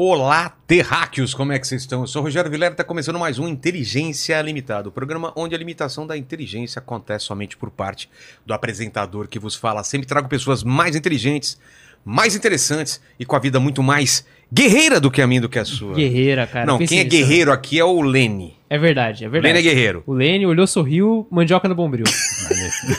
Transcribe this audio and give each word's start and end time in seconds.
Olá, 0.00 0.56
terráqueos, 0.64 1.34
como 1.34 1.50
é 1.50 1.58
que 1.58 1.66
vocês 1.66 1.82
estão? 1.82 2.02
Eu 2.02 2.06
sou 2.06 2.22
o 2.22 2.24
Rogério 2.24 2.48
Vilera 2.48 2.72
está 2.72 2.84
começando 2.84 3.18
mais 3.18 3.40
um 3.40 3.48
Inteligência 3.48 4.40
Limitada, 4.40 4.88
o 4.88 4.92
programa 4.92 5.32
onde 5.34 5.56
a 5.56 5.58
limitação 5.58 6.06
da 6.06 6.16
inteligência 6.16 6.78
acontece 6.78 7.24
somente 7.24 7.56
por 7.56 7.68
parte 7.68 8.08
do 8.46 8.54
apresentador 8.54 9.26
que 9.26 9.40
vos 9.40 9.56
fala. 9.56 9.82
Sempre 9.82 10.06
trago 10.06 10.28
pessoas 10.28 10.62
mais 10.62 10.94
inteligentes, 10.94 11.58
mais 12.04 12.36
interessantes 12.36 13.00
e 13.18 13.24
com 13.26 13.34
a 13.34 13.40
vida 13.40 13.58
muito 13.58 13.82
mais 13.82 14.24
guerreira 14.52 15.00
do 15.00 15.10
que 15.10 15.20
a 15.22 15.26
minha 15.26 15.40
do 15.40 15.48
que 15.48 15.58
a 15.58 15.64
sua. 15.64 15.94
Guerreira, 15.94 16.46
cara. 16.46 16.66
Não, 16.66 16.78
quem 16.78 17.00
é 17.00 17.04
nisso, 17.04 17.16
guerreiro 17.16 17.52
aqui 17.52 17.78
é 17.78 17.84
o 17.84 18.00
Lene. 18.00 18.46
né? 18.46 18.50
É 18.70 18.78
verdade, 18.78 19.24
é 19.24 19.28
verdade. 19.28 19.54
Lene 19.54 19.66
é 19.66 19.70
guerreiro. 19.70 20.02
O 20.06 20.12
Lene 20.12 20.46
olhou, 20.46 20.66
sorriu, 20.66 21.26
mandioca 21.30 21.68
no 21.68 21.74
bombril. 21.74 22.04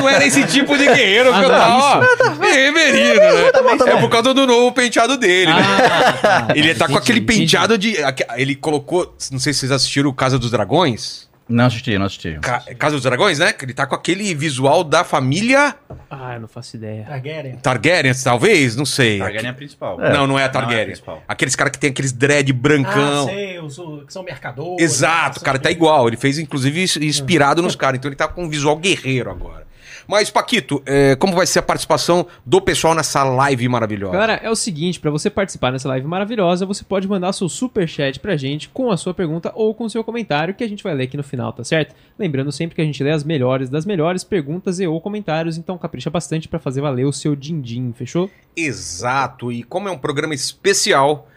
Não 0.00 0.08
era 0.08 0.26
esse 0.26 0.44
tipo 0.46 0.76
de 0.76 0.84
guerreiro 0.86 1.30
que 1.30 1.34
Ah, 1.38 1.42
eu 1.42 1.48
não, 1.48 1.54
é 1.54 2.16
tava. 2.16 2.44
Reverino, 2.44 3.20
né? 3.20 3.92
É 3.92 3.96
por 4.00 4.08
causa 4.08 4.34
do 4.34 4.46
novo 4.46 4.72
penteado 4.72 5.16
dele, 5.16 5.52
né? 5.52 5.62
Ah, 5.62 6.12
tá. 6.20 6.48
Ele 6.54 6.74
tá 6.74 6.86
com 6.86 6.92
Entendi, 6.92 7.02
aquele 7.02 7.18
entendi. 7.20 7.38
penteado 7.40 7.78
de. 7.78 8.02
aque- 8.02 8.26
Ele 8.36 8.54
colocou. 8.54 9.14
Não 9.30 9.38
sei 9.38 9.52
se 9.52 9.60
vocês 9.60 9.72
assistiram 9.72 10.10
o 10.10 10.14
Casa 10.14 10.38
dos 10.38 10.50
Dragões. 10.50 11.27
Não 11.48 11.64
assisti, 11.64 11.96
não 11.96 12.04
assisti. 12.06 12.38
Ca- 12.42 12.62
Casa 12.78 12.96
dos 12.96 13.02
Dragões, 13.04 13.38
né? 13.38 13.52
Que 13.52 13.64
Ele 13.64 13.72
tá 13.72 13.86
com 13.86 13.94
aquele 13.94 14.34
visual 14.34 14.84
da 14.84 15.02
família 15.02 15.74
Ah, 16.10 16.34
eu 16.34 16.40
não 16.40 16.48
faço 16.48 16.76
ideia. 16.76 17.04
Targaryen. 17.04 17.56
Targaryen, 17.56 18.12
talvez? 18.22 18.76
Não 18.76 18.84
sei. 18.84 19.18
Targaryen 19.18 19.46
é 19.46 19.50
a 19.50 19.54
principal. 19.54 19.96
Não, 19.98 20.04
não 20.04 20.12
é 20.12 20.18
a 20.18 20.26
Não 20.26 20.38
é 20.38 20.44
a 20.44 20.48
Targaryen. 20.48 20.86
principal. 20.86 21.22
Aqueles 21.26 21.56
caras 21.56 21.70
que 21.72 21.78
tem 21.78 21.90
aqueles 21.90 22.12
dread 22.12 22.52
brancão. 22.52 23.22
Ah, 23.24 23.30
sei, 23.30 23.58
os, 23.60 23.76
que 24.06 24.12
são 24.12 24.22
mercadores. 24.22 24.82
Exato, 24.84 25.40
o 25.40 25.42
cara 25.42 25.58
tá 25.58 25.70
igual. 25.70 26.06
Ele 26.08 26.16
fez, 26.18 26.38
inclusive, 26.38 26.82
inspirado 27.06 27.62
nos 27.62 27.74
caras. 27.74 27.98
Então 27.98 28.08
ele 28.10 28.16
tá 28.16 28.28
com 28.28 28.44
um 28.44 28.48
visual 28.48 28.76
guerreiro 28.76 29.30
agora. 29.30 29.66
Mas, 30.08 30.30
Paquito, 30.30 30.82
é, 30.86 31.14
como 31.16 31.36
vai 31.36 31.46
ser 31.46 31.58
a 31.58 31.62
participação 31.62 32.26
do 32.46 32.62
pessoal 32.62 32.94
nessa 32.94 33.22
live 33.24 33.68
maravilhosa? 33.68 34.14
Galera, 34.14 34.40
é 34.42 34.48
o 34.48 34.56
seguinte, 34.56 34.98
pra 34.98 35.10
você 35.10 35.28
participar 35.28 35.70
dessa 35.70 35.86
live 35.86 36.06
maravilhosa, 36.06 36.64
você 36.64 36.82
pode 36.82 37.06
mandar 37.06 37.34
seu 37.34 37.46
super 37.46 37.86
chat 37.86 38.18
pra 38.18 38.34
gente 38.34 38.70
com 38.70 38.90
a 38.90 38.96
sua 38.96 39.12
pergunta 39.12 39.52
ou 39.54 39.74
com 39.74 39.84
o 39.84 39.90
seu 39.90 40.02
comentário 40.02 40.54
que 40.54 40.64
a 40.64 40.68
gente 40.68 40.82
vai 40.82 40.94
ler 40.94 41.04
aqui 41.04 41.18
no 41.18 41.22
final, 41.22 41.52
tá 41.52 41.62
certo? 41.62 41.94
Lembrando 42.18 42.50
sempre 42.50 42.74
que 42.74 42.80
a 42.80 42.84
gente 42.86 43.04
lê 43.04 43.10
as 43.10 43.22
melhores 43.22 43.68
das 43.68 43.84
melhores 43.84 44.24
perguntas 44.24 44.80
e 44.80 44.86
ou 44.86 44.98
comentários, 44.98 45.58
então 45.58 45.76
capricha 45.76 46.08
bastante 46.08 46.48
pra 46.48 46.58
fazer 46.58 46.80
valer 46.80 47.04
o 47.04 47.12
seu 47.12 47.36
din-din, 47.36 47.92
fechou? 47.92 48.30
Exato, 48.56 49.52
e 49.52 49.62
como 49.62 49.90
é 49.90 49.92
um 49.92 49.98
programa 49.98 50.32
especial, 50.32 51.28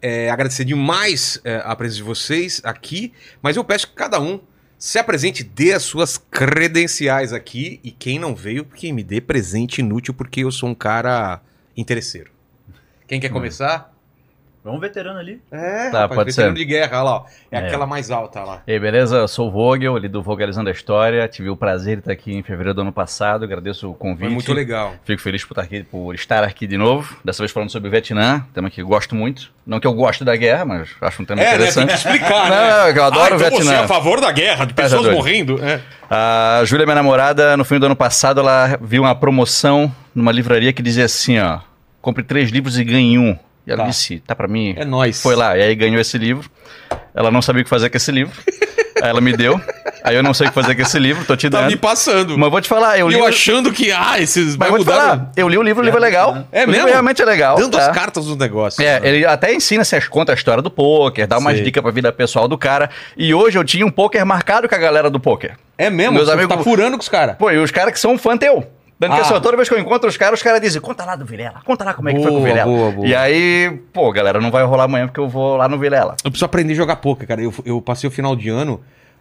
é, 0.00 0.30
agradecer 0.30 0.64
demais 0.64 1.40
é, 1.42 1.60
a 1.64 1.74
presença 1.74 1.96
de 1.96 2.04
vocês 2.04 2.60
aqui, 2.62 3.12
mas 3.42 3.56
eu 3.56 3.64
peço 3.64 3.88
que 3.88 3.94
cada 3.94 4.20
um 4.20 4.38
se 4.80 4.98
apresente, 4.98 5.44
dê 5.44 5.74
as 5.74 5.82
suas 5.82 6.16
credenciais 6.16 7.34
aqui, 7.34 7.78
e 7.84 7.90
quem 7.90 8.18
não 8.18 8.34
veio, 8.34 8.64
que 8.64 8.90
me 8.94 9.04
dê 9.04 9.20
presente 9.20 9.80
inútil, 9.80 10.14
porque 10.14 10.40
eu 10.40 10.50
sou 10.50 10.70
um 10.70 10.74
cara 10.74 11.42
interesseiro. 11.76 12.32
Quem 13.06 13.20
quer 13.20 13.28
começar? 13.28 13.94
Vamos 14.62 14.78
veterano 14.80 15.18
ali. 15.18 15.40
É, 15.50 15.88
Tá, 15.90 16.06
pode 16.06 16.30
veterano 16.30 16.54
ser. 16.54 16.58
de 16.58 16.64
guerra, 16.66 16.98
olha 16.98 17.02
lá, 17.02 17.16
ó. 17.16 17.24
É, 17.50 17.58
É. 17.60 17.66
aquela 17.66 17.86
mais 17.86 18.10
alta 18.10 18.40
lá. 18.42 18.62
E 18.66 18.72
aí, 18.72 18.78
beleza? 18.78 19.16
Eu 19.16 19.28
sou 19.28 19.48
o 19.48 19.50
Vogel, 19.50 19.96
ali 19.96 20.06
do 20.06 20.22
Vogelizando 20.22 20.68
a 20.68 20.72
História. 20.72 21.26
Tive 21.28 21.48
o 21.48 21.56
prazer 21.56 21.96
de 21.96 22.00
estar 22.02 22.12
aqui 22.12 22.34
em 22.34 22.42
fevereiro 22.42 22.74
do 22.74 22.82
ano 22.82 22.92
passado. 22.92 23.42
Agradeço 23.44 23.90
o 23.90 23.94
convite. 23.94 24.20
Foi 24.26 24.28
muito 24.34 24.52
legal. 24.52 24.92
Fico 25.04 25.22
feliz 25.22 25.42
por 25.44 25.52
estar, 25.54 25.62
aqui, 25.62 25.82
por 25.82 26.14
estar 26.14 26.44
aqui 26.44 26.66
de 26.66 26.76
novo. 26.76 27.16
Dessa 27.24 27.42
vez 27.42 27.50
falando 27.50 27.70
sobre 27.70 27.88
o 27.88 27.90
Vietnã, 27.90 28.44
tema 28.52 28.68
que 28.68 28.82
eu 28.82 28.86
gosto 28.86 29.14
muito. 29.14 29.50
Não 29.66 29.80
que 29.80 29.86
eu 29.86 29.94
goste 29.94 30.24
da 30.24 30.36
guerra, 30.36 30.64
mas 30.66 30.90
acho 31.00 31.22
um 31.22 31.24
tema 31.24 31.40
É, 31.40 31.44
né? 31.44 31.50
Tem 31.50 31.56
interessante. 31.84 31.88
que 31.88 31.94
explicar, 31.94 32.44
Não, 32.50 32.92
né? 32.92 32.98
eu 32.98 33.04
adoro 33.04 33.34
ah, 33.34 33.36
o 33.36 33.36
então 33.36 33.38
você 33.38 33.44
é 33.46 33.50
Vietnã. 33.62 33.84
a 33.84 33.88
favor 33.88 34.20
da 34.20 34.30
guerra, 34.30 34.64
de 34.66 34.74
pessoas 34.74 35.10
morrendo. 35.10 35.58
É. 35.64 35.80
A 36.10 36.60
Júlia, 36.66 36.84
minha 36.84 36.96
namorada, 36.96 37.56
no 37.56 37.64
fim 37.64 37.78
do 37.78 37.86
ano 37.86 37.96
passado, 37.96 38.40
ela 38.40 38.76
viu 38.82 39.04
uma 39.04 39.14
promoção 39.14 39.90
numa 40.14 40.32
livraria 40.32 40.70
que 40.72 40.82
dizia 40.82 41.04
assim, 41.06 41.38
ó, 41.38 41.60
compre 42.02 42.22
três 42.22 42.50
livros 42.50 42.78
e 42.78 42.84
ganhe 42.84 43.18
um. 43.18 43.38
E 43.70 43.72
ela 43.72 43.84
Tá. 43.84 43.88
disse, 43.88 44.18
tá 44.26 44.34
pra 44.34 44.48
mim? 44.48 44.74
É 44.76 44.84
nóis. 44.84 45.22
Foi 45.22 45.36
lá, 45.36 45.56
e 45.56 45.62
aí 45.62 45.74
ganhou 45.76 46.00
esse 46.00 46.18
livro. 46.18 46.50
Ela 47.14 47.30
não 47.30 47.40
sabia 47.40 47.60
o 47.62 47.64
que 47.64 47.70
fazer 47.70 47.88
com 47.88 47.96
esse 47.96 48.10
livro. 48.10 48.32
aí 49.00 49.08
ela 49.10 49.20
me 49.20 49.32
deu. 49.36 49.60
Aí 50.02 50.16
eu 50.16 50.22
não 50.24 50.34
sei 50.34 50.46
o 50.46 50.50
que 50.50 50.54
fazer 50.54 50.74
com 50.74 50.82
esse 50.82 50.98
livro, 50.98 51.24
tô 51.24 51.36
te 51.36 51.48
Tá 51.48 51.60
dando. 51.60 51.70
me 51.70 51.76
passando. 51.76 52.36
Mas 52.36 52.46
eu 52.46 52.50
vou 52.50 52.60
te 52.60 52.68
falar, 52.68 52.98
eu 52.98 53.08
E 53.08 53.12
li. 53.14 53.18
eu 53.18 53.24
o- 53.24 53.28
achando 53.28 53.72
que, 53.72 53.92
ah, 53.92 54.18
esses 54.20 54.56
Mas 54.56 54.68
vou 54.70 54.78
te 54.78 54.84
mudar. 54.84 54.96
falar, 54.96 55.32
eu 55.36 55.48
li 55.48 55.56
o 55.56 55.62
livro, 55.62 55.82
o 55.82 55.84
livro 55.84 55.98
é 55.98 56.02
legal. 56.02 56.46
É 56.50 56.58
o 56.62 56.66
livro 56.66 56.72
mesmo? 56.72 56.88
realmente 56.88 57.22
é 57.22 57.24
legal. 57.24 57.56
Dando 57.56 57.76
tá? 57.78 57.86
as 57.90 57.94
cartas 57.96 58.24
dos 58.24 58.36
negócios. 58.36 58.84
É, 58.84 59.00
ele 59.04 59.24
até 59.24 59.54
ensina, 59.54 59.84
se 59.84 60.00
conta 60.08 60.32
a 60.32 60.34
história 60.34 60.62
do 60.62 60.70
poker, 60.70 61.26
dá 61.28 61.38
umas 61.38 61.62
dicas 61.62 61.80
pra 61.82 61.92
vida 61.92 62.10
pessoal 62.12 62.48
do 62.48 62.58
cara. 62.58 62.90
E 63.16 63.32
hoje 63.32 63.56
eu 63.58 63.62
tinha 63.64 63.86
um 63.86 63.90
poker 63.90 64.24
marcado 64.26 64.68
com 64.68 64.74
a 64.74 64.78
galera 64.78 65.08
do 65.08 65.20
poker. 65.20 65.52
É 65.78 65.88
mesmo? 65.90 66.14
Meus 66.14 66.26
Você 66.26 66.32
amigos- 66.34 66.56
tá 66.56 66.62
furando 66.62 66.96
com 66.96 67.02
os 67.02 67.08
caras. 67.08 67.36
Pô, 67.36 67.50
e 67.50 67.58
os 67.58 67.70
caras 67.70 67.92
que 67.92 68.00
são 68.00 68.18
fã 68.18 68.36
teu. 68.36 68.66
Dando 69.00 69.14
que 69.14 69.18
Ah. 69.20 69.22
assim, 69.22 69.40
toda 69.40 69.56
vez 69.56 69.66
que 69.66 69.74
eu 69.74 69.78
encontro 69.80 70.06
os 70.10 70.16
caras, 70.18 70.38
os 70.38 70.42
caras 70.42 70.60
dizem, 70.60 70.78
conta 70.80 71.06
lá 71.06 71.16
do 71.16 71.24
Vilela, 71.24 71.62
conta 71.64 71.82
lá 71.84 71.94
como 71.94 72.10
é 72.10 72.12
que 72.14 72.22
foi 72.22 72.30
com 72.30 72.36
o 72.38 72.44
Vilela. 72.44 72.70
boa, 72.70 72.90
boa. 72.92 73.06
E 73.06 73.14
aí, 73.14 73.80
pô, 73.94 74.12
galera, 74.12 74.38
não 74.42 74.50
vai 74.50 74.62
rolar 74.62 74.84
amanhã 74.84 75.06
porque 75.06 75.18
eu 75.20 75.26
vou 75.28 75.56
lá 75.56 75.66
no 75.66 75.78
Vilela. 75.78 76.16
Eu 76.22 76.30
preciso 76.30 76.44
aprender 76.44 76.74
a 76.74 76.76
jogar 76.76 76.96
poker, 76.96 77.26
cara. 77.26 77.40
Eu, 77.40 77.52
eu 77.64 77.80
passei 77.80 78.06
o 78.06 78.10
final 78.10 78.36
de 78.36 78.50
ano, 78.50 78.78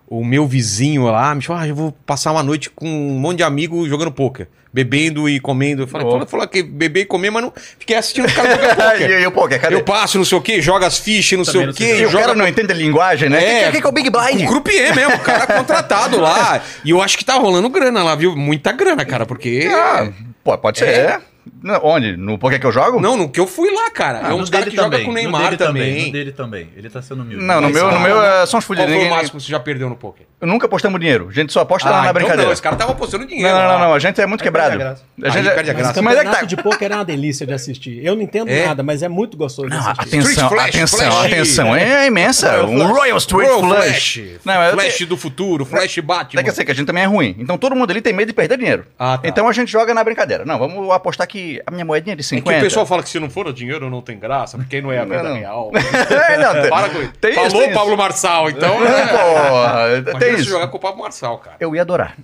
o 0.09 0.25
meu 0.25 0.47
vizinho 0.47 1.03
lá 1.03 1.36
me 1.36 1.42
falou, 1.42 1.62
ah, 1.62 1.68
eu 1.68 1.75
vou 1.75 1.92
passar 2.06 2.31
uma 2.31 2.42
noite 2.42 2.70
com 2.70 2.88
um 2.88 3.20
monte 3.20 3.38
de 3.38 3.44
amigos 3.44 3.88
jogando 3.88 4.12
poker. 4.12 4.47
Bebendo 4.72 5.28
e 5.28 5.40
comendo. 5.40 5.84
Eu 5.84 5.88
falei, 5.88 6.06
Boa. 6.06 6.28
falou, 6.28 6.47
que 6.47 6.62
beber 6.62 7.02
e 7.02 7.06
comer, 7.06 7.31
mas 7.31 7.42
não 7.42 7.53
fiquei 7.80 7.96
assistindo 7.96 8.25
os 8.25 8.34
caras 8.34 8.52
jogar 8.56 8.75
poker. 8.92 9.09
e, 9.09 9.22
e 9.24 9.28
o 9.28 9.31
poker, 9.31 9.62
cadê? 9.62 9.75
Eu 9.75 9.84
passo, 9.84 10.18
não 10.18 10.25
sei 10.25 10.38
o 10.38 10.42
quê, 10.42 10.62
joga 10.62 10.86
as 10.86 10.97
fichas, 10.97 11.38
não 11.38 11.46
sei 11.46 11.53
Também 11.53 11.66
o 11.66 11.68
não 11.68 11.74
sei 11.75 11.88
quê. 11.88 12.02
E 12.02 12.06
o 12.06 12.09
joga 12.09 12.25
cara 12.25 12.36
não 12.36 12.47
entende 12.47 12.72
a 12.72 12.75
linguagem, 12.75 13.30
né? 13.30 13.44
É. 13.44 13.62
O 13.62 13.66
que, 13.66 13.72
que, 13.74 13.81
que 13.81 13.88
é 13.88 13.90
o 13.90 13.94
Big 13.94 14.09
Blind? 14.09 14.42
O 14.44 14.47
croupier 14.47 14.96
mesmo, 14.96 15.16
o 15.16 15.20
cara 15.20 15.47
contratado 15.47 16.20
lá. 16.20 16.62
E 16.86 16.91
eu 16.91 17.02
acho 17.02 17.18
que 17.18 17.26
tá 17.26 17.34
rolando 17.34 17.70
grana 17.70 18.03
lá, 18.03 18.16
viu? 18.16 18.36
Muita 18.36 18.72
grana, 18.72 19.03
cara, 19.06 19.26
porque. 19.26 19.68
Ah, 19.72 20.09
pô, 20.44 20.58
pode 20.58 20.80
ser. 20.80 20.88
É. 20.88 21.20
Não, 21.62 21.80
Onde? 21.84 22.16
No 22.18 22.38
poker 22.38 22.59
que 22.59 22.66
eu 22.66 22.72
jogo? 22.72 23.00
Não, 23.00 23.18
no 23.18 23.30
que 23.30 23.40
eu 23.40 23.46
fui 23.47 23.70
lá, 23.72 23.90
cara. 23.92 24.20
é 24.20 24.30
no 24.30 24.36
uns 24.38 24.50
caras 24.50 24.66
dele 24.66 24.78
que 24.78 24.81
também, 24.81 25.03
com 25.03 25.12
o 25.12 25.14
no 25.14 25.20
Neymar 25.20 25.44
dele 25.44 25.58
também. 25.58 26.06
No 26.06 26.12
dele 26.12 26.31
também. 26.31 26.70
Ele 26.75 26.90
tá 26.90 27.02
sendo 27.02 27.22
humilde. 27.24 27.44
Não, 27.44 27.56
no 27.56 27.62
Mas, 27.64 27.74
meu, 27.74 27.92
no 27.92 27.97
ah, 27.97 28.00
meu 28.00 28.22
é, 28.24 28.46
são 28.46 28.59
os 28.59 28.66
Qual 28.66 28.78
fudidos. 28.78 28.94
foi 28.96 29.06
o 29.06 29.09
máximo 29.09 29.40
que 29.40 29.46
você 29.46 29.52
já 29.52 29.59
perdeu 29.59 29.90
no 29.90 29.96
poker? 29.96 30.25
Nunca 30.42 30.68
apostamos 30.68 31.00
dinheiro. 31.00 31.28
A 31.30 31.34
gente 31.34 31.52
só 31.52 31.62
aposta 31.62 31.90
lá 31.90 31.97
na 31.97 32.02
então 32.03 32.14
brincadeira. 32.14 32.44
não, 32.46 32.53
esse 32.53 32.62
cara 32.62 32.75
tava 32.78 32.94
apostando 32.94 33.25
dinheiro. 33.25 33.50
Não, 33.52 33.59
não, 33.62 33.68
lá. 33.68 33.80
não, 33.80 33.94
a 33.94 34.00
gente 34.00 34.22
é 34.22 34.25
muito 34.25 34.42
Aí 34.42 34.46
quebrado. 34.47 34.78
perde 34.78 35.02
a 35.22 35.30
gente 35.30 35.47
é- 35.47 35.52
perde 35.53 35.70
a 35.70 35.74
Mas 35.74 35.84
graça. 35.84 36.02
Mas 36.02 36.18
é 36.18 36.24
que 36.25 36.31
tá. 36.31 36.42
de 36.44 36.56
pôquer 36.56 36.92
é 36.92 36.96
uma 36.96 37.03
delícia 37.06 37.46
de 37.46 37.53
assistir. 37.53 38.00
Eu 38.06 38.16
não 38.16 38.22
entendo 38.22 38.50
É? 38.50 38.66
nada, 38.68 38.81
mas 38.81 39.03
é 39.03 39.09
muito 39.09 39.36
gostoso 39.36 39.70
de 39.70 39.76
Não, 39.76 39.81
assistir. 39.90 40.02
atenção, 40.18 40.50
Flash, 40.50 40.70
atenção, 40.70 41.00
Flash. 41.12 41.26
atenção. 41.26 41.76
É 41.76 42.08
imensa. 42.08 42.64
Um. 42.66 42.88
Royal 42.88 43.18
Street 43.18 43.50
Flash. 43.50 44.14
Flash. 44.14 44.20
Não, 44.46 44.64
eu 44.64 44.74
Flash 44.74 44.96
te- 44.97 45.06
do 45.06 45.18
futuro, 45.18 45.66
Flash 45.66 45.97
Batman. 46.00 46.41
Tem 46.41 46.50
que 46.50 46.56
ser 46.56 46.64
que 46.64 46.72
a 46.72 46.76
gente 46.76 46.88
também 46.88 47.03
é 47.03 47.08
ruim. 47.08 47.36
Então 47.38 47.58
todo 47.58 47.76
mundo 47.76 47.91
ali 47.91 48.00
tem 48.02 48.14
medo 48.14 48.28
de 48.30 48.34
perder 48.34 48.58
dinheiro. 48.58 48.86
Ah, 48.97 49.18
tá. 49.18 49.28
Então 49.28 49.46
a 49.47 49.52
gente 49.52 49.70
joga 49.70 49.94
na 49.94 50.03
brincadeira. 50.06 50.46
Não, 50.46 50.58
vamos 50.58 50.90
apostar 50.91 51.28
que 51.28 51.49
a 51.66 51.72
minha 51.72 51.86
moedinha 51.86 52.16
de 52.16 52.22
É 52.22 52.24
50. 52.24 52.52
que 52.52 52.58
o 52.60 52.64
pessoal 52.68 52.86
fala 52.86 53.02
que 53.04 53.10
se 53.10 53.20
não 53.20 53.30
for 53.30 53.48
o 53.48 53.54
dinheiro 53.54 53.90
não 53.90 54.02
tem 54.02 54.18
graça, 54.20 54.58
porque 54.58 54.82
não 54.82 54.92
é 54.92 55.00
a 55.00 55.06
não. 55.06 55.34
real. 55.36 55.72
É, 56.30 56.38
não, 56.38 56.54
tem- 56.62 56.70
Para 56.70 56.90
com 56.90 57.02
isso. 57.02 57.14
tem 57.22 57.34
Falou 57.34 57.64
isso. 57.64 57.74
Pablo 57.74 57.98
Marçal, 57.98 58.50
então. 58.50 58.80
Não, 58.80 59.08
porra, 59.08 60.20
tem 60.20 60.34
isso. 60.36 60.44
jogar 60.50 60.68
com 60.68 60.78
o 60.78 60.80
Pablo 60.80 61.02
Marçal, 61.02 61.38
cara. 61.40 61.58
Eu 61.59 61.76
ia 61.76 61.82
adorar. 61.82 62.16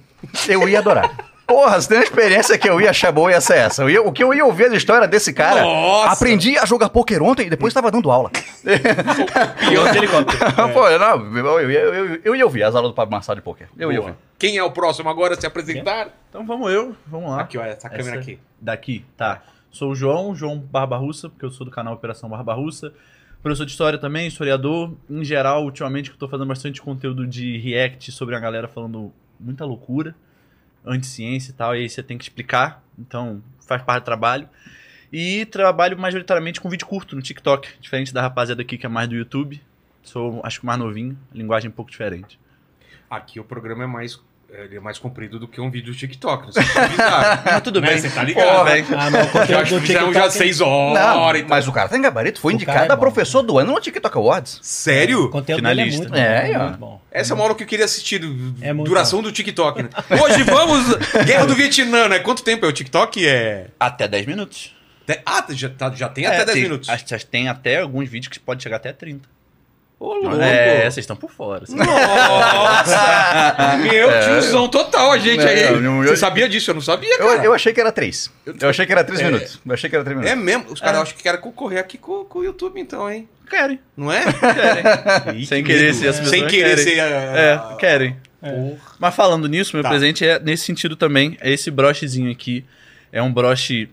Eu 0.48 0.68
ia 0.68 0.80
adorar. 0.80 1.12
Porra, 1.48 1.80
se 1.80 1.88
tem 1.88 1.98
uma 2.00 2.04
experiência 2.04 2.58
que 2.58 2.68
eu 2.68 2.82
ia 2.82 2.90
achar 2.90 3.12
boa, 3.12 3.30
ia 3.32 3.40
ser 3.40 3.58
essa. 3.58 3.84
Eu 3.84 3.90
ia- 3.90 4.02
o 4.02 4.12
que 4.12 4.24
eu 4.24 4.34
ia 4.34 4.44
ouvir 4.46 4.70
da 4.70 4.76
história 4.76 5.08
desse 5.08 5.32
cara. 5.32 5.62
Nossa! 5.62 6.14
Aprendi 6.14 6.58
a 6.58 6.66
jogar 6.66 6.90
poker 6.90 7.22
ontem 7.22 7.48
e 7.48 7.50
depois 7.50 7.72
estava 7.72 7.92
dando 7.92 8.10
aula. 8.12 8.32
Pior 9.68 9.92
de 9.92 9.98
helicóptero. 9.98 10.40
Pô, 10.74 10.90
não, 10.98 11.60
eu, 11.60 11.70
eu, 11.72 11.94
eu, 11.94 12.22
eu 12.24 12.36
ia 12.36 12.46
ouvir 12.46 12.64
as 12.64 12.74
aulas 12.76 12.92
do 12.92 12.96
Pablo 12.96 13.12
Marçal 13.12 13.36
de 13.36 13.42
poker. 13.42 13.68
Eu 13.78 13.92
ia 13.92 14.00
Boa. 14.00 14.10
ouvir. 14.12 14.22
Quem 14.40 14.58
é 14.58 14.64
o 14.64 14.72
próximo 14.72 15.10
agora 15.10 15.34
a 15.36 15.40
se 15.40 15.46
apresentar? 15.46 16.10
Então 16.30 16.46
vamos 16.46 16.72
eu, 16.72 16.96
vamos 17.08 17.30
lá. 17.30 17.42
Aqui, 17.42 17.58
olha, 17.58 17.70
essa 17.70 17.90
câmera 17.90 18.20
aqui. 18.20 18.40
Daqui, 18.60 19.06
tá. 19.16 19.42
Sou 19.72 19.92
o 19.92 19.96
João, 19.96 20.34
João 20.36 20.58
Barba 20.58 20.98
Russa, 20.98 21.30
porque 21.30 21.46
eu 21.46 21.52
sou 21.52 21.66
do 21.66 21.72
canal 21.72 21.94
Operação 21.94 22.30
Barba 22.30 22.54
Russa. 22.54 22.92
Professor 23.44 23.66
de 23.66 23.72
História 23.72 24.00
também, 24.00 24.28
historiador. 24.28 24.94
Em 25.10 25.24
geral, 25.24 25.64
ultimamente 25.64 26.10
que 26.10 26.16
eu 26.16 26.20
tô 26.20 26.28
fazendo 26.28 26.48
bastante 26.48 26.82
conteúdo 26.82 27.28
de 27.28 27.58
react 27.60 28.12
sobre 28.12 28.36
a 28.36 28.40
galera 28.40 28.68
falando 28.68 29.14
muita 29.40 29.64
loucura, 29.66 30.16
anti-ciência 30.86 31.52
e 31.52 31.54
tal, 31.54 31.76
e 31.76 31.80
aí 31.80 31.90
você 31.90 32.04
tem 32.04 32.18
que 32.18 32.24
explicar. 32.24 32.84
Então, 32.98 33.42
faz 33.66 33.82
parte 33.82 34.04
do 34.04 34.06
trabalho. 34.06 34.50
E 35.12 35.46
trabalho 35.46 35.98
majoritariamente 35.98 36.60
com 36.60 36.70
vídeo 36.70 36.86
curto 36.86 37.16
no 37.16 37.22
TikTok, 37.22 37.70
diferente 37.80 38.14
da 38.14 38.22
rapaziada 38.22 38.62
aqui 38.62 38.78
que 38.78 38.86
é 38.86 38.90
mais 38.90 39.08
do 39.08 39.16
YouTube. 39.16 39.62
Sou, 40.04 40.42
acho 40.44 40.60
que 40.60 40.66
mais 40.66 40.78
novinho, 40.78 41.18
linguagem 41.34 41.70
um 41.70 41.74
pouco 41.74 41.90
diferente. 41.90 42.40
Aqui 43.10 43.40
o 43.40 43.44
programa 43.44 43.84
é 43.84 43.88
mais, 43.88 44.20
ele 44.64 44.78
é 44.78 44.80
mais 44.80 44.98
comprido 44.98 45.40
do 45.40 45.48
que 45.48 45.60
um 45.60 45.70
vídeo 45.70 45.92
do 45.94 45.98
TikTok. 45.98 46.46
Não 46.46 46.52
sei 46.52 46.64
se 46.64 46.72
você 46.72 46.80
avisaram. 46.80 47.42
Mas 47.46 47.62
tudo 47.62 47.82
Né? 47.82 47.88
bem. 47.90 47.98
Você 48.00 48.10
tá 48.10 48.24
ligado, 48.24 48.46
Porra. 48.58 48.76
né? 48.76 48.86
Ah, 48.96 49.10
mas 49.10 49.14
o 49.14 49.26
Já 49.26 49.30
conteúdo 49.40 49.62
acho 49.62 49.76
que 49.76 49.82
fizeram 49.82 50.06
TikTok... 50.08 50.14
já 50.14 50.26
é- 50.26 50.30
seis 50.30 50.60
Não, 50.60 50.68
horas. 50.68 51.40
e 51.40 51.44
tal. 51.44 51.50
mas 51.50 51.68
o 51.68 51.72
cara 51.72 51.90
tem 51.90 52.02
gabarito, 52.02 52.40
foi 52.40 52.54
O 52.54 52.56
indicado 52.56 52.80
é 52.90 52.92
a 52.92 52.96
bom. 52.96 53.00
professor 53.02 53.42
do 53.42 53.58
ano 53.60 53.74
no 53.74 53.80
TikTok 53.80 54.18
Awards. 54.18 54.60
Sério? 54.62 55.26
O 55.26 55.30
conteúdo 55.30 55.62
dele 55.64 55.82
é 55.82 55.84
Finalista. 55.86 56.02
muito 56.02 56.12
bom. 56.14 56.20
É, 56.20 56.52
É, 56.52 56.58
muito 56.60 56.78
bom. 56.78 57.02
Essa 57.12 57.34
é 57.34 57.36
uma 57.36 57.44
aula 57.44 57.56
que 57.56 57.64
eu 57.64 57.68
queria 57.68 57.86
assistir. 57.86 58.22
É 58.62 58.74
duração 58.74 59.22
do 59.22 59.32
TikTok, 59.32 59.84
né? 59.84 59.90
Hoje 60.22 60.44
vamos. 60.44 60.96
Guerra 61.26 61.46
do 61.46 61.56
Vietnã, 61.56 62.08
né? 62.08 62.20
Quanto 62.20 62.44
tempo 62.44 62.66
é 62.66 62.70
o 62.70 62.74
TikTok? 62.74 63.26
É. 63.28 63.68
Até 63.80 64.08
10 64.08 64.26
minutos. 64.26 64.74
Ah, 65.26 65.46
já, 65.50 65.70
tá- 65.70 65.92
já 65.96 66.10
tem 66.10 66.26
É, 66.26 66.30
até 66.30 66.38
10 66.46 66.54
tem- 66.54 66.64
minutos. 66.64 66.90
Acho 66.90 67.06
que 67.06 67.26
tem 67.28 67.48
até 67.48 67.80
alguns 67.82 68.10
vídeos 68.10 68.28
que 68.28 68.40
pode 68.40 68.64
chegar 68.64 68.78
até 68.78 68.92
30. 68.92 69.30
Ô, 70.00 70.14
louco. 70.16 70.36
É, 70.42 70.82
vocês 70.84 70.98
estão 70.98 71.16
por 71.16 71.32
fora. 71.32 71.64
Nossa! 71.70 72.98
Meu 73.82 74.10
tiozão 74.22 74.68
total 74.68 75.12
a 75.12 75.18
gente 75.18 75.44
É, 75.44 75.50
aí. 75.50 75.64
eu- 75.74 75.82
eu- 75.82 76.04
Você 76.04 76.18
sabia 76.18 76.50
disso? 76.50 76.72
Eu 76.72 76.76
não 76.76 76.82
sabia, 76.82 77.14
Eu, 77.18 77.28
cara. 77.28 77.46
eu 77.46 77.54
achei 77.54 77.74
que 77.74 77.80
era 77.80 77.92
três. 77.92 78.30
Eu 78.60 78.70
achei 78.70 78.86
que 78.86 78.92
era 78.92 79.04
três 79.04 79.22
minutos. 79.22 79.60
Eu 79.66 79.74
achei 79.74 79.90
que 79.90 79.96
era 79.96 80.04
três 80.04 80.20
É 80.20 80.36
minutos. 80.36 80.44
mesmo? 80.46 80.74
Os 80.74 80.80
caras 80.82 81.02
acham 81.02 81.16
que 81.16 81.24
querem 81.24 81.40
concorrer 81.40 81.80
aqui 81.80 81.98
com, 81.98 82.26
com 82.26 82.40
o 82.40 82.44
YouTube, 82.44 82.80
então, 82.80 83.10
hein? 83.10 83.28
Querem. 83.50 83.80
Não 83.96 84.12
é? 84.12 84.24
Ih, 85.36 85.46
Sem 85.46 85.64
que 85.64 85.72
querer 85.72 85.94
ser 85.94 86.08
as 86.10 86.16
pessoas 86.20 86.30
Sem 86.30 86.48
querer 86.48 86.76
querem. 86.76 86.84
ser. 86.84 86.98
É, 87.00 87.54
a- 87.54 87.76
querem. 87.80 88.18
Mas 89.00 89.16
falando 89.16 89.48
nisso, 89.48 89.76
meu 89.76 89.84
Tá. 89.84 89.90
presente 89.90 90.26
é 90.26 90.40
nesse 90.40 90.66
sentido 90.66 90.96
também. 90.96 91.38
É 91.40 91.52
esse 91.52 91.72
brochezinho 91.72 92.32
aqui. 92.32 92.66
É 93.12 93.22
um 93.22 93.32
broche. 93.32 93.90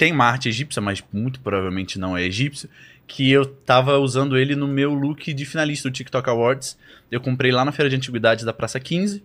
Tem 0.00 0.12
uma 0.12 0.24
arte 0.24 0.48
egípcia, 0.48 0.80
mas 0.80 1.04
muito 1.12 1.40
provavelmente 1.40 1.98
não 1.98 2.16
é 2.16 2.22
egípcio. 2.22 2.70
Que 3.06 3.30
eu 3.30 3.44
tava 3.44 3.98
usando 3.98 4.38
ele 4.38 4.56
no 4.56 4.66
meu 4.66 4.94
look 4.94 5.34
de 5.34 5.44
finalista 5.44 5.90
do 5.90 5.92
TikTok 5.92 6.26
Awards. 6.30 6.78
Eu 7.10 7.20
comprei 7.20 7.52
lá 7.52 7.66
na 7.66 7.70
Feira 7.70 7.90
de 7.90 7.96
Antiguidades 7.96 8.42
da 8.42 8.52
Praça 8.54 8.80
15. 8.80 9.22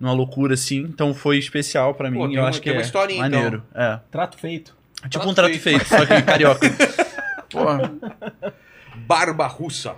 Numa 0.00 0.14
loucura 0.14 0.54
assim. 0.54 0.78
Então 0.78 1.12
foi 1.12 1.36
especial 1.36 1.92
pra 1.94 2.10
mim. 2.10 2.20
Pô, 2.20 2.26
tem 2.26 2.36
eu 2.36 2.42
uma- 2.42 2.48
acho 2.48 2.62
que 2.62 2.70
uma 2.70 2.78
é 2.80 2.84
historinha, 2.84 3.18
então. 3.26 3.38
maneiro. 3.38 3.62
É. 3.74 4.00
Trato 4.10 4.38
feito. 4.38 4.74
Tipo 4.94 5.10
Trato 5.10 5.28
um 5.28 5.34
trato 5.34 5.58
feito. 5.58 5.84
feito, 5.84 5.86
só 5.88 6.06
que 6.06 6.22
carioca. 6.22 6.66
Porra. 7.52 7.92
Barba 9.06 9.46
russa. 9.46 9.96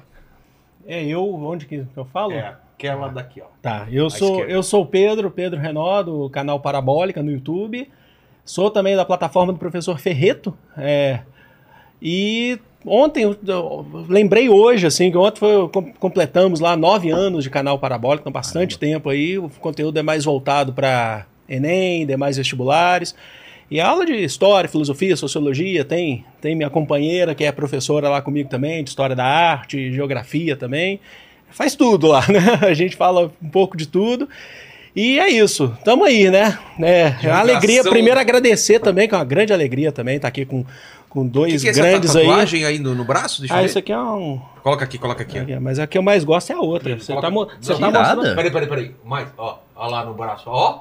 É 0.86 1.04
eu, 1.04 1.24
onde 1.34 1.66
que 1.66 1.84
eu 1.96 2.04
falo? 2.06 2.32
É, 2.32 2.56
aquela 2.74 3.06
daqui, 3.08 3.40
ó. 3.40 3.46
Tá, 3.62 3.86
eu 3.92 4.10
sou, 4.10 4.30
esquerda. 4.32 4.52
eu 4.52 4.62
sou 4.64 4.82
o 4.82 4.86
Pedro, 4.86 5.30
Pedro 5.30 5.60
Renó, 5.60 6.02
do 6.02 6.28
canal 6.30 6.58
Parabólica 6.58 7.22
no 7.22 7.30
YouTube. 7.30 7.88
Sou 8.44 8.70
também 8.70 8.96
da 8.96 9.04
plataforma 9.04 9.52
do 9.52 9.58
professor 9.58 9.98
Ferreto. 9.98 10.56
é, 10.76 11.20
e 12.02 12.58
ontem, 12.86 13.24
lembrei 14.08 14.48
hoje, 14.48 14.86
assim, 14.86 15.10
que 15.10 15.16
ontem 15.18 15.38
foi- 15.38 15.68
com- 15.68 15.92
completamos 15.92 16.60
lá 16.60 16.76
nove 16.76 17.10
anos 17.10 17.44
de 17.44 17.50
canal 17.50 17.78
Parabólica, 17.78 18.22
então 18.22 18.32
bastante 18.32 18.78
tempo 18.78 19.10
aí. 19.10 19.38
O 19.38 19.50
conteúdo 19.60 19.98
é 19.98 20.02
mais 20.02 20.24
voltado 20.24 20.72
para 20.72 21.26
Enem, 21.48 22.06
demais 22.06 22.36
vestibulares. 22.38 23.14
E 23.70 23.78
a 23.80 23.86
aula 23.88 24.04
de 24.06 24.14
história, 24.14 24.68
filosofia, 24.68 25.14
sociologia, 25.16 25.84
tem, 25.84 26.24
tem 26.40 26.56
minha 26.56 26.70
companheira 26.70 27.34
que 27.34 27.44
é 27.44 27.52
professora 27.52 28.08
lá 28.08 28.20
comigo 28.22 28.48
também, 28.48 28.82
de 28.82 28.88
história 28.90 29.14
da 29.14 29.24
arte, 29.24 29.92
geografia 29.92 30.56
também. 30.56 30.98
Faz 31.50 31.74
tudo 31.74 32.06
lá, 32.08 32.20
né? 32.32 32.66
A 32.66 32.72
gente 32.74 32.96
fala 32.96 33.30
um 33.42 33.48
pouco 33.50 33.76
de 33.76 33.86
tudo. 33.86 34.26
E 34.94 35.18
é 35.20 35.28
isso, 35.28 35.76
tamo 35.84 36.04
aí, 36.04 36.30
né? 36.30 36.58
É, 36.80 37.14
é 37.22 37.28
uma 37.28 37.38
alegria. 37.38 37.82
Primeiro 37.84 38.18
agradecer 38.18 38.80
também, 38.80 39.08
que 39.08 39.14
é 39.14 39.18
uma 39.18 39.24
grande 39.24 39.52
alegria 39.52 39.92
também 39.92 40.16
estar 40.16 40.26
aqui 40.28 40.44
com, 40.44 40.64
com 41.08 41.24
dois 41.26 41.54
que, 41.54 41.60
que 41.60 41.68
é 41.68 41.70
essa 41.70 41.80
grandes 41.80 42.16
aí. 42.16 42.26
tatuagem 42.26 42.64
aí 42.64 42.78
no, 42.78 42.94
no 42.94 43.04
braço? 43.04 43.40
Deixa 43.40 43.54
eu 43.54 43.58
Ah, 43.58 43.62
isso 43.64 43.78
aqui 43.78 43.92
é 43.92 43.98
um. 43.98 44.40
Coloca 44.62 44.84
aqui, 44.84 44.98
coloca 44.98 45.22
aqui. 45.22 45.38
ó. 45.38 45.60
Mas 45.60 45.78
a 45.78 45.86
que 45.86 45.96
eu 45.96 46.02
mais 46.02 46.24
gosto 46.24 46.50
é 46.50 46.54
a 46.56 46.60
outra. 46.60 46.98
Você 46.98 47.06
Coloca- 47.06 47.26
tá, 47.26 47.30
mo- 47.30 47.48
você 47.60 47.74
tá 47.74 47.90
mostrando. 47.90 48.34
Peraí, 48.34 48.50
peraí, 48.50 48.68
peraí. 48.68 48.94
Mais, 49.04 49.28
ó. 49.38 49.58
Ó 49.76 49.86
lá 49.86 50.04
no 50.04 50.12
braço, 50.14 50.44
ó. 50.48 50.80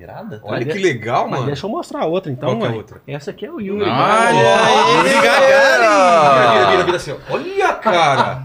Irada? 0.00 0.40
Olha 0.44 0.64
que 0.64 0.78
legal, 0.78 1.24
Mas 1.24 1.32
mano. 1.40 1.46
deixa 1.46 1.66
eu 1.66 1.70
mostrar 1.70 2.02
a 2.02 2.06
outra, 2.06 2.30
então. 2.30 2.48
Qual 2.50 2.60
que 2.60 2.66
é 2.66 2.68
a 2.68 2.72
outra? 2.76 3.00
Essa 3.06 3.30
aqui 3.30 3.46
é 3.46 3.50
o 3.50 3.60
Yuri. 3.60 3.82
Olha 3.84 3.90
aí, 3.90 5.22
galera! 5.22 6.52
Vira, 6.52 6.70
vira, 6.70 6.84
vira 6.84 6.96
assim. 6.96 7.14
Olha, 7.30 7.72
cara! 7.74 8.42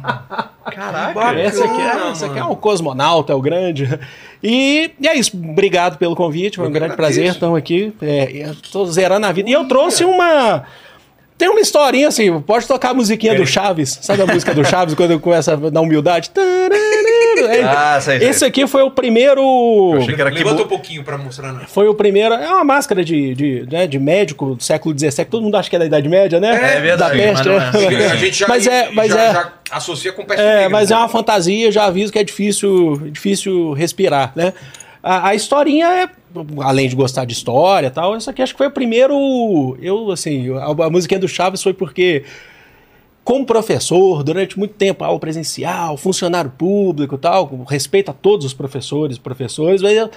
Caraca. 0.71 1.13
Bacana, 1.13 1.39
Essa 1.41 1.65
aqui, 1.65 1.81
é, 1.81 2.09
essa 2.11 2.25
aqui 2.25 2.39
é 2.39 2.43
um 2.43 2.55
cosmonauta, 2.55 3.33
é 3.33 3.35
o 3.35 3.41
grande. 3.41 3.87
E, 4.41 4.91
e 4.99 5.07
é 5.07 5.15
isso. 5.15 5.37
Obrigado 5.37 5.97
pelo 5.97 6.15
convite. 6.15 6.57
Foi 6.57 6.67
um 6.67 6.71
grande 6.71 6.95
prazer. 6.95 7.25
Estamos 7.25 7.57
aqui. 7.57 7.93
É, 8.01 8.51
tô 8.71 8.85
zerando 8.85 9.25
a 9.25 9.31
vida. 9.31 9.49
E 9.49 9.53
eu 9.53 9.67
trouxe 9.67 10.03
uma. 10.03 10.63
Tem 11.37 11.49
uma 11.49 11.59
historinha 11.59 12.07
assim, 12.07 12.39
pode 12.41 12.67
tocar 12.67 12.89
a 12.91 12.93
musiquinha 12.93 13.35
do 13.35 13.45
Chaves. 13.45 13.99
Sabe 14.01 14.21
a 14.21 14.27
música 14.27 14.53
do 14.53 14.63
Chaves 14.63 14.93
quando 14.95 15.19
começa 15.19 15.53
a 15.53 15.55
dar 15.55 15.81
humildade? 15.81 16.31
É, 16.37 17.63
Ah, 17.65 17.99
sei, 17.99 18.19
sei. 18.19 18.29
Esse 18.29 18.45
aqui 18.45 18.67
foi 18.67 18.83
o 18.83 18.91
primeiro. 18.91 19.41
achei 19.97 20.13
que 20.15 20.21
era 20.21 20.29
Levanta 20.29 20.61
um 20.63 20.67
pouquinho 20.67 21.03
pra 21.03 21.17
mostrar. 21.17 21.51
Né? 21.51 21.63
Foi 21.67 21.87
o 21.87 21.93
primeiro. 21.95 22.33
É 22.35 22.47
uma 22.47 22.63
máscara 22.63 23.03
de, 23.03 23.33
de, 23.33 23.67
né, 23.71 23.87
de 23.87 23.97
médico 23.99 24.55
do 24.55 24.63
século 24.63 24.97
XVII. 24.97 25.25
Todo 25.25 25.41
mundo 25.43 25.57
acha 25.57 25.69
que 25.69 25.75
é 25.75 25.79
da 25.79 25.85
Idade 25.85 26.07
Média, 26.07 26.39
né? 26.39 26.75
É 26.77 26.79
verdade, 26.79 27.17
Da 27.17 27.23
peste, 27.23 27.47
mas 27.49 27.73
não 27.73 27.81
é. 27.89 27.89
né? 27.97 28.05
A 28.11 28.15
gente 28.15 28.37
já, 28.37 28.47
Mas 28.47 28.67
é- 28.67 28.89
mas 28.91 29.11
já, 29.11 29.21
é- 29.21 29.33
já 29.33 29.53
associa 29.71 30.13
com 30.13 30.23
peste 30.23 30.41
É, 30.41 30.53
negra, 30.55 30.69
mas 30.69 30.89
né? 30.89 30.95
é 30.95 30.99
uma 30.99 31.09
fantasia, 31.09 31.71
já 31.71 31.85
aviso 31.85 32.13
que 32.13 32.19
é 32.19 32.23
difícil, 32.23 32.97
difícil 33.11 33.73
respirar, 33.73 34.31
né? 34.35 34.53
A, 35.01 35.29
a 35.29 35.35
historinha 35.35 35.87
é, 35.87 36.09
além 36.61 36.87
de 36.89 36.95
gostar 36.95 37.25
de 37.25 37.33
história 37.33 37.87
e 37.87 37.91
tal, 37.91 38.15
isso 38.17 38.29
aqui 38.29 38.41
acho 38.41 38.53
que 38.53 38.57
foi 38.57 38.67
o 38.67 38.71
primeiro. 38.71 39.77
Eu, 39.81 40.11
assim, 40.11 40.53
a, 40.57 40.85
a 40.85 40.89
musiquinha 40.89 41.19
do 41.19 41.27
Chaves 41.27 41.61
foi 41.61 41.73
porque, 41.73 42.23
como 43.23 43.45
professor, 43.45 44.23
durante 44.23 44.57
muito 44.59 44.73
tempo, 44.75 45.03
aula 45.03 45.19
presencial, 45.19 45.95
funcionário 45.97 46.51
público 46.57 47.15
e 47.15 47.17
tal, 47.17 47.47
com 47.47 47.63
respeito 47.63 48.11
a 48.11 48.13
todos 48.13 48.45
os 48.45 48.53
professores, 48.53 49.17
professores, 49.17 49.81
mas 49.81 49.93
eu- 49.95 50.09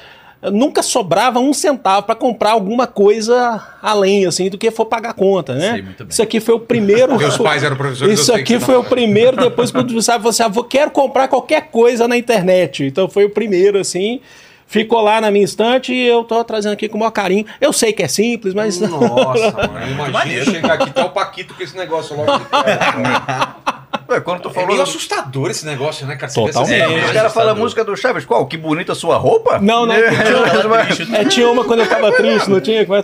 eu 0.43 0.51
nunca 0.53 0.83
sobrava 0.83 1.39
um 1.41 1.53
centavo 1.55 2.05
para 2.07 2.15
comprar 2.15 2.51
alguma 2.51 2.87
coisa 2.87 3.63
além, 3.81 4.27
assim, 4.27 4.51
do 4.51 4.59
que 4.59 4.71
for 4.71 4.85
pagar 4.85 5.11
a 5.11 5.15
conta, 5.15 5.55
né? 5.55 5.73
Sei. 5.73 6.07
Isso 6.11 6.23
aqui 6.23 6.41
foi 6.41 6.55
o 6.55 6.61
primeiro. 6.61 7.17
Meus 7.19 7.39
pais 7.39 7.63
eram 7.65 7.75
professores, 7.77 8.21
Isso 8.21 8.33
aqui 8.35 8.61
foi 8.61 8.77
o 8.77 8.85
primeiro, 8.85 9.37
depois 9.37 9.71
quando 9.71 9.95
você 9.95 10.03
sabe, 10.03 10.23
você, 10.23 10.43
ah, 10.43 10.49
vou, 10.49 10.63
quero 10.65 10.91
comprar 10.91 11.27
qualquer 11.29 11.69
coisa 11.71 12.07
na 12.07 12.17
internet. 12.19 12.85
Então 12.85 13.09
foi 13.09 13.25
o 13.25 13.31
primeiro, 13.31 13.79
assim. 13.79 14.21
Ficou 14.69 15.01
lá 15.01 15.21
na 15.21 15.31
minha 15.31 15.45
estante 15.45 15.93
e 15.95 16.07
eu 16.07 16.25
tô 16.25 16.43
trazendo 16.43 16.73
aqui 16.73 16.89
com 16.89 16.97
o 16.97 17.01
maior 17.01 17.13
carinho. 17.13 17.47
Eu 17.61 17.73
sei 17.73 17.93
que 17.93 18.03
é 18.03 18.09
simples, 18.09 18.53
mas. 18.53 18.81
Nossa, 18.81 19.53
mano. 19.53 20.09
Imagina 20.09 20.45
chegar 20.45 20.73
aqui, 20.75 20.91
tá 20.91 21.05
o 21.05 21.11
Paquito 21.11 21.55
com 21.55 21.63
esse 21.63 21.77
negócio 21.77 22.17
logo 22.17 22.37
de 22.39 22.45
cara. 22.47 23.55
Ué, 24.09 24.21
quando 24.21 24.41
tu 24.43 24.49
É 24.51 24.53
falou. 24.53 24.69
meio 24.69 24.83
assustador 24.83 25.51
esse 25.51 25.67
negócio, 25.67 26.07
né, 26.07 26.15
cara? 26.15 26.33
Totalmente. 26.33 26.77
imagens, 26.79 27.07
Os 27.07 27.11
caras 27.13 27.33
falam 27.35 27.53
a 27.53 27.55
música 27.57 27.85
do 27.85 27.97
Chaves. 27.97 28.25
Qual? 28.25 28.47
Que 28.47 28.57
bonita 28.57 28.95
sua 28.95 29.17
roupa? 29.17 29.59
Não, 29.61 29.85
não. 29.85 29.95
É, 29.95 31.25
tinha 31.29 31.49
uma 31.51 31.65
quando 31.65 31.81
eu 31.81 31.89
tava 31.89 32.13
triste, 32.15 32.49
não 32.49 32.61
tinha? 32.61 32.85
Que 32.85 32.91
vai- 32.91 33.03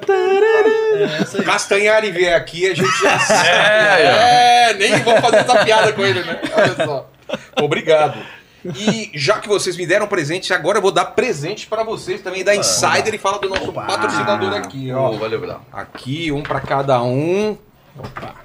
Castanhari 1.44 2.11
vier 2.12 2.35
aqui, 2.37 2.70
a 2.70 2.75
gente 2.75 3.00
já 3.03 3.19
sabe. 3.19 3.49
É, 3.49 4.70
É, 4.70 4.75
nem 4.75 4.97
vou 5.00 5.17
fazer 5.20 5.37
essa 5.38 5.65
piada 5.65 5.93
com 5.93 6.03
ele, 6.05 6.23
né? 6.23 6.41
Olha 6.56 6.87
só. 6.87 7.08
Obrigado. 7.61 8.19
E 8.64 9.11
já 9.14 9.38
que 9.38 9.49
vocês 9.49 9.76
me 9.76 9.87
deram 9.87 10.06
presente, 10.06 10.53
agora 10.53 10.79
eu 10.79 10.82
vou 10.82 10.93
dar 10.93 11.06
presente 11.06 11.67
pra 11.67 11.82
vocês 11.82 12.20
também 12.20 12.44
da 12.44 12.55
Insider 12.55 13.14
e 13.14 13.19
falar 13.19 13.38
do 13.38 13.49
nosso 13.49 13.73
patrocinador 13.73 14.53
aqui, 14.55 14.93
ó. 14.93 15.11
Oh, 15.11 15.19
valeu, 15.19 15.41
valeu. 15.41 15.61
Aqui, 15.73 16.31
um 16.31 16.43
pra 16.43 16.61
cada 16.61 17.03
um. 17.03 17.56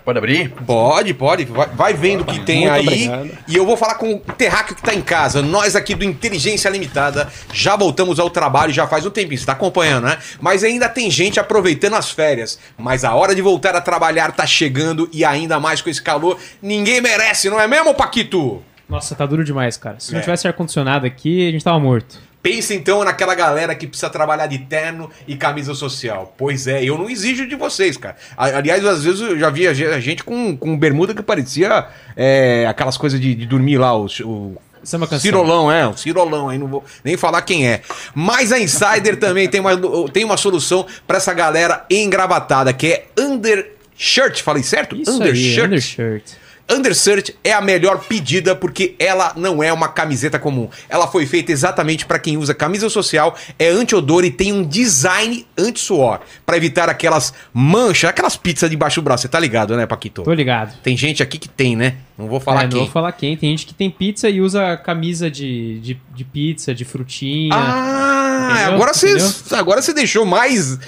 Pode 0.03 0.17
abrir? 0.17 0.49
Pode, 0.65 1.13
pode. 1.13 1.45
Vai, 1.45 1.67
vai 1.67 1.93
vendo 1.93 2.21
o 2.21 2.25
que 2.25 2.39
tem 2.41 2.67
Muito 2.67 2.73
aí. 2.73 2.85
obrigado. 2.85 3.37
E 3.47 3.55
eu 3.55 3.65
vou 3.65 3.77
falar 3.77 3.95
com 3.95 4.15
o 4.15 4.19
terráqueo 4.19 4.75
que 4.75 4.81
tá 4.81 4.93
em 4.93 5.01
casa. 5.01 5.41
Nós 5.41 5.75
aqui 5.75 5.95
do 5.95 6.03
Inteligência 6.03 6.69
Limitada 6.69 7.31
já 7.53 7.75
voltamos 7.75 8.19
ao 8.19 8.29
trabalho 8.29 8.73
já 8.73 8.85
faz 8.87 9.05
um 9.05 9.09
tempinho. 9.09 9.39
Você 9.39 9.45
tá 9.45 9.53
acompanhando, 9.53 10.05
né? 10.05 10.17
Mas 10.41 10.63
ainda 10.65 10.89
tem 10.89 11.09
gente 11.09 11.39
aproveitando 11.39 11.95
as 11.95 12.11
férias. 12.11 12.59
Mas 12.77 13.05
a 13.05 13.13
hora 13.15 13.33
de 13.33 13.41
voltar 13.41 13.73
a 13.73 13.79
trabalhar 13.81 14.33
tá 14.33 14.45
chegando 14.45 15.09
e 15.13 15.23
ainda 15.23 15.59
mais 15.59 15.81
com 15.81 15.89
esse 15.89 16.01
calor. 16.01 16.37
Ninguém 16.61 16.99
merece, 16.99 17.49
não 17.49 17.59
é 17.59 17.67
mesmo, 17.67 17.93
Paquito? 17.93 18.61
Nossa, 18.89 19.15
tá 19.15 19.25
duro 19.25 19.43
demais, 19.43 19.75
cara. 19.77 19.97
Se 19.99 20.11
não 20.13 20.19
É. 20.19 20.21
tivesse 20.23 20.47
ar-condicionado 20.47 21.05
aqui, 21.05 21.47
a 21.47 21.51
gente 21.51 21.63
tava 21.63 21.79
morto. 21.79 22.19
Pensa 22.41 22.73
então 22.73 23.03
naquela 23.03 23.35
galera 23.35 23.75
que 23.75 23.85
precisa 23.85 24.09
trabalhar 24.09 24.47
de 24.47 24.59
terno 24.59 25.09
e 25.27 25.35
camisa 25.35 25.73
social. 25.73 26.33
Pois 26.37 26.65
é, 26.67 26.81
eu 26.83 26.97
não 26.97 27.09
exijo 27.09 27.45
de 27.45 27.55
vocês, 27.55 27.97
cara. 27.97 28.15
Aliás, 28.37 28.85
às 28.85 29.03
vezes 29.03 29.19
eu 29.19 29.37
já 29.37 29.49
vi 29.49 29.67
a 29.67 29.73
ge- 29.73 29.87
a 29.87 29.99
gente 29.99 30.23
com, 30.23 30.55
com 30.55 30.77
bermuda 30.77 31.13
que 31.13 31.21
parecia 31.21 31.87
é, 32.15 32.65
aquelas 32.69 32.95
coisas 32.95 33.19
de, 33.19 33.35
de 33.35 33.45
dormir 33.45 33.77
lá, 33.77 33.93
o, 33.97 34.05
o 34.05 34.57
Samba 34.83 35.05
canção. 35.07 35.19
Cirolão, 35.19 35.69
é, 35.69 35.85
o 35.85 35.97
Cirolão 35.97 36.47
aí, 36.47 36.57
não 36.57 36.67
vou 36.67 36.85
nem 37.03 37.17
falar 37.17 37.41
quem 37.41 37.67
é. 37.67 37.81
Mas 38.15 38.53
a 38.53 38.59
Insider 38.59 39.17
também 39.19 39.49
tem 39.49 39.59
uma, 39.59 39.75
tem 40.13 40.23
uma 40.23 40.37
solução 40.37 40.85
pra 41.05 41.17
essa 41.17 41.33
galera 41.33 41.85
engravatada, 41.89 42.71
que 42.71 42.87
é 42.87 43.05
Undershirt, 43.19 44.41
falei 44.41 44.63
certo? 44.63 44.95
Isso 44.95 45.21
aí, 45.21 45.59
undershirt. 45.61 46.23
Undershirt 46.69 47.31
é 47.43 47.53
a 47.53 47.61
melhor 47.61 47.99
pedida 47.99 48.55
porque 48.55 48.95
ela 48.99 49.33
não 49.35 49.63
é 49.63 49.71
uma 49.71 49.87
camiseta 49.87 50.37
comum. 50.37 50.69
Ela 50.89 51.07
foi 51.07 51.25
feita 51.25 51.51
exatamente 51.51 52.05
para 52.05 52.19
quem 52.19 52.37
usa 52.37 52.53
camisa 52.53 52.89
social, 52.89 53.35
é 53.57 53.69
anti-odor 53.69 54.25
e 54.25 54.31
tem 54.31 54.51
um 54.51 54.63
design 54.63 55.45
anti-suor, 55.57 56.19
para 56.45 56.57
evitar 56.57 56.89
aquelas 56.89 57.33
manchas, 57.53 58.09
aquelas 58.09 58.35
pizzas 58.35 58.69
debaixo 58.69 59.01
do 59.01 59.03
braço. 59.05 59.23
Você 59.23 59.29
tá 59.29 59.39
ligado, 59.39 59.75
né, 59.77 59.85
Paquito? 59.85 60.23
Tô 60.23 60.33
ligado. 60.33 60.77
Tem 60.83 60.97
gente 60.97 61.23
aqui 61.23 61.37
que 61.37 61.47
tem, 61.47 61.75
né? 61.75 61.95
Não 62.17 62.27
vou 62.27 62.39
falar 62.39 62.65
é, 62.65 62.67
quem. 62.67 62.77
Não 62.77 62.85
vou 62.85 62.91
falar 62.91 63.11
quem. 63.11 63.37
Tem 63.37 63.49
gente 63.51 63.65
que 63.65 63.73
tem 63.73 63.89
pizza 63.89 64.29
e 64.29 64.41
usa 64.41 64.75
camisa 64.77 65.29
de, 65.31 65.79
de, 65.79 66.01
de 66.13 66.23
pizza, 66.23 66.73
de 66.73 66.83
frutinha. 66.83 67.55
Ah, 67.55 68.49
Entendeu? 68.51 68.73
agora 68.73 68.93
você 68.93 69.55
agora 69.55 69.81
você 69.81 69.93
deixou 69.93 70.25
mais 70.25 70.79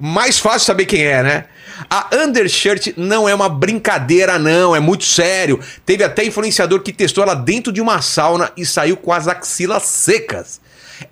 mais 0.00 0.38
fácil 0.38 0.60
saber 0.60 0.86
quem 0.86 1.02
é, 1.02 1.22
né? 1.22 1.44
A 1.90 2.08
Undershirt 2.12 2.94
não 2.96 3.28
é 3.28 3.34
uma 3.34 3.48
brincadeira, 3.48 4.38
não, 4.38 4.74
é 4.74 4.80
muito 4.80 5.04
sério. 5.04 5.60
Teve 5.84 6.04
até 6.04 6.24
influenciador 6.24 6.80
que 6.80 6.92
testou 6.92 7.24
ela 7.24 7.34
dentro 7.34 7.72
de 7.72 7.80
uma 7.80 8.00
sauna 8.00 8.50
e 8.56 8.64
saiu 8.64 8.96
com 8.96 9.12
as 9.12 9.28
axilas 9.28 9.84
secas. 9.84 10.60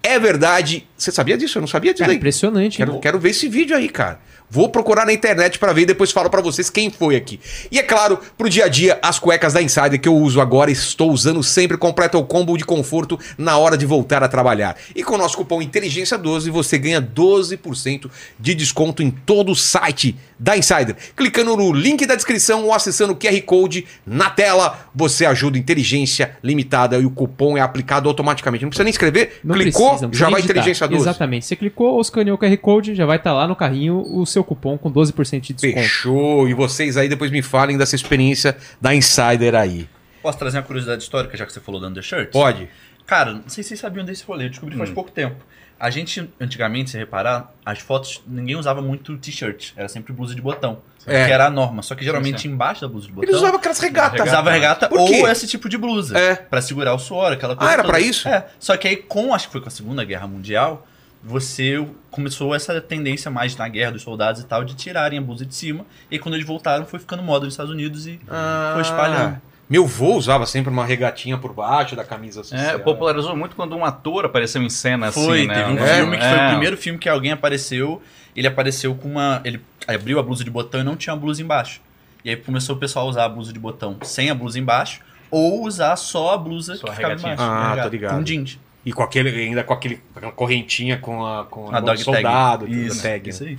É 0.03 0.19
verdade. 0.19 0.89
Você 0.97 1.13
sabia 1.13 1.37
disso? 1.37 1.59
Eu 1.59 1.61
não 1.61 1.69
sabia 1.69 1.93
disso 1.93 2.03
Cara, 2.03 2.13
aí. 2.13 2.17
impressionante. 2.17 2.79
Quero, 2.79 2.99
quero 3.01 3.19
ver 3.19 3.31
esse 3.31 3.49
vídeo 3.49 3.77
aí, 3.77 3.89
cara. 3.89 4.19
Vou 4.49 4.69
procurar 4.69 5.05
na 5.05 5.13
internet 5.13 5.59
pra 5.59 5.73
ver 5.73 5.83
e 5.83 5.87
depois 5.87 6.13
falo 6.13 6.31
pra 6.31 6.41
vocês 6.41 6.71
quem 6.71 6.89
foi 6.89 7.17
aqui. 7.17 7.41
E 7.71 7.81
é 7.81 7.83
claro, 7.83 8.19
pro 8.39 8.49
dia 8.49 8.67
a 8.67 8.69
dia, 8.69 8.99
as 9.03 9.19
cuecas 9.19 9.53
da 9.53 9.61
Insider 9.61 10.01
que 10.01 10.09
eu 10.09 10.15
uso 10.15 10.41
agora, 10.41 10.71
estou 10.71 11.11
usando 11.11 11.43
sempre, 11.43 11.77
completa 11.77 12.17
o 12.17 12.25
combo 12.25 12.57
de 12.57 12.65
conforto 12.65 13.19
na 13.37 13.59
hora 13.59 13.77
de 13.77 13.85
voltar 13.85 14.23
a 14.23 14.29
trabalhar. 14.29 14.77
E 14.95 15.03
com 15.03 15.17
o 15.17 15.19
nosso 15.19 15.37
cupom 15.37 15.61
Inteligência12 15.61 16.49
você 16.51 16.79
ganha 16.79 17.03
12% 17.03 18.09
de 18.39 18.55
desconto 18.55 19.03
em 19.03 19.11
todo 19.11 19.51
o 19.51 19.57
site 19.57 20.17
da 20.39 20.57
Insider. 20.57 20.95
Clicando 21.17 21.57
no 21.57 21.73
link 21.73 22.07
da 22.07 22.15
descrição 22.15 22.65
ou 22.65 22.73
acessando 22.73 23.15
o 23.15 23.17
QR 23.17 23.41
Code 23.43 23.85
na 24.07 24.31
tela, 24.31 24.87
você 24.95 25.27
ajuda 25.27 25.59
Inteligência 25.59 26.37
Limitada 26.43 26.97
e 26.99 27.05
o 27.05 27.11
cupom 27.11 27.59
é 27.59 27.61
aplicado 27.61 28.09
automaticamente. 28.09 28.63
Não 28.63 28.71
precisa 28.71 28.85
nem 28.85 28.93
escrever, 28.93 29.41
Não 29.43 29.57
clicou, 29.57 29.89
precisa, 29.89 30.09
precisa 30.09 30.25
já 30.25 30.31
vai 30.31 30.41
digitar. 30.41 30.86
Inteligência 30.87 31.05
12. 31.05 31.09
Exatamente. 31.09 31.47
Você 31.47 31.57
clicou 31.57 31.95
ou 31.95 32.01
escaneou 32.01 32.37
o 32.37 32.39
QR 32.39 32.57
Code, 32.59 32.95
já 32.95 33.07
vai 33.07 33.17
estar 33.17 33.33
lá 33.33 33.47
no 33.47 33.55
carrinho 33.55 34.03
o 34.07 34.25
seu 34.25 34.43
cupom 34.43 34.79
com 34.79 34.91
12% 34.91 35.41
de 35.41 35.53
desconto. 35.53 35.75
Fechou. 35.75 36.49
E 36.49 36.55
vocês 36.55 36.97
aí 36.97 37.09
depois 37.09 37.31
me 37.31 37.43
falem 37.43 37.77
dessa 37.77 37.95
experiência 37.95 38.57
da 38.81 38.95
Insider 38.95 39.55
aí. 39.55 39.89
Posso 40.23 40.39
trazer 40.39 40.59
uma 40.59 40.65
curiosidade 40.65 41.03
histórica, 41.03 41.37
já 41.37 41.47
que 41.47 41.53
você 41.53 41.61
falou 41.61 41.81
do 41.81 41.87
Undershirt? 41.87 42.33
Pode. 42.33 42.69
Cara, 43.07 43.35
não 43.35 43.49
sei 43.49 43.63
se 43.63 43.69
vocês 43.69 43.81
sabiam 43.81 44.05
desse 44.05 44.25
rolê, 44.25 44.47
eu 44.47 44.51
descobri 44.51 44.77
faz 44.77 44.91
pouco 44.91 45.11
tempo. 45.11 45.37
A 45.79 45.91
gente, 45.91 46.31
antigamente, 46.41 46.91
se 46.91 46.97
reparar, 46.99 47.53
as 47.65 47.81
fotos, 47.81 48.23
ninguém 48.27 48.57
usava 48.57 48.81
muito 48.81 49.17
t-shirt, 49.19 49.73
era 49.77 49.89
sempre 49.89 50.13
blusa 50.13 50.35
de 50.35 50.41
botão. 50.41 50.79
É. 51.07 51.27
Que 51.27 51.33
era 51.33 51.47
a 51.47 51.51
norma. 51.51 51.83
Só 51.83 51.95
que 51.95 52.03
geralmente 52.05 52.43
Sim, 52.43 52.49
embaixo 52.49 52.81
da 52.81 52.89
blusa 52.89 53.07
de 53.07 53.13
botão. 53.13 53.29
Eles 53.29 53.37
usavam 53.41 53.59
aquelas 53.59 53.79
regatas. 53.79 54.27
usava 54.27 54.51
regata 54.51 54.89
Por 54.89 54.99
ou 54.99 55.29
esse 55.29 55.47
tipo 55.47 55.69
de 55.69 55.79
blusa. 55.79 56.19
É. 56.19 56.35
Pra 56.35 56.61
segurar 56.61 56.95
o 56.95 56.99
suor, 56.99 57.31
aquela 57.33 57.55
coisa. 57.55 57.71
Ah, 57.71 57.75
era 57.75 57.83
toda. 57.83 57.93
pra 57.93 58.01
isso? 58.01 58.27
É. 58.29 58.47
Só 58.59 58.77
que 58.77 58.89
aí, 58.89 58.97
com, 58.97 59.33
acho 59.33 59.47
que 59.47 59.53
foi 59.53 59.61
com 59.61 59.69
a 59.69 59.71
Segunda 59.71 60.03
Guerra 60.05 60.27
Mundial, 60.27 60.85
você 61.23 61.87
começou 62.11 62.55
essa 62.55 62.81
tendência 62.81 63.31
mais 63.31 63.55
na 63.57 63.69
guerra 63.69 63.93
dos 63.93 64.03
soldados 64.03 64.41
e 64.43 64.47
tal, 64.47 64.65
de 64.65 64.75
tirarem 64.75 65.19
a 65.19 65.23
blusa 65.23 65.45
de 65.47 65.55
cima. 65.55 65.85
E 66.11 66.19
quando 66.19 66.35
eles 66.35 66.47
voltaram, 66.47 66.85
foi 66.87 66.99
ficando 66.99 67.23
moda 67.23 67.45
nos 67.45 67.55
Estados 67.55 67.73
Unidos 67.73 68.07
e 68.07 68.19
Ah. 68.29 68.71
foi 68.75 68.83
espalhando. 68.83 69.41
Meu 69.69 69.85
vô 69.87 70.15
usava 70.15 70.47
sempre 70.47 70.71
uma 70.71 70.85
regatinha 70.85 71.37
por 71.37 71.53
baixo 71.53 71.97
da 71.97 72.05
camisa 72.05 72.41
É, 72.41 72.45
social. 72.45 72.81
popularizou 72.81 73.35
muito 73.37 73.57
quando 73.57 73.75
um 73.77 73.85
ator 73.85 74.25
apareceu 74.25 74.63
em 74.63 74.71
cena 74.71 75.11
Foi, 75.11 75.39
assim, 75.41 75.47
né? 75.49 75.55
teve 75.55 75.71
um 75.73 75.79
É, 75.85 75.95
filme 75.97 76.17
que 76.17 76.23
foi 76.23 76.33
o 76.33 76.41
É. 76.41 76.49
primeiro 76.51 76.77
filme 76.77 76.99
que 76.99 77.09
alguém 77.09 77.33
apareceu. 77.33 78.01
Ele 78.37 78.47
apareceu 78.47 78.95
com 78.95 79.09
uma. 79.09 79.41
Ele 79.45 79.61
abriu 79.89 80.19
a 80.21 80.23
blusa 80.23 80.45
de 80.45 80.51
botão 80.51 80.81
e 80.81 80.85
não 80.85 80.95
tinha 80.95 81.15
a 81.15 81.17
blusa 81.17 81.43
embaixo. 81.43 81.81
E 82.25 82.31
aí 82.31 82.37
começou 82.37 82.77
o 82.77 82.79
pessoal 82.79 83.07
a 83.07 83.09
usar 83.09 83.25
a 83.25 83.29
blusa 83.29 83.53
de 83.53 83.59
botão 83.59 83.97
sem 84.03 84.31
a 84.31 84.35
blusa 84.35 84.59
embaixo, 84.59 85.01
ou 85.31 85.65
usar 85.65 85.97
só 85.97 86.35
a 86.35 86.39
blusa 86.39 86.77
Só 86.77 86.85
que 86.85 86.91
a 86.91 86.95
ficava 86.95 87.15
regatinha. 87.15 87.35
embaixo. 87.35 87.81
Ah, 87.81 87.83
tô 87.83 87.89
ligado. 87.89 88.17
Com 88.17 88.23
jeans. 88.23 88.59
E 88.85 88.93
com 88.93 89.03
aquele, 89.03 89.31
ainda 89.31 89.65
com 89.65 89.73
aquele, 89.75 90.01
aquela 90.15 90.31
correntinha 90.33 90.97
com 90.99 91.27
a, 91.27 91.45
com 91.45 91.71
A 91.75 91.79
a 91.79 91.81
dog 91.81 91.99
soldado, 91.99 92.67
tag. 92.67 92.87
Isso, 92.87 93.03
tag. 93.03 93.29
isso 93.31 93.43
né? 93.45 93.51
aí. 93.51 93.59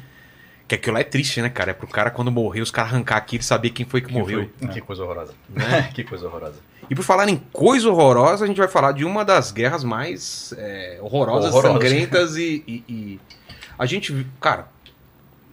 Que 0.68 0.76
aquilo 0.76 0.96
lá 0.96 1.00
é 1.00 1.04
triste, 1.04 1.42
né, 1.42 1.50
cara? 1.50 1.72
É 1.72 1.74
pro 1.74 1.88
cara, 1.88 2.10
quando 2.12 2.30
morrer, 2.32 2.62
os 2.62 2.72
caras 2.72 2.92
arrancar 2.92 3.18
aqui 3.18 3.38
e 3.38 3.44
saber 3.44 3.70
quem 3.70 3.86
foi 3.86 4.02
que 4.02 4.12
morreu. 4.12 4.50
Que 4.74 4.82
coisa 4.82 5.04
horrorosa. 5.04 5.34
que 5.96 6.04
coisa 6.04 6.28
horrorosa. 6.28 6.60
E 6.90 6.96
por 6.96 7.04
falar 7.04 7.28
em 7.30 7.38
coisa 7.54 7.90
horrorosa, 7.90 8.44
a 8.44 8.48
gente 8.48 8.58
vai 8.58 8.68
falar 8.68 8.92
de 8.92 9.06
uma 9.06 9.24
das 9.24 9.52
guerras 9.52 9.84
mais 9.84 10.54
é, 10.58 11.00
horrorosas, 11.02 11.54
sangrentas 11.54 12.36
e, 12.38 12.64
e- 12.68 12.84
e 12.88 13.20
A 13.80 13.86
gente, 13.86 14.12
viu- 14.14 14.26
cara, 14.42 14.68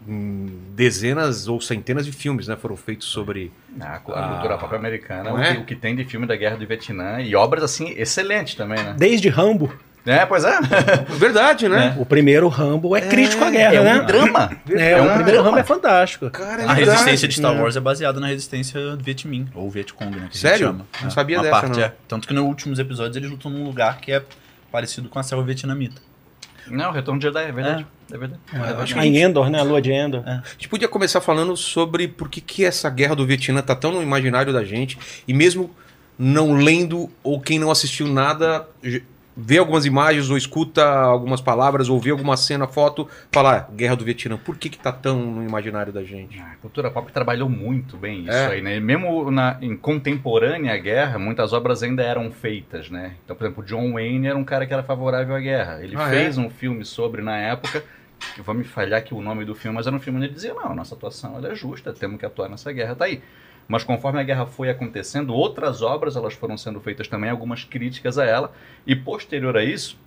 hum, 0.08 0.46
dezenas 0.74 1.48
ou 1.48 1.60
centenas 1.60 2.04
de 2.06 2.12
filmes 2.12 2.46
né, 2.48 2.56
foram 2.56 2.76
feitos 2.76 3.06
sobre. 3.08 3.52
Ah, 3.80 3.94
a 3.96 3.98
cultura 4.00 4.58
pop 4.58 4.74
americana, 4.74 5.32
o, 5.32 5.38
é? 5.40 5.54
que, 5.54 5.60
o 5.60 5.64
que 5.64 5.74
tem 5.76 5.94
de 5.96 6.04
filme 6.04 6.26
da 6.26 6.36
Guerra 6.36 6.56
do 6.56 6.66
Vietnã 6.66 7.20
e 7.20 7.34
obras 7.34 7.62
assim 7.64 7.90
excelentes 7.96 8.54
também, 8.54 8.82
né? 8.82 8.94
Desde 8.98 9.28
Rambo. 9.28 9.72
É, 10.06 10.26
pois 10.26 10.44
é. 10.44 10.60
Verdade, 11.18 11.68
né? 11.68 11.96
O 11.98 12.04
primeiro 12.04 12.46
Rambo 12.48 12.94
é, 12.94 13.00
crítico 13.00 13.42
à 13.42 13.50
guerra, 13.50 13.74
É 13.74 13.82
né? 13.82 14.00
um 14.02 14.06
drama. 14.06 14.50
É, 14.70 14.90
É 14.92 15.00
o 15.00 15.04
um 15.04 15.06
primeiro 15.08 15.24
drama. 15.32 15.42
Rambo 15.48 15.58
é 15.58 15.64
fantástico. 15.64 16.28
Cara, 16.30 16.62
é 16.62 16.64
A 16.68 16.74
verdade. 16.74 16.80
resistência 16.98 17.26
de 17.28 17.34
Star 17.34 17.54
né? 17.54 17.60
Wars 17.62 17.76
é 17.76 17.80
baseada 17.80 18.20
na 18.20 18.26
resistência 18.26 18.96
do 18.96 19.02
Vietminh, 19.02 19.46
ou 19.54 19.70
Vietcong, 19.70 20.14
né? 20.14 20.28
Que 20.30 20.36
Sério? 20.38 20.72
Não 21.00 21.06
É, 21.06 21.10
sabia 21.10 21.38
uma 21.38 21.42
dessa, 21.44 21.60
parte, 21.60 21.78
não. 21.78 21.84
é. 21.86 21.92
Tanto 22.06 22.28
que 22.28 22.34
nos 22.34 22.44
últimos 22.44 22.78
episódios 22.78 23.16
eles 23.16 23.30
lutam 23.30 23.50
num 23.50 23.64
lugar 23.64 23.98
que 23.98 24.12
é 24.12 24.22
parecido 24.70 25.08
com 25.08 25.18
a 25.18 25.22
selva 25.22 25.42
vietnamita. 25.44 26.02
Não, 26.66 26.92
Retorno 26.92 27.20
de 27.20 27.26
Jedi, 27.26 27.44
é 27.48 27.52
verdade. 27.52 27.86
É, 28.12 28.16
verdade. 28.18 28.40
acho 28.82 28.94
que 28.94 29.00
A 29.00 29.06
Endor, 29.06 29.48
né? 29.50 29.60
A 29.60 29.62
lua 29.62 29.80
de 29.82 29.90
Endor. 29.92 30.22
A 30.26 30.42
gente 30.52 30.68
podia 30.68 30.88
começar 30.88 31.20
falando 31.20 31.56
sobre 31.56 32.08
por 32.08 32.28
que, 32.28 32.40
que 32.40 32.64
essa 32.64 32.88
guerra 32.90 33.14
do 33.14 33.26
Vietnã 33.26 33.60
tá 33.62 33.74
tão 33.74 33.92
no 33.92 34.02
imaginário 34.02 34.52
da 34.52 34.64
gente. 34.64 34.98
E 35.28 35.32
mesmo 35.34 35.70
não 36.18 36.52
lendo 36.54 37.10
ou 37.22 37.38
quem 37.40 37.58
não 37.58 37.70
assistiu 37.70 38.06
nada, 38.08 38.66
vê 39.36 39.58
algumas 39.58 39.84
imagens 39.84 40.30
ou 40.30 40.36
escuta 40.36 40.84
algumas 40.84 41.40
palavras 41.40 41.88
ou 41.88 41.98
vê 42.00 42.10
alguma 42.10 42.36
cena, 42.36 42.66
foto, 42.68 43.08
falar 43.32 43.68
Guerra 43.74 43.96
do 43.96 44.04
Vietnã. 44.04 44.36
Por 44.36 44.56
que, 44.56 44.68
que 44.68 44.78
tá 44.78 44.92
tão 44.92 45.18
no 45.18 45.42
imaginário 45.44 45.92
da 45.92 46.02
gente? 46.04 46.38
A 46.40 46.54
cultura 46.60 46.90
pop 46.90 47.10
trabalhou 47.12 47.48
muito 47.48 47.96
bem 47.96 48.20
isso 48.22 48.30
É. 48.30 48.46
aí, 48.52 48.62
né? 48.62 48.78
Mesmo 48.80 49.30
na, 49.30 49.58
em 49.60 49.76
contemporânea 49.76 50.76
guerra, 50.78 51.18
muitas 51.18 51.52
obras 51.52 51.82
ainda 51.82 52.02
eram 52.02 52.30
feitas, 52.30 52.88
né? 52.90 53.14
Então, 53.24 53.34
por 53.34 53.44
exemplo, 53.44 53.64
John 53.64 53.92
Wayne 53.94 54.28
era 54.28 54.38
um 54.38 54.44
cara 54.44 54.66
que 54.66 54.72
era 54.72 54.82
favorável 54.82 55.34
à 55.34 55.40
guerra. 55.40 55.82
Ele 55.82 55.96
Ah, 55.96 56.08
fez 56.08 56.38
um 56.38 56.48
filme 56.48 56.84
sobre 56.84 57.20
na 57.22 57.36
época. 57.36 57.82
que 58.34 58.40
Vou 58.40 58.54
me 58.54 58.64
falhar 58.64 59.00
aqui 59.00 59.12
o 59.12 59.20
nome 59.20 59.44
do 59.44 59.54
filme, 59.54 59.76
mas 59.76 59.86
era 59.86 59.94
um 59.94 60.00
filme 60.00 60.18
onde 60.18 60.28
ele 60.28 60.34
dizia: 60.34 60.54
não, 60.54 60.74
nossa 60.74 60.94
atuação 60.94 61.44
é 61.44 61.54
justa, 61.54 61.92
temos 61.92 62.18
que 62.18 62.24
atuar 62.24 62.48
nessa 62.48 62.72
guerra, 62.72 62.94
tá 62.94 63.04
aí. 63.06 63.20
Mas 63.66 63.82
conforme 63.82 64.20
a 64.20 64.22
guerra 64.22 64.46
foi 64.46 64.68
acontecendo, 64.68 65.34
outras 65.34 65.80
obras 65.82 66.16
elas 66.16 66.34
foram 66.34 66.56
sendo 66.56 66.80
feitas 66.80 67.08
também, 67.08 67.30
algumas 67.30 67.64
críticas 67.64 68.18
a 68.18 68.24
ela. 68.24 68.52
E 68.86 68.94
posterior 68.94 69.56
a 69.56 69.64
isso, 69.64 69.98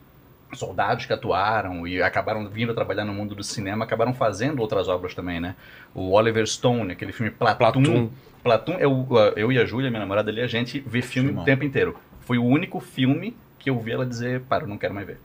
soldados 0.53 1.05
que 1.05 1.13
atuaram 1.13 1.87
e 1.87 2.01
acabaram 2.01 2.47
vindo 2.47 2.73
trabalhar 2.73 3.03
no 3.03 3.13
mundo 3.13 3.35
do 3.35 3.43
cinema, 3.43 3.85
acabaram 3.85 4.13
fazendo 4.13 4.61
outras 4.61 4.87
obras 4.87 5.13
também, 5.13 5.39
né? 5.39 5.55
O 5.93 6.11
Oliver 6.11 6.45
Stone, 6.47 6.91
aquele 6.91 7.11
filme 7.11 7.31
Platoon. 7.31 7.57
Platum. 7.83 8.09
Platoon, 8.43 8.77
eu, 8.79 9.07
eu 9.35 9.51
e 9.51 9.57
a 9.59 9.65
Júlia, 9.65 9.89
minha 9.89 9.99
namorada 9.99 10.29
ali, 10.29 10.41
a 10.41 10.47
gente 10.47 10.79
vê 10.79 11.01
filme 11.01 11.31
o 11.31 11.43
tempo 11.43 11.63
inteiro. 11.65 11.97
Foi 12.21 12.37
o 12.37 12.45
único 12.45 12.79
filme 12.79 13.35
que 13.57 13.69
eu 13.69 13.79
vi 13.79 13.91
ela 13.91 14.05
dizer, 14.05 14.41
para, 14.41 14.63
eu 14.63 14.67
não 14.67 14.77
quero 14.77 14.93
mais 14.93 15.07
ver. 15.07 15.19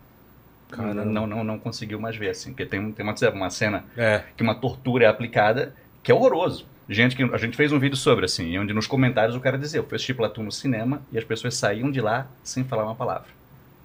Caramba. 0.70 1.04
Não, 1.04 1.26
não, 1.26 1.44
não 1.44 1.58
conseguiu 1.58 2.00
mais 2.00 2.16
ver, 2.16 2.30
assim. 2.30 2.50
Porque 2.50 2.64
tem, 2.64 2.90
tem 2.92 3.04
uma, 3.04 3.14
uma 3.34 3.50
cena 3.50 3.84
É. 3.96 4.22
que 4.36 4.42
uma 4.42 4.54
tortura 4.54 5.04
é 5.04 5.08
aplicada, 5.08 5.74
que 6.02 6.10
é 6.10 6.14
horroroso. 6.14 6.66
Gente 6.88 7.14
que 7.14 7.22
a 7.22 7.38
gente 7.38 7.56
fez 7.56 7.72
um 7.72 7.78
vídeo 7.78 7.96
sobre 7.96 8.24
assim, 8.24 8.58
onde 8.58 8.72
nos 8.72 8.86
comentários 8.86 9.36
o 9.36 9.40
cara 9.40 9.56
dizia, 9.56 9.80
eu 9.80 9.86
assisti 9.86 10.12
Platão 10.12 10.42
no 10.42 10.50
cinema 10.50 11.00
e 11.12 11.18
as 11.18 11.24
pessoas 11.24 11.54
saíam 11.54 11.90
de 11.90 12.00
lá 12.00 12.26
sem 12.42 12.64
falar 12.64 12.84
uma 12.84 12.94
palavra, 12.94 13.28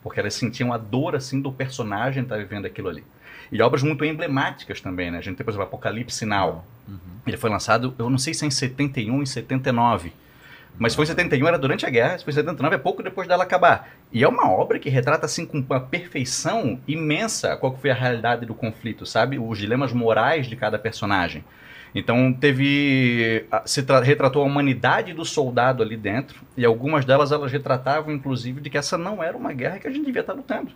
porque 0.02 0.20
elas 0.20 0.34
sentiam 0.34 0.74
a 0.74 0.78
dor 0.78 1.16
assim 1.16 1.40
do 1.40 1.52
personagem 1.52 2.24
estar 2.24 2.38
vivendo 2.38 2.66
aquilo 2.66 2.90
ali. 2.90 3.04
E 3.52 3.62
obras 3.62 3.84
muito 3.84 4.04
emblemáticas 4.04 4.82
também, 4.82 5.12
né? 5.12 5.20
A 5.20 5.22
gente 5.22 5.38
tem, 5.38 5.46
por 5.46 5.52
exemplo, 5.52 5.68
Apocalipse 5.68 6.26
Now. 6.26 6.66
Ele 7.26 7.38
foi 7.38 7.50
lançado, 7.50 7.94
eu 7.98 8.10
não 8.10 8.18
sei 8.18 8.34
se 8.34 8.44
é 8.44 8.48
em 8.48 8.52
71 8.52 9.24
e 9.24 9.28
79. 9.28 10.12
Mas 10.78 10.94
foi 10.94 11.06
em 11.06 11.08
71 11.08 11.48
era 11.48 11.58
durante 11.58 11.86
a 11.86 11.90
guerra, 11.90 12.18
se 12.18 12.24
foi 12.24 12.32
em 12.32 12.36
79 12.36 12.76
é 12.76 12.78
pouco 12.78 13.02
depois 13.02 13.28
dela 13.28 13.44
acabar. 13.44 13.90
E 14.12 14.24
é 14.24 14.28
uma 14.28 14.50
obra 14.50 14.80
que 14.80 14.90
retrata 14.90 15.26
assim 15.26 15.46
com 15.46 15.60
uma 15.60 15.80
perfeição 15.80 16.80
imensa 16.88 17.56
qual 17.58 17.76
foi 17.78 17.90
a 17.90 17.96
realidade 17.96 18.46
do 18.46 18.54
conflito, 18.54 19.06
sabe? 19.06 19.40
Os 19.40 19.58
dilemas 19.58 19.94
morais 19.94 20.48
de 20.48 20.56
cada 20.56 20.78
personagem. 20.78 21.44
Então 21.96 22.32
teve 22.34 23.46
se 23.66 23.84
tra- 23.84 24.02
retratou 24.02 24.44
a 24.44 24.46
humanidade 24.46 25.14
do 25.14 25.26
soldado 25.26 25.82
ali 25.82 25.98
dentro 25.98 26.42
e 26.56 26.66
algumas 26.66 27.06
delas 27.06 27.32
elas 27.32 27.52
retratavam 27.52 28.14
inclusive 28.14 28.62
de 28.62 28.70
que 28.70 28.78
essa 28.78 28.98
não 28.98 29.24
era 29.24 29.36
uma 29.36 29.54
guerra 29.54 29.80
que 29.80 29.88
a 29.88 29.92
gente 29.92 30.06
devia 30.06 30.22
estar 30.22 30.34
lutando, 30.34 30.72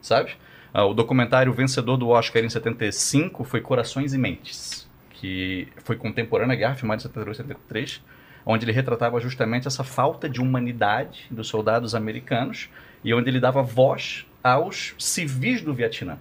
sabe? 0.00 0.32
Ah, 0.72 0.84
o 0.86 0.94
documentário 0.94 1.52
vencedor 1.52 1.96
do 1.96 2.08
Oscar 2.08 2.42
em 2.42 2.48
75 2.48 3.44
foi 3.44 3.60
Corações 3.60 4.14
e 4.14 4.18
Mentes, 4.18 4.88
que 5.10 5.68
foi 5.84 5.96
contemporâneo 5.96 6.52
à 6.54 6.56
guerra, 6.56 6.74
filmado 6.74 7.00
em 7.00 7.02
72 7.02 7.36
e 7.36 7.42
73, 7.42 8.02
onde 8.46 8.64
ele 8.64 8.72
retratava 8.72 9.20
justamente 9.20 9.68
essa 9.68 9.84
falta 9.84 10.28
de 10.28 10.40
humanidade 10.40 11.26
dos 11.30 11.48
soldados 11.48 11.94
americanos 11.94 12.70
e 13.04 13.12
onde 13.12 13.28
ele 13.28 13.38
dava 13.38 13.62
voz 13.62 14.26
aos 14.42 14.94
civis 14.98 15.60
do 15.60 15.74
Vietnã. 15.74 16.18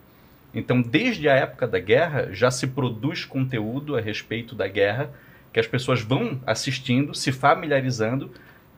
Então, 0.54 0.82
desde 0.82 1.30
a 1.30 1.34
época 1.34 1.68
da 1.68 1.80
guerra, 1.80 2.30
já 2.32 2.52
se 2.52 2.68
produz 2.68 3.26
conteúdo 3.26 3.96
a 3.96 4.02
respeito 4.02 4.54
da 4.54 4.68
guerra, 4.68 5.10
que 5.54 5.60
as 5.60 5.68
pessoas 5.68 6.02
vão 6.02 6.40
assistindo, 6.46 7.14
se 7.16 7.32
familiarizando, 7.32 8.32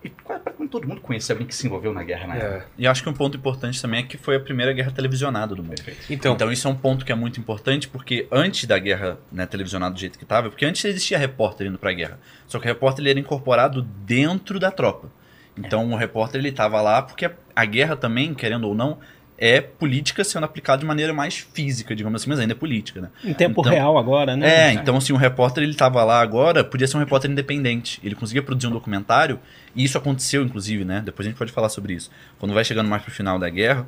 e 0.03 0.09
quase 0.09 0.43
para 0.43 0.53
todo 0.73 0.87
mundo 0.87 1.01
conhecer 1.01 1.31
alguém 1.31 1.47
que 1.47 1.55
se 1.55 1.65
envolveu 1.65 1.93
na 1.93 2.03
guerra 2.03 2.27
na 2.27 2.35
época. 2.35 2.57
É. 2.57 2.63
E 2.77 2.87
acho 2.87 3.01
que 3.01 3.09
um 3.09 3.13
ponto 3.13 3.37
importante 3.37 3.81
também 3.81 4.01
é 4.01 4.03
que 4.03 4.17
foi 4.17 4.35
a 4.35 4.39
primeira 4.39 4.73
guerra 4.73 4.91
televisionada 4.91 5.55
do 5.55 5.63
mundo. 5.63 5.81
Então, 6.09 6.33
Então 6.33 6.51
isso 6.51 6.67
é 6.67 6.71
um 6.71 6.75
ponto 6.75 7.05
que 7.05 7.11
é 7.11 7.15
muito 7.15 7.39
importante, 7.39 7.87
porque 7.87 8.27
antes 8.31 8.65
da 8.65 8.77
guerra 8.77 9.17
né, 9.31 9.45
televisionada 9.45 9.93
do 9.93 9.99
jeito 9.99 10.17
que 10.17 10.25
estava, 10.25 10.49
porque 10.49 10.65
antes 10.65 10.83
existia 10.83 11.17
repórter 11.17 11.67
indo 11.67 11.77
pra 11.77 11.93
guerra. 11.93 12.19
Só 12.47 12.59
que 12.59 12.65
o 12.65 12.67
repórter 12.67 13.01
ele 13.03 13.11
era 13.11 13.19
incorporado 13.19 13.81
dentro 13.81 14.59
da 14.59 14.71
tropa. 14.71 15.09
Então 15.57 15.91
o 15.91 15.95
repórter 15.95 16.41
ele 16.41 16.49
estava 16.49 16.81
lá 16.81 17.01
porque 17.01 17.25
a, 17.25 17.31
a 17.55 17.63
guerra 17.63 17.95
também, 17.95 18.33
querendo 18.33 18.67
ou 18.67 18.75
não, 18.75 18.97
é 19.37 19.59
política 19.61 20.23
sendo 20.23 20.43
aplicada 20.45 20.79
de 20.79 20.85
maneira 20.85 21.13
mais 21.13 21.37
física, 21.37 21.95
digamos 21.95 22.21
assim, 22.21 22.29
mas 22.29 22.39
ainda 22.39 22.53
é 22.53 22.55
política, 22.55 23.01
né? 23.01 23.09
Em 23.23 23.33
tempo 23.33 23.61
Então- 23.61 23.71
real 23.73 23.97
agora, 23.97 24.35
né? 24.35 24.69
É, 24.69 24.73
então 24.73 24.95
assim, 24.97 25.11
o 25.13 25.17
repórter 25.17 25.63
ele 25.63 25.73
tava 25.73 26.03
lá 26.03 26.21
agora, 26.21 26.63
podia 26.63 26.87
ser 26.87 26.97
um 26.97 26.99
repórter 26.99 27.29
independente. 27.31 27.99
Ele 28.03 28.15
conseguia 28.15 28.41
produzir 28.43 28.67
um 28.67 28.71
documentário, 28.71 29.39
e 29.75 29.83
isso 29.83 29.97
aconteceu, 29.97 30.43
inclusive, 30.43 30.85
né? 30.85 31.01
Depois 31.03 31.25
a 31.25 31.29
gente 31.29 31.37
pode 31.37 31.51
falar 31.51 31.69
sobre 31.69 31.93
isso. 31.93 32.09
Quando 32.39 32.53
vai 32.53 32.63
chegando 32.63 32.87
mais 32.89 33.01
pro 33.01 33.11
final 33.11 33.37
da 33.39 33.49
guerra, 33.49 33.85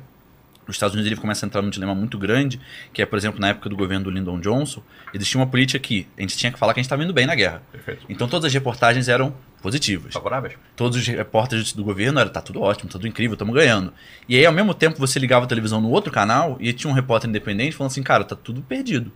os 0.68 0.76
Estados 0.76 0.94
Unidos 0.94 1.10
ele 1.10 1.20
começa 1.20 1.44
a 1.44 1.46
entrar 1.46 1.62
num 1.62 1.70
dilema 1.70 1.94
muito 1.94 2.18
grande, 2.18 2.60
que 2.92 3.00
é, 3.00 3.06
por 3.06 3.16
exemplo, 3.16 3.40
na 3.40 3.48
época 3.48 3.68
do 3.68 3.76
governo 3.76 4.04
do 4.04 4.10
Lyndon 4.10 4.40
Johnson, 4.40 4.82
existia 5.14 5.40
uma 5.40 5.46
política 5.46 5.78
que 5.78 6.06
a 6.16 6.20
gente 6.20 6.36
tinha 6.36 6.50
que 6.52 6.58
falar 6.58 6.74
que 6.74 6.80
a 6.80 6.82
gente 6.82 6.86
estava 6.86 7.02
indo 7.04 7.12
bem 7.12 7.26
na 7.26 7.34
guerra. 7.34 7.62
Perfeito. 7.70 8.04
Então 8.08 8.28
todas 8.28 8.46
as 8.46 8.52
reportagens 8.52 9.08
eram 9.08 9.34
positivas. 9.62 10.12
Favoráveis? 10.12 10.54
Todos 10.74 10.98
os 10.98 11.06
repórteres 11.06 11.72
do 11.72 11.82
governo 11.82 12.20
eram, 12.20 12.30
tá 12.30 12.40
tudo 12.40 12.60
ótimo, 12.62 12.90
tudo 12.90 13.06
incrível, 13.06 13.34
estamos 13.34 13.54
ganhando. 13.54 13.92
E 14.28 14.36
aí, 14.36 14.46
ao 14.46 14.52
mesmo 14.52 14.74
tempo, 14.74 14.98
você 14.98 15.18
ligava 15.18 15.44
a 15.44 15.48
televisão 15.48 15.80
no 15.80 15.90
outro 15.90 16.12
canal 16.12 16.56
e 16.60 16.72
tinha 16.72 16.90
um 16.90 16.94
repórter 16.94 17.28
independente 17.28 17.76
falando 17.76 17.90
assim, 17.90 18.02
cara, 18.02 18.24
tá 18.24 18.36
tudo 18.36 18.62
perdido. 18.62 19.12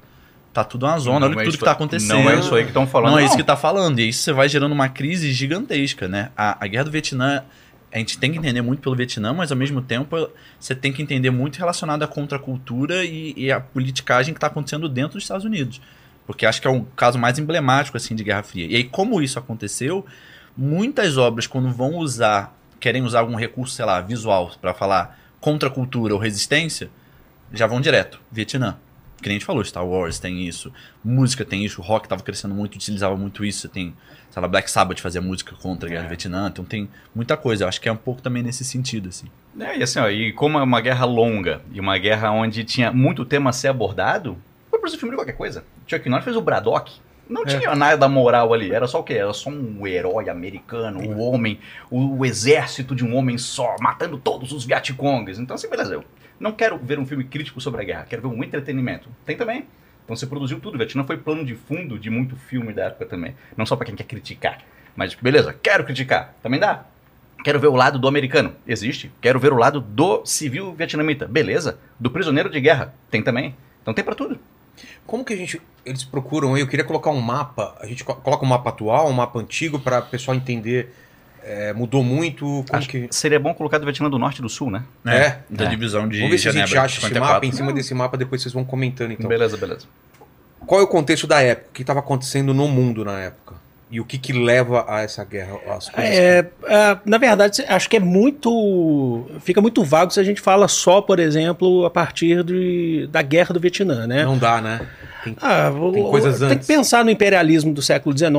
Tá 0.53 0.65
tudo 0.65 0.85
uma 0.85 0.99
zona, 0.99 1.27
olha 1.27 1.35
Não 1.37 1.43
é 1.43 1.45
tudo 1.45 1.59
que 1.59 1.65
tá 1.65 1.71
acontecendo. 1.71 2.25
Não 2.25 2.31
é 2.31 2.41
isso 2.41 2.53
aí 2.55 2.63
que 2.65 2.71
estão 2.71 2.85
falando. 2.85 3.13
Não 3.13 3.19
é 3.21 3.25
isso 3.25 3.37
que 3.37 3.45
tá 3.45 3.57
falando. 3.57 4.01
E 4.01 4.09
isso 4.09 4.23
você 4.23 4.33
vai 4.33 4.49
gerando 4.49 4.73
uma 4.73 4.89
crise 4.89 5.33
gigantesca, 5.33 6.09
né? 6.09 6.31
A, 6.37 6.65
a 6.65 6.67
guerra 6.67 6.85
do 6.85 6.91
Vietnã, 6.91 7.45
a 7.93 7.99
gente 7.99 8.19
tem 8.19 8.31
que 8.31 8.39
entender 8.39 8.63
muito 8.63 8.81
pelo 8.81 8.95
Vietnã, 8.95 9.33
mas 9.33 9.51
ao 9.51 9.59
mesmo 9.59 9.83
tempo 9.83 10.31
você 10.59 10.75
tem 10.75 10.93
que 10.93 11.03
entender 11.03 11.31
muito 11.31 11.59
relacionado 11.59 12.03
à 12.03 12.07
contracultura 12.07 13.05
e, 13.05 13.35
e 13.37 13.51
a 13.51 13.61
politicagem 13.61 14.33
que 14.33 14.39
está 14.39 14.47
acontecendo 14.47 14.89
dentro 14.89 15.15
dos 15.15 15.25
Estados 15.25 15.45
Unidos. 15.45 15.81
Porque 16.27 16.47
acho 16.47 16.61
que 16.61 16.69
é 16.69 16.71
o 16.71 16.85
caso 16.97 17.19
mais 17.19 17.39
emblemático 17.39 17.97
assim 17.97 18.15
de 18.15 18.23
Guerra 18.23 18.45
Fria. 18.45 18.67
E 18.67 18.77
aí, 18.77 18.85
como 18.85 19.21
isso 19.21 19.39
aconteceu, 19.39 20.07
muitas 20.57 21.17
obras, 21.17 21.49
quando 21.49 21.71
vão 21.73 21.97
usar, 21.97 22.57
querem 22.79 23.03
usar 23.03 23.21
algum 23.21 23.35
recurso, 23.35 23.75
sei 23.75 23.85
lá, 23.85 24.01
visual 24.01 24.53
para 24.61 24.73
falar 24.73 25.19
contracultura 25.41 26.15
ou 26.15 26.21
resistência, 26.21 26.89
já 27.53 27.67
vão 27.67 27.81
direto. 27.81 28.21
Vietnã. 28.31 28.77
Que 29.21 29.29
nem 29.29 29.37
a 29.37 29.39
gente 29.39 29.45
falou, 29.45 29.63
Star 29.65 29.85
Wars 29.85 30.19
tem 30.19 30.47
isso, 30.47 30.73
música 31.05 31.45
tem 31.45 31.63
isso, 31.65 31.83
rock 31.83 32.09
tava 32.09 32.23
crescendo 32.23 32.55
muito, 32.55 32.77
utilizava 32.77 33.17
muito 33.17 33.45
isso. 33.45 33.69
Tem, 33.69 33.95
sei 34.31 34.41
lá, 34.41 34.49
Black 34.49 34.71
Sabbath 34.71 35.01
fazia 35.01 35.21
música 35.21 35.55
contra 35.61 35.89
a 35.89 35.91
guerra 35.91 36.05
do 36.05 36.09
Vietnã, 36.09 36.49
então 36.49 36.65
tem 36.65 36.89
muita 37.15 37.37
coisa. 37.37 37.65
Eu 37.65 37.69
acho 37.69 37.81
que 37.81 37.89
é 37.89 37.93
um 37.93 37.97
pouco 37.97 38.23
também 38.23 38.43
nesse 38.43 38.65
sentido, 38.65 39.09
assim. 39.09 39.27
É, 39.59 39.77
e 39.77 39.83
assim, 39.83 39.99
ó, 39.99 40.09
e 40.09 40.33
como 40.33 40.59
é 40.59 40.63
uma 40.63 40.81
guerra 40.81 41.05
longa 41.05 41.61
e 41.73 41.81
uma 41.81 41.99
guerra 41.99 42.31
onde 42.31 42.65
tinha 42.65 42.93
muito 42.93 43.25
tema 43.25 43.51
a 43.51 43.53
ser 43.53 43.69
abordado, 43.69 44.39
foi 44.71 44.79
por 44.79 44.89
isso 44.89 44.99
filme 44.99 45.11
de 45.11 45.17
qualquer 45.17 45.37
coisa. 45.37 45.65
Chuck 45.87 46.09
Norris 46.09 46.25
fez 46.25 46.37
o 46.37 46.41
Braddock. 46.41 46.93
Não 47.29 47.45
tinha 47.45 47.77
nada 47.77 47.97
da 47.97 48.09
moral 48.09 48.53
ali, 48.53 48.73
era 48.73 48.89
só 48.89 48.99
o 48.99 49.05
quê? 49.05 49.15
Era 49.15 49.33
só 49.33 49.51
um 49.51 49.87
herói 49.87 50.29
americano, 50.29 51.01
o 51.01 51.21
homem, 51.21 51.61
o, 51.89 52.19
o 52.19 52.27
exército 52.27 52.93
de 52.93 53.05
um 53.05 53.15
homem 53.15 53.39
só, 53.39 53.77
matando 53.81 54.19
todos 54.19 54.51
os 54.51 54.65
Vietcongues. 54.65 55.39
Então, 55.39 55.55
assim, 55.55 55.71
beleza, 55.71 55.95
eu 55.95 56.05
não 56.41 56.51
quero 56.51 56.77
ver 56.77 56.99
um 56.99 57.07
filme 57.07 57.23
crítico 57.23 57.61
sobre 57.61 57.83
a 57.83 57.85
guerra, 57.85 58.07
quero 58.09 58.23
ver 58.23 58.29
um 58.29 58.43
entretenimento. 58.43 59.09
Tem 59.25 59.37
também. 59.37 59.65
Então 60.11 60.17
você 60.17 60.27
produziu 60.27 60.59
tudo, 60.59 60.77
Vietnã 60.77 61.05
foi 61.05 61.17
plano 61.17 61.45
de 61.45 61.55
fundo 61.55 61.97
de 61.97 62.11
muito 62.11 62.35
filme 62.35 62.73
da 62.73 62.87
época 62.87 63.07
também. 63.07 63.33
Não 63.57 63.65
só 63.65 63.77
pra 63.77 63.87
quem 63.87 63.95
quer 63.95 64.03
criticar. 64.03 64.59
Mas, 64.97 65.15
beleza, 65.15 65.55
quero 65.63 65.85
criticar. 65.85 66.35
Também 66.43 66.59
dá. 66.59 66.83
Quero 67.45 67.61
ver 67.61 67.69
o 67.69 67.77
lado 67.77 67.97
do 67.97 68.09
americano. 68.09 68.53
Existe. 68.67 69.09
Quero 69.21 69.39
ver 69.39 69.53
o 69.53 69.57
lado 69.57 69.81
do 69.81 70.27
civil 70.27 70.75
vietnamita. 70.75 71.29
Beleza. 71.29 71.79
Do 72.01 72.11
prisioneiro 72.11 72.51
de 72.51 72.61
guerra. 72.61 72.93
Tem 73.09 73.23
também. 73.23 73.55
Então 73.83 73.95
tem 73.95 74.05
pra 74.05 74.17
tudo. 74.17 74.37
Como 75.07 75.25
que 75.25 75.33
a 75.33 75.37
gente. 75.37 75.63
Eles 75.87 76.03
procuram? 76.03 76.59
Eu 76.59 76.67
queria 76.67 76.85
colocar 76.85 77.11
um 77.11 77.21
mapa. 77.21 77.77
A 77.81 77.87
gente 77.87 78.03
co- 78.03 78.17
coloca 78.17 78.45
um 78.45 78.49
mapa 78.49 78.71
atual, 78.71 79.09
um 79.09 79.13
mapa 79.13 79.39
antigo, 79.39 79.79
para 79.79 80.01
o 80.01 80.07
pessoal 80.07 80.37
entender. 80.37 80.93
É, 81.45 81.73
mudou 81.73 82.03
muito? 82.05 82.45
Como 82.45 82.67
Acho 82.73 82.89
que. 82.89 83.09
que 83.09 83.15
seria 83.15 83.39
bom 83.41 83.53
colocar 83.55 83.79
do 83.79 83.85
Vietnã 83.85 84.09
do 84.11 84.19
Norte 84.19 84.39
e 84.39 84.43
do 84.43 84.49
Sul, 84.49 84.71
né? 84.71 84.83
É. 85.07 85.39
Da 85.49 85.65
É. 85.65 85.69
divisão 85.69 86.09
de 86.09 86.17
Vamos 86.19 86.31
ver 86.33 86.39
se 86.39 86.49
a 86.49 86.53
gente 86.53 86.69
Genebra, 86.69 86.83
acha 86.85 86.95
esse 86.99 87.07
54. 87.07 87.35
mapa. 87.35 87.47
Em 87.47 87.53
cima 87.53 87.73
desse 87.73 87.95
mapa, 87.95 88.17
depois 88.17 88.43
vocês 88.43 88.53
vão 88.53 88.65
comentando 88.65 89.13
então. 89.13 89.29
Beleza, 89.29 89.57
beleza. 89.57 89.87
Qual 90.67 90.81
é 90.81 90.85
o 90.85 90.87
contexto 90.87 91.27
da 91.27 91.41
época? 91.41 91.69
O 91.71 91.73
que 91.73 91.83
estava 91.83 92.01
acontecendo 92.01 92.53
no 92.53 92.69
mundo 92.69 93.05
na 93.05 93.19
época? 93.21 93.55
E 93.91 93.99
o 93.99 94.05
que, 94.05 94.19
que 94.19 94.33
leva 94.33 94.85
a 94.89 95.01
essa 95.01 95.25
guerra? 95.25 95.55
As 95.69 95.89
coisas 95.89 96.15
É, 96.15 96.47
é, 96.69 96.99
na 97.05 97.19
verdade, 97.19 97.65
acho 97.67 97.89
que 97.91 97.97
é 97.97 98.01
muito. 98.01 99.27
Fica 99.41 99.61
muito 99.61 99.83
vago 99.83 100.13
se 100.13 100.21
a 100.21 100.23
gente 100.23 100.41
fala 100.41 100.69
só, 100.69 101.01
por 101.03 101.19
exemplo, 101.19 101.85
a 101.85 101.91
partir 101.91 102.45
de, 102.45 103.09
da 103.11 103.21
guerra 103.21 103.53
do 103.53 103.59
Vietnã, 103.59 104.03
que... 104.03 104.07
né? 104.07 104.25
Não 104.25 104.39
dá, 104.39 104.61
né? 104.61 104.81
Tem- 105.25 105.37
Ah, 105.41 105.71
Tem 105.93 106.03
coisas 106.11 106.39
tem 106.39 106.49
antes. 106.49 106.67
que 106.67 106.73
pensar 106.75 107.05
no 107.05 107.11
imperialismo 107.11 107.73
do 107.73 107.83
século 107.83 108.17
XIX. 108.17 108.31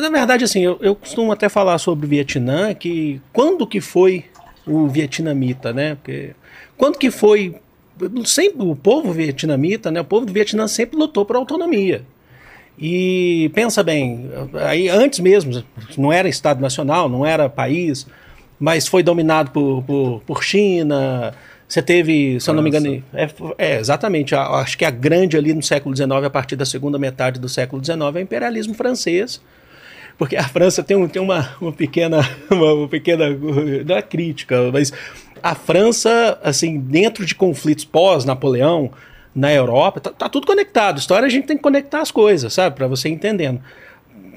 Na 0.00 0.10
verdade, 0.10 0.44
assim, 0.44 0.60
eu, 0.60 0.78
eu 0.80 0.94
costumo 0.94 1.32
até 1.32 1.48
falar 1.48 1.78
sobre 1.78 2.06
o 2.06 2.08
Vietnã, 2.08 2.74
que 2.74 3.20
quando 3.32 3.66
que 3.66 3.80
foi 3.80 4.24
o 4.66 4.86
vietnamita, 4.88 5.72
né? 5.72 5.94
Porque 5.96 6.30
quando 6.76 6.98
que 6.98 7.10
foi 7.10 7.56
sempre 8.24 8.62
o 8.66 8.74
povo 8.76 9.12
vietnamita, 9.12 9.90
né? 9.90 10.00
O 10.00 10.04
povo 10.04 10.24
do 10.26 10.32
Vietnã 10.32 10.66
sempre 10.68 10.96
lutou 10.98 11.24
por 11.24 11.36
autonomia. 11.36 12.02
E 12.78 13.50
pensa 13.54 13.82
bem, 13.82 14.30
aí 14.66 14.88
antes 14.88 15.18
mesmo, 15.20 15.62
não 15.98 16.10
era 16.12 16.28
Estado 16.28 16.60
Nacional, 16.62 17.08
não 17.10 17.26
era 17.26 17.48
país, 17.48 18.06
mas 18.58 18.86
foi 18.88 19.02
dominado 19.02 19.50
por, 19.50 19.82
por, 19.82 20.22
por 20.26 20.42
China. 20.42 21.34
Você 21.70 21.80
teve, 21.80 22.40
se 22.40 22.50
eu 22.50 22.54
não 22.54 22.64
me 22.64 22.68
engano, 22.68 23.00
é, 23.14 23.28
é, 23.56 23.78
exatamente, 23.78 24.34
a- 24.34 24.44
acho 24.56 24.76
que 24.76 24.84
a 24.84 24.90
grande 24.90 25.36
ali 25.36 25.54
no 25.54 25.62
século 25.62 25.94
XIX, 25.96 26.10
a 26.24 26.28
partir 26.28 26.56
da 26.56 26.66
segunda 26.66 26.98
metade 26.98 27.38
do 27.38 27.48
século 27.48 27.80
XIX, 27.84 27.96
é 28.00 28.10
o 28.10 28.18
imperialismo 28.18 28.74
francês. 28.74 29.40
Porque 30.18 30.36
a 30.36 30.42
França 30.42 30.82
tem, 30.82 30.96
um, 30.96 31.06
tem 31.06 31.22
uma, 31.22 31.48
uma 31.60 31.72
pequena, 31.72 32.28
uma, 32.50 32.74
uma 32.74 32.88
pequena, 32.88 33.26
não 33.86 33.96
é 33.96 34.02
crítica, 34.02 34.68
mas 34.72 34.92
a 35.40 35.54
França, 35.54 36.40
assim, 36.42 36.76
dentro 36.80 37.24
de 37.24 37.36
conflitos 37.36 37.84
pós-Napoleão, 37.84 38.90
na 39.32 39.52
Europa, 39.52 40.00
tá, 40.00 40.10
tá 40.10 40.28
tudo 40.28 40.48
conectado. 40.48 40.98
História 40.98 41.24
a 41.26 41.30
gente 41.30 41.46
tem 41.46 41.56
que 41.56 41.62
conectar 41.62 42.00
as 42.00 42.10
coisas, 42.10 42.52
sabe? 42.52 42.74
Para 42.74 42.88
você 42.88 43.08
entendendo. 43.08 43.60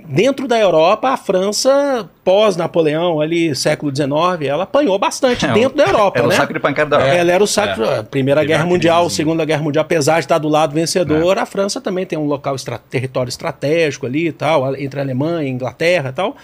Dentro 0.08 0.48
da 0.48 0.60
Europa, 0.60 1.10
a 1.10 1.18
França, 1.18 2.10
pós-Napoleão, 2.24 3.22
ali, 3.22 3.56
século 3.56 3.94
XIX, 3.96 4.10
ela 4.50 4.63
apanhou 4.63 4.98
bastante 5.00 5.46
É, 5.46 5.54
dentro 5.54 5.78
da 5.78 5.86
Europa, 5.86 6.20
Era 6.20 6.28
né? 6.28 6.34
o 6.34 6.38
saco 6.38 6.54
de 6.54 6.60
pancada 6.60 6.89
da 6.89 6.98
Europa. 6.98 7.16
Ela 7.18 7.32
era 7.32 7.44
o 7.44 7.48
saco. 7.48 7.84
a 7.84 8.04
Primeira 8.04 8.42
Teve 8.42 8.52
Guerra 8.54 8.66
Mundial, 8.66 9.02
crisezinha. 9.04 9.16
Segunda 9.26 9.46
Guerra 9.46 9.62
Mundial, 9.63 9.84
apesar 9.84 10.16
de 10.16 10.20
estar 10.26 10.38
do 10.38 10.50
lado 10.50 10.74
vencedor, 10.74 11.38
a 11.38 11.46
França 11.46 11.80
também 11.80 12.06
tem 12.06 12.18
um 12.20 12.26
local, 12.26 12.56
estra- 12.56 12.78
território 12.78 13.30
estratégico 13.30 14.06
ali 14.06 14.28
e 14.28 14.32
tal, 14.32 14.76
entre 14.76 15.00
a 15.00 15.04
Alemanha 15.04 15.44
e 15.44 15.48
a 15.48 15.50
Inglaterra 15.50 16.10
e 16.10 16.13
tal. 16.13 16.36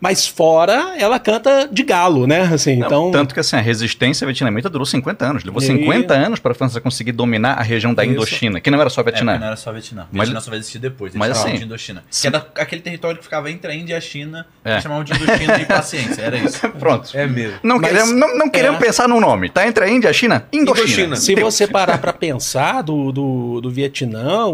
Mas 0.00 0.26
fora, 0.26 0.94
ela 0.98 1.18
canta 1.18 1.68
de 1.70 1.82
galo, 1.82 2.26
né? 2.26 2.42
Assim, 2.52 2.76
Não, 2.76 2.86
então. 2.86 3.10
Tanto 3.10 3.32
que 3.34 3.40
assim, 3.40 3.56
a 3.56 3.60
resistência 3.60 4.26
vietnamita 4.26 4.68
durou 4.68 4.84
50 4.84 5.24
anos. 5.24 5.44
Levou 5.44 5.62
E- 5.62 5.64
50 5.66 6.12
anos 6.14 6.38
para 6.38 6.52
a 6.52 6.54
França 6.54 6.80
conseguir 6.80 7.12
dominar 7.12 7.54
a 7.54 7.62
região 7.62 7.94
da 7.94 8.04
Isso. 8.04 8.12
Indochina, 8.12 8.60
que 8.60 8.70
não 8.70 8.80
era 8.80 8.90
só 8.90 9.00
É, 9.00 9.04
Vietnã. 9.04 9.38
não 9.38 9.46
era 9.46 9.56
só 9.56 9.72
Vietnã. 9.72 10.06
Mas- 10.12 10.28
Vietnã 10.28 10.40
só 10.40 10.50
vai 10.50 10.58
existir 10.58 10.78
depois. 10.78 11.12
Eles 11.14 11.18
mas 11.18 11.30
assim, 11.38 11.54
de 11.56 11.64
Indochina. 11.64 12.04
Que 12.10 12.26
era 12.26 12.46
aquele 12.58 12.82
território 12.82 13.18
que 13.18 13.24
ficava 13.24 13.50
entre 13.50 13.70
a 13.70 13.74
Índia 13.74 13.94
e 13.94 13.96
a 13.96 14.00
China. 14.00 14.46
É. 14.64 14.80
Chamavam 14.80 15.04
de 15.04 15.12
Indochina 15.14 15.60
e 15.60 15.64
paciência. 15.64 16.20
Era 16.22 16.36
isso. 16.36 16.68
Pronto. 16.78 17.10
É 17.16 17.26
mesmo. 17.26 17.58
Não 17.62 17.78
Mas- 17.78 17.90
queremos, 17.90 18.12
não, 18.14 18.36
não 18.38 18.50
queremos 18.50 18.80
é. 18.80 18.84
pensar 18.84 19.08
no 19.08 19.20
nome. 19.20 19.48
Tá 19.48 19.66
entre 19.66 19.84
a 19.84 19.88
Índia 19.88 20.08
e 20.08 20.10
a 20.10 20.12
China? 20.12 20.46
Indochina. 20.52 20.84
Indochina. 20.86 21.16
Se 21.16 21.34
Deu. 21.34 21.50
você 21.50 21.66
parar 21.66 21.98
para 21.98 22.12
pensar 22.12 22.82
do, 22.82 23.10
do, 23.12 23.60
do 23.60 23.70
Vietnã, 23.70 24.46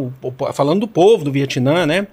falando 0.55 0.81
do 0.81 0.89
povo 0.89 1.25
do 1.25 1.33
Vietnã, 1.33 1.87
né? 1.87 2.07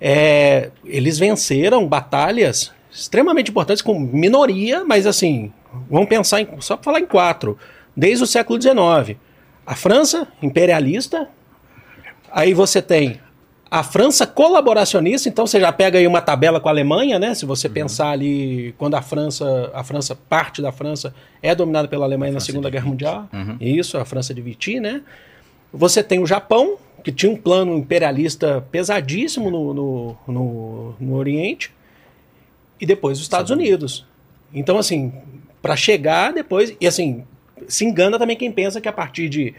É, 0.00 0.70
eles 0.84 1.18
venceram 1.18 1.86
batalhas 1.86 2.72
extremamente 2.90 3.50
importantes 3.50 3.82
com 3.82 3.98
minoria, 3.98 4.84
mas 4.84 5.06
assim, 5.06 5.52
vamos 5.90 6.08
pensar 6.08 6.40
em, 6.40 6.48
só 6.60 6.76
para 6.76 6.84
falar 6.84 7.00
em 7.00 7.06
quatro. 7.06 7.58
Desde 7.96 8.24
o 8.24 8.26
século 8.26 8.60
XIX, 8.60 9.18
a 9.66 9.74
França 9.74 10.26
imperialista, 10.42 11.28
aí 12.32 12.54
você 12.54 12.80
tem 12.80 13.20
a 13.70 13.84
França 13.84 14.26
colaboracionista, 14.26 15.28
então 15.28 15.46
você 15.46 15.60
já 15.60 15.70
pega 15.70 15.96
aí 15.96 16.06
uma 16.06 16.20
tabela 16.20 16.58
com 16.58 16.68
a 16.68 16.72
Alemanha, 16.72 17.20
né? 17.20 17.34
Se 17.34 17.46
você 17.46 17.68
pensar 17.68 18.10
ali 18.10 18.74
quando 18.76 18.96
a 18.96 19.02
França, 19.02 19.70
a 19.72 19.84
França, 19.84 20.16
parte 20.16 20.60
da 20.60 20.72
França 20.72 21.14
é 21.40 21.54
dominada 21.54 21.86
pela 21.86 22.04
Alemanha 22.04 22.32
na 22.32 22.40
Segunda 22.40 22.68
Guerra 22.68 22.86
Mundial. 22.86 23.28
Uhum. 23.32 23.56
Isso, 23.60 23.96
a 23.96 24.04
França 24.04 24.34
de 24.34 24.42
Vichy, 24.42 24.80
né? 24.80 25.02
Você 25.72 26.02
tem 26.02 26.18
o 26.18 26.26
Japão, 26.26 26.78
que 27.02 27.10
tinha 27.12 27.30
um 27.32 27.36
plano 27.36 27.76
imperialista 27.76 28.64
pesadíssimo 28.70 29.50
no, 29.50 29.74
no, 29.74 30.16
no, 30.28 30.94
no 31.00 31.14
Oriente, 31.14 31.72
e 32.80 32.86
depois 32.86 33.18
os 33.18 33.24
Estados 33.24 33.50
Unidos. 33.50 34.06
Então, 34.52 34.78
assim, 34.78 35.12
para 35.60 35.76
chegar 35.76 36.32
depois. 36.32 36.74
E 36.80 36.86
assim, 36.86 37.24
se 37.68 37.84
engana 37.84 38.18
também 38.18 38.36
quem 38.36 38.50
pensa 38.50 38.80
que 38.80 38.88
a 38.88 38.92
partir 38.92 39.28
de, 39.28 39.54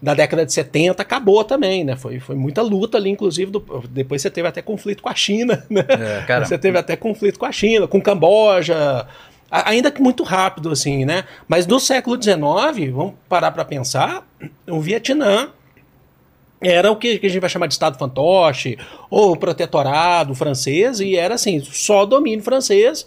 da 0.00 0.12
década 0.14 0.44
de 0.44 0.52
70 0.52 1.00
acabou 1.02 1.42
também, 1.42 1.84
né? 1.84 1.96
Foi, 1.96 2.20
foi 2.20 2.36
muita 2.36 2.60
luta 2.62 2.98
ali, 2.98 3.08
inclusive. 3.10 3.50
do- 3.50 3.64
depois 3.90 4.20
você 4.22 4.30
teve 4.30 4.46
até 4.46 4.60
conflito 4.60 5.02
com 5.02 5.08
a 5.08 5.14
China, 5.14 5.64
né? 5.70 5.82
cara. 6.26 6.44
Você 6.44 6.58
teve 6.58 6.78
até 6.78 6.96
conflito 6.96 7.38
com 7.38 7.46
a 7.46 7.52
China, 7.52 7.86
com 7.88 8.00
Camboja. 8.00 9.06
Ainda 9.50 9.90
que 9.90 10.02
muito 10.02 10.22
rápido, 10.22 10.70
assim, 10.70 11.04
né? 11.04 11.24
Mas 11.48 11.66
no 11.66 11.78
século 11.80 12.20
XIX, 12.20 12.36
vamos 12.92 13.14
parar 13.28 13.52
para 13.52 13.64
pensar, 13.64 14.26
o 14.68 14.80
Vietnã 14.80 15.50
era 16.68 16.90
o 16.90 16.96
que, 16.96 17.18
que 17.18 17.26
a 17.26 17.30
gente 17.30 17.40
vai 17.40 17.48
chamar 17.50 17.66
de 17.68 17.74
Estado 17.74 17.96
fantoche, 17.96 18.76
ou 19.08 19.36
protetorado 19.36 20.34
francês, 20.34 20.98
e 21.00 21.14
era 21.14 21.34
assim, 21.34 21.60
só 21.60 22.04
domínio 22.04 22.44
francês. 22.44 23.06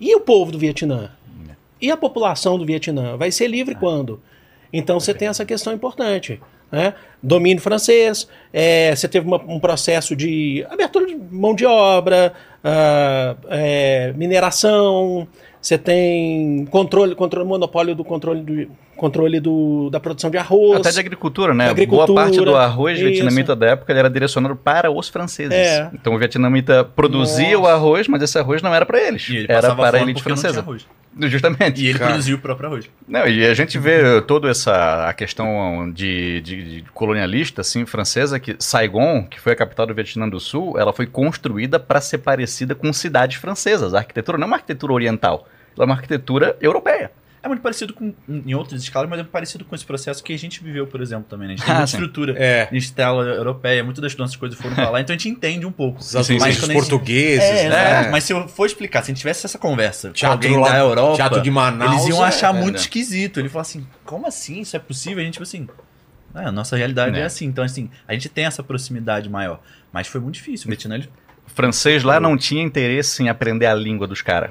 E 0.00 0.14
o 0.14 0.20
povo 0.20 0.50
do 0.50 0.58
Vietnã? 0.58 1.10
E 1.80 1.90
a 1.90 1.96
população 1.96 2.58
do 2.58 2.66
Vietnã? 2.66 3.16
Vai 3.16 3.30
ser 3.30 3.46
livre 3.46 3.74
quando? 3.76 4.20
Então 4.72 4.98
você 4.98 5.14
tem 5.14 5.28
essa 5.28 5.44
questão 5.44 5.72
importante. 5.72 6.40
Né? 6.70 6.92
Domínio 7.22 7.62
francês, 7.62 8.28
é, 8.52 8.94
você 8.94 9.08
teve 9.08 9.26
uma- 9.26 9.42
um 9.46 9.58
processo 9.60 10.14
de 10.14 10.66
abertura 10.68 11.06
de 11.06 11.16
mão 11.16 11.54
de 11.54 11.64
obra, 11.64 12.34
ah, 12.62 13.36
é, 13.48 14.12
mineração, 14.16 15.26
você 15.62 15.78
tem 15.78 16.66
controle, 16.66 17.14
controle 17.14 17.48
monopólio 17.48 17.94
do 17.94 18.04
controle 18.04 18.42
do 18.42 18.70
controle 18.98 19.40
do, 19.40 19.88
da 19.90 19.98
produção 19.98 20.30
de 20.30 20.36
arroz. 20.36 20.80
Até 20.80 20.90
de 20.90 21.00
agricultura, 21.00 21.54
né? 21.54 21.64
Da 21.66 21.70
agricultura, 21.70 22.06
Boa 22.06 22.22
parte 22.24 22.36
do 22.40 22.54
arroz 22.56 22.98
isso. 22.98 23.08
vietnamita 23.08 23.56
da 23.56 23.66
época 23.68 23.90
ele 23.92 23.98
era 24.00 24.10
direcionado 24.10 24.54
para 24.56 24.90
os 24.90 25.08
franceses. 25.08 25.54
É. 25.56 25.88
Então 25.94 26.14
o 26.14 26.18
vietnamita 26.18 26.84
produzia 26.84 27.56
Nossa. 27.56 27.58
o 27.58 27.66
arroz, 27.66 28.08
mas 28.08 28.20
esse 28.22 28.38
arroz 28.38 28.60
não 28.60 28.74
era 28.74 28.84
para 28.84 29.00
eles. 29.00 29.28
E 29.28 29.36
ele 29.38 29.46
era 29.48 29.74
para 29.74 29.96
a 29.98 30.00
elite 30.02 30.22
porque 30.22 30.28
não 30.28 30.36
tinha 30.36 30.52
francesa. 30.52 30.60
arroz. 30.60 30.86
Justamente. 31.20 31.82
E 31.82 31.88
ele 31.88 31.98
Cara. 31.98 32.10
produziu 32.12 32.36
o 32.36 32.38
próprio 32.38 32.68
arroz. 32.68 32.88
Não, 33.08 33.26
e 33.26 33.44
a 33.44 33.52
gente 33.54 33.76
vê 33.78 34.20
toda 34.22 34.48
essa 34.50 35.08
a 35.08 35.12
questão 35.12 35.90
de, 35.92 36.40
de- 36.42 36.82
de 36.82 36.84
colonialista 36.94 37.62
assim, 37.62 37.84
francesa, 37.86 38.38
que 38.38 38.54
Saigon, 38.58 39.24
que 39.28 39.40
foi 39.40 39.52
a 39.52 39.56
capital 39.56 39.86
do 39.86 39.94
Vietnã 39.94 40.28
do 40.28 40.38
Sul, 40.38 40.78
ela 40.78 40.92
foi 40.92 41.06
construída 41.06 41.80
para 41.80 42.00
ser 42.00 42.18
parecida 42.18 42.74
com 42.74 42.92
cidades 42.92 43.36
francesas. 43.38 43.94
A 43.94 43.98
arquitetura 43.98 44.38
não 44.38 44.44
é 44.44 44.48
uma 44.48 44.56
arquitetura 44.56 44.92
oriental, 44.92 45.48
ela 45.76 45.84
é 45.84 45.86
uma 45.86 45.94
arquitetura 45.94 46.56
europeia. 46.60 47.10
É 47.42 47.46
muito 47.48 47.60
parecido 47.60 47.94
com, 47.94 48.12
em 48.28 48.52
outras 48.54 48.82
escalas, 48.82 49.08
mas 49.08 49.20
é 49.20 49.24
parecido 49.24 49.64
com 49.64 49.74
esse 49.74 49.84
processo 49.84 50.22
que 50.24 50.32
a 50.32 50.38
gente 50.38 50.62
viveu, 50.62 50.86
por 50.88 51.00
exemplo, 51.00 51.26
também. 51.28 51.46
Né? 51.48 51.54
A 51.54 51.56
gente 51.56 51.64
tem 51.66 51.72
Ah, 51.74 51.78
muita 51.78 51.90
sim. 51.90 51.96
estrutura 51.96 52.34
É. 52.36 52.66
de 52.66 52.76
estela 52.78 53.22
europeia, 53.24 53.84
muitas 53.84 54.02
das 54.02 54.16
nossas 54.16 54.34
coisas 54.36 54.58
foram 54.58 54.74
pra 54.74 54.90
lá, 54.90 55.00
então 55.00 55.14
a 55.14 55.16
gente 55.18 55.28
entende 55.28 55.64
um 55.64 55.70
pouco. 55.72 56.00
Os 56.00 56.16
a 56.16 56.22
gente- 56.22 56.42
portugueses, 56.72 57.44
É, 57.44 57.68
né? 57.68 57.90
exato. 57.90 58.10
mas 58.10 58.24
se 58.24 58.32
eu 58.32 58.48
for 58.48 58.66
explicar, 58.66 59.02
se 59.02 59.10
a 59.10 59.14
gente 59.14 59.18
tivesse 59.20 59.46
essa 59.46 59.58
conversa 59.58 60.08
com 60.08 60.14
Teatro 60.14 60.48
alguém 60.48 60.60
lá- 60.60 60.68
da 60.70 60.78
Europa, 60.78 61.16
Teatro 61.16 61.40
de 61.42 61.50
Manaus. 61.50 61.92
eles 61.92 62.06
iam 62.08 62.24
é- 62.24 62.28
achar 62.28 62.54
é, 62.54 62.58
muito 62.60 62.74
né? 62.74 62.80
esquisito. 62.80 63.38
Ele 63.38 63.48
falou 63.48 63.62
assim, 63.62 63.86
como 64.04 64.26
assim? 64.26 64.60
Isso 64.60 64.74
é 64.76 64.80
possível? 64.80 65.20
A 65.20 65.24
gente, 65.24 65.34
tipo 65.34 65.44
assim, 65.44 65.68
"É, 66.34 66.40
a 66.46 66.52
nossa 66.52 66.76
realidade 66.76 67.16
É. 67.18 67.22
é. 67.22 67.24
assim. 67.24 67.46
Então, 67.46 67.62
assim, 67.64 67.88
a 68.06 68.12
gente 68.14 68.28
tem 68.28 68.46
essa 68.46 68.62
proximidade 68.62 69.28
maior. 69.30 69.60
Mas 69.92 70.06
foi 70.08 70.20
muito 70.20 70.34
difícil. 70.34 70.66
O 70.66 70.70
Vietnã, 70.70 70.96
ele- 70.96 71.08
O 71.46 71.50
francês 71.50 72.02
lá 72.02 72.18
não 72.20 72.36
tinha 72.36 72.62
interesse 72.62 73.22
em 73.22 73.28
aprender 73.28 73.66
a 73.66 73.74
língua 73.74 74.06
dos 74.06 74.20
caras. 74.22 74.50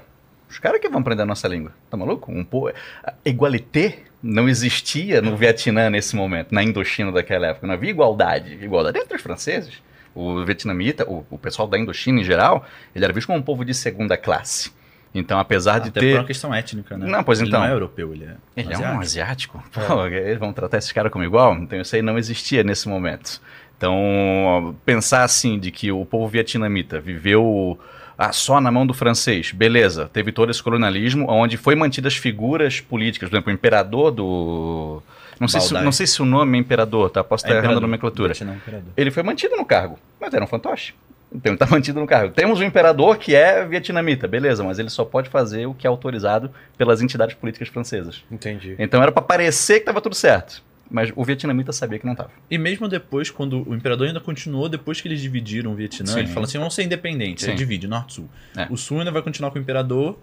Os 0.49 0.59
caras 0.59 0.79
que 0.79 0.87
vão 0.89 1.01
aprender 1.01 1.23
a 1.23 1.25
nossa 1.25 1.47
língua. 1.47 1.71
Tá 1.89 1.97
maluco? 1.97 2.31
Um 2.31 2.43
po... 2.43 2.69
a 2.69 3.13
Igualité 3.25 3.99
não 4.21 4.47
existia 4.47 5.21
no 5.21 5.35
Vietnã 5.35 5.89
nesse 5.89 6.15
momento, 6.15 6.53
na 6.53 6.63
Indochina 6.63 7.11
daquela 7.11 7.47
época. 7.47 7.67
Não 7.67 7.73
havia 7.73 7.89
igualdade. 7.89 8.53
Igualdade 8.61 8.97
entre 8.97 9.15
os 9.15 9.21
franceses. 9.21 9.81
O 10.15 10.43
vietnamita, 10.43 11.07
o, 11.07 11.25
o 11.29 11.37
pessoal 11.37 11.67
da 11.67 11.77
Indochina 11.77 12.19
em 12.21 12.23
geral, 12.23 12.65
ele 12.95 13.03
era 13.05 13.13
visto 13.13 13.27
como 13.27 13.37
um 13.37 13.41
povo 13.43 13.63
de 13.63 13.73
segunda 13.73 14.17
classe. 14.17 14.71
Então, 15.13 15.39
apesar 15.39 15.79
de 15.79 15.89
até 15.89 15.99
ter. 15.99 16.11
por 16.11 16.19
uma 16.19 16.25
questão 16.25 16.53
étnica, 16.53 16.97
né? 16.97 17.07
Não, 17.07 17.23
pois 17.23 17.39
ele 17.39 17.49
então. 17.49 17.61
não 17.61 17.67
é 17.67 17.71
europeu, 17.71 18.13
ele 18.13 18.25
é 18.25 18.35
Ele 18.55 18.73
é 18.73 18.75
asiático. 18.75 18.97
um 18.97 18.99
asiático? 18.99 19.63
Pô, 19.71 20.05
eles 20.07 20.37
vão 20.39 20.53
tratar 20.53 20.77
esses 20.77 20.91
caras 20.91 21.11
como 21.11 21.23
igual? 21.23 21.55
Então 21.55 21.79
isso 21.79 21.95
aí 21.95 22.01
não 22.01 22.17
existia 22.17 22.63
nesse 22.63 22.89
momento. 22.89 23.41
Então, 23.77 24.75
pensar 24.85 25.23
assim, 25.23 25.59
de 25.59 25.69
que 25.71 25.91
o 25.91 26.03
povo 26.03 26.27
vietnamita 26.27 26.99
viveu 26.99 27.79
ah, 28.17 28.31
só 28.31 28.59
na 28.59 28.71
mão 28.71 28.85
do 28.85 28.93
francês, 28.93 29.51
beleza, 29.51 30.09
teve 30.11 30.31
todo 30.31 30.49
esse 30.49 30.61
colonialismo, 30.63 31.29
onde 31.29 31.55
foi 31.55 31.75
mantidas 31.75 32.15
figuras 32.15 32.79
políticas, 32.79 33.29
por 33.29 33.35
exemplo, 33.35 33.51
o 33.51 33.55
imperador 33.55 34.11
do... 34.11 35.03
Não 35.39 35.47
sei, 35.47 35.61
se, 35.61 35.73
não 35.73 35.91
sei 35.91 36.07
se 36.07 36.19
o 36.19 36.25
nome 36.25 36.57
é 36.57 36.61
imperador, 36.61 37.11
tá? 37.11 37.23
Posso 37.23 37.45
É 37.45 37.49
estar 37.49 37.63
errando 37.63 37.77
a 37.77 37.81
nomenclatura. 37.81 38.33
Vietnã 38.33 38.57
é. 38.67 38.81
Ele 38.97 39.11
foi 39.11 39.21
mantido 39.21 39.55
no 39.55 39.63
cargo, 39.63 39.99
mas 40.19 40.33
era 40.33 40.43
um 40.43 40.47
fantoche. 40.47 40.95
Então 41.31 41.51
ele 41.51 41.55
está 41.55 41.67
mantido 41.69 41.99
no 41.99 42.07
cargo. 42.07 42.33
Temos 42.33 42.59
um 42.59 42.63
imperador 42.63 43.17
que 43.17 43.35
é 43.35 43.63
vietnamita, 43.65 44.27
beleza, 44.27 44.63
mas 44.63 44.79
ele 44.79 44.89
só 44.89 45.05
pode 45.05 45.29
fazer 45.29 45.67
o 45.67 45.73
que 45.73 45.85
é 45.85 45.89
autorizado 45.89 46.49
pelas 46.77 47.01
entidades 47.01 47.35
políticas 47.35 47.67
francesas. 47.67 48.23
Entendi. 48.31 48.75
Então 48.79 49.01
era 49.01 49.11
pra 49.11 49.21
parecer 49.21 49.79
que 49.79 49.85
tava 49.85 50.01
tudo 50.01 50.15
certo. 50.15 50.63
Mas 50.89 51.11
o 51.15 51.23
vietnamita 51.23 51.71
sabia 51.73 51.99
que 51.99 52.05
não 52.05 52.15
tava. 52.15 52.31
E 52.49 52.57
mesmo 52.57 52.87
depois, 52.87 53.29
quando 53.29 53.67
o 53.69 53.75
imperador 53.75 54.07
ainda 54.07 54.19
continuou, 54.21 54.69
depois 54.69 55.01
que 55.01 55.07
eles 55.07 55.21
dividiram 55.21 55.71
o 55.73 55.75
Vietnã, 55.75 56.13
Sim. 56.13 56.19
ele 56.19 56.27
falou 56.29 56.45
assim: 56.45 56.57
vamos 56.57 56.73
ser 56.73 56.83
independentes. 56.83 57.43
Sim. 57.43 57.51
Ele 57.51 57.57
divide, 57.57 57.87
norte-sul. 57.87 58.29
É. 58.55 58.67
O 58.69 58.77
sul 58.77 58.99
ainda 58.99 59.11
vai 59.11 59.21
continuar 59.21 59.51
com 59.51 59.59
o 59.59 59.61
imperador, 59.61 60.17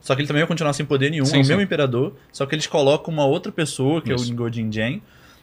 só 0.00 0.14
que 0.14 0.20
ele 0.20 0.28
também 0.28 0.42
vai 0.42 0.48
continuar 0.48 0.72
sem 0.74 0.84
poder 0.84 1.10
nenhum, 1.10 1.24
Sim, 1.24 1.38
é 1.38 1.40
o 1.40 1.44
sim. 1.44 1.48
mesmo 1.50 1.62
imperador, 1.62 2.14
só 2.30 2.44
que 2.44 2.54
eles 2.54 2.66
colocam 2.66 3.12
uma 3.12 3.24
outra 3.24 3.50
pessoa, 3.50 4.02
que 4.02 4.12
é 4.12 4.14
Isso. 4.14 4.30
o 4.30 4.34
Ngo 4.34 4.52
Jin 4.52 4.70
Jiang, 4.70 5.02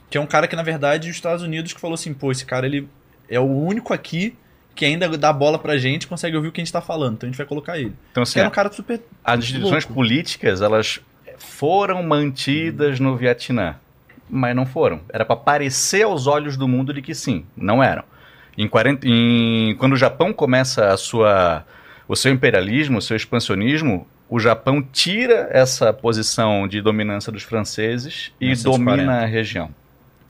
que 0.10 0.18
é 0.18 0.22
um 0.22 0.28
cara 0.28 0.48
que, 0.48 0.56
na 0.56 0.64
verdade, 0.64 1.10
os 1.10 1.16
Estados 1.16 1.44
Unidos 1.44 1.74
que 1.74 1.80
falou 1.80 1.96
assim: 1.96 2.14
pô, 2.14 2.32
esse 2.32 2.46
cara 2.46 2.66
ele 2.68 2.88
é 3.28 3.40
o 3.40 3.46
único 3.46 3.94
aqui 3.94 4.36
que 4.76 4.86
ainda 4.86 5.10
dá 5.18 5.34
bola 5.34 5.60
pra 5.60 5.78
gente 5.78 6.08
consegue 6.08 6.38
ouvir 6.38 6.48
o 6.50 6.52
que 6.54 6.62
a 6.62 6.64
gente 6.64 6.72
tá 6.72 6.80
falando, 6.80 7.16
então 7.16 7.28
a 7.28 7.32
gente 7.32 7.38
vai 7.38 7.46
colocar 7.46 7.78
ele. 7.78 7.94
Então, 8.12 8.24
Que 8.24 8.30
assim, 8.30 8.40
era 8.40 8.48
um 8.48 8.52
cara 8.52 8.72
super. 8.72 9.02
as 9.24 9.40
instituições 9.40 9.84
políticas, 9.84 10.62
elas 10.62 11.02
foram 11.38 12.02
mantidas 12.04 13.00
no 13.00 13.16
Vietnã. 13.18 13.76
Mas 14.30 14.56
não 14.56 14.66
foram. 14.66 15.02
Era 15.12 15.26
pra 15.26 15.36
parecer 15.36 16.04
aos 16.04 16.28
olhos 16.28 16.56
do 16.56 16.68
mundo 16.68 16.94
de 16.94 17.02
que 17.02 17.16
sim, 17.16 17.46
não 17.58 17.82
eram. 17.84 18.04
Em 18.58 18.68
40, 18.68 19.08
em- 19.08 19.76
quando 19.78 19.94
o 19.94 19.98
Japão 19.98 20.32
começa 20.34 20.92
a 20.92 20.98
sua, 20.98 21.66
o 22.08 22.16
seu 22.16 22.32
imperialismo, 22.32 22.98
o 22.98 23.02
seu 23.02 23.16
expansionismo, 23.18 24.06
o 24.30 24.40
Japão 24.40 24.82
tira 24.82 25.48
essa 25.52 25.92
posição 25.94 26.68
de 26.68 26.82
dominância 26.82 27.32
dos 27.32 27.42
franceses 27.44 28.32
e 28.40 28.46
1940. 28.46 29.02
domina 29.04 29.24
a 29.24 29.26
região. 29.26 29.70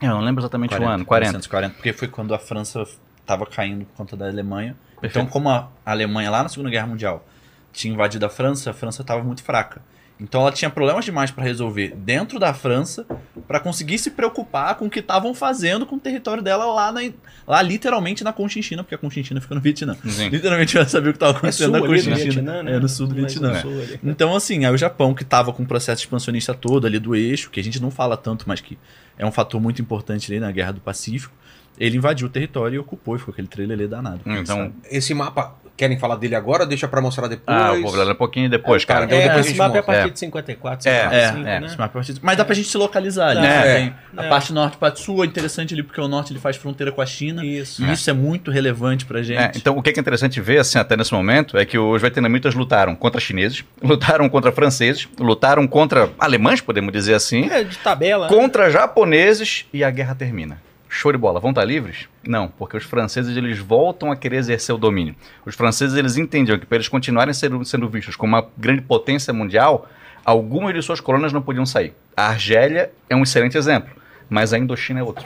Eu 0.00 0.08
não 0.10 0.20
lembro 0.20 0.40
exatamente 0.42 0.72
o 0.72 0.76
ano, 0.88 1.04
40. 1.04 1.32
1940, 1.32 1.74
porque 1.74 1.92
foi 1.92 2.08
quando 2.08 2.32
a 2.32 2.38
França 2.38 2.84
estava 3.20 3.44
caindo 3.44 3.84
por 3.84 3.94
conta 3.96 4.16
da 4.16 4.26
Alemanha. 4.28 4.74
Perfeito. 5.00 5.24
Então, 5.24 5.26
como 5.30 5.50
a 5.50 5.68
Alemanha 5.84 6.30
lá 6.30 6.42
na 6.42 6.48
Segunda 6.48 6.70
Guerra 6.70 6.86
Mundial 6.86 7.26
tinha 7.72 7.92
invadido 7.92 8.24
a 8.24 8.30
França, 8.30 8.70
a 8.70 8.72
França 8.72 9.02
estava 9.02 9.22
muito 9.22 9.42
fraca. 9.42 9.82
Então 10.20 10.42
ela 10.42 10.52
tinha 10.52 10.70
problemas 10.70 11.04
demais 11.04 11.30
para 11.30 11.42
resolver 11.42 11.94
dentro 11.96 12.38
da 12.38 12.52
França 12.52 13.06
para 13.48 13.58
conseguir 13.58 13.98
se 13.98 14.10
preocupar 14.10 14.74
com 14.76 14.86
o 14.86 14.90
que 14.90 15.00
estavam 15.00 15.34
fazendo 15.34 15.86
com 15.86 15.96
o 15.96 15.98
território 16.00 16.42
dela 16.42 16.66
lá, 16.66 16.92
na, 16.92 17.00
lá 17.46 17.62
literalmente 17.62 18.22
na 18.22 18.32
Conchinchina, 18.32 18.84
porque 18.84 18.94
a 18.94 18.98
Conchinchina 18.98 19.40
fica 19.40 19.54
no 19.54 19.60
Vietnã. 19.60 19.96
Sim. 20.06 20.28
Literalmente 20.28 20.76
ela 20.76 20.86
sabia 20.86 21.10
o 21.10 21.12
que 21.12 21.16
estava 21.16 21.32
É 21.32 21.36
acontecendo 21.38 21.64
sul 21.64 21.72
na 21.72 21.78
do 21.80 21.86
Conchinchina. 21.86 22.62
Né? 22.62 22.76
É 22.76 22.78
no 22.78 22.88
sul 22.88 23.06
do 23.06 23.14
Mais 23.16 23.32
Vietnã. 23.32 23.54
no 23.54 23.60
sul 23.60 23.80
ali. 23.80 24.00
Então, 24.04 24.36
assim, 24.36 24.64
aí 24.64 24.72
o 24.72 24.76
Japão, 24.78 25.14
que 25.14 25.24
tava 25.24 25.52
com 25.52 25.62
um 25.62 25.66
processo 25.66 26.02
expansionista 26.02 26.52
todo 26.52 26.86
ali 26.86 26.98
do 26.98 27.16
eixo, 27.16 27.50
que 27.50 27.58
a 27.58 27.64
gente 27.64 27.80
não 27.80 27.90
fala 27.90 28.16
tanto, 28.16 28.44
mas 28.46 28.60
que 28.60 28.78
é 29.18 29.24
um 29.24 29.32
fator 29.32 29.60
muito 29.60 29.80
importante 29.80 30.30
ali 30.30 30.38
na 30.40 30.50
Guerra 30.52 30.72
do 30.72 30.80
Pacífico, 30.80 31.34
ele 31.78 31.96
invadiu 31.96 32.26
o 32.26 32.30
território 32.30 32.76
e 32.76 32.78
ocupou, 32.78 33.16
e 33.16 33.18
ficou 33.18 33.32
aquele 33.32 33.48
trailer 33.48 33.88
danado. 33.88 34.20
Então, 34.26 34.44
sabe? 34.44 34.72
Esse 34.90 35.14
mapa, 35.14 35.54
querem 35.76 35.98
falar 35.98 36.16
dele 36.16 36.34
agora? 36.34 36.66
Deixa 36.66 36.86
pra 36.86 37.00
mostrar 37.00 37.26
depois. 37.26 37.56
ah, 37.58 37.74
eu 37.74 37.80
vou 37.82 37.90
falar 37.90 38.12
um 38.12 38.14
pouquinho 38.14 38.50
depois, 38.50 38.84
cara. 38.84 39.06
então 39.06 39.16
É, 39.16 39.22
depois 39.22 39.36
a 39.38 39.40
esse 39.40 39.48
gente 39.50 39.58
mapa 39.58 39.76
é 39.76 39.80
a 39.80 39.82
partir 39.82 40.08
É. 40.08 40.10
de 40.10 40.18
54, 40.18 40.88
É, 40.90 41.00
55, 41.02 41.48
é, 41.48 41.60
né? 41.60 41.66
Esse 41.66 41.78
mapa 41.78 41.84
é 41.84 41.92
parecido. 41.94 42.20
Mas 42.22 42.36
dá 42.36 42.44
pra 42.44 42.54
gente 42.54 42.68
se 42.68 42.76
localizar 42.76 43.28
ali. 43.30 43.40
Né? 43.40 43.78
é, 43.86 43.92
a 44.20 44.24
é. 44.26 44.28
parte 44.28 44.52
norte, 44.52 44.76
parte 44.76 45.00
sul 45.00 45.24
é 45.24 45.26
interessante 45.26 45.72
ali, 45.72 45.82
porque 45.82 45.98
o 45.98 46.06
norte 46.06 46.34
ele 46.34 46.38
faz 46.38 46.56
fronteira 46.56 46.92
com 46.92 47.00
a 47.00 47.06
China. 47.06 47.42
Isso. 47.42 47.82
E 47.82 47.90
isso 47.92 48.10
é 48.10 48.12
muito 48.12 48.50
relevante 48.50 49.06
pra 49.06 49.22
gente. 49.22 49.38
É, 49.38 49.52
então, 49.56 49.74
o 49.78 49.82
que 49.82 49.88
é 49.88 49.92
é 49.96 49.98
interessante 50.00 50.38
ver, 50.38 50.58
assim, 50.58 50.78
até 50.78 50.96
nesse 50.98 51.14
momento, 51.14 51.56
é 51.56 51.64
que 51.64 51.78
os 51.78 52.00
vietnamitas 52.02 52.54
lutaram 52.54 52.94
contra 52.94 53.18
chineses, 53.18 53.64
lutaram 53.82 54.28
contra 54.28 54.52
franceses, 54.52 55.08
lutaram 55.18 55.66
contra 55.66 56.10
alemães, 56.18 56.60
podemos 56.60 56.92
dizer 56.92 57.14
assim, 57.14 57.48
É, 57.48 57.64
de 57.64 57.78
tabela. 57.78 58.28
né? 58.28 58.34
contra 58.34 58.70
japoneses 58.70 59.64
e 59.72 59.82
a 59.82 59.90
guerra 59.90 60.14
termina. 60.14 60.60
Show 60.92 61.12
de 61.12 61.18
bola. 61.18 61.38
Vão 61.38 61.50
estar 61.50 61.64
livres? 61.64 62.08
Não, 62.26 62.48
porque 62.48 62.76
os 62.76 62.82
franceses 62.82 63.36
eles 63.36 63.60
voltam 63.60 64.10
a 64.10 64.16
querer 64.16 64.38
exercer 64.38 64.74
o 64.74 64.78
domínio. 64.78 65.14
Os 65.46 65.54
franceses 65.54 65.96
eles 65.96 66.16
entendiam 66.16 66.58
que 66.58 66.66
para 66.66 66.76
eles 66.76 66.88
continuarem 66.88 67.32
sendo, 67.32 67.64
sendo 67.64 67.88
vistos 67.88 68.16
como 68.16 68.36
uma 68.36 68.48
grande 68.58 68.82
potência 68.82 69.32
mundial, 69.32 69.88
algumas 70.24 70.74
de 70.74 70.82
suas 70.82 71.00
colônias 71.00 71.32
não 71.32 71.40
podiam 71.40 71.64
sair. 71.64 71.94
A 72.16 72.26
Argélia 72.26 72.90
é 73.08 73.14
um 73.14 73.22
excelente 73.22 73.56
exemplo, 73.56 73.94
mas 74.28 74.52
a 74.52 74.58
Indochina 74.58 74.98
é 74.98 75.02
outro. 75.02 75.24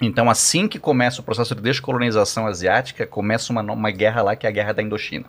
Então, 0.00 0.30
assim 0.30 0.68
que 0.68 0.78
começa 0.78 1.20
o 1.20 1.24
processo 1.24 1.56
de 1.56 1.60
descolonização 1.60 2.46
asiática, 2.46 3.04
começa 3.04 3.52
uma, 3.52 3.62
uma 3.62 3.90
guerra 3.90 4.22
lá 4.22 4.36
que 4.36 4.46
é 4.46 4.48
a 4.48 4.52
Guerra 4.52 4.74
da 4.74 4.82
Indochina. 4.82 5.26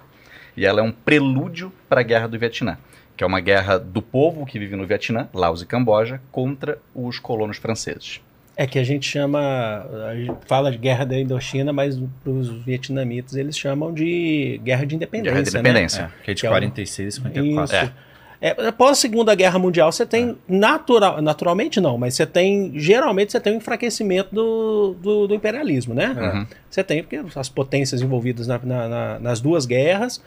E 0.55 0.63
ela 0.63 0.79
é 0.79 0.83
um 0.83 0.91
prelúdio 0.91 1.73
para 1.89 2.01
a 2.01 2.03
Guerra 2.03 2.27
do 2.27 2.37
Vietnã, 2.37 2.77
que 3.17 3.23
é 3.23 3.27
uma 3.27 3.39
guerra 3.39 3.79
do 3.79 4.01
povo 4.01 4.45
que 4.45 4.59
vive 4.59 4.75
no 4.75 4.85
Vietnã, 4.85 5.27
Laos 5.33 5.63
e 5.63 5.65
Camboja, 5.65 6.21
contra 6.31 6.77
os 6.93 7.17
colonos 7.17 7.57
franceses. 7.57 8.21
É 8.57 8.65
que 8.65 8.79
a 8.79 8.83
gente 8.85 9.05
chama, 9.09 9.85
a 10.09 10.15
gente 10.15 10.33
fala 10.47 10.71
de 10.71 10.77
guerra 10.77 11.05
da 11.05 11.19
Indochina, 11.19 11.73
mas 11.73 11.99
para 12.23 12.31
os 12.31 12.49
vietnamitas 12.63 13.35
eles 13.35 13.57
chamam 13.57 13.93
de 13.93 14.61
guerra 14.63 14.85
de 14.85 14.95
independência. 14.95 15.31
Guerra 15.33 15.43
de 15.43 15.53
né? 15.53 15.59
independência. 15.59 16.01
É, 16.03 16.23
que 16.23 16.31
é 16.31 16.33
de 16.33 16.41
Que 16.41 16.47
é 16.47 16.49
o- 16.49 16.53
46 16.53 17.07
e 17.07 17.17
54. 17.17 17.75
Isso. 17.85 17.93
É, 18.41 18.49
após 18.67 18.91
a 18.91 18.95
Segunda 19.01 19.33
Guerra 19.35 19.57
Mundial, 19.57 19.91
você 19.91 20.05
tem 20.05 20.37
natural, 20.47 21.21
naturalmente 21.21 21.81
não, 21.81 21.97
mas 21.97 22.15
você 22.15 22.25
tem 22.25 22.71
geralmente 22.75 23.31
você 23.31 23.39
tem 23.39 23.53
um 23.53 23.57
enfraquecimento 23.57 24.33
do, 24.33 24.95
do, 25.01 25.27
do 25.27 25.33
imperialismo, 25.35 25.93
né? 25.93 26.15
Uhum. 26.17 26.47
Você 26.69 26.83
tem 26.83 27.01
porque 27.01 27.19
as 27.37 27.49
potências 27.49 28.01
envolvidas 28.01 28.45
na- 28.47 28.59
na- 28.63 28.87
na- 28.87 29.19
nas 29.19 29.41
duas 29.41 29.65
guerras, 29.65 30.21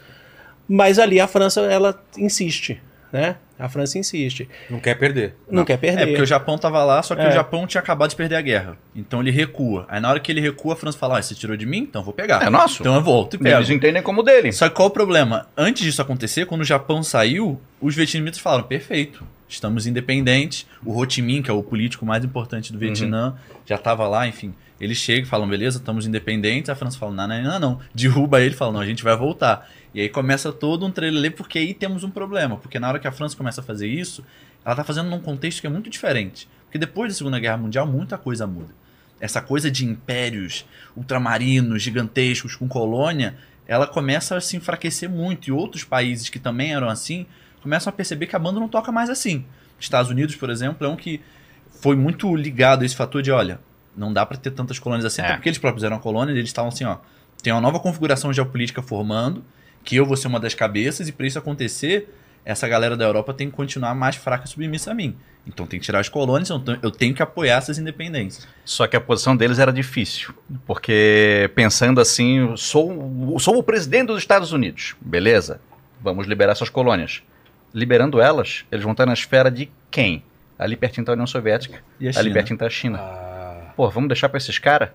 mas 0.67 0.99
ali 0.99 1.19
a 1.19 1.27
França 1.27 1.61
ela 1.61 1.99
insiste, 2.17 2.81
né? 3.11 3.35
A 3.57 3.67
França 3.67 3.97
insiste, 3.99 4.47
Não 4.69 4.79
quer 4.79 4.95
perder. 4.95 5.35
não, 5.51 5.65
quer 5.65 5.77
perder. 5.77 6.03
É, 6.03 6.05
porque 6.07 6.21
o 6.21 6.25
Japão 6.25 6.57
tava 6.57 6.81
lá, 6.85 7.03
só 7.03 7.13
que 7.13 7.21
É. 7.21 7.27
o 7.27 7.31
Japão 7.31 7.67
tinha 7.67 7.81
acabado 7.81 8.09
de 8.09 8.15
perder 8.15 8.35
a 8.35 8.41
guerra. 8.41 8.77
Então 8.95 9.19
ele 9.19 9.31
recua. 9.31 9.85
Aí 9.89 9.99
na 9.99 10.09
hora 10.09 10.19
que 10.19 10.31
ele 10.31 10.39
recua, 10.39 10.73
a 10.73 10.77
França 10.77 10.97
fala: 10.97 11.17
ah, 11.19 11.21
você 11.21 11.35
tirou 11.35 11.57
de 11.57 11.65
mim? 11.65 11.79
Então 11.79 12.01
eu 12.01 12.05
vou 12.05 12.13
pegar. 12.13 12.41
É 12.41 12.49
nosso. 12.49 12.81
Então 12.81 12.95
eu 12.95 13.01
volto 13.01 13.35
e 13.35 13.37
pego. 13.39 13.57
Eles 13.57 13.69
entendem 13.69 14.01
como 14.01 14.23
dele. 14.23 14.51
Só 14.53 14.69
que 14.69 14.75
qual 14.75 14.87
o 14.87 14.91
problema? 14.91 15.47
Antes 15.57 15.83
disso 15.83 16.01
acontecer, 16.01 16.45
quando 16.45 16.61
o 16.61 16.65
Japão 16.65 17.03
saiu, 17.03 17.59
os 17.81 17.93
vietnamitas 17.95 18.39
falaram: 18.39 18.63
perfeito. 18.63 19.25
estamos 19.49 19.85
independentes. 19.87 20.65
O 20.85 20.97
Ho 20.97 21.09
Chi 21.09 21.21
Minh, 21.21 21.41
que 21.41 21.49
é 21.49 21.53
o 21.53 21.61
político 21.63 22.05
mais 22.05 22.23
importante 22.23 22.71
do 22.71 22.79
Vietnã, 22.79 23.35
já 23.65 23.75
estava 23.75 24.07
lá, 24.07 24.25
enfim. 24.27 24.53
Eles 24.79 24.97
chegam 24.97 25.23
e 25.23 25.25
falam, 25.25 25.45
beleza, 25.45 25.77
estamos 25.79 26.07
independentes. 26.07 26.69
A 26.69 26.75
França 26.75 26.97
fala, 26.97 27.11
não, 27.13 27.27
não, 27.27 27.43
não, 27.43 27.59
não. 27.59 27.79
Derruba 27.93 28.39
ele 28.41 28.53
e 28.53 28.57
fala, 28.57 28.71
não, 28.71 28.79
a 28.79 28.85
gente 28.85 29.03
vai 29.03 29.13
voltar. 29.17 29.67
E 29.93 30.01
aí 30.01 30.09
começa 30.09 30.51
todo 30.51 30.85
um 30.85 30.91
trelelê, 30.91 31.29
porque 31.31 31.57
aí 31.57 31.73
temos 31.73 32.03
um 32.03 32.09
problema. 32.11 32.57
Porque 32.57 32.79
na 32.79 32.87
hora 32.87 32.99
que 32.99 33.07
a 33.07 33.11
França 33.11 33.35
começa 33.35 33.61
a 33.61 33.63
fazer 33.63 33.87
isso, 33.87 34.23
ela 34.63 34.73
está 34.73 34.83
fazendo 34.83 35.09
num 35.09 35.19
contexto 35.19 35.61
que 35.61 35.67
é 35.67 35.69
muito 35.69 35.89
diferente. 35.89 36.47
Porque 36.65 36.77
depois 36.77 37.11
da 37.13 37.17
Segunda 37.17 37.39
Guerra 37.39 37.57
Mundial, 37.57 37.87
muita 37.87 38.17
coisa 38.17 38.45
muda. 38.45 38.73
Essa 39.19 39.41
coisa 39.41 39.69
de 39.71 39.85
impérios 39.85 40.65
ultramarinos, 40.95 41.81
gigantescos, 41.81 42.55
com 42.55 42.67
colônia, 42.67 43.35
ela 43.67 43.87
começa 43.87 44.37
a 44.37 44.41
se 44.41 44.55
enfraquecer 44.57 45.09
muito. 45.09 45.47
E 45.47 45.51
outros 45.51 45.83
países 45.83 46.29
que 46.29 46.39
também 46.39 46.73
eram 46.73 46.87
assim, 46.89 47.25
começam 47.61 47.89
a 47.89 47.93
perceber 47.93 48.27
que 48.27 48.35
a 48.35 48.39
banda 48.39 48.59
não 48.59 48.69
toca 48.69 48.91
mais 48.91 49.09
assim. 49.09 49.43
Estados 49.79 50.11
Unidos, 50.11 50.35
por 50.35 50.49
exemplo, 50.49 50.85
é 50.85 50.89
um 50.89 50.95
que 50.95 51.19
foi 51.81 51.95
muito 51.95 52.35
ligado 52.35 52.83
a 52.83 52.85
esse 52.85 52.95
fator 52.95 53.21
de, 53.21 53.31
olha, 53.31 53.59
não 53.95 54.13
dá 54.13 54.25
para 54.25 54.37
ter 54.37 54.51
tantas 54.51 54.77
colônias 54.77 55.05
assim, 55.05 55.21
É. 55.21 55.25
até 55.25 55.33
porque 55.35 55.49
eles 55.49 55.57
próprios 55.57 55.83
eram 55.83 55.97
colônias, 55.99 56.37
eles 56.37 56.49
estavam 56.49 56.69
assim, 56.69 56.83
ó, 56.83 56.97
tem 57.41 57.51
uma 57.53 57.61
nova 57.61 57.79
configuração 57.79 58.31
geopolítica 58.33 58.81
formando, 58.81 59.43
que 59.89 59.95
eu 59.95 60.05
vou 60.05 60.15
ser 60.15 60.27
uma 60.27 60.39
das 60.39 60.53
cabeças, 60.53 61.07
e 61.07 61.11
para 61.11 61.25
isso 61.25 61.39
acontecer, 61.39 62.13
essa 62.45 62.67
galera 62.67 62.95
da 62.95 63.05
Europa 63.05 63.33
tem 63.33 63.49
que 63.49 63.55
continuar 63.55 63.95
mais 63.95 64.15
fraca 64.15 64.45
e 64.45 64.47
submissa 64.47 64.91
a 64.91 64.93
mim. 64.93 65.15
Então 65.47 65.65
tem 65.65 65.79
que 65.79 65.85
tirar 65.87 65.99
as 65.99 66.07
colônias, 66.07 66.51
então 66.51 66.77
eu 66.83 66.91
tenho 66.91 67.11
que 67.11 67.23
apoiar 67.23 67.57
essas 67.57 67.79
independências. 67.79 68.47
Só 68.63 68.85
que 68.85 68.95
a 68.95 69.01
posição 69.01 69.35
deles 69.35 69.57
era 69.57 69.73
difícil, 69.73 70.31
porque 70.67 71.49
pensando 71.55 71.99
assim, 71.99 72.37
eu 72.37 72.55
sou, 72.55 73.39
sou 73.39 73.57
o 73.57 73.63
presidente 73.63 74.09
dos 74.09 74.19
Estados 74.19 74.51
Unidos, 74.51 74.95
beleza? 75.01 75.59
Vamos 75.99 76.27
liberar 76.27 76.53
suas 76.53 76.69
colônias. 76.69 77.23
Liberando 77.73 78.21
elas, 78.21 78.65
eles 78.71 78.83
vão 78.83 78.91
estar 78.91 79.07
na 79.07 79.13
esfera 79.13 79.49
de 79.49 79.71
quem? 79.89 80.21
Ali 80.59 80.75
pertinho 80.75 81.03
da 81.03 81.13
União 81.13 81.25
Soviética, 81.25 81.81
E 81.99 82.07
a 82.07 82.11
ali 82.15 82.31
pertinho 82.31 82.59
da 82.59 82.69
China. 82.69 82.99
Ah, 82.99 83.71
Pô, 83.75 83.89
vamos 83.89 84.07
deixar 84.07 84.29
pra 84.29 84.37
esses 84.37 84.59
caras? 84.59 84.89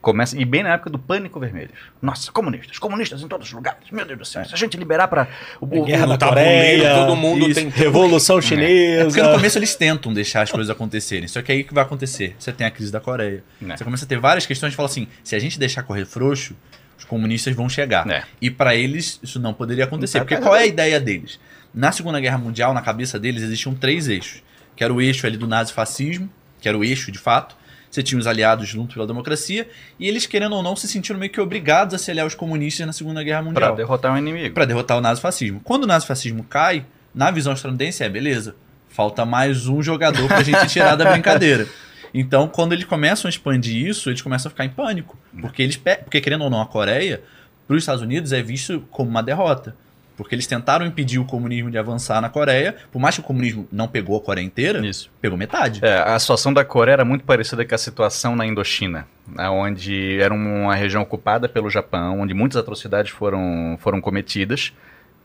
Começa, 0.00 0.34
e 0.40 0.46
bem 0.46 0.62
na 0.62 0.70
época 0.70 0.88
do 0.88 0.98
pânico 0.98 1.38
vermelho. 1.38 1.68
Nossa, 2.00 2.32
comunistas, 2.32 2.78
comunistas 2.78 3.20
em 3.22 3.28
todos 3.28 3.48
os 3.48 3.52
lugares. 3.52 3.82
Meu 3.92 4.06
Deus 4.06 4.18
do 4.18 4.24
céu. 4.24 4.42
Se 4.46 4.54
a 4.54 4.56
gente 4.56 4.76
liberar 4.78 5.08
pra. 5.08 5.28
O, 5.60 5.66
o- 5.66 5.84
Guerra 5.84 6.06
da 6.16 6.26
Coreia, 6.26 6.94
todo 6.94 7.14
mundo 7.16 7.46
isso, 7.50 7.60
tem- 7.60 7.68
Revolução 7.68 8.38
É 8.38 8.40
porque 8.40 8.56
no 8.56 9.12
Chinesa. 9.12 9.32
começo 9.32 9.58
eles 9.58 9.74
tentam 9.76 10.12
deixar 10.14 10.40
as 10.42 10.50
coisas 10.50 10.70
acontecerem. 10.70 11.28
Só 11.28 11.42
que 11.42 11.52
aí 11.52 11.60
o 11.60 11.64
que 11.66 11.74
vai 11.74 11.84
acontecer? 11.84 12.34
Você 12.38 12.50
tem 12.50 12.66
a 12.66 12.70
crise 12.70 12.90
da 12.90 12.98
Coreia. 12.98 13.44
É. 13.68 13.76
Você 13.76 13.84
começa 13.84 14.06
a 14.06 14.08
ter 14.08 14.18
várias 14.18 14.46
questões 14.46 14.72
e 14.72 14.76
fala 14.76 14.88
assim: 14.88 15.06
se 15.22 15.36
a 15.36 15.38
gente 15.38 15.58
deixar 15.58 15.82
correr 15.82 16.06
frouxo, 16.06 16.56
os 16.98 17.04
comunistas 17.04 17.54
vão 17.54 17.68
chegar. 17.68 18.08
É. 18.10 18.22
E 18.40 18.50
para 18.50 18.74
eles 18.74 19.20
isso 19.22 19.38
não 19.38 19.52
poderia 19.52 19.84
acontecer. 19.84 20.20
Porque 20.20 20.38
qual 20.38 20.56
é 20.56 20.60
a 20.62 20.66
ideia 20.66 20.98
deles? 20.98 21.38
Na 21.74 21.92
Segunda 21.92 22.18
Guerra 22.20 22.38
Mundial, 22.38 22.72
na 22.72 22.80
cabeça 22.80 23.18
deles, 23.18 23.42
existiam 23.42 23.74
três 23.74 24.08
eixos. 24.08 24.42
Que 24.74 24.82
era 24.82 24.94
o 24.94 24.98
eixo 25.00 25.26
ali 25.26 25.36
do 25.36 25.46
nazifascismo, 25.46 26.28
que 26.58 26.66
era 26.66 26.76
o 26.78 26.82
eixo 26.82 27.12
de 27.12 27.18
fato. 27.18 27.54
Você 27.90 28.02
tinha 28.02 28.18
os 28.18 28.26
aliados 28.26 28.68
junto 28.68 28.94
pela 28.94 29.06
democracia. 29.06 29.68
E 29.98 30.06
eles, 30.06 30.24
querendo 30.26 30.54
ou 30.54 30.62
não, 30.62 30.76
se 30.76 30.86
sentiram 30.86 31.18
meio 31.18 31.32
que 31.32 31.40
obrigados 31.40 31.94
a 31.94 31.98
se 31.98 32.10
aliar 32.10 32.24
aos 32.24 32.34
comunistas 32.36 32.86
na 32.86 32.92
Segunda 32.92 33.22
Guerra 33.22 33.42
Pra 33.42 33.50
Mundial 33.50 33.74
derrotar 33.76 34.12
um 34.12 34.18
inimigo. 34.18 34.54
para 34.54 34.64
derrotar 34.64 34.96
o 34.96 35.00
nazifascismo. 35.00 35.60
Quando 35.64 35.84
o 35.84 35.86
nazifascismo 35.86 36.44
cai, 36.44 36.84
na 37.14 37.30
visão 37.30 37.52
estadunidense 37.52 38.04
é 38.04 38.08
beleza. 38.08 38.54
Falta 38.88 39.24
mais 39.24 39.66
um 39.66 39.82
jogador 39.82 40.26
pra 40.28 40.42
gente 40.42 40.66
tirar 40.68 40.94
da 40.96 41.10
brincadeira. 41.10 41.66
Então, 42.12 42.48
quando 42.48 42.72
eles 42.72 42.84
começam 42.86 43.28
a 43.28 43.30
expandir 43.30 43.86
isso, 43.86 44.10
eles 44.10 44.20
começam 44.20 44.48
a 44.48 44.50
ficar 44.50 44.64
em 44.64 44.68
pânico. 44.68 45.16
Porque 45.40 45.62
eles 45.62 45.76
porque 45.76 46.20
querendo 46.20 46.42
ou 46.42 46.50
não, 46.50 46.60
a 46.60 46.66
Coreia, 46.66 47.22
para 47.68 47.76
os 47.76 47.82
Estados 47.84 48.02
Unidos, 48.02 48.32
é 48.32 48.42
visto 48.42 48.80
como 48.90 49.08
uma 49.08 49.22
derrota. 49.22 49.76
Porque 50.20 50.34
eles 50.34 50.46
tentaram 50.46 50.84
impedir 50.84 51.18
o 51.18 51.24
comunismo 51.24 51.70
de 51.70 51.78
avançar 51.78 52.20
na 52.20 52.28
Coreia. 52.28 52.76
Por 52.92 52.98
mais 52.98 53.14
que 53.14 53.22
o 53.22 53.24
comunismo 53.24 53.66
não 53.72 53.88
pegou 53.88 54.18
a 54.18 54.20
Coreia 54.20 54.44
inteira, 54.44 54.86
Isso. 54.86 55.10
pegou 55.18 55.38
metade. 55.38 55.80
É, 55.82 55.98
a 55.98 56.18
situação 56.18 56.52
da 56.52 56.62
Coreia 56.62 56.96
era 56.96 57.04
muito 57.06 57.24
parecida 57.24 57.64
com 57.64 57.74
a 57.74 57.78
situação 57.78 58.36
na 58.36 58.44
Indochina, 58.44 59.06
né, 59.26 59.48
onde 59.48 60.20
era 60.20 60.34
uma 60.34 60.74
região 60.74 61.00
ocupada 61.00 61.48
pelo 61.48 61.70
Japão, 61.70 62.20
onde 62.20 62.34
muitas 62.34 62.58
atrocidades 62.58 63.10
foram, 63.10 63.78
foram 63.80 63.98
cometidas, 63.98 64.74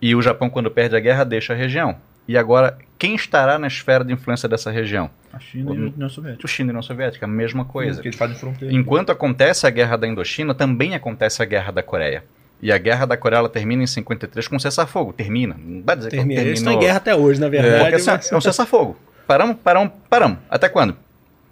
e 0.01 0.15
o 0.15 0.21
Japão, 0.21 0.49
quando 0.49 0.71
perde 0.71 0.95
a 0.95 0.99
guerra, 1.01 1.25
deixa 1.25 1.51
a 1.51 1.55
região. 1.57 1.97
E 2.25 2.37
agora, 2.37 2.77
quem 2.97 3.15
estará 3.15 3.59
na 3.59 3.67
esfera 3.67 4.03
de 4.03 4.13
influência 4.13 4.47
dessa 4.47 4.71
região? 4.71 5.09
A 5.33 5.39
China 5.39 5.73
e 5.73 5.77
a 5.77 5.81
União 5.81 6.09
Soviética. 6.09 6.45
O 6.45 6.47
China 6.47 6.67
e 6.67 6.69
a 6.69 6.73
União 6.73 6.81
Soviética, 6.81 7.25
a 7.25 7.29
mesma 7.29 7.65
coisa. 7.65 7.95
Porque 7.95 8.07
eles 8.07 8.17
fazem 8.17 8.37
fronteira. 8.37 8.73
Enquanto 8.73 9.11
acontece 9.11 9.67
a 9.67 9.69
guerra 9.69 9.97
da 9.97 10.07
Indochina, 10.07 10.55
também 10.55 10.95
acontece 10.95 11.41
a 11.41 11.45
guerra 11.45 11.71
da 11.71 11.83
Coreia. 11.83 12.23
E 12.65 12.71
a 12.71 12.77
guerra 12.79 13.05
da 13.05 13.15
Coreia 13.15 13.37
ela 13.39 13.49
termina 13.49 13.83
em 13.83 13.87
53 13.87 14.47
com 14.47 14.55
um 14.55 14.59
cessar-fogo. 14.59 15.13
Termina. 15.13 15.55
Não 15.63 15.83
vai 15.83 15.95
dizer 15.95 16.09
Termina. 16.09 16.41
que 16.41 16.47
Eles 16.47 16.59
estão 16.59 16.73
em 16.73 16.75
terminou. 16.75 16.87
guerra 16.87 16.97
até 16.97 17.15
hoje, 17.15 17.39
na 17.39 17.47
Porque 17.47 17.61
verdade. 17.61 17.95
assim, 17.95 18.09
mas- 18.09 18.31
é 18.31 18.35
um 18.37 18.41
cessar-fogo. 18.41 18.97
Paramos, 19.27 19.57
paramos, 19.63 19.93
paramos. 20.09 20.37
Até 20.49 20.67
quando? 20.67 20.97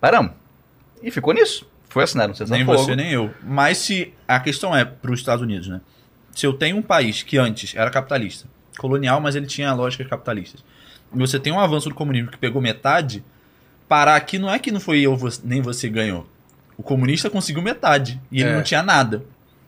Paramos. 0.02 0.32
E 1.04 1.12
ficou 1.12 1.32
nisso. 1.34 1.69
Foi 1.88 2.04
assinado 2.04 2.34
um 2.34 2.36
Nem 2.36 2.47
cessar-fogo. 2.47 2.78
você, 2.80 2.95
nem 2.95 3.12
eu. 3.12 3.30
Mas 3.43 3.78
se 3.78 4.12
a 4.28 4.39
questão 4.39 4.76
é 4.76 4.84
para 4.86 5.12
os 5.12 5.19
Estados 5.19 5.43
Unidos, 5.43 5.67
né? 5.67 5.82
Se 6.36 6.47
eu 6.47 6.54
tenho 6.54 6.78
um 6.78 6.82
país 6.82 7.21
que 7.21 7.38
antes 7.38 7.76
era 7.76 7.91
capitalista, 7.91 8.47
colonial, 8.80 9.21
mas 9.21 9.36
ele 9.36 9.45
tinha 9.45 9.71
lógicas 9.71 10.08
capitalistas, 10.08 10.63
e 11.13 11.17
você 11.19 11.38
tem 11.39 11.54
um 11.54 11.60
avanço 11.60 11.89
do 11.89 11.93
comunismo 11.93 12.32
que 12.32 12.38
pegou 12.39 12.60
metade, 12.60 13.23
parar 13.88 14.15
aqui 14.15 14.39
não 14.39 14.49
é 14.52 14.58
que 14.58 14.71
não 14.71 14.80
foi 14.80 15.02
eu 15.02 15.15
nem 15.43 15.62
você 15.62 15.88
ganhou. 15.88 16.26
O 16.76 16.82
comunista 16.82 17.30
conseguiu 17.30 17.62
metade 17.62 18.19
e 18.32 18.41
ele 18.41 18.49
É. 18.49 18.56
não 18.56 18.63
tinha 18.63 18.82
nada. 18.82 19.23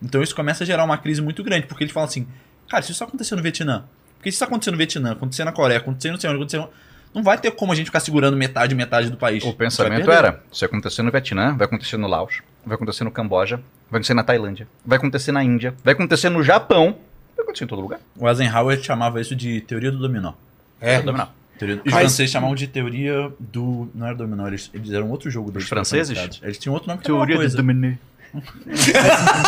Então 0.05 0.21
isso 0.21 0.35
começa 0.35 0.63
a 0.63 0.67
gerar 0.67 0.83
uma 0.83 0.97
crise 0.97 1.19
muito 1.21 1.43
grande, 1.43 1.65
porque 1.65 1.83
eles 1.83 1.93
falam 1.93 2.07
assim: 2.07 2.27
cara, 2.69 2.83
se 2.83 2.91
isso 2.91 3.03
acontecer 3.03 3.35
no 3.35 3.41
Vietnã, 3.41 3.83
porque 4.17 4.31
se 4.31 4.35
isso 4.35 4.43
acontecer 4.43 4.71
no 4.71 4.77
Vietnã, 4.77 5.11
acontecer 5.13 5.43
na 5.43 5.51
Coreia, 5.51 5.79
acontecer 5.79 6.11
no 6.11 6.19
sei 6.21 6.29
onde. 6.29 6.67
Não 7.13 7.23
vai 7.23 7.37
ter 7.37 7.49
como 7.51 7.71
a 7.71 7.75
gente 7.75 7.85
ficar 7.85 8.01
segurando 8.01 8.35
metade, 8.35 8.75
metade 8.75 9.09
do 9.09 9.17
país. 9.17 9.43
O 9.43 9.53
pensamento 9.53 10.11
era: 10.11 10.43
se 10.51 10.63
acontecer 10.63 11.01
no 11.01 11.11
Vietnã, 11.11 11.55
vai 11.55 11.65
acontecer 11.65 11.97
no 11.97 12.07
Laos, 12.07 12.41
vai 12.65 12.75
acontecer 12.75 13.03
no 13.03 13.11
Camboja, 13.11 13.55
vai 13.89 13.97
acontecer 13.97 14.13
na 14.13 14.23
Tailândia, 14.23 14.67
vai 14.85 14.97
acontecer 14.97 15.31
na 15.31 15.43
Índia, 15.43 15.73
vai 15.83 15.93
acontecer 15.93 16.29
no 16.29 16.43
Japão, 16.43 16.97
vai 17.35 17.43
acontecer 17.43 17.63
em 17.63 17.67
todo 17.67 17.81
lugar. 17.81 17.99
O 18.17 18.27
Eisenhower 18.29 18.79
chamava 18.83 19.19
isso 19.19 19.35
de 19.35 19.61
teoria 19.61 19.91
do 19.91 19.97
dominó. 19.97 20.33
É. 20.79 21.01
Dominar. 21.01 21.33
Teoria... 21.57 21.77
Os 21.77 21.83
Mas- 21.85 21.93
franceses 21.93 22.31
chamavam 22.31 22.53
de 22.53 22.67
teoria 22.67 23.31
do. 23.39 23.89
Não 23.95 24.05
era 24.05 24.15
dominó, 24.15 24.45
eles, 24.47 24.69
eles 24.73 24.91
eram 24.91 25.09
outro 25.09 25.31
jogo 25.31 25.49
deles. 25.51 25.63
Os 25.63 25.69
franceses? 25.69 26.41
Eles 26.43 26.57
tinham 26.57 26.73
outro 26.73 26.89
nome 26.89 27.01
que 27.01 27.07
era 27.07 27.13
uma 27.15 27.25
Teoria 27.25 27.37
coisa. 27.37 27.55
do 27.55 27.63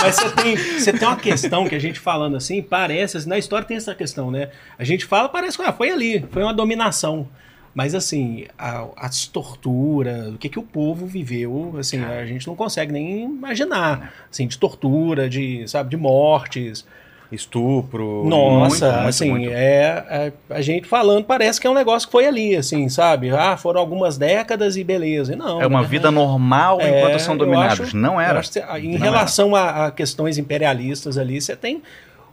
Mas 0.02 0.16
você 0.16 0.30
tem, 0.32 0.56
você 0.58 0.94
tem 0.94 1.08
uma 1.08 1.18
questão 1.18 1.68
que 1.68 1.76
a 1.76 1.80
gente 1.80 2.00
falando 2.00 2.36
assim, 2.38 2.62
parece, 2.62 3.18
assim, 3.18 3.30
na 3.30 3.38
história 3.38 3.68
tem 3.68 3.78
essa 3.78 3.94
questão, 3.96 4.32
né? 4.32 4.50
A 4.78 4.84
gente 4.84 5.06
fala, 5.06 5.30
parece 5.30 5.58
que 5.58 5.64
ah, 5.64 5.74
foi 5.74 5.90
ali, 5.90 6.26
foi 6.32 6.44
uma 6.44 6.54
dominação. 6.54 7.28
Mas 7.74 7.94
assim, 7.94 8.46
a- 8.58 8.88
as 8.98 9.28
torturas, 9.28 10.34
o 10.34 10.38
que, 10.38 10.50
que 10.50 10.58
o 10.58 10.64
povo 10.64 11.06
viveu, 11.06 11.76
assim, 11.80 12.04
a 12.04 12.26
gente 12.26 12.48
não 12.48 12.56
consegue 12.56 12.92
nem 12.92 13.26
imaginar. 13.26 14.14
Assim, 14.32 14.48
de 14.48 14.58
tortura, 14.58 15.30
de, 15.30 15.68
sabe, 15.68 15.90
de 15.92 15.98
mortes. 15.98 16.86
Estupro. 17.32 18.24
Nossa, 18.26 18.92
muito, 18.92 19.08
assim, 19.10 19.30
muito. 19.30 19.50
É, 19.52 20.04
é- 20.10 20.34
a 20.50 20.62
gente 20.62 20.88
falando, 20.88 21.26
parece 21.26 21.60
que 21.60 21.68
é 21.68 21.70
um 21.70 21.74
negócio 21.74 22.08
que 22.08 22.12
foi 22.12 22.26
ali, 22.26 22.56
assim, 22.56 22.88
sabe? 22.90 23.30
Ah, 23.32 23.58
foram 23.58 23.80
algumas 23.82 24.18
décadas 24.18 24.78
e 24.78 24.84
beleza. 24.84 25.36
Não. 25.36 25.62
É 25.62 25.68
uma 25.68 25.82
na 25.82 25.88
vida 25.88 26.10
normal 26.12 26.80
É, 26.80 27.00
enquanto 27.00 27.20
são 27.20 27.36
dominados. 27.38 27.82
acho- 27.82 27.98
não 27.98 28.20
era. 28.20 28.42
em 28.80 28.94
Não 28.94 29.00
relação 29.00 29.56
a, 29.56 29.88
a 29.88 29.92
questões 29.92 30.38
imperialistas 30.38 31.18
ali, 31.18 31.42
você 31.42 31.56
tem 31.56 31.82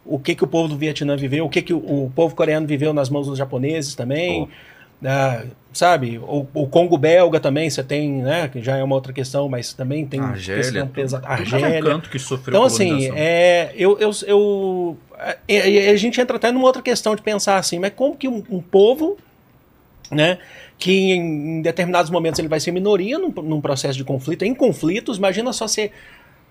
o 0.07 0.19
que, 0.19 0.35
que 0.35 0.45
o 0.45 0.47
povo 0.47 0.69
do 0.69 0.77
Vietnã 0.77 1.17
viveu, 1.17 1.47
o 1.47 1.49
que, 1.49 1.63
que 1.63 1.73
o, 1.73 1.79
o 1.79 2.13
povo 2.15 2.35
coreano 2.37 2.67
viveu 2.67 2.93
nas 2.93 3.09
mãos 3.09 3.27
dos 3.27 3.39
japoneses 3.39 3.95
também. 3.95 4.49
Ah, 5.05 5.45
sabe, 5.73 6.19
o, 6.19 6.47
o 6.55 6.67
Congo 6.67 6.97
belga 6.99 7.41
também, 7.41 7.69
você 7.71 7.83
tem, 7.83 8.11
né? 8.23 8.49
Que 8.49 8.63
já 8.63 8.77
é 8.77 8.83
uma 8.85 8.95
outra 8.95 9.13
questão, 9.13 9.49
mas 9.49 9.73
também 9.73 10.07
tem 10.07 10.21
Argélia. 10.21 10.63
questão 10.63 10.87
tava 11.21 11.41
em 11.43 11.65
Argélia. 11.67 11.91
canto 11.91 12.11
que 12.11 12.19
sofreu 12.19 12.53
Então, 12.55 12.65
assim, 12.65 12.89
é, 13.19 13.73
eu, 13.75 13.99
eu, 13.99 14.11
eu- 14.27 14.97
é, 15.19 15.39
é, 15.87 15.91
a 15.91 15.97
gente 15.97 16.21
entra 16.21 16.37
até 16.37 16.51
numa 16.53 16.65
outra 16.67 16.83
questão 16.83 17.15
de 17.17 17.23
pensar 17.23 17.57
assim, 17.57 17.79
mas 17.79 17.93
como 17.95 18.17
que 18.17 18.29
um, 18.29 18.43
um 18.51 18.61
povo, 18.61 19.17
né, 20.11 20.39
que 20.79 21.13
em, 21.13 21.59
em 21.59 21.63
determinados 21.63 22.11
momentos 22.11 22.39
ele 22.39 22.49
vai 22.49 22.61
ser 22.61 22.71
minoria 22.73 23.19
num, 23.19 23.31
num 23.31 23.61
processo 23.61 23.97
de 23.97 24.05
conflito, 24.05 24.45
em 24.45 24.55
conflitos, 24.55 25.19
imagina 25.19 25.53
só 25.53 25.67
você, 25.69 25.91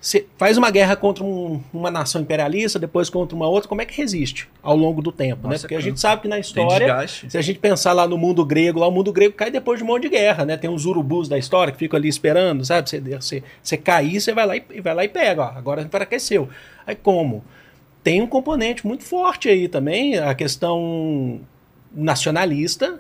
você 0.06 0.26
faz 0.38 0.58
uma 0.58 0.70
guerra 0.70 0.98
contra 0.98 1.24
um- 1.24 1.62
uma 1.74 1.90
nação 1.90 2.22
imperialista, 2.22 2.78
depois 2.78 3.10
contra 3.10 3.34
uma 3.34 3.48
outra, 3.48 3.70
como 3.70 3.82
é 3.82 3.86
que 3.86 3.96
resiste 3.96 4.50
ao 4.62 4.76
longo 4.76 5.02
do 5.02 5.14
tempo, 5.14 5.44
né? 5.48 5.54
Nossa, 5.54 5.62
Porque 5.62 5.76
a 5.76 5.78
cansa. 5.78 5.90
gente 5.90 6.00
sabe 6.02 6.24
que 6.24 6.28
na 6.28 6.38
história 6.40 7.08
se 7.08 7.38
a 7.38 7.42
gente 7.42 7.58
pensar 7.60 7.94
lá 7.94 8.06
no 8.06 8.18
mundo 8.18 8.44
grego, 8.46 8.82
lá 8.82 8.88
o 8.88 8.92
mundo 8.92 9.14
grego 9.14 9.34
cai 9.34 9.50
depois 9.50 9.78
de 9.80 9.86
um 9.86 9.88
monte 9.88 10.02
de 10.04 10.10
guerra, 10.10 10.44
né? 10.44 10.58
Tem 10.58 10.70
os 10.70 10.86
urubus 10.86 11.30
da 11.30 11.38
história 11.38 11.72
que 11.72 11.80
ficam 11.80 11.98
ali 11.98 12.10
esperando, 12.10 12.66
sabe? 12.66 12.90
Você, 12.90 13.00
você, 13.00 13.44
você 13.64 13.78
cair, 13.78 14.20
você 14.20 14.34
vai 14.34 14.46
lá 14.46 14.58
e, 14.58 14.82
vai 14.82 14.94
lá 14.94 15.06
e 15.06 15.08
pega, 15.08 15.42
ó, 15.42 15.58
agora 15.58 15.82
enfraqueceu. 15.82 16.50
Aí 16.86 16.96
como? 16.96 17.42
Tem 18.04 18.22
um 18.22 18.28
componente 18.28 18.86
muito 18.86 19.06
forte 19.06 19.48
aí 19.48 19.70
também, 19.70 20.18
a 20.20 20.36
questão 20.36 21.40
nacionalista, 21.96 23.00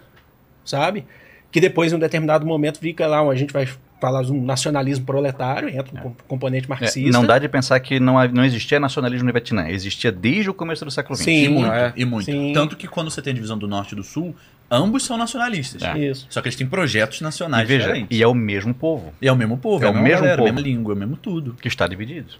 sabe? 0.63 1.05
que 1.51 1.59
depois, 1.61 1.91
em 1.93 1.95
um 1.97 1.99
determinado 1.99 2.47
momento, 2.47 2.79
fica 2.79 3.05
lá, 3.05 3.19
a 3.21 3.35
gente 3.35 3.53
vai 3.53 3.67
falar 4.03 4.23
de 4.23 4.33
um 4.33 4.43
nacionalismo 4.43 5.05
proletário, 5.05 5.69
entra 5.69 5.97
um 5.97 5.97
com- 6.01 6.15
componente 6.27 6.65
É, 6.65 6.69
marxista. 6.69 7.09
não 7.11 7.25
dá 7.25 7.39
de 7.39 7.47
pensar 7.47 7.79
que 7.79 8.01
não, 8.01 8.15
não 8.27 8.43
existia 8.43 8.77
nacionalismo 8.81 9.25
no 9.25 9.31
Vietnã. 9.31 9.69
Existia 9.69 10.11
desde 10.11 10.49
o 10.49 10.53
começo 10.53 10.83
do 10.83 10.91
século 10.91 11.15
XX. 11.15 11.25
Sim. 11.25 11.43
E 11.45 11.49
muito, 11.49 11.71
é. 11.71 11.93
e 11.95 12.03
muito. 12.05 12.25
Sim. 12.25 12.51
Tanto 12.53 12.75
que 12.75 12.85
quando 12.85 13.09
você 13.09 13.21
tem 13.21 13.31
a 13.31 13.33
divisão 13.33 13.57
do 13.57 13.65
norte 13.65 13.93
e 13.93 13.95
do 13.95 14.03
sul, 14.03 14.35
ambos 14.69 15.05
são 15.05 15.17
nacionalistas. 15.17 15.81
É. 15.81 15.97
Isso. 15.97 16.27
Só 16.29 16.41
que 16.41 16.49
eles 16.49 16.57
têm 16.57 16.67
projetos 16.67 17.21
E 17.21 17.23
nacionais 17.23 17.65
veja, 17.65 17.85
diferentes. 17.85 18.17
e 18.17 18.21
é 18.21 18.27
o 18.27 18.33
mesmo 18.33 18.73
povo 18.73 19.13
E 19.21 19.27
é 19.29 19.31
o 19.31 19.35
mesmo 19.37 19.57
povo, 19.57 19.85
É 19.85 19.87
é, 19.87 19.89
o 19.89 19.91
a 19.91 19.93
mesma 19.93 20.07
mesmo 20.09 20.19
galera, 20.21 20.37
povo. 20.37 20.49
a 20.49 20.51
mesma 20.53 20.67
língua, 20.67 20.93
é 20.93 20.95
o 20.95 20.99
mesmo 20.99 21.15
tudo. 21.15 21.55
que 21.61 21.67
está 21.69 21.87
dividido. 21.87 22.33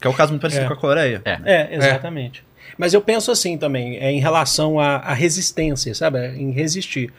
Que 0.00 0.06
é 0.06 0.10
o 0.10 0.14
caso 0.14 0.30
muito 0.32 0.42
parecido 0.42 0.66
É. 0.66 0.68
com 0.68 0.74
a 0.74 0.76
Coreia. 0.76 1.20
É. 1.24 1.40
É, 1.44 1.74
exatamente. 1.74 2.44
Mas 2.78 2.94
eu 2.94 3.00
penso 3.00 3.30
assim 3.32 3.56
também, 3.58 3.96
é 3.96 4.12
em 4.12 4.20
relação 4.20 4.78
à, 4.78 4.96
à 4.96 5.14
resistência, 5.14 5.94
sabe? 5.94 6.18
É 6.18 6.36
Em 6.36 6.50
resistir. 6.52 7.12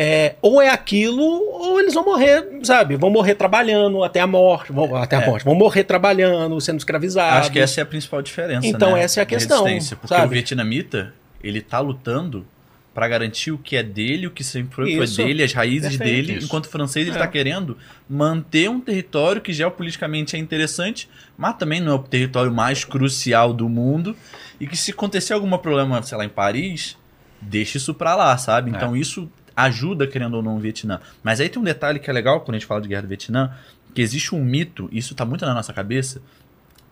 É, 0.00 0.36
ou 0.40 0.62
é 0.62 0.68
aquilo, 0.68 1.20
ou 1.24 1.80
eles 1.80 1.92
vão 1.92 2.04
morrer, 2.04 2.60
sabe? 2.62 2.94
Vão 2.94 3.10
morrer 3.10 3.34
trabalhando 3.34 4.04
até 4.04 4.20
a 4.20 4.28
morte, 4.28 4.70
vão, 4.70 4.94
até 4.94 5.16
a 5.16 5.22
É. 5.22 5.26
morte, 5.26 5.44
vão 5.44 5.56
morrer 5.56 5.82
trabalhando, 5.82 6.60
sendo 6.60 6.78
escravizados. 6.78 7.38
Acho 7.40 7.50
que 7.50 7.58
essa 7.58 7.80
é 7.80 7.82
a 7.82 7.86
principal 7.86 8.22
diferença. 8.22 8.64
Então, 8.64 8.92
né, 8.92 9.02
essa 9.02 9.18
é 9.18 9.22
a 9.24 9.26
questão, 9.26 9.64
Porque 9.64 10.06
sabe? 10.06 10.26
o 10.26 10.28
vietnamita, 10.28 11.12
ele 11.42 11.60
tá 11.60 11.80
lutando 11.80 12.46
pra 12.94 13.08
garantir 13.08 13.50
o 13.50 13.58
que 13.58 13.74
é 13.76 13.82
dele, 13.82 14.28
o 14.28 14.30
que 14.30 14.44
sempre 14.44 14.72
foi, 14.72 14.96
foi 15.06 15.24
dele, 15.24 15.42
as 15.42 15.52
raízes 15.52 15.96
Perfeito, 15.96 16.26
dele, 16.26 16.38
isso. 16.38 16.46
enquanto 16.46 16.66
o 16.66 16.68
francês 16.68 17.04
ele 17.08 17.16
É. 17.16 17.18
tá 17.18 17.26
querendo 17.26 17.76
manter 18.08 18.70
um 18.70 18.78
território 18.78 19.40
que 19.42 19.52
geopoliticamente 19.52 20.36
é 20.36 20.38
interessante, 20.38 21.08
mas 21.36 21.56
também 21.56 21.80
não 21.80 21.90
é 21.90 21.94
o 21.96 21.98
território 21.98 22.52
mais 22.52 22.84
crucial 22.84 23.52
do 23.52 23.68
mundo, 23.68 24.14
e 24.60 24.66
que 24.68 24.76
se 24.76 24.92
acontecer 24.92 25.32
algum 25.32 25.50
problema, 25.58 26.00
sei 26.04 26.16
lá, 26.18 26.24
em 26.24 26.28
Paris, 26.28 26.96
deixa 27.40 27.78
isso 27.78 27.92
pra 27.94 28.14
lá, 28.14 28.36
sabe? 28.38 28.70
Então 28.70 28.96
isso 28.96 29.28
ajuda, 29.64 30.06
querendo 30.06 30.34
ou 30.34 30.42
não, 30.42 30.56
o 30.56 30.60
Vietnã. 30.60 31.00
Mas 31.22 31.40
aí 31.40 31.48
tem 31.48 31.60
um 31.60 31.64
detalhe 31.64 31.98
que 31.98 32.08
é 32.08 32.12
legal 32.12 32.40
quando 32.40 32.56
a 32.56 32.58
gente 32.58 32.66
fala 32.66 32.80
de 32.80 32.88
guerra 32.88 33.02
do 33.02 33.08
Vietnã, 33.08 33.52
que 33.94 34.00
existe 34.02 34.34
um 34.34 34.44
mito, 34.44 34.88
isso 34.92 35.14
tá 35.14 35.24
muito 35.24 35.44
na 35.44 35.54
nossa 35.54 35.72
cabeça, 35.72 36.20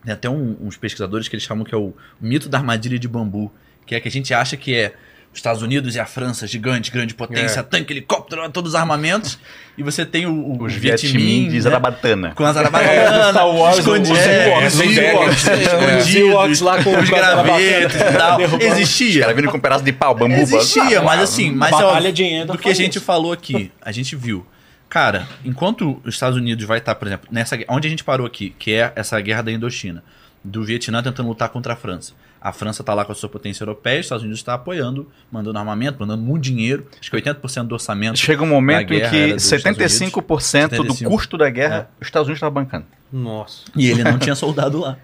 tem 0.03 0.13
até 0.13 0.29
um- 0.29 0.57
uns 0.61 0.77
pesquisadores 0.77 1.27
que 1.27 1.35
eles 1.35 1.43
chamam 1.43 1.63
que 1.63 1.73
é 1.73 1.77
o 1.77 1.93
mito 2.19 2.49
da 2.49 2.57
armadilha 2.57 2.97
de 2.99 3.07
bambu, 3.07 3.51
que 3.85 3.95
é 3.95 3.99
que 3.99 4.07
a 4.07 4.11
gente 4.11 4.33
acha 4.33 4.57
que 4.57 4.75
é 4.75 4.93
os 5.37 5.39
Estados 5.39 5.61
Unidos 5.61 5.95
e 5.95 5.99
a 5.99 6.05
França, 6.05 6.47
gigante, 6.47 6.89
grande 6.91 7.13
potência, 7.13 7.59
É. 7.59 7.63
tanque, 7.63 7.93
helicóptero, 7.93 8.49
todos 8.49 8.71
os 8.71 8.75
armamentos, 8.75 9.37
e 9.77 9.83
você 9.83 10.03
tem 10.05 10.25
o, 10.25 10.33
o 10.33 10.63
Os 10.63 10.73
Vietmin 10.73 11.47
de 11.47 11.55
né, 11.55 11.61
Zarabatana. 11.61 12.31
com 12.35 12.43
as 12.43 12.57
arabatanas, 12.57 13.29
Star 13.29 13.47
Wars, 13.47 13.77
escondi- 13.77 14.11
os 14.11 14.17
é, 14.17 14.67
os 14.67 14.73
os 14.73 14.79
Ewoks, 14.81 14.97
Ewoks, 14.97 15.47
escondidos, 15.47 16.07
os 16.07 16.15
Ewoks 16.15 16.61
lá 16.61 16.83
com 16.83 16.89
os 16.95 17.03
os 17.03 17.09
gravetos 17.09 17.95
e 17.95 18.17
tal. 18.17 18.41
Os 18.41 18.53
Existia. 18.63 19.21
caras 19.21 19.35
vindo 19.35 19.51
com 19.51 19.57
um 19.57 19.61
pedaço 19.61 19.83
de 19.83 19.93
pau, 19.93 20.15
bambu. 20.15 20.33
Existia, 20.33 21.01
mas 21.01 21.21
assim, 21.21 21.51
mas 21.51 21.69
Batalha 21.71 22.11
de 22.11 22.23
Endor 22.23 22.55
do 22.57 22.61
que 22.61 22.69
a 22.69 22.73
gente 22.75 22.99
falou 22.99 23.31
aqui, 23.31 23.71
a 23.81 23.91
gente 23.91 24.15
viu. 24.15 24.45
Cara, 24.89 25.27
enquanto 25.45 26.01
os 26.03 26.13
Estados 26.15 26.37
Unidos 26.37 26.65
vai 26.65 26.79
estar, 26.79 26.95
por 26.95 27.07
exemplo, 27.07 27.27
nessa 27.31 27.57
onde 27.69 27.87
a 27.87 27.89
gente 27.89 28.03
parou 28.03 28.25
aqui, 28.25 28.55
que 28.57 28.71
é 28.73 28.91
essa 28.95 29.19
guerra 29.21 29.43
da 29.43 29.51
Indochina, 29.51 30.03
do 30.43 30.63
Vietnã 30.63 31.03
tentando 31.03 31.27
lutar 31.29 31.49
contra 31.49 31.73
a 31.73 31.75
França. 31.75 32.13
A 32.41 32.51
França 32.53 32.83
tá 32.83 32.93
lá 32.93 33.03
com 33.03 33.11
a 33.11 33.15
sua 33.15 33.29
potência 33.29 33.63
europeia, 33.63 33.99
os 33.99 34.05
Estados 34.05 34.23
Unidos 34.23 34.39
está 34.39 34.53
apoiando, 34.53 35.07
mandando 35.31 35.57
armamento, 35.57 35.99
mandando 35.99 36.21
muito 36.23 36.43
dinheiro. 36.43 36.87
Acho 36.99 37.09
que 37.09 37.17
80% 37.17 37.67
do 37.67 37.73
orçamento. 37.73 38.17
Chega 38.17 38.43
um 38.43 38.47
momento 38.47 38.89
da 38.89 38.95
em 38.95 39.09
que 39.09 39.17
era 39.17 39.33
dos 39.33 39.51
Estados 39.51 39.77
75% 39.77 40.69
do 40.69 40.83
75. 40.93 41.09
custo 41.09 41.37
da 41.37 41.49
guerra, 41.49 41.89
os 41.99 42.07
Estados 42.07 42.27
Unidos 42.27 42.37
estavam 42.37 42.63
bancando. 42.63 42.85
Nossa. 43.11 43.63
E 43.75 43.89
ele 43.89 44.03
não 44.03 44.19
tinha 44.19 44.35
soldado 44.35 44.79
lá. 44.79 44.97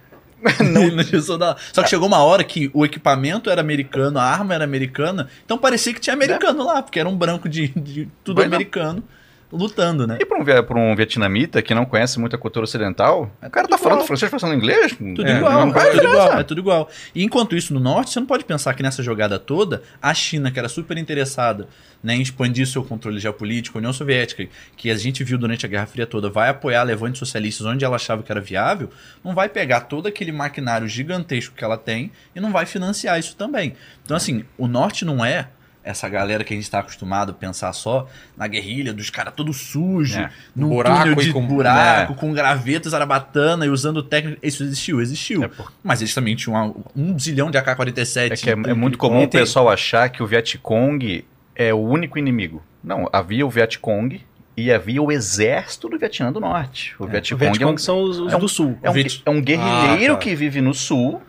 não. 0.59 0.87
não 0.91 1.03
tinha 1.03 1.21
soldado. 1.21 1.59
Só 1.71 1.83
que 1.83 1.89
chegou 1.89 2.07
uma 2.07 2.23
hora 2.23 2.43
que 2.43 2.69
o 2.73 2.85
equipamento 2.85 3.49
era 3.49 3.61
americano, 3.61 4.19
a 4.19 4.23
arma 4.23 4.53
era 4.53 4.63
americana, 4.63 5.27
então 5.45 5.57
parecia 5.57 5.93
que 5.93 5.99
tinha 5.99 6.13
americano 6.13 6.65
lá, 6.65 6.81
porque 6.81 6.99
era 6.99 7.07
um 7.07 7.15
branco 7.15 7.47
de, 7.47 7.67
de 7.69 8.07
tudo 8.23 8.37
Vai 8.37 8.47
não. 8.47 9.03
Lutando, 9.53 10.07
né? 10.07 10.17
E 10.19 10.25
para 10.25 10.39
um, 10.39 10.43
pra 10.43 10.79
um 10.79 10.95
vietnamita 10.95 11.61
que 11.61 11.73
não 11.73 11.85
conhece 11.85 12.19
muito 12.19 12.35
a 12.35 12.39
cultura 12.39 12.63
ocidental, 12.63 13.31
o 13.41 13.49
cara 13.49 13.67
tá 13.67 13.75
tudo 13.75 13.83
falando 13.83 13.97
igual. 13.99 14.07
francês, 14.07 14.31
falando 14.31 14.57
inglês. 14.57 14.93
Tudo 14.93 15.27
é, 15.27 15.37
igual, 15.37 15.65
não 15.65 15.71
vai 15.71 15.87
é 15.87 15.91
tudo 15.91 16.07
igual, 16.07 16.33
é 16.33 16.43
tudo 16.43 16.59
igual. 16.59 16.89
E 17.13 17.23
enquanto 17.23 17.55
isso, 17.55 17.73
no 17.73 17.79
norte, 17.79 18.11
você 18.11 18.19
não 18.19 18.27
pode 18.27 18.43
pensar 18.43 18.73
que 18.73 18.81
nessa 18.81 19.03
jogada 19.03 19.37
toda, 19.37 19.83
a 20.01 20.13
China, 20.13 20.51
que 20.51 20.57
era 20.57 20.67
super 20.67 20.97
interessada 20.97 21.67
né, 22.03 22.15
em 22.15 22.21
expandir 22.21 22.67
seu 22.67 22.83
controle 22.83 23.19
geopolítico, 23.19 23.77
a 23.77 23.79
União 23.79 23.93
Soviética, 23.93 24.47
que 24.75 24.89
a 24.89 24.95
gente 24.95 25.23
viu 25.23 25.37
durante 25.37 25.65
a 25.65 25.69
Guerra 25.69 25.85
Fria 25.85 26.07
toda, 26.07 26.29
vai 26.29 26.49
apoiar 26.49 26.83
levantes 26.83 27.19
socialistas 27.19 27.65
onde 27.65 27.85
ela 27.85 27.95
achava 27.95 28.23
que 28.23 28.31
era 28.31 28.41
viável, 28.41 28.89
não 29.23 29.35
vai 29.35 29.47
pegar 29.47 29.81
todo 29.81 30.07
aquele 30.07 30.31
maquinário 30.31 30.87
gigantesco 30.87 31.55
que 31.55 31.63
ela 31.63 31.77
tem 31.77 32.11
e 32.35 32.39
não 32.39 32.51
vai 32.51 32.65
financiar 32.65 33.19
isso 33.19 33.35
também. 33.35 33.75
Então, 34.03 34.17
assim, 34.17 34.43
o 34.57 34.67
norte 34.67 35.05
não 35.05 35.23
é 35.23 35.47
essa 35.83 36.07
galera 36.07 36.43
que 36.43 36.53
a 36.53 36.55
gente 36.55 36.63
está 36.63 36.79
acostumado 36.79 37.31
a 37.31 37.33
pensar 37.33 37.73
só 37.73 38.07
na 38.37 38.47
guerrilha, 38.47 38.93
dos 38.93 39.09
caras 39.09 39.33
todo 39.35 39.51
sujo, 39.53 40.17
É. 40.19 40.29
num 40.55 40.69
Buraco 40.69 41.21
e 41.21 41.25
de 41.25 41.33
com- 41.33 41.45
buraco, 41.45 42.15
com 42.15 42.33
gravetos, 42.33 42.93
arabatana 42.93 43.65
e 43.65 43.69
usando 43.69 44.01
técnica. 44.01 44.39
Isso 44.41 44.63
existiu, 44.63 45.01
existiu. 45.01 45.43
É, 45.43 45.47
por- 45.47 45.71
Mas 45.83 46.01
eles 46.01 46.13
também 46.13 46.35
tinham 46.35 46.75
um 46.95 47.19
zilhão 47.19 47.51
de 47.51 47.57
AK-47. 47.57 48.31
É 48.31 48.35
que 48.35 48.49
é, 48.49 48.53
é 48.53 48.73
muito 48.73 48.97
comum 48.97 49.23
o 49.23 49.27
pessoal 49.29 49.69
achar 49.69 50.07
que 50.09 50.23
o 50.23 50.27
Vietcong 50.27 51.25
é 51.55 51.73
o 51.73 51.77
único 51.79 52.17
inimigo. 52.17 52.63
Não, 52.83 53.07
havia 53.11 53.45
o 53.45 53.49
Vietcong 53.49 54.21
e 54.55 54.71
havia 54.71 55.01
o 55.01 55.11
exército 55.11 55.89
do 55.89 55.97
Vietnã 55.97 56.31
do 56.31 56.39
Norte. 56.39 56.95
O 56.99 57.03
O 57.03 57.07
Vietcong 57.07 57.61
é 57.63 57.65
um, 57.67 57.77
são 57.77 58.01
os, 58.03 58.19
os 58.19 58.31
é 58.33 58.35
um- 58.35 58.39
do 58.39 58.47
sul. 58.47 58.77
é 58.83 58.89
um, 58.89 58.93
Viet- 58.93 59.21
é 59.25 59.29
um 59.29 59.41
guerrilheiro 59.41 60.13
Ah, 60.13 60.17
tá. 60.17 60.21
que 60.21 60.35
vive 60.35 60.61
no 60.61 60.73
sul 60.73 61.21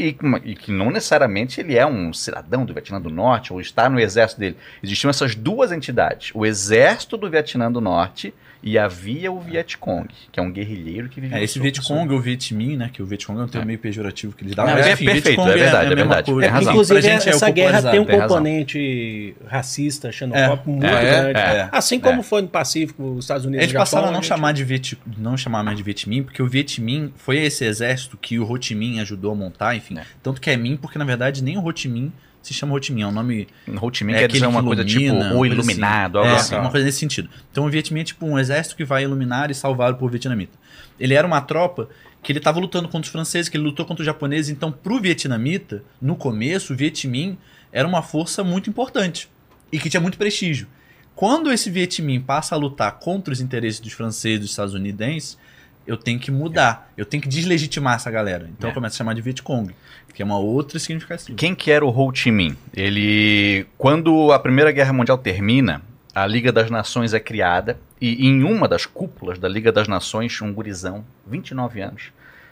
e, 0.00 0.16
e 0.44 0.54
que 0.54 0.72
não 0.72 0.90
necessariamente 0.90 1.60
ele 1.60 1.76
é 1.76 1.86
um 1.86 2.12
cidadão 2.12 2.64
do 2.64 2.72
Vietnã 2.72 3.00
do 3.00 3.10
Norte 3.10 3.52
ou 3.52 3.60
está 3.60 3.88
no 3.88 4.00
exército 4.00 4.40
dele. 4.40 4.56
Existiam 4.82 5.10
essas 5.10 5.34
duas 5.34 5.72
entidades, 5.72 6.30
o 6.34 6.46
exército 6.46 7.16
do 7.16 7.28
Vietnã 7.28 7.70
do 7.70 7.80
Norte 7.80 8.32
e 8.62 8.76
havia 8.78 9.32
o 9.32 9.40
Vietcong, 9.40 10.06
que 10.30 10.38
é 10.38 10.42
um 10.42 10.50
guerrilheiro 10.52 11.08
que 11.08 11.20
vive 11.20 11.34
É, 11.34 11.42
esse. 11.42 11.58
Vietcong 11.58 12.12
ou 12.12 12.20
Vietmin, 12.20 12.76
né? 12.76 12.90
Que 12.92 13.02
o 13.02 13.06
Vietcong 13.06 13.40
é 13.40 13.44
um 13.44 13.48
termo 13.48 13.64
É. 13.64 13.66
meio 13.66 13.78
pejorativo 13.78 14.34
que 14.36 14.44
eles 14.44 14.54
Não, 14.54 14.64
davam. 14.66 14.80
é 14.80 14.84
mas, 14.84 14.92
enfim, 14.94 15.04
perfeito, 15.06 15.24
Vietcong 15.26 15.50
é 15.50 15.54
verdade, 15.54 15.76
é 15.76 15.86
a 15.92 15.96
mesma 15.96 16.04
verdade. 16.14 16.32
coisa. 16.32 16.50
Razão. 16.50 16.72
Inclusive, 16.72 17.00
Pra 17.00 17.10
gente 17.10 17.28
é 17.28 17.32
essa 17.32 17.50
guerra 17.50 17.90
tem 17.90 18.00
um 18.00 18.04
componente 18.04 19.34
racista, 19.46 20.12
xenofóbico 20.12 20.70
muito 20.70 20.84
É, 20.86 21.00
grande. 21.32 21.38
é, 21.38 21.68
assim 21.72 21.98
como 22.00 22.22
foi 22.22 22.42
no 22.42 22.48
Pacífico, 22.48 23.02
os 23.12 23.24
Estados 23.24 23.44
Unidos 23.46 23.62
Eles 23.62 23.70
e 23.70 23.72
Japão, 23.72 23.82
passaram 23.84 24.08
a 24.08 24.10
não 24.10 24.16
gente- 24.16 24.26
chamar 24.28 24.52
de 24.52 24.64
Viet, 24.64 24.98
não 25.16 25.36
chamar 25.36 25.62
mais 25.62 25.76
de 25.76 25.82
Vietmin, 25.82 26.22
porque 26.22 26.42
o 26.42 26.46
Vietmin 26.46 27.12
foi 27.16 27.38
esse 27.38 27.64
exército 27.64 28.16
que 28.16 28.38
o 28.38 28.50
Ho 28.50 28.60
Chi 28.60 28.74
Minh 28.74 29.00
ajudou 29.00 29.32
a 29.32 29.34
montar, 29.34 29.74
enfim. 29.74 29.98
É. 29.98 30.02
Tanto 30.22 30.40
que 30.40 30.50
é 30.50 30.56
Minh, 30.56 30.76
porque 30.76 30.98
na 30.98 31.04
verdade 31.04 31.42
nem 31.42 31.56
o 31.56 31.64
Ho 31.64 31.72
Chi 31.74 31.88
Minh 31.88 32.12
se 32.42 32.54
chama 32.54 32.74
Ho 32.74 32.82
Chi 32.82 32.92
Minh, 32.92 33.02
é 33.02 33.06
um 33.06 33.12
nome 33.12 33.46
Ho 33.80 33.90
Chi 33.92 34.04
Minh 34.04 34.14
É 34.16 34.20
quer 34.20 34.28
dizer 34.28 34.46
uma 34.46 34.60
que 34.60 34.66
coisa 34.66 34.82
ilumina, 34.82 35.14
tipo 35.20 35.34
o 35.34 35.38
coisa 35.38 35.54
iluminado, 35.54 36.18
É, 36.18 36.20
algo 36.22 36.34
assim. 36.34 36.54
uma 36.56 36.70
coisa 36.70 36.86
nesse 36.86 36.98
sentido. 36.98 37.28
Então 37.50 37.66
o 37.66 37.70
Vietmin 37.70 38.00
é 38.00 38.04
tipo 38.04 38.26
um 38.26 38.38
exército 38.38 38.76
que 38.76 38.84
vai 38.84 39.02
iluminar 39.04 39.50
e 39.50 39.54
salvar 39.54 39.92
o 39.92 39.96
povo 39.96 40.10
vietnamita. 40.10 40.58
Ele 40.98 41.14
era 41.14 41.26
uma 41.26 41.40
tropa 41.40 41.88
que 42.22 42.32
ele 42.32 42.38
estava 42.38 42.58
lutando 42.60 42.88
contra 42.88 43.06
os 43.06 43.12
franceses, 43.12 43.48
que 43.48 43.56
ele 43.56 43.64
lutou 43.64 43.86
contra 43.86 44.02
os 44.02 44.06
japoneses. 44.06 44.50
Então, 44.50 44.70
pro 44.70 45.00
vietnamita, 45.00 45.82
no 46.00 46.14
começo, 46.16 46.72
o 46.72 46.76
Vietmin 46.76 47.38
era 47.72 47.88
uma 47.88 48.02
força 48.02 48.44
muito 48.44 48.68
importante 48.68 49.28
e 49.72 49.78
que 49.78 49.88
tinha 49.88 50.00
muito 50.00 50.18
prestígio. 50.18 50.66
Quando 51.14 51.50
esse 51.52 51.70
Vietmin 51.70 52.20
passa 52.20 52.54
a 52.54 52.58
lutar 52.58 52.92
contra 52.98 53.32
os 53.32 53.40
interesses 53.40 53.80
dos 53.80 53.92
franceses 53.92 54.36
e 54.36 54.40
dos 54.40 54.50
estadunidenses, 54.50 55.38
eu 55.86 55.96
tenho 55.96 56.18
que 56.18 56.30
mudar, 56.30 56.92
eu 56.96 57.04
tenho 57.04 57.22
que 57.22 57.28
deslegitimar 57.28 57.94
essa 57.96 58.10
galera. 58.10 58.48
Então 58.56 58.68
É. 58.68 58.70
eu 58.70 58.74
começo 58.74 58.96
a 58.96 58.98
chamar 58.98 59.14
de 59.14 59.20
Vietcong, 59.22 59.74
que 60.14 60.22
é 60.22 60.24
uma 60.24 60.38
outra 60.38 60.78
significativa. 60.78 61.36
Quem 61.36 61.54
que 61.54 61.70
era 61.70 61.84
o 61.84 61.88
Ho 61.88 62.14
Chi 62.14 62.30
Minh? 62.30 62.56
Ele, 62.74 63.66
quando 63.78 64.32
a 64.32 64.38
Primeira 64.38 64.70
Guerra 64.72 64.92
Mundial 64.92 65.18
termina, 65.18 65.82
a 66.14 66.26
Liga 66.26 66.50
das 66.52 66.70
Nações 66.70 67.14
é 67.14 67.20
criada 67.20 67.78
e 68.00 68.26
em 68.26 68.42
uma 68.42 68.66
das 68.66 68.84
cúpulas 68.86 69.38
da 69.38 69.48
Liga 69.48 69.70
das 69.70 69.86
Nações, 69.88 70.40
um 70.42 70.52
gurizão, 70.52 71.04
29 71.26 71.80
anos, 71.80 72.10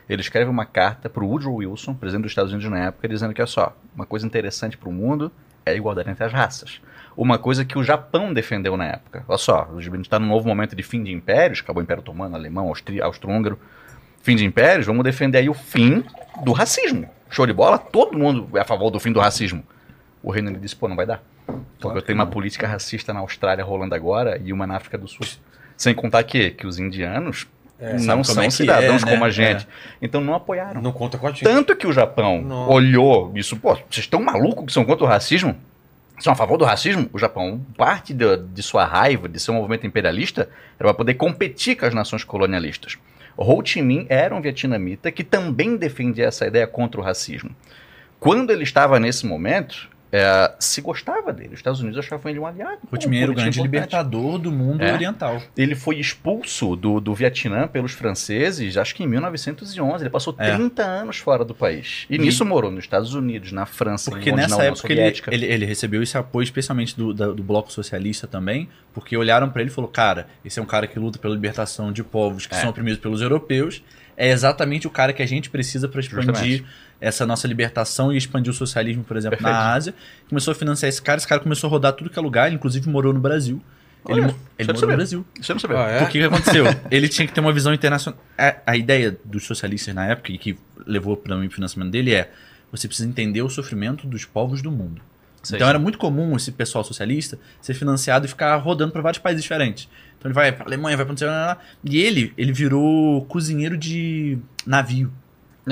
ele 0.09 0.23
escreve 0.23 0.49
uma 0.51 0.65
carta 0.65 1.09
para 1.09 1.23
o 1.23 1.29
Woodrow 1.29 1.57
Wilson, 1.57 1.93
presidente 1.95 2.23
dos 2.23 2.33
Estados 2.33 2.53
Unidos 2.53 2.71
na 2.71 2.87
época, 2.87 3.09
dizendo 3.09 3.35
que, 3.35 3.41
olha 3.43 3.47
só, 3.47 3.77
uma 3.95 4.07
coisa 4.07 4.25
interessante 4.27 4.77
para 4.79 4.89
o 4.89 4.93
mundo 4.93 5.31
é 5.67 5.73
a 5.73 5.75
igualdade 5.75 6.09
entre 6.09 6.25
as 6.25 6.33
raças. 6.33 6.81
Uma 7.19 7.37
coisa 7.37 7.65
que 7.65 7.77
o 7.77 7.83
Japão 7.83 8.33
defendeu 8.33 8.77
na 8.77 8.85
época. 8.87 9.25
Olha 9.27 9.39
só, 9.39 9.69
a 9.77 9.81
gente 9.81 10.03
está 10.03 10.21
num 10.21 10.29
novo 10.29 10.47
momento 10.47 10.77
de 10.77 10.85
fim 10.85 11.03
de 11.03 11.11
impérios, 11.11 11.59
acabou 11.59 11.81
o 11.81 11.83
Império 11.83 12.01
Otomano, 12.01 12.37
Alemão, 12.37 12.73
Austro-Húngaro, 13.03 13.59
fim 14.23 14.37
de 14.37 14.45
impérios, 14.45 14.87
vamos 14.87 15.03
defender 15.03 15.39
aí 15.39 15.49
o 15.49 15.55
fim 15.55 16.05
do 16.45 16.53
racismo. 16.53 17.11
Show 17.29 17.45
de 17.45 17.53
bola? 17.53 17.77
Todo 17.77 18.17
mundo 18.17 18.57
é 18.57 18.61
a 18.61 18.65
favor 18.65 18.89
do 18.91 19.01
fim 19.01 19.11
do 19.11 19.19
racismo. 19.19 19.65
O 20.23 20.31
Reino 20.31 20.49
Unido 20.49 20.63
disse, 20.63 20.77
pô, 20.77 20.87
não 20.87 20.95
vai 20.95 21.07
dar. 21.07 21.21
Porque 21.81 21.99
eu 21.99 22.03
tenho 22.03 22.17
uma 22.17 22.27
política 22.27 22.69
racista 22.69 23.13
na 23.13 23.19
Austrália 23.19 23.65
rolando 23.65 23.97
agora 23.97 24.41
e 24.45 24.53
uma 24.53 24.65
na 24.65 24.77
África 24.77 24.97
do 24.97 25.09
Sul. 25.09 25.27
Sem 25.77 25.97
contar 25.97 26.23
que, 26.23 26.51
que 26.53 26.69
os 26.69 26.79
indianos 26.79 27.49
não 27.81 27.99
sabe 27.99 28.07
como 28.07 28.25
são 28.25 28.43
é 28.45 28.51
cidadãos 28.51 29.03
é, 29.03 29.07
né? 29.07 29.13
como 29.13 29.25
a 29.25 29.31
gente. 29.31 29.67
Então 30.01 30.21
não 30.21 30.35
apoiaram. 30.35 30.81
Não 30.81 30.93
conta 30.93 31.19
com 31.19 31.27
a 31.27 31.31
gente. 31.31 31.43
Tanto 31.43 31.75
que 31.75 31.87
o 31.87 31.93
Japão 31.93 32.43
Nossa. 32.43 32.73
olhou 32.73 33.33
isso, 33.35 33.57
pô, 33.57 33.75
vocês 33.75 34.05
estão 34.05 34.23
malucos 34.23 34.67
que 34.67 34.73
são 34.73 34.85
contra 34.85 35.05
o 35.05 35.09
racismo? 35.09 35.57
São 36.21 36.33
a 36.33 36.37
favor 36.37 36.57
do 36.57 36.65
racismo? 36.65 37.09
O 37.13 37.19
Japão, 37.19 37.65
parte 37.77 38.13
de, 38.13 38.37
de 38.37 38.63
sua 38.63 38.85
raiva, 38.85 39.29
de 39.29 39.39
seu 39.39 39.55
movimento 39.55 39.87
imperialista, 39.87 40.51
era 40.79 40.89
para 40.89 40.95
poder 40.95 41.15
competir 41.15 41.77
com 41.77 41.87
as 41.87 41.95
nações 41.95 42.25
colonialistas. 42.25 42.99
Ho 43.37 43.65
Chi 43.65 43.81
Minh 43.81 44.05
era 44.09 44.35
um 44.35 44.41
vietnamita 44.41 45.13
que 45.13 45.23
também 45.23 45.77
defendia 45.77 46.27
essa 46.27 46.47
ideia 46.47 46.67
contra 46.67 47.01
o 47.01 47.05
racismo. 47.05 47.55
Quando 48.19 48.51
ele 48.51 48.65
estava 48.65 48.99
nesse 48.99 49.25
momento, 49.27 49.89
é, 50.11 50.53
se 50.59 50.81
gostava 50.81 51.33
dele. 51.33 51.51
Os 51.51 51.59
Estados 51.61 51.81
Unidos 51.81 51.99
achavam 51.99 52.31
ele 52.31 52.39
um 52.39 52.47
aliado. 52.47 52.79
O 52.91 52.97
um 52.97 52.99
grande 52.99 53.19
importante. 53.19 53.61
libertador 53.61 54.39
do 54.39 54.51
mundo 54.51 54.83
É. 54.83 54.93
oriental. 54.93 55.43
Ele 55.57 55.75
foi 55.75 55.99
expulso 55.99 56.75
do, 56.77 57.01
do 57.01 57.15
Vietnã 57.15 57.69
pelos 57.69 57.93
franceses, 57.93 58.77
acho 58.77 58.95
que 58.95 59.03
em 59.05 59.07
1911. 59.07 60.03
Ele 60.05 60.11
passou 60.11 60.35
É. 60.39 60.55
30 60.57 60.83
anos 60.83 61.19
fora 61.19 61.45
do 61.45 61.55
país. 61.55 62.07
E, 62.09 62.15
E- 62.17 62.19
nisso 62.19 62.45
morou 62.45 62.71
nos 62.71 62.85
Estados 62.85 63.15
Unidos, 63.15 63.53
na 63.53 63.67
França, 63.67 64.11
Porque 64.11 64.31
onde 64.31 64.41
na 64.43 64.49
nessa 64.49 64.65
época 64.65 64.93
ele, 64.93 65.03
ele, 65.29 65.47
ele 65.47 65.67
recebeu 65.67 66.03
esse 66.03 66.17
apoio, 66.17 66.45
especialmente 66.45 66.97
do, 66.97 67.13
da- 67.13 67.29
do 67.33 67.43
Bloco 67.43 67.71
Socialista 67.73 68.27
também, 68.27 68.69
porque 68.95 69.17
olharam 69.17 69.51
pra 69.51 69.61
ele 69.63 69.71
e 69.71 69.75
falou: 69.75 69.91
cara, 69.91 70.27
esse 70.45 70.59
é 70.59 70.63
um 70.63 70.67
cara 70.67 70.87
que 70.87 70.99
luta 70.99 71.19
pela 71.19 71.35
libertação 71.35 71.93
de 71.93 72.03
povos 72.03 72.47
que 72.47 72.55
É. 72.55 72.59
são 72.59 72.71
oprimidos 72.71 72.99
pelos 73.01 73.21
europeus. 73.21 73.83
É 74.17 74.31
exatamente 74.31 74.85
o 74.87 74.91
cara 74.91 75.13
que 75.13 75.23
a 75.23 75.27
gente 75.27 75.49
precisa 75.49 75.87
para 75.89 76.01
expandir 76.01 76.25
Justamente. 76.33 76.65
Essa 77.01 77.27
nossa 77.27 77.47
libertação 77.47 78.13
e 78.13 78.17
expandir 78.17 78.51
o 78.51 78.55
socialismo, 78.55 79.05
por 79.05 79.17
exemplo, 79.17 79.39
Perfeito. 79.39 79.55
na 79.55 79.73
Ásia. 79.73 79.95
Começou 80.29 80.53
a 80.53 80.55
financiar 80.55 80.89
esse 80.89 81.01
cara, 81.01 81.19
esse 81.19 81.29
cara 81.29 81.41
começou 81.41 81.69
a 81.69 81.71
rodar 81.71 81.93
tudo 81.93 82.11
que 82.11 82.19
é 82.19 82.23
lugar, 82.23 82.47
ele 82.47 82.57
inclusive 82.57 82.89
morou 82.89 83.13
no 83.13 83.21
Brasil. 83.21 83.63
Ele, 84.09 84.21
Olha, 84.21 84.29
isso 84.31 84.37
ele 84.59 84.71
eu 84.71 84.75
morou 84.75 84.91
no 84.91 84.97
Brasil. 84.97 85.27
Você 85.41 85.53
não 85.53 85.61
sabia. 85.61 85.79
Ah, 85.79 85.91
é? 85.91 85.99
Porque 86.01 86.19
o 86.19 86.29
que 86.29 86.35
aconteceu? 86.35 86.65
Ele 86.91 87.09
tinha 87.09 87.27
que 87.27 87.33
ter 87.33 87.41
uma 87.41 87.53
visão 87.53 87.75
internacional. 87.75 88.21
A, 88.37 88.57
a 88.67 88.77
ideia 88.77 89.17
dos 89.25 89.45
socialistas 89.45 89.95
na 89.95 90.07
época, 90.07 90.33
e 90.33 90.39
que 90.39 90.59
levou 90.87 91.17
para 91.17 91.37
o 91.37 91.51
financiamento 91.51 91.91
dele, 91.91 92.15
é 92.15 92.31
você 92.71 92.87
precisa 92.87 93.09
entender 93.09 93.43
o 93.43 93.49
sofrimento 93.49 94.07
dos 94.07 94.25
povos 94.25 94.63
do 94.63 94.71
mundo. 94.71 95.01
Sei. 95.43 95.57
Então 95.57 95.69
era 95.69 95.79
muito 95.79 95.99
comum 95.99 96.37
esse 96.37 96.51
pessoal 96.51 96.83
socialista 96.83 97.39
ser 97.61 97.75
financiado 97.75 98.27
e 98.27 98.29
ficar 98.29 98.57
rodando 98.57 98.93
para 98.93 99.01
vários 99.03 99.23
países 99.23 99.43
diferentes. 99.43 99.89
Então 100.19 100.29
ele 100.29 100.35
vai 100.35 100.53
para 100.53 100.67
Alemanha, 100.67 100.97
vai 100.97 101.07
para 101.07 101.59
e 101.85 101.99
ele 101.99 102.33
ele 102.37 102.53
virou 102.53 103.25
cozinheiro 103.27 103.77
de 103.77 104.39
navio. 104.67 105.13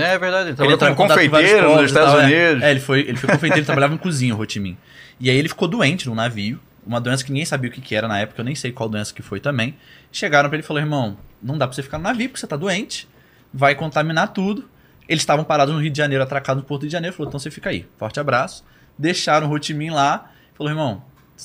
É 0.02 0.18
verdade. 0.18 0.50
Ele 0.50 0.50
Ele 0.50 0.56
trabalhou 0.56 0.78
como 0.78 1.08
confeiteiro 1.08 1.66
povos 1.66 1.82
nos 1.82 1.90
e 1.90 1.94
tal, 1.94 2.04
Estados 2.04 2.22
é. 2.22 2.26
Unidos. 2.26 2.62
É, 2.62 2.70
ele 2.70 2.80
foi, 2.80 3.00
ele 3.00 3.16
foi 3.16 3.28
confeiteiro, 3.28 3.58
ele 3.58 3.66
trabalhava 3.66 3.94
em 3.94 3.98
cozinha, 3.98 4.34
o 4.34 4.40
Ho 4.40 4.46
Chi 4.48 4.60
Minh. 4.60 4.76
E 5.18 5.30
aí 5.30 5.36
ele 5.36 5.48
ficou 5.48 5.66
doente 5.66 6.06
num 6.06 6.14
navio, 6.14 6.60
uma 6.86 7.00
doença 7.00 7.24
que 7.24 7.32
ninguém 7.32 7.44
sabia 7.44 7.70
o 7.70 7.72
que, 7.72 7.80
que 7.80 7.94
era 7.94 8.06
na 8.06 8.18
época, 8.18 8.40
eu 8.40 8.44
nem 8.44 8.54
sei 8.54 8.70
qual 8.70 8.88
doença 8.88 9.12
que 9.12 9.22
foi 9.22 9.40
também. 9.40 9.76
Chegaram 10.12 10.48
pra 10.48 10.56
ele 10.56 10.64
e 10.64 10.66
falaram, 10.66 10.86
irmão, 10.86 11.16
não 11.42 11.58
dá 11.58 11.66
pra 11.66 11.74
você 11.74 11.82
ficar 11.82 11.98
no 11.98 12.04
navio 12.04 12.28
porque 12.28 12.40
você 12.40 12.46
tá 12.46 12.56
doente, 12.56 13.08
vai 13.52 13.74
contaminar 13.74 14.32
tudo. 14.32 14.68
Eles 15.08 15.22
estavam 15.22 15.44
parados 15.44 15.74
no 15.74 15.80
Rio 15.80 15.90
de 15.90 15.98
Janeiro, 15.98 16.22
atracados 16.22 16.62
no 16.62 16.66
Porto 16.66 16.86
de 16.86 16.92
Janeiro, 16.92 17.14
falou, 17.16 17.28
então 17.28 17.38
você 17.38 17.50
fica 17.50 17.70
aí, 17.70 17.86
forte 17.96 18.20
abraço. 18.20 18.64
Deixaram 18.98 19.48
o 19.48 19.52
Ho 19.52 19.62
Chi 19.62 19.74
Minh 19.74 19.90
lá, 19.90 20.30
falou, 20.54 20.72
irmão, 20.72 21.02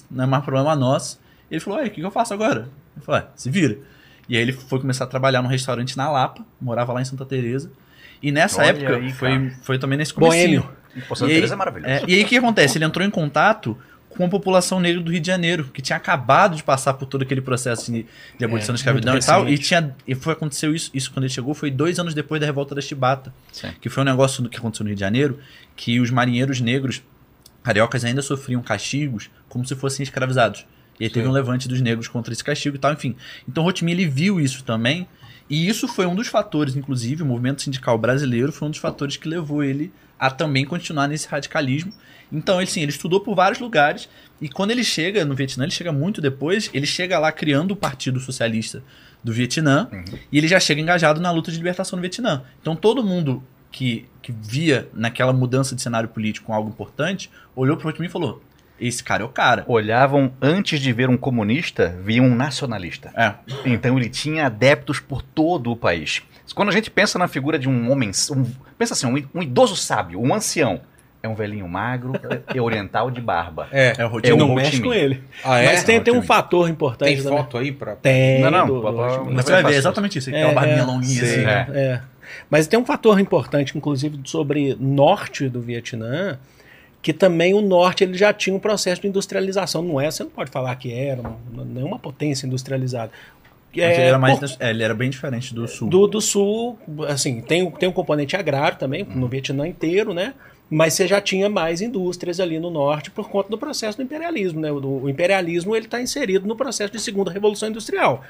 não 0.10 0.24
é 0.24 0.28
mais 0.28 0.44
problema 0.44 0.76
nosso. 0.76 1.20
Ele 1.50 1.60
falou, 1.60 1.80
o 1.80 1.84
que, 1.84 1.90
que 1.90 2.02
eu 2.02 2.12
faço 2.12 2.34
agora? 2.34 2.70
Ele 2.96 3.06
falou, 3.06 3.22
é, 3.22 3.28
se 3.36 3.50
vira. 3.50 3.78
E 4.28 4.36
aí 4.36 4.42
ele 4.42 4.54
foi 4.54 4.80
começar 4.80 5.04
a 5.04 5.08
trabalhar 5.08 5.42
num 5.42 5.50
restaurante 5.50 5.98
na 5.98 6.10
Lapa, 6.10 6.46
morava 6.60 6.94
lá 6.94 7.02
em 7.02 7.06
Santa 7.06 7.26
Teresa. 7.26 7.72
E 8.22 8.32
nessa 8.32 8.62
Olha 8.62 8.70
época, 8.70 8.96
aí, 8.98 9.12
foi, 9.12 9.50
foi 9.64 9.80
também 9.80 9.98
nesse 9.98 10.14
comecinho. 10.14 10.62
Boêmio. 10.62 10.78
E, 10.96 11.16
Santa 11.16 11.32
E 11.32 11.36
aí- 11.44 11.50
é 11.52 11.56
maravilhoso. 11.56 11.90
É, 11.92 12.04
e 12.08 12.16
aí 12.16 12.24
o 12.24 12.28
que 12.28 12.38
acontece? 12.38 12.78
Ele 12.78 12.86
entrou 12.86 13.06
em 13.06 13.10
contato 13.10 13.78
com 14.10 14.26
a 14.26 14.28
população 14.30 14.80
negra 14.80 15.02
do 15.02 15.10
Rio 15.10 15.22
de 15.22 15.28
Janeiro, 15.28 15.70
que 15.74 15.82
tinha 15.82 15.96
acabado 15.96 16.56
de 16.56 16.64
passar 16.64 16.94
por 16.96 17.06
todo 17.06 17.22
aquele 17.22 17.40
processo 17.42 17.90
de, 17.92 18.06
de 18.38 18.44
abolição 18.46 18.74
É, 18.74 18.74
da 18.74 18.78
escravidão 18.78 19.18
e 19.18 19.20
tal. 19.22 19.48
E, 19.48 19.58
tinha, 19.58 19.96
e 20.06 20.14
foi, 20.14 20.34
aconteceu 20.34 20.76
isso, 20.76 20.92
isso 20.94 21.10
quando 21.12 21.24
ele 21.24 21.34
chegou, 21.34 21.54
foi 21.54 21.72
dois 21.72 21.98
anos 21.98 22.14
depois 22.14 22.42
da 22.42 22.46
revolta 22.46 22.76
da 22.76 22.82
Chibata. 22.82 23.34
Sim. 23.54 23.70
Que 23.80 23.88
foi 23.90 24.04
um 24.04 24.06
negócio 24.06 24.48
que 24.50 24.58
aconteceu 24.58 24.84
no 24.84 24.90
Rio 24.90 24.96
de 24.96 25.00
Janeiro, 25.00 25.40
que 25.78 26.00
os 26.02 26.12
marinheiros 26.12 26.60
negros, 26.60 27.02
cariocas, 27.64 28.04
ainda 28.04 28.22
sofriam 28.22 28.62
castigos 28.62 29.30
como 29.48 29.66
se 29.66 29.76
fossem 29.76 30.04
escravizados. 30.04 30.66
E 31.00 31.06
aí 31.06 31.10
teve 31.10 31.26
um 31.28 31.32
levante 31.32 31.68
dos 31.70 31.80
negros 31.82 32.08
contra 32.10 32.34
esse 32.34 32.44
castigo 32.44 32.76
e 32.76 32.80
tal, 32.80 32.92
enfim. 32.94 33.16
Então 33.48 33.66
Minh, 33.66 33.92
ele 33.92 34.06
viu 34.06 34.40
isso 34.42 34.64
também, 34.64 35.08
e 35.52 35.68
isso 35.68 35.86
foi 35.86 36.06
um 36.06 36.16
dos 36.16 36.30
fatores, 36.30 36.78
inclusive, 36.78 37.24
o 37.24 37.26
movimento 37.26 37.62
sindical 37.62 37.98
brasileiro 37.98 38.54
foi 38.54 38.70
um 38.70 38.72
dos 38.72 38.80
fatores 38.80 39.18
que 39.18 39.28
levou 39.28 39.62
ele 39.62 39.92
a 40.18 40.32
também 40.32 40.64
continuar 40.64 41.10
nesse 41.10 41.28
radicalismo. 41.28 41.92
Então, 42.32 42.62
ele, 42.62 42.72
sim, 42.72 42.82
ele 42.82 42.92
estudou 42.92 43.20
por 43.20 43.36
vários 43.36 43.60
lugares, 43.60 44.08
e 44.40 44.48
quando 44.48 44.72
ele 44.72 44.82
chega 44.82 45.26
no 45.26 45.36
Vietnã, 45.36 45.66
ele 45.66 45.74
chega 45.74 45.92
muito 45.92 46.22
depois, 46.22 46.70
ele 46.74 46.86
chega 46.86 47.20
lá 47.20 47.34
criando 47.34 47.72
o 47.72 47.76
Partido 47.76 48.18
Socialista 48.18 48.82
do 49.22 49.34
Vietnã, 49.34 49.90
e 50.32 50.38
ele 50.38 50.48
já 50.48 50.58
chega 50.58 50.80
engajado 50.80 51.20
na 51.20 51.30
luta 51.32 51.52
de 51.52 51.58
libertação 51.58 51.98
no 51.98 52.02
Vietnã. 52.02 52.44
Então, 52.62 52.74
todo 52.74 53.04
mundo 53.04 53.44
que, 53.70 54.06
que 54.22 54.32
via 54.32 54.88
naquela 54.94 55.34
mudança 55.34 55.76
de 55.76 55.82
cenário 55.82 56.08
político 56.08 56.54
algo 56.54 56.70
importante, 56.70 57.30
olhou 57.54 57.76
pro 57.76 57.90
Ho 57.90 57.92
Chi 57.92 58.00
Minh 58.00 58.08
e 58.08 58.10
falou, 58.10 58.42
esse 58.88 59.04
cara 59.04 59.24
é 59.24 59.26
o 59.26 59.30
cara. 59.30 59.64
Olhavam, 59.68 60.32
antes 60.42 60.80
de 60.80 60.92
ver 60.92 61.10
um 61.10 61.18
comunista, 61.18 61.96
viam 62.04 62.26
um 62.26 62.36
nacionalista. 62.36 63.12
É, 63.16 63.34
Então 63.66 63.98
ele 63.98 64.10
tinha 64.10 64.48
adeptos 64.48 65.00
por 65.00 65.22
todo 65.22 65.72
o 65.72 65.76
país. 65.76 66.22
Quando 66.56 66.70
a 66.70 66.74
gente 66.74 66.92
pensa 66.92 67.18
na 67.18 67.28
figura 67.30 67.58
de 67.58 67.70
um 67.70 67.90
homem, 67.92 68.12
um- 68.32 68.46
pensa 68.78 68.94
assim, 68.94 69.08
um, 69.08 69.24
um 69.40 69.42
idoso 69.42 69.76
sábio, 69.78 70.20
um 70.22 70.34
ancião, 70.34 70.82
é 71.24 71.28
um 71.30 71.36
velhinho 71.36 71.68
magro 71.68 72.12
e 72.54 72.60
oriental 72.60 73.10
de 73.10 73.22
barba. 73.22 73.68
É. 73.72 73.94
é 73.98 74.06
o 74.06 74.10
Ho 74.14 74.20
Chi 74.20 74.32
É 74.32 74.36
não 74.36 74.56
mexe 74.56 74.82
com 74.82 74.94
ele. 74.94 75.24
Ah, 75.46 75.60
é? 75.60 75.68
Mas 75.68 75.84
tem, 75.86 76.02
tem 76.02 76.14
um 76.14 76.22
fator 76.24 76.68
importante 76.70 77.14
Tem 77.14 77.24
também. 77.24 77.38
foto 77.38 77.58
aí 77.58 77.72
pra. 77.72 77.96
Tem. 77.96 78.42
Não, 78.42 78.52
não, 78.52 78.66
do- 78.66 78.82
do 78.82 79.34
você 79.36 79.52
vai 79.52 79.64
ver 79.64 79.76
exatamente 79.76 80.18
isso. 80.18 80.30
Tem 80.32 80.42
É, 80.42 80.46
uma 80.46 80.54
barbinha 80.56 80.80
é, 80.80 80.84
longuinha 80.84 81.26
sim. 81.26 81.46
assim. 81.46 81.46
É. 81.46 81.68
É. 81.74 82.02
Mas 82.50 82.68
tem 82.68 82.78
um 82.80 82.86
fator 82.86 83.20
importante, 83.20 83.78
inclusive, 83.78 84.20
sobre 84.26 84.76
norte 84.80 85.48
do 85.48 85.62
Vietnã, 85.62 86.38
que 87.02 87.12
também 87.14 87.54
o 87.54 87.62
norte 87.62 88.04
ele 88.04 88.16
já 88.18 88.32
tinha 88.34 88.56
um 88.56 88.60
processo 88.60 89.02
de 89.02 89.08
industrialização. 89.08 89.82
Não 89.82 90.00
é, 90.00 90.10
você 90.12 90.24
não 90.24 90.32
pode 90.32 90.52
falar 90.52 90.76
que 90.76 90.94
era 90.94 91.22
uma- 91.22 91.66
nenhuma 91.66 91.98
potência 91.98 92.46
industrializada. 92.46 93.12
Mas 93.74 93.98
ele, 93.98 94.08
era 94.08 94.20
mais, 94.20 94.38
por- 94.40 94.50
é, 94.60 94.70
ele 94.70 94.84
era 94.84 94.94
bem 94.94 95.10
diferente 95.10 95.54
do 95.56 95.66
sul. 95.68 95.90
do, 95.90 96.06
do 96.06 96.20
sul, 96.22 96.78
assim, 97.08 97.40
tem, 97.42 97.64
um- 97.64 97.72
tem 97.72 97.88
um 97.88 97.92
componente 97.94 98.36
agrário 98.36 98.78
também, 98.78 99.04
no 99.04 99.28
Vietnã 99.28 99.66
inteiro, 99.68 100.14
né? 100.14 100.34
Mas 100.70 100.94
você 100.94 101.08
já 101.08 101.20
tinha 101.20 101.50
mais 101.50 101.82
indústrias 101.82 102.40
ali 102.40 102.60
no 102.60 102.70
norte 102.70 103.10
por 103.12 103.30
conta 103.30 103.50
do 103.50 103.58
processo 103.58 103.98
do 103.98 104.04
imperialismo, 104.04 104.60
né? 104.60 104.72
O, 104.72 105.04
o 105.04 105.10
imperialismo 105.10 105.76
ele 105.76 105.86
está 105.86 106.02
inserido 106.02 106.48
no 106.48 106.56
processo 106.56 106.92
de 106.94 107.00
segunda 107.00 107.32
revolução 107.32 107.70
industrial. 107.70 108.24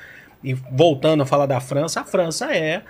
E 0.44 0.54
voltando 0.54 1.22
a 1.22 1.26
falar 1.26 1.46
da 1.46 1.60
França, 1.60 2.02
a 2.02 2.04
França 2.04 2.52
é 2.56 2.82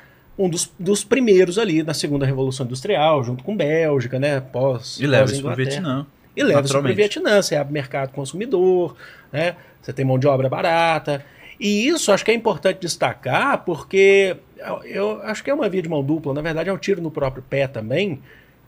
um 0.45 0.49
dos, 0.49 0.71
dos 0.79 1.03
primeiros 1.03 1.57
ali 1.57 1.83
na 1.83 1.93
segunda 1.93 2.25
revolução 2.25 2.65
industrial, 2.65 3.23
junto 3.23 3.43
com 3.43 3.55
Bélgica, 3.55 4.19
né? 4.19 4.39
Pós, 4.39 4.99
E 4.99 5.05
leva 5.05 5.25
isso 5.25 5.41
pro 5.41 5.51
Inglaterra. 5.51 5.69
Vietnã. 5.69 6.07
E 6.35 6.43
leva 6.43 6.61
isso 6.61 6.79
para 6.79 6.91
o. 6.91 6.95
Vietnã. 6.95 7.41
Você 7.41 7.55
abre 7.55 7.73
mercado 7.73 8.11
consumidor, 8.11 8.95
né? 9.31 9.55
você 9.81 9.91
tem 9.91 10.05
mão 10.05 10.19
de 10.19 10.27
obra 10.27 10.47
barata. 10.49 11.23
E 11.59 11.87
isso 11.87 12.11
acho 12.11 12.25
que 12.25 12.31
é 12.31 12.33
importante 12.33 12.79
destacar, 12.79 13.63
porque 13.63 14.35
eu, 14.57 14.83
eu 14.83 15.21
acho 15.23 15.43
que 15.43 15.49
é 15.49 15.53
uma 15.53 15.69
via 15.69 15.81
de 15.81 15.89
mão 15.89 16.03
dupla. 16.03 16.33
Na 16.33 16.41
verdade, 16.41 16.69
é 16.69 16.73
um 16.73 16.77
tiro 16.77 17.01
no 17.01 17.11
próprio 17.11 17.43
pé 17.47 17.67
também. 17.67 18.19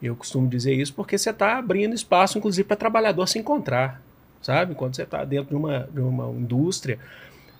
Eu 0.01 0.15
costumo 0.15 0.47
dizer 0.47 0.74
isso 0.74 0.93
porque 0.93 1.17
você 1.17 1.30
está 1.30 1.57
abrindo 1.57 1.95
espaço, 1.95 2.38
inclusive, 2.38 2.67
para 2.67 2.76
trabalhador 2.76 3.28
se 3.28 3.39
encontrar. 3.39 4.01
Sabe? 4.41 4.76
Quando 4.76 4.95
você 4.95 5.03
está 5.03 5.24
dentro 5.24 5.49
de 5.49 5.55
uma, 5.55 5.88
de 5.91 6.01
uma 6.01 6.30
indústria. 6.32 6.99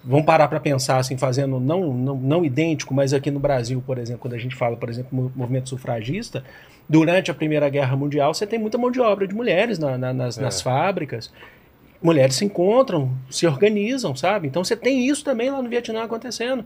Vamos 0.06 0.26
parar 0.26 0.48
para 0.50 0.60
pensar 0.60 0.98
assim, 0.98 1.16
fazendo 1.18 1.60
não, 1.60 1.94
não, 1.94 2.16
não 2.16 2.46
idêntico, 2.46 2.94
mas 2.94 3.14
aqui 3.14 3.32
no 3.32 3.40
Brasil, 3.40 3.82
por 3.86 3.98
exemplo, 3.98 4.22
quando 4.22 4.34
a 4.34 4.38
gente 4.38 4.54
fala, 4.56 4.76
por 4.76 4.90
exemplo, 4.90 5.10
mo- 5.16 5.32
movimento 5.34 5.70
sufragista, 5.70 6.44
durante 6.90 7.32
a 7.32 7.34
Primeira 7.34 7.70
Guerra 7.70 7.96
Mundial, 7.96 8.34
você 8.34 8.46
tem 8.46 8.60
muita 8.60 8.78
mão 8.78 8.92
de 8.92 9.00
obra 9.00 9.26
de 9.26 9.34
mulheres 9.34 9.80
na- 9.80 9.98
na- 9.98 10.14
nas, 10.14 10.38
nas 10.38 10.62
fábricas. 10.62 11.32
Mulheres 12.02 12.36
se 12.36 12.44
encontram, 12.44 13.12
se 13.30 13.48
organizam, 13.48 14.14
sabe? 14.14 14.46
Então 14.48 14.62
você 14.62 14.76
tem 14.76 15.08
isso 15.08 15.24
também 15.24 15.50
lá 15.50 15.62
no 15.62 15.70
Vietnã 15.70 16.04
acontecendo, 16.04 16.66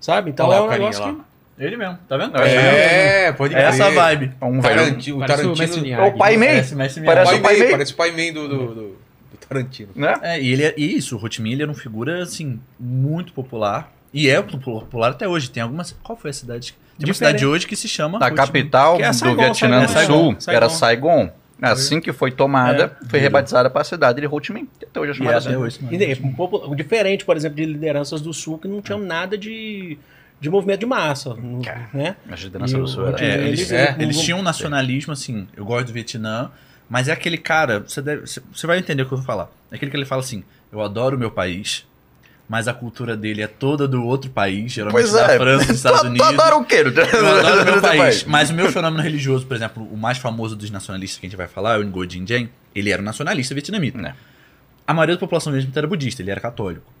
sabe? 0.00 0.30
Então 0.30 0.52
é 0.52 0.60
o 0.60 0.66
um 0.66 0.70
negócio 0.70 1.02
lá. 1.04 1.12
que. 1.12 1.20
Ele 1.58 1.76
mesmo, 1.76 1.98
tá 2.06 2.16
vendo? 2.18 2.36
É, 2.36 3.32
pode 3.32 3.54
É 3.54 3.62
essa 3.62 3.90
vibe. 3.90 4.30
É 4.40 4.44
um 4.44 4.60
velho. 4.60 4.76
Tarantino, 4.76 5.16
o 5.16 5.20
Parece 5.20 5.46
o 5.46 5.54
Tarantino. 5.54 5.86
É 5.94 6.02
o 6.06 6.12
pai 6.16 6.36
Mei. 6.36 6.48
Parece 6.50 7.00
o 7.02 7.40
pai 7.42 7.52
Mei, 7.54 7.58
Mei. 7.62 7.70
parece 7.70 7.92
o 7.92 7.96
pai 7.96 8.10
Mei 8.12 8.30
do, 8.30 8.46
do, 8.46 8.74
do- 8.74 9.05
do 9.30 9.36
Tarantino. 9.38 9.90
Né? 9.94 10.14
É, 10.22 10.40
e 10.42 10.52
ele 10.52 10.64
é, 10.64 10.74
e 10.76 10.96
isso, 10.96 11.16
o 11.16 11.24
Ho 11.24 11.30
Chi 11.30 11.40
Minh 11.42 11.52
ele 11.52 11.62
era 11.62 11.70
uma 11.70 11.78
figura, 11.78 12.22
assim, 12.22 12.60
muito 12.78 13.32
popular. 13.32 13.92
E 14.14 14.28
é 14.28 14.40
popular 14.40 15.10
até 15.10 15.28
hoje. 15.28 15.50
Tem 15.50 15.62
algumas. 15.62 15.92
Qual 16.02 16.16
foi 16.16 16.30
a 16.30 16.32
cidade? 16.32 16.72
Tem 16.98 17.06
uma 17.06 17.12
Diferente. 17.12 17.38
cidade 17.38 17.46
hoje 17.46 17.66
que 17.66 17.76
se 17.76 17.88
chama. 17.88 18.18
A 18.18 18.20
Ho 18.20 18.24
Chi 18.24 18.30
Minh. 18.30 18.36
capital 18.36 18.96
Que 18.96 19.02
é 19.02 19.10
do 19.10 19.14
Saigon, 19.16 19.36
Vietnã 19.36 19.54
Saigon, 19.68 19.86
do 19.86 19.92
Saigon, 19.92 20.14
Sul 20.32 20.40
Saigon. 20.40 20.56
era 20.56 20.68
Saigon. 20.70 21.30
Assim 21.60 22.00
que 22.02 22.12
foi 22.12 22.30
tomada, 22.30 22.88
foi 23.00 23.06
virou. 23.18 23.20
rebatizada 23.22 23.70
para 23.70 23.80
a 23.80 23.84
cidade 23.84 24.20
de 24.20 24.26
Ho 24.26 24.40
Chi 24.42 24.52
Minh. 24.52 24.68
que 24.78 24.84
Até 24.84 25.00
hoje 25.00 25.10
é 25.10 25.14
E 25.14 25.16
chamada 25.16 25.38
até 25.38 25.48
assim. 25.48 25.56
hoje. 25.56 25.78
E 25.90 25.98
daí, 25.98 26.18
um 26.22 26.32
pouco 26.34 26.74
diferente, 26.76 27.24
por 27.24 27.36
exemplo, 27.36 27.56
de 27.56 27.64
lideranças 27.64 28.20
do 28.20 28.32
Sul 28.32 28.58
que 28.58 28.68
não 28.68 28.80
tinham 28.82 28.98
nada 29.00 29.36
de, 29.38 29.98
de 30.40 30.48
movimento 30.50 30.80
de 30.80 30.86
massa. 30.86 31.34
não- 31.34 31.60
Né? 31.92 32.16
A 32.30 32.34
liderança 32.36 32.74
E 32.74 32.78
do 32.78 32.84
o- 32.84 32.88
Sul 32.88 33.06
era. 33.08 33.22
É, 33.24 33.34
Ele- 33.34 33.48
eles, 33.48 33.72
é, 33.72 33.96
eles 33.98 34.20
tinham 34.20 34.38
um 34.38 34.42
nacionalismo, 34.42 35.12
assim, 35.12 35.46
eu 35.56 35.64
gosto 35.64 35.86
do 35.88 35.92
Vietnã, 35.92 36.50
mas 36.88 37.08
é 37.08 37.12
aquele 37.12 37.38
cara, 37.38 37.80
você, 37.80 38.00
deve, 38.00 38.22
você- 38.26 38.66
vai 38.66 38.78
entender 38.78 39.02
o 39.02 39.06
que 39.06 39.12
eu 39.12 39.18
vou 39.18 39.26
falar. 39.26 39.50
É 39.70 39.76
aquele 39.76 39.90
que 39.90 39.96
ele 39.96 40.04
fala 40.04 40.22
assim, 40.22 40.44
eu 40.72 40.80
adoro 40.80 41.16
o 41.16 41.18
meu 41.18 41.30
país, 41.30 41.86
mas 42.48 42.68
a 42.68 42.72
cultura 42.74 43.16
dele 43.16 43.42
é 43.42 43.46
toda 43.48 43.88
do 43.88 44.04
outro 44.04 44.30
país, 44.30 44.70
geralmente 44.72 45.02
Pois 45.02 45.12
da 45.12 45.32
é. 45.32 45.36
França, 45.36 45.66
dos 45.66 45.76
Estados 45.78 46.02
Unidos. 46.02 46.26
Tu 46.26 46.32
adora 46.34 46.56
o 46.56 46.64
quê? 46.64 46.76
Eu 46.76 47.26
adoro 47.38 47.62
o 47.62 47.64
meu 47.64 47.80
país. 47.80 48.24
Mas 48.24 48.50
o 48.50 48.54
meu 48.54 48.70
fenômeno 48.70 49.02
religioso, 49.02 49.44
por 49.46 49.56
exemplo, 49.56 49.82
o 49.92 49.96
mais 49.96 50.18
famoso 50.18 50.54
dos 50.54 50.70
nacionalistas 50.70 51.18
que 51.18 51.26
a 51.26 51.28
gente 51.28 51.36
vai 51.36 51.48
falar, 51.48 51.80
o 51.80 51.84
Ngo 51.84 52.06
Dinh 52.06 52.24
Diem, 52.24 52.48
ele 52.74 52.90
era 52.90 53.02
um 53.02 53.04
nacionalista 53.04 53.52
vietnamita. 53.54 53.98
É. 54.00 54.14
A 54.86 54.94
maioria 54.94 55.16
da 55.16 55.20
população 55.20 55.52
vietnamita 55.52 55.80
era 55.80 55.86
budista, 55.88 56.22
ele 56.22 56.30
era 56.30 56.40
católico. 56.40 56.92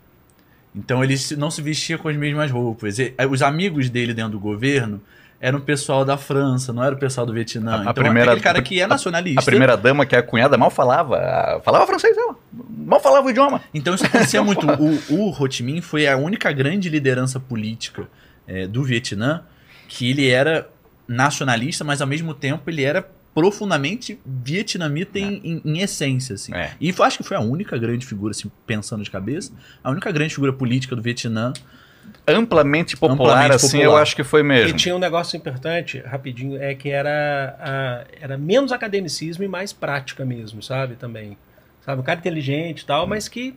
Então 0.74 1.02
ele 1.02 1.14
não 1.38 1.50
se 1.50 1.62
vestia 1.62 1.96
com 1.96 2.08
as 2.08 2.16
mesmas 2.16 2.50
roupas. 2.50 2.98
Eh, 2.98 3.14
os 3.30 3.40
amigos 3.40 3.88
dele 3.88 4.12
dentro 4.12 4.32
do 4.32 4.40
governo 4.40 5.00
era 5.40 5.56
um 5.56 5.60
pessoal 5.60 6.04
da 6.04 6.16
França, 6.16 6.72
não 6.72 6.82
era 6.82 6.94
o 6.94 6.98
pessoal 6.98 7.26
do 7.26 7.32
Vietnã. 7.32 7.72
A- 7.72 7.76
a 7.78 7.80
então 7.82 7.94
primeira- 7.94 8.30
aquele 8.32 8.42
cara 8.42 8.62
que 8.62 8.80
é 8.80 8.86
nacionalista. 8.86 9.40
A 9.40 9.44
primeira 9.44 9.76
dama, 9.76 10.06
que 10.06 10.14
é 10.16 10.18
a 10.18 10.22
cunhada, 10.22 10.56
mal 10.56 10.70
falava. 10.70 11.60
Falava 11.64 11.86
francês, 11.86 12.16
ela. 12.16 12.34
Mal 12.70 13.00
falava 13.00 13.26
o 13.26 13.30
idioma. 13.30 13.60
Então 13.74 13.94
isso 13.94 14.06
acontecia 14.06 14.42
muito. 14.42 14.66
O, 15.10 15.14
o 15.14 15.30
Ho 15.30 15.50
Chi 15.50 15.62
Minh 15.62 15.80
foi 15.82 16.06
a 16.06 16.16
única 16.16 16.50
grande 16.52 16.88
liderança 16.88 17.38
política 17.38 18.08
é, 18.46 18.66
do 18.66 18.82
Vietnã 18.82 19.42
que 19.88 20.08
ele 20.10 20.28
era 20.28 20.68
nacionalista, 21.06 21.84
mas 21.84 22.00
ao 22.00 22.06
mesmo 22.06 22.32
tempo 22.34 22.68
ele 22.70 22.82
era 22.82 23.06
profundamente 23.34 24.18
vietnamita 24.24 25.18
em, 25.18 25.40
em- 25.44 25.60
em 25.64 25.78
essência, 25.80 26.34
assim. 26.34 26.54
É. 26.54 26.70
E 26.80 26.92
acho 27.00 27.18
que 27.18 27.22
foi 27.22 27.36
a 27.36 27.40
única 27.40 27.76
grande 27.76 28.06
figura, 28.06 28.30
assim, 28.30 28.50
pensando 28.66 29.04
de 29.04 29.10
cabeça, 29.10 29.52
a 29.84 29.90
única 29.90 30.10
grande 30.10 30.34
figura 30.34 30.52
política 30.54 30.96
do 30.96 31.02
Vietnã. 31.02 31.52
Amplamente 32.28 32.96
popular, 32.96 33.30
Amplamente 33.34 33.54
assim, 33.54 33.78
popular. 33.78 33.84
eu 33.84 33.96
acho 33.96 34.16
que 34.16 34.24
foi 34.24 34.40
E 34.40 34.44
mesmo. 34.44 34.76
tinha 34.76 34.94
um 34.96 34.98
negócio 34.98 35.36
importante, 35.36 35.98
rapidinho, 36.00 36.60
é 36.60 36.74
que 36.74 36.90
era, 36.90 37.56
a- 37.60 38.04
era 38.20 38.36
menos 38.36 38.72
academicismo 38.72 39.44
e 39.44 39.48
mais 39.48 39.72
prática 39.72 40.24
mesmo, 40.24 40.60
sabe? 40.62 40.96
Também. 40.96 41.36
Sabe? 41.84 42.00
Um 42.00 42.04
cara 42.04 42.18
inteligente 42.18 42.80
e 42.80 42.84
tal, 42.86 43.06
mas 43.06 43.28
que 43.28 43.54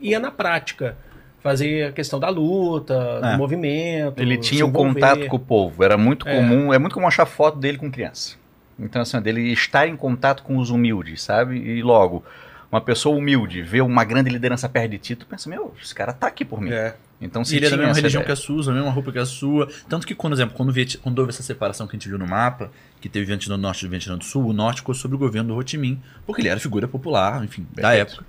ia 0.00 0.18
na 0.18 0.30
prática. 0.32 0.96
Fazer 1.40 1.84
a 1.86 1.92
questão 1.92 2.18
da 2.18 2.28
luta, 2.28 3.20
É. 3.22 3.30
do 3.32 3.38
movimento. 3.38 4.20
Ele 4.20 4.36
tinha 4.36 4.66
o 4.66 4.72
contato 4.72 5.24
com 5.28 5.36
o 5.36 5.38
povo. 5.38 5.84
Era 5.84 5.96
muito 5.96 6.26
É. 6.28 6.34
comum, 6.36 6.74
é 6.74 6.78
muito 6.78 6.94
comum 6.94 7.06
achar 7.06 7.24
foto 7.26 7.56
dele 7.58 7.78
com 7.78 7.88
criança. 7.88 8.36
Então, 8.76 9.00
assim, 9.00 9.20
dele 9.20 9.52
estar 9.52 9.86
em 9.86 9.96
contato 9.96 10.42
com 10.42 10.56
os 10.56 10.70
humildes, 10.70 11.22
sabe? 11.22 11.56
E 11.56 11.80
logo, 11.80 12.24
uma 12.72 12.80
pessoa 12.80 13.16
humilde 13.16 13.62
vê 13.62 13.80
uma 13.80 14.02
grande 14.02 14.28
liderança 14.28 14.68
perto 14.68 14.90
de 14.90 14.98
ti, 14.98 15.14
tu 15.14 15.26
pensa, 15.26 15.48
meu, 15.48 15.72
esse 15.80 15.94
cara 15.94 16.12
tá 16.12 16.26
aqui 16.26 16.44
por 16.44 16.60
mim. 16.60 16.72
É. 16.72 16.94
Então, 17.20 17.44
se 17.44 17.54
E 17.54 17.56
ele 17.56 17.66
é 17.66 17.70
da 17.70 17.76
mesma 17.76 17.94
religião 17.94 18.22
que 18.22 18.26
ideia. 18.26 18.32
a 18.34 18.36
sua, 18.36 18.56
usa 18.56 18.70
a 18.70 18.74
mesma 18.74 18.90
roupa 18.90 19.10
que 19.10 19.18
a 19.18 19.26
sua. 19.26 19.68
Tanto 19.88 20.06
que, 20.06 20.14
quando, 20.14 20.32
por 20.34 20.36
exemplo, 20.36 20.56
quando, 20.56 20.68
o 20.68 20.72
Viet- 20.72 20.98
quando 20.98 21.18
houve 21.18 21.30
essa 21.30 21.42
separação 21.42 21.86
que 21.86 21.96
a 21.96 21.98
gente 21.98 22.08
viu 22.08 22.16
no 22.18 22.26
mapa, 22.26 22.70
que 23.00 23.08
teve 23.08 23.26
Vietnã 23.26 23.56
do 23.56 23.60
Norte 23.62 23.84
e 23.84 23.88
Vietnã 23.88 24.16
do 24.16 24.24
Sul, 24.24 24.46
o 24.46 24.52
Norte 24.52 24.78
ficou 24.82 24.94
sob 24.94 25.14
o 25.16 25.18
governo 25.18 25.48
do 25.48 25.56
Ho 25.58 25.66
Chi 25.68 25.76
Minh, 25.76 26.00
porque 26.24 26.40
ele 26.42 26.48
era 26.48 26.60
figura 26.60 26.86
popular, 26.86 27.42
enfim, 27.42 27.66
da 27.74 27.88
Perfeito. 27.90 28.12
época. 28.12 28.26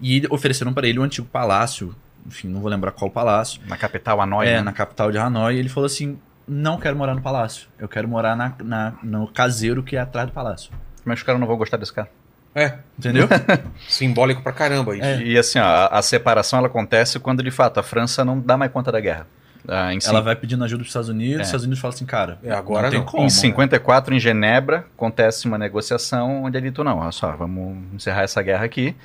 E 0.00 0.22
ofereceram 0.30 0.72
para 0.72 0.88
ele 0.88 0.98
um 0.98 1.02
antigo 1.02 1.26
palácio, 1.30 1.94
enfim, 2.26 2.48
não 2.48 2.60
vou 2.62 2.70
lembrar 2.70 2.92
qual 2.92 3.10
palácio, 3.10 3.60
Na 3.66 3.76
capital 3.76 4.20
Hanoi, 4.22 4.46
é, 4.48 4.56
né? 4.56 4.62
na 4.62 4.72
capital 4.72 5.12
de 5.12 5.18
Hanoi, 5.18 5.56
e 5.56 5.58
ele 5.58 5.68
falou 5.68 5.84
assim: 5.86 6.18
não 6.48 6.78
quero 6.78 6.96
morar 6.96 7.14
no 7.14 7.20
palácio, 7.20 7.68
eu 7.78 7.86
quero 7.88 8.08
morar 8.08 8.34
na, 8.34 8.54
na- 8.64 8.94
no 9.02 9.26
caseiro 9.28 9.82
que 9.82 9.96
é 9.96 10.00
atrás 10.00 10.26
do 10.28 10.32
palácio. 10.32 10.72
Mas 11.04 11.18
os 11.18 11.22
caras 11.24 11.38
não 11.40 11.46
vão 11.46 11.56
gostar 11.58 11.76
desse 11.76 11.92
cara. 11.92 12.10
É, 12.54 12.74
Entendeu? 12.98 13.28
simbólico 13.88 14.42
pra 14.42 14.52
caramba 14.52 14.94
isso. 14.96 15.04
É. 15.04 15.22
E 15.22 15.38
assim, 15.38 15.58
ó, 15.58 15.64
a, 15.64 15.86
a 15.98 16.02
separação 16.02 16.58
ela 16.58 16.66
acontece 16.68 17.18
quando 17.20 17.42
de 17.42 17.50
fato 17.50 17.78
a 17.78 17.82
França 17.82 18.24
não 18.24 18.38
dá 18.40 18.56
mais 18.56 18.72
conta 18.72 18.90
da 18.90 19.00
guerra. 19.00 19.26
Ah, 19.68 19.92
em, 19.94 19.98
Ela 20.04 20.20
vai 20.22 20.34
pedindo 20.34 20.64
ajuda 20.64 20.78
dos 20.78 20.88
Estados 20.88 21.08
Unidos, 21.10 21.38
É. 21.38 21.42
os 21.42 21.48
Estados 21.48 21.64
Unidos 21.66 21.80
falam 21.80 21.94
assim, 21.94 22.06
cara, 22.06 22.38
É, 22.42 22.50
agora 22.50 22.84
não 22.84 22.90
tem 22.90 22.98
não. 23.00 23.06
como. 23.06 23.22
em 23.22 23.26
né? 23.26 23.30
54, 23.30 24.14
em 24.14 24.18
Genebra, 24.18 24.86
acontece 24.96 25.46
uma 25.46 25.58
negociação 25.58 26.44
onde 26.44 26.56
é 26.56 26.60
dito, 26.60 26.82
não, 26.82 26.98
olha 26.98 27.12
só, 27.12 27.32
vamos 27.36 27.76
encerrar 27.94 28.22
essa 28.22 28.42
guerra 28.42 28.64
aqui. 28.64 28.96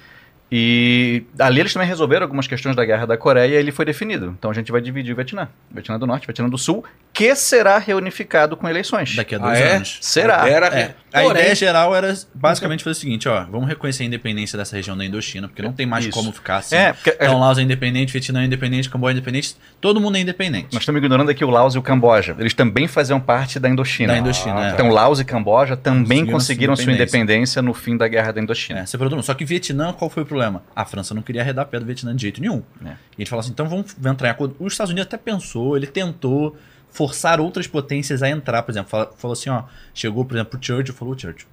E 0.58 1.24
ali 1.38 1.60
eles 1.60 1.74
também 1.74 1.86
resolveram 1.88 2.24
algumas 2.24 2.48
questões 2.48 2.78
da 2.78 2.86
Guerra 2.86 3.06
da 3.06 3.18
Coreia 3.18 3.48
e 3.48 3.54
ele 3.56 3.74
foi 3.74 3.84
definido. 3.84 4.34
Então 4.40 4.50
a 4.50 4.54
gente 4.54 4.72
vai 4.72 4.80
dividir 4.80 5.12
o 5.12 5.16
Vietnã. 5.18 5.50
Vietnã 5.70 6.00
do 6.00 6.08
Norte, 6.08 6.26
Vietnã 6.26 6.48
do 6.48 6.58
Sul, 6.58 6.86
que 7.14 7.36
será 7.36 7.78
reunificado 7.78 8.56
com 8.56 8.68
eleições. 8.70 9.14
Daqui 9.18 9.36
a 9.36 9.38
Ah, 9.38 9.42
dois 9.42 9.60
é? 9.60 9.76
anos. 9.76 9.98
Será? 10.02 10.48
Era, 10.50 10.68
É, 10.68 10.96
a 11.12 11.22
Porém- 11.24 11.42
ideia 11.42 11.56
geral 11.56 11.94
era 11.94 12.14
basicamente 12.34 12.86
fazer 12.86 12.92
o 12.98 13.00
seguinte, 13.02 13.28
ó, 13.28 13.44
vamos 13.46 13.68
reconhecer 13.68 14.04
a 14.04 14.06
independência 14.06 14.58
dessa 14.58 14.76
região 14.78 14.96
da 14.98 15.04
Indochina, 15.06 15.48
porque 15.50 15.62
não 15.62 15.74
tem 15.74 15.86
mais 15.86 16.06
Isso. 16.06 16.14
como 16.18 16.32
ficar 16.32 16.58
assim. 16.58 16.76
É, 16.76 16.94
porque 16.94 17.10
Então, 17.20 17.38
Laos 17.38 17.58
é 17.58 17.62
independente, 17.62 18.14
Vietnã 18.14 18.42
é 18.42 18.46
independente, 18.46 18.90
Camboja 18.90 19.12
é 19.12 19.18
independente, 19.18 19.56
todo 19.82 20.00
mundo 20.00 20.16
é 20.18 20.22
independente. 20.22 20.68
nós 20.72 20.82
estamos 20.84 21.00
ignorando 21.02 21.30
aqui 21.30 21.44
o 21.44 21.50
Laos 21.50 21.76
e 21.76 21.78
o 21.78 21.82
Camboja. 21.82 22.34
Eles 22.40 22.54
também 22.54 22.88
faziam 22.88 23.20
parte 23.20 23.60
da 23.60 23.68
Indochina. 23.68 24.14
Da 24.14 24.20
Indochina, 24.20 24.70
é. 24.70 24.72
Então 24.72 24.90
Laos 24.90 25.20
e 25.20 25.26
Camboja 25.26 25.76
também 25.76 26.20
Conseguiram 26.26 26.32
conseguiram 26.34 26.76
sua 26.76 26.86
sua 26.86 26.94
independência 26.94 27.62
no 27.62 27.74
fim 27.74 27.98
da 27.98 28.08
Guerra 28.08 28.32
da 28.32 28.42
Indochina. 28.42 28.82
É, 28.82 28.86
todo 28.86 29.12
mundo. 29.12 29.24
Só 29.24 29.34
que 29.34 29.44
Vietnã, 29.44 29.92
qual 29.94 30.10
foi 30.10 30.24
o 30.24 30.26
problema? 30.26 30.45
A 30.76 30.86
França 30.86 31.14
não 31.14 31.22
queria 31.22 31.42
arredar 31.42 31.66
pé 31.68 31.80
do 31.80 31.86
Vietnã 31.86 32.16
de 32.16 32.22
jeito 32.24 32.42
nenhum. 32.42 32.62
É. 32.86 32.90
E 32.90 33.22
ele 33.22 33.26
falou 33.30 33.42
assim, 33.42 33.52
então 33.52 33.68
vamos 33.68 33.96
entrar 34.06 34.28
em 34.28 34.32
acordo. 34.32 34.56
Os 34.60 34.74
Estados 34.74 34.92
Unidos 34.92 35.08
até 35.08 35.18
pensou, 35.18 35.76
ele 35.78 35.88
tentou 35.88 36.56
forçar 36.90 37.40
outras 37.42 37.68
potências 37.68 38.24
a 38.24 38.30
entrar, 38.30 38.64
por 38.64 38.72
exemplo, 38.72 38.90
fala- 38.90 39.12
falou 39.18 39.34
assim, 39.34 39.50
ó, 39.50 39.64
chegou, 39.94 40.24
por 40.26 40.36
exemplo, 40.36 40.58
o 40.60 40.64
Churchill, 40.66 40.94
falou 40.96 41.14
o 41.14 41.20
Churchill, 41.20 41.48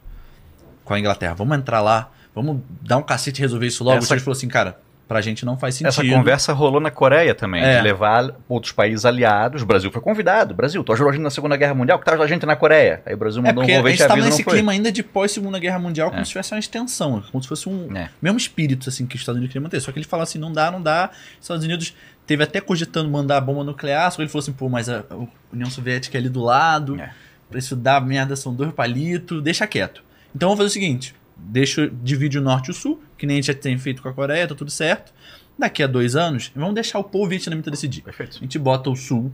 com 0.85 0.95
a 0.95 0.99
Inglaterra, 1.01 1.35
vamos 1.35 1.57
entrar 1.59 1.81
lá, 1.81 2.11
vamos 2.35 2.61
dar 2.81 2.97
um 2.99 3.03
cacete 3.03 3.41
e 3.41 3.43
resolver 3.43 3.67
isso 3.67 3.83
logo. 3.83 3.97
Essa- 3.99 4.05
O 4.05 4.09
Churchill 4.09 4.25
falou 4.25 4.37
assim, 4.37 4.49
cara, 4.49 4.79
pra 5.13 5.21
gente 5.21 5.45
não 5.45 5.59
faz 5.59 5.75
sentido. 5.75 5.89
Essa 5.89 6.03
conversa 6.05 6.53
rolou 6.53 6.81
na 6.81 6.91
Coreia 6.91 7.35
também, 7.35 7.63
É. 7.63 7.77
de 7.77 7.83
levar 7.83 8.35
outros 8.49 8.73
países 8.73 9.05
aliados. 9.05 9.63
O 9.63 9.67
Brasil 9.67 9.91
foi 9.93 10.01
convidado. 10.01 10.55
Brasil, 10.55 10.83
tu 10.83 10.93
ajudou 10.93 11.11
a 11.11 11.13
gente 11.13 11.23
na 11.23 11.29
Segunda 11.31 11.57
Guerra 11.57 11.75
Mundial, 11.75 11.99
que 11.99 12.05
tá 12.05 12.13
ajudando 12.13 12.27
a 12.27 12.33
gente 12.33 12.47
na 12.47 12.57
Coreia. 12.57 13.03
Aí 13.05 13.15
o 13.15 13.17
Brasil 13.19 13.41
É 13.41 13.43
mandou 13.49 13.63
porque 13.63 13.73
um 13.73 13.75
a 13.75 13.79
convite 13.81 13.93
gente 13.93 14.01
e 14.01 14.03
estava 14.05 14.21
avisa, 14.21 14.29
nesse 14.37 14.45
clima 14.45 14.73
ainda 14.73 14.91
de 14.91 15.03
pós-segunda 15.03 15.59
guerra 15.59 15.79
mundial, 15.79 16.09
como 16.11 16.23
É. 16.23 16.25
se 16.25 16.31
tivesse 16.31 16.55
uma 16.55 16.59
extensão, 16.61 17.23
como 17.31 17.43
se 17.43 17.49
fosse 17.49 17.69
um 17.69 17.95
É. 17.97 18.09
mesmo 18.23 18.39
espírito 18.39 18.89
assim 18.89 19.07
que 19.07 19.17
os 19.17 19.21
Estados 19.23 19.37
Unidos 19.39 19.53
queriam 19.53 19.65
manter. 19.65 19.81
Só 19.81 19.93
que 19.93 19.99
ele 19.99 20.07
fala 20.07 20.23
assim, 20.23 20.39
não 20.39 20.53
dá, 20.53 20.71
não 20.71 20.81
dá. 20.81 21.11
Os 21.39 21.45
Estados 21.45 21.65
Unidos 21.65 21.95
teve 22.27 22.43
até 22.43 22.61
cogitando 22.61 23.11
mandar 23.11 23.37
a 23.37 23.41
bomba 23.41 23.63
nuclear, 23.65 24.11
só 24.11 24.17
que 24.17 24.23
ele 24.23 24.29
falou 24.31 24.43
assim, 24.43 24.53
pô, 24.53 24.69
mas 24.69 24.89
a, 24.89 25.01
a 25.11 25.17
União 25.53 25.69
Soviética 25.69 26.17
é 26.17 26.21
ali 26.21 26.29
do 26.29 26.41
lado, 26.43 26.99
É. 26.99 27.11
pra 27.51 27.59
isso 27.59 27.77
dar 27.77 28.01
merda 28.01 28.35
são 28.37 28.55
dois 28.55 28.73
palitos, 28.73 29.43
deixa 29.43 29.67
quieto. 29.67 30.03
Então 30.35 30.49
vamos 30.49 30.59
fazer 30.65 30.69
o 30.69 30.73
seguinte, 30.73 31.15
deixa, 31.43 31.91
divide 32.03 32.39
o 32.39 32.43
norte 32.43 32.69
e 32.69 32.71
o 32.71 32.75
sul, 32.75 33.03
que 33.19 33.27
nem 33.27 33.37
a 33.37 33.41
gente 33.41 33.47
já 33.47 33.55
tem 33.55 33.77
feito 33.79 34.03
com 34.03 34.09
a 34.09 34.13
Coreia, 34.13 34.47
tá 34.47 34.55
tudo 34.55 34.71
certo. 34.71 35.13
Daqui 35.59 35.83
a 35.83 35.87
dois 35.87 36.17
anos, 36.17 36.51
vamos 36.55 36.75
deixar 36.75 36.99
o 36.99 37.05
povo 37.05 37.29
vietnamita 37.29 37.71
decidir. 37.71 38.03
Perfeito. 38.03 38.39
A 38.39 38.41
gente 38.41 38.59
bota 38.59 38.89
o 38.89 38.97
sul 38.97 39.33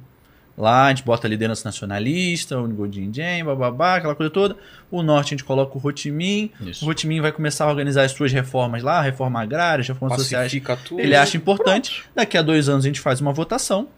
lá, 0.56 0.86
a 0.86 0.88
gente 0.88 1.04
bota 1.04 1.26
a 1.26 1.30
liderança 1.30 1.66
nacionalista, 1.66 2.58
o 2.58 2.66
Ngo 2.66 2.88
Dinh 2.88 3.10
Diem, 3.10 3.44
bababá, 3.44 3.96
aquela 3.96 4.14
coisa 4.14 4.30
toda. 4.30 4.56
O 4.90 5.02
norte 5.02 5.28
a 5.28 5.30
gente 5.30 5.44
coloca 5.44 5.78
o 5.78 5.80
Ho 5.82 5.96
Chi 5.96 6.10
Minh. 6.10 6.50
Isso. 6.60 6.84
O 6.84 6.90
Ho 6.90 6.98
Chi 6.98 7.06
Minh 7.06 7.20
vai 7.20 7.30
começar 7.30 7.64
a 7.64 7.68
organizar 7.68 8.02
as 8.02 8.12
suas 8.12 8.32
reformas 8.32 8.82
lá, 8.82 9.00
reforma 9.00 9.40
agrária, 9.40 9.84
reformas 9.84 10.18
sociais. 10.18 10.46
pacifica 10.46 10.76
tudo. 10.76 11.00
Ele 11.00 11.14
acha 11.14 11.36
importante. 11.36 12.04
Daqui 12.14 12.36
a 12.36 12.42
dois 12.42 12.68
anos 12.68 12.84
a 12.84 12.88
gente 12.88 13.00
faz 13.00 13.20
uma 13.20 13.32
votação. 13.32 13.88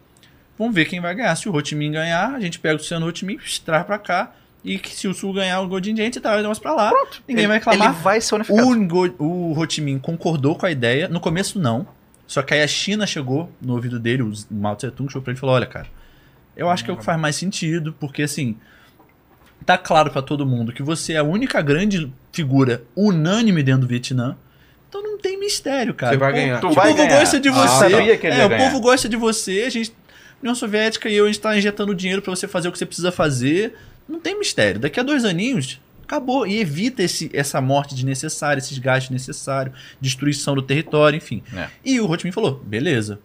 Vamos 0.58 0.74
ver 0.74 0.84
quem 0.84 1.00
vai 1.00 1.14
ganhar. 1.14 1.34
Se 1.36 1.48
o 1.48 1.56
Ho 1.56 1.64
Chi 1.64 1.74
Minh 1.74 1.92
ganhar, 1.92 2.34
a 2.34 2.40
gente 2.40 2.58
pega 2.58 2.74
o 2.74 2.78
Luciano 2.78 3.08
Ho 3.08 3.16
Chi 3.16 3.24
Minh, 3.24 3.38
traz 3.64 3.86
pra 3.86 3.98
cá. 3.98 4.34
E 4.62 4.78
que 4.78 4.94
se 4.94 5.08
o 5.08 5.14
Sul 5.14 5.32
ganhar 5.32 5.60
o 5.62 5.74
a 5.76 5.80
gente 5.82 6.20
traz 6.20 6.38
o 6.38 6.42
negócio 6.42 6.62
pra 6.62 6.74
lá. 6.74 6.90
Ninguém 7.26 7.44
Ele- 7.44 7.48
vai 7.48 7.56
reclamar. 7.58 7.92
Ele 7.92 8.02
vai 8.02 8.20
ser 8.20 8.34
unificado. 8.34 8.68
O, 8.68 8.74
Ngo- 8.74 9.14
o 9.18 9.58
Ho 9.58 9.66
Chi 9.70 9.80
Minh 9.80 9.98
concordou 9.98 10.54
com 10.54 10.66
a 10.66 10.70
ideia. 10.70 11.08
No 11.08 11.18
começo, 11.20 11.58
não. 11.58 11.86
Só 12.26 12.42
que 12.42 12.52
aí 12.54 12.62
a 12.62 12.66
China 12.68 13.06
chegou 13.06 13.50
no 13.60 13.72
ouvido 13.74 13.98
dele, 13.98 14.22
o 14.22 14.32
Mao 14.50 14.76
Tse 14.76 14.90
Tung 14.90 15.08
chegou 15.10 15.22
pra 15.22 15.30
ele 15.32 15.38
e 15.38 15.40
falou: 15.40 15.54
Olha, 15.56 15.66
cara, 15.66 15.86
eu 16.56 16.68
acho 16.68 16.84
que 16.84 16.90
é 16.90 16.94
o 16.94 16.96
que 16.96 17.04
faz 17.04 17.18
mais 17.18 17.36
sentido, 17.36 17.94
porque 17.98 18.22
assim. 18.22 18.56
Tá 19.66 19.76
claro 19.76 20.10
pra 20.10 20.22
todo 20.22 20.46
mundo 20.46 20.72
que 20.72 20.82
você 20.82 21.12
é 21.12 21.16
a 21.18 21.22
única 21.22 21.60
grande 21.60 22.10
figura 22.32 22.82
unânime 22.96 23.62
dentro 23.62 23.82
do 23.82 23.86
Vietnã. 23.86 24.36
Então 24.88 25.02
não 25.02 25.18
tem 25.18 25.38
mistério, 25.38 25.92
cara. 25.94 26.12
Você 26.12 26.18
vai 26.18 26.30
O 26.30 26.32
povo- 26.34 26.42
ganhar. 26.46 26.60
Tu 26.60 26.66
o 26.66 26.72
vai 26.72 26.86
povo 26.88 26.96
ganhar. 26.98 27.20
gosta 27.20 27.38
de 27.40 27.48
Ah, 27.50 27.52
você. 27.52 27.90
sabia 27.90 28.16
que 28.16 28.26
ele 28.26 28.36
é, 28.36 28.38
ia 28.38 28.46
o 28.46 28.48
ganhar. 28.48 28.64
povo 28.70 28.80
gosta 28.80 29.08
de 29.08 29.16
você. 29.16 29.64
A 29.66 29.70
gente, 29.70 29.92
União 30.42 30.54
Soviética 30.54 31.08
e 31.08 31.14
eu, 31.14 31.24
a 31.24 31.28
gente 31.28 31.40
tá 31.40 31.56
injetando 31.56 31.94
dinheiro 31.94 32.22
pra 32.22 32.34
você 32.34 32.48
fazer 32.48 32.68
o 32.68 32.72
que 32.72 32.78
você 32.78 32.86
precisa 32.86 33.12
fazer. 33.12 33.74
Não 34.10 34.20
tem 34.20 34.38
mistério. 34.38 34.80
Daqui 34.80 34.98
a 34.98 35.02
dois 35.02 35.24
aninhos, 35.24 35.80
acabou. 36.04 36.46
E 36.46 36.58
evita 36.58 37.02
esse, 37.02 37.30
essa 37.32 37.60
morte 37.60 37.94
desnecessária, 37.94 38.58
esses 38.58 38.76
gastos 38.78 39.10
necessários, 39.10 39.74
destruição 40.00 40.54
do 40.54 40.62
território, 40.62 41.16
enfim. 41.16 41.42
É. 41.54 41.68
E 41.84 42.00
o 42.00 42.10
Ho 42.10 42.18
Chi 42.18 42.24
Minh 42.24 42.32
falou, 42.32 42.60
beleza. 42.64 43.20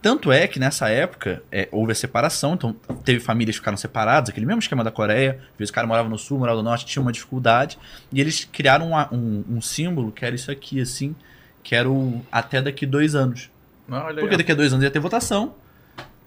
Tanto 0.00 0.30
é 0.30 0.46
que 0.46 0.58
nessa 0.60 0.88
época 0.90 1.42
é, 1.50 1.66
houve 1.72 1.92
a 1.92 1.94
separação, 1.94 2.52
então 2.52 2.76
teve 3.06 3.20
famílias 3.20 3.56
que 3.56 3.60
ficaram 3.60 3.76
separadas, 3.78 4.28
aquele 4.28 4.44
mesmo 4.44 4.58
esquema 4.60 4.84
da 4.84 4.90
Coreia. 4.90 5.40
Às 5.52 5.58
vezes 5.58 5.70
o 5.70 5.72
cara 5.72 5.86
morava 5.86 6.08
no 6.10 6.18
sul, 6.18 6.38
morava 6.38 6.58
no 6.58 6.62
norte, 6.62 6.84
tinha 6.84 7.00
uma 7.02 7.10
dificuldade. 7.12 7.78
E 8.12 8.20
eles 8.20 8.44
criaram 8.44 8.88
uma- 8.88 9.08
um, 9.12 9.42
um 9.48 9.60
símbolo 9.62 10.12
que 10.12 10.22
era 10.24 10.34
isso 10.34 10.50
aqui, 10.50 10.78
assim, 10.78 11.14
que 11.62 11.74
era 11.74 11.88
o 11.90 12.20
até 12.30 12.60
daqui 12.60 12.84
dois 12.84 13.14
anos. 13.14 13.48
Aí, 13.90 14.14
Porque 14.16 14.36
daqui 14.36 14.52
a 14.52 14.54
dois 14.54 14.72
anos 14.74 14.84
ia 14.84 14.90
ter 14.90 14.98
votação. 14.98 15.54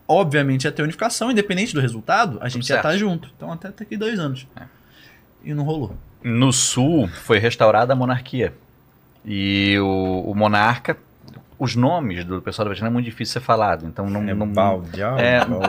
Obviamente 0.07 0.63
ia 0.65 0.71
ter 0.71 0.83
unificação, 0.83 1.29
independente 1.29 1.73
do 1.73 1.81
resultado, 1.81 2.37
a 2.41 2.47
gente 2.47 2.63
ia 2.63 2.75
certo. 2.75 2.85
estar 2.85 2.97
junto. 2.97 3.29
Então 3.35 3.51
até 3.51 3.69
daqui 3.69 3.97
dois 3.97 4.17
anos. 4.19 4.47
É. 4.55 4.63
E 5.43 5.53
não 5.53 5.63
rolou. 5.63 5.95
No 6.23 6.51
sul 6.53 7.07
foi 7.07 7.39
restaurada 7.39 7.93
a 7.93 7.95
monarquia. 7.95 8.53
E 9.25 9.77
o, 9.79 10.23
o 10.27 10.35
monarca, 10.35 10.95
os 11.59 11.75
nomes 11.75 12.23
do 12.23 12.41
pessoal 12.41 12.65
da 12.65 12.71
Vietnã 12.71 12.87
é 12.87 12.91
muito 12.91 13.05
difícil 13.05 13.33
ser 13.33 13.45
falado. 13.45 13.85
Então 13.85 14.09
não, 14.09 14.21
não, 14.21 14.47
Baldial, 14.47 15.19
é, 15.19 15.45
não 15.45 15.59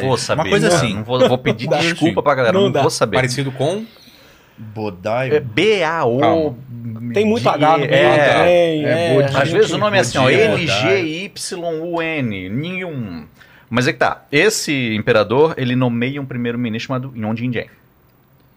vou 0.00 0.16
saber. 0.16 0.42
Uma 0.42 0.48
coisa 0.48 0.68
Não, 0.68 0.76
assim. 0.76 0.94
Não 0.94 1.04
vou, 1.04 1.28
vou 1.28 1.38
pedir 1.38 1.68
desculpa 1.80 2.22
pra 2.22 2.34
galera, 2.34 2.54
Não 2.54 2.70
não, 2.70 2.80
vou 2.82 2.90
saber. 2.90 3.16
Parecido 3.16 3.52
com. 3.52 3.84
Bodai. 4.56 5.30
É 5.34 5.40
B-A-O. 5.40 6.56
Tem 7.12 7.26
muito 7.26 7.48
H 7.48 7.78
no 7.78 7.84
é, 7.84 7.88
é, 7.88 8.82
É, 8.82 9.14
Bodhi- 9.14 9.36
Às 9.36 9.50
vezes 9.50 9.72
o 9.72 9.78
nome 9.78 9.96
é 9.96 10.00
assim, 10.00 10.16
ó, 10.18 10.30
N-G-Y-U-N, 11.34 12.48
nenhum. 12.50 13.26
Mas 13.68 13.86
é 13.86 13.92
que 13.92 13.98
tá, 13.98 14.24
esse 14.30 14.94
imperador, 14.94 15.54
ele 15.56 15.74
nomeia 15.74 16.20
um 16.20 16.26
primeiro-ministro 16.26 16.88
chamado 16.88 17.12
Yon 17.16 17.34
Jin 17.36 17.52
Jeng. 17.52 17.70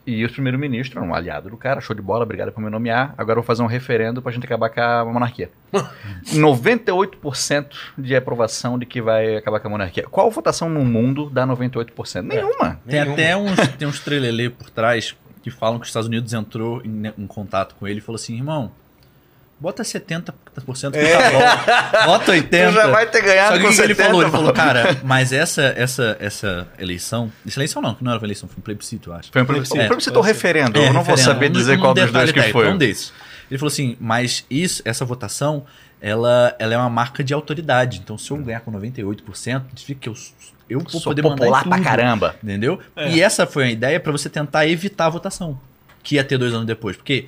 E 0.07 0.23
o 0.23 0.31
primeiro-ministro, 0.31 1.03
um 1.03 1.13
aliado 1.13 1.49
do 1.49 1.57
cara, 1.57 1.81
show 1.81 1.93
de 1.93 2.01
bola, 2.01 2.23
obrigado 2.23 2.53
por 2.53 2.63
me 2.63 2.69
nomear. 2.69 3.13
Agora 3.17 3.39
eu 3.39 3.41
vou 3.41 3.43
fazer 3.43 3.61
um 3.61 3.65
referendo 3.65 4.21
pra 4.21 4.31
gente 4.31 4.45
acabar 4.45 4.69
com 4.69 4.79
a 4.79 5.03
monarquia. 5.03 5.49
98% 6.33 7.65
de 7.97 8.15
aprovação 8.15 8.79
de 8.79 8.85
que 8.85 9.01
vai 9.01 9.35
acabar 9.35 9.59
com 9.59 9.67
a 9.67 9.71
monarquia. 9.71 10.05
Qual 10.09 10.31
votação 10.31 10.69
no 10.69 10.85
mundo 10.85 11.29
dá 11.29 11.45
98%? 11.45 12.21
Nenhuma. 12.21 12.79
Tem 12.87 13.01
Nenhuma. 13.01 13.13
até 13.13 13.35
uns, 13.37 13.57
tem 13.77 13.85
uns 13.85 13.99
trelelê 13.99 14.49
por 14.49 14.69
trás 14.69 15.13
que 15.43 15.51
falam 15.51 15.77
que 15.77 15.83
os 15.83 15.89
Estados 15.89 16.07
Unidos 16.07 16.31
entrou 16.31 16.81
em, 16.85 17.07
em 17.17 17.27
contato 17.27 17.75
com 17.75 17.85
ele 17.85 17.99
e 17.99 18.01
falou 18.01 18.15
assim, 18.15 18.35
irmão, 18.35 18.71
bota 19.59 19.83
70% 19.83 20.33
que 20.33 20.99
tá 20.99 22.01
bom. 22.01 22.05
Bota 22.05 22.31
80%. 22.33 22.47
Tu 22.69 22.73
já 22.73 22.87
vai 22.87 23.07
ter 23.07 23.21
ganhado 23.21 23.53
Só 23.55 23.57
que 23.61 23.67
com 23.67 23.73
que 23.73 23.81
ele 23.81 23.95
70, 23.95 24.03
falou? 24.09 24.21
Ele 24.21 24.31
falou, 24.31 24.53
cara, 24.53 24.97
mas 25.03 25.31
essa, 25.33 25.73
essa, 25.75 26.15
essa 26.19 26.67
eleição... 26.79 27.31
Essa 27.45 27.59
eleição 27.59 27.81
não, 27.81 27.93
que 27.95 28.03
não 28.03 28.11
era 28.11 28.19
uma 28.19 28.25
eleição, 28.27 28.47
foi 28.47 28.57
um 28.59 28.61
plebiscito, 28.61 29.09
eu 29.09 29.15
acho. 29.15 29.31
Foi 29.31 29.41
um 29.41 29.45
plebiscito, 29.45 29.79
É, 29.79 29.87
plebiscito 29.87 30.15
ou 30.17 30.21
referendo? 30.23 30.77
eu 30.79 30.85
não 30.93 31.03
vou 31.03 31.15
referendo. 31.15 31.21
saber 31.23 31.49
Um- 31.49 31.53
dizer 31.53 31.77
um 31.77 31.81
qual 31.81 31.93
dos 31.93 32.11
dois 32.11 32.31
que 32.31 32.39
técnico, 32.39 32.59
foi. 32.59 32.69
Um 32.69 32.77
desses. 32.77 33.11
Ele 33.49 33.57
falou 33.57 33.71
assim, 33.71 33.95
mas 33.99 34.45
isso, 34.49 34.81
essa 34.85 35.05
votação, 35.05 35.65
ela, 36.01 36.53
ela 36.59 36.73
é 36.73 36.77
uma 36.77 36.89
marca 36.89 37.23
de 37.23 37.33
autoridade. 37.33 37.99
Então, 38.03 38.17
se 38.17 38.29
eu 38.29 38.37
ganhar 38.37 38.59
com 38.59 38.71
98%, 38.71 39.33
significa 39.33 39.99
que 40.01 40.09
eu, 40.09 40.13
eu 40.69 40.79
vou 40.81 40.89
Sou 40.89 41.01
poder 41.01 41.21
popular 41.21 41.63
pra 41.63 41.77
tudo. 41.77 41.83
caramba. 41.83 42.35
Entendeu? 42.43 42.79
É. 42.95 43.09
E 43.11 43.21
essa 43.21 43.47
foi 43.47 43.63
a 43.63 43.71
ideia 43.71 43.99
pra 43.99 44.11
você 44.11 44.29
tentar 44.29 44.67
evitar 44.67 45.05
a 45.05 45.09
votação. 45.09 45.57
Que 46.03 46.15
ia 46.15 46.23
ter 46.23 46.37
dois 46.37 46.53
anos 46.53 46.67
depois. 46.67 46.95
Porque 46.97 47.27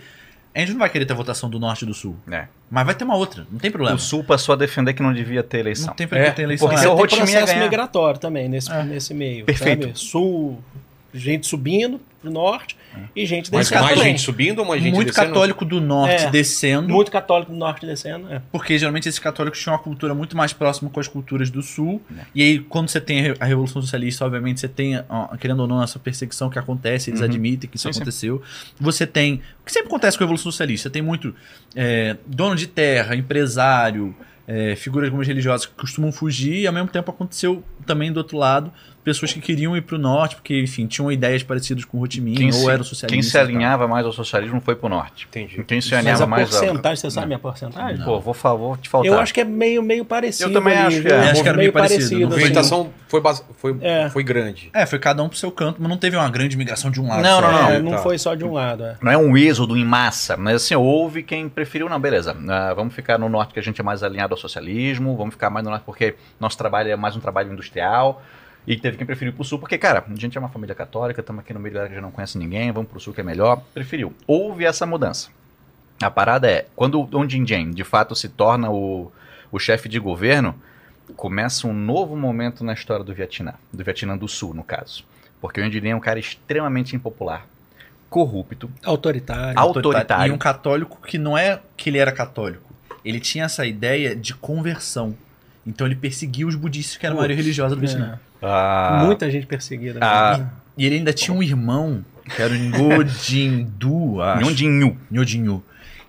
a 0.55 0.59
gente 0.59 0.71
não 0.71 0.79
vai 0.79 0.89
querer 0.89 1.05
ter 1.05 1.13
a 1.13 1.15
votação 1.15 1.49
do 1.49 1.59
norte 1.59 1.83
e 1.83 1.85
do 1.85 1.93
sul. 1.93 2.15
É. 2.29 2.47
Mas 2.69 2.85
vai 2.85 2.95
ter 2.95 3.03
uma 3.03 3.15
outra. 3.15 3.45
Não 3.51 3.59
tem 3.59 3.69
problema. 3.71 3.95
O 3.95 3.99
Sul 3.99 4.23
passou 4.23 4.53
a 4.53 4.55
defender 4.55 4.93
que 4.93 5.01
não 5.01 5.13
devia 5.13 5.41
ter 5.43 5.59
eleição. 5.59 5.87
Não 5.87 5.93
tem 5.95 6.07
porque 6.07 6.23
É, 6.23 6.31
ter 6.31 6.41
eleição. 6.43 6.67
porque 6.67 6.75
lá. 6.75 6.81
se 6.81 6.87
eu 6.87 6.91
Tem 6.91 6.99
Rotimia 7.01 7.37
processo 7.39 7.59
migratório 7.59 8.19
também 8.19 8.49
nesse, 8.49 8.71
É. 8.71 8.83
nesse 8.83 9.13
meio. 9.13 9.45
Perfeito. 9.45 9.87
sabe? 9.87 9.99
Sul, 9.99 10.59
gente 11.13 11.47
subindo 11.47 11.99
pro 12.19 12.29
norte 12.31 12.75
e 13.15 13.25
gente 13.25 13.51
Mas 13.51 13.67
descendo 13.67 13.83
mais 13.85 13.97
também. 13.97 14.11
gente 14.13 14.21
subindo 14.25 14.59
ou 14.59 14.65
mais 14.65 14.81
gente 14.81 14.93
Muito 14.95 15.07
descendo? 15.07 15.27
católico 15.27 15.63
do 15.65 15.79
norte 15.79 16.25
É. 16.25 16.29
descendo. 16.29 16.89
Muito 16.89 17.09
católico 17.11 17.51
do 17.51 17.57
norte 17.57 17.85
descendo. 17.85 18.31
É. 18.31 18.41
Porque 18.51 18.77
geralmente 18.77 19.07
esses 19.07 19.19
católicos 19.19 19.59
tinham 19.61 19.73
uma 19.75 19.81
cultura 19.81 20.13
muito 20.13 20.35
mais 20.35 20.51
próxima 20.53 20.89
com 20.89 20.99
as 20.99 21.07
culturas 21.07 21.49
do 21.49 21.61
sul. 21.61 22.01
É. 22.17 22.21
E 22.35 22.41
aí, 22.43 22.59
quando 22.59 22.89
você 22.89 22.99
tem 22.99 23.19
a 23.19 23.23
re- 23.23 23.35
a 23.39 23.45
Revolução 23.45 23.81
Socialista, 23.81 24.25
obviamente 24.25 24.59
você 24.59 24.67
tem, 24.67 25.01
ó, 25.07 25.35
querendo 25.37 25.61
ou 25.61 25.67
não, 25.67 25.81
essa 25.81 25.97
perseguição 25.99 26.49
que 26.49 26.59
acontece, 26.59 27.09
eles 27.09 27.19
Uhum. 27.21 27.25
admitem 27.27 27.69
que 27.69 27.77
isso 27.77 27.87
Sim, 27.87 27.93
sim. 27.93 27.99
aconteceu. 27.99 28.41
Você 28.79 29.07
tem. 29.07 29.41
O 29.61 29.65
que 29.65 29.71
sempre 29.71 29.87
acontece 29.87 30.17
com 30.17 30.23
a 30.23 30.25
Revolução 30.25 30.51
Socialista? 30.51 30.89
Você 30.89 30.93
tem 30.93 31.01
muito 31.01 31.33
é, 31.75 32.17
dono 32.25 32.55
de 32.55 32.67
terra, 32.67 33.15
empresário, 33.15 34.15
é, 34.47 34.75
figuras 34.75 35.07
algumas 35.07 35.27
religiosas 35.27 35.65
que 35.67 35.73
costumam 35.73 36.11
fugir, 36.11 36.55
e 36.61 36.67
ao 36.67 36.73
mesmo 36.73 36.89
tempo 36.89 37.11
aconteceu 37.11 37.63
também 37.85 38.11
do 38.11 38.17
outro 38.17 38.37
lado. 38.37 38.71
Pessoas 39.03 39.31
que 39.33 39.39
queriam 39.39 39.75
ir 39.77 39.81
para 39.81 39.95
o 39.95 39.97
norte, 39.99 40.35
porque, 40.35 40.61
enfim, 40.61 40.85
tinham 40.85 41.11
ideias 41.11 41.41
parecidas 41.41 41.85
com 41.85 41.97
o 41.97 42.01
Ho 42.03 42.11
Chi 42.11 42.19
Minh, 42.19 42.35
Quem 42.35 42.47
ou 42.47 42.51
se, 42.53 42.69
eram 42.69 42.83
socialistas. 42.83 43.09
quem 43.09 43.21
se 43.23 43.37
alinhava 43.37 43.87
mais 43.87 44.05
ao 44.05 44.11
socialismo 44.11 44.59
foi 44.61 44.75
pro 44.75 44.89
norte. 44.89 45.25
Entendi. 45.29 45.63
Quem 45.63 45.79
se 45.81 45.89
Mas 45.91 45.99
alinhava 45.99 46.23
a 46.25 46.27
mais 46.27 46.53
ao... 46.53 46.59
porcentagem, 46.61 46.95
você 46.97 47.09
sabe 47.11 47.33
a 47.33 47.39
porcentagem? 47.39 48.03
Pô, 48.03 48.19
vou, 48.19 48.33
fa- 48.33 48.53
vou 48.53 48.75
te 48.77 48.89
faltar. 48.89 49.11
Eu 49.11 49.17
acho 49.19 49.33
que 49.33 49.39
é 49.41 49.45
meio, 49.45 49.81
meio 49.81 50.03
parecido. 50.03 50.49
Eu 50.49 50.53
também 50.53 50.73
ali, 50.77 50.87
acho 50.87 50.97
que 50.97 51.07
viu? 51.07 51.15
é. 51.15 51.31
Acho 51.31 51.41
que 51.43 51.49
era 51.49 51.57
meio 51.57 51.71
parecido, 51.73 52.03
A 52.03 52.05
assim. 52.05 52.25
movimentação 52.25 52.89
foi, 53.07 53.21
foi, 53.57 53.77
É. 53.81 54.09
foi 54.09 54.23
grande. 54.23 54.69
É, 54.73 54.85
foi 54.85 54.99
cada 54.99 55.23
um 55.23 55.29
pro 55.29 55.37
seu 55.37 55.51
canto, 55.51 55.77
mas 55.79 55.89
não 55.89 55.97
teve 55.97 56.17
uma 56.17 56.29
grande 56.29 56.57
migração 56.57 56.91
de 56.91 56.99
um 57.01 57.07
lado. 57.07 57.23
Não, 57.23 57.39
só. 57.39 57.41
não, 57.41 57.51
não. 57.51 57.69
É, 57.69 57.79
não 57.79 57.91
Tá. 57.93 57.97
foi 57.99 58.17
só 58.17 58.35
de 58.35 58.43
um 58.43 58.51
lado. 58.53 58.83
É. 58.83 58.97
Não 59.01 59.11
é 59.11 59.17
um 59.17 59.37
êxodo 59.37 59.77
em 59.77 59.85
massa, 59.85 60.35
mas 60.37 60.55
assim, 60.57 60.75
houve 60.75 61.23
quem 61.23 61.47
preferiu, 61.49 61.87
não, 61.89 61.99
beleza. 61.99 62.35
ah, 62.49 62.73
vamos 62.73 62.93
ficar 62.93 63.17
no 63.17 63.29
norte 63.29 63.53
que 63.53 63.59
a 63.59 63.63
gente 63.63 63.79
é 63.79 63.83
mais 63.83 64.03
alinhado 64.03 64.33
ao 64.33 64.37
socialismo, 64.37 65.15
vamos 65.15 65.33
ficar 65.33 65.49
mais 65.49 65.63
no 65.63 65.71
norte 65.71 65.83
porque 65.85 66.15
nosso 66.39 66.57
trabalho 66.57 66.89
é 66.91 66.95
mais 66.95 67.15
um 67.15 67.19
trabalho 67.19 67.51
industrial. 67.51 68.21
E 68.67 68.77
teve 68.77 68.97
quem 68.97 69.05
preferiu 69.05 69.33
pro 69.33 69.43
sul, 69.43 69.57
porque, 69.57 69.77
cara, 69.77 70.03
a 70.07 70.15
gente 70.15 70.37
é 70.37 70.39
uma 70.39 70.49
família 70.49 70.75
católica, 70.75 71.21
estamos 71.21 71.41
aqui 71.41 71.53
no 71.53 71.59
meio 71.59 71.73
da 71.73 71.79
galera 71.79 71.89
que 71.89 71.95
já 71.95 72.01
não 72.01 72.11
conhece 72.11 72.37
ninguém, 72.37 72.71
vamos 72.71 72.89
pro 72.89 72.99
sul 72.99 73.13
que 73.13 73.21
é 73.21 73.23
melhor. 73.23 73.63
Preferiu. 73.73 74.13
Houve 74.27 74.65
essa 74.65 74.85
mudança. 74.85 75.29
A 76.01 76.09
parada 76.11 76.49
é, 76.49 76.65
quando 76.75 77.01
o 77.01 77.29
Jin 77.29 77.45
Jen 77.45 77.71
de 77.71 77.83
fato 77.83 78.15
se 78.15 78.29
torna 78.29 78.69
o, 78.69 79.11
o 79.51 79.59
chefe 79.59 79.89
de 79.89 79.99
governo, 79.99 80.55
começa 81.15 81.67
um 81.67 81.73
novo 81.73 82.15
momento 82.15 82.63
na 82.63 82.73
história 82.73 83.03
do 83.03 83.13
Vietnã, 83.13 83.55
do 83.73 83.83
Vietnã 83.83 84.15
do 84.17 84.27
Sul, 84.27 84.53
no 84.53 84.63
caso. 84.63 85.03
Porque 85.41 85.59
o 85.59 85.63
Jin 85.63 85.71
Jen 85.71 85.91
é 85.91 85.95
um 85.95 85.99
cara 85.99 86.19
extremamente 86.19 86.95
impopular, 86.95 87.45
corrupto, 88.09 88.69
Autoritário. 88.83 89.59
autoritário. 89.59 90.31
E 90.31 90.35
um 90.35 90.37
católico 90.37 91.01
que 91.01 91.17
não 91.17 91.37
é 91.37 91.59
que 91.75 91.89
ele 91.89 91.97
era 91.97 92.11
católico. 92.11 92.73
Ele 93.03 93.19
tinha 93.19 93.45
essa 93.45 93.65
ideia 93.65 94.15
de 94.15 94.33
conversão. 94.33 95.15
Então 95.65 95.85
ele 95.87 95.95
perseguia 95.95 96.47
os 96.47 96.55
budistas, 96.55 96.97
que 96.97 97.05
era 97.05 97.13
a 97.13 97.17
maioria 97.17 97.35
religiosa 97.35 97.75
do 97.75 97.81
Vietnã. 97.81 98.19
Ah, 98.41 99.03
Muita 99.05 99.29
gente 99.29 99.45
perseguida. 99.45 99.99
Ah? 100.01 100.39
E 100.77 100.85
ele 100.85 100.95
ainda 100.95 101.11
tinha 101.13 101.35
um 101.35 101.43
irmão, 101.43 102.03
que 102.35 102.41
era 102.41 102.53
o 102.53 102.57
Ngo 102.57 103.05
Jin 103.07 103.67
Du, 103.77 104.21
acho. 104.23 104.39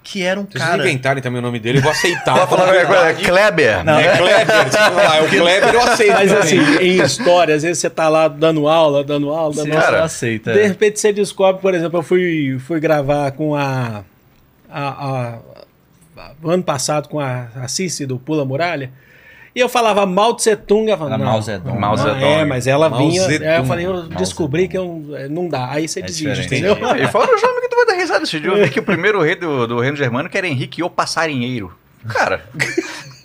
Que 0.03 0.23
era 0.23 0.41
um 0.41 0.45
Se 0.47 0.53
vocês 0.53 0.65
cara... 0.65 0.83
inventarem 0.83 1.23
também 1.23 1.41
o 1.41 1.43
nome 1.43 1.59
dele, 1.59 1.79
eu 1.79 1.83
vou 1.83 1.91
aceitar. 1.91 2.35
Fala 2.35 2.47
Falar 2.47 2.65
coisa, 2.73 2.87
verdade. 2.87 3.23
Kleber. 3.25 3.85
Não, 3.85 3.99
É 3.99 4.17
Kleber, 4.17 4.73
sei 4.73 4.81
lá, 4.95 5.17
é 5.17 5.23
o 5.23 5.29
Kleber 5.29 5.75
eu 5.75 5.81
aceito. 5.83 6.13
Mas 6.15 6.33
também. 6.33 6.61
assim, 6.61 6.77
em 6.85 7.03
história, 7.03 7.55
às 7.55 7.63
vezes 7.63 7.79
você 7.79 7.91
tá 7.91 8.09
lá 8.09 8.27
dando 8.27 8.67
aula, 8.67 9.05
dando 9.05 9.29
aula, 9.31 9.55
dando 9.55 9.67
Você 9.67 9.71
aula. 9.73 9.83
Cara, 9.83 10.05
aceita. 10.05 10.53
De 10.55 10.67
repente 10.67 10.99
você 10.99 11.13
descobre, 11.13 11.61
por 11.61 11.75
exemplo, 11.75 11.99
eu 11.99 12.03
fui, 12.03 12.59
fui 12.61 12.81
gravar 12.81 13.33
com 13.33 13.55
a, 13.55 14.03
a, 14.71 14.89
a- 14.89 15.39
a- 16.17 16.33
ano 16.45 16.63
passado 16.63 17.07
com 17.09 17.21
a, 17.21 17.49
a 17.57 17.69
Cici 17.69 18.07
do 18.07 18.19
Pula 18.19 18.45
Muralha. 18.45 18.91
E 19.55 19.59
eu 19.61 19.69
falava 19.69 20.07
Mao 20.07 20.35
Tse 20.35 20.55
Tung, 20.55 20.89
ela 20.89 20.97
falava, 20.99 21.19
não, 21.19 21.25
Mao 21.33 21.43
Zedong. 21.43 21.79
Mao 21.79 21.97
não, 21.97 22.03
Zedong. 22.05 22.25
É, 22.25 22.45
mas 22.45 22.67
ela 22.69 22.89
Mao 22.89 22.99
vinha. 23.01 23.27
Aí 23.27 23.57
eu 23.59 23.65
falei, 23.65 23.87
eu 23.87 23.95
Mao 23.95 24.05
descobri 24.11 24.63
Zedong. 24.63 24.71
que 24.71 25.13
eu, 25.13 25.17
é, 25.17 25.29
não 25.29 25.49
dá. 25.49 25.69
Aí 25.71 25.89
você 25.89 25.99
É 26.01 26.03
desiste, 26.03 26.47
entendeu? 26.47 26.77
E 26.97 27.07
fora 27.09 27.35
os 27.35 27.43
nomes 27.43 27.61
que 27.61 27.69
tu 27.69 27.77
vai 27.77 27.87
dar 27.87 27.95
risada 27.95 28.23
esse 28.23 28.39
dia. 28.39 28.51
Eu 28.51 28.57
vi 28.65 28.71
que 28.71 28.79
o 28.79 28.83
primeiro 28.85 29.21
rei 29.23 29.35
do, 29.35 29.67
do 29.67 29.81
reino 29.81 29.97
germânico 29.97 30.37
era 30.37 30.47
Henrique 30.47 30.83
o 30.83 30.89
Passarinheiro. 30.91 31.73
Cara, 32.09 32.41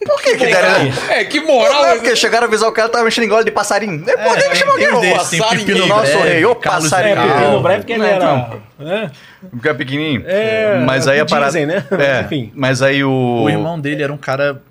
por 0.05 0.21
que 0.21 0.36
que 0.36 0.45
deram... 0.47 0.91
É, 1.09 1.23
que 1.23 1.39
Não, 1.39 1.47
moral. 1.47 1.86
é 1.86 1.95
porque 1.95 2.13
chegaram 2.15 2.45
a 2.45 2.47
avisar 2.49 2.67
o 2.67 2.73
cara 2.73 2.89
que 2.89 2.93
tava 2.93 3.05
mexendo 3.05 3.23
em 3.23 3.30
gola 3.30 3.41
de 3.43 3.51
passarinho. 3.51 4.03
É, 4.05 4.17
por 4.17 4.36
que 4.36 4.49
que 4.49 4.55
chamou 4.57 4.73
alguém? 4.73 4.89
tem 5.01 5.13
Passarinho. 5.15 5.88
Nosso 5.88 6.17
rei, 6.17 6.43
ô 6.43 6.55
Carlos 6.55 6.89
passarinho. 6.89 7.15
É, 7.17 7.26
porque 7.28 7.47
no 7.51 7.61
breve 7.61 7.84
que 7.86 7.93
ele 7.93 7.99
não, 8.01 8.07
era. 8.07 8.49
né? 8.78 9.11
Porque 9.49 9.69
é 9.69 9.73
pequenininho. 9.73 10.23
É, 10.26 10.84
Mas 10.86 11.07
aí 11.07 11.19
é 11.19 11.21
a 11.21 11.23
o 11.23 11.26
que 11.26 11.32
parada... 11.32 11.51
dizem, 11.53 11.65
né? 11.65 11.86
É, 11.91 12.21
Enfim. 12.23 12.51
mas 12.53 12.82
aí 12.82 13.01
o... 13.01 13.43
O 13.43 13.49
irmão 13.49 13.80
dele 13.80 14.03
era 14.03 14.11
um 14.11 14.17
cara... 14.17 14.61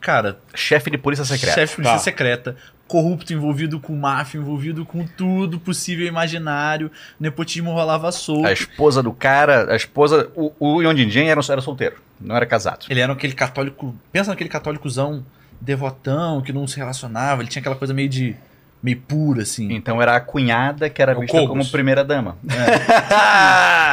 Cara, 0.00 0.38
Chefe 0.54 0.90
de 0.90 0.98
polícia 0.98 1.24
secreta. 1.24 1.54
chefe 1.54 1.72
de 1.72 1.76
polícia 1.76 1.94
Tá. 1.94 1.98
secreta, 1.98 2.56
corrupto, 2.86 3.32
envolvido 3.32 3.78
com 3.78 3.94
máfia, 3.94 4.38
envolvido 4.38 4.84
com 4.86 5.06
tudo 5.06 5.58
possível 5.60 6.04
e 6.06 6.08
imaginário. 6.08 6.90
Nepotismo 7.20 7.72
rolava 7.72 8.10
solto. 8.12 8.46
A 8.46 8.52
esposa 8.52 9.02
do 9.02 9.12
cara... 9.12 9.72
A 9.72 9.76
esposa... 9.76 10.30
O, 10.34 10.52
o 10.58 10.82
Yon 10.82 10.94
Jin 10.96 11.26
era, 11.26 11.40
era 11.50 11.60
solteiro. 11.60 11.96
Não 12.20 12.34
era 12.34 12.46
casado. 12.46 12.86
Ele 12.88 13.00
era 13.00 13.12
aquele 13.12 13.32
católico. 13.34 13.94
Pensa 14.10 14.30
naquele 14.30 14.48
católicozão 14.48 15.24
devotão, 15.60 16.40
que 16.40 16.52
não 16.52 16.66
se 16.66 16.76
relacionava. 16.76 17.42
Ele 17.42 17.48
tinha 17.50 17.60
aquela 17.60 17.76
coisa 17.76 17.92
meio 17.92 18.08
de. 18.08 18.34
Meio 18.82 18.96
pura, 18.98 19.42
assim. 19.42 19.72
Então 19.72 20.00
era 20.00 20.14
a 20.16 20.20
cunhada 20.20 20.88
que 20.88 21.02
era 21.02 21.12
É 21.12 21.16
o 21.16 21.20
vista 21.20 21.36
Cogos. 21.36 21.48
como 21.50 21.66
primeira 21.70 22.04
dama. 22.04 22.36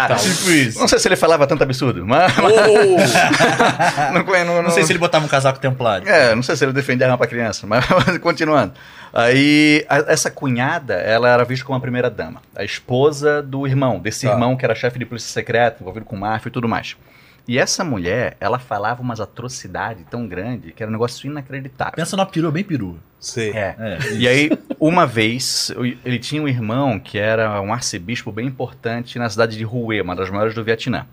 Tá, 0.08 0.16
tipo 0.18 0.52
isso. 0.52 0.80
Não 0.80 0.88
sei 0.88 1.00
se 1.00 1.08
ele 1.08 1.16
falava 1.16 1.48
tanto 1.48 1.64
absurdo, 1.64 2.06
mas... 2.06 2.32
Ô, 2.38 2.44
não, 4.14 4.24
conhe- 4.24 4.44
não, 4.44 4.62
Não 4.62 4.70
sei 4.70 4.84
se 4.84 4.92
ele 4.92 5.00
botava 5.00 5.26
um 5.26 5.28
casaco 5.28 5.58
templário. 5.60 6.08
É, 6.08 6.36
não 6.36 6.44
sei 6.44 6.56
se 6.56 6.64
ele 6.64 6.74
defendia 6.74 7.08
arma 7.08 7.18
pra 7.18 7.26
criança, 7.28 7.66
mas, 7.66 7.84
mas 7.90 8.18
continuando. 8.20 8.74
Aí, 9.12 9.84
a- 9.90 10.06
essa 10.12 10.30
cunhada, 10.30 10.94
ela 10.96 11.30
era 11.30 11.44
vista 11.44 11.66
como 11.66 11.78
a 11.78 11.82
primeira 11.82 12.10
dama. 12.10 12.42
A 12.56 12.64
esposa 12.64 13.42
do 13.42 13.66
irmão, 13.66 13.98
desse 14.00 14.28
Tá. 14.28 14.34
irmão 14.34 14.56
que 14.56 14.64
era 14.64 14.76
chefe 14.76 15.00
de 15.00 15.06
polícia 15.06 15.30
secreta, 15.32 15.78
envolvido 15.82 16.06
com 16.06 16.16
máfia 16.16 16.50
e 16.50 16.52
tudo 16.52 16.68
mais. 16.68 16.96
E 17.48 17.60
essa 17.60 17.84
mulher, 17.84 18.38
ela 18.40 18.58
falava 18.58 19.02
umas 19.02 19.20
atrocidades 19.20 20.04
tão 20.10 20.28
grandes 20.28 20.74
que 20.74 20.82
era 20.82 20.90
um 20.90 20.92
negócio 20.92 21.30
inacreditável. 21.30 21.94
Pensa 21.96 22.16
numa 22.16 22.26
perua 22.26 22.52
bem 22.52 22.64
perua. 22.64 22.96
Sei. 23.20 23.52
É. 23.52 23.76
É. 23.78 24.14
E 24.14 24.28
aí, 24.28 24.52
uma 24.80 25.06
vez, 25.06 25.72
ele 26.04 26.20
tinha 26.20 26.42
um 26.42 26.48
irmão 26.48 27.00
que 27.00 27.18
era 27.18 27.62
um 27.62 27.74
arcebispo 27.74 28.32
bem 28.32 28.48
importante 28.48 29.18
na 29.20 29.30
cidade 29.30 29.58
de 29.58 29.66
Hue, 29.66 30.02
uma 30.02 30.16
das 30.16 30.30
maiores 30.30 30.54
do 30.54 30.64
Vietnã. 30.64 31.06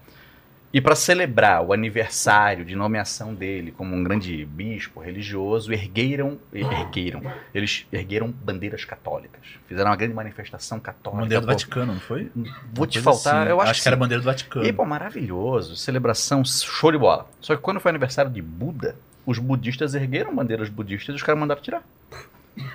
E 0.73 0.81
para 0.81 0.95
celebrar 0.95 1.63
o 1.63 1.73
aniversário 1.73 2.65
de 2.65 2.75
nomeação 2.75 3.35
dele 3.35 3.73
como 3.73 3.95
um 3.95 4.03
grande 4.03 4.45
bispo 4.47 5.01
religioso, 5.01 5.71
ergueram, 5.71 6.39
ergueram, 6.51 7.23
eles 7.55 7.87
ergueram 7.93 8.31
bandeiras 8.31 8.83
católicas. 8.85 9.41
Fizeram 9.69 9.91
uma 9.91 9.97
grande 9.97 10.15
manifestação 10.15 10.81
católica. 10.81 11.23
Bandeira 11.23 11.41
do 11.43 11.47
pô. 11.47 11.53
Vaticano, 11.53 11.93
não 11.93 12.01
foi? 12.01 12.33
Vou 12.73 12.87
te 12.87 13.01
faltar, 13.01 13.43
assim. 13.43 13.51
eu 13.51 13.61
acho, 13.61 13.83
que 13.83 13.89
era 13.89 13.97
bandeira 13.97 14.23
do 14.23 14.25
Vaticano. 14.25 14.65
e, 14.65 14.73
pô, 14.73 14.87
maravilhoso, 14.87 15.77
celebração, 15.77 16.43
show 16.43 16.91
de 16.91 16.97
bola. 16.97 17.27
Só 17.39 17.55
que 17.55 17.61
quando 17.61 17.79
foi 17.79 17.91
aniversário 17.91 18.31
de 18.31 18.41
Buda, 18.41 18.97
os 19.27 19.39
budistas 19.39 19.95
ergueram 19.95 20.35
bandeiras 20.35 20.71
budistas 20.71 21.15
e 21.15 21.17
os 21.17 21.23
caras 21.23 21.39
mandaram 21.39 21.61
tirar. 21.61 21.83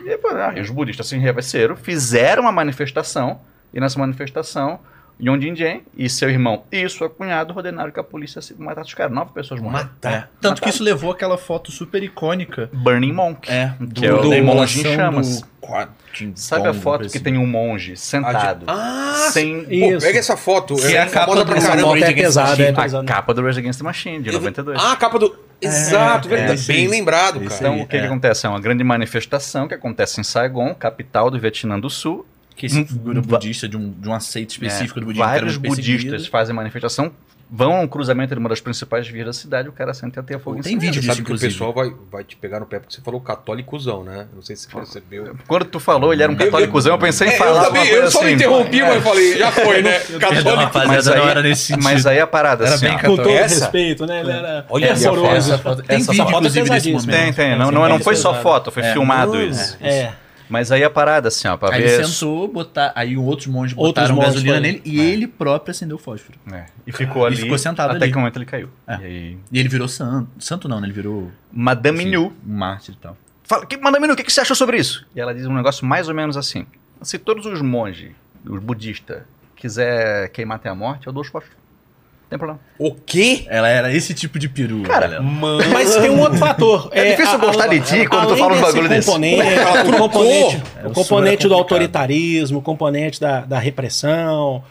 E, 0.06 0.18
pô, 0.18 0.30
ah, 0.30 0.54
e 0.56 0.62
os 0.62 0.70
budistas 0.70 1.08
se 1.08 1.16
enraiveceram, 1.16 1.76
fizeram 1.76 2.44
uma 2.44 2.52
manifestação, 2.52 3.42
e 3.74 3.80
nessa 3.80 4.00
manifestação, 4.00 4.80
Yon 5.20 5.40
Jin 5.42 5.56
Jen 5.56 5.82
e 5.98 6.08
seu 6.10 6.30
irmão 6.30 6.64
e 6.72 6.88
sua 6.90 7.10
cunhada 7.10 7.52
ordenaram 7.54 7.92
que 7.92 8.00
a 8.00 8.04
polícia 8.04 8.42
se 8.42 8.54
matasse 8.60 8.90
os 8.90 8.94
caras. 8.94 9.12
Nove 9.14 9.32
pessoas 9.34 9.60
morreram. 9.60 9.90
É. 10.04 10.26
Tanto 10.40 10.62
que 10.62 10.70
isso 10.70 10.84
levou 10.84 11.12
aquela 11.12 11.38
foto 11.38 11.72
super 11.72 12.04
icônica 12.04 12.70
Burning 12.72 13.14
Monk. 13.14 13.52
é, 13.52 13.74
do, 13.80 14.02
Que 14.02 14.06
é 14.06 14.14
o 14.14 14.22
do 14.22 14.44
Monge 14.44 14.80
em 14.88 14.96
chamas. 14.96 15.42
do 15.42 15.48
Sabe 16.36 16.68
a 16.70 16.74
foto 16.74 17.02
que 17.02 17.08
assim. 17.08 17.20
tem 17.20 17.38
um 17.38 17.46
monge 17.46 17.98
sentado? 17.98 18.64
Ah, 18.68 19.28
sem 19.32 19.66
Pô, 19.66 19.72
Isso. 19.72 20.06
pega 20.06 20.20
essa 20.20 20.38
foto. 20.38 20.76
Que 20.76 20.96
é 20.96 21.02
a 21.02 21.10
capa 21.10 21.44
do- 21.44 21.54
Essa 21.54 21.68
caramba. 21.70 21.88
moto 21.88 21.98
é 21.98 22.00
Rage 22.00 22.12
Against 22.12 22.16
the 22.16 22.24
pesada, 22.24 22.64
é 22.64 22.72
pesada. 22.74 23.04
a 23.04 23.06
capa 23.16 23.34
do 23.34 23.44
Rage 23.44 23.60
Against 23.60 23.80
the 23.80 23.84
Machine, 23.84 24.22
de 24.24 24.32
92. 24.32 24.80
Ah, 24.82 24.94
a 24.94 24.96
capa 24.96 25.20
do. 25.20 25.36
Exato, 25.60 26.28
é, 26.28 26.30
verdade. 26.38 26.54
esse 26.60 26.68
Bem 26.72 26.88
lembrado, 26.88 27.40
cara. 27.42 27.54
Então, 27.56 27.74
aí, 27.74 27.82
o 27.82 27.88
que, 27.88 27.98
que 27.98 28.04
é. 28.04 28.06
acontece? 28.06 28.46
É 28.46 28.50
uma 28.50 28.60
grande 28.62 28.84
manifestação 28.84 29.68
que 29.68 29.74
acontece 29.74 30.22
em 30.22 30.24
Saigon, 30.24 30.74
capital 30.76 31.30
do 31.30 31.40
Vietnã 31.40 31.80
do 31.80 31.90
Sul. 31.90 32.26
Que 32.58 32.66
esse 32.66 32.80
Hum, 32.80 32.88
figura 32.88 33.22
budista 33.22 33.70
de 33.70 33.78
um, 33.78 33.92
de 33.92 34.10
um 34.10 34.14
aceito 34.14 34.50
específico 34.50 34.98
É, 34.98 35.02
do 35.02 35.06
budismo. 35.06 35.26
Vários 35.26 35.58
budistas 35.58 36.26
fazem 36.28 36.56
manifestação, 36.56 37.12
vão 37.50 37.76
a 37.78 37.80
um 37.82 37.88
cruzamento 37.88 38.34
de 38.34 38.40
uma 38.40 38.50
das 38.50 38.60
principais 38.60 39.08
vias 39.08 39.26
da 39.28 39.32
cidade, 39.32 39.70
o 39.70 39.72
cara 39.72 39.94
senta 39.94 40.20
até 40.22 40.38
fogo 40.40 40.58
em 40.58 40.62
Tem 40.64 40.72
cima. 40.72 40.82
vídeo 40.82 40.94
disso, 41.00 41.06
sabe 41.06 41.18
que 41.18 41.22
o 41.22 41.24
inclusive. 41.36 41.54
pessoal 41.54 41.72
vai, 41.72 41.94
vai 42.12 42.24
te 42.24 42.36
pegar 42.36 42.60
no 42.60 42.66
pé 42.66 42.80
porque 42.80 42.96
você 42.96 43.02
falou 43.02 43.22
católicozão, 43.22 44.04
né? 44.04 44.26
Não 44.36 44.42
sei 44.42 44.56
se 44.56 44.64
você 44.68 44.76
percebeu. 44.76 45.36
Quando 45.48 45.66
tu 45.66 45.80
falou, 45.80 46.12
ele 46.12 46.24
era 46.24 46.32
um 46.32 46.36
Eu- 46.36 46.40
eu- 46.42 46.46
católicozão, 46.48 46.94
eu 46.94 46.98
pensei 47.00 47.28
em 47.28 47.32
É, 47.34 47.38
falar 47.38 47.52
eu 47.52 47.56
uma 47.58 47.66
também, 47.68 47.88
coisa 47.90 48.04
eu 48.06 48.12
só 48.12 48.20
assim. 48.24 48.32
interrompi, 48.34 48.82
mas 48.82 49.04
falei, 49.04 49.38
já 49.38 49.52
foi, 49.52 49.82
né? 49.84 50.00
Católico. 50.20 50.50
rapaziada, 50.50 50.88
Mas 50.88 51.08
aí- 51.08 51.18
não 51.20 51.30
era 51.30 51.42
nesse 51.44 51.62
sentido. 51.68 51.84
Mas 51.84 52.06
aí 52.08 52.20
a 52.20 52.26
parada, 52.28 52.66
Era 52.66 52.74
assim, 52.76 52.88
bem 52.88 52.98
Com 52.98 53.16
todo 53.16 53.30
Essa? 53.30 53.66
respeito, 53.66 54.06
né? 54.08 54.20
Ele 54.22 54.32
era 54.32 54.66
Olha 54.68 54.88
essa 54.88 55.04
fervoroso. 55.12 55.36
Essa 55.54 55.58
foto- 55.60 55.84
Tem 55.84 55.98
essa 55.98 56.12
vídeo, 56.12 56.26
foto 56.26 56.34
é 56.36 56.38
inclusive, 56.40 56.70
desse 56.72 56.92
momento. 56.92 57.10
Tem, 57.12 57.34
tem. 57.34 57.52
Não, 57.58 57.70
não, 57.72 57.82
não 57.88 57.96
tem 57.98 58.04
foi 58.04 58.16
só 58.16 58.34
foto, 58.42 58.72
foi 58.72 58.82
É. 58.84 58.94
filmado 58.94 59.34
Não, 59.36 59.42
isso. 59.44 59.78
É. 59.80 60.12
Mas 60.50 60.72
aí 60.72 60.84
a 60.84 60.90
parada, 60.90 61.28
assim, 61.28 61.48
ó, 61.48 61.58
pra 61.58 61.74
Aí 61.76 61.82
ver. 61.82 61.96
ele 61.96 62.06
sentou, 62.06 62.48
botar, 62.48 62.92
aí 62.96 63.18
outros 63.18 63.48
monges 63.48 63.78
Outros 63.78 64.08
botaram 64.10 64.16
monges 64.16 64.34
gasolina 64.36 64.60
nele 64.60 64.82
e 64.86 65.00
ele 65.00 65.28
próprio 65.28 65.72
acendeu 65.72 65.98
o 65.98 66.00
fósforo. 66.00 66.38
É, 66.52 66.66
E 66.86 66.92
ficou 66.92 67.24
E 67.24 67.28
ali. 67.28 67.36
ficou 67.38 67.58
sentado 67.58 67.92
até 67.96 68.04
ali. 68.06 68.12
que 68.12 68.18
o 68.18 68.20
momento 68.22 68.38
ele 68.38 68.46
caiu. 68.46 68.70
É. 68.88 68.96
E 69.02 69.04
aí. 69.06 69.38
E 69.52 69.60
ele 69.60 69.68
virou 69.70 69.88
santo. 69.88 70.30
Santo 70.40 70.68
não, 70.70 70.80
né? 70.80 70.88
Ele 70.88 70.94
virou 70.94 71.32
Madame 71.52 72.02
enfim, 72.04 72.12
Nu. 72.12 72.34
um 72.48 72.54
mártir 72.58 72.94
e 72.94 72.98
tal. 72.98 73.18
Fala, 73.44 73.66
que, 73.66 73.78
Madame 73.78 74.08
Nu, 74.08 74.14
o 74.14 74.16
que, 74.16 74.24
que 74.24 74.32
você 74.32 74.42
achou 74.42 74.56
sobre 74.56 74.78
isso? 74.78 75.06
E 75.16 75.20
ela 75.20 75.34
diz 75.34 75.46
um 75.46 75.54
negócio 75.56 75.86
mais 75.86 76.08
ou 76.08 76.14
menos 76.16 76.36
assim: 76.38 76.66
se 77.02 77.18
todos 77.18 77.46
os 77.46 77.62
monges, 77.62 78.12
os 78.46 78.60
budistas, 78.62 79.24
quiser 79.56 80.30
queimar 80.30 80.58
até 80.58 80.70
a 80.70 80.76
morte, 80.76 81.08
eu 81.08 81.14
dou 81.14 81.22
os 81.24 81.28
fósforos. 81.30 81.58
Tem 82.30 82.38
problema. 82.38 82.60
O 82.78 82.94
quê? 82.94 83.46
Ela 83.48 83.70
era 83.70 83.94
esse 83.94 84.14
tipo 84.14 84.38
de 84.38 84.50
peru, 84.50 84.82
Cara, 84.84 85.02
galera. 85.08 85.22
Mano. 85.22 85.64
Mas 85.72 85.96
tem 85.96 86.10
um 86.10 86.20
outro 86.20 86.38
fator. 86.40 86.90
É 86.92 87.12
difícil 87.12 87.40
gostar 87.40 87.68
de 87.68 87.80
ti 87.80 88.06
quando 88.06 88.28
tu 88.28 88.38
fala 88.38 88.52
desse 88.52 88.62
bagulho 88.64 88.90
desse. 88.90 89.08
componente, 89.08 89.44
o 89.88 89.98
componente, 89.98 90.64
É, 90.84 90.88
o 90.88 90.90
o 90.90 90.94
componente 90.94 91.40
era 91.46 91.50
do 91.50 91.54
autoritarismo, 91.56 92.60
o 92.60 92.62
componente 92.62 93.22
da, 93.22 93.42
da 93.42 93.58
repressão, 93.60 94.62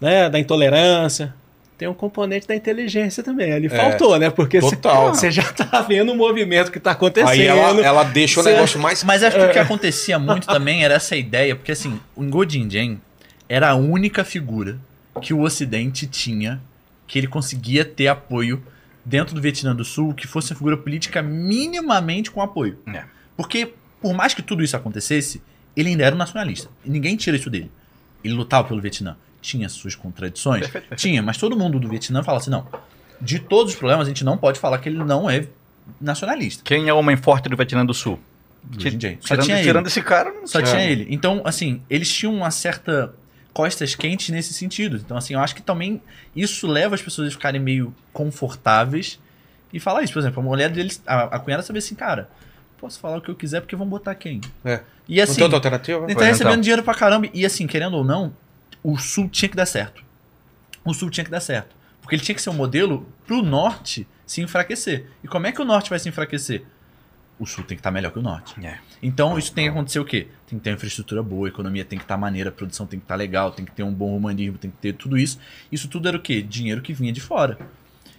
né, 0.00 0.28
da 0.28 0.38
intolerância. 0.38 1.34
Tem 1.78 1.86
um 1.88 1.94
componente 1.94 2.46
da 2.46 2.56
inteligência 2.56 3.22
também. 3.22 3.52
Ali 3.52 3.68
faltou, 3.68 4.18
né? 4.18 4.28
Porque 4.30 4.60
você- 4.60 5.30
já 5.30 5.44
tá 5.44 5.80
vendo 5.82 6.12
o 6.12 6.16
movimento 6.16 6.72
que 6.72 6.80
tá 6.80 6.90
acontecendo. 6.90 7.30
Aí 7.30 7.46
ela, 7.46 7.80
ela 7.80 8.02
deixa 8.02 8.40
o 8.40 8.42
negócio 8.42 8.80
mais. 8.80 9.02
Mas 9.04 9.22
acho 9.22 9.36
que 9.38 9.44
o 9.44 9.50
que 9.52 9.58
acontecia 9.58 10.18
muito 10.18 10.46
também 10.46 10.84
era 10.84 10.94
essa 10.94 11.14
ideia, 11.16 11.54
porque 11.54 11.72
assim, 11.72 11.98
o 12.16 12.22
Ngo 12.22 12.44
Jinjen 12.50 13.00
era 13.48 13.70
a 13.70 13.74
única 13.76 14.24
figura 14.24 14.76
que 15.22 15.32
o 15.32 15.40
Ocidente 15.40 16.06
tinha 16.06 16.60
que 17.08 17.18
ele 17.18 17.26
conseguia 17.26 17.84
ter 17.84 18.06
apoio 18.06 18.62
dentro 19.04 19.34
do 19.34 19.40
Vietnã 19.40 19.74
do 19.74 19.84
Sul 19.84 20.14
que 20.14 20.26
fosse 20.26 20.52
uma 20.52 20.58
figura 20.58 20.76
política 20.76 21.22
minimamente 21.22 22.30
com 22.30 22.42
apoio. 22.42 22.78
É. 22.86 23.04
Porque, 23.36 23.72
por 24.00 24.14
mais 24.14 24.34
que 24.34 24.42
tudo 24.42 24.62
isso 24.62 24.76
acontecesse, 24.76 25.42
ele 25.74 25.88
ainda 25.88 26.04
era 26.04 26.14
um 26.14 26.18
nacionalista. 26.18 26.68
E 26.84 26.90
ninguém 26.90 27.16
tira 27.16 27.36
isso 27.36 27.48
dele. 27.48 27.70
Ele 28.22 28.34
lutava 28.34 28.68
pelo 28.68 28.80
Vietnã. 28.80 29.16
Tinha 29.40 29.68
suas 29.68 29.94
contradições? 29.94 30.60
Perfeito, 30.60 30.88
perfeito. 30.88 31.00
Tinha, 31.00 31.22
mas 31.22 31.38
todo 31.38 31.56
mundo 31.56 31.80
do 31.80 31.88
Vietnã 31.88 32.22
fala 32.22 32.38
assim: 32.38 32.50
não, 32.50 32.66
de 33.20 33.38
todos 33.38 33.72
os 33.72 33.78
problemas, 33.78 34.06
a 34.06 34.10
gente 34.10 34.24
não 34.24 34.36
pode 34.36 34.58
falar 34.58 34.78
que 34.78 34.88
ele 34.88 34.98
não 34.98 35.30
é 35.30 35.46
nacionalista. 36.00 36.62
Quem 36.64 36.88
é 36.88 36.92
o 36.92 36.98
homem 36.98 37.16
forte 37.16 37.48
do 37.48 37.56
Vietnã 37.56 37.86
do 37.86 37.94
Sul? 37.94 38.18
Jinjen. 38.76 39.18
Só 39.20 39.28
tirando, 39.28 39.44
tinha 39.44 39.56
ele. 39.56 39.66
tirando 39.66 39.86
esse 39.86 40.02
cara, 40.02 40.32
não 40.32 40.46
Só 40.46 40.60
tinha 40.60 40.84
ele. 40.84 41.06
Então, 41.08 41.40
assim, 41.44 41.80
eles 41.88 42.12
tinham 42.12 42.34
uma 42.34 42.50
certa 42.50 43.14
costas 43.52 43.94
quentes 43.94 44.28
nesse 44.30 44.52
sentido. 44.54 44.96
Então, 44.96 45.16
assim, 45.16 45.34
eu 45.34 45.40
acho 45.40 45.54
que 45.54 45.62
também 45.62 46.00
isso 46.34 46.66
leva 46.66 46.94
as 46.94 47.02
pessoas 47.02 47.28
a 47.28 47.30
ficarem 47.30 47.60
meio 47.60 47.94
confortáveis 48.12 49.18
e 49.72 49.80
falar 49.80 50.02
isso. 50.02 50.12
Por 50.12 50.20
exemplo, 50.20 50.40
a 50.40 50.44
mulher 50.44 50.70
deles, 50.70 51.02
a, 51.06 51.22
a 51.36 51.38
cunhada 51.38 51.62
saber 51.62 51.80
assim, 51.80 51.94
cara, 51.94 52.28
posso 52.78 52.98
falar 53.00 53.18
o 53.18 53.20
que 53.20 53.28
eu 53.28 53.34
quiser 53.34 53.60
porque 53.60 53.74
vão 53.76 53.86
botar 53.86 54.14
quem? 54.14 54.40
É. 54.64 54.80
E 55.08 55.16
Não 55.16 55.24
assim, 55.24 55.34
tem 55.34 55.44
outra 55.44 55.56
alternativa? 55.58 55.98
ele 56.04 56.08
tá 56.08 56.14
Pois 56.14 56.28
recebendo 56.28 56.52
então. 56.52 56.60
dinheiro 56.60 56.82
pra 56.82 56.94
caramba. 56.94 57.28
E 57.34 57.44
assim, 57.44 57.66
querendo 57.66 57.96
ou 57.96 58.04
não, 58.04 58.32
o 58.82 58.96
Sul 58.98 59.28
tinha 59.28 59.48
que 59.48 59.56
dar 59.56 59.66
certo. 59.66 60.02
O 60.84 60.94
Sul 60.94 61.10
tinha 61.10 61.24
que 61.24 61.30
dar 61.30 61.40
certo. 61.40 61.74
Porque 62.00 62.14
ele 62.14 62.22
tinha 62.22 62.34
que 62.34 62.40
ser 62.42 62.50
um 62.50 62.54
modelo 62.54 63.06
pro 63.26 63.42
Norte 63.42 64.06
se 64.24 64.40
enfraquecer. 64.40 65.06
E 65.24 65.28
como 65.28 65.46
é 65.46 65.52
que 65.52 65.60
o 65.60 65.64
Norte 65.64 65.90
vai 65.90 65.98
se 65.98 66.08
enfraquecer? 66.08 66.64
O 67.38 67.46
Sul 67.46 67.62
tem 67.64 67.76
que 67.76 67.80
estar 67.80 67.90
melhor 67.92 68.10
que 68.10 68.18
o 68.18 68.22
Norte. 68.22 68.54
É. 68.66 68.78
Então 69.02 69.38
isso 69.38 69.52
tem 69.52 69.64
que 69.66 69.70
acontecer 69.70 70.00
o 70.00 70.04
quê? 70.04 70.26
Tem 70.46 70.58
que 70.58 70.64
ter 70.64 70.70
uma 70.70 70.76
infraestrutura 70.76 71.22
boa, 71.22 71.46
a 71.46 71.50
economia 71.50 71.84
tem 71.84 71.96
que 71.98 72.04
estar 72.04 72.16
maneira, 72.16 72.48
a 72.48 72.52
produção 72.52 72.84
tem 72.86 72.98
que 72.98 73.04
estar 73.04 73.14
legal, 73.14 73.52
tem 73.52 73.64
que 73.64 73.70
ter 73.70 73.84
um 73.84 73.92
bom 73.92 74.16
humanismo, 74.16 74.58
tem 74.58 74.70
que 74.70 74.76
ter 74.78 74.92
tudo 74.94 75.16
isso. 75.16 75.38
Isso 75.70 75.86
tudo 75.88 76.08
era 76.08 76.16
o 76.16 76.20
quê? 76.20 76.42
Dinheiro 76.42 76.82
que 76.82 76.92
vinha 76.92 77.12
de 77.12 77.20
fora. 77.20 77.56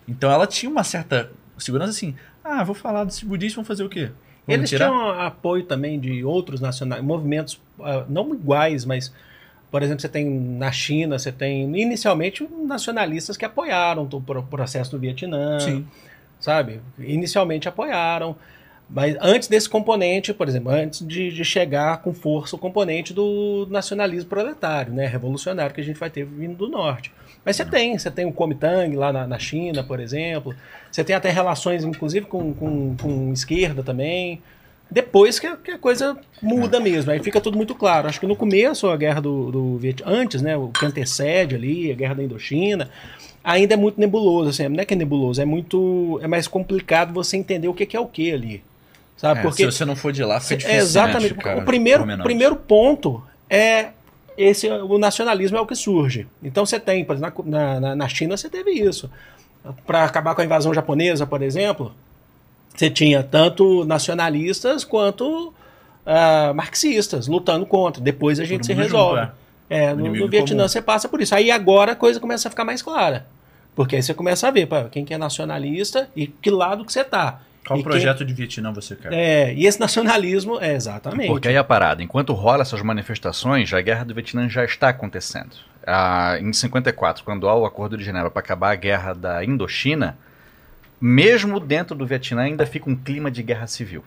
Então 0.08 0.32
ela 0.32 0.48
tinha 0.48 0.72
uma 0.72 0.84
certa 0.84 1.32
segurança 1.58 1.92
assim, 1.92 2.16
ah, 2.44 2.64
vou 2.64 2.74
falar 2.74 3.04
desses 3.04 3.24
budistas, 3.24 3.56
vão 3.56 3.66
fazer 3.66 3.84
o 3.84 3.90
quê? 3.90 4.06
Vamos 4.48 4.60
Eles 4.62 4.70
tirar? 4.70 4.88
tinham 4.90 5.10
apoio 5.20 5.64
também 5.66 6.00
de 6.00 6.24
outros 6.24 6.62
nacionais, 6.62 7.04
movimentos 7.04 7.60
ah, 7.82 8.06
não 8.08 8.34
iguais, 8.34 8.86
mas, 8.86 9.14
por 9.70 9.84
exemplo, 9.84 10.02
você 10.02 10.08
tem 10.10 10.28
na 10.30 10.72
China, 10.72 11.20
você 11.20 11.32
tem 11.32 11.64
inicialmente 11.80 12.48
nacionalistas 12.66 13.36
que 13.36 13.44
apoiaram 13.44 14.04
o 14.12 14.22
pro- 14.22 14.44
processo 14.44 14.92
do 14.92 14.98
Vietnã, 14.98 15.60
Sim. 15.60 15.86
sabe? 16.40 16.80
Inicialmente 16.98 17.68
apoiaram. 17.68 18.36
Mas 18.90 19.16
antes 19.22 19.48
desse 19.48 19.70
componente, 19.70 20.34
por 20.34 20.48
exemplo, 20.48 20.72
antes 20.72 21.06
de, 21.06 21.32
de 21.32 21.46
chegar 21.46 22.02
com 22.02 22.12
força 22.14 22.56
o 22.56 22.60
componente 22.60 23.14
do 23.14 23.68
nacionalismo 23.70 24.28
proletário, 24.30 24.92
né, 24.92 25.06
revolucionário 25.06 25.76
que 25.76 25.82
a 25.82 25.84
gente 25.84 26.00
vai 26.00 26.10
ter 26.10 26.26
vindo 26.26 26.56
do 26.56 26.68
norte. 26.68 27.12
Mas 27.46 27.56
você 27.56 27.64
tem, 27.64 27.98
você 27.98 28.10
tem 28.10 28.26
o 28.26 28.32
Kuomintang 28.32 28.96
lá 28.96 29.14
na, 29.14 29.28
na 29.28 29.38
China, 29.40 29.84
por 29.84 30.00
exemplo. 30.00 30.56
Você 30.92 31.04
tem 31.04 31.16
até 31.16 31.30
relações, 31.30 31.84
inclusive, 31.84 32.26
com, 32.26 32.52
com, 32.54 32.96
com 32.98 33.32
esquerda 33.32 33.84
também. 33.84 34.42
Depois 34.92 35.40
que, 35.40 35.46
a- 35.46 35.56
que 35.56 35.70
a 35.72 35.78
coisa 35.78 36.18
muda 36.42 36.80
mesmo, 36.80 37.12
aí 37.12 37.20
fica 37.22 37.40
tudo 37.40 37.56
muito 37.58 37.76
claro. 37.76 38.08
Acho 38.08 38.20
que 38.20 38.26
no 38.28 38.36
começo, 38.36 38.88
a 38.90 38.98
guerra 38.98 39.22
do, 39.22 39.52
do 39.52 39.78
Vietnã, 39.78 40.12
antes, 40.12 40.42
né, 40.42 40.58
o 40.58 40.68
que 40.70 40.84
antecede 40.84 41.54
ali, 41.56 41.92
a 41.92 41.96
guerra 41.96 42.16
da 42.16 42.24
Indochina, 42.24 42.90
ainda 43.44 43.76
é 43.76 43.78
muito 43.78 44.00
nebuloso, 44.00 44.50
assim, 44.50 44.68
não 44.68 44.82
é 44.82 44.86
que 44.86 44.96
é 44.96 44.98
nebuloso, 44.98 45.40
é 45.42 45.46
muito, 45.46 46.20
é 46.24 46.28
mais 46.28 46.48
complicado 46.48 47.14
você 47.14 47.38
entender 47.38 47.68
o 47.68 47.74
que 47.74 47.86
que 47.86 47.96
é 47.96 48.00
o 48.00 48.08
que 48.08 48.32
ali, 48.34 48.64
sabe? 49.20 49.40
É, 49.40 49.44
Porque 49.44 49.64
se 49.64 49.78
você 49.78 49.86
não 49.86 49.96
for 49.96 50.12
de 50.12 50.24
lá, 50.24 50.40
fica 50.40 50.54
é, 50.56 50.58
difícil. 50.58 50.80
exatamente, 50.80 51.34
né, 51.46 51.56
o 51.56 51.62
primeiro, 51.64 52.00
pormenores. 52.00 52.24
primeiro 52.24 52.56
ponto 52.56 53.24
é 53.50 53.90
esse, 54.38 54.70
o 54.70 54.98
nacionalismo 54.98 55.58
é 55.58 55.62
o 55.62 55.66
que 55.68 55.76
surge. 55.76 56.26
Então 56.42 56.66
você 56.66 56.80
tem, 56.80 57.04
por 57.04 57.16
exemplo, 57.16 57.44
na, 57.46 57.80
na, 57.80 57.96
na 57.96 58.08
China 58.08 58.38
você 58.38 58.50
teve 58.50 58.72
isso. 58.72 59.10
Para 59.86 60.06
acabar 60.06 60.34
com 60.34 60.42
a 60.42 60.46
invasão 60.46 60.74
japonesa, 60.74 61.28
por 61.28 61.42
exemplo, 61.42 61.94
você 62.74 62.90
tinha 62.90 63.22
tanto 63.22 63.84
nacionalistas 63.84 64.86
quanto 64.86 65.54
ah, 66.06 66.54
marxistas 66.56 67.28
lutando 67.28 67.66
contra. 67.66 68.02
Depois 68.02 68.40
a 68.40 68.46
gente 68.46 68.66
se 68.66 68.74
resolve. 68.74 69.22
junto, 69.24 69.34
É, 69.70 69.94
O 69.94 69.98
no, 69.98 70.16
no 70.16 70.28
Vietnã 70.30 70.60
comum. 70.60 70.68
você 70.70 70.82
passa 70.82 71.10
por 71.10 71.20
isso. 71.22 71.36
Aí 71.36 71.52
agora 71.52 71.92
a 71.92 71.96
coisa 71.96 72.20
começa 72.22 72.48
a 72.48 72.52
ficar 72.52 72.64
mais 72.64 72.82
clara. 72.82 73.28
Porque 73.76 73.98
aí 73.98 74.02
você 74.02 74.14
começa 74.14 74.48
a 74.48 74.52
ver 74.52 74.66
pá, 74.68 74.86
quem 74.90 75.04
que 75.04 75.14
é 75.14 75.18
nacionalista 75.18 76.10
e 76.16 76.28
que 76.28 76.50
lado 76.50 76.86
que 76.86 76.94
você 76.94 77.04
tá. 77.04 77.42
Qual 77.70 77.78
E 77.78 77.84
quem- 77.84 77.92
projeto 77.92 78.26
de 78.26 78.34
Vietnã 78.34 78.74
você 78.74 78.96
quer? 78.96 79.14
É, 79.14 79.54
e 79.54 79.68
esse 79.68 79.80
nacionalismo, 79.80 80.60
é 80.60 80.74
exatamente. 80.74 81.28
Porque 81.28 81.48
aí 81.50 81.56
a 81.56 81.64
parada, 81.64 82.02
enquanto 82.02 82.34
rola 82.34 82.64
essas 82.64 82.82
manifestações, 82.82 83.72
a 83.72 83.80
guerra 83.80 84.04
do 84.04 84.16
Vietnã 84.16 84.50
já 84.50 84.66
está 84.66 84.90
acontecendo. 84.90 85.56
Ah, 85.86 86.40
em 86.42 86.52
54, 86.52 87.24
quando 87.24 87.48
há 87.48 87.54
o 87.56 87.66
Acordo 87.68 87.96
de 87.96 88.04
Genebra 88.04 88.32
para 88.32 88.40
acabar 88.40 88.72
a 88.72 88.76
guerra 88.76 89.14
da 89.14 89.46
Indochina, 89.46 90.18
mesmo 91.00 91.60
dentro 91.60 91.96
do 91.96 92.08
Vietnã 92.08 92.42
ainda 92.42 92.66
fica 92.66 92.90
um 92.90 92.96
clima 92.96 93.30
de 93.30 93.44
guerra 93.44 93.68
civil. 93.68 94.04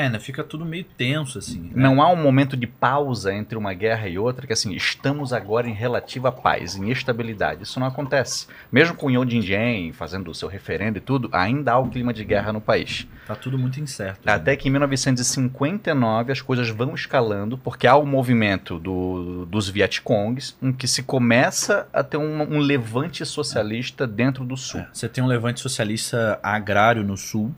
É, 0.00 0.08
né? 0.08 0.18
Fica 0.18 0.44
tudo 0.44 0.64
meio 0.64 0.84
tenso, 0.84 1.38
assim. 1.38 1.60
né? 1.60 1.70
Não 1.74 2.00
há 2.00 2.08
um 2.08 2.16
momento 2.16 2.56
de 2.56 2.66
pausa 2.66 3.32
entre 3.34 3.56
uma 3.58 3.74
guerra 3.74 4.08
e 4.08 4.18
outra, 4.18 4.46
que 4.46 4.52
assim, 4.52 4.72
estamos 4.74 5.32
agora 5.32 5.68
em 5.68 5.72
relativa 5.72 6.30
paz, 6.30 6.76
em 6.76 6.90
estabilidade. 6.90 7.62
Isso 7.64 7.80
não 7.80 7.86
acontece. 7.86 8.46
Mesmo 8.70 8.94
com 8.94 9.10
Yo 9.10 9.24
Jin 9.28 9.92
fazendo 9.92 10.30
o 10.30 10.34
seu 10.34 10.48
referendo 10.48 10.98
e 10.98 11.00
tudo, 11.00 11.28
ainda 11.32 11.72
há 11.72 11.78
o 11.78 11.88
clima 11.88 12.12
de 12.12 12.24
guerra 12.24 12.52
no 12.52 12.60
país. 12.60 13.06
Tá 13.26 13.34
tudo 13.34 13.58
muito 13.58 13.80
incerto. 13.80 14.20
né? 14.24 14.32
Até 14.32 14.56
que 14.56 14.68
em 14.68 14.70
1959 14.70 16.32
as 16.32 16.40
coisas 16.40 16.68
vão 16.70 16.94
escalando, 16.94 17.58
porque 17.58 17.86
há 17.86 17.96
o 17.96 18.06
movimento 18.06 18.78
do- 18.78 19.46
dos 19.46 19.68
Vietcongs, 19.68 20.56
em 20.62 20.72
que 20.72 20.86
se 20.86 21.02
começa 21.02 21.88
a 21.92 22.02
ter 22.02 22.16
um, 22.16 22.42
um 22.56 22.58
levante 22.58 23.24
socialista 23.26 24.06
dentro 24.06 24.44
do 24.44 24.56
Sul. 24.56 24.80
É, 24.80 24.88
Você 24.92 25.08
tem 25.08 25.22
um 25.22 25.26
levante 25.26 25.60
socialista 25.60 26.38
agrário 26.42 27.02
no 27.02 27.16
sul, 27.16 27.54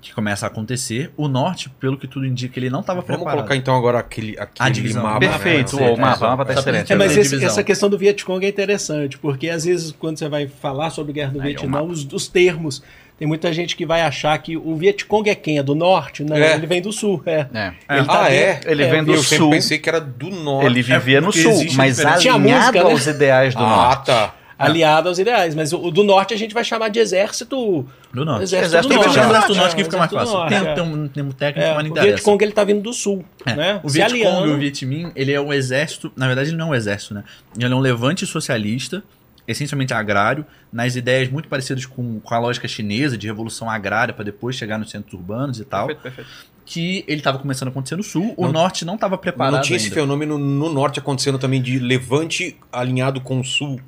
que 0.00 0.14
começa 0.14 0.46
a 0.46 0.48
acontecer. 0.48 1.10
O 1.16 1.28
norte, 1.28 1.68
pelo 1.78 1.96
que 1.98 2.06
tudo 2.06 2.24
indica, 2.26 2.58
ele 2.58 2.70
não 2.70 2.80
estava 2.80 3.00
Vamos 3.00 3.16
preparado. 3.16 3.36
colocar 3.36 3.56
então 3.56 3.76
agora 3.76 3.98
aquele, 3.98 4.36
aquele 4.38 4.94
mapa. 4.94 5.18
Perfeito, 5.20 5.76
né? 5.76 5.90
o 5.90 5.96
mapa, 5.98 6.26
o 6.26 6.30
mapa 6.30 6.44
tá 6.46 6.54
excelente. 6.54 6.92
É, 6.92 6.96
mas 6.96 7.16
esse- 7.16 7.44
essa 7.44 7.62
questão 7.62 7.88
do 7.90 7.98
Vietcong 7.98 8.44
é 8.44 8.48
interessante, 8.48 9.18
porque 9.18 9.48
às 9.48 9.64
vezes 9.64 9.92
quando 9.92 10.18
você 10.18 10.28
vai 10.28 10.46
falar 10.48 10.90
sobre 10.90 11.12
guerra 11.12 11.32
do 11.32 11.40
Aí 11.40 11.46
é 11.46 11.48
Vietnã, 11.50 11.68
mapa. 11.70 11.84
os, 11.84 12.06
os 12.12 12.28
termos 12.28 12.82
Tem 13.18 13.28
muita 13.28 13.52
gente 13.52 13.76
que 13.76 13.84
vai 13.84 14.00
achar 14.00 14.38
que 14.38 14.56
o 14.56 14.74
Vietcong 14.76 15.28
é 15.28 15.34
quem? 15.34 15.58
É 15.58 15.62
do 15.62 15.74
norte? 15.74 16.24
Não, 16.24 16.34
É. 16.38 16.54
ele 16.54 16.66
vem 16.66 16.80
do 16.80 16.90
sul. 16.90 17.22
É. 17.26 17.46
É. 17.52 17.72
Ele 17.98 18.06
tá 18.06 18.20
ah, 18.24 18.28
bem- 18.30 18.38
é? 18.38 18.60
Ele 18.64 18.82
É, 18.82 18.90
vem 18.90 19.04
do 19.04 19.12
Eu 19.12 19.18
sempre 19.22 19.36
sul. 19.36 19.50
pensei 19.50 19.78
que 19.78 19.90
era 19.90 20.00
do 20.00 20.30
norte. 20.30 20.64
Ele 20.64 20.80
vivia 20.80 21.20
no 21.20 21.30
sul, 21.30 21.52
mas 21.74 22.00
alinhado 22.02 22.38
música, 22.40 22.72
né? 22.82 22.90
aos 22.90 23.06
ideais 23.06 23.54
do 23.54 23.62
ah, 23.62 23.68
norte. 23.68 24.06
tá. 24.06 24.34
Aliado 24.64 25.08
aos 25.08 25.18
ideais. 25.18 25.54
Mas 25.54 25.72
o, 25.72 25.78
o 25.82 25.90
do 25.90 26.02
norte 26.04 26.34
a 26.34 26.36
gente 26.36 26.52
vai 26.54 26.62
chamar 26.64 26.88
de 26.88 26.98
exército. 26.98 27.86
Do 28.12 28.24
norte. 28.24 28.42
Exército, 28.42 28.66
Exército 28.76 28.88
do 28.88 28.94
norte. 28.94 29.08
o 29.08 29.12
norte. 29.12 29.28
exército 29.30 29.52
do 29.52 29.58
norte 29.58 29.76
que 29.76 29.84
fica 29.84 29.96
mais 29.98 30.10
fácil. 30.12 30.34
norte, 30.34 30.48
Tem, 30.50 30.66
é. 30.68 30.74
tem 30.74 30.82
um 30.84 31.08
termo 31.08 31.32
técnico, 31.32 31.66
É, 31.68 31.74
mas 31.74 31.84
não 31.84 31.90
o 31.90 31.92
interessa. 31.92 32.08
Vietcong 32.16 32.44
ele 32.44 32.52
tá 32.52 32.64
vindo 32.64 32.82
do 32.82 32.92
sul. 32.92 33.24
É. 33.46 33.54
Né? 33.54 33.80
O 33.82 33.88
Vietcong 33.88 34.48
e 34.48 34.50
o 34.52 34.58
Vietminh, 34.58 35.12
ele 35.16 35.32
é 35.32 35.40
um 35.40 35.52
exército, 35.52 36.12
na 36.16 36.26
verdade 36.26 36.50
ele 36.50 36.56
não 36.56 36.68
é 36.68 36.70
um 36.70 36.74
exército, 36.74 37.14
né? 37.14 37.24
Ele 37.56 37.72
é 37.72 37.76
um 37.76 37.80
levante 37.80 38.26
socialista, 38.26 39.02
essencialmente 39.48 39.92
agrário, 39.94 40.44
nas 40.72 40.94
ideias 40.94 41.28
muito 41.28 41.48
parecidas 41.48 41.86
com, 41.86 42.20
com 42.20 42.34
a 42.34 42.38
lógica 42.38 42.68
chinesa 42.68 43.16
de 43.18 43.26
revolução 43.26 43.68
agrária 43.70 44.14
para 44.14 44.24
depois 44.24 44.54
chegar 44.56 44.78
nos 44.78 44.90
centros 44.90 45.14
urbanos 45.14 45.58
e 45.58 45.64
tal, 45.64 45.86
Perfeito, 45.88 46.02
perfeito. 46.02 46.30
que 46.64 47.04
ele 47.08 47.18
estava 47.18 47.38
começando 47.38 47.68
a 47.68 47.70
acontecer 47.72 47.96
no 47.96 48.02
sul, 48.02 48.32
o 48.36 48.44
Não- 48.44 48.52
norte 48.52 48.84
não 48.84 48.94
estava 48.94 49.18
preparado 49.18 49.54
Não 49.54 49.60
tinha 49.62 49.76
esse 49.76 49.86
ainda. 49.86 49.96
fenômeno 50.00 50.38
no 50.38 50.72
norte 50.72 51.00
acontecendo 51.00 51.38
também 51.38 51.60
de 51.60 51.78
levante 51.78 52.56
alinhado 52.72 53.20
com 53.20 53.40
o 53.40 53.44
sul. 53.44 53.80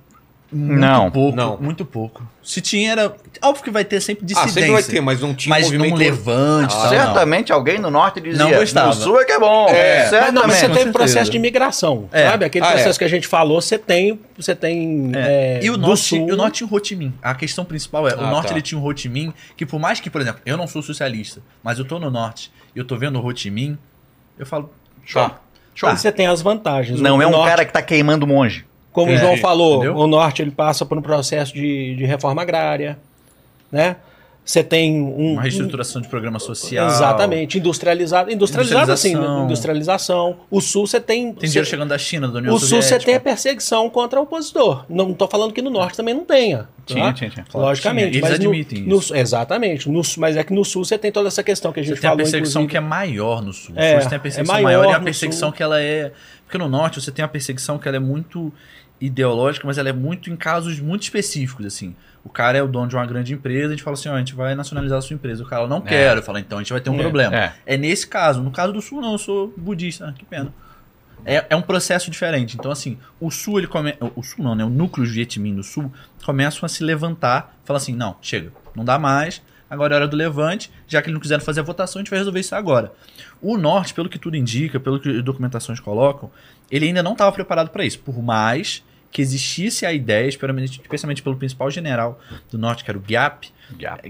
Muito 0.52 0.80
Não. 0.80 1.10
pouco, 1.10 1.36
Não. 1.36 1.56
muito 1.58 1.84
pouco. 1.84 2.22
Se 2.42 2.60
tinha 2.60 2.92
era, 2.92 3.14
óbvio 3.42 3.64
que 3.64 3.70
vai 3.70 3.84
ter 3.84 4.00
sempre 4.00 4.24
Ah, 4.24 4.26
dissidência. 4.26 4.52
sempre 4.54 4.70
vai 4.72 4.82
ter, 4.82 5.00
mas 5.00 5.20
não 5.20 5.32
tinha 5.34 5.48
mas 5.48 5.64
movimento... 5.66 5.90
não 5.92 5.96
levante, 5.96 6.74
Ah, 6.74 6.76
tal, 6.78 6.82
não. 6.82 6.88
Certamente 6.90 7.52
alguém 7.52 7.78
no 7.78 7.90
norte 7.90 8.20
dizia, 8.20 8.44
Não 8.44 8.50
gostava. 8.52 8.88
no 8.88 8.92
sul 8.94 9.20
é 9.20 9.24
que 9.24 9.32
é 9.32 9.38
bom. 9.38 9.68
É. 9.68 10.00
Mas, 10.00 10.10
certamente. 10.10 10.34
não, 10.34 10.42
mas 10.46 10.52
você 10.56 10.60
com 10.60 10.66
tem 10.66 10.74
certeza. 10.82 10.92
processo 10.92 11.30
de 11.30 11.38
migração, 11.38 12.08
É. 12.12 12.28
sabe? 12.28 12.44
Aquele 12.44 12.64
Ah, 12.66 12.68
é. 12.68 12.72
processo 12.74 12.98
que 12.98 13.04
a 13.04 13.08
gente 13.08 13.26
falou, 13.26 13.60
você 13.62 13.78
tem, 13.78 14.20
você 14.36 14.54
tem 14.54 15.10
É. 15.14 15.58
é, 15.60 15.64
e 15.64 15.70
o 15.70 15.76
do 15.78 15.86
norte, 15.86 16.02
sul. 16.02 16.26
o 16.30 16.36
norte 16.36 16.54
tinha 16.58 16.68
o 16.68 16.74
Ho 16.76 16.84
Chi 16.84 16.96
Minh. 16.96 17.14
A 17.22 17.34
questão 17.34 17.64
principal 17.64 18.06
é, 18.08 18.14
o 18.14 18.20
Ah, 18.20 18.30
norte 18.30 18.48
tá. 18.48 18.54
ele 18.54 18.62
tinha 18.62 18.78
o 18.78 18.84
Ho 18.86 18.94
Chi 18.96 19.08
Minh, 19.08 19.32
que 19.56 19.64
por 19.64 19.80
mais 19.80 20.00
que, 20.00 20.10
por 20.10 20.20
exemplo, 20.20 20.42
eu 20.44 20.56
não 20.58 20.66
sou 20.66 20.82
socialista, 20.82 21.40
mas 21.62 21.78
eu 21.78 21.84
tô 21.86 21.98
no 21.98 22.10
norte 22.10 22.52
e 22.76 22.78
eu 22.78 22.84
tô 22.84 22.96
vendo 22.96 23.18
o 23.18 23.24
Ho 23.26 23.34
Chi 23.34 23.50
Minh, 23.50 23.78
eu 24.38 24.44
falo, 24.44 24.70
Tá. 25.12 25.38
Show. 25.74 25.88
Ah. 25.88 25.96
Você 25.96 26.12
tem 26.12 26.26
as 26.26 26.42
vantagens. 26.42 27.00
Não 27.00 27.16
O 27.16 27.22
é 27.22 27.26
um 27.26 27.30
norte, 27.30 27.48
cara 27.48 27.64
que 27.64 27.72
tá 27.72 27.80
queimando 27.80 28.26
monge. 28.26 28.66
Como 28.92 29.10
É, 29.10 29.14
o 29.14 29.18
João 29.18 29.36
falou, 29.38 29.76
entendeu? 29.76 29.96
o 29.96 30.06
norte 30.06 30.42
ele 30.42 30.50
passa 30.50 30.84
por 30.84 30.98
um 30.98 31.02
processo 31.02 31.54
de, 31.54 31.94
de 31.96 32.04
reforma 32.04 32.42
agrária, 32.42 32.98
né? 33.70 33.96
Você 34.44 34.64
tem 34.64 35.00
um... 35.00 35.34
uma 35.34 35.42
reestruturação 35.42 36.02
de 36.02 36.08
programa 36.08 36.40
social. 36.40 36.88
Exatamente, 36.88 37.58
industrializado. 37.58 38.28
Industrializado, 38.28 38.90
assim, 38.90 39.14
Industrialização. 39.44 40.36
O 40.50 40.60
sul 40.60 40.84
você 40.86 41.00
tem... 41.00 41.32
Tem 41.32 41.48
dinheiro 41.48 41.68
chegando 41.68 41.90
da 41.90 41.98
China, 41.98 42.26
da 42.26 42.38
União 42.38 42.52
o 42.54 42.58
sul 42.58 42.82
você 42.82 42.98
tem 42.98 43.14
a 43.14 43.20
perseguição 43.20 43.88
contra 43.88 44.18
o 44.18 44.24
opositor. 44.24 44.84
Não 44.88 45.12
estou 45.12 45.28
falando 45.28 45.52
que 45.52 45.62
no 45.62 45.70
norte 45.70 45.96
também 45.96 46.12
não 46.12 46.24
tenha. 46.24 46.58
tá? 46.58 46.66
Tinha, 46.86 47.12
tinha, 47.12 47.30
tinha. 47.30 47.46
Logicamente. 47.54 48.10
Tinha, 48.18 48.18
eles 48.28 48.38
no- 48.40 48.50
admitem 48.50 48.82
no- 48.82 48.98
isso. 48.98 49.14
exatamente. 49.14 49.88
No 49.88 50.02
mas 50.18 50.36
é 50.36 50.42
que 50.42 50.52
no 50.52 50.64
sul 50.64 50.84
você 50.84 50.98
tem 50.98 51.12
toda 51.12 51.28
essa 51.28 51.42
questão 51.44 51.72
que 51.72 51.78
a 51.78 51.82
gente 51.84 51.94
Você 51.94 52.00
tem 52.00 52.08
a 52.08 52.10
falou, 52.10 52.24
perseguição 52.24 52.62
inclusive. 52.62 52.70
que 52.72 52.76
é 52.76 52.80
maior 52.80 53.42
no 53.42 53.52
sul. 53.52 53.74
É, 53.76 54.00
você 54.00 54.08
tem 54.08 54.16
a 54.16 54.20
perseguição 54.20 54.56
é 54.56 54.60
maior 54.62 54.78
maior 54.80 54.90
e 54.92 54.94
a 54.96 54.98
no 54.98 55.04
perseguição 55.04 55.48
sul. 55.50 55.56
que 55.56 55.62
ela 55.62 55.80
é. 55.80 56.10
Porque 56.44 56.58
no 56.58 56.68
norte 56.68 57.00
você 57.00 57.12
tem 57.12 57.24
a 57.24 57.28
perseguição 57.28 57.78
que 57.78 57.86
ela 57.86 57.96
é 57.96 58.00
muito 58.00 58.52
ideológica, 59.04 59.66
mas 59.66 59.78
ela 59.78 59.88
é 59.88 59.92
muito 59.92 60.30
em 60.30 60.36
casos 60.36 60.78
muito 60.80 61.02
específicos, 61.02 61.66
assim. 61.66 61.94
O 62.24 62.28
cara 62.28 62.56
é 62.56 62.62
o 62.62 62.68
dono 62.68 62.86
de 62.88 62.94
uma 62.94 63.04
grande 63.04 63.34
empresa, 63.34 63.66
a 63.68 63.70
gente 63.70 63.82
fala 63.82 63.94
assim, 63.94 64.08
ó, 64.08 64.14
a 64.14 64.18
gente 64.18 64.34
vai 64.34 64.54
nacionalizar 64.54 64.98
a 64.98 65.02
sua 65.02 65.14
empresa. 65.14 65.42
O 65.42 65.46
cara, 65.46 65.66
não 65.66 65.80
quero. 65.80 66.22
Fala, 66.22 66.38
então 66.38 66.58
a 66.58 66.62
gente 66.62 66.72
vai 66.72 66.80
ter 66.80 66.88
um 66.88 66.94
É, 66.94 66.98
problema. 67.02 67.36
é. 67.36 67.52
É 67.66 67.76
nesse 67.76 68.06
caso. 68.06 68.40
No 68.42 68.52
caso 68.52 68.72
do 68.72 68.80
sul, 68.80 69.00
não, 69.00 69.12
eu 69.12 69.18
sou 69.18 69.52
budista. 69.56 70.08
Ah, 70.08 70.12
que 70.12 70.24
pena. 70.24 70.54
É, 71.24 71.44
é 71.50 71.56
um 71.56 71.62
processo 71.62 72.10
diferente. 72.10 72.56
Então, 72.56 72.70
assim, 72.70 72.96
o 73.20 73.28
sul, 73.30 73.58
ele 73.58 73.66
come... 73.66 73.94
O 74.14 74.22
sul 74.22 74.44
não, 74.44 74.54
né? 74.54 74.64
O 74.64 74.70
núcleo 74.70 75.04
Vietminh 75.06 75.54
do 75.56 75.62
sul 75.64 75.92
começam 76.24 76.64
a 76.64 76.68
se 76.68 76.84
levantar. 76.84 77.56
Fala 77.64 77.76
assim, 77.78 77.94
não, 77.94 78.16
chega. 78.22 78.52
Não 78.74 78.84
dá 78.84 78.98
mais. 79.00 79.42
Agora 79.68 79.94
é 79.94 79.96
hora 79.96 80.08
do 80.08 80.16
levante. 80.16 80.70
Já 80.86 81.00
que 81.02 81.06
eles 81.08 81.14
não 81.14 81.20
quiseram 81.20 81.42
fazer 81.42 81.58
a 81.60 81.64
votação, 81.64 81.98
a 81.98 82.02
gente 82.02 82.10
vai 82.10 82.20
resolver 82.20 82.38
isso 82.38 82.54
agora. 82.54 82.92
O 83.40 83.56
norte, 83.58 83.94
pelo 83.94 84.08
que 84.08 84.18
tudo 84.18 84.36
indica, 84.36 84.78
pelo 84.78 85.00
que 85.00 85.08
as 85.08 85.24
documentações 85.24 85.80
colocam, 85.80 86.30
ele 86.70 86.86
ainda 86.86 87.02
não 87.02 87.12
estava 87.12 87.32
preparado 87.32 87.70
para 87.70 87.84
isso. 87.84 87.98
Por 87.98 88.22
mais 88.22 88.84
que 89.12 89.20
existisse 89.20 89.84
a 89.84 89.92
ideia, 89.92 90.26
especialmente 90.26 91.22
pelo 91.22 91.36
principal 91.36 91.70
general 91.70 92.18
do 92.50 92.58
norte, 92.58 92.82
que 92.82 92.90
era 92.90 92.98
o 92.98 93.02
Giap, 93.06 93.52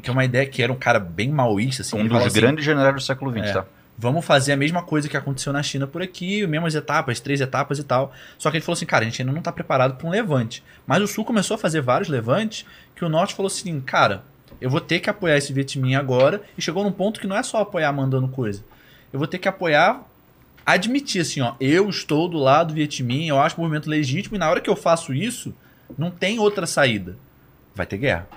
que 0.01 0.09
é 0.09 0.13
uma 0.13 0.25
ideia 0.25 0.47
que 0.47 0.63
era 0.63 0.73
um 0.73 0.77
cara 0.77 1.01
bem 1.01 1.29
maoísta, 1.31 1.83
assim. 1.83 2.01
Um 2.01 2.07
dos 2.07 2.25
assim, 2.25 2.41
grandes 2.41 2.65
generais 2.65 2.95
do 2.95 3.01
século 3.01 3.31
XX, 3.33 3.49
É. 3.49 3.53
tá? 3.53 3.67
Vamos 3.99 4.25
fazer 4.25 4.53
a 4.53 4.57
mesma 4.57 4.83
coisa 4.83 5.09
que 5.09 5.17
aconteceu 5.17 5.53
na 5.53 5.63
China 5.63 5.87
por 5.87 6.01
aqui, 6.03 6.47
mesmas 6.47 6.75
etapas, 6.75 7.21
três 7.21 7.41
etapas 7.41 7.79
e 7.79 7.85
tal. 7.85 8.13
Só 8.39 8.51
que 8.51 8.57
ele 8.57 8.65
falou 8.65 8.75
assim, 8.75 8.87
cara, 8.87 9.03
a 9.05 9.09
gente 9.09 9.21
ainda 9.21 9.33
não 9.33 9.41
está 9.41 9.53
preparado 9.53 9.97
para 9.97 10.07
um 10.07 10.11
levante. 10.11 10.65
Mas 10.87 11.03
o 11.03 11.07
Sul 11.07 11.25
começou 11.25 11.57
a 11.57 11.59
fazer 11.59 11.83
vários 11.83 12.09
levantes 12.09 12.65
que 12.97 13.05
o 13.05 13.09
Norte 13.09 13.35
falou 13.35 13.49
assim, 13.49 13.81
cara, 13.81 14.23
eu 14.61 14.71
vou 14.71 14.81
ter 14.81 14.99
que 15.01 15.11
apoiar 15.11 15.37
esse 15.37 15.53
Vietminh 15.53 15.95
agora. 15.95 16.43
E 16.57 16.63
chegou 16.63 16.83
num 16.83 16.91
ponto 16.91 17.21
que 17.21 17.27
não 17.27 17.37
é 17.37 17.43
só 17.43 17.59
apoiar 17.59 17.93
mandando 17.93 18.27
coisa. 18.29 18.65
Eu 19.13 19.19
vou 19.19 19.29
ter 19.29 19.39
que 19.39 19.47
apoiar, 19.47 20.03
admitir 20.65 21.23
assim, 21.23 21.41
ó, 21.41 21.55
eu 21.61 21.89
estou 21.89 22.29
do 22.29 22.39
lado 22.39 22.69
do 22.69 22.75
Vietminh, 22.75 23.29
eu 23.29 23.41
acho 23.41 23.57
o 23.57 23.61
movimento 23.61 23.89
legítimo 23.89 24.37
e 24.37 24.39
na 24.39 24.49
hora 24.49 24.61
que 24.61 24.71
eu 24.71 24.77
faço 24.77 25.13
isso, 25.13 25.55
não 25.97 26.11
tem 26.11 26.39
outra 26.39 26.67
saída. 26.67 27.17
Vai 27.75 27.87
ter 27.87 27.99
guerra. 27.99 28.29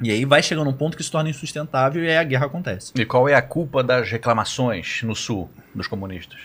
E 0.00 0.10
aí 0.10 0.24
vai 0.24 0.42
chegando 0.42 0.70
um 0.70 0.72
ponto 0.72 0.96
que 0.96 1.02
se 1.02 1.10
torna 1.10 1.28
insustentável 1.28 2.04
e 2.04 2.08
aí 2.08 2.18
a 2.18 2.24
guerra 2.24 2.46
acontece. 2.46 2.92
E 2.94 3.04
qual 3.04 3.28
é 3.28 3.34
a 3.34 3.42
culpa 3.42 3.82
das 3.82 4.10
reclamações 4.10 5.02
no 5.02 5.14
sul 5.14 5.50
dos 5.74 5.88
comunistas? 5.88 6.38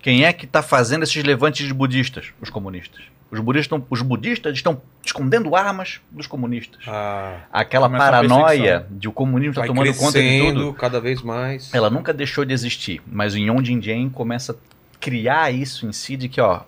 Quem 0.00 0.24
é 0.24 0.32
que 0.32 0.46
está 0.46 0.62
fazendo 0.62 1.02
esses 1.02 1.22
levantes 1.22 1.66
de 1.66 1.74
budistas? 1.74 2.32
Os 2.40 2.48
comunistas. 2.48 3.02
Os 3.30 3.40
budistas, 3.40 3.64
estão, 3.64 3.86
os 3.90 4.02
budistas 4.02 4.54
estão 4.54 4.80
escondendo 5.04 5.56
armas 5.56 6.00
dos 6.10 6.26
comunistas. 6.28 6.80
Ah, 6.86 7.40
Aquela 7.52 7.88
paranoia 7.90 8.86
de 8.90 9.08
o 9.08 9.12
comunismo 9.12 9.50
está 9.50 9.66
tomando 9.66 9.92
conta 9.94 10.22
de 10.22 10.40
tudo. 10.40 10.72
cada 10.74 11.00
vez 11.00 11.22
mais. 11.22 11.74
Ela 11.74 11.90
nunca 11.90 12.12
deixou 12.14 12.44
de 12.44 12.52
existir, 12.52 13.02
mas 13.06 13.34
o 13.34 13.38
Yon 13.38 13.64
Jinjian 13.64 14.08
começa 14.10 14.52
a 14.52 14.56
criar 15.00 15.52
isso 15.52 15.86
em 15.86 15.92
si 15.92 16.16
de 16.16 16.28
que, 16.28 16.40
ó, 16.40 16.60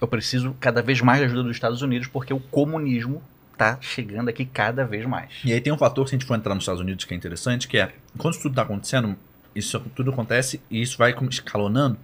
eu 0.00 0.06
preciso 0.06 0.54
cada 0.60 0.82
vez 0.82 1.00
mais 1.00 1.20
da 1.20 1.26
ajuda 1.26 1.42
dos 1.44 1.52
Estados 1.56 1.80
Unidos 1.80 2.06
porque 2.06 2.34
o 2.34 2.40
comunismo 2.40 3.22
tá 3.56 3.78
chegando 3.80 4.28
aqui 4.28 4.44
cada 4.44 4.84
vez 4.84 5.06
mais. 5.06 5.30
E 5.44 5.52
aí 5.52 5.60
tem 5.60 5.72
um 5.72 5.78
fator, 5.78 6.06
se 6.08 6.14
a 6.14 6.18
gente 6.18 6.26
for 6.26 6.34
entrar 6.34 6.54
nos 6.54 6.64
Estados 6.64 6.80
Unidos, 6.82 7.04
que 7.04 7.14
é 7.14 7.16
interessante, 7.16 7.66
que 7.66 7.78
é, 7.78 7.92
enquanto 8.14 8.34
isso 8.34 8.42
tudo 8.42 8.52
está 8.52 8.62
acontecendo, 8.62 9.16
isso 9.54 9.80
tudo 9.94 10.10
acontece 10.10 10.60
e 10.70 10.82
isso 10.82 10.98
vai 10.98 11.14
escalonando, 11.30 11.96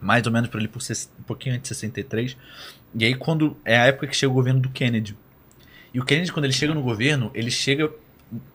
mais 0.00 0.26
ou 0.26 0.32
menos 0.32 0.50
por 0.50 0.58
ali 0.58 0.68
por 0.68 0.82
um 1.18 1.22
pouquinho 1.22 1.54
antes 1.54 1.70
de 1.70 1.76
63. 1.76 2.36
E 2.94 3.04
aí 3.04 3.14
quando 3.14 3.56
é 3.64 3.76
a 3.78 3.86
época 3.86 4.06
que 4.06 4.16
chega 4.16 4.30
o 4.30 4.34
governo 4.34 4.60
do 4.60 4.68
Kennedy. 4.68 5.16
E 5.94 6.00
o 6.00 6.04
Kennedy, 6.04 6.32
quando 6.32 6.44
ele 6.46 6.52
chega 6.54 6.72
no 6.74 6.82
governo, 6.82 7.30
ele 7.34 7.50
chega 7.50 7.90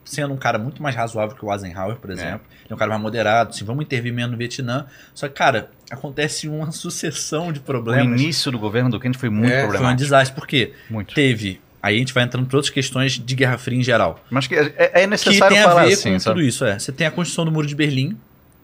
sendo 0.04 0.34
um 0.34 0.38
cara 0.38 0.58
muito 0.58 0.82
mais 0.82 0.96
razoável 0.96 1.36
que 1.36 1.46
o 1.46 1.52
Eisenhower, 1.54 1.98
por 1.98 2.10
exemplo. 2.10 2.42
Ele 2.62 2.72
é 2.72 2.74
um 2.74 2.78
cara 2.78 2.90
mais 2.90 3.02
moderado, 3.02 3.52
assim, 3.52 3.64
vamos 3.64 3.84
intervir 3.86 4.12
menos 4.12 4.32
no 4.32 4.38
Vietnã. 4.38 4.88
Só 5.14 5.28
que, 5.28 5.36
cara, 5.36 5.70
acontece 5.92 6.48
uma 6.48 6.72
sucessão 6.74 7.52
de 7.54 7.60
O 7.60 7.62
problemas. 7.64 8.20
início 8.20 8.52
do 8.52 8.58
governo 8.58 8.90
do 8.90 9.00
Kennedy 9.00 9.20
foi 9.20 9.30
muito 9.30 9.52
É, 9.52 9.58
foi 9.58 9.58
um 9.58 9.60
Foi 9.62 9.68
um 9.68 9.72
problemático. 9.74 10.04
desastre, 10.04 10.36
porque 10.36 10.74
Muito. 10.90 11.14
teve... 11.14 11.62
Aí 11.80 11.96
a 11.96 12.00
gente 12.00 12.12
vai 12.12 12.24
entrando 12.24 12.48
para 12.48 12.58
outras 12.58 12.72
questões 12.74 13.14
de 13.14 13.36
Guerra 13.36 13.58
Fria 13.60 13.78
em 13.80 13.84
geral 13.84 14.20
Mas 14.32 14.48
que 14.48 14.56
é, 14.56 14.74
é 14.78 15.02
que 15.02 15.08
necessário 15.08 15.56
tem 15.56 15.64
a 15.64 15.70
falar 15.70 15.86
ver 15.86 15.94
assim, 15.94 16.14
com 16.14 16.20
sabe? 16.20 16.36
tudo 16.40 16.46
isso. 16.48 16.66
É. 16.66 16.78
Você 16.80 16.92
tem 16.92 17.06
a 17.06 17.12
construção 17.12 17.46
do 17.46 17.52
Muro 17.52 17.68
de 17.68 17.76
Berlim, 17.76 18.18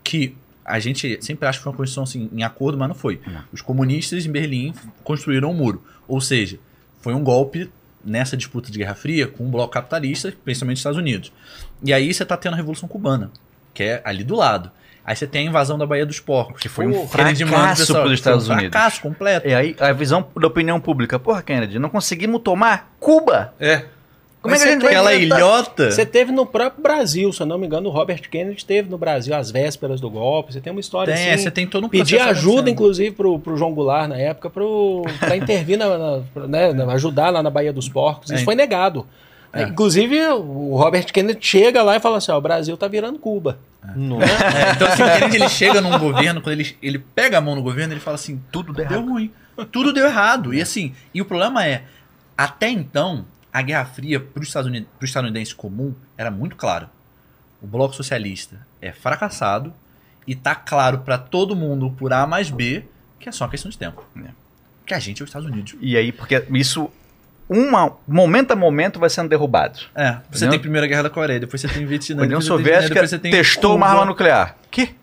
que 0.04 0.36
a 0.66 0.80
gente 0.80 1.18
sempre 1.22 1.48
acha 1.48 1.60
que 1.60 1.64
foi 1.64 1.72
uma 1.72 1.78
construção 1.78 2.04
assim, 2.04 2.30
em 2.34 2.44
acordo, 2.44 2.78
mas 2.78 2.88
não 2.88 2.96
foi. 2.96 3.20
Não. 3.26 3.42
Os 3.52 3.62
comunistas 3.62 4.26
em 4.26 4.32
Berlim 4.32 4.74
construíram 5.04 5.52
o 5.52 5.54
muro. 5.54 5.84
Ou 6.08 6.20
seja, 6.22 6.58
foi 7.00 7.14
um 7.14 7.24
golpe 7.24 7.70
nessa 8.04 8.36
disputa 8.36 8.72
de 8.72 8.78
Guerra 8.80 8.96
Fria 8.96 9.28
com 9.28 9.46
o 9.46 9.50
bloco 9.50 9.74
capitalista, 9.74 10.34
principalmente 10.44 10.76
os 10.78 10.80
Estados 10.82 10.98
Unidos. 10.98 11.32
E 11.84 11.94
aí 11.94 12.14
você 12.14 12.24
está 12.24 12.36
tendo 12.38 12.54
a 12.54 12.58
Revolução 12.58 12.88
Cubana, 12.88 13.32
que 13.74 13.84
é 13.84 14.02
ali 14.06 14.24
do 14.24 14.36
lado. 14.36 14.70
Aí 15.06 15.16
você 15.16 15.28
tem 15.28 15.46
a 15.48 15.50
invasão 15.50 15.78
da 15.78 15.86
Baía 15.86 16.06
dos 16.06 16.22
Porcos. 16.22 16.62
Que 16.62 16.70
foi 16.70 16.88
um 16.88 17.06
fracasso 17.08 17.82
pessoal- 17.82 18.04
pelos 18.04 18.20
Estados 18.20 18.48
um 18.48 18.54
Unidos. 18.54 18.72
fracasso 18.72 19.02
completo. 19.02 19.48
E 19.48 19.54
aí 19.54 19.76
a 19.80 19.92
visão 19.92 20.26
da 20.40 20.48
opinião 20.48 20.80
pública, 20.80 21.20
porra, 21.20 21.42
Kennedy, 21.42 21.78
não 21.78 21.90
conseguimos 21.90 22.42
tomar 22.42 22.94
Cuba. 23.02 23.54
É. 23.60 23.86
Como 24.44 24.54
é 24.54 24.58
que 24.60 24.64
a 24.66 24.72
gente 24.72 24.86
Aquela 24.86 25.14
ilhota. 25.14 25.90
Você 25.90 26.06
teve 26.06 26.32
no 26.32 26.46
próprio 26.46 26.84
Brasil, 26.84 27.32
se 27.32 27.42
eu 27.42 27.46
não 27.48 27.58
me 27.58 27.66
engano, 27.66 27.88
o 27.90 27.92
Robert 27.92 28.30
Kennedy 28.30 28.58
esteve 28.58 28.90
no 28.90 28.98
Brasil 28.98 29.34
às 29.34 29.50
vésperas 29.50 30.02
do 30.02 30.10
golpe. 30.10 30.52
Você 30.54 30.60
tem 30.62 30.70
uma 30.72 30.82
história 30.82 31.14
Tem, 31.16 31.32
assim. 31.32 31.44
você 31.44 31.50
tem 31.52 31.66
todo 31.66 31.86
um 31.86 31.90
Pedir 31.90 32.20
ajuda, 32.20 32.70
inclusive, 32.70 33.12
pro, 33.16 33.40
pro 33.40 33.56
João 33.58 33.74
Goulart 33.74 34.10
na 34.10 34.18
época, 34.18 34.50
pro, 34.50 35.04
pra 35.20 35.36
intervir, 35.38 35.78
na, 35.78 35.98
na- 35.98 36.22
pra, 36.34 36.46
né, 36.48 36.72
ajudar 36.94 37.30
lá 37.30 37.42
na 37.42 37.50
Baía 37.50 37.72
dos 37.72 37.88
Porcos. 37.88 38.30
Isso 38.30 38.42
É. 38.42 38.46
foi 38.46 38.54
negado. 38.54 39.08
É. 39.54 39.64
Inclusive, 39.64 40.20
o 40.30 40.76
Robert 40.76 41.06
Kennedy 41.14 41.38
chega 41.40 41.82
lá 41.84 41.96
e 41.96 42.00
fala 42.00 42.18
assim: 42.18 42.32
ó, 42.32 42.38
o 42.38 42.42
Brasil 42.42 42.76
tá 42.76 42.88
virando 42.88 43.20
Cuba. 43.20 43.60
Nossa. 43.96 44.26
É, 44.26 44.72
então, 44.72 44.88
assim, 44.88 45.04
o 45.04 45.06
Kennedy 45.20 45.36
ele 45.38 45.50
chega 45.50 45.80
num 45.80 45.98
governo, 46.00 46.42
quando 46.42 46.54
ele, 46.60 46.76
ele 46.82 46.98
pega 47.00 47.38
a 47.38 47.42
mão 47.42 47.56
no 47.56 47.62
governo, 47.62 47.94
ele 47.94 48.00
fala 48.02 48.16
assim: 48.16 48.42
Tudo 48.52 48.74
deu 48.74 48.86
deu 48.88 48.98
errado. 48.98 49.10
ruim. 49.12 49.32
Tudo 49.72 49.94
deu 49.94 50.06
errado. 50.08 50.54
E 50.54 50.62
assim, 50.62 50.94
e 51.14 51.22
o 51.22 51.26
problema 51.26 51.66
é, 51.66 51.84
até 52.36 52.68
então, 52.70 53.26
a 53.54 53.62
Guerra 53.62 53.86
Fria 53.86 54.20
para 54.20 54.42
o 54.42 54.44
estadunidense, 55.06 55.54
comum 55.54 55.94
era 56.18 56.32
muito 56.32 56.56
claro. 56.56 56.90
O 57.62 57.68
bloco 57.68 57.94
socialista 57.96 58.66
é 58.82 58.92
fracassado 58.92 59.72
e 60.28 60.36
tá 60.36 60.56
claro 60.56 61.00
para 61.00 61.18
todo 61.18 61.56
mundo 61.56 61.92
por 61.92 62.12
A 62.12 62.26
mais 62.26 62.50
B 62.50 62.84
que 63.20 63.30
é 63.30 63.32
só 63.32 63.46
uma 63.46 63.52
questão 63.52 63.72
de 63.72 63.78
tempo. 63.78 64.04
É. 64.18 64.30
Que 64.86 64.94
a 64.94 65.00
gente 65.00 65.22
é 65.22 65.24
os 65.24 65.30
Estados 65.30 65.48
Unidos. 65.48 65.76
E 65.80 65.96
aí, 65.96 66.12
porque 66.12 66.44
isso 66.52 66.90
uma, 67.48 67.96
momento 68.08 68.52
a 68.52 68.56
momento 68.56 69.00
vai 69.00 69.10
sendo 69.10 69.30
derrubado. 69.30 69.80
É, 69.96 70.18
você 70.30 70.44
União- 70.46 70.50
tem 70.52 70.58
a 70.58 70.62
Primeira 70.62 70.88
Guerra 70.88 71.04
da 71.04 71.10
Coreia, 71.10 71.40
depois 71.40 71.62
você 71.62 71.68
tem 71.70 71.86
Vietnã, 71.86 72.24
União 72.24 72.40
depois 72.40 72.46
você 72.46 72.50
tem 72.50 72.58
Soviética 72.58 72.94
depois 72.96 73.10
você 73.10 73.20
tem 73.20 73.32
testou 73.32 73.76
uma 73.76 73.86
Cuba. 73.86 74.00
arma 74.00 74.06
nuclear. 74.12 74.58
Que? 74.72 74.94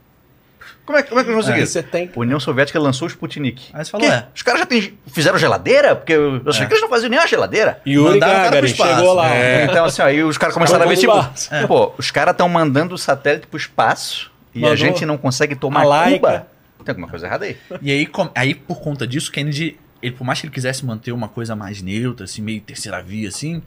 Como 0.91 0.99
é, 0.99 1.03
que- 1.05 1.09
como 1.09 1.21
é 1.21 1.25
que 1.25 1.31
eu 1.31 1.35
Aí 1.37 1.41
consegui? 1.43 1.67
você 1.67 1.83
tem. 1.83 2.11
A 2.15 2.19
União 2.19 2.41
Soviética 2.41 2.81
lançou 2.81 3.07
o 3.07 3.11
Sputnik. 3.11 3.69
Aí 3.73 3.85
você 3.85 3.91
falou, 3.93 4.07
Que? 4.09 4.13
é. 4.13 4.27
Os 4.35 4.43
caras 4.43 4.61
já 4.61 4.67
têm- 4.67 4.99
fizeram 5.07 5.39
geladeira? 5.39 5.95
Porque 5.95 6.13
eu 6.13 6.43
achei 6.47 6.65
É. 6.65 6.67
que 6.67 6.73
eles 6.73 6.83
não 6.83 6.89
faziam 6.89 7.09
nem 7.09 7.19
a 7.21 7.27
geladeira. 7.27 7.81
Mandaram 7.87 8.13
o 8.15 8.19
cara 8.21 8.35
pro 8.41 8.45
Gagarin 8.51 8.67
espaço. 8.67 8.95
chegou 8.97 9.13
lá. 9.15 9.35
É. 9.35 9.65
Então, 9.67 9.85
assim, 9.85 10.03
aí 10.03 10.23
os 10.25 10.37
caras 10.37 10.53
começaram 10.55 10.85
a 10.85 10.89
ver, 10.89 10.97
tipo, 10.97 11.13
Bombas. 11.13 11.49
pô, 11.69 11.93
os 11.97 12.11
caras 12.11 12.33
estão 12.33 12.49
mandando 12.49 12.95
o 12.95 12.99
satélite 12.99 13.47
pro 13.47 13.57
espaço 13.57 14.31
e 14.55 14.59
a 14.59 14.63
Mandou 14.63 14.77
gente 14.77 15.07
não 15.07 15.17
consegue 15.17 15.55
tomar 15.55 15.83
a. 15.83 16.11
Cuba. 16.11 16.47
Tem 16.85 16.93
alguma 16.93 17.09
coisa 17.09 17.27
errada 17.27 17.45
aí. 17.45 17.57
E 17.81 17.91
aí, 17.93 18.07
com- 18.07 18.31
aí, 18.35 18.55
por 18.55 18.81
conta 18.81 19.07
disso, 19.07 19.31
Kennedy, 19.31 19.79
ele, 20.03 20.15
por 20.15 20.25
mais 20.25 20.41
que 20.41 20.47
ele 20.47 20.53
quisesse 20.53 20.85
manter 20.85 21.13
uma 21.13 21.29
coisa 21.29 21.55
mais 21.55 21.81
neutra, 21.83 22.25
assim, 22.25 22.43
meio 22.43 22.61
terceira 22.61 23.01
via, 23.03 23.29
assim, 23.29 23.63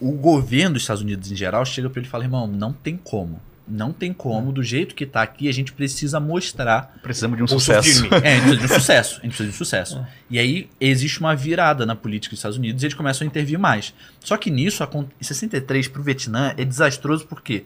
o 0.00 0.12
governo 0.12 0.74
dos 0.74 0.82
Estados 0.82 1.02
Unidos 1.02 1.30
em 1.32 1.36
geral 1.36 1.64
chega 1.64 1.88
pra 1.88 2.00
ele 2.00 2.08
e 2.08 2.10
fala, 2.10 2.24
irmão, 2.24 2.46
não 2.46 2.72
tem 2.72 2.96
como. 2.96 3.40
Não 3.70 3.92
tem 3.92 4.12
como, 4.12 4.50
do 4.52 4.62
jeito 4.62 4.94
que 4.94 5.04
tá 5.04 5.22
aqui, 5.22 5.48
a 5.48 5.52
gente 5.52 5.72
precisa 5.72 6.18
mostrar 6.18 6.98
Precisamos 7.02 7.36
de 7.36 7.42
um 7.42 7.46
sucesso. 7.46 8.02
firme. 8.02 8.08
É, 8.22 8.34
a 8.34 8.36
gente 8.36 8.42
precisa 8.42 8.56
de 8.58 8.64
um 8.64 8.68
sucesso. 8.80 9.10
A 9.10 9.22
gente 9.22 9.28
precisa 9.28 9.48
de 9.48 9.54
um 9.54 9.58
sucesso. 9.58 10.06
E 10.30 10.38
aí 10.38 10.68
existe 10.80 11.20
uma 11.20 11.34
virada 11.36 11.84
na 11.84 11.94
política 11.94 12.32
dos 12.32 12.38
Estados 12.38 12.56
Unidos 12.58 12.82
e 12.82 12.86
eles 12.86 12.94
começam 12.94 13.24
a 13.24 13.28
intervir 13.28 13.58
mais. 13.58 13.92
Só 14.20 14.36
que 14.36 14.50
nisso, 14.50 14.82
em 15.20 15.24
63, 15.24 15.88
pro 15.88 16.02
Vietnã, 16.02 16.54
é 16.56 16.64
desastroso 16.64 17.26
porque 17.26 17.64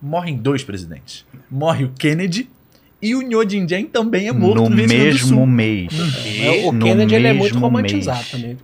morrem 0.00 0.36
dois 0.36 0.64
presidentes. 0.64 1.24
Morre 1.50 1.84
o 1.84 1.90
Kennedy 1.90 2.48
e 3.00 3.14
o 3.14 3.20
Nho 3.22 3.44
Dinh 3.44 3.66
Diem 3.66 3.86
também 3.86 4.28
é 4.28 4.32
morto 4.32 4.62
no, 4.62 4.68
no 4.70 4.76
Vietnã 4.76 4.98
do 4.98 5.04
mesmo 5.04 5.28
Sul. 5.28 5.46
mês. 5.46 5.92
O 6.64 6.72
No 6.72 6.84
Kennedy 6.86 7.14
ele 7.14 7.26
é 7.28 7.32
muito 7.32 7.58
romantizado 7.58 8.18
mês. 8.18 8.30
também. 8.30 8.58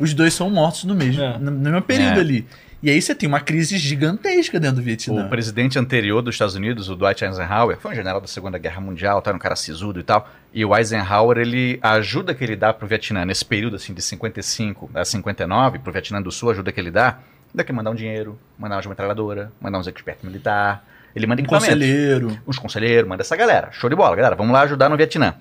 Os 0.00 0.14
dois 0.14 0.32
são 0.32 0.48
mortos 0.48 0.84
no 0.84 0.94
mesmo, 0.94 1.22
É. 1.22 1.38
no 1.38 1.50
mesmo 1.52 1.82
período 1.82 2.16
É. 2.18 2.20
ali. 2.20 2.46
E 2.84 2.90
aí 2.90 3.00
você 3.00 3.14
tem 3.14 3.26
uma 3.26 3.40
crise 3.40 3.78
gigantesca 3.78 4.60
dentro 4.60 4.76
do 4.76 4.82
Vietnã. 4.82 5.24
O 5.24 5.30
presidente 5.30 5.78
anterior 5.78 6.20
dos 6.20 6.34
Estados 6.34 6.54
Unidos, 6.54 6.90
o 6.90 6.94
Dwight 6.94 7.24
Eisenhower, 7.24 7.78
foi 7.78 7.92
um 7.92 7.94
general 7.94 8.20
da 8.20 8.26
Segunda 8.26 8.58
Guerra 8.58 8.78
Mundial, 8.78 9.22
tá, 9.22 9.32
um 9.32 9.38
cara 9.38 9.56
sisudo 9.56 10.00
e 10.00 10.02
tal. 10.02 10.28
E 10.52 10.62
o 10.66 10.76
Eisenhower, 10.76 11.38
ele 11.38 11.78
a 11.80 11.92
ajuda 11.92 12.34
que 12.34 12.44
ele 12.44 12.54
dá 12.54 12.74
pro 12.74 12.86
Vietnã 12.86 13.24
nesse 13.24 13.42
período 13.42 13.76
assim 13.76 13.94
de 13.94 14.02
55 14.02 14.90
a 14.92 15.02
59, 15.02 15.78
pro 15.78 15.90
Vietnã 15.90 16.20
do 16.20 16.30
Sul, 16.30 16.50
a 16.50 16.52
ajuda 16.52 16.70
que 16.72 16.78
ele 16.78 16.90
dá, 16.90 17.20
daqui 17.54 17.72
mandar 17.72 17.90
um 17.90 17.94
dinheiro, 17.94 18.38
mandar 18.58 18.82
uma 18.84 18.90
metralhadora, 18.90 19.50
mandar 19.58 19.78
uns 19.78 19.86
expertos 19.86 20.22
militares. 20.22 20.80
Ele 21.16 21.26
manda 21.26 21.40
Um 21.40 21.46
conselheiro. 21.46 22.38
Uns 22.46 22.58
conselheiros, 22.58 23.08
manda 23.08 23.22
essa 23.22 23.34
galera. 23.34 23.70
Show 23.72 23.88
de 23.88 23.96
bola, 23.96 24.14
galera. 24.14 24.36
Vamos 24.36 24.52
lá 24.52 24.60
ajudar 24.60 24.90
no 24.90 24.96
Vietnã. 24.98 25.36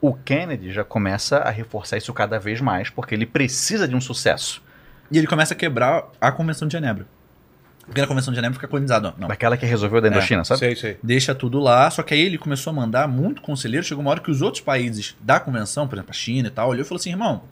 O 0.00 0.12
Kennedy 0.12 0.72
já 0.72 0.82
começa 0.82 1.38
a 1.38 1.50
reforçar 1.50 1.98
isso 1.98 2.12
cada 2.12 2.40
vez 2.40 2.60
mais, 2.60 2.90
porque 2.90 3.14
ele 3.14 3.26
precisa 3.26 3.86
de 3.86 3.94
um 3.94 4.00
sucesso. 4.00 4.60
E 5.10 5.18
ele 5.18 5.26
começa 5.26 5.54
a 5.54 5.56
quebrar 5.56 6.04
a 6.20 6.30
Convenção 6.32 6.68
de 6.68 6.72
Genebra. 6.72 7.06
Porque 7.86 8.00
na 8.00 8.06
Convenção 8.06 8.32
de 8.32 8.36
Genebra 8.36 8.54
fica 8.54 8.68
colonizado. 8.68 9.08
ó, 9.08 9.20
Não, 9.20 9.28
Daquela 9.28 9.56
que 9.56 9.66
resolveu 9.66 10.00
da 10.00 10.06
É, 10.08 10.10
Indochina, 10.10 10.44
sabe? 10.44 10.60
Sei, 10.60 10.76
sei. 10.76 10.98
deixa 11.02 11.34
tudo 11.34 11.58
lá. 11.58 11.90
Só 11.90 12.02
que 12.02 12.14
aí 12.14 12.20
ele 12.20 12.38
começou 12.38 12.70
a 12.70 12.74
mandar 12.74 13.08
muito 13.08 13.42
conselheiro. 13.42 13.84
Chegou 13.84 14.02
uma 14.02 14.10
hora 14.10 14.20
que 14.20 14.30
os 14.30 14.42
outros 14.42 14.62
países 14.62 15.16
da 15.20 15.40
convenção, 15.40 15.88
por 15.88 15.96
exemplo, 15.96 16.10
a 16.10 16.14
China 16.14 16.48
e 16.48 16.50
tal, 16.50 16.68
olhou 16.68 16.82
e 16.82 16.84
falou 16.86 17.00
assim: 17.00 17.10
irmão, 17.10 17.42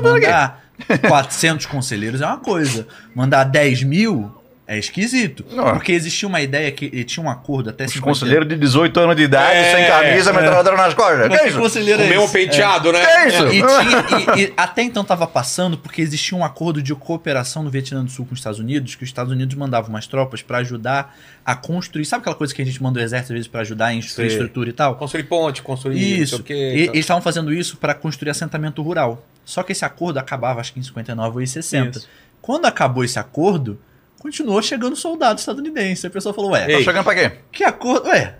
mandar 0.00 0.64
400 1.06 1.66
conselheiros 1.66 2.20
é 2.22 2.26
uma 2.26 2.38
coisa, 2.38 2.86
mandar 3.14 3.44
10 3.44 3.82
mil 3.82 4.41
é 4.74 4.78
esquisito. 4.78 5.44
Não. 5.50 5.64
Porque 5.72 5.92
existia 5.92 6.28
uma 6.28 6.40
ideia 6.40 6.70
que 6.72 7.04
tinha 7.04 7.24
um 7.24 7.28
acordo 7.30 7.70
até 7.70 7.84
Os 7.84 7.92
50 7.92 8.06
conselheiros 8.10 8.48
de 8.48 8.56
18 8.56 9.00
anos 9.00 9.16
de 9.16 9.22
idade, 9.22 9.56
É, 9.56 9.74
sem 9.76 9.86
camisa, 9.86 10.32
metralhadora 10.32 10.76
nas 10.76 10.94
costas. 10.94 11.28
Mas 11.28 11.38
Que 11.38 11.44
que 11.44 11.48
isso? 11.50 11.58
conselheiro 11.58 12.00
O 12.00 12.04
é 12.04 12.08
mesmo 12.08 12.24
esse? 12.24 12.32
penteado, 12.32 12.92
né? 12.92 13.00
Que 13.04 13.28
isso? 13.28 13.46
E, 13.46 13.50
tinha- 13.50 14.36
e- 14.36 14.40
e 14.48 14.52
até 14.56 14.82
então 14.82 15.04
tava 15.04 15.26
passando 15.26 15.76
porque 15.78 16.00
existia 16.02 16.36
um 16.36 16.44
acordo 16.44 16.82
de 16.82 16.94
cooperação 16.94 17.62
no 17.62 17.70
Vietnã 17.70 18.04
do 18.04 18.10
Sul 18.10 18.24
com 18.26 18.32
os 18.34 18.40
Estados 18.40 18.58
Unidos, 18.58 18.94
que 18.94 19.04
os 19.04 19.08
Estados 19.08 19.32
Unidos 19.32 19.54
mandavam 19.56 19.90
umas 19.90 20.06
tropas 20.06 20.42
para 20.42 20.58
ajudar 20.58 21.16
a 21.44 21.54
construir. 21.54 22.04
Sabe 22.04 22.20
aquela 22.22 22.36
coisa 22.36 22.54
que 22.54 22.62
a 22.62 22.64
gente 22.64 22.82
manda 22.82 22.98
o 23.00 23.02
exército 23.02 23.32
às 23.32 23.36
vezes 23.36 23.48
para 23.48 23.60
ajudar 23.62 23.92
em 23.92 24.00
Sei. 24.02 24.26
estrutura 24.26 24.70
e 24.70 24.72
tal? 24.72 24.94
Construir 24.96 25.24
ponte, 25.24 25.60
construir 25.62 25.94
não 25.94 26.00
sei 26.02 26.22
Isso. 26.22 26.36
o 26.36 26.42
quê. 26.42 26.54
E- 26.54 26.82
e 26.82 26.86
tal. 26.86 26.94
eles 26.94 27.04
estavam 27.04 27.22
fazendo 27.22 27.52
isso 27.52 27.76
para 27.76 27.94
construir 27.94 28.30
assentamento 28.30 28.80
rural. 28.82 29.26
Só 29.44 29.62
que 29.62 29.72
esse 29.72 29.84
acordo 29.84 30.18
acabava, 30.18 30.60
acho 30.60 30.72
que 30.72 30.78
em 30.78 30.82
59 30.84 31.36
ou 31.36 31.42
em 31.42 31.46
60. 31.46 31.98
Isso. 31.98 32.08
Quando 32.40 32.66
acabou 32.66 33.02
esse 33.04 33.18
acordo, 33.18 33.78
continuou 34.22 34.62
chegando 34.62 34.94
soldado 34.96 35.38
estadunidense. 35.40 36.06
A 36.06 36.10
pessoa 36.10 36.32
falou: 36.34 36.52
Ué, 36.52 36.64
Tá 36.66 36.70
Ei. 36.72 36.84
chegando 36.84 37.04
pra 37.04 37.14
quê? 37.14 37.32
que 37.50 37.64
acordo? 37.64 38.08
Ué, 38.08 38.26
tá 38.26 38.34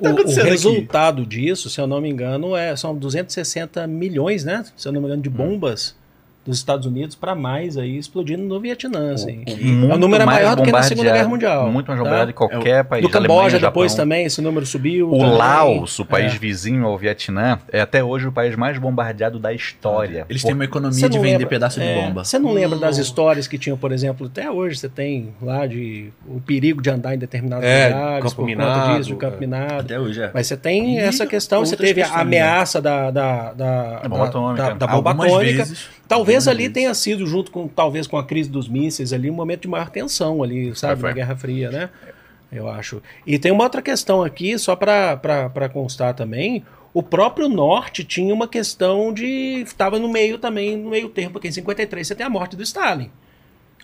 O, 0.00 0.04
o 0.06 0.08
acontecendo 0.12 0.42
aqui? 0.42 0.50
resultado 0.50 1.24
disso, 1.26 1.70
se 1.70 1.80
eu 1.80 1.86
não 1.86 2.00
me 2.00 2.08
engano, 2.10 2.54
é, 2.56 2.76
são 2.76 2.94
260 2.94 3.86
milhões, 3.86 4.44
né? 4.44 4.64
Se 4.76 4.86
eu 4.86 4.92
não 4.92 5.00
me 5.00 5.06
engano, 5.06 5.22
de 5.22 5.28
Hum. 5.28 5.32
bombas 5.32 5.94
dos 6.46 6.58
Estados 6.58 6.86
Unidos 6.86 7.16
para 7.16 7.34
mais 7.34 7.76
aí 7.78 7.96
explodindo 7.96 8.42
no 8.44 8.60
Vietnã, 8.60 9.14
assim. 9.14 9.44
O 9.90 9.96
número 9.96 10.22
é 10.22 10.26
maior 10.26 10.54
do 10.56 10.62
que 10.62 10.70
na 10.70 10.82
Segunda 10.82 11.10
Guerra 11.10 11.28
Mundial. 11.28 11.70
Muito 11.70 11.86
mais 11.86 11.98
tá? 11.98 12.04
bombardeado 12.04 12.26
de 12.32 12.34
qualquer 12.34 12.84
país. 12.84 13.02
Do 13.02 13.08
Camboja 13.08 13.32
Alemanha, 13.40 13.58
depois 13.60 13.92
Japão. 13.92 14.04
também, 14.04 14.26
esse 14.26 14.42
número 14.42 14.66
subiu. 14.66 15.08
O 15.10 15.18
também. 15.18 15.36
Laos, 15.36 15.98
o 15.98 16.04
país 16.04 16.34
É. 16.34 16.38
vizinho 16.38 16.84
ao 16.86 16.98
Vietnã, 16.98 17.58
é 17.72 17.80
até 17.80 18.04
hoje 18.04 18.28
o 18.28 18.32
país 18.32 18.54
mais 18.56 18.76
bombardeado 18.78 19.38
da 19.38 19.52
história. 19.52 20.26
Eles 20.28 20.42
Por- 20.42 20.48
têm 20.48 20.54
uma 20.54 20.64
economia 20.64 21.08
de 21.08 21.18
vender 21.18 21.30
lembra- 21.32 21.46
pedaço 21.48 21.80
de 21.80 21.86
é, 21.86 21.94
bomba. 21.94 22.24
Você 22.24 22.38
não 22.38 22.52
lembra 22.52 22.78
das 22.78 22.98
Hum. 22.98 23.02
histórias 23.02 23.46
que 23.48 23.56
tinham, 23.58 23.76
por 23.78 23.90
exemplo, 23.92 24.26
até 24.26 24.50
hoje 24.50 24.76
você 24.78 24.88
tem 24.88 25.32
lá 25.40 25.66
de 25.66 26.10
o 26.26 26.40
perigo 26.40 26.82
de 26.82 26.90
andar 26.90 27.14
em 27.14 27.18
determinados 27.18 27.64
É, 27.64 27.88
lugares 27.88 28.34
por 28.34 28.44
minado, 28.44 28.80
conta 28.88 28.98
disso, 28.98 29.08
de 29.10 29.16
campo 29.16 29.36
é. 29.36 29.40
minado. 29.40 29.80
Até 29.80 29.98
hoje, 29.98 30.20
é. 30.22 30.30
Mas 30.34 30.46
você 30.46 30.56
tem 30.56 30.96
E 30.96 30.98
essa 30.98 31.26
questão, 31.26 31.64
você 31.64 31.76
teve 31.76 32.02
a 32.02 32.04
questões, 32.04 32.20
ameaça 32.20 32.82
da, 32.82 33.10
da, 33.10 33.52
da, 33.52 34.00
Da 34.00 34.08
bomba 34.08 34.22
da- 34.24 34.28
atômica. 34.28 34.76
Talvez 36.06 36.46
ali 36.46 36.68
tenha 36.68 36.92
sido, 36.94 37.26
junto 37.26 37.50
com 37.50 37.66
talvez 37.66 38.06
com 38.06 38.18
a 38.18 38.24
crise 38.24 38.50
dos 38.50 38.68
mísseis 38.68 39.12
ali, 39.12 39.30
um 39.30 39.34
momento 39.34 39.62
de 39.62 39.68
maior 39.68 39.90
tensão 39.90 40.42
ali, 40.42 40.74
sabe, 40.76 41.00
foi. 41.00 41.10
na 41.10 41.14
Guerra 41.14 41.36
Fria, 41.36 41.70
né? 41.70 41.90
Eu 42.52 42.68
acho. 42.68 43.02
E 43.26 43.38
tem 43.38 43.50
uma 43.50 43.64
outra 43.64 43.82
questão 43.82 44.22
aqui, 44.22 44.58
só 44.58 44.76
para 44.76 45.68
constar 45.72 46.14
também, 46.14 46.64
o 46.92 47.02
próprio 47.02 47.48
Norte 47.48 48.04
tinha 48.04 48.32
uma 48.32 48.46
questão 48.46 49.12
de... 49.12 49.62
estava 49.62 49.98
no 49.98 50.08
meio 50.08 50.38
também, 50.38 50.76
no 50.76 50.90
meio 50.90 51.08
termo, 51.08 51.32
porque 51.32 51.48
em 51.48 51.52
53 51.52 52.06
você 52.06 52.14
tem 52.14 52.24
a 52.24 52.30
morte 52.30 52.54
do 52.54 52.62
Stalin. 52.62 53.10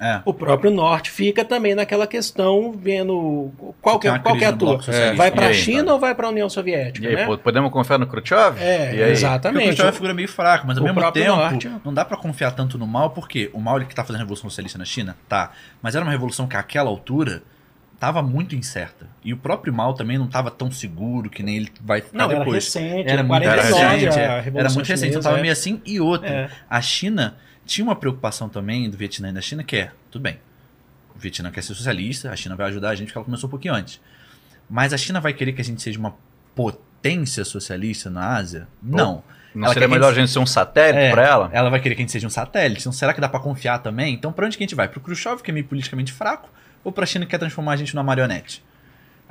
É. 0.00 0.22
O 0.24 0.32
próprio 0.32 0.70
Norte 0.70 1.10
fica 1.10 1.44
também 1.44 1.74
naquela 1.74 2.06
questão, 2.06 2.72
vendo 2.72 3.52
qual 3.82 3.98
que, 4.00 4.08
é- 4.08 4.18
qual 4.18 4.22
que 4.22 4.28
é 4.30 4.32
crise 4.32 4.44
a 4.46 4.52
no 4.52 4.58
tua. 4.58 4.68
bloco 4.70 4.84
socialista. 4.84 5.16
Vai 5.16 5.30
para 5.30 5.44
a 5.44 5.48
aí, 5.48 5.54
China 5.54 5.80
então? 5.82 5.94
ou 5.94 6.00
vai 6.00 6.14
para 6.14 6.26
a 6.26 6.30
União 6.30 6.48
Soviética, 6.48 7.04
E 7.06 7.10
aí, 7.10 7.16
né? 7.16 7.26
pô, 7.26 7.36
podemos 7.36 7.70
confiar 7.70 7.98
no 7.98 8.06
Khrushchev? 8.06 8.58
É, 8.58 8.64
e 8.64 8.80
aí? 8.80 8.88
Porque 8.88 9.02
o 9.02 9.06
exatamente. 9.08 9.64
Khrushchev 9.66 9.82
é 9.82 9.86
uma 9.86 9.92
figura 9.92 10.14
meio 10.14 10.28
fraca, 10.28 10.64
mas 10.66 10.78
ao 10.78 10.82
o 10.82 10.86
mesmo 10.86 11.12
tempo, 11.12 11.36
Norte. 11.36 11.70
não 11.84 11.92
dá 11.92 12.04
pra 12.04 12.16
confiar 12.16 12.52
tanto 12.52 12.78
no 12.78 12.86
mal, 12.86 13.10
porque 13.10 13.50
o 13.52 13.60
mal 13.60 13.76
ele 13.76 13.84
que 13.84 13.94
tá 13.94 14.02
fazendo 14.02 14.16
a 14.16 14.24
Revolução 14.24 14.48
Socialista 14.48 14.78
na 14.78 14.84
China, 14.86 15.16
tá. 15.28 15.50
Mas 15.82 15.94
era 15.94 16.04
uma 16.04 16.10
revolução 16.10 16.46
que 16.46 16.56
àquela 16.56 16.88
altura 16.88 17.42
tava 17.98 18.22
muito 18.22 18.56
incerta. 18.56 19.06
E 19.22 19.34
o 19.34 19.36
próprio 19.36 19.70
mal 19.74 19.92
também 19.92 20.16
não 20.16 20.26
tava 20.26 20.50
tão 20.50 20.70
seguro 20.70 21.28
que 21.28 21.42
nem 21.42 21.58
ele 21.58 21.68
vai 21.82 22.00
ficar 22.00 22.16
Não, 22.16 22.30
era 22.30 22.38
depois. 22.38 22.64
recente, 22.64 23.10
Era 23.10 23.22
muito 23.22 23.42
49 23.44 23.68
recente, 23.68 24.18
é. 24.18 24.22
Era 24.22 24.42
muito 24.70 24.86
recente, 24.88 24.92
então 24.92 24.96
Chinesa, 24.96 25.20
tava 25.22 25.38
é. 25.38 25.42
meio 25.42 25.52
assim. 25.52 25.82
E 25.84 26.00
outra, 26.00 26.28
É. 26.30 26.48
a 26.70 26.80
China 26.80 27.36
tinha 27.70 27.84
uma 27.84 27.94
preocupação 27.94 28.48
também 28.48 28.90
do 28.90 28.96
Vietnã 28.96 29.30
e 29.30 29.32
da 29.32 29.40
China, 29.40 29.62
que 29.62 29.76
é, 29.76 29.92
tudo 30.10 30.22
bem, 30.22 30.40
o 31.14 31.18
Vietnã 31.18 31.52
quer 31.52 31.62
ser 31.62 31.72
socialista, 31.72 32.28
a 32.28 32.34
China 32.34 32.56
vai 32.56 32.66
ajudar 32.66 32.90
a 32.90 32.94
gente, 32.96 33.06
porque 33.06 33.18
ela 33.18 33.24
começou 33.24 33.46
um 33.46 33.50
pouquinho 33.50 33.74
antes. 33.74 34.00
Mas 34.68 34.92
a 34.92 34.98
China 34.98 35.20
vai 35.20 35.32
querer 35.32 35.52
que 35.52 35.60
a 35.60 35.64
gente 35.64 35.80
seja 35.80 35.96
uma 35.96 36.16
potência 36.52 37.44
socialista 37.44 38.10
na 38.10 38.34
Ásia? 38.34 38.66
Não. 38.82 39.22
Não 39.54 39.66
Ela 39.66 39.74
seria 39.74 39.88
melhor 39.88 40.08
a 40.08 40.10
a 40.10 40.14
gente 40.14 40.32
ser 40.32 40.40
um 40.40 40.46
satélite 40.46 40.98
É, 40.98 41.10
pra 41.12 41.24
ela? 41.24 41.48
Ela 41.52 41.70
vai 41.70 41.80
querer 41.80 41.94
que 41.94 42.00
a 42.00 42.04
gente 42.04 42.12
seja 42.12 42.26
um 42.26 42.30
satélite. 42.30 42.80
Então, 42.80 42.92
será 42.92 43.14
que 43.14 43.20
dá 43.20 43.28
pra 43.28 43.38
confiar 43.38 43.78
também? 43.78 44.14
Então, 44.14 44.32
pra 44.32 44.46
onde 44.46 44.56
que 44.56 44.64
a 44.64 44.66
gente 44.66 44.74
vai? 44.74 44.88
Pro 44.88 45.00
Khrushchev, 45.00 45.40
que 45.40 45.50
é 45.50 45.54
meio 45.54 45.66
politicamente 45.66 46.12
fraco, 46.12 46.48
ou 46.82 46.90
pra 46.90 47.06
China 47.06 47.24
que 47.24 47.30
quer 47.30 47.38
transformar 47.38 47.72
a 47.72 47.76
gente 47.76 47.94
numa 47.94 48.04
marionete? 48.04 48.64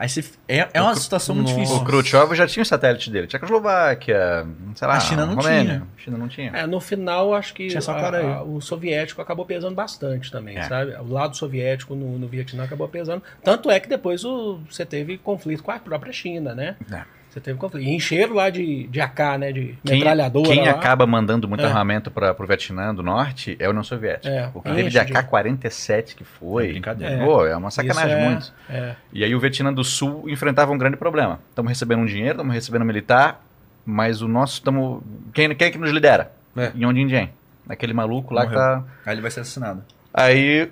Aí 0.01 0.07
você, 0.07 0.23
é, 0.47 0.65
é 0.73 0.81
uma 0.81 0.95
situação 0.95 1.35
muito 1.35 1.49
Nossa. 1.49 1.59
difícil. 1.59 1.81
O 1.81 1.83
Khrushchev 1.85 2.33
já 2.33 2.47
tinha 2.47 2.61
os 2.63 2.69
satélites 2.69 3.09
dele. 3.09 3.27
Tchecoslováquia, 3.27 4.47
sei 4.73 4.87
lá, 4.87 4.93
A 4.95 4.99
China 5.01 5.25
não 5.25 5.35
Romênia. 5.35 5.63
tinha. 5.63 5.87
A 5.97 6.01
China 6.01 6.17
não 6.17 6.27
tinha. 6.29 6.51
É, 6.55 6.65
no 6.65 6.79
final, 6.79 7.33
acho 7.33 7.53
que 7.53 7.67
Tinha 7.67 7.81
só 7.81 7.91
a- 7.91 8.17
a- 8.17 8.43
o 8.43 8.61
soviético 8.61 9.21
acabou 9.21 9.45
pesando 9.45 9.75
bastante 9.75 10.31
também, 10.31 10.57
É. 10.57 10.63
sabe? 10.63 10.93
O 10.95 11.11
lado 11.11 11.35
soviético 11.35 11.95
no, 11.95 12.17
no 12.17 12.27
Vietnã 12.29 12.63
acabou 12.63 12.87
pesando. 12.87 13.21
Tanto 13.43 13.69
é 13.69 13.77
que 13.77 13.89
depois 13.89 14.23
o- 14.23 14.59
você 14.69 14.85
teve 14.85 15.17
conflito 15.17 15.61
com 15.61 15.71
a 15.71 15.77
própria 15.79 16.13
China, 16.13 16.55
né? 16.55 16.77
É. 16.89 17.01
Você 17.29 17.39
teve 17.39 17.59
conflito. 17.59 17.83
E 17.85 17.95
encheram 17.95 18.33
lá 18.33 18.49
de, 18.49 18.87
de 18.87 18.99
AK, 18.99 19.19
né? 19.39 19.51
De 19.51 19.77
Quem, 19.85 19.97
metralhadora. 19.99 20.47
quem 20.49 20.63
lá. 20.65 20.71
acaba 20.71 21.05
mandando 21.05 21.47
muito 21.47 21.63
É. 21.63 21.67
armamento 21.67 22.09
para 22.09 22.35
o 22.37 22.47
Vietnã 22.47 22.93
do 22.93 23.03
Norte 23.03 23.55
é 23.59 23.65
a 23.65 23.69
União 23.69 23.83
Soviética. 23.83 24.27
É, 24.33 24.49
o 24.53 24.61
que 24.61 24.69
teve 24.69 24.89
de 24.89 24.97
enche 24.97 25.05
de- 25.05 25.13
AK-47 25.17 26.15
que 26.15 26.23
foi. 26.23 26.69
É 26.69 26.71
brincadeira. 26.71 27.13
É. 27.13 27.23
Pô, 27.25 27.45
é 27.45 27.55
uma 27.55 27.69
sacanagem 27.69 28.15
é- 28.17 28.29
muito. 28.29 28.51
É. 28.67 28.95
E 29.13 29.23
aí 29.23 29.35
o 29.35 29.39
Vietnã 29.39 29.71
do 29.71 29.83
Sul 29.83 30.27
enfrentava 30.27 30.71
um 30.71 30.77
grande 30.77 30.97
problema. 30.97 31.39
Estamos 31.49 31.69
recebendo 31.69 31.99
um 32.01 32.05
dinheiro, 32.05 32.31
estamos 32.31 32.53
recebendo 32.53 32.83
militar, 32.83 33.43
mas 33.85 34.21
o 34.23 34.27
nosso 34.27 34.55
estamos. 34.55 35.03
Quem, 35.33 35.53
quem 35.55 35.67
é 35.67 35.71
que 35.71 35.77
nos 35.77 35.91
lidera? 35.91 36.31
É. 36.57 36.71
Yon 36.75 36.93
Jin 36.95 37.07
Jin. 37.09 37.29
Aquele 37.69 37.93
maluco 37.93 38.33
lá 38.33 38.47
que 38.47 38.53
Morreu. 38.53 38.59
tá. 38.79 38.83
Aí 39.05 39.13
ele 39.13 39.21
vai 39.21 39.29
ser 39.29 39.41
assassinado. 39.41 39.83
Aí 40.11 40.67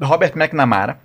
Robert 0.00 0.32
McNamara 0.36 0.98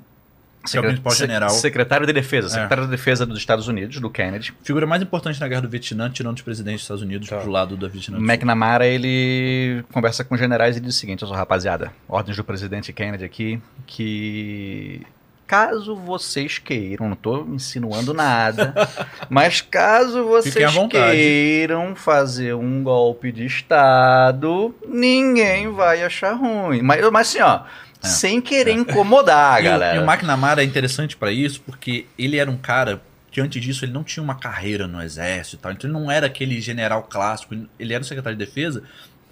Que 0.72 0.78
é 0.78 0.80
o 0.80 0.84
principal 0.84 1.12
Se- 1.14 1.20
general. 1.20 1.50
Secretário 1.50 2.06
de 2.08 2.14
Defesa. 2.14 2.48
É. 2.48 2.50
Secretário 2.52 2.84
de 2.86 2.90
Defesa 2.92 3.26
dos 3.26 3.38
Estados 3.38 3.68
Unidos, 3.68 4.00
do 4.00 4.10
Kennedy. 4.10 4.54
Figura 4.64 4.86
mais 4.86 5.02
importante 5.02 5.40
na 5.40 5.48
guerra 5.48 5.62
do 5.62 5.70
Vietnã, 5.70 6.10
tirando 6.10 6.36
os 6.36 6.42
presidentes 6.42 6.80
dos 6.82 6.84
Estados 6.84 7.04
Unidos 7.04 7.30
Tá. 7.30 7.38
pro 7.38 7.52
lado 7.52 7.76
da 7.78 7.88
Vietnã. 7.88 8.18
McNamara, 8.18 8.86
ele 8.86 9.84
conversa 9.92 10.24
com 10.24 10.36
generais 10.38 10.78
e 10.78 10.80
diz 10.80 10.96
o 10.96 10.98
seguinte, 10.98 11.24
rapaziada, 11.26 11.92
ordens 12.08 12.36
do 12.38 12.44
presidente 12.44 12.92
Kennedy 12.94 13.24
aqui, 13.26 13.62
que 13.86 15.02
caso 15.46 15.96
vocês 15.96 16.58
queiram, 16.58 17.08
não 17.08 17.16
tô 17.16 17.46
insinuando 17.54 18.14
nada, 18.14 18.74
mas 19.30 19.62
caso 19.62 20.26
vocês 20.26 20.54
queiram 20.90 21.96
fazer 21.96 22.54
um 22.54 22.84
golpe 22.84 23.32
de 23.32 23.46
Estado, 23.46 24.76
ninguém 24.88 25.72
vai 25.72 26.04
achar 26.04 26.34
ruim. 26.34 26.82
Mas, 26.82 27.10
mas 27.12 27.28
assim, 27.30 27.42
ó, 27.42 27.62
É. 28.08 28.12
sem 28.12 28.42
querer 28.42 28.72
incomodar, 28.74 29.58
E 29.64 29.68
o- 29.68 29.72
galera. 29.72 29.96
E 29.98 30.00
o 30.00 30.04
McNamara 30.10 30.62
é 30.62 30.66
interessante 30.66 31.16
pra 31.18 31.32
isso, 31.32 31.62
porque 31.62 32.06
ele 32.18 32.38
era 32.38 32.50
um 32.50 32.58
cara 32.58 33.02
que 33.32 33.40
antes 33.42 33.62
disso 33.62 33.86
ele 33.86 33.92
não 33.92 34.04
tinha 34.04 34.24
uma 34.24 34.36
carreira 34.36 34.88
no 34.88 35.02
exército 35.02 35.58
e 35.58 35.60
tal. 35.60 35.72
Então 35.72 35.90
ele 35.90 35.94
não 36.00 36.10
era 36.10 36.26
aquele 36.28 36.60
general 36.60 37.04
clássico. 37.04 37.56
Ele 37.80 37.94
era 37.94 38.02
o 38.02 38.06
secretário 38.06 38.38
de 38.38 38.44
defesa, 38.46 38.82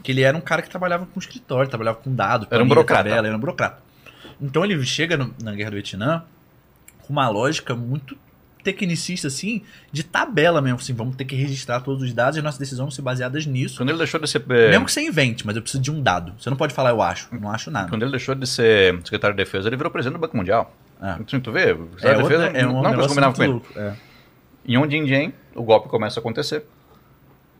que 0.03 0.11
ele 0.11 0.21
era 0.21 0.38
um 0.38 0.41
cara 0.41 0.61
que 0.61 0.69
trabalhava 0.69 1.05
com 1.07 1.19
escritório, 1.19 1.67
trabalhava 1.69 1.97
com 1.97 2.13
dados, 2.13 2.47
Era 2.51 2.63
um 2.63 2.67
burocrata. 2.67 3.03
tabela, 3.09 3.28
era 3.28 3.36
um 3.36 3.39
burocrata. 3.39 3.80
Então 4.39 4.63
ele 4.63 4.84
chega 4.86 5.17
no- 5.17 5.34
na 5.41 5.53
guerra 5.53 5.71
do 5.71 5.73
Vietnã 5.76 6.23
com 7.01 7.13
uma 7.13 7.28
lógica 7.30 7.73
muito 7.76 8.15
tecnicista, 8.66 9.28
assim, 9.30 9.61
de 9.91 10.03
tabela 10.03 10.61
mesmo. 10.61 10.80
Assim, 10.80 10.93
vamos 10.93 11.16
ter 11.16 11.24
que 11.24 11.36
registrar 11.36 11.80
todos 11.80 12.03
os 12.03 12.11
dados 12.13 12.38
e 12.38 12.41
nossas 12.41 12.59
decisões 12.59 12.84
vão 12.86 12.91
ser 12.91 13.01
baseadas 13.01 13.45
nisso. 13.45 13.78
Quando 13.78 13.89
ele 13.89 13.97
deixou 13.97 14.20
de 14.20 14.28
ser... 14.30 14.43
eh, 14.49 14.70
Mesmo 14.72 14.86
que 14.86 14.91
você 14.91 15.01
invente, 15.01 15.45
mas 15.45 15.55
eu 15.55 15.61
preciso 15.61 15.82
de 15.82 15.91
um 15.91 16.01
dado. 16.01 16.34
Você 16.39 16.49
não 16.49 16.57
pode 16.57 16.74
falar 16.74 16.89
eu 16.89 17.01
acho, 17.01 17.30
eu 17.32 17.39
não 17.39 17.49
acho 17.51 17.72
nada. 17.72 17.88
Quando 17.89 18.01
ele 18.01 18.11
deixou 18.11 18.36
de 18.36 18.45
ser 18.45 18.95
secretário 19.03 19.36
de 19.36 19.41
defesa, 19.43 19.70
ele 19.70 19.78
virou 19.78 19.89
presidente 19.91 20.18
do 20.18 20.22
Banco 20.22 20.36
Mundial. 20.36 20.76
É. 21.01 21.16
Tu 21.39 21.51
vê, 21.51 21.72
o 21.74 21.89
É, 21.97 21.99
secretário 21.99 22.18
de 22.18 22.24
outra, 22.24 22.38
defesa 22.38 22.57
é 22.57 22.68
um 22.68 22.74
não 22.82 22.89
negócio 22.89 23.09
combinava 23.09 23.36
com 23.36 23.43
ele. 23.43 23.51
louco. 23.53 23.68
É. 23.80 23.93
Em 24.68 24.78
um 24.78 24.88
din 24.88 25.05
din, 25.05 25.32
o 25.53 25.63
golpe 25.63 25.88
começa 25.88 26.20
a 26.20 26.22
acontecer. 26.22 26.66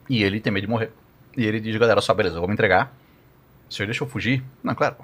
E 0.10 0.24
ele 0.24 0.40
tem 0.40 0.52
medo 0.52 0.66
de 0.66 0.70
morrer. 0.70 0.92
E 1.38 1.46
ele 1.46 1.60
diz, 1.60 1.76
galera, 1.78 2.02
só 2.02 2.14
beleza, 2.14 2.36
eu 2.36 2.40
vou 2.40 2.48
me 2.48 2.54
entregar. 2.54 2.94
Se 3.70 3.82
eu 3.84 3.86
deixa 3.88 4.04
eu 4.04 4.08
fugir? 4.08 4.44
Não, 4.64 4.74
claro, 4.74 4.96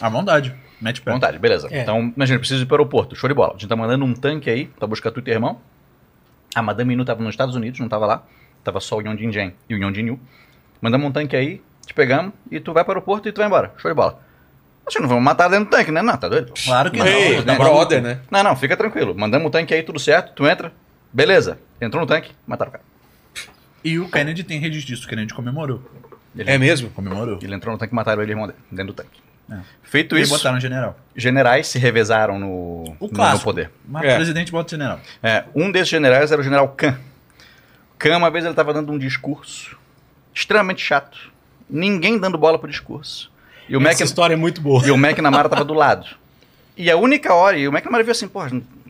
À 0.00 0.08
vontade. 0.08 0.54
Mete 0.82 1.00
pé. 1.00 1.12
vontade, 1.12 1.38
beleza. 1.38 1.68
É. 1.70 1.82
Então, 1.82 2.12
imagina, 2.16 2.36
eu 2.36 2.40
preciso 2.40 2.62
ir 2.62 2.66
para 2.66 2.74
o 2.74 2.78
aeroporto, 2.78 3.14
show 3.14 3.28
de 3.28 3.34
bola. 3.34 3.50
A 3.50 3.52
gente 3.52 3.68
tá 3.68 3.76
mandando 3.76 4.04
um 4.04 4.12
tanque 4.12 4.50
aí 4.50 4.66
pra 4.66 4.86
buscar 4.86 5.10
tu 5.12 5.20
e 5.20 5.22
teu 5.22 5.32
irmão. 5.32 5.60
A 6.54 6.60
Madame 6.60 6.92
Inu 6.92 7.04
tava 7.04 7.22
nos 7.22 7.32
Estados 7.32 7.54
Unidos, 7.54 7.78
não 7.80 7.88
tava 7.88 8.04
lá. 8.04 8.24
Tava 8.64 8.80
só 8.80 8.96
o 8.96 9.00
Yon 9.00 9.16
Jin 9.16 9.32
Jen 9.32 9.54
e 9.68 9.74
o 9.74 9.78
Yon 9.78 9.94
Jin 9.94 10.06
Yu. 10.06 10.20
Mandamos 10.80 11.08
um 11.08 11.12
tanque 11.12 11.36
aí, 11.36 11.62
te 11.86 11.94
pegamos 11.94 12.32
e 12.50 12.58
tu 12.60 12.72
vai 12.72 12.84
para 12.84 12.92
o 12.92 12.94
aeroporto 12.96 13.28
e 13.28 13.32
tu 13.32 13.38
vai 13.38 13.46
embora. 13.46 13.72
Show 13.78 13.90
de 13.90 13.94
bola. 13.94 14.20
Acho 14.86 14.96
que 14.96 15.02
não 15.02 15.08
vamos 15.08 15.22
matar 15.24 15.48
dentro 15.48 15.66
do 15.66 15.70
tanque, 15.70 15.92
né? 15.92 16.02
Não, 16.02 16.16
tá 16.16 16.28
doido? 16.28 16.52
Claro 16.64 16.90
que 16.90 16.98
não. 16.98 17.06
Ei, 17.06 17.38
né? 17.38 17.44
na 17.44 17.54
brother, 17.54 18.02
né? 18.02 18.20
Não, 18.28 18.42
não, 18.42 18.56
fica 18.56 18.76
tranquilo. 18.76 19.14
Mandamos 19.16 19.46
o 19.46 19.50
tanque 19.50 19.72
aí, 19.72 19.82
tudo 19.84 20.00
certo, 20.00 20.32
tu 20.34 20.46
entra. 20.46 20.72
Beleza. 21.12 21.58
Entrou 21.80 22.00
no 22.00 22.06
tanque, 22.06 22.32
mataram 22.46 22.70
o 22.70 22.72
cara. 22.72 22.84
E 23.84 23.98
o 23.98 24.08
Kennedy 24.10 24.42
tem 24.44 24.58
registro 24.58 24.94
disso, 24.94 25.06
o 25.06 25.08
Kennedy 25.08 25.32
comemorou. 25.34 25.82
Ele, 26.36 26.50
É 26.50 26.58
mesmo? 26.58 26.90
Comemorou. 26.90 27.38
ele 27.42 27.54
entrou 27.54 27.72
no 27.72 27.78
tanque 27.78 27.92
e 27.92 27.96
mataram 27.96 28.22
ele 28.22 28.32
e 28.32 28.34
o 28.34 28.36
irmão 28.36 28.46
dele, 28.48 28.58
dentro 28.70 28.92
do 28.92 28.96
tanque. 28.96 29.20
É. 29.50 29.56
Feito 29.82 30.16
E 30.16 30.22
isso, 30.22 30.30
botaram 30.32 30.58
general. 30.58 30.98
generais 31.16 31.66
se 31.66 31.78
revezaram 31.78 32.38
no, 32.38 32.48
O 32.48 32.96
no- 33.02 33.08
clássico. 33.08 33.38
no 33.38 33.44
poder. 33.44 33.70
Mas 33.86 34.04
É. 34.04 34.12
o 34.12 34.16
presidente 34.16 34.50
bota 34.52 34.70
general. 34.70 35.00
É, 35.22 35.44
um 35.54 35.70
desses 35.70 35.88
generais 35.88 36.32
era 36.32 36.40
o 36.40 36.44
general 36.44 36.68
Khan. 36.68 36.98
Khan, 37.98 38.16
uma 38.16 38.30
vez, 38.30 38.44
ele 38.44 38.52
estava 38.52 38.72
dando 38.72 38.90
um 38.92 38.98
discurso 38.98 39.76
extremamente 40.34 40.82
chato. 40.84 41.30
Ninguém 41.68 42.18
dando 42.18 42.36
bola 42.38 42.58
pro 42.58 42.68
discurso. 42.68 43.30
E 43.68 43.76
o, 43.76 43.80
Mac, 43.80 43.92
Essa 43.92 44.04
história 44.04 44.34
é 44.34 44.36
muito 44.36 44.60
boa. 44.60 44.84
e 44.86 44.90
o 44.90 44.96
McNamara 44.96 45.48
tava 45.48 45.64
do 45.64 45.74
lado. 45.74 46.06
E 46.76 46.90
a 46.90 46.96
única 46.96 47.32
hora, 47.34 47.56
e 47.56 47.68
o 47.68 47.70
McNamara 47.70 48.02
viu 48.02 48.12
assim, 48.12 48.26
pô, 48.28 48.40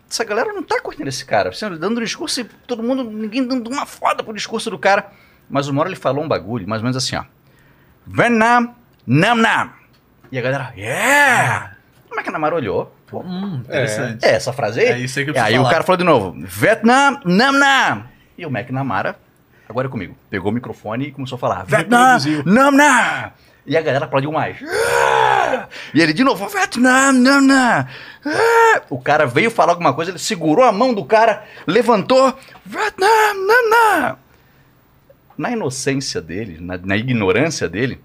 essa 0.08 0.24
galera 0.24 0.52
não 0.52 0.62
tá 0.62 0.80
curtindo 0.80 1.08
esse 1.08 1.24
cara. 1.24 1.50
Assim, 1.50 1.66
ele 1.66 1.76
dando 1.78 2.00
discurso 2.00 2.40
e 2.40 2.44
todo 2.44 2.82
mundo, 2.82 3.02
ninguém 3.04 3.46
dando 3.46 3.68
uma 3.68 3.84
foda 3.86 4.22
pro 4.22 4.32
discurso 4.32 4.70
do 4.70 4.78
cara. 4.78 5.06
Mas 5.50 5.68
uma 5.68 5.80
hora 5.80 5.88
ele 5.90 5.96
falou 5.96 6.24
um 6.24 6.28
bagulho, 6.28 6.66
mais 6.68 6.80
ou 6.80 6.84
menos 6.84 6.96
assim, 6.96 7.16
ó. 7.16 7.24
Vietnam, 8.06 8.74
Nam 9.06 9.34
Nam. 9.34 9.70
E 10.32 10.38
a 10.38 10.42
galera, 10.42 10.72
yeah! 10.76 11.76
O 12.10 12.14
McNamara 12.16 12.54
olhou. 12.54 12.94
Pô, 13.06 13.20
Hum, 13.20 13.56
interessante. 13.56 14.24
é 14.24 14.30
essa 14.32 14.52
frase 14.52 14.80
aí? 14.80 14.86
É 14.86 14.98
isso 14.98 15.18
aí 15.18 15.24
que 15.26 15.30
eu 15.30 15.32
E 15.32 15.34
preciso 15.34 15.46
aí 15.54 15.58
o 15.58 15.62
falar. 15.62 15.70
cara 15.72 15.84
falou 15.84 15.96
de 15.98 16.04
novo, 16.04 16.34
Vietnam, 16.38 17.20
Nam 17.26 17.52
Nam. 17.52 18.04
E 18.38 18.46
o 18.46 18.48
McNamara, 18.48 19.16
agora 19.68 19.86
é 19.88 19.90
comigo, 19.90 20.16
pegou 20.30 20.50
o 20.50 20.54
microfone 20.54 21.08
e 21.08 21.12
começou 21.12 21.36
a 21.36 21.38
falar, 21.38 21.64
Vietnam. 21.64 22.16
Nam 22.46 22.70
Nam. 22.70 23.30
E 23.66 23.76
a 23.76 23.82
galera 23.82 24.06
aplaudiu 24.06 24.32
mais. 24.32 24.56
Ah! 24.66 25.68
E 25.94 26.00
ele 26.00 26.12
de 26.14 26.24
novo, 26.24 26.48
Vietnam, 26.48 27.12
Nam 27.12 27.40
Nam. 27.42 27.86
Ah! 28.24 28.80
O 28.88 28.98
cara 28.98 29.26
veio 29.26 29.50
falar 29.50 29.72
alguma 29.72 29.92
coisa, 29.92 30.10
ele 30.10 30.18
segurou 30.18 30.64
a 30.64 30.72
mão 30.72 30.94
do 30.94 31.04
cara, 31.04 31.44
levantou, 31.66 32.34
Vietnam, 32.64 33.34
Nam 33.46 33.70
Nam. 33.70 34.16
Na 35.36 35.50
inocência 35.50 36.20
dele, 36.22 36.56
na, 36.60 36.78
na 36.78 36.96
ignorância 36.96 37.68
dele, 37.68 38.00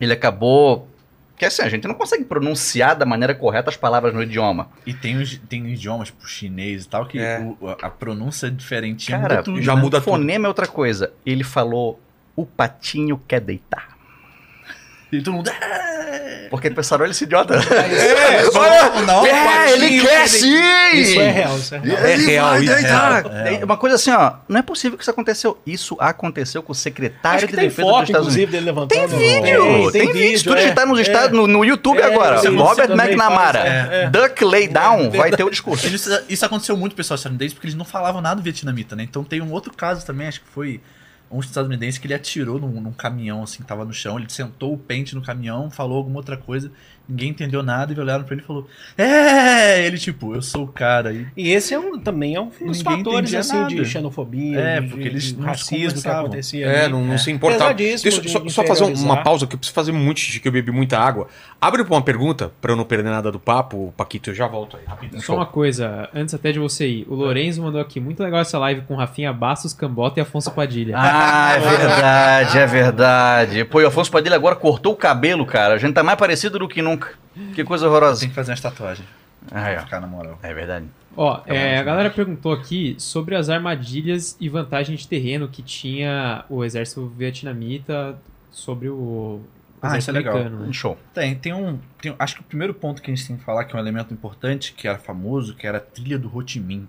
ele 0.00 0.12
acabou... 0.12 0.88
Que 1.36 1.44
assim, 1.44 1.62
a 1.62 1.68
gente 1.68 1.86
não 1.86 1.94
consegue 1.94 2.24
pronunciar 2.24 2.96
da 2.96 3.04
maneira 3.04 3.34
correta 3.34 3.68
as 3.68 3.76
palavras 3.76 4.14
no 4.14 4.22
idioma. 4.22 4.68
E 4.86 4.94
tem, 4.94 5.16
os, 5.18 5.36
tem 5.48 5.66
idiomas 5.68 6.10
pro 6.10 6.26
chinês 6.26 6.84
e 6.84 6.88
tal, 6.88 7.06
que 7.06 7.18
É. 7.18 7.40
o- 7.40 7.68
a, 7.82 7.90
pronúncia 7.90 8.46
é 8.46 8.50
diferente. 8.50 9.10
Cara, 9.10 9.22
muda 9.36 9.42
tudo, 9.42 9.62
já 9.62 9.74
né? 9.76 9.82
muda 9.82 10.00
tudo. 10.00 10.10
Fonema 10.12 10.46
é 10.46 10.48
outra 10.48 10.66
coisa. 10.66 11.12
Ele 11.26 11.44
falou: 11.44 12.00
o 12.34 12.46
patinho 12.46 13.20
quer 13.28 13.40
deitar. 13.40 13.95
E 15.12 15.22
todo 15.22 15.34
mundo. 15.34 15.48
"É!" 15.50 16.48
Porque 16.50 16.70
pensaram 16.70 17.04
ele 17.04 17.10
esse 17.12 17.24
idiota. 17.24 17.54
É, 17.54 18.44
Olha, 18.56 19.02
não, 19.02 19.26
é, 19.26 19.44
patinho 19.44 19.84
ele 19.84 20.00
quer 20.00 20.28
sim! 20.28 20.56
Isso 20.94 21.20
é 21.20 21.30
real, 21.30 21.56
isso 21.58 21.74
é 21.74 21.78
real. 21.78 21.98
É 21.98 22.14
real, 22.16 22.62
isso 22.62 22.72
é 22.72 22.80
real, 22.80 23.12
é 23.14 23.54
É 23.60 23.64
uma 23.64 23.76
coisa 23.76 23.96
assim, 23.96 24.10
ó. 24.12 24.34
Não 24.48 24.58
é 24.60 24.62
possível 24.62 24.96
que 24.96 25.02
isso 25.02 25.10
aconteceu. 25.10 25.58
Isso 25.66 25.96
aconteceu 25.98 26.62
com 26.62 26.72
o 26.72 26.74
secretário 26.74 27.46
de 27.48 27.54
tem 27.54 27.64
defesa 27.68 27.88
foto, 27.88 28.00
dos 28.00 28.08
Estados 28.08 28.26
inclusive, 28.36 28.44
Unidos. 28.46 28.52
dele 28.52 28.66
levantando. 28.66 29.08
Tem 29.08 29.42
vídeo! 29.42 29.90
Tem, 29.92 30.12
vídeo! 30.12 30.38
Se 30.38 30.44
tu 30.44 30.54
é. 30.54 30.56
digitar 30.62 30.86
nos 30.86 30.98
É. 30.98 31.02
estados, 31.02 31.36
no, 31.36 31.46
no 31.46 31.64
YouTube 31.64 31.98
É, 32.00 32.04
agora, 32.04 32.40
Robert 32.50 32.90
McNamara, 32.92 33.58
faz, 33.60 33.92
é. 33.92 34.10
Duck 34.10 34.44
Lay 34.44 34.68
Down, 34.68 35.10
vai 35.10 35.30
ter 35.32 35.42
o 35.44 35.50
discurso. 35.50 35.86
Isso, 35.88 36.10
isso 36.28 36.44
aconteceu 36.46 36.76
muito, 36.76 36.94
pessoal 36.94 37.16
estadunidense, 37.16 37.54
porque 37.54 37.66
eles 37.66 37.76
não 37.76 37.84
falavam 37.84 38.20
nada 38.20 38.40
vietnamita, 38.40 38.94
né? 38.94 39.02
Então 39.02 39.24
tem 39.24 39.40
um 39.40 39.50
outro 39.52 39.72
caso 39.74 40.04
também, 40.06 40.28
acho 40.28 40.40
que 40.40 40.48
foi 40.48 40.80
um 41.30 41.40
estadunidense 41.40 42.00
que 42.00 42.06
ele 42.06 42.14
atirou 42.14 42.58
num, 42.58 42.80
num 42.80 42.92
caminhão, 42.92 43.42
assim, 43.42 43.62
que 43.62 43.68
tava 43.68 43.84
no 43.84 43.92
chão. 43.92 44.18
Ele 44.18 44.30
sentou 44.30 44.74
o 44.74 44.78
pente 44.78 45.14
no 45.14 45.22
caminhão, 45.22 45.70
falou 45.70 45.98
alguma 45.98 46.18
outra 46.18 46.36
coisa, 46.36 46.70
ninguém 47.08 47.30
entendeu 47.30 47.62
nada 47.62 47.92
e 47.92 47.98
olharam 48.00 48.24
pra 48.24 48.34
ele 48.34 48.42
e 48.42 48.46
falou: 48.46 48.66
É! 48.96 49.84
Ele, 49.86 49.98
tipo, 49.98 50.34
eu 50.34 50.42
sou 50.42 50.64
o 50.64 50.68
cara. 50.68 51.12
E 51.12 51.26
E 51.36 51.50
esse 51.52 51.72
é 51.74 51.78
um, 51.78 51.98
também 51.98 52.34
é 52.34 52.40
um 52.40 52.50
dos 52.66 52.82
fatores 52.82 53.34
assim, 53.34 53.56
nada. 53.56 53.74
de 53.74 53.84
xenofobia, 53.84 54.58
É, 54.58 54.80
de, 54.80 54.88
porque 54.88 55.06
eles 55.08 55.24
de 55.24 55.36
não 55.36 55.44
racismo 55.46 56.00
que 56.02 56.08
acontecia. 56.08 56.66
É, 56.66 56.82
ali. 56.84 56.92
não, 56.92 57.04
não 57.04 57.18
se 57.18 57.30
importava. 57.30 57.74
Deixa 57.74 58.20
de- 58.20 58.50
só, 58.50 58.64
fazer 58.64 58.84
um- 58.84 58.92
uma 58.94 59.22
pausa 59.22 59.46
que 59.46 59.54
eu 59.54 59.58
preciso 59.58 59.74
fazer 59.74 59.92
muito 59.92 60.20
xixi, 60.20 60.40
que 60.40 60.48
eu 60.48 60.52
bebi 60.52 60.70
muita 60.70 60.98
água. 60.98 61.28
Abre 61.60 61.84
pra 61.84 61.94
uma 61.94 62.02
pergunta, 62.02 62.50
pra 62.60 62.72
eu 62.72 62.76
não 62.76 62.84
perder 62.84 63.10
nada 63.10 63.30
do 63.32 63.38
papo, 63.40 63.92
Paquito, 63.96 64.30
eu 64.30 64.34
já 64.34 64.46
volto 64.46 64.76
aí, 64.76 64.82
rapidinho. 64.86 65.22
Só 65.22 65.34
uma 65.36 65.46
coisa, 65.46 66.08
antes 66.14 66.34
até 66.34 66.52
de 66.52 66.58
você 66.58 66.86
ir. 66.86 67.06
O 67.08 67.14
Lorenzo 67.14 67.62
mandou 67.62 67.80
aqui, 67.80 67.98
muito 68.00 68.22
legal 68.22 68.40
essa 68.40 68.58
live 68.58 68.82
com 68.82 68.94
Rafinha 68.94 69.32
Bastos, 69.32 69.72
Cambota 69.72 70.20
e 70.20 70.22
Afonso 70.22 70.50
Padilha. 70.50 70.94
Ah, 70.98 71.52
é 71.56 71.60
verdade, 71.76 72.58
é 72.58 72.66
verdade. 72.66 73.64
Pô, 73.64 73.80
e 73.80 73.84
o 73.84 73.88
Afonso 73.88 74.10
Padilha 74.10 74.36
agora 74.36 74.54
cortou 74.56 74.92
o 74.92 74.96
cabelo, 74.96 75.44
cara. 75.46 75.74
A 75.74 75.78
gente 75.78 75.94
tá 75.94 76.02
mais 76.02 76.18
parecido 76.18 76.58
do 76.58 76.68
que 76.68 76.82
nunca. 76.82 76.95
Que 77.54 77.64
coisa 77.64 77.86
horrorosa. 77.88 78.20
tem 78.20 78.28
que 78.28 78.34
fazer 78.34 78.50
umas 78.52 78.60
tatuagens. 78.60 79.06
Aí, 79.50 79.74
Pra 79.74 79.82
ó. 79.82 79.84
ficar 79.84 80.00
na 80.00 80.06
moral. 80.06 80.38
É 80.42 80.52
verdade. 80.52 80.86
Ó, 81.16 81.40
é, 81.46 81.74
bom, 81.76 81.80
a 81.80 81.82
galera 81.84 82.10
perguntou 82.10 82.52
aqui 82.52 82.94
sobre 82.98 83.34
as 83.36 83.48
armadilhas 83.48 84.36
e 84.40 84.48
vantagem 84.48 84.96
de 84.96 85.06
terreno 85.08 85.48
que 85.48 85.62
tinha 85.62 86.44
o 86.50 86.64
exército 86.64 87.06
vietnamita 87.16 88.18
sobre 88.50 88.88
o 88.88 89.40
Ah, 89.80 89.88
exército 89.88 89.98
isso 89.98 90.10
é 90.10 90.12
legal. 90.14 90.36
americano, 90.36 90.66
né? 90.66 90.72
Show. 90.72 90.98
Tem, 91.14 91.34
tem 91.34 91.52
um. 91.54 91.78
tem- 92.00 92.14
acho 92.18 92.34
que 92.36 92.40
o 92.40 92.44
primeiro 92.44 92.74
ponto 92.74 93.00
que 93.00 93.10
a 93.10 93.14
gente 93.14 93.26
tem 93.26 93.36
que 93.36 93.44
falar, 93.44 93.64
que 93.64 93.74
é 93.74 93.78
um 93.78 93.80
elemento 93.80 94.12
importante, 94.12 94.72
que 94.72 94.88
era 94.88 94.98
famoso, 94.98 95.54
que 95.54 95.66
era 95.66 95.78
a 95.78 95.80
trilha 95.80 96.18
do 96.18 96.34
Ho 96.34 96.46
Chi 96.46 96.58
Minh, 96.60 96.86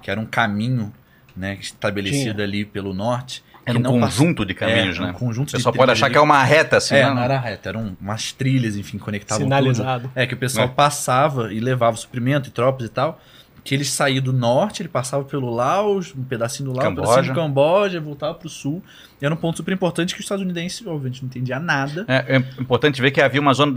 que 0.00 0.10
era 0.10 0.20
um 0.20 0.26
caminho 0.26 0.92
né, 1.36 1.56
estabelecido 1.60 2.42
ali 2.42 2.64
pelo 2.64 2.92
norte. 2.94 3.42
Era 3.64 3.78
um 3.78 3.82
não 3.82 4.00
conjunto 4.00 4.44
de 4.44 4.54
caminhos, 4.54 4.96
é, 4.98 5.00
né? 5.02 5.10
um 5.10 5.12
conjunto 5.12 5.50
O 5.50 5.52
pessoal 5.52 5.72
de 5.72 5.78
pode 5.78 5.92
achar 5.92 6.06
ali. 6.06 6.12
que 6.14 6.18
é 6.18 6.20
uma 6.20 6.42
reta, 6.42 6.76
assim, 6.78 6.96
É, 6.96 7.04
né? 7.04 7.14
não 7.14 7.22
era 7.22 7.38
reta, 7.38 7.68
eram 7.68 7.96
umas 8.00 8.32
trilhas, 8.32 8.76
enfim, 8.76 8.98
conectavam 8.98 9.44
tudo. 9.44 9.48
Sinalizado. 9.54 10.10
É, 10.14 10.26
que 10.26 10.34
o 10.34 10.36
pessoal 10.36 10.66
É. 10.66 10.70
passava 10.70 11.52
e 11.52 11.60
levava 11.60 11.96
suprimento 11.96 12.48
e 12.48 12.52
tropas 12.52 12.86
e 12.86 12.88
tal. 12.88 13.20
Que 13.64 13.76
eles 13.76 13.90
saíam 13.90 14.20
do 14.24 14.32
norte, 14.32 14.82
ele 14.82 14.88
passava 14.88 15.22
pelo 15.22 15.48
Laos, 15.48 16.12
um 16.18 16.24
pedacinho 16.24 16.70
do 16.70 16.76
Laos, 16.76 16.84
um 16.84 16.88
Camboja. 16.96 17.10
pedacinho 17.12 17.32
do 17.34 17.40
Camboja, 17.40 18.00
voltava 18.00 18.34
pro 18.34 18.48
sul. 18.48 18.82
E 19.20 19.24
era 19.24 19.32
um 19.32 19.36
ponto 19.36 19.56
super 19.58 19.72
importante 19.72 20.14
que 20.14 20.20
os 20.20 20.24
estadunidenses, 20.24 20.84
obviamente, 20.84 21.22
não 21.22 21.28
entendia 21.28 21.60
nada. 21.60 22.04
É, 22.08 22.34
é 22.34 22.60
importante 22.60 23.00
ver 23.00 23.12
que 23.12 23.20
havia 23.20 23.40
uma 23.40 23.54
zona 23.54 23.70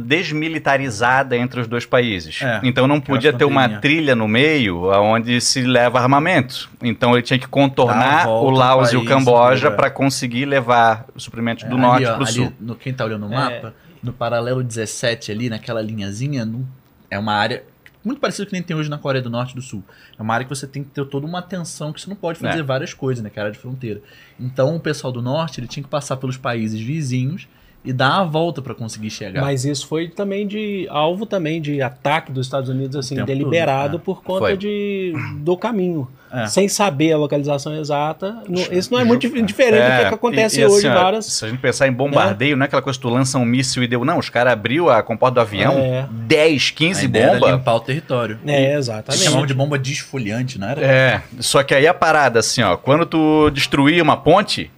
desmilitarizada 0.55 1.37
entre 1.37 1.59
os 1.59 1.67
dois 1.67 1.85
países. 1.85 2.39
É, 2.41 2.61
então 2.63 2.87
não 2.87 2.99
podia 2.99 3.31
ter 3.33 3.45
uma 3.45 3.69
trilha 3.79 4.15
no 4.15 4.27
meio 4.27 4.85
onde 5.01 5.39
se 5.41 5.61
leva 5.61 5.99
armamento. 5.99 6.69
Então 6.81 7.13
ele 7.13 7.21
tinha 7.21 7.37
que 7.39 7.47
contornar 7.47 8.27
o 8.27 8.31
ao 8.31 8.49
Laos 8.49 8.91
e 8.91 8.95
o 8.97 8.99
país, 9.01 9.09
Camboja 9.09 9.69
para 9.71 9.89
conseguir 9.89 10.45
levar 10.45 11.05
os 11.15 11.23
suprimentos 11.23 11.63
do 11.69 11.75
É, 11.75 11.79
norte 11.79 12.05
para 12.05 12.23
o 12.23 12.27
sul. 12.27 12.53
No, 12.59 12.75
quem 12.75 12.93
tá 12.93 13.05
olhando 13.05 13.25
o 13.25 13.29
mapa, 13.29 13.73
no 14.01 14.13
paralelo 14.13 14.63
17 14.63 15.31
ali, 15.31 15.49
naquela 15.49 15.81
linhazinha, 15.81 16.45
no- 16.45 16.67
é 17.09 17.19
uma 17.19 17.33
área 17.33 17.63
muito 18.05 18.19
parecido 18.21 18.45
que 18.47 18.53
nem 18.53 18.61
tem 18.63 18.75
hoje 18.77 18.89
na 18.89 18.97
Coreia 18.97 19.21
do 19.21 19.29
Norte 19.29 19.51
e 19.51 19.55
do 19.55 19.61
Sul. 19.61 19.83
É 20.17 20.21
uma 20.21 20.33
área 20.33 20.45
que 20.45 20.49
você 20.55 20.65
tem 20.67 20.83
que 20.83 20.89
ter 20.91 21.05
toda 21.07 21.25
uma 21.25 21.39
atenção 21.39 21.91
que 21.91 21.99
você 21.99 22.09
não 22.09 22.15
pode 22.15 22.39
fazer 22.39 22.59
É. 22.59 22.63
várias 22.63 22.93
coisas, 22.93 23.23
né? 23.23 23.29
Que 23.29 23.39
é 23.39 23.41
a 23.41 23.45
área 23.45 23.53
de 23.53 23.59
fronteira. 23.59 24.01
Então 24.39 24.75
o 24.75 24.79
pessoal 24.79 25.11
do 25.11 25.21
Norte 25.21 25.59
ele 25.59 25.67
tinha 25.67 25.83
que 25.83 25.89
passar 25.89 26.17
pelos 26.17 26.37
países 26.37 26.79
vizinhos 26.79 27.47
e 27.85 27.93
dar 27.93 28.19
a 28.21 28.23
volta 28.23 28.61
para 28.61 28.73
conseguir 28.73 29.09
chegar. 29.09 29.41
Mas 29.41 29.63
isso 29.65 29.87
foi 29.87 30.07
também 30.07 30.47
de 30.47 30.87
alvo 30.89 31.25
também 31.25 31.61
de 31.61 31.81
ataque 31.81 32.31
dos 32.31 32.47
Estados 32.47 32.69
Unidos 32.69 32.95
assim 32.95 33.23
deliberado 33.23 33.93
todo, 33.93 34.01
por 34.03 34.23
conta 34.23 34.39
Foi. 34.39 34.57
de 34.57 35.13
do 35.37 35.55
caminho, 35.55 36.07
É. 36.33 36.47
sem 36.47 36.67
saber 36.67 37.13
a 37.13 37.17
localização 37.17 37.75
exata. 37.77 38.41
Não- 38.49 38.61
isso 38.71 38.91
não 38.91 38.99
é 38.99 39.03
muito 39.03 39.21
dif- 39.21 39.41
diferente 39.43 39.81
do 39.83 39.85
que, 39.85 40.03
É, 40.03 40.07
acontece 40.07 40.59
e- 40.59 40.63
e 40.63 40.65
hoje 40.65 40.87
assim, 40.87 40.95
várias. 41.01 41.25
Se 41.25 41.45
a 41.45 41.47
gente 41.49 41.59
pensar 41.59 41.87
em 41.87 41.91
bombardeio, 41.93 42.57
não 42.57 42.63
é 42.63 42.65
aquela 42.67 42.81
coisa 42.81 42.97
que 42.97 43.01
tu 43.03 43.09
lança 43.09 43.37
um 43.37 43.45
míssil 43.45 43.83
e 43.83 43.87
deu. 43.87 44.03
Não, 44.03 44.17
os 44.17 44.29
caras 44.29 44.53
abriu 44.53 44.89
a 44.89 45.03
comporta 45.03 45.35
do 45.35 45.41
avião, 45.41 45.73
É. 45.77 46.07
10, 46.11 46.71
a 46.73 46.77
15 46.77 47.05
ideia 47.05 47.23
era 47.25 47.39
bombas. 47.39 47.55
limpar 47.55 47.75
o 47.75 47.79
território. 47.79 48.39
É, 48.45 48.73
exatamente. 48.75 49.23
chamavam 49.23 49.45
de 49.45 49.53
bomba 49.53 49.77
desfoliante, 49.77 50.59
não 50.59 50.67
era? 50.69 50.81
É, 50.83 51.21
só 51.39 51.61
que 51.63 51.73
aí 51.75 51.85
a 51.87 51.93
parada, 51.93 52.39
assim, 52.39 52.61
ó, 52.63 52.75
quando 52.75 53.05
tu 53.05 53.49
destruía 53.51 54.01
uma 54.01 54.17
ponte, 54.17 54.71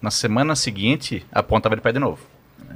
na 0.00 0.10
semana 0.10 0.54
seguinte 0.56 1.24
a 1.32 1.42
ponte 1.42 1.62
tava 1.62 1.76
de 1.76 1.82
pé 1.82 1.92
de 1.92 1.98
novo. 1.98 2.18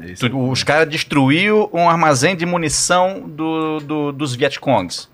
Esse- 0.02 0.28
Tu- 0.28 0.50
os 0.50 0.62
caras 0.62 0.88
destruíram 0.88 1.68
um 1.72 1.88
armazém 1.88 2.36
de 2.36 2.44
munição 2.46 3.28
do, 3.28 3.80
do- 3.80 4.12
dos 4.12 4.34
Vietcongs. 4.34 5.08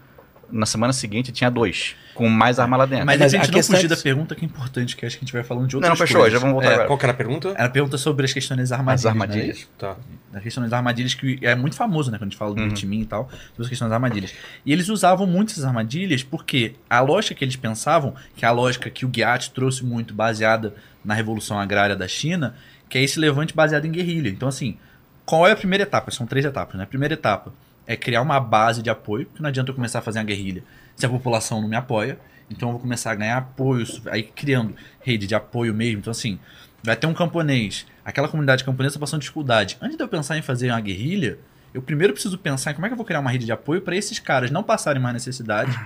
Na 0.51 0.67
semana 0.67 0.93
seguinte 0.93 1.33
tinha 1.33 1.51
dois, 1.51 1.97
com 2.15 2.29
mais 2.29 2.59
arma 2.61 2.77
lá 2.77 2.87
dentro. 2.87 3.07
Mas, 3.07 3.19
Mas 3.19 3.23
a 3.35 3.39
a 3.39 3.41
gente 3.41 3.51
não 3.51 3.55
questão 3.59 3.75
fugir 3.77 3.87
é 3.91 3.97
da 3.97 4.01
pergunta 4.01 4.35
que 4.37 4.45
é 4.45 4.47
importante, 4.47 4.95
que 4.95 5.05
acho 5.05 5.17
que 5.19 5.25
a 5.25 5.27
gente 5.27 5.33
vai 5.33 5.43
falando 5.43 5.67
de 5.67 5.75
não, 5.75 5.79
outras 5.81 5.99
não, 5.99 6.07
fechou, 6.07 6.21
coisas. 6.21 6.33
já 6.35 6.39
vamos 6.39 6.53
voltar 6.55 6.69
É, 6.71 6.75
agora. 6.75 6.87
Qual 6.87 6.99
que 6.99 7.05
era 7.07 7.13
a 7.13 7.17
pergunta? 7.17 7.55
Ela 7.57 7.69
pergunta 7.71 7.99
sobre 7.99 8.25
as 8.27 8.33
questões 8.33 8.59
das 8.59 8.71
armadilhas. 8.71 9.01
As 9.01 9.07
armadilhas. 9.07 9.59
né? 9.61 9.65
Tá. 9.79 9.97
A 10.35 10.41
questão 10.41 10.63
das 10.63 10.73
armadilhas, 10.73 11.15
que 11.15 11.39
é 11.43 11.55
muito 11.57 11.75
famoso, 11.75 12.11
né? 12.13 12.19
Quando 12.19 12.29
a 12.29 12.31
gente 12.31 12.39
fala 12.39 12.55
do 12.55 12.61
Uhum. 12.61 12.69
Vietminh 12.69 13.01
e 13.01 13.07
tal, 13.07 13.29
sobre 13.49 13.63
as 13.63 13.69
questões 13.69 13.89
das 13.89 13.95
armadilhas. 13.97 14.33
E 14.65 14.73
eles 14.73 14.89
usavam 14.91 15.27
muito 15.27 15.53
essas 15.53 15.65
armadilhas 15.65 16.23
porque 16.23 16.75
a 16.89 17.01
lógica 17.01 17.35
que 17.35 17.45
eles 17.45 17.57
pensavam, 17.57 18.15
que 18.37 18.45
é 18.45 18.49
a 18.49 18.53
lógica 18.53 18.91
que 18.91 19.05
o 19.05 19.09
Ghiat 19.09 19.51
trouxe 19.51 19.85
muito 19.85 20.15
baseada 20.15 20.75
na 21.05 21.15
Revolução 21.15 21.59
Agrária 21.59 21.97
da 21.97 22.07
China, 22.07 22.55
que 22.89 22.99
é 22.99 23.03
esse 23.03 23.19
levante 23.19 23.55
baseado 23.55 23.85
em 23.85 23.91
guerrilha. 23.91 24.29
Então, 24.29 24.49
assim, 24.49 24.77
qual 25.25 25.47
é 25.47 25.53
a 25.53 25.57
primeira 25.57 25.85
etapa? 25.85 26.11
São 26.11 26.27
três 26.27 26.45
etapas, 26.45 26.77
né? 26.77 26.85
A 26.85 26.87
primeira 26.87 27.15
etapa 27.15 27.53
é 27.87 27.97
criar 27.97 28.23
uma 28.23 28.39
base 28.41 28.83
de 28.83 28.91
apoio, 28.91 29.27
porque 29.27 29.43
não 29.43 29.49
adianta 29.49 29.71
eu 29.71 29.75
começar 29.75 29.99
a 29.99 30.03
fazer 30.03 30.19
uma 30.19 30.25
guerrilha 30.25 30.63
se 30.97 31.05
a 31.05 31.09
população 31.09 31.61
não 31.61 31.69
me 31.69 31.77
apoia. 31.77 32.19
Então 32.51 32.69
eu 32.69 32.73
vou 32.73 32.81
começar 32.81 33.13
a 33.13 33.15
ganhar 33.15 33.39
apoio, 33.39 33.87
aí 34.11 34.23
criando 34.23 34.75
rede 35.01 35.27
de 35.27 35.35
apoio 35.35 35.75
mesmo. 35.75 36.01
Então, 36.01 36.11
assim, 36.11 36.39
vai 36.83 36.95
ter 36.95 37.07
um 37.07 37.15
camponês, 37.15 37.87
aquela 38.05 38.29
comunidade 38.29 38.63
camponesa 38.63 38.99
passando 38.99 39.21
dificuldade. 39.21 39.79
Antes 39.81 39.97
de 39.97 40.03
eu 40.03 40.09
pensar 40.09 40.37
em 40.37 40.43
fazer 40.43 40.71
uma 40.71 40.81
guerrilha, 40.81 41.39
eu 41.73 41.83
primeiro 41.83 42.13
preciso 42.13 42.39
pensar 42.39 42.71
em 42.71 42.75
como 42.75 42.87
é 42.87 42.89
que 42.89 42.93
eu 42.93 42.97
vou 42.97 43.07
criar 43.07 43.21
uma 43.21 43.31
rede 43.31 43.47
de 43.47 43.53
apoio 43.53 43.81
para 43.81 43.97
esses 43.97 44.19
caras 44.19 44.51
não 44.51 44.63
passarem 44.63 45.03
mais 45.03 45.15
necessidade 45.15 45.77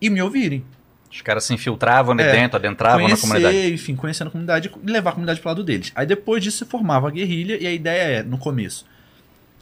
e 0.00 0.10
me 0.10 0.22
ouvirem. 0.22 0.64
Os 1.10 1.22
caras 1.22 1.44
se 1.44 1.54
infiltravam 1.54 2.12
ali 2.12 2.22
É. 2.22 2.32
dentro, 2.32 2.56
adentravam 2.56 2.98
na 3.00 3.04
conhecer, 3.06 3.20
comunidade. 3.26 3.72
enfim, 3.72 3.96
conhecendo 3.96 4.28
a 4.28 4.30
comunidade 4.30 4.70
e 4.84 4.90
levar 4.90 5.10
a 5.10 5.12
comunidade 5.14 5.40
pro 5.40 5.48
lado 5.48 5.64
deles. 5.64 5.92
Aí 5.94 6.06
depois 6.06 6.42
disso 6.42 6.58
se 6.58 6.64
formava 6.66 7.08
a 7.08 7.10
guerrilha 7.10 7.56
e 7.60 7.66
a 7.66 7.72
ideia 7.72 8.18
é, 8.18 8.22
no 8.22 8.36
começo, 8.38 8.84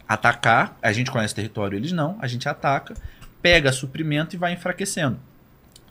atacar, 0.08 0.76
a 0.82 0.92
gente 0.92 1.10
conhece 1.10 1.32
o 1.32 1.36
território, 1.36 1.76
eles 1.76 1.92
não, 1.92 2.16
a 2.20 2.26
gente 2.26 2.48
ataca, 2.48 2.94
pega 3.40 3.72
suprimento 3.72 4.34
e 4.34 4.38
vai 4.38 4.52
enfraquecendo. 4.52 5.18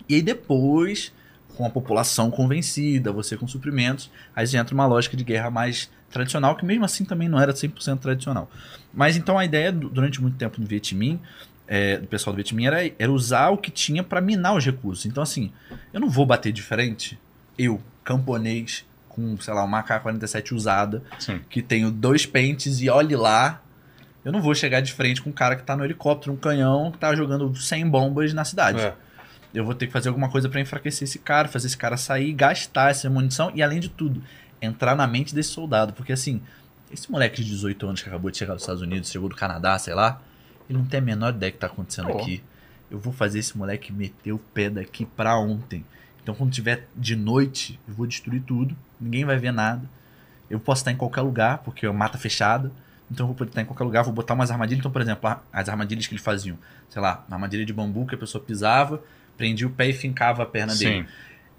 E 0.07 0.15
aí 0.15 0.21
depois, 0.21 1.11
com 1.55 1.65
a 1.65 1.69
população 1.69 2.29
convencida, 2.29 3.11
você 3.11 3.37
com 3.37 3.47
suprimentos, 3.47 4.09
aí 4.35 4.45
entra 4.55 4.73
uma 4.73 4.85
lógica 4.85 5.15
de 5.15 5.23
guerra 5.23 5.49
mais 5.49 5.89
tradicional, 6.11 6.55
que 6.55 6.65
mesmo 6.65 6.85
assim 6.85 7.05
também 7.05 7.27
não 7.27 7.39
era 7.39 7.53
100% 7.53 7.99
tradicional. 7.99 8.49
Mas 8.93 9.17
então 9.17 9.37
a 9.37 9.45
ideia, 9.45 9.71
du- 9.71 9.89
durante 9.89 10.21
muito 10.21 10.37
tempo 10.37 10.61
no 10.61 10.67
Vietminh, 10.67 11.19
é, 11.73 11.97
do 11.97 12.05
pessoal 12.05 12.31
do 12.31 12.35
Vietminh, 12.35 12.67
era, 12.67 12.91
era 12.99 13.11
usar 13.11 13.49
o 13.49 13.57
que 13.57 13.71
tinha 13.71 14.03
para 14.03 14.21
minar 14.21 14.55
os 14.55 14.63
recursos. 14.63 15.07
Então 15.07 15.23
assim, 15.23 15.51
eu 15.91 15.99
não 15.99 16.07
vou 16.07 16.23
bater 16.23 16.53
de 16.53 16.61
frente, 16.61 17.17
eu, 17.57 17.81
camponês, 18.03 18.85
com, 19.09 19.35
sei 19.41 19.55
lá, 19.55 19.63
uma 19.63 19.79
AK-47 19.79 20.51
usada, 20.51 21.01
Sim. 21.17 21.41
que 21.49 21.63
tenho 21.63 21.89
dois 21.89 22.27
pentes 22.27 22.79
e 22.79 22.91
olhe 22.91 23.15
lá, 23.15 23.59
eu 24.23 24.31
não 24.31 24.39
vou 24.39 24.53
chegar 24.53 24.81
de 24.81 24.93
frente 24.93 25.19
com 25.19 25.31
um 25.31 25.33
cara 25.33 25.55
que 25.55 25.63
tá 25.63 25.75
no 25.75 25.83
helicóptero, 25.83 26.31
um 26.31 26.37
canhão, 26.37 26.91
que 26.91 26.99
tá 26.99 27.15
jogando 27.15 27.55
100 27.55 27.89
bombas 27.89 28.33
na 28.35 28.45
cidade. 28.45 28.79
É. 28.79 28.93
Eu 29.51 29.65
vou 29.65 29.73
ter 29.73 29.87
que 29.87 29.93
fazer 29.93 30.09
alguma 30.09 30.29
coisa 30.29 30.47
pra 30.47 30.61
enfraquecer 30.61 31.07
esse 31.07 31.17
cara, 31.17 31.47
fazer 31.47 31.67
esse 31.67 31.77
cara 31.77 31.97
sair, 31.97 32.33
gastar 32.33 32.91
essa 32.91 33.09
munição 33.09 33.51
e, 33.55 33.63
além 33.63 33.79
de 33.79 33.89
tudo, 33.89 34.21
entrar 34.61 34.95
na 34.95 35.07
mente 35.07 35.33
desse 35.33 35.49
soldado. 35.49 35.93
Porque, 35.93 36.13
assim, 36.13 36.39
esse 36.91 37.11
moleque 37.11 37.43
de 37.43 37.49
18 37.49 37.87
anos 37.87 38.01
que 38.01 38.09
acabou 38.09 38.29
de 38.31 38.37
chegar 38.37 38.53
dos 38.53 38.63
Estados 38.63 38.81
Unidos, 38.81 39.11
chegou 39.11 39.27
do 39.27 39.35
Canadá, 39.35 39.77
sei 39.77 39.93
lá, 39.93 40.21
ele 40.69 40.77
não 40.77 40.85
tem 40.85 40.99
a 40.99 41.03
menor 41.03 41.33
ideia 41.33 41.51
do 41.51 41.55
que 41.55 41.59
tá 41.59 41.67
acontecendo 41.67 42.09
Pô. 42.09 42.19
aqui. 42.19 42.43
Eu 42.89 42.99
vou 42.99 43.11
fazer 43.11 43.39
esse 43.39 43.57
moleque 43.57 43.91
meter 43.91 44.31
o 44.31 44.39
pé 44.39 44.69
daqui 44.69 45.05
pra 45.05 45.37
ontem. 45.37 45.85
Então, 46.21 46.33
quando 46.33 46.51
tiver 46.51 46.87
de 46.95 47.15
noite, 47.15 47.79
eu 47.87 47.93
vou 47.93 48.07
destruir 48.07 48.41
tudo, 48.43 48.75
ninguém 48.99 49.25
vai 49.25 49.37
ver 49.37 49.51
nada. 49.51 49.89
Eu 50.49 50.59
posso 50.59 50.81
estar 50.81 50.91
em 50.91 50.95
qualquer 50.95 51.21
lugar, 51.21 51.59
porque 51.59 51.85
é 51.85 51.91
mata 51.91 52.17
fechada. 52.17 52.71
Então 53.11 53.25
eu 53.25 53.27
vou 53.27 53.35
poder 53.35 53.49
estar 53.49 53.61
em 53.61 53.65
qualquer 53.65 53.83
lugar, 53.83 54.03
vou 54.03 54.13
botar 54.13 54.33
umas 54.33 54.49
armadilhas. 54.49 54.79
Então, 54.79 54.91
por 54.91 55.01
exemplo, 55.01 55.35
as 55.51 55.69
armadilhas 55.69 56.07
que 56.07 56.13
eles 56.13 56.23
faziam, 56.23 56.57
sei 56.89 57.01
lá, 57.01 57.23
uma 57.27 57.35
armadilha 57.35 57.65
de 57.65 57.73
bambu 57.73 58.05
que 58.05 58.15
a 58.15 58.17
pessoa 58.17 58.43
pisava, 58.43 59.01
prendia 59.37 59.67
o 59.67 59.69
pé 59.69 59.89
e 59.89 59.93
fincava 59.93 60.43
a 60.43 60.45
perna 60.45 60.75
dele. 60.75 61.03
Sim. 61.03 61.07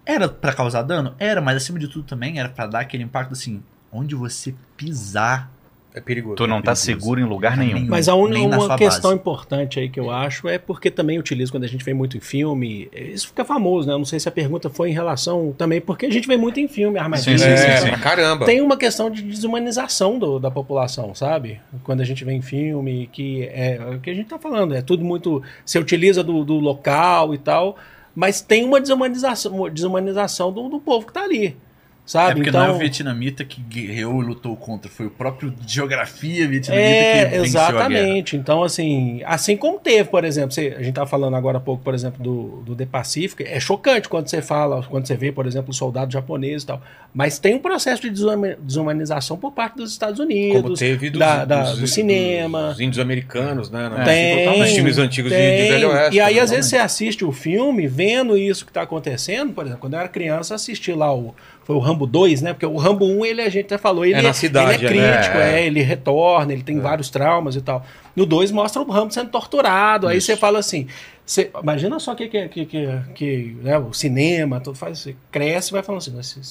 Era 0.06 0.28
pra 0.28 0.52
causar 0.52 0.82
dano? 0.82 1.14
Era, 1.18 1.40
mas 1.40 1.56
acima 1.56 1.78
de 1.78 1.88
tudo 1.88 2.04
também 2.04 2.38
era 2.38 2.48
pra 2.48 2.66
dar 2.66 2.80
aquele 2.80 3.02
impacto 3.02 3.32
assim, 3.32 3.62
onde 3.90 4.14
você 4.14 4.54
pisar. 4.76 5.50
É 5.96 6.00
perigoso. 6.00 6.34
Tu 6.34 6.46
não 6.48 6.56
tá 6.56 6.72
perigoso. 6.72 6.82
seguro 6.84 7.20
em 7.20 7.24
lugar 7.24 7.56
nenhum. 7.56 7.74
Nenhum. 7.74 7.86
Mas 7.88 8.08
a 8.08 8.16
un- 8.16 8.26
na 8.28 8.38
uma 8.58 8.76
questão 8.76 9.10
base. 9.10 9.20
importante 9.20 9.78
aí 9.78 9.88
que 9.88 10.00
eu 10.00 10.10
acho 10.10 10.48
é 10.48 10.58
porque 10.58 10.90
também 10.90 11.20
utilizo 11.20 11.52
quando 11.52 11.62
a 11.62 11.68
gente 11.68 11.84
vê 11.84 11.94
muito 11.94 12.16
em 12.16 12.20
filme. 12.20 12.88
Isso 12.92 13.28
fica 13.28 13.44
famoso, 13.44 13.86
né? 13.86 13.94
Eu 13.94 13.98
não 13.98 14.04
sei 14.04 14.18
se 14.18 14.28
a 14.28 14.32
pergunta 14.32 14.68
foi 14.68 14.90
em 14.90 14.92
relação 14.92 15.54
também, 15.56 15.80
porque 15.80 16.06
a 16.06 16.10
gente 16.10 16.26
vê 16.26 16.36
muito 16.36 16.58
em 16.58 16.66
filme, 16.66 16.98
armadilhas. 16.98 17.40
Sim, 17.40 17.56
sim, 17.56 17.62
É, 17.64 17.76
sim. 17.76 17.88
pra 17.90 17.98
caramba. 17.98 18.44
Tem 18.44 18.60
uma 18.60 18.76
questão 18.76 19.08
de 19.08 19.22
desumanização 19.22 20.18
do- 20.18 20.40
da 20.40 20.50
população, 20.50 21.14
sabe? 21.14 21.60
Quando 21.84 22.00
a 22.00 22.04
gente 22.04 22.24
vê 22.24 22.32
em 22.32 22.42
filme, 22.42 23.08
que 23.12 23.44
é 23.52 23.78
o 23.94 24.00
que 24.00 24.10
a 24.10 24.14
gente 24.14 24.28
tá 24.28 24.38
falando, 24.38 24.74
é 24.74 24.82
tudo 24.82 25.04
muito. 25.04 25.42
Você 25.64 25.78
utiliza 25.78 26.24
do, 26.24 26.44
do 26.44 26.54
local 26.54 27.32
e 27.34 27.38
tal, 27.38 27.76
mas 28.16 28.40
tem 28.40 28.64
uma 28.64 28.80
desumanização, 28.80 29.52
uma 29.54 29.70
desumanização 29.70 30.52
do, 30.52 30.68
do 30.68 30.80
povo 30.80 31.06
que 31.06 31.12
tá 31.12 31.22
ali. 31.22 31.56
Sabe? 32.06 32.32
É 32.32 32.34
porque 32.34 32.50
então, 32.50 32.60
não 32.66 32.68
é 32.74 32.76
o 32.76 32.78
vietnamita 32.78 33.44
que 33.46 33.62
guerreou 33.62 34.22
e 34.22 34.26
lutou 34.26 34.54
contra, 34.56 34.90
foi 34.90 35.06
o 35.06 35.10
próprio 35.10 35.54
geografia 35.66 36.46
vietnamita 36.46 36.86
É, 36.86 37.24
que 37.30 37.38
venceu 37.38 37.60
a 37.60 37.70
guerra. 37.72 37.84
exatamente. 37.88 38.36
Então, 38.36 38.62
assim, 38.62 39.22
assim 39.24 39.56
como 39.56 39.78
teve, 39.78 40.10
por 40.10 40.22
exemplo, 40.22 40.52
você- 40.52 40.74
a 40.78 40.82
gente 40.82 40.94
tá 40.94 41.06
falando 41.06 41.34
agora 41.34 41.56
há 41.56 41.60
pouco, 41.62 41.82
por 41.82 41.94
exemplo, 41.94 42.22
do, 42.22 42.62
do 42.62 42.76
The 42.76 42.84
Pacific, 42.84 43.42
é 43.44 43.58
chocante 43.58 44.06
quando 44.06 44.28
você 44.28 44.42
fala, 44.42 44.82
quando 44.82 45.06
você 45.06 45.16
vê, 45.16 45.32
por 45.32 45.46
exemplo, 45.46 45.70
o 45.70 45.74
soldado 45.74 46.12
japonês 46.12 46.62
e 46.62 46.66
tal. 46.66 46.82
Mas 47.14 47.38
tem 47.38 47.54
um 47.54 47.58
processo 47.58 48.02
de 48.02 48.10
desuma- 48.10 48.56
desumanização 48.60 49.38
por 49.38 49.52
parte 49.52 49.76
dos 49.76 49.90
Estados 49.90 50.18
Como 50.18 50.30
Unidos, 50.30 50.78
teve 50.78 51.08
dos, 51.08 51.18
da- 51.20 51.44
da- 51.46 51.70
dos- 51.70 51.78
do 51.78 51.86
cinema. 51.86 52.68
Dos 52.68 52.80
índios 52.80 52.98
americanos, 52.98 53.70
né? 53.70 53.88
Tem, 54.04 54.62
Os 54.62 54.70
filmes 54.72 54.98
antigos 54.98 55.30
de- 55.32 55.36
de, 55.38 55.42
tem. 55.42 55.68
Velho 55.70 55.88
Oeste. 55.90 56.16
E 56.16 56.20
aí, 56.20 56.38
às 56.38 56.50
vezes, 56.50 56.66
você 56.70 56.76
assiste 56.76 57.24
o 57.24 57.32
filme 57.32 57.86
vendo 57.86 58.36
isso 58.36 58.66
que 58.66 58.72
tá 58.72 58.82
acontecendo. 58.82 59.52
Por 59.54 59.62
exemplo, 59.64 59.80
quando 59.80 59.94
eu 59.94 60.00
era 60.00 60.08
criança, 60.08 60.54
assisti 60.54 60.92
lá 60.92 61.14
o. 61.14 61.34
Foi 61.64 61.74
o 61.74 61.78
Rambo 61.78 62.06
2, 62.06 62.42
né? 62.42 62.52
Porque 62.52 62.66
o 62.66 62.76
Rambo 62.76 63.06
1, 63.06 63.24
ele, 63.24 63.42
a 63.42 63.48
gente 63.48 63.66
até 63.66 63.78
falou, 63.78 64.04
ele 64.04 64.14
É 64.14 64.22
na 64.22 64.34
cidade, 64.34 64.84
ele 64.84 64.98
é 64.98 65.00
né? 65.00 65.12
crítico, 65.16 65.38
É, 65.38 65.60
é, 65.60 65.66
ele 65.66 65.80
retorna, 65.82 66.52
ele 66.52 66.62
tem 66.62 66.78
vários 66.78 67.08
traumas 67.08 67.56
e 67.56 67.62
tal. 67.62 67.84
No 68.14 68.26
2 68.26 68.50
mostra 68.50 68.82
o 68.82 68.90
Rambo 68.90 69.12
sendo 69.12 69.30
torturado. 69.30 70.06
Aí 70.06 70.18
Isso. 70.18 70.26
você 70.26 70.36
fala 70.36 70.58
assim. 70.58 70.86
Você, 71.24 71.50
imagina 71.62 71.98
só 71.98 72.14
que, 72.14 72.28
que, 72.28 72.48
que, 72.48 72.66
que, 72.66 72.88
que, 73.14 73.56
né, 73.62 73.78
o 73.78 73.94
cinema, 73.94 74.60
tudo 74.60 74.76
faz. 74.76 74.98
Você 74.98 75.16
cresce 75.30 75.70
e 75.70 75.72
vai 75.72 75.82
falando 75.82 76.00
assim, 76.18 76.42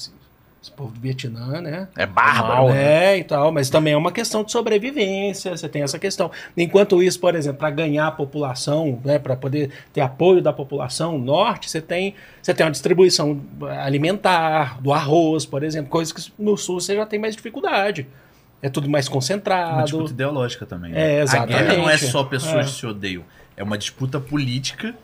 esse, 0.64 0.70
povo 0.72 0.92
do 0.92 1.00
Vietnã, 1.00 1.60
né? 1.60 1.88
É 1.96 2.06
bárbaro. 2.06 2.68
Né? 2.68 2.74
né? 2.74 3.18
E 3.18 3.24
tal, 3.24 3.52
mas 3.52 3.68
também 3.68 3.92
é 3.92 3.96
uma 3.96 4.10
questão 4.10 4.42
de 4.42 4.50
sobrevivência, 4.50 5.56
você 5.56 5.68
tem 5.68 5.82
essa 5.82 5.98
questão. 5.98 6.30
Enquanto 6.56 7.02
isso, 7.02 7.20
por 7.20 7.34
exemplo, 7.34 7.58
para 7.58 7.70
ganhar 7.70 8.06
a 8.06 8.10
população, 8.10 8.98
né, 9.04 9.18
para 9.18 9.36
poder 9.36 9.70
ter 9.92 10.00
apoio 10.00 10.40
da 10.40 10.52
população 10.52 11.18
norte, 11.18 11.70
você 11.70 11.80
tem, 11.80 12.14
você 12.40 12.54
tem 12.54 12.64
uma 12.64 12.72
distribuição 12.72 13.40
alimentar, 13.82 14.80
do 14.80 14.92
arroz, 14.92 15.44
por 15.44 15.62
exemplo, 15.62 15.90
coisas 15.90 16.12
que 16.12 16.32
no 16.38 16.56
sul 16.56 16.80
você 16.80 16.94
já 16.96 17.04
tem 17.06 17.18
mais 17.18 17.36
dificuldade. 17.36 18.06
É 18.62 18.70
tudo 18.70 18.88
mais 18.88 19.06
Uma 19.06 19.12
concentrado. 19.12 19.84
disputa 19.84 20.12
ideológica 20.12 20.64
também. 20.64 20.92
É, 20.92 20.94
né? 20.94 21.20
A 21.20 21.22
exatamente. 21.22 21.58
guerra 21.58 21.76
não 21.76 21.90
é 21.90 21.98
só 21.98 22.24
pessoas 22.24 22.54
É. 22.54 22.70
que 22.70 22.70
se 22.70 22.86
odeiam. 22.86 23.22
É 23.56 23.62
uma 23.62 23.76
disputa 23.76 24.18
política 24.18 24.94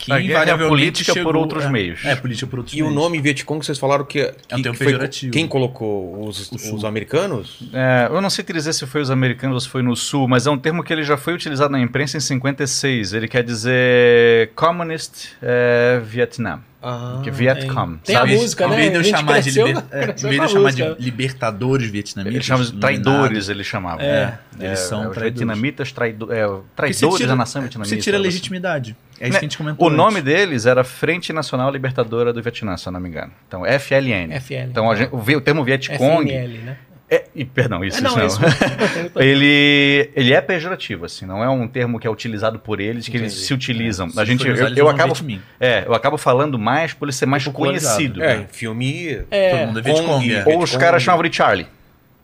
que 0.00 0.12
A 0.12 0.18
é 0.18 0.22
invariavelmente 0.22 0.68
política 0.70 1.12
por 1.12 1.18
chegou- 1.18 1.36
outros 1.36 1.64
é, 1.64 1.68
meios. 1.70 2.04
É, 2.04 2.16
política 2.16 2.46
por 2.46 2.58
outros 2.60 2.74
E 2.76 2.82
o 2.82 2.86
meios. 2.86 3.00
nome 3.02 3.20
Vietcong, 3.20 3.64
vocês 3.64 3.78
falaram 3.78 4.04
que, 4.04 4.24
que, 4.24 4.54
É 4.54 4.56
um 4.56 4.62
termo 4.62 4.78
que 4.78 4.84
foi 4.84 5.08
quem 5.30 5.46
colocou 5.46 6.26
os, 6.26 6.50
O 6.50 6.74
os 6.76 6.84
americanos? 6.84 7.58
É, 7.72 8.08
eu 8.10 8.20
não 8.20 8.30
sei 8.30 8.44
te 8.44 8.52
dizer 8.52 8.72
se 8.72 8.86
foi 8.86 9.00
os 9.02 9.10
americanos 9.10 9.54
ou 9.54 9.60
se 9.60 9.68
foi 9.68 9.82
no 9.82 9.94
sul, 9.94 10.26
mas 10.26 10.46
é 10.46 10.50
um 10.50 10.58
termo 10.58 10.82
que 10.82 10.92
ele 10.92 11.02
já 11.04 11.16
foi 11.16 11.34
utilizado 11.34 11.70
na 11.72 11.80
imprensa 11.80 12.16
em 12.16 12.20
56. 12.20 13.12
Ele 13.12 13.28
quer 13.28 13.42
dizer 13.42 14.50
Communist 14.54 15.28
eh, 15.42 16.00
Vietnam. 16.04 16.60
Ah, 16.82 17.20
que 17.22 17.30
Vietcom. 17.30 17.96
Tem 18.04 18.16
a 18.16 18.20
sabe? 18.20 18.36
música, 18.36 18.64
em 18.64 18.70
né? 18.70 18.76
vez 18.76 18.90
de 18.90 18.96
A 18.96 19.00
eu 19.00 19.04
chamar 19.04 19.40
de, 19.42 19.50
liber- 19.50 19.84
é, 19.90 20.02
em 20.02 20.06
vez 20.06 20.16
de 20.20 20.26
a 20.40 20.44
eu 20.44 20.48
chamar 20.48 20.72
de 20.72 20.94
libertadores 20.98 21.90
vietnamitas, 21.90 22.34
Eles 22.34 22.46
chamam 22.46 22.64
de 22.64 22.72
traidores, 22.72 23.48
eles 23.50 23.66
chamavam. 23.66 24.00
É. 24.04 24.38
Eles 24.58 24.78
são 24.78 25.08
os 25.08 25.14
traidores. 25.14 25.34
vietnamitas, 25.38 25.92
traido, 25.92 26.32
é, 26.32 26.46
traidores 26.74 27.16
tira- 27.16 27.28
da 27.28 27.36
nação 27.36 27.60
vietnamita. 27.62 27.94
Você 27.94 28.00
tira 28.00 28.16
a 28.16 28.20
legitimidade. 28.20 28.96
É 29.20 29.24
isso 29.24 29.32
Né? 29.34 29.38
que 29.40 29.44
a 29.44 29.48
gente 29.48 29.58
comentou. 29.58 29.86
O 29.86 29.90
nome 29.90 30.20
antes. 30.20 30.24
deles 30.24 30.64
era 30.66 30.82
Frente 30.82 31.32
Nacional 31.32 31.70
Libertadora 31.70 32.32
do 32.32 32.40
Vietnã, 32.42 32.74
se 32.78 32.88
eu 32.88 32.92
não 32.92 33.00
me 33.00 33.10
engano. 33.10 33.30
Então, 33.46 33.62
FLN. 33.66 34.32
FL. 34.40 34.54
Então, 34.70 34.90
a 34.90 34.94
gente- 34.96 35.10
o, 35.14 35.18
o 35.18 35.40
termo 35.42 35.62
Vietcong... 35.62 36.22
FNL, 36.30 36.58
né? 36.64 36.76
É, 37.10 37.24
e, 37.34 37.44
perdão, 37.44 37.84
isso, 37.84 37.98
É, 37.98 38.00
não, 38.02 38.24
isso 38.24 38.38
é 38.38 38.46
não. 38.46 38.48
isso. 38.48 39.12
ele, 39.18 40.10
ele 40.14 40.32
é 40.32 40.40
pejorativo, 40.40 41.04
assim, 41.06 41.26
não 41.26 41.42
é 41.42 41.48
um 41.50 41.66
termo 41.66 41.98
que 41.98 42.06
é 42.06 42.10
utilizado 42.10 42.58
por 42.58 42.78
eles, 42.80 43.08
que 43.08 43.16
eles 43.16 43.32
Entendi. 43.32 43.46
se 43.46 43.52
utilizam. 43.54 44.08
Se 44.10 44.20
a 44.20 44.24
gente, 44.24 44.46
eu, 44.46 44.54
eles 44.54 44.76
eu 44.78 44.88
acabo, 44.88 45.12
ver 45.14 45.40
é, 45.58 45.84
eu 45.86 45.92
acabo 45.94 46.16
falando 46.16 46.58
mais 46.58 46.92
por 46.94 47.06
ele 47.06 47.12
ser 47.12 47.26
mais 47.26 47.44
conhecido. 47.48 48.22
É, 48.22 48.36
né? 48.36 48.42
em 48.42 48.46
filme. 48.46 49.16
Todo 49.16 49.26
É, 49.30 49.66
mundo 49.66 49.78
é 49.80 49.82
Vietcong. 49.82 50.06
Kong, 50.08 50.34
é. 50.34 50.44
Ou 50.46 50.62
os 50.62 50.76
caras 50.76 51.02
chamavam 51.02 51.28
de 51.28 51.36
Charlie. 51.36 51.66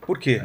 Por 0.01 0.17
quê? 0.17 0.41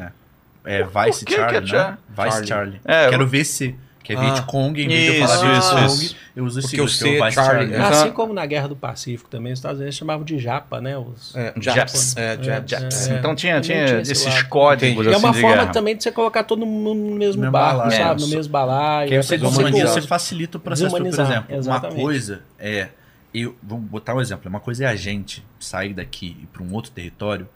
É 0.65 0.83
Vice 0.83 1.23
O 1.23 1.27
que 1.27 1.35
que 1.35 1.41
Charlie, 1.41 1.57
é 1.57 1.61
né? 1.61 1.67
Char- 1.67 1.99
Vice 2.09 2.31
Charlie? 2.31 2.49
Charlie. 2.49 2.81
É, 2.85 3.11
Quero 3.11 3.23
eu- 3.23 3.27
VC, 3.29 3.75
que 4.03 4.13
é 4.13 4.17
Ah. 4.17 4.21
Vietcong. 4.21 4.81
Em 4.83 4.89
vez 4.89 5.13
de 5.13 5.19
eu 5.21 5.27
falar 5.29 5.35
isso, 5.59 5.71
Vietcong, 5.75 6.05
isso. 6.05 6.17
eu 6.37 6.45
uso 6.45 6.59
esse 6.59 6.69
Porque 6.69 6.77
é 6.77 6.81
é 6.81 6.83
o 6.83 6.87
Vice 6.89 6.99
Charlie, 7.35 7.35
Charlie. 7.35 7.73
é. 7.75 7.77
Então- 7.79 7.89
assim 7.91 8.11
como 8.13 8.33
na 8.35 8.45
Guerra 8.47 8.69
do 8.69 8.77
Pacífico 8.77 9.31
também, 9.31 9.53
os 9.53 9.59
Estados 9.59 9.79
Unidos 9.79 9.97
chamavam 9.97 10.25
de 10.25 10.39
japa, 10.39 10.81
né? 10.81 10.97
Os... 10.99 11.35
É, 11.37 11.53
Japs. 11.59 11.75
Japs. 11.75 12.17
É, 12.17 12.37
Japs. 12.37 12.71
Japs. 12.71 13.09
É, 13.09 13.19
então 13.19 13.35
tinha, 13.35 13.55
também 13.61 13.69
tinha, 13.77 13.87
tinha 13.87 14.01
esse 14.01 14.13
esses 14.13 14.35
lado. 14.35 14.49
códigos. 14.49 15.07
E 15.07 15.09
é 15.09 15.13
assim, 15.15 15.25
uma 15.25 15.33
de 15.33 15.41
forma 15.41 15.57
guerra. 15.57 15.73
também 15.73 15.97
de 15.97 16.03
você 16.03 16.13
colocar 16.13 16.45
todo 16.45 16.67
mundo 16.67 16.95
no 16.95 17.17
mesmo 17.17 17.41
Mesmo 17.41 17.53
barco, 17.53 17.79
balaio. 17.79 17.93
sabe? 18.03 18.23
É. 18.23 18.25
No 18.27 18.31
mesmo 18.31 18.53
balaio. 18.53 19.09
Que 19.09 19.15
é 19.15 19.19
é 19.19 19.23
você 19.23 19.39
mas 19.39 19.81
você 19.91 20.03
facilita 20.03 20.59
o 20.59 20.61
processo. 20.61 20.91
Por 20.91 21.07
exemplo, 21.07 21.55
exatamente. 21.57 21.95
uma 21.95 22.03
coisa 22.05 22.43
é. 22.59 22.89
Eu, 23.35 23.57
vamos 23.63 23.87
botar 23.89 24.15
um 24.15 24.21
exemplo. 24.21 24.47
Uma 24.49 24.61
coisa 24.61 24.85
é 24.85 24.87
a 24.89 24.95
gente 24.95 25.43
sair 25.59 25.95
daqui 25.95 26.37
e 26.39 26.43
ir 26.43 26.47
para 26.53 26.63
um 26.63 26.73
outro 26.75 26.91
território 26.91 27.49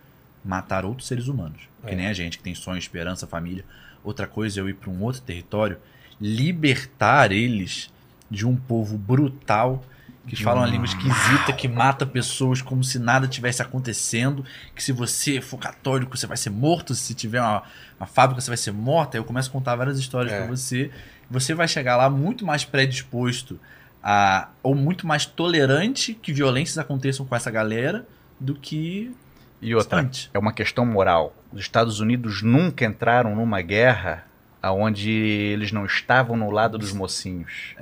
matar 0.42 0.84
outros 0.86 1.06
seres 1.06 1.28
humanos. 1.28 1.60
É. 1.84 1.88
Que 1.90 1.94
nem 1.94 2.06
a 2.06 2.12
gente, 2.14 2.38
que 2.38 2.42
tem 2.44 2.54
sonho, 2.54 2.78
esperança, 2.78 3.26
família. 3.26 3.64
Outra 4.02 4.26
coisa 4.26 4.58
é 4.58 4.62
eu 4.62 4.68
ir 4.70 4.74
para 4.74 4.88
um 4.88 5.02
outro 5.02 5.20
território, 5.20 5.76
libertar 6.20 7.32
eles 7.32 7.90
de 8.30 8.46
um 8.46 8.56
povo 8.56 8.96
brutal 8.96 9.82
que 10.26 10.34
fala 10.34 10.60
uma 10.62 10.66
língua 10.66 10.86
esquisita, 10.86 11.52
que 11.52 11.68
mata 11.68 12.04
pessoas 12.04 12.60
como 12.60 12.82
se 12.82 12.98
nada 12.98 13.28
tivesse 13.28 13.62
acontecendo, 13.62 14.44
que 14.74 14.82
se 14.82 14.90
você 14.90 15.40
for 15.40 15.56
católico 15.56 16.16
você 16.16 16.26
vai 16.26 16.36
ser 16.36 16.50
morto, 16.50 16.96
se 16.96 17.14
tiver 17.14 17.40
uma, 17.40 17.62
uma 18.00 18.06
fábrica 18.08 18.40
você 18.40 18.50
vai 18.50 18.56
ser 18.56 18.72
morta. 18.72 19.16
Aí 19.16 19.20
eu 19.20 19.24
começo 19.24 19.48
a 19.48 19.52
contar 19.52 19.76
várias 19.76 19.98
histórias 20.00 20.32
É. 20.32 20.38
pra 20.38 20.46
você. 20.48 20.90
Você 21.30 21.54
vai 21.54 21.68
chegar 21.68 21.96
lá 21.96 22.10
muito 22.10 22.44
mais 22.44 22.64
predisposto 22.64 23.58
a 24.02 24.48
ou 24.64 24.74
muito 24.74 25.06
mais 25.06 25.26
tolerante 25.26 26.12
que 26.14 26.32
violências 26.32 26.78
aconteçam 26.78 27.24
com 27.24 27.36
essa 27.36 27.50
galera 27.50 28.04
do 28.40 28.54
que 28.56 29.14
E 29.62 29.76
outra, 29.76 30.10
é 30.34 30.38
uma 30.38 30.52
questão 30.52 30.84
moral. 30.84 31.36
Os 31.52 31.60
Estados 31.60 32.00
Unidos 32.00 32.42
nunca 32.42 32.84
entraram 32.84 33.36
numa 33.36 33.62
guerra 33.62 34.25
onde 34.72 35.10
eles 35.10 35.72
não 35.72 35.84
estavam 35.86 36.36
no 36.36 36.50
lado 36.50 36.78
dos 36.78 36.92
mocinhos. 36.92 37.74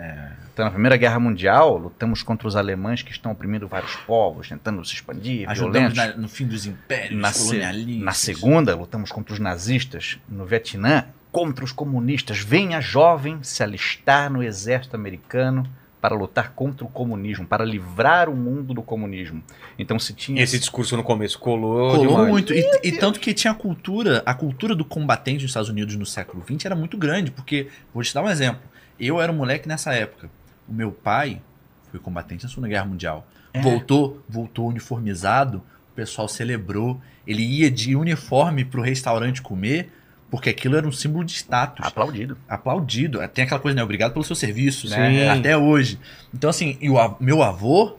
Então, 0.53 0.65
na 0.65 0.71
Primeira 0.71 0.97
Guerra 0.97 1.19
Mundial, 1.19 1.77
lutamos 1.77 2.23
contra 2.23 2.47
os 2.47 2.55
alemães 2.57 3.03
que 3.03 3.11
estão 3.13 3.33
oprimindo 3.33 3.67
vários 3.67 3.95
povos, 3.97 4.49
tentando 4.49 4.85
se 4.85 4.95
expandir, 4.95 5.49
Ajudamos 5.51 5.95
na- 5.95 6.17
no 6.17 6.29
fim 6.29 6.47
dos 6.47 6.67
impérios 6.67 7.21
Na, 7.21 7.33
se- 7.33 7.47
colonialistas. 7.49 8.05
na 8.05 8.13
segunda, 8.13 8.75
lutamos 8.75 9.11
contra 9.11 9.33
os 9.35 9.41
nazistas. 9.41 10.19
No 10.29 10.45
Vietnã, 10.47 11.05
contra 11.33 11.65
os 11.65 11.73
comunistas. 11.73 12.39
Venha 12.39 12.81
jovem 12.81 13.39
se 13.43 13.63
alistar 13.63 14.31
no 14.31 14.43
exército 14.43 14.95
americano 14.95 15.69
para 16.05 16.15
lutar 16.15 16.53
contra 16.53 16.85
o 16.85 16.89
comunismo, 16.91 17.47
para 17.47 17.65
livrar 17.65 18.29
o 18.29 18.37
mundo 18.37 18.75
do 18.75 18.83
comunismo. 18.83 19.43
Então 19.79 19.99
se 19.99 20.13
tinha 20.13 20.39
E 20.39 20.45
esse 20.45 20.59
discurso 20.59 20.95
no 20.99 21.03
começo 21.03 21.39
colou, 21.39 21.93
Colou 21.93 22.09
demais. 22.09 22.29
muito. 22.29 22.53
E, 22.53 22.63
e 22.83 22.93
tanto 22.93 23.19
que 23.19 23.33
tinha 23.33 23.53
a 23.53 23.55
cultura, 23.55 24.23
a 24.27 24.35
cultura 24.35 24.75
do 24.75 24.85
combatente 24.85 25.45
nos 25.45 25.51
Estados 25.51 25.71
Unidos 25.71 25.97
no 25.97 26.05
século 26.05 26.45
XX 26.47 26.67
era 26.67 26.77
muito 26.77 26.99
grande, 26.99 27.31
porque, 27.31 27.69
vou 27.95 28.03
te 28.03 28.13
dar 28.13 28.23
um 28.23 28.29
exemplo. 28.29 28.61
Eu 29.01 29.19
era 29.19 29.33
um 29.33 29.35
moleque 29.35 29.67
nessa 29.67 29.95
época. 29.95 30.29
O 30.69 30.75
meu 30.75 30.93
pai 30.93 31.41
foi 31.91 31.99
combatente 31.99 32.45
na 32.45 32.51
Segunda 32.51 32.69
Guerra 32.69 32.85
Mundial. 32.85 33.27
É. 33.55 33.63
Voltou, 33.63 34.23
voltou 34.29 34.69
uniformizado, 34.69 35.63
o 35.91 35.95
pessoal 35.97 36.29
celebrou. 36.29 37.01
Ele 37.27 37.43
ia 37.43 37.71
de 37.71 37.97
uniforme 37.97 38.63
pro 38.63 38.83
restaurante 38.83 39.41
comer, 39.41 39.91
porque 40.35 40.51
aquilo 40.51 40.77
era 40.77 40.87
um 40.87 40.93
símbolo 40.93 41.25
de 41.25 41.33
status 41.33 41.87
aplaudido. 41.87 42.37
aplaudido. 42.49 43.21
Tem 43.29 43.45
aquela 43.45 43.61
coisa, 43.61 43.77
né? 43.77 43.83
Obrigado 43.83 44.13
pelo 44.13 44.25
seu 44.25 44.35
serviço, 44.37 44.89
Sim. 44.89 44.97
né? 44.97 45.31
Até 45.31 45.57
hoje. 45.57 45.99
Então, 46.35 46.51
assim, 46.51 46.77
e 46.81 46.91
o 46.91 47.17
meu 47.21 47.43
avô 47.43 47.97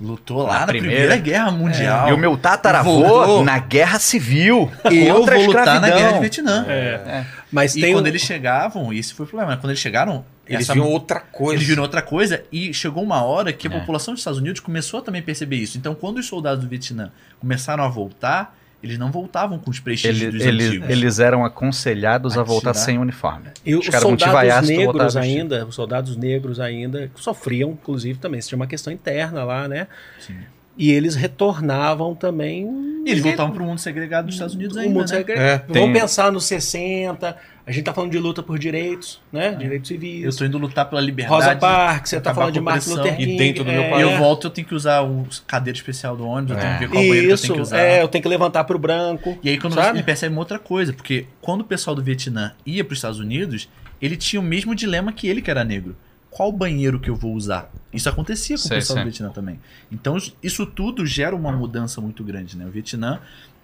lutou 0.00 0.42
lá 0.44 0.54
Na 0.54 0.60
na, 0.60 0.66
primeira. 0.66 0.96
Primeira, 0.96 1.16
Guerra 1.16 1.50
Mundial. 1.52 2.08
E 2.08 2.12
o 2.12 2.18
meu 2.18 2.36
tataravô 2.36 3.02
Voltou. 3.06 3.44
na 3.44 3.58
Guerra 3.58 3.98
Civil. 3.98 4.70
Eu 4.90 5.14
vou 5.14 5.20
lutar 5.22 5.34
na 5.36 5.40
escravidão. 5.40 5.96
Guerra 5.98 6.12
do 6.12 6.20
Vietnã. 6.20 6.64
É. 6.68 7.24
Mas 7.50 7.76
E 7.76 7.80
tem 7.80 7.92
quando 7.92 8.04
um- 8.06 8.08
eles 8.08 8.22
chegavam, 8.22 8.92
esse 8.92 9.12
foi 9.14 9.26
o 9.26 9.28
problema, 9.28 9.52
né? 9.52 9.58
quando 9.60 9.70
eles 9.70 9.80
chegaram, 9.80 10.24
Eles 10.46 10.62
essa- 10.62 10.72
viam 10.74 10.86
outra 10.88 11.20
coisa. 11.20 11.54
eles 11.58 11.68
viram 11.68 11.82
outra 11.82 12.02
coisa 12.02 12.42
e 12.50 12.72
chegou 12.74 13.02
uma 13.02 13.22
hora 13.22 13.52
que 13.52 13.68
a 13.68 13.70
É. 13.70 13.78
população 13.78 14.14
dos 14.14 14.20
Estados 14.22 14.40
Unidos 14.40 14.60
começou 14.60 15.00
a 15.00 15.02
também 15.02 15.22
perceber 15.22 15.56
isso. 15.56 15.78
Então, 15.78 15.94
quando 15.94 16.18
os 16.18 16.26
soldados 16.26 16.64
do 16.64 16.68
Vietnã 16.68 17.12
começaram 17.40 17.84
a 17.84 17.88
voltar, 17.88 18.56
eles 18.82 18.98
não 18.98 19.10
voltavam 19.12 19.58
com 19.58 19.70
os 19.70 19.78
prestígios 19.80 20.20
Ele- 20.22 20.32
dos 20.38 20.46
ele- 20.46 20.64
antigos. 20.66 20.90
eles 20.90 21.18
eram 21.18 21.44
aconselhados 21.44 22.36
a 22.36 22.40
A 22.40 22.44
voltar 22.44 22.74
sem 22.74 22.98
uniforme. 22.98 23.48
E 23.64 23.74
os 23.76 23.86
soldados 23.86 24.68
negros 24.68 25.16
ainda, 25.16 25.66
os 25.66 25.74
soldados 25.74 26.16
negros 26.16 26.58
ainda 26.60 27.10
sofriam, 27.14 27.70
inclusive, 27.70 28.18
também. 28.18 28.40
Isso 28.40 28.48
tinha 28.48 28.56
uma 28.56 28.66
questão 28.66 28.92
interna 28.92 29.44
lá, 29.44 29.68
né? 29.68 29.86
Sim. 30.18 30.36
E 30.76 30.90
eles 30.90 31.14
retornavam 31.14 32.14
também. 32.14 32.66
E 33.04 33.10
eles 33.10 33.22
voltavam 33.22 33.52
para 33.52 33.62
o 33.62 33.66
mundo 33.66 33.78
segregado 33.78 34.26
dos 34.26 34.34
Estados 34.36 34.54
Unidos 34.54 34.76
o 34.76 34.80
ainda, 34.80 34.90
mundo 34.94 35.02
né? 35.02 35.16
segre- 35.16 35.34
É, 35.38 35.58
Vamos 35.58 35.72
tem- 35.72 35.92
pensar 35.92 36.32
nos 36.32 36.44
60. 36.46 37.36
A 37.64 37.70
gente 37.70 37.84
tá 37.84 37.94
falando 37.94 38.10
de 38.10 38.18
luta 38.18 38.42
por 38.42 38.58
direitos, 38.58 39.20
né? 39.32 39.52
Direitos 39.54 39.86
civis. 39.86 40.24
Eu 40.24 40.36
tô 40.36 40.44
indo 40.44 40.58
lutar 40.58 40.88
pela 40.90 41.00
liberdade. 41.00 41.32
Rosa 41.44 41.56
Parks, 41.56 42.10
você 42.10 42.20
tá 42.20 42.34
falando 42.34 42.52
de 42.54 42.60
Martin. 42.60 42.90
Luther 42.90 43.14
E 43.14 43.24
King. 43.24 43.36
dentro 43.36 43.64
do 43.64 43.70
meu 43.70 43.82
é. 43.82 43.90
país. 43.90 44.06
E 44.06 44.10
eu 44.10 44.18
volto, 44.18 44.46
eu 44.48 44.50
tenho 44.50 44.66
que 44.66 44.74
usar 44.74 45.02
o 45.02 45.24
cadeira 45.46 45.76
especial 45.76 46.16
do 46.16 46.26
ônibus, 46.26 46.56
eu 46.56 46.60
tenho 46.60 46.72
que 46.74 46.80
ver 46.80 46.88
qual 46.88 47.02
banheiro 47.04 47.26
que 47.26 47.32
eu 47.32 47.36
tenho 47.36 47.44
Isso, 47.44 47.54
que 47.54 47.60
usar. 47.60 47.78
é, 47.78 48.02
eu 48.02 48.08
tenho 48.08 48.22
que 48.22 48.28
levantar 48.28 48.64
pro 48.64 48.78
branco. 48.78 49.38
E 49.42 49.48
aí 49.48 49.58
quando 49.58 49.74
sabe? 49.74 49.98
ele 49.98 50.02
percebe 50.04 50.32
uma 50.34 50.40
outra 50.40 50.58
coisa, 50.58 50.92
porque 50.92 51.26
quando 51.40 51.60
o 51.60 51.64
pessoal 51.64 51.94
do 51.94 52.02
Vietnã 52.02 52.52
ia 52.66 52.82
para 52.84 52.92
os 52.92 52.98
Estados 52.98 53.20
Unidos, 53.20 53.68
ele 54.00 54.16
tinha 54.16 54.40
o 54.40 54.42
mesmo 54.42 54.74
dilema 54.74 55.12
que 55.12 55.28
ele, 55.28 55.40
que 55.40 55.50
era 55.50 55.62
negro. 55.62 55.94
Qual 56.30 56.50
banheiro 56.50 56.98
que 56.98 57.10
eu 57.10 57.14
vou 57.14 57.34
usar? 57.34 57.70
Isso 57.92 58.08
acontecia 58.08 58.56
com 58.56 58.62
Sei, 58.62 58.78
o 58.78 58.80
pessoal 58.80 58.96
sei. 58.96 59.04
do 59.04 59.08
Vietnã 59.10 59.28
também. 59.30 59.60
Então 59.92 60.16
isso 60.42 60.64
tudo 60.66 61.06
gera 61.06 61.36
uma 61.36 61.52
mudança 61.52 62.00
muito 62.00 62.24
grande, 62.24 62.56
né? 62.56 62.64
O 62.66 62.70
Vietnã, 62.70 63.20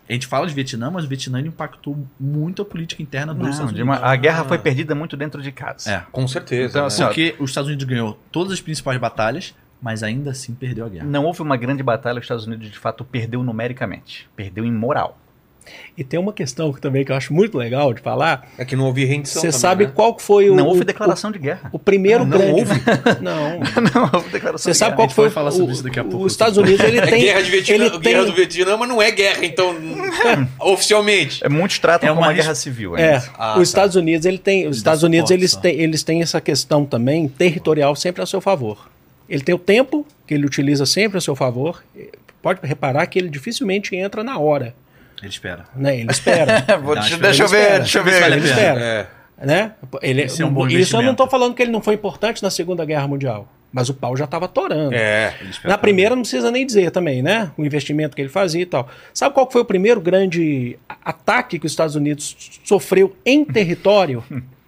a 0.09 0.13
gente 0.13 0.27
fala 0.27 0.47
de 0.47 0.55
Vietnã, 0.55 0.91
mas 0.91 1.05
o 1.05 1.09
Vietnã 1.09 1.41
impactou 1.41 1.97
muito 2.19 2.63
a 2.63 2.65
política 2.65 3.03
interna 3.03 3.35
dos 3.35 3.43
Não, 3.43 3.51
Estados 3.51 3.73
Unidos. 3.73 3.89
uma- 3.89 4.07
a 4.07 4.17
guerra 4.17 4.45
foi 4.45 4.59
perdida 4.59 4.95
muito 4.95 5.17
dentro 5.17 5.43
de 5.43 5.53
casa. 5.53 5.91
É. 5.93 6.03
Com 6.11 6.27
certeza. 6.27 6.71
Então, 6.71 6.81
né? 6.83 6.87
assim, 6.87 7.03
ó, 7.03 7.07
Porque 7.07 7.37
os 7.39 7.51
Estados 7.51 7.69
Unidos 7.69 7.85
ganhou 7.87 8.19
todas 8.33 8.53
as 8.53 8.61
principais 8.61 8.99
batalhas, 8.99 9.55
mas 9.81 10.03
ainda 10.03 10.31
assim 10.31 10.55
perdeu 10.55 10.87
a 10.87 10.89
guerra. 10.89 11.05
Não 11.07 11.25
houve 11.25 11.43
uma 11.43 11.57
grande 11.57 11.83
batalha, 11.83 12.19
os 12.19 12.25
Estados 12.25 12.47
Unidos 12.47 12.71
de 12.71 12.79
fato 12.79 13.05
perdeu 13.05 13.43
numericamente, 13.43 14.29
perdeu 14.35 14.65
em 14.65 14.73
moral. 14.73 15.19
E 15.97 16.05
tem 16.05 16.19
uma 16.19 16.33
questão 16.33 16.73
que 16.73 16.81
também 16.81 17.05
que 17.05 17.11
eu 17.11 17.17
acho 17.17 17.35
muito 17.35 17.59
legal 17.59 17.93
de 17.93 18.01
falar. 18.01 18.49
É 18.57 18.65
que 18.65 18.77
não 18.77 18.85
houve 18.85 19.05
rendição 19.05 19.41
Você 19.43 19.49
também, 19.49 19.61
sabe 19.61 19.87
né? 19.87 19.93
qual 19.95 20.17
foi 20.19 20.49
o. 20.49 20.55
não 20.55 20.67
houve 20.67 20.83
o- 20.83 20.85
declaração 20.85 21.33
de 21.33 21.39
guerra. 21.39 21.69
O, 21.73 21.77
o 21.77 21.79
primeiro 21.79 22.23
Ah, 22.23 22.27
não 22.27 22.39
grande. 22.39 22.53
houve? 22.61 22.75
Não. 23.21 23.61
não 23.95 24.11
houve 24.15 24.29
declaração 24.31 24.65
Você 24.65 24.71
de 24.73 24.77
sabe 24.77 24.91
guerra. 24.91 24.97
qual 24.97 25.05
A 25.05 25.09
que 25.09 25.11
gente 25.11 25.15
foi 25.17 25.25
vai 25.27 25.35
falar 25.35 25.49
o- 25.49 25.53
sobre 25.53 25.73
isso 25.75 25.83
daqui 25.83 25.99
a 25.99 26.03
o- 26.03 26.07
pouco. 26.09 26.27
Os 26.27 26.33
Estados 26.33 26.57
Unidos 26.57 26.81
ele 26.85 26.99
É 26.99 27.07
tem. 27.07 27.21
guerra 27.23 27.43
de 27.43 27.51
Vietnã, 27.51 27.75
ele 27.75 27.99
guerra 27.99 28.01
tem- 28.23 28.25
do 28.27 28.33
Vietnã, 28.33 28.77
mas 28.77 28.89
não 28.89 29.03
é 29.03 29.11
guerra, 29.11 29.45
então 29.45 29.75
oficialmente. 30.61 31.45
É, 31.45 31.49
muitos 31.49 31.79
tratam 31.79 32.09
É 32.09 32.13
como 32.13 32.25
uma 32.25 32.33
guerra 32.33 32.55
civil. 32.55 32.97
É, 32.97 33.15
ainda. 33.15 33.25
Ah, 33.39 33.51
os 33.53 33.57
tá. 33.57 33.63
Estados 33.63 33.97
Unidos 33.97 34.27
ele 34.27 34.39
tem, 34.39 34.67
os 34.69 34.77
Estados 34.77 35.03
Unidos 35.03 35.31
eles 35.31 35.55
têm, 35.55 35.81
eles 35.81 36.03
têm 36.03 36.23
essa 36.23 36.41
questão 36.41 36.85
também 36.85 37.29
territorial 37.29 37.95
sempre 37.97 38.23
a 38.23 38.27
seu 38.27 38.41
favor. 38.41 38.89
Ele 39.29 39.43
tem 39.43 39.55
o 39.55 39.59
tempo 39.59 40.07
que 40.27 40.35
ele 40.35 40.47
utiliza 40.47 40.87
sempre 40.87 41.19
a 41.19 41.21
seu 41.21 41.37
favor. 41.37 41.83
Pode 42.41 42.61
reparar 42.63 43.05
que 43.07 43.19
ele 43.19 43.29
dificilmente 43.29 43.95
entra 43.97 44.23
na 44.23 44.39
hora, 44.39 44.75
Ele 45.21 45.29
espera. 45.31 45.65
né? 45.75 45.99
Ele 45.99 46.11
espera, 46.11 46.65
Vou- 46.83 46.95
Não, 46.95 47.03
deixa, 47.03 47.15
eu 47.43 47.47
que 47.49 47.53
ver, 47.55 47.79
deixa 47.81 47.99
eu 47.99 48.05
ver. 48.05 48.23
ele 48.33 48.47
espera, 48.47 48.81
É. 48.81 49.07
né? 49.47 49.73
Ele, 50.03 50.23
Esse 50.23 50.43
é 50.43 50.47
um 50.47 50.53
bom 50.53 50.67
isso 50.69 50.97
eu 50.97 51.03
não 51.03 51.13
estou 51.13 51.29
falando 51.29 51.55
que 51.55 51.63
ele 51.63 51.71
não 51.73 51.81
foi 51.83 51.95
importante 51.95 52.43
na 52.43 52.51
Segunda 52.51 52.85
Guerra 52.85 53.07
Mundial, 53.09 53.49
mas 53.73 53.89
o 53.89 53.95
pau 53.95 54.17
já 54.17 54.25
estava 54.27 54.47
torando. 54.49 54.95
É. 54.95 55.35
Na 55.65 55.77
primeira 55.77 56.15
não 56.15 56.23
precisa 56.23 56.51
nem 56.51 56.65
dizer 56.65 56.91
também, 56.91 57.21
né? 57.23 57.51
O 57.57 57.65
investimento 57.65 58.15
que 58.17 58.23
ele 58.23 58.29
fazia 58.29 58.63
e 58.63 58.67
tal. 58.67 58.89
Sabe 59.13 59.35
qual 59.35 59.51
foi 59.51 59.61
o 59.61 59.65
primeiro 59.65 60.01
grande 60.01 60.79
ataque 61.05 61.59
que 61.59 61.67
os 61.67 61.73
Estados 61.73 61.95
Unidos 61.97 62.61
sofreu 62.65 63.17
em 63.27 63.45
território? 63.45 64.23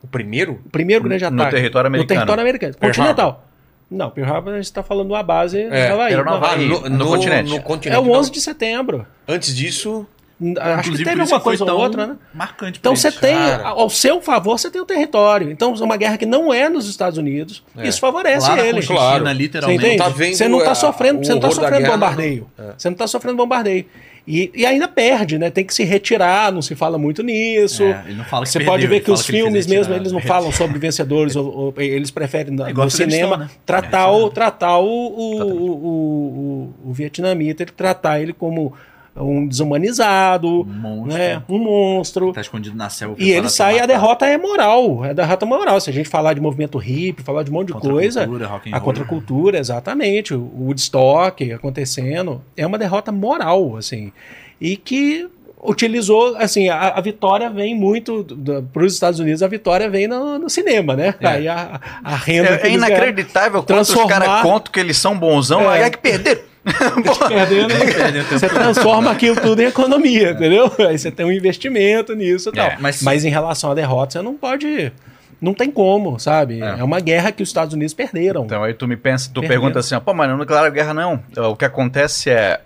O 0.00 0.06
primeiro? 0.06 0.60
O 0.64 0.70
primeiro 0.70 1.02
grande 1.04 1.24
No 1.24 1.42
ataque. 1.42 1.56
território 1.56 1.90
No 1.90 1.96
americano. 1.96 2.18
território 2.20 2.40
americano. 2.40 2.74
Pearl 2.74 2.92
Continental. 2.94 3.47
Não, 3.90 4.10
Pearl 4.10 4.30
Harbor 4.32 4.52
a 4.52 4.56
gente 4.56 4.64
está 4.66 4.82
falando 4.82 5.10
uma 5.10 5.22
base 5.22 5.58
É, 5.60 5.88
da 5.88 5.94
Havaí. 5.94 6.12
era 6.12 6.22
no 6.24 6.30
Havaí. 6.34 6.68
no, 6.68 6.88
no 6.90 7.06
continente. 7.06 7.50
No 7.50 7.56
É 7.56 7.60
continente. 7.60 8.00
o 8.00 8.10
11 8.12 8.30
de 8.30 8.40
setembro. 8.40 9.06
Antes 9.26 9.54
disso, 9.56 10.06
Acho 10.40 10.44
que 10.54 10.60
Inclusive, 10.90 11.04
teve 11.04 11.16
por 11.16 11.24
isso 11.24 11.34
alguma 11.34 11.38
que 11.52 11.58
coisa 11.58 11.72
ou 11.72 11.80
outra, 11.80 12.06
né? 12.06 12.16
Marcante 12.32 12.78
Então 12.78 12.94
você 12.94 13.10
tem, 13.10 13.34
Cara. 13.34 13.70
ao 13.70 13.90
seu 13.90 14.20
favor, 14.22 14.56
você 14.56 14.70
tem 14.70 14.80
o 14.80 14.84
território. 14.84 15.50
Então, 15.50 15.74
é 15.74 15.82
uma 15.82 15.96
guerra 15.96 16.16
que 16.16 16.24
não 16.26 16.54
é 16.54 16.68
nos 16.68 16.88
Estados 16.88 17.18
Unidos, 17.18 17.64
É. 17.76 17.88
isso 17.88 17.98
favorece 17.98 18.48
na 18.48 18.60
ele. 18.64 18.80
Claro. 18.86 19.24
Você 19.24 19.32
literalmente. 19.34 19.84
entende? 19.84 19.98
tá 19.98 20.08
vendo 20.08 20.36
você 20.36 20.46
não 20.46 20.58
está 20.60 20.76
sofrendo, 20.76 21.20
o 21.20 21.24
você 21.24 21.32
não 21.32 21.40
tá 21.40 21.50
sofrendo 21.50 21.86
bombardeio. 21.90 22.46
não. 22.56 22.66
É. 22.68 22.72
Você 22.78 22.88
não 22.88 22.92
está 22.94 23.06
sofrendo 23.08 23.36
bombardeio. 23.36 23.86
E, 24.30 24.50
e 24.54 24.66
ainda 24.66 24.86
perde, 24.86 25.38
né? 25.38 25.48
Tem 25.48 25.64
que 25.64 25.72
se 25.72 25.84
retirar, 25.84 26.52
não 26.52 26.60
se 26.60 26.74
fala 26.74 26.98
muito 26.98 27.22
nisso. 27.22 27.82
É, 27.82 28.02
ele 28.06 28.16
não 28.16 28.24
fala 28.26 28.44
que 28.44 28.50
Você 28.52 28.58
perdeu, 28.58 28.72
pode 28.74 28.86
ver 28.86 28.96
ele 28.96 29.04
que 29.04 29.10
os 29.10 29.22
que 29.22 29.32
ele 29.32 29.38
filmes 29.38 29.64
fez 29.64 29.66
mesmo, 29.66 29.94
eles 29.94 30.12
não 30.12 30.20
falam 30.20 30.52
sobre 30.52 30.78
vencedores, 30.78 31.34
ou, 31.34 31.46
ou- 31.46 31.74
eles 31.78 32.10
preferem 32.10 32.52
no, 32.54 32.62
É 32.66 32.72
no 32.74 32.90
cinema 32.90 33.36
Afeganistão, 33.36 33.38
né? 33.38 33.48
tratar, 33.64 34.08
É, 34.08 34.10
o, 34.10 34.28
tratar 34.28 34.78
o, 34.80 34.84
o, 34.86 35.42
o, 35.42 36.74
o, 36.84 36.90
o 36.90 36.92
vietnamita, 36.92 37.62
ele 37.62 37.72
tratar 37.74 38.20
ele 38.20 38.34
como 38.34 38.74
um 39.16 39.46
desumanizado, 39.46 40.62
Um 40.62 40.64
monstro. 40.64 41.18
né? 41.18 41.42
um 41.48 41.58
monstro. 41.58 42.32
Tá 42.32 42.40
escondido 42.40 42.76
na 42.76 42.88
selva. 42.88 43.16
E 43.18 43.30
ele 43.30 43.48
sai, 43.48 43.74
pra 43.74 43.84
a 43.84 43.86
matar. 43.86 43.94
derrota 44.00 44.26
é 44.26 44.38
moral. 44.38 45.04
É 45.04 45.10
a 45.10 45.12
derrota 45.12 45.44
moral. 45.46 45.80
Se 45.80 45.90
a 45.90 45.92
gente 45.92 46.08
falar 46.08 46.34
de 46.34 46.40
movimento 46.40 46.78
hippie, 46.78 47.22
falar 47.22 47.42
de 47.42 47.50
um 47.50 47.54
monte 47.54 47.68
de 47.68 47.72
Contra 47.74 47.90
coisa, 47.90 48.20
cultura, 48.24 48.46
rock 48.46 48.68
and 48.70 48.72
a 48.74 48.78
roll. 48.78 48.84
contracultura, 48.84 49.58
exatamente, 49.58 50.34
o 50.34 50.50
Woodstock 50.58 51.52
acontecendo, 51.52 52.42
é 52.56 52.66
uma 52.66 52.78
derrota 52.78 53.10
moral, 53.12 53.76
assim, 53.76 54.12
e 54.60 54.76
que 54.76 55.28
utilizou, 55.60 56.36
assim, 56.36 56.68
a, 56.68 56.90
a 56.90 57.00
vitória 57.00 57.50
vem 57.50 57.74
muito 57.74 58.24
para 58.72 58.84
os 58.84 58.94
Estados 58.94 59.18
Unidos, 59.18 59.42
a 59.42 59.48
vitória 59.48 59.90
vem 59.90 60.06
no, 60.06 60.38
no 60.38 60.48
cinema, 60.48 60.94
né? 60.94 61.14
É. 61.20 61.26
Aí 61.26 61.48
a, 61.48 61.80
a 62.04 62.14
renda 62.14 62.60
É, 62.62 62.68
é 62.68 62.70
inacreditável 62.70 63.62
quanto 63.64 63.80
os 63.80 63.88
transformar- 63.88 64.20
caras 64.20 64.42
contam 64.42 64.72
que 64.72 64.78
eles 64.78 64.96
são 64.96 65.18
bonzão, 65.18 65.62
É. 65.62 65.78
aí 65.78 65.82
é 65.82 65.90
que 65.90 65.98
perderam. 65.98 66.40
Porra. 67.04 67.28
perdendo, 67.28 68.24
você 68.30 68.48
transforma 68.48 69.10
aquilo 69.10 69.36
tudo 69.40 69.60
em 69.62 69.66
economia, 69.66 70.30
entendeu? 70.32 70.70
Aí 70.88 70.98
você 70.98 71.10
tem 71.10 71.24
um 71.26 71.32
investimento 71.32 72.14
nisso 72.14 72.50
e 72.50 72.52
tal. 72.52 72.66
É, 72.66 72.76
mas- 72.80 73.02
mas... 73.02 73.24
em 73.24 73.30
relação 73.30 73.70
à 73.70 73.74
derrota, 73.74 74.12
você 74.12 74.22
não 74.22 74.34
pode. 74.34 74.92
Não 75.40 75.54
tem 75.54 75.70
como, 75.70 76.18
sabe? 76.18 76.60
É. 76.62 76.80
É, 76.80 76.84
uma 76.84 76.98
guerra 77.00 77.30
que 77.30 77.42
os 77.42 77.48
Estados 77.48 77.72
Unidos 77.72 77.94
perderam. 77.94 78.44
Então 78.44 78.64
aí 78.64 78.74
tu 78.74 78.88
me 78.88 78.96
pensa, 78.96 79.28
tu 79.32 79.40
Perdeu. 79.40 79.48
pergunta 79.60 79.78
assim, 79.78 79.94
ó, 79.94 80.00
pô, 80.00 80.12
mas 80.12 80.28
não 80.28 80.38
declara 80.38 80.68
guerra 80.68 80.92
não. 80.92 81.22
O 81.36 81.54
que 81.54 81.64
acontece 81.64 82.28
é, 82.28 82.60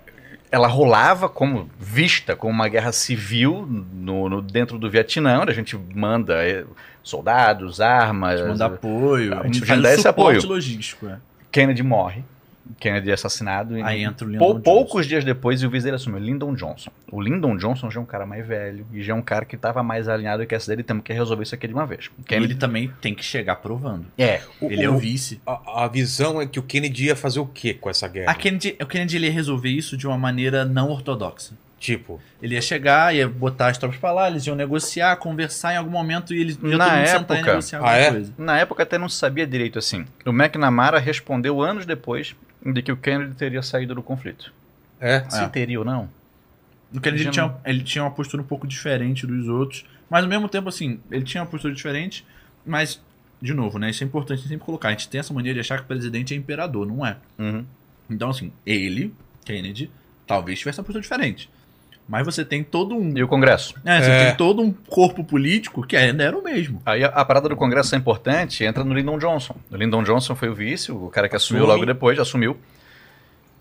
ela 0.50 0.66
rolava 0.68 1.28
como 1.28 1.68
vista 1.78 2.34
como 2.34 2.52
uma 2.52 2.68
guerra 2.68 2.90
civil 2.92 3.66
no, 3.92 4.28
no- 4.28 4.40
dentro 4.42 4.78
do 4.78 4.88
Vietnã, 4.90 5.40
onde 5.40 5.50
a 5.50 5.54
gente 5.54 5.78
manda 5.94 6.42
eh, 6.46 6.64
soldados, 7.02 7.78
armas. 7.80 8.40
Manda 8.40 8.64
apoio. 8.66 9.34
A 9.34 9.40
A 9.40 9.42
gente 9.44 9.58
gente 9.58 9.66
faz 9.66 9.82
dá 9.82 9.92
esse 9.92 10.02
suporte 10.02 10.38
apoio. 10.38 10.48
logístico. 10.54 11.06
É. 11.08 11.16
Kennedy 11.50 11.82
morre. 11.82 12.24
Kennedy 12.78 13.10
é 13.10 13.14
assassinado. 13.14 13.76
e 13.76 13.82
Aí 13.82 14.02
entra 14.02 14.26
o 14.26 14.30
Lyndon 14.30 14.38
pou- 14.44 14.52
Johnson. 14.54 14.62
poucos 14.62 15.06
dias 15.06 15.24
depois, 15.24 15.62
o 15.62 15.70
vice 15.70 15.84
dele 15.84 15.96
assumiu, 15.96 16.18
Lyndon 16.20 16.54
Johnson. 16.54 16.90
O 17.10 17.20
Lyndon 17.20 17.56
Johnson 17.56 17.90
já 17.90 18.00
é 18.00 18.02
um 18.02 18.06
cara 18.06 18.24
mais 18.26 18.46
velho 18.46 18.86
e 18.92 19.02
já 19.02 19.12
é 19.12 19.16
um 19.16 19.22
cara 19.22 19.44
que 19.44 19.56
estava 19.56 19.82
mais 19.82 20.08
alinhado 20.08 20.46
com 20.46 20.54
essa 20.54 20.70
dele. 20.70 20.82
Temos 20.82 21.02
que 21.04 21.12
resolver 21.12 21.42
isso 21.42 21.54
aqui 21.54 21.66
de 21.68 21.74
uma 21.74 21.86
vez. 21.86 22.10
E 22.18 22.22
Kennedy 22.24 22.52
ele 22.52 22.58
também 22.58 22.92
tem 23.00 23.14
que 23.14 23.24
chegar 23.24 23.56
provando. 23.56 24.06
é. 24.18 24.40
Ele 24.62 24.82
é 24.84 24.88
o 24.90 24.96
vice. 24.98 25.40
A, 25.46 25.84
a 25.84 25.88
visão 25.88 26.40
é 26.40 26.46
que 26.46 26.58
o 26.58 26.62
Kennedy 26.62 27.06
ia 27.06 27.16
fazer 27.16 27.40
o 27.40 27.46
quê 27.46 27.74
com 27.74 27.90
essa 27.90 28.06
guerra? 28.08 28.30
A 28.30 28.34
Kennedy, 28.34 28.76
o 28.80 28.86
Kennedy 28.86 29.16
ele 29.16 29.26
ia 29.26 29.32
resolver 29.32 29.68
isso 29.70 29.96
de 29.96 30.06
uma 30.06 30.16
maneira 30.18 30.64
não 30.64 30.88
ortodoxa. 30.90 31.54
Tipo, 31.78 32.20
Ele 32.40 32.54
ia 32.54 32.62
chegar, 32.62 33.12
ia 33.12 33.28
botar 33.28 33.66
as 33.66 33.76
tropas 33.76 33.98
pra 33.98 34.12
lá, 34.12 34.28
eles 34.30 34.46
iam 34.46 34.54
negociar, 34.54 35.16
conversar 35.16 35.74
em 35.74 35.76
algum 35.78 35.90
momento 35.90 36.32
e 36.32 36.40
eles 36.40 36.56
iam 36.62 36.78
Na 36.78 37.04
sentar 37.04 37.36
e 37.38 37.40
época- 37.40 37.50
negociar 37.50 37.78
Ah, 37.80 37.82
alguma 37.82 37.96
é? 37.98 38.10
coisa. 38.12 38.34
Na 38.38 38.56
época 38.58 38.82
até 38.84 38.96
não 38.98 39.08
se 39.08 39.16
sabia 39.16 39.44
direito 39.44 39.80
assim. 39.80 40.04
O 40.24 40.30
McNamara 40.30 41.00
respondeu 41.00 41.60
anos 41.60 41.84
depois 41.84 42.36
de 42.64 42.82
que 42.82 42.92
o 42.92 42.96
Kennedy 42.96 43.34
teria 43.34 43.62
saído 43.62 43.94
do 43.94 44.02
conflito. 44.02 44.52
é. 45.00 45.28
Se 45.28 45.48
teria 45.48 45.78
ou 45.78 45.84
não? 45.84 46.08
O 46.94 47.00
Kennedy 47.00 47.30
tinha, 47.30 47.46
não- 47.46 47.60
ele 47.64 47.82
tinha 47.82 48.04
uma 48.04 48.10
postura 48.10 48.42
um 48.42 48.46
pouco 48.46 48.66
diferente 48.66 49.26
dos 49.26 49.48
outros, 49.48 49.84
mas 50.10 50.22
ao 50.24 50.28
mesmo 50.30 50.48
tempo, 50.48 50.68
assim, 50.68 51.00
ele 51.10 51.24
tinha 51.24 51.42
uma 51.42 51.48
postura 51.48 51.74
diferente, 51.74 52.24
mas, 52.66 53.00
de 53.40 53.54
novo, 53.54 53.78
né, 53.78 53.90
isso 53.90 54.04
é 54.04 54.06
importante 54.06 54.42
sempre 54.42 54.58
colocar. 54.64 54.88
A 54.88 54.90
gente 54.92 55.08
tem 55.08 55.18
essa 55.18 55.32
mania 55.32 55.54
de 55.54 55.60
achar 55.60 55.78
que 55.78 55.84
o 55.84 55.86
presidente 55.86 56.34
é 56.34 56.36
imperador, 56.36 56.86
não 56.86 57.04
é. 57.04 57.16
Uhum. 57.38 57.64
Então, 58.10 58.28
assim, 58.30 58.52
ele, 58.66 59.12
Kennedy, 59.44 59.90
talvez 60.26 60.58
tivesse 60.58 60.78
uma 60.78 60.84
postura 60.84 61.02
diferente. 61.02 61.48
Mas 62.12 62.26
você 62.26 62.44
tem 62.44 62.62
todo 62.62 62.94
um. 62.94 63.16
E 63.16 63.22
o 63.22 63.26
Congresso? 63.26 63.74
É, 63.86 64.02
você 64.02 64.10
É. 64.10 64.26
tem 64.26 64.36
todo 64.36 64.60
um 64.60 64.70
corpo 64.70 65.24
político 65.24 65.82
que 65.82 65.96
ainda 65.96 66.22
era 66.22 66.36
o 66.36 66.44
mesmo. 66.44 66.82
Aí 66.84 67.02
a, 67.02 67.06
a 67.08 67.24
parada 67.24 67.48
do 67.48 67.56
Congresso 67.56 67.94
é 67.94 67.98
importante, 67.98 68.62
entra 68.64 68.84
no 68.84 68.92
Lyndon 68.92 69.16
Johnson. 69.16 69.56
O 69.70 69.76
Lyndon 69.76 70.02
Johnson 70.02 70.34
foi 70.34 70.50
o 70.50 70.54
vice, 70.54 70.92
o 70.92 71.08
cara 71.08 71.26
que 71.26 71.34
assumiu 71.34 71.62
Assume. 71.62 71.72
logo 71.74 71.86
depois, 71.86 72.18
assumiu. 72.18 72.58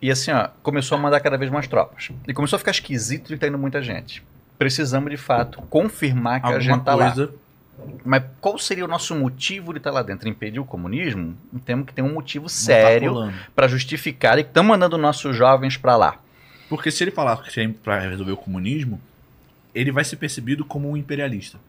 E 0.01 0.11
assim, 0.11 0.31
ó, 0.31 0.49
começou 0.61 0.97
a 0.97 1.01
mandar 1.01 1.21
cada 1.21 1.37
vez 1.37 1.49
mais 1.49 1.65
tropas. 1.65 2.09
E 2.27 2.33
começou 2.33 2.57
a 2.57 2.59
ficar 2.59 2.71
esquisito 2.71 3.29
de 3.29 3.35
estar 3.35 3.47
indo 3.47 3.57
muita 3.57 3.81
gente. 3.81 4.21
Precisamos, 4.57 5.09
de 5.09 5.15
fato, 5.15 5.61
confirmar 5.69 6.41
que 6.41 6.47
a 6.47 6.49
Alguma 6.49 6.61
gente 6.61 6.83
tá 6.83 6.93
lá. 6.93 7.15
Mas 8.03 8.23
qual 8.41 8.57
seria 8.57 8.83
o 8.83 8.87
nosso 8.89 9.15
motivo 9.15 9.71
de 9.71 9.77
estar 9.79 9.91
lá 9.91 10.01
dentro? 10.03 10.27
Impedir 10.27 10.59
o 10.59 10.65
comunismo? 10.65 11.37
Temos 11.63 11.85
que 11.85 11.93
ter 11.93 12.01
um 12.01 12.13
motivo 12.13 12.47
tá 12.47 12.51
sério 12.51 13.13
colando. 13.13 13.33
para 13.55 13.69
justificar 13.69 14.37
e 14.37 14.43
que 14.43 14.49
estão 14.49 14.65
mandando 14.65 14.97
nossos 14.97 15.33
jovens 15.37 15.77
para 15.77 15.95
lá. 15.95 16.19
Porque 16.72 16.89
se 16.89 17.03
ele 17.03 17.11
falar 17.11 17.35
que 17.43 17.60
é 17.60 17.68
pra 17.68 17.99
resolver 17.99 18.31
o 18.31 18.38
comunismo, 18.38 18.98
ele 19.76 19.91
vai 19.91 20.06
ser 20.06 20.15
percebido 20.15 20.64
como 20.64 20.89
um 20.89 20.95
imperialista. 20.95 21.60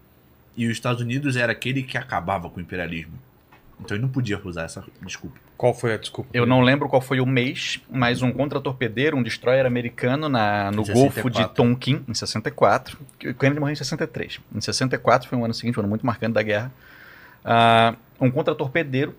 E 0.57 0.65
os 0.67 0.73
Estados 0.73 1.03
Unidos 1.03 1.35
era 1.35 1.51
aquele 1.51 1.83
que 1.83 1.99
acabava 1.99 2.49
com 2.49 2.59
o 2.59 2.63
imperialismo. 2.63 3.15
Então 3.81 3.97
ele 3.97 4.03
não 4.03 4.09
podia 4.09 4.41
usar 4.45 4.63
essa 4.63 4.85
desculpa. 5.05 5.37
Qual 5.57 5.75
foi 5.75 5.95
a 5.95 5.97
desculpa? 5.97 6.31
Eu 6.33 6.47
não 6.47 6.61
lembro 6.61 6.89
qual 6.89 7.03
foi 7.03 7.19
o 7.21 7.27
mês, 7.27 7.81
mas 7.91 8.23
um 8.23 8.31
contra-torpedeiro, 8.31 9.17
um 9.17 9.25
destroyer 9.25 9.67
americano 9.67 10.29
na, 10.29 10.71
no 10.71 10.85
Golfo 10.85 11.29
de 11.29 11.39
64. 11.39 11.55
Tonkin, 11.57 12.05
em 12.07 12.15
64. 12.15 12.97
que 13.19 13.31
O 13.31 13.35
Kennedy 13.35 13.59
morreu 13.59 13.73
em 13.73 13.77
63. 13.77 14.39
Em 14.55 14.61
64 14.61 15.29
foi 15.29 15.37
um 15.37 15.45
ano 15.45 15.53
seguinte, 15.53 15.79
um 15.79 15.81
ano 15.81 15.89
muito 15.89 16.07
marcante 16.07 16.35
da 16.35 16.43
guerra. 16.45 16.71
Ah, 17.45 17.97
um 18.21 18.31
contra-torpedeiro 18.31 19.11
co- 19.13 19.17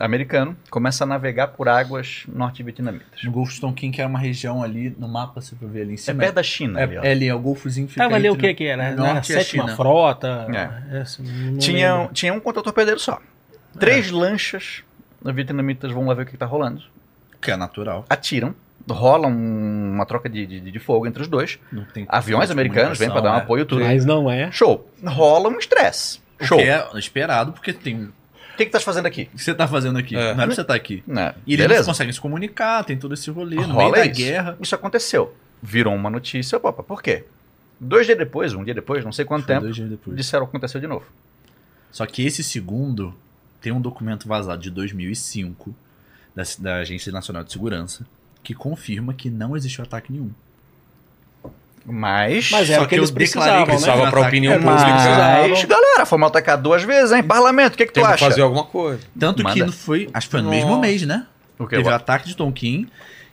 americano 0.00 0.56
começa 0.70 1.04
a 1.04 1.06
navegar 1.06 1.48
por 1.48 1.68
águas 1.68 2.24
norte-vietnamitas. 2.28 3.22
No 3.22 3.30
Golfo 3.30 3.52
de 3.52 3.60
Tonkin, 3.60 3.90
que 3.90 4.00
era 4.00 4.08
uma 4.08 4.18
região 4.18 4.62
ali 4.62 4.94
no 4.98 5.06
mapa, 5.08 5.40
você 5.40 5.54
vai 5.54 5.68
ver 5.70 5.82
ali 5.82 5.90
em 5.92 5.94
É 5.94 5.96
cima. 5.98 6.20
perto 6.20 6.34
da 6.34 6.42
China. 6.42 6.80
É, 6.80 6.82
ali, 6.84 6.98
ó. 6.98 7.02
é 7.04 7.10
ali, 7.12 7.28
é 7.28 7.34
o 7.34 7.38
Golfozinho 7.38 7.86
que 7.86 7.92
fica 7.94 8.04
Tava 8.04 8.16
ali 8.16 8.28
o 8.28 8.34
entre 8.34 8.48
que 8.48 8.54
que 8.54 8.64
era? 8.64 8.90
Norte 8.94 9.00
Na 9.12 9.14
e 9.14 9.18
a 9.18 9.22
sétima 9.22 9.64
China. 9.64 9.76
frota? 9.76 10.46
É. 10.90 10.98
Essa, 11.00 11.22
Tinha, 11.58 11.96
lembro. 11.96 12.12
tinha 12.14 12.32
um 12.34 12.40
contra-torpedeiro 12.40 12.98
só. 12.98 13.20
Três 13.78 14.10
lanchas 14.10 14.82
vietnamitas 15.24 15.92
vão 15.92 16.06
lá 16.06 16.14
ver 16.14 16.22
o 16.22 16.26
que 16.26 16.34
está 16.34 16.46
rolando. 16.46 16.82
Que 17.40 17.50
é 17.52 17.56
natural. 17.56 18.04
Atiram, 18.10 18.54
rola 18.90 19.28
um- 19.28 19.92
uma 19.94 20.06
troca 20.06 20.28
de, 20.28 20.46
de, 20.46 20.60
de 20.72 20.78
fogo 20.78 21.06
entre 21.06 21.22
os 21.22 21.28
dois. 21.28 21.58
Não 21.70 21.84
tem 21.84 22.04
Aviões 22.08 22.50
americanos 22.50 22.98
vêm 22.98 23.10
para 23.10 23.20
dar 23.20 23.32
um 23.32 23.36
é. 23.36 23.38
apoio 23.38 23.64
tudo. 23.66 23.84
Mas 23.84 24.04
não 24.04 24.30
é. 24.30 24.50
Show. 24.50 24.90
Rola 25.04 25.48
um 25.48 25.58
estresse. 25.58 26.20
Show. 26.40 26.58
que 26.58 26.64
é 26.64 26.86
esperado, 26.94 27.52
porque 27.52 27.72
tem. 27.72 28.10
O 28.58 28.60
que 28.60 28.64
que 28.64 28.70
estás 28.70 28.82
fazendo 28.82 29.06
aqui? 29.06 29.28
O 29.32 29.36
que 29.36 29.44
você 29.44 29.54
tá 29.54 29.68
fazendo 29.68 29.96
aqui? 30.00 30.16
É. 30.16 30.34
Não 30.34 30.42
é 30.42 30.46
pra 30.46 30.54
você 30.56 30.62
estar 30.62 30.74
aqui. 30.74 31.04
Né? 31.06 31.32
E 31.46 31.54
eles 31.54 31.64
Beleza. 31.64 31.84
conseguem 31.84 32.12
se 32.12 32.20
comunicar, 32.20 32.82
tem 32.82 32.98
todo 32.98 33.14
esse 33.14 33.30
rolê. 33.30 33.54
No 33.54 33.62
meio 33.68 33.72
Rola 33.74 33.98
da 33.98 34.06
isso. 34.06 34.16
guerra. 34.20 34.58
Isso 34.60 34.74
aconteceu. 34.74 35.32
Virou 35.62 35.94
uma 35.94 36.10
notícia. 36.10 36.58
Opa, 36.58 36.82
por 36.82 37.00
quê? 37.00 37.24
Dois 37.78 38.04
dias 38.04 38.18
depois, 38.18 38.52
um 38.54 38.64
dia 38.64 38.74
depois, 38.74 39.04
não 39.04 39.12
sei 39.12 39.24
quanto 39.24 39.44
Foi 39.44 39.54
tempo, 39.54 39.62
dois 39.66 39.76
dias 39.76 39.88
depois. 39.88 40.16
disseram 40.16 40.44
que 40.44 40.50
aconteceu 40.50 40.80
de 40.80 40.88
novo. 40.88 41.06
Só 41.92 42.04
que 42.04 42.26
esse 42.26 42.42
segundo 42.42 43.14
tem 43.60 43.70
um 43.70 43.80
documento 43.80 44.26
vazado 44.26 44.60
de 44.60 44.70
2005 44.72 45.72
da, 46.34 46.42
da 46.58 46.76
Agência 46.78 47.12
Nacional 47.12 47.44
de 47.44 47.52
Segurança 47.52 48.04
que 48.42 48.54
confirma 48.54 49.14
que 49.14 49.30
não 49.30 49.56
existiu 49.56 49.84
ataque 49.84 50.12
nenhum. 50.12 50.32
Mas. 51.90 52.50
Mas 52.50 52.68
era 52.70 52.80
Só 52.80 52.84
o 52.84 52.88
que 52.88 52.94
que 52.94 53.00
eu 53.00 53.04
eles 53.04 53.10
declarei 53.10 53.64
precisavam, 53.64 53.64
que 53.64 53.70
né? 53.70 53.74
Precisava 53.76 53.98
Ataque. 54.02 54.10
pra 54.18 54.28
opinião 54.28 54.52
É, 54.52 54.58
pública. 54.58 55.48
Mas, 55.50 55.64
galera, 55.64 56.06
fomos 56.06 56.26
atacar 56.28 56.58
duas 56.58 56.82
vezes, 56.82 57.12
hein? 57.12 57.22
Parlamento, 57.22 57.74
o 57.74 57.76
que, 57.76 57.86
que 57.86 57.92
tu 57.92 57.94
Tem 57.96 58.04
que 58.04 58.10
acha? 58.10 58.24
fazer 58.28 58.42
alguma 58.42 58.64
coisa. 58.64 59.00
Tanto 59.18 59.38
que 59.38 59.42
Manda. 59.44 59.66
não 59.66 59.72
foi. 59.72 60.08
Acho 60.12 60.26
que 60.26 60.30
foi 60.32 60.42
no 60.42 60.50
Nossa. 60.50 60.56
mesmo 60.66 60.78
mês, 60.80 61.02
né? 61.02 61.26
O 61.58 61.66
que? 61.66 61.76
Teve 61.76 61.88
o 61.88 61.94
ataque 61.94 62.28
de 62.28 62.36
Tonkin. 62.36 62.86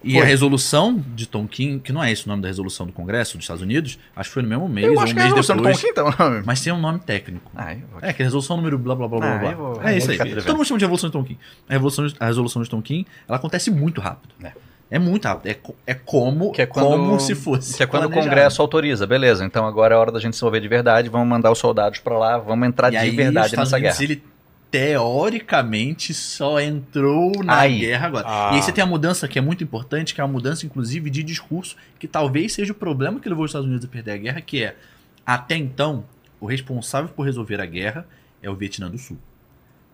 E 0.03 0.13
Foi. 0.13 0.21
a 0.21 0.25
resolução 0.25 1.03
de 1.15 1.25
Tonkin, 1.25 1.79
que 1.79 1.91
não 1.91 2.03
é 2.03 2.11
esse 2.11 2.27
o 2.27 2.29
nome 2.29 2.39
da 2.39 2.47
resolução 2.47 2.85
do 2.85 2.91
Congresso 2.93 3.37
dos 3.37 3.43
Estados 3.45 3.63
Unidos, 3.63 3.97
acho 4.15 4.29
que 4.29 4.33
foi 4.35 4.43
no 4.43 4.49
mesmo 4.49 4.69
mês, 4.69 4.85
Eu 4.85 4.93
ou 4.93 4.99
acho 4.99 5.13
um 5.13 5.15
que 5.15 5.19
é 5.21 5.25
a 5.25 5.29
depois. 5.33 5.77
Tonkin, 5.81 5.87
então. 5.87 6.13
Mas 6.45 6.61
tem 6.61 6.71
um 6.71 6.79
nome 6.79 6.99
técnico. 6.99 7.51
Eu 7.57 7.87
vou- 7.91 7.99
É, 8.03 8.13
que 8.13 8.21
é 8.21 8.25
resolução 8.25 8.55
número 8.55 8.77
blá 8.77 8.93
blá 8.93 9.07
blá 9.07 9.17
blá 9.19 9.33
Ah, 9.33 9.37
blá. 9.39 9.51
eu 9.51 9.57
vou- 9.57 9.81
é 9.83 9.93
eu 9.93 9.97
isso 9.97 10.11
aí. 10.11 10.17
Todo 10.43 10.57
mundo 10.57 10.65
chama 10.67 10.77
de 10.77 10.85
revolução 10.85 11.09
de 11.09 11.13
Tonkin. 11.13 11.37
A, 11.67 11.73
revolução, 11.73 12.05
a 12.19 12.25
resolução 12.27 12.61
de 12.61 12.69
Tonkin, 12.69 13.03
ela 13.27 13.37
acontece 13.37 13.71
muito 13.71 13.99
rápido. 13.99 14.31
É. 14.43 14.51
É, 14.89 14.99
muito 14.99 15.27
rápido. 15.27 15.47
É, 15.51 15.57
é 15.87 15.93
como, 15.95 16.51
Que 16.51 16.61
é 16.61 16.65
quando- 16.65 16.87
como 16.89 17.19
se 17.19 17.33
fosse. 17.33 17.75
Que 17.75 17.83
é 17.83 17.85
quando 17.87 18.03
o 18.05 18.07
planejado. 18.09 18.29
Congresso 18.35 18.61
autoriza, 18.61 19.07
beleza. 19.07 19.43
Então 19.43 19.65
agora 19.65 19.95
é 19.95 19.97
hora 19.97 20.11
da 20.11 20.19
gente 20.19 20.35
se 20.35 20.41
envolver 20.43 20.59
de 20.61 20.67
verdade, 20.67 21.09
vamos 21.09 21.27
mandar 21.27 21.51
os 21.51 21.57
soldados 21.57 21.99
pra 21.99 22.17
lá, 22.17 22.37
vamos 22.37 22.67
entrar 22.67 22.89
E 22.89 22.91
de 22.91 22.97
aí, 22.97 23.09
verdade 23.11 23.57
nessa 23.57 23.77
Unidos, 23.77 23.97
guerra. 23.97 24.11
ele 24.11 24.23
teoricamente 24.69 26.13
só 26.13 26.59
entrou 26.59 27.31
na 27.43 27.59
Aí. 27.61 27.79
guerra 27.79 28.07
agora. 28.07 28.25
Ah. 28.27 28.49
E 28.53 28.55
aí 28.57 28.61
você 28.61 28.71
tem 28.71 28.83
a 28.83 28.87
mudança 28.87 29.27
que 29.27 29.39
é 29.39 29.41
muito 29.41 29.63
importante, 29.63 30.13
que 30.13 30.21
é 30.21 30.23
a 30.23 30.27
mudança, 30.27 30.65
inclusive, 30.65 31.09
de 31.09 31.23
discurso, 31.23 31.75
que 31.97 32.07
talvez 32.07 32.53
seja 32.53 32.71
o 32.71 32.75
problema 32.75 33.19
que 33.19 33.27
levou 33.29 33.45
os 33.45 33.49
Estados 33.51 33.67
Unidos 33.67 33.85
a 33.85 33.87
perder 33.89 34.11
a 34.11 34.17
guerra, 34.17 34.41
que 34.41 34.63
é, 34.63 34.75
até 35.25 35.55
então, 35.55 36.03
o 36.39 36.45
responsável 36.45 37.09
por 37.09 37.23
resolver 37.25 37.59
a 37.61 37.65
guerra 37.65 38.05
é 38.41 38.49
o 38.49 38.55
Vietnã 38.55 38.89
do 38.89 38.97
Sul. 38.97 39.17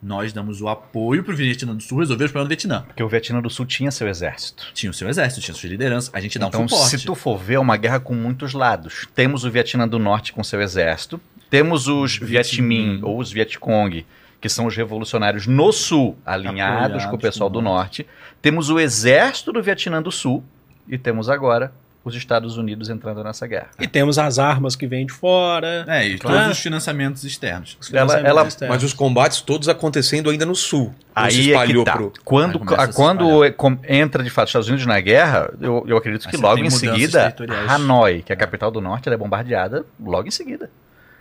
Nós 0.01 0.33
damos 0.33 0.61
o 0.61 0.67
apoio 0.67 1.23
pro 1.23 1.35
Vietnã 1.35 1.75
do 1.75 1.83
Sul 1.83 1.99
resolver 1.99 2.25
os 2.25 2.31
problemas 2.31 2.47
do 2.47 2.49
Vietnã. 2.49 2.83
Porque 2.87 3.03
o 3.03 3.07
Vietnã 3.07 3.39
do 3.39 3.49
Sul 3.49 3.67
tinha 3.67 3.91
seu 3.91 4.07
exército. 4.07 4.65
Tinha 4.73 4.89
o 4.89 4.93
seu 4.93 5.07
exército, 5.07 5.41
tinha 5.41 5.53
sua 5.53 5.69
liderança, 5.69 6.09
a 6.13 6.19
gente 6.19 6.39
dá 6.39 6.47
então, 6.47 6.63
um 6.63 6.67
suporte. 6.67 6.97
se 6.97 7.05
tu 7.05 7.13
for 7.13 7.37
ver, 7.37 7.55
é 7.55 7.59
uma 7.59 7.77
guerra 7.77 7.99
com 7.99 8.15
muitos 8.15 8.53
lados. 8.53 9.07
Temos 9.13 9.43
o 9.43 9.51
Vietnã 9.51 9.87
do 9.87 9.99
Norte 9.99 10.33
com 10.33 10.43
seu 10.43 10.59
exército, 10.59 11.21
temos 11.51 11.87
os 11.87 12.17
Viet 12.17 12.61
Minh 12.61 13.01
ou 13.03 13.19
os 13.19 13.31
Vietcong, 13.31 14.05
que 14.39 14.49
são 14.49 14.65
os 14.65 14.75
revolucionários 14.75 15.45
no 15.45 15.71
Sul, 15.71 16.17
alinhados 16.25 16.61
Apoiados 16.61 17.05
com 17.05 17.15
o 17.15 17.19
pessoal 17.19 17.49
o 17.49 17.53
do 17.53 17.61
Norte. 17.61 18.07
Temos 18.41 18.69
o 18.69 18.79
exército 18.79 19.51
do 19.51 19.61
Vietnã 19.61 20.01
do 20.01 20.11
Sul 20.11 20.43
e 20.87 20.97
temos 20.97 21.29
agora 21.29 21.71
os 22.03 22.15
Estados 22.15 22.57
Unidos 22.57 22.89
entrando 22.89 23.23
nessa 23.23 23.45
guerra. 23.45 23.67
E 23.79 23.87
temos 23.87 24.17
as 24.17 24.39
armas 24.39 24.75
que 24.75 24.87
vêm 24.87 25.05
de 25.05 25.13
fora. 25.13 25.85
É, 25.87 26.07
e 26.07 26.17
Claro. 26.17 26.37
todos 26.39 26.51
os 26.57 26.59
financiamentos 26.63 27.23
externos. 27.23 27.77
os 27.79 27.89
Ela- 27.93 27.99
financiamentos 28.01 28.29
ela- 28.29 28.47
externos. 28.47 28.75
Mas 28.75 28.83
os 28.83 28.93
combates 28.93 29.41
todos 29.41 29.69
acontecendo 29.69 30.29
ainda 30.29 30.45
no 30.45 30.55
sul. 30.55 30.93
Aí 31.15 31.31
se 31.31 31.39
é 31.39 31.43
espalhou 31.53 31.83
que 31.85 31.91
tá. 31.91 31.97
pro. 31.97 32.13
Quando, 32.23 32.57
Aí 32.57 32.65
começa 32.65 32.83
a 32.83 32.87
se 32.87 32.93
quando 32.95 33.43
é- 33.45 33.53
entra 33.87 34.23
de 34.23 34.29
fato 34.29 34.45
os 34.45 34.49
Estados 34.49 34.67
Unidos 34.67 34.85
na 34.85 34.99
guerra, 34.99 35.51
eu, 35.61 35.83
eu 35.87 35.95
acredito 35.97 36.25
Aí 36.27 36.31
que 36.31 36.37
logo 36.41 36.57
em 36.59 36.69
seguida. 36.71 37.35
Hanoi, 37.67 38.23
que 38.23 38.31
é 38.31 38.35
a 38.35 38.37
capital 38.37 38.71
do 38.71 38.81
norte, 38.81 39.07
ela 39.07 39.15
é 39.15 39.17
bombardeada 39.17 39.85
logo 40.03 40.27
em 40.27 40.31
seguida. 40.31 40.69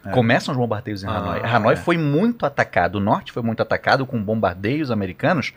É. 0.03 0.13
Começam 0.13 0.53
os 0.53 0.59
bombardeios 0.59 1.05
em 1.05 1.07
Ah, 1.07 1.19
Hanoi. 1.19 1.41
Hanoi 1.45 1.73
é. 1.75 1.77
foi 1.77 1.99
muito 1.99 2.47
atacado, 2.47 2.95
o 2.97 3.01
norte 3.01 3.33
foi 3.33 3.43
muito 3.43 3.61
atacado 3.63 4.07
com 4.07 4.19
bombardeios 4.23 4.91
americanos. 4.91 5.53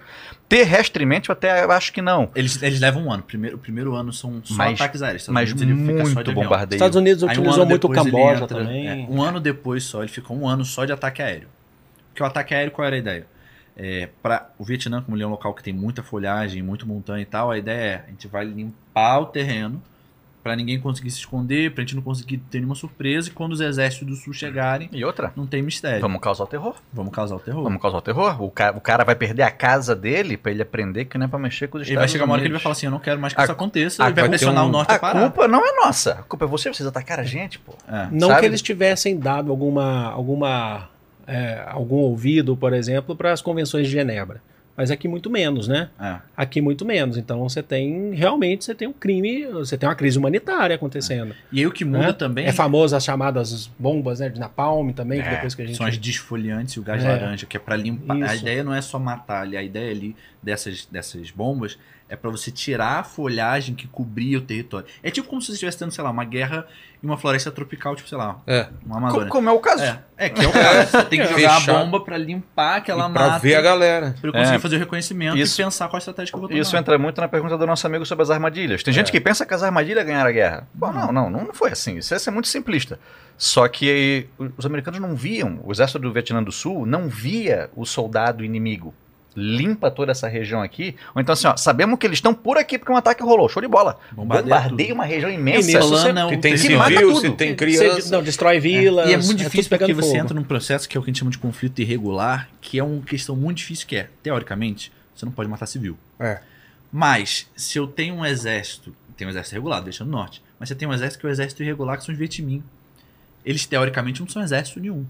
Terrestremente, 0.53 1.29
eu 1.29 1.33
até 1.33 1.63
acho 1.63 1.91
que 1.91 1.99
não. 1.99 2.29
Eles, 2.35 2.61
eles 2.61 2.79
levam 2.79 3.05
um 3.07 3.11
ano. 3.11 3.23
Primeiro, 3.23 3.55
o 3.55 3.59
primeiro 3.59 3.95
ano 3.95 4.13
são 4.13 4.39
só 4.43 4.53
Mas- 4.53 4.79
ataques 4.79 5.01
aéreos. 5.01 5.27
Mas 5.29 5.51
muito 5.51 6.31
bombardeio. 6.31 6.77
Estados 6.77 6.95
Unidos 6.95 7.23
um 7.23 7.25
utilizou 7.25 7.53
ano 7.63 7.65
muito 7.65 7.87
o 7.87 7.89
Camboja 7.89 8.43
entra- 8.43 8.47
também. 8.59 8.87
é, 8.87 9.07
um 9.09 9.19
ano 9.23 9.39
depois 9.39 9.83
só, 9.83 10.01
ele 10.03 10.11
ficou 10.11 10.37
um 10.37 10.47
ano 10.47 10.63
só 10.63 10.85
de 10.85 10.91
ataque 10.91 11.23
aéreo. 11.23 11.47
Porque 12.09 12.21
o 12.21 12.25
ataque 12.27 12.53
aéreo, 12.53 12.71
qual 12.71 12.85
era 12.85 12.95
a 12.95 12.99
ideia? 12.99 13.25
É, 13.75 14.09
para 14.21 14.51
o 14.59 14.63
Vietnã, 14.63 15.01
como 15.01 15.17
ele 15.17 15.23
é 15.23 15.27
um 15.27 15.31
local 15.31 15.55
que 15.55 15.63
tem 15.63 15.73
muita 15.73 16.03
folhagem, 16.03 16.61
muito 16.61 16.87
montanha 16.87 17.23
e 17.23 17.25
tal, 17.25 17.49
a 17.49 17.57
ideia 17.57 17.81
é 17.81 18.03
a 18.05 18.09
gente 18.11 18.27
vai 18.27 18.45
limpar 18.45 19.21
o 19.21 19.25
terreno 19.25 19.81
para 20.43 20.55
ninguém 20.57 20.77
conseguir 20.77 21.09
se 21.09 21.19
esconder, 21.19 21.71
pra 21.71 21.81
gente 21.83 21.95
não 21.95 22.01
conseguir 22.03 22.37
ter 22.37 22.57
nenhuma 22.59 22.75
surpresa 22.75 23.29
e 23.29 23.31
quando 23.31 23.53
os 23.53 23.61
exércitos 23.61 24.05
do 24.07 24.15
sul 24.15 24.33
chegarem, 24.33 24.89
E 24.91 25.05
outra, 25.05 25.31
não 25.37 25.47
tem 25.47 25.61
mistério. 25.61 26.01
vamos 26.01 26.19
causar 26.19 26.43
o 26.43 26.47
terror. 26.47 26.75
Vamos 26.91 27.13
causar 27.13 27.35
o 27.35 27.39
terror. 27.39 27.63
Vamos 27.63 27.81
causar 27.81 27.97
o 27.97 28.01
terror. 28.01 28.43
O 28.43 28.51
cara, 28.51 28.75
o 28.77 28.81
cara 28.81 29.03
vai 29.05 29.15
perder 29.15 29.43
a 29.43 29.51
casa 29.51 29.95
dele 29.95 30.35
pra 30.35 30.51
ele 30.51 30.61
aprender 30.61 31.05
que 31.05 31.17
não 31.17 31.25
é 31.25 31.29
pra 31.29 31.39
mexer 31.39 31.67
com 31.69 31.77
os 31.77 31.83
Ele 31.87 31.95
vai 31.95 32.05
Estados 32.05 32.11
chegar 32.11 32.25
uma 32.25 32.33
hora 32.33 32.41
que 32.41 32.47
ele 32.47 32.53
vai 32.53 32.61
falar 32.61 32.73
assim, 32.73 32.87
eu 32.87 32.91
não 32.91 32.99
quero 32.99 33.19
mais 33.21 33.33
que 33.33 33.39
A- 33.39 33.43
isso 33.43 33.51
aconteça, 33.53 34.03
a- 34.05 34.09
e 34.09 34.13
vai 34.13 34.27
pressionar 34.27 34.65
um- 34.65 34.67
o 34.67 34.71
norte 34.71 34.91
a 34.91 34.95
A 34.95 34.99
parar. 34.99 35.21
culpa 35.21 35.47
não 35.47 35.65
é 35.65 35.75
nossa. 35.85 36.11
A 36.11 36.23
culpa 36.23 36.43
é 36.43 36.47
você, 36.47 36.73
vocês 36.73 36.85
atacaram 36.85 37.23
a 37.23 37.25
gente, 37.25 37.57
pô. 37.59 37.73
É. 37.87 38.09
Não 38.11 38.27
Sabe? 38.27 38.41
que 38.41 38.45
eles 38.47 38.61
tivessem 38.61 39.17
dado 39.17 39.49
alguma, 39.49 40.11
alguma, 40.11 40.89
é, 41.25 41.63
algum 41.67 41.95
ouvido, 41.97 42.57
por 42.57 42.73
exemplo, 42.73 43.15
para 43.15 43.31
as 43.31 43.41
convenções 43.41 43.87
de 43.87 43.93
Genebra. 43.93 44.41
Mas 44.75 44.89
aqui 44.89 45.07
muito 45.07 45.29
menos, 45.29 45.67
né? 45.67 45.89
É. 45.99 46.17
Aqui 46.35 46.59
muito 46.59 46.83
menos. 46.83 47.15
Então 47.15 47.47
você 47.47 47.61
tem, 47.61 48.13
realmente, 48.13 48.65
você 48.65 48.73
tem 48.73 48.87
um 48.87 48.93
crime, 48.93 49.45
você 49.47 49.77
tem 49.77 49.87
uma 49.87 49.93
crise 49.95 50.17
humanitária 50.17 50.75
acontecendo. 50.75 51.35
E 51.51 51.59
aí 51.59 51.67
o 51.67 51.71
que 51.71 51.85
muda 51.85 52.07
né? 52.07 52.13
também 52.13 52.45
É 52.47 52.51
famoso 52.51 52.95
as 52.95 53.03
chamadas 53.03 53.69
bombas 53.77 54.19
né, 54.19 54.29
de 54.29 54.39
napalm 54.39 54.89
também, 54.91 55.21
que 55.21 55.27
É, 55.27 55.31
depois 55.35 55.53
que 55.53 55.61
a 55.61 55.65
gente... 55.65 55.77
São 55.77 55.85
as 55.85 55.97
desfoliantes 55.97 56.73
e 56.73 56.79
o 56.79 56.83
gás 56.83 57.03
É. 57.03 57.07
laranja, 57.07 57.45
que 57.45 57.55
é 57.55 57.59
pra 57.59 57.75
limpar. 57.75 58.15
A 58.23 58.33
Isso. 58.33 58.43
ideia 58.43 58.63
não 58.63 58.73
é 58.73 58.81
só 58.81 58.97
matar 58.97 59.43
ali, 59.43 59.55
a 59.55 59.61
ideia 59.61 59.91
ali 59.91 60.15
dessas, 60.41 60.87
dessas 60.91 61.29
bombas 61.29 61.77
é 62.13 62.15
pra 62.15 62.29
você 62.29 62.51
tirar 62.51 62.99
a 62.99 63.03
folhagem 63.03 63.73
que 63.73 63.87
cobria 63.87 64.37
o 64.37 64.41
território. 64.41 64.85
É 65.01 65.09
tipo 65.09 65.27
como 65.27 65.41
se 65.41 65.47
você 65.47 65.53
estivesse 65.53 65.79
tendo, 65.79 65.91
sei 65.91 66.03
lá, 66.03 66.11
uma 66.11 66.23
guerra 66.23 66.67
em 67.01 67.07
uma 67.07 67.17
floresta 67.17 67.51
tropical, 67.51 67.95
tipo, 67.95 68.07
sei 68.07 68.17
lá, 68.17 68.39
É. 68.45 68.67
uma 68.85 68.97
Amazônia. 68.97 69.27
Como 69.29 69.49
é 69.49 69.51
o 69.51 69.59
caso. 69.59 69.83
É, 69.83 69.99
é 70.17 70.29
que 70.29 70.45
é 70.45 70.47
o 70.47 70.51
caso. 70.51 70.91
Você 70.91 71.03
tem 71.05 71.19
que 71.19 71.25
jogar 71.27 71.59
Fechar. 71.59 71.75
a 71.75 71.83
bomba 71.83 71.99
pra 72.01 72.17
limpar 72.17 72.77
aquela 72.77 73.09
E 73.09 73.11
pra 73.11 73.27
mata. 73.27 73.39
ver 73.39 73.55
a 73.55 73.61
galera. 73.61 74.15
Pra 74.21 74.29
eu 74.29 74.33
conseguir 74.33 74.55
É. 74.55 74.59
fazer 74.59 74.75
o 74.75 74.79
reconhecimento 74.79 75.37
Isso- 75.37 75.59
e 75.59 75.65
pensar 75.65 75.87
qual 75.87 75.95
a 75.95 75.99
estratégia 75.99 76.31
que 76.31 76.35
eu 76.35 76.39
vou 76.39 76.47
tomar. 76.49 76.61
Isso 76.61 76.77
entra 76.77 76.97
muito 76.99 77.19
na 77.19 77.27
pergunta 77.27 77.57
do 77.57 77.65
nosso 77.65 77.85
amigo 77.87 78.05
sobre 78.05 78.21
as 78.21 78.29
armadilhas. 78.29 78.83
Tem 78.83 78.93
gente 78.93 79.11
que 79.11 79.19
pensa 79.19 79.43
que 79.45 79.53
as 79.53 79.63
armadilhas 79.63 80.05
ganharam 80.05 80.29
a 80.29 80.31
guerra. 80.33 80.67
Pô, 80.79 80.91
não, 80.93 81.11
não, 81.11 81.29
não 81.31 81.51
foi 81.53 81.71
assim. 81.71 81.97
Isso 81.97 82.13
é 82.13 82.31
muito 82.31 82.47
simplista. 82.47 82.99
Só 83.37 83.67
que 83.67 84.29
os 84.55 84.65
americanos 84.65 84.99
não 84.99 85.15
viam, 85.15 85.59
o 85.63 85.71
exército 85.71 85.97
do 85.99 86.13
Vietnã 86.13 86.41
do 86.43 86.51
Sul 86.51 86.85
não 86.85 87.09
via 87.09 87.69
o 87.75 87.85
soldado 87.85 88.45
inimigo. 88.45 88.93
Limpa 89.35 89.89
toda 89.89 90.11
essa 90.11 90.27
região 90.27 90.61
aqui. 90.61 90.95
Ou 91.15 91.21
então 91.21 91.33
assim, 91.33 91.47
ó, 91.47 91.57
sabemos 91.57 91.97
que 91.97 92.05
eles 92.05 92.17
estão 92.17 92.33
por 92.33 92.57
aqui 92.57 92.77
porque 92.77 92.91
um 92.91 92.95
ataque 92.97 93.23
rolou. 93.23 93.49
Show 93.49 93.61
de 93.61 93.67
bola. 93.67 93.99
Bombardeia 94.11 94.43
Bombardeia 94.55 94.93
uma 94.93 95.05
região 95.05 95.29
imensa. 95.31 95.79
você- 95.81 95.89
Plana 96.01 96.21
Se 96.21 96.25
o 96.27 96.29
tem 96.29 96.39
território. 96.41 96.77
mata 96.77 96.91
civil, 96.91 97.07
tudo. 97.09 97.21
se 97.21 97.29
tem 97.31 97.49
Você- 97.49 97.55
criança. 97.55 98.11
não, 98.15 98.23
destrói 98.23 98.59
vilas. 98.59 99.09
E 99.09 99.13
é 99.13 99.17
muito 99.17 99.29
tudo 99.29 99.37
difícil 99.37 99.69
pegando 99.69 99.89
porque 99.89 100.01
você 100.01 100.11
fogo. 100.11 100.21
entra 100.23 100.33
num 100.35 100.43
processo 100.43 100.87
que 100.87 100.95
é 100.95 100.99
o 100.99 101.03
que 101.03 101.09
a 101.09 101.11
gente 101.11 101.19
chama 101.19 101.31
de 101.31 101.37
conflito 101.37 101.79
irregular, 101.81 102.47
que 102.61 102.77
é 102.77 102.83
uma 102.83 103.01
questão 103.01 103.35
muito 103.35 103.57
difícil, 103.57 103.87
que 103.87 103.95
é, 103.95 104.07
teoricamente, 104.21 104.91
você 105.15 105.25
não 105.25 105.31
pode 105.31 105.49
matar 105.49 105.65
civil. 105.65 105.97
É. 106.19 106.39
Mas, 106.91 107.47
se 107.55 107.77
eu 107.79 107.87
tenho 107.87 108.13
um 108.15 108.25
exército, 108.25 108.95
tem 109.17 109.25
um 109.25 109.29
exército 109.31 109.55
regulado, 109.55 109.85
deixando 109.85 110.09
no 110.11 110.17
norte, 110.17 110.43
mas 110.59 110.69
você 110.69 110.75
tem 110.75 110.87
um 110.87 110.93
exército 110.93 111.21
que 111.21 111.25
é 111.25 111.29
o 111.29 111.31
exército 111.31 111.63
irregular, 111.63 111.97
que 111.97 112.03
são 112.05 112.13
os 112.13 112.19
Vietminh. 112.19 112.63
Eles, 113.45 113.65
teoricamente, 113.65 114.21
não 114.21 114.27
são 114.29 114.41
exército 114.43 114.79
nenhum. 114.79 115.05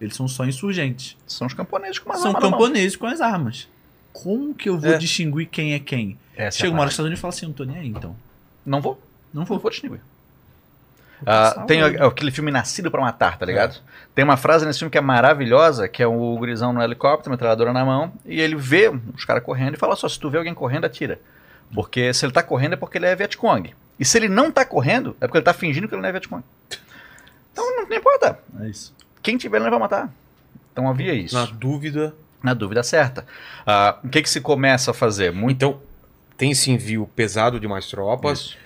Eles 0.00 0.14
são 0.16 0.26
só 0.28 0.44
insurgentes. 0.44 1.16
São 1.26 1.46
os 1.46 1.54
camponeses 1.54 1.98
com 1.98 2.10
uma 2.10 2.16
são 2.16 2.28
arma 2.28 2.40
na 2.40 2.50
mão. 2.50 2.58
camponeses 2.58 2.96
com 2.96 3.06
as 3.06 3.20
armas. 3.20 3.68
Como 4.12 4.54
que 4.54 4.68
eu 4.68 4.78
vou 4.78 4.92
É. 4.92 4.98
distinguir 4.98 5.46
quem 5.48 5.72
é 5.74 5.78
quem? 5.78 6.18
Essa 6.36 6.58
é 6.58 6.60
Chega 6.60 6.68
a 6.68 6.72
uma 6.72 6.80
hora 6.82 6.88
que 6.88 6.92
os 6.92 6.96
parada. 6.96 7.06
Estados 7.06 7.06
Unidos 7.06 7.20
fala 7.20 7.30
assim, 7.34 7.46
não 7.46 7.52
tô 7.52 7.64
nem 7.64 7.76
aí, 7.78 7.88
então. 7.88 8.16
Não 8.66 8.80
vou. 8.80 9.00
Não 9.32 9.44
Não 9.44 9.58
vou. 9.58 9.70
distinguir. 9.70 10.00
Vou 11.20 11.32
Ah, 11.32 11.50
passar 11.54 11.66
tem 11.66 11.80
a- 11.82 12.06
aquele 12.06 12.30
filme 12.30 12.50
Nascido 12.50 12.90
pra 12.90 13.00
Matar, 13.00 13.38
tá 13.38 13.46
ligado? 13.46 13.80
Tem 14.14 14.24
uma 14.24 14.36
frase 14.36 14.66
nesse 14.66 14.80
filme 14.80 14.90
que 14.90 14.98
é 14.98 15.00
maravilhosa, 15.00 15.88
que 15.88 16.02
é 16.02 16.06
o 16.06 16.36
gurizão 16.36 16.72
no 16.72 16.82
helicóptero, 16.82 17.30
metralhadora 17.30 17.72
na 17.72 17.84
mão, 17.84 18.12
e 18.24 18.40
ele 18.40 18.56
vê 18.56 18.88
os 19.14 19.24
caras 19.24 19.42
correndo 19.42 19.74
e 19.74 19.78
fala 19.78 19.96
só, 19.96 20.08
se 20.08 20.18
tu 20.18 20.28
vê 20.28 20.38
alguém 20.38 20.54
correndo, 20.54 20.84
atira. 20.84 21.18
Porque 21.72 22.12
se 22.12 22.24
ele 22.26 22.32
tá 22.32 22.42
correndo 22.42 22.74
é 22.74 22.76
porque 22.76 22.98
ele 22.98 23.06
é 23.06 23.16
Vietcong. 23.16 23.74
E 23.98 24.04
se 24.04 24.18
ele 24.18 24.28
não 24.28 24.50
tá 24.50 24.64
correndo, 24.64 25.16
é 25.20 25.26
porque 25.26 25.38
ele 25.38 25.44
tá 25.44 25.54
fingindo 25.54 25.88
que 25.88 25.94
ele 25.94 26.02
não 26.02 26.08
é 26.08 26.12
Vietcong. 26.12 26.42
Então 27.52 27.64
não, 27.76 27.88
não 27.88 27.96
importa. 27.96 28.38
É 28.60 28.68
isso. 28.68 28.92
Quem 29.24 29.36
tiver 29.36 29.60
ele 29.60 29.70
vai 29.70 29.78
matar. 29.78 30.12
Então 30.70 30.88
havia 30.88 31.14
isso. 31.14 31.34
Na 31.34 31.46
dúvida. 31.46 32.14
Na 32.42 32.52
dúvida 32.52 32.82
certa. 32.82 33.26
Ah, 33.66 33.98
o 34.04 34.08
que 34.08 34.22
que 34.22 34.28
se 34.28 34.40
começa 34.40 34.90
a 34.90 34.94
fazer? 34.94 35.32
Muito 35.32 35.56
Então, 35.56 35.80
tem 36.36 36.50
esse 36.50 36.70
envio 36.70 37.08
pesado 37.16 37.58
de 37.58 37.66
mais 37.66 37.86
tropas. 37.86 38.40
Isso. 38.40 38.58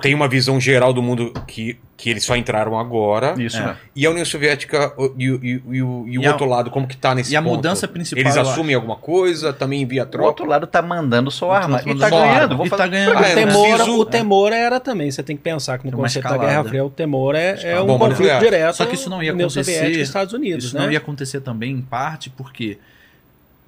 Tem 0.00 0.14
uma 0.14 0.28
visão 0.28 0.60
geral 0.60 0.92
do 0.92 1.02
mundo 1.02 1.32
que, 1.46 1.78
que 1.96 2.10
eles 2.10 2.24
só 2.24 2.36
entraram 2.36 2.78
agora. 2.78 3.34
Isso, 3.40 3.56
É. 3.58 3.64
né? 3.66 3.76
E 3.94 4.06
a 4.06 4.10
União 4.10 4.24
Soviética 4.24 4.92
o- 4.96 5.14
e, 5.18 5.30
o- 5.30 5.44
e 5.44 5.56
o- 5.56 5.74
e 5.74 5.82
o, 5.82 6.04
e 6.08 6.18
o 6.18 6.22
E 6.22 6.26
a- 6.26 6.30
outro 6.32 6.46
lado, 6.46 6.70
como 6.70 6.86
que 6.86 6.96
tá 6.96 7.14
nesse 7.14 7.32
E 7.32 7.36
a 7.36 7.42
ponto? 7.42 7.54
mudança 7.56 7.86
principal. 7.88 8.20
Eles 8.22 8.36
assumem 8.36 8.74
alguma 8.74 8.96
coisa, 8.96 9.52
também 9.52 9.82
envia 9.82 10.02
O 10.02 10.06
tropa. 10.06 10.28
outro 10.28 10.46
lado 10.46 10.66
tá 10.66 10.82
mandando 10.82 11.30
sua 11.30 11.48
Outro 11.48 11.62
arma. 11.62 11.76
lado 11.76 11.86
E 11.86 11.88
mandando 11.94 12.10
tá 12.10 12.10
ganhando. 12.20 12.42
arma. 12.42 12.56
Vou 12.56 12.66
E 12.66 12.68
fazer... 12.68 12.82
tá 12.82 12.88
ganhando. 12.88 13.16
O, 13.18 13.34
temor, 13.34 13.74
preciso- 13.76 13.98
o 14.00 14.04
temor 14.04 14.52
era 14.52 14.80
também, 14.80 15.10
você 15.10 15.22
tem 15.22 15.36
que 15.36 15.42
pensar 15.42 15.78
que 15.78 15.90
no 15.90 15.96
conceito 15.96 16.28
da. 16.28 16.36
Guerra 16.38 16.64
Fria, 16.64 16.84
o 16.84 16.90
temor 16.90 17.34
é, 17.34 17.58
é 17.62 17.80
um 17.80 17.86
Bomba 17.86 18.08
conflito 18.10 18.38
direto 18.38 18.76
Só 18.76 18.86
que 18.86 18.94
isso 18.94 19.08
não 19.10 19.22
ia 19.22 19.32
União 19.32 19.46
acontecer- 19.46 19.72
Soviética 19.74 19.98
e 19.98 20.02
Estados 20.02 20.32
Unidos, 20.34 20.64
Isso 20.66 20.76
né? 20.76 20.84
não 20.84 20.92
ia 20.92 20.98
acontecer 20.98 21.40
também, 21.40 21.72
em 21.72 21.80
parte, 21.82 22.30
porque 22.30 22.78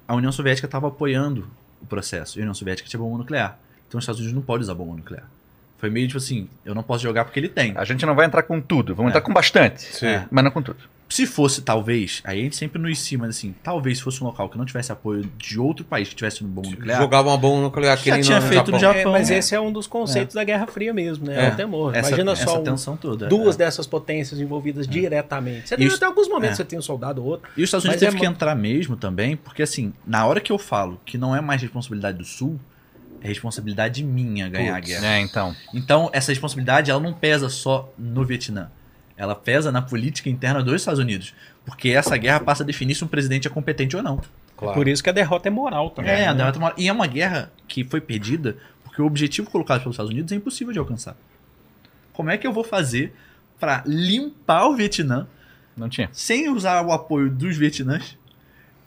a 0.07 0.15
União 0.15 0.31
Soviética 0.31 0.65
estava 0.67 0.87
apoiando 0.87 1.47
o 1.81 1.85
processo. 1.85 2.37
E 2.37 2.41
a 2.41 2.43
União 2.43 2.53
Soviética 2.53 2.87
tinha 2.89 2.99
bomba 2.99 3.17
nuclear. 3.17 3.57
Então 3.87 3.97
os 3.97 4.03
Estados 4.03 4.19
Unidos 4.19 4.35
não 4.35 4.41
podem 4.43 4.61
usar 4.61 4.73
bomba 4.75 4.95
nuclear. 4.95 5.23
Foi 5.79 5.89
meio 5.89 6.07
tipo 6.07 6.17
assim, 6.17 6.47
eu 6.65 6.75
não 6.75 6.83
posso 6.83 7.01
jogar 7.03 7.23
porque 7.25 7.39
ele 7.39 7.49
tem. 7.49 7.73
A 7.75 7.85
gente 7.85 8.05
não 8.05 8.13
vai 8.15 8.25
entrar 8.25 8.43
com 8.43 8.59
tudo, 8.59 8.93
vamos 8.93 9.09
É. 9.09 9.11
entrar 9.13 9.21
com 9.21 9.33
bastante. 9.33 9.81
Sim. 9.81 10.07
É. 10.07 10.25
Mas 10.29 10.43
não 10.43 10.51
com 10.51 10.61
tudo. 10.61 10.77
Se 11.11 11.25
fosse, 11.25 11.63
talvez, 11.63 12.21
aí 12.23 12.39
a 12.39 12.43
gente 12.43 12.55
sempre 12.55 12.79
nos 12.79 12.99
cima, 12.99 13.25
mas 13.25 13.35
assim, 13.35 13.55
talvez 13.63 13.97
se 13.97 14.03
fosse 14.03 14.23
um 14.23 14.27
local 14.27 14.47
que 14.47 14.55
não 14.59 14.65
tivesse 14.65 14.91
apoio 14.91 15.27
de 15.39 15.59
outro 15.59 15.83
país 15.83 16.07
que 16.09 16.13
tivesse 16.13 16.43
um 16.43 16.47
bomba 16.47 16.69
nuclear. 16.69 17.01
Jogava 17.01 17.29
uma 17.29 17.37
bomba 17.37 17.61
nuclear 17.63 17.97
que 17.97 18.09
Já 18.09 18.21
tinha 18.21 18.39
no 18.39 18.45
feito 18.47 18.71
no 18.71 18.77
Japão. 18.77 18.97
Japão. 18.99 19.15
É, 19.15 19.19
mas 19.19 19.31
É. 19.31 19.37
esse 19.39 19.55
é 19.55 19.59
um 19.59 19.71
dos 19.71 19.87
conceitos 19.87 20.35
da 20.35 20.43
Guerra 20.43 20.67
Fria 20.67 20.93
mesmo, 20.93 21.25
né? 21.25 21.45
É, 21.45 21.47
É. 21.47 21.51
o 21.51 21.55
temor. 21.55 21.95
Essa, 21.95 22.09
Imagina 22.09 22.31
essa 22.33 22.43
só 22.43 22.59
um- 22.59 22.63
tensão 22.63 22.95
toda. 22.95 23.27
duas 23.27 23.55
é. 23.55 23.57
dessas 23.57 23.87
potências 23.87 24.39
envolvidas 24.39 24.85
diretamente. 24.87 25.69
Você 25.69 25.77
tem 25.77 25.87
até 25.87 26.05
alguns 26.05 26.27
momentos 26.29 26.53
é. 26.53 26.55
você 26.57 26.65
tem 26.65 26.77
um 26.77 26.81
soldado 26.83 27.23
ou 27.23 27.27
outro. 27.29 27.49
E 27.57 27.63
os 27.63 27.67
Estados 27.69 27.85
Unidos 27.85 28.03
é 28.03 28.05
teve 28.05 28.19
que 28.19 28.25
entrar 28.27 28.53
mesmo 28.53 28.95
também, 28.95 29.35
porque 29.35 29.63
assim, 29.63 29.91
na 30.05 30.27
hora 30.27 30.39
que 30.39 30.51
eu 30.51 30.59
falo 30.59 30.99
que 31.05 31.17
não 31.17 31.35
é 31.35 31.41
mais 31.41 31.59
responsabilidade 31.61 32.19
do 32.19 32.25
Sul, 32.25 32.59
é 33.21 33.27
responsabilidade 33.27 34.03
minha 34.03 34.47
ganhar 34.49 34.73
a 34.73 34.75
Putz. 34.75 34.87
guerra. 34.89 35.05
É, 35.05 35.19
então. 35.21 35.55
Então, 35.73 36.09
essa 36.13 36.31
responsabilidade, 36.31 36.89
ela 36.91 36.99
não 36.99 37.13
pesa 37.13 37.49
só 37.49 37.91
no 37.97 38.23
Vietnã. 38.25 38.69
Ela 39.17 39.35
pesa 39.35 39.71
na 39.71 39.81
política 39.81 40.29
interna 40.29 40.63
dos 40.63 40.73
Estados 40.75 40.99
Unidos. 40.99 41.33
Porque 41.65 41.89
essa 41.89 42.15
guerra 42.17 42.39
passa 42.39 42.63
a 42.63 42.65
definir 42.65 42.95
se 42.95 43.03
um 43.03 43.07
presidente 43.07 43.47
é 43.47 43.49
competente 43.51 43.95
ou 43.95 44.01
não. 44.01 44.21
Claro. 44.55 44.73
Por 44.73 44.87
isso 44.87 45.03
que 45.03 45.09
a 45.09 45.13
derrota 45.13 45.47
é 45.47 45.51
moral 45.51 45.89
também. 45.89 46.11
É, 46.11 46.27
a 46.27 46.31
né? 46.33 46.37
derrota 46.39 46.59
moral. 46.59 46.75
E 46.77 46.87
é 46.87 46.93
uma 46.93 47.07
guerra 47.07 47.51
que 47.67 47.83
foi 47.83 48.01
perdida 48.01 48.57
porque 48.83 49.01
o 49.01 49.05
objetivo 49.05 49.49
colocado 49.49 49.81
pelos 49.81 49.95
Estados 49.95 50.11
Unidos 50.11 50.31
é 50.31 50.35
impossível 50.35 50.73
de 50.73 50.79
alcançar. 50.79 51.15
Como 52.13 52.29
é 52.29 52.37
que 52.37 52.45
eu 52.45 52.51
vou 52.51 52.63
fazer 52.63 53.13
pra 53.59 53.83
limpar 53.85 54.67
o 54.67 54.75
Vietnã 54.75 55.27
Não 55.75 55.89
tinha. 55.89 56.09
sem 56.11 56.49
usar 56.49 56.81
o 56.85 56.91
apoio 56.91 57.29
dos 57.29 57.55
Vietnãs 57.57 58.17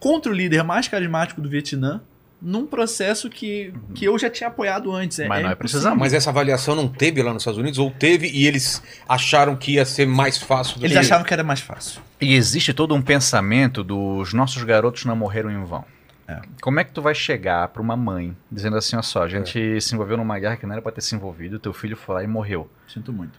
contra 0.01 0.33
o 0.33 0.35
líder 0.35 0.63
mais 0.65 0.89
carismático 0.89 1.41
do 1.41 1.49
Vietnã 1.49 2.01
num 2.43 2.66
processo 2.66 3.31
que, 3.31 3.73
que 3.94 4.05
eu 4.05 4.19
já 4.19 4.28
tinha 4.28 4.48
apoiado 4.48 4.93
antes? 4.93 5.20
É, 5.20 5.28
Mas 5.28 5.39
é 5.39 5.43
não 5.43 5.51
é 5.51 5.52
impossível. 5.52 5.59
precisamos. 5.59 5.98
Mas 5.98 6.12
essa 6.12 6.31
avaliação 6.31 6.74
não 6.74 6.89
teve 6.89 7.23
lá 7.23 7.32
nos 7.32 7.43
Estados 7.43 7.59
Unidos? 7.59 7.78
Ou 7.78 7.90
teve 7.90 8.28
e 8.28 8.47
eles 8.47 8.82
acharam 9.09 9.55
que 9.55 9.74
ia 9.74 9.85
ser 9.85 10.06
mais 10.06 10.36
fácil 10.36 10.78
do 10.81 10.85
Eles 10.85 10.94
que... 10.94 10.98
achavam 10.98 11.24
que 11.24 11.32
era 11.32 11.44
mais 11.44 11.60
fácil. 11.60 12.02
E 12.20 12.35
existe 12.35 12.74
todo 12.74 12.94
um 12.94 13.01
pensamento 13.01 13.85
dos 13.85 14.32
nossos 14.35 14.62
garotos 14.64 15.05
não 15.05 15.14
morreram 15.14 15.51
em 15.51 15.64
vão. 15.64 15.85
É. 16.27 16.40
Como 16.60 16.81
é 16.81 16.85
que 16.85 16.93
tu 16.93 17.01
vai 17.01 17.14
chegar 17.14 17.69
pra 17.69 17.82
uma 17.82 17.97
mãe 17.97 18.36
dizendo 18.51 18.77
assim, 18.77 18.97
ó 18.97 19.02
só, 19.02 19.23
a 19.23 19.28
gente 19.28 19.81
se 19.81 19.94
envolveu 19.94 20.16
numa 20.16 20.39
guerra 20.39 20.56
que 20.56 20.66
não 20.66 20.73
era 20.73 20.82
pra 20.82 20.93
ter 20.93 21.01
se 21.01 21.14
envolvido, 21.14 21.59
teu 21.59 21.73
filho 21.73 21.97
foi 21.97 22.14
lá 22.16 22.24
e 22.24 22.27
morreu. 22.27 22.69
Sinto 22.89 23.12
muito. 23.12 23.39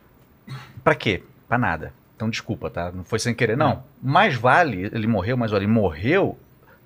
Pra 0.84 0.96
quê? 0.96 1.24
Pra 1.48 1.58
nada. 1.58 1.94
Então 2.16 2.30
desculpa, 2.30 2.70
tá? 2.70 2.92
Não 2.92 3.04
foi 3.04 3.20
sem 3.20 3.34
querer, 3.34 3.58
não. 3.58 3.84
Mais 4.02 4.36
vale, 4.36 4.90
ele 4.94 5.08
morreu, 5.08 5.36
mas 5.36 5.52
olha, 5.52 5.64
ele 5.64 5.72
morreu 5.72 6.38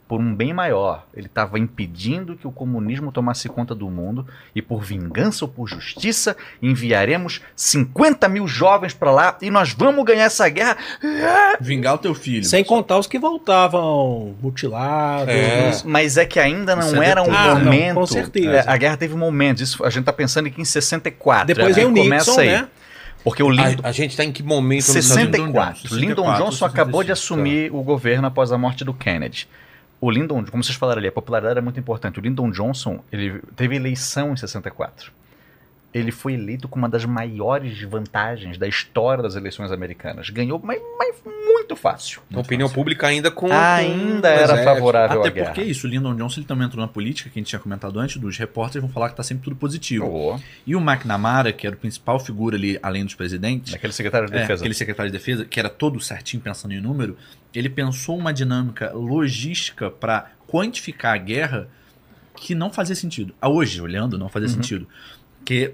por 0.07 0.19
um 0.21 0.33
bem 0.33 0.53
maior. 0.53 1.05
Ele 1.13 1.27
estava 1.27 1.59
impedindo 1.59 2.35
que 2.35 2.47
o 2.47 2.51
comunismo 2.51 3.11
tomasse 3.11 3.49
conta 3.49 3.75
do 3.75 3.89
mundo 3.89 4.25
e 4.55 4.61
por 4.61 4.81
vingança 4.81 5.43
ou 5.43 5.49
por 5.49 5.67
justiça 5.67 6.35
enviaremos 6.61 7.41
50 7.55 8.29
mil 8.29 8.47
jovens 8.47 8.93
pra 8.93 9.11
lá 9.11 9.37
e 9.41 9.51
nós 9.51 9.73
vamos 9.73 10.05
ganhar 10.05 10.23
essa 10.25 10.47
guerra. 10.47 10.77
Vingar 11.59 11.95
o 11.95 11.97
teu 11.97 12.15
filho. 12.15 12.45
Sem 12.45 12.63
contar 12.63 12.97
os 12.97 13.07
que 13.07 13.19
voltavam 13.19 14.35
mutilados. 14.41 15.33
É. 15.33 15.71
Mas 15.83 16.17
é 16.17 16.25
que 16.25 16.39
ainda 16.39 16.75
não 16.75 16.87
Isso 16.87 17.01
é 17.01 17.07
era 17.07 17.21
um. 17.21 17.33
Ah, 17.33 17.55
não, 17.55 17.65
momento. 17.65 17.95
com 17.95 18.05
certeza. 18.05 18.49
É, 18.49 18.63
a 18.65 18.77
guerra 18.77 18.97
teve 18.97 19.15
momentos. 19.15 19.61
Isso, 19.61 19.83
a 19.83 19.89
gente 19.89 20.05
tá 20.05 20.13
pensando 20.13 20.47
aqui 20.47 20.61
em 20.61 20.65
64. 20.65 21.47
Depois 21.47 21.75
é, 21.77 21.81
vem 21.81 21.91
o 21.91 21.93
começa 21.93 22.31
Nixon, 22.31 22.41
aí. 22.41 22.47
né? 22.47 22.67
Porque 23.23 23.43
o 23.43 23.49
Lyndon, 23.49 23.81
A, 23.83 23.89
a 23.89 23.91
gente 23.91 24.15
tá 24.15 24.23
em 24.23 24.31
que 24.31 24.41
momento? 24.41 24.87
nos 24.87 24.95
Estados 24.95 25.11
Unidos? 25.11 25.35
64. 25.35 25.81
64, 25.89 25.99
Lyndon 25.99 26.33
Johnson 26.37 26.65
acabou 26.65 27.03
de 27.03 27.09
65, 27.09 27.11
assumir 27.11 27.73
o 27.73 27.83
governo 27.83 28.27
após 28.27 28.53
a 28.53 28.57
morte 28.57 28.85
do 28.85 28.93
Kennedy. 28.93 29.49
O 29.99 30.11
Lyndon, 30.11 30.45
como 30.45 30.63
vocês 30.63 30.77
falaram 30.77 30.99
ali, 30.99 31.07
a 31.07 31.11
popularidade 31.11 31.57
é 31.57 31.61
muito 31.61 31.79
importante. 31.79 32.19
O 32.19 32.21
Lyndon 32.21 32.51
Johnson, 32.51 33.03
ele 33.11 33.41
teve 33.55 33.75
eleição 33.75 34.33
em 34.33 34.37
64. 34.37 35.11
Ele 35.97 36.11
foi 36.11 36.33
eleito 36.33 36.67
com 36.67 36.77
uma 36.77 36.87
das 36.89 37.05
maiores 37.05 37.81
vantagens 37.83 38.57
da 38.57 38.67
história 38.67 39.23
das 39.23 39.35
eleições 39.35 39.71
americanas. 39.71 40.29
Ganhou, 40.29 40.59
mas, 40.63 40.79
mas 40.97 41.15
muito 41.25 41.75
fácil. 41.75 42.21
A 42.33 42.39
opinião 42.39 42.69
pública 42.69 43.07
ainda 43.07 43.31
com. 43.31 43.47
Ainda 43.51 44.21
com 44.21 44.27
era 44.27 44.43
exército. 44.43 44.63
favorável 44.65 45.19
Até 45.21 45.29
à 45.29 45.31
guerra. 45.31 45.45
porque 45.47 45.61
isso, 45.63 45.87
o 45.87 45.89
Lyndon 45.89 46.15
Johnson 46.15 46.39
ele 46.41 46.47
também 46.47 46.67
entrou 46.67 46.81
na 46.85 46.87
política, 46.87 47.29
que 47.29 47.37
a 47.37 47.41
gente 47.41 47.49
tinha 47.49 47.59
comentado 47.59 47.99
antes, 47.99 48.17
dos 48.17 48.37
repórteres 48.37 48.81
vão 48.83 48.91
falar 48.93 49.09
que 49.09 49.15
tá 49.15 49.23
sempre 49.23 49.43
tudo 49.43 49.55
positivo. 49.55 50.05
Oh, 50.07 50.39
E 50.65 50.75
o 50.75 50.79
McNamara, 50.79 51.51
que 51.51 51.65
era 51.65 51.75
o 51.75 51.79
principal 51.79 52.19
figura 52.19 52.55
ali, 52.55 52.77
além 52.83 53.03
dos 53.05 53.15
presidentes, 53.15 53.71
Daquele 53.73 53.93
secretário 53.93 54.27
de 54.29 54.35
é, 54.35 54.41
defesa. 54.41 54.61
aquele 54.61 54.73
secretário 54.75 55.11
de 55.11 55.17
defesa, 55.17 55.45
que 55.45 55.59
era 55.59 55.69
todo 55.69 55.99
certinho 55.99 56.41
pensando 56.41 56.73
em 56.73 56.81
número, 56.81 57.17
ele 57.53 57.69
pensou 57.69 58.17
uma 58.17 58.33
dinâmica 58.33 58.91
logística 58.93 59.89
para 59.89 60.31
quantificar 60.47 61.13
a 61.15 61.17
guerra 61.17 61.67
que 62.35 62.53
não 62.53 62.71
fazia 62.71 62.95
sentido. 62.95 63.33
A 63.41 63.49
hoje, 63.49 63.81
olhando, 63.81 64.17
não 64.17 64.29
fazia 64.29 64.47
Uhum. 64.49 64.55
sentido. 64.55 64.87
Que 65.43 65.73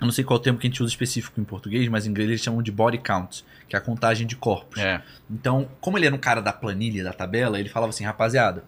eu 0.00 0.04
não 0.04 0.12
sei 0.12 0.24
qual 0.24 0.38
termo 0.38 0.58
que 0.58 0.66
a 0.66 0.70
gente 0.70 0.82
usa 0.82 0.90
específico 0.90 1.40
em 1.40 1.44
português, 1.44 1.88
mas 1.88 2.06
em 2.06 2.10
inglês 2.10 2.28
eles 2.28 2.40
chamam 2.42 2.62
de 2.62 2.70
body 2.70 2.98
count, 2.98 3.44
que 3.68 3.74
é 3.74 3.78
a 3.78 3.82
contagem 3.82 4.26
de 4.26 4.36
corpos. 4.36 4.80
É. 4.80 5.02
Então, 5.30 5.68
como 5.80 5.96
ele 5.96 6.06
era 6.06 6.14
um 6.14 6.18
cara 6.18 6.42
da 6.42 6.52
planilha, 6.52 7.02
da 7.02 7.12
tabela, 7.12 7.58
ele 7.58 7.68
falava 7.68 7.90
assim, 7.90 8.04
rapaziada, 8.04 8.64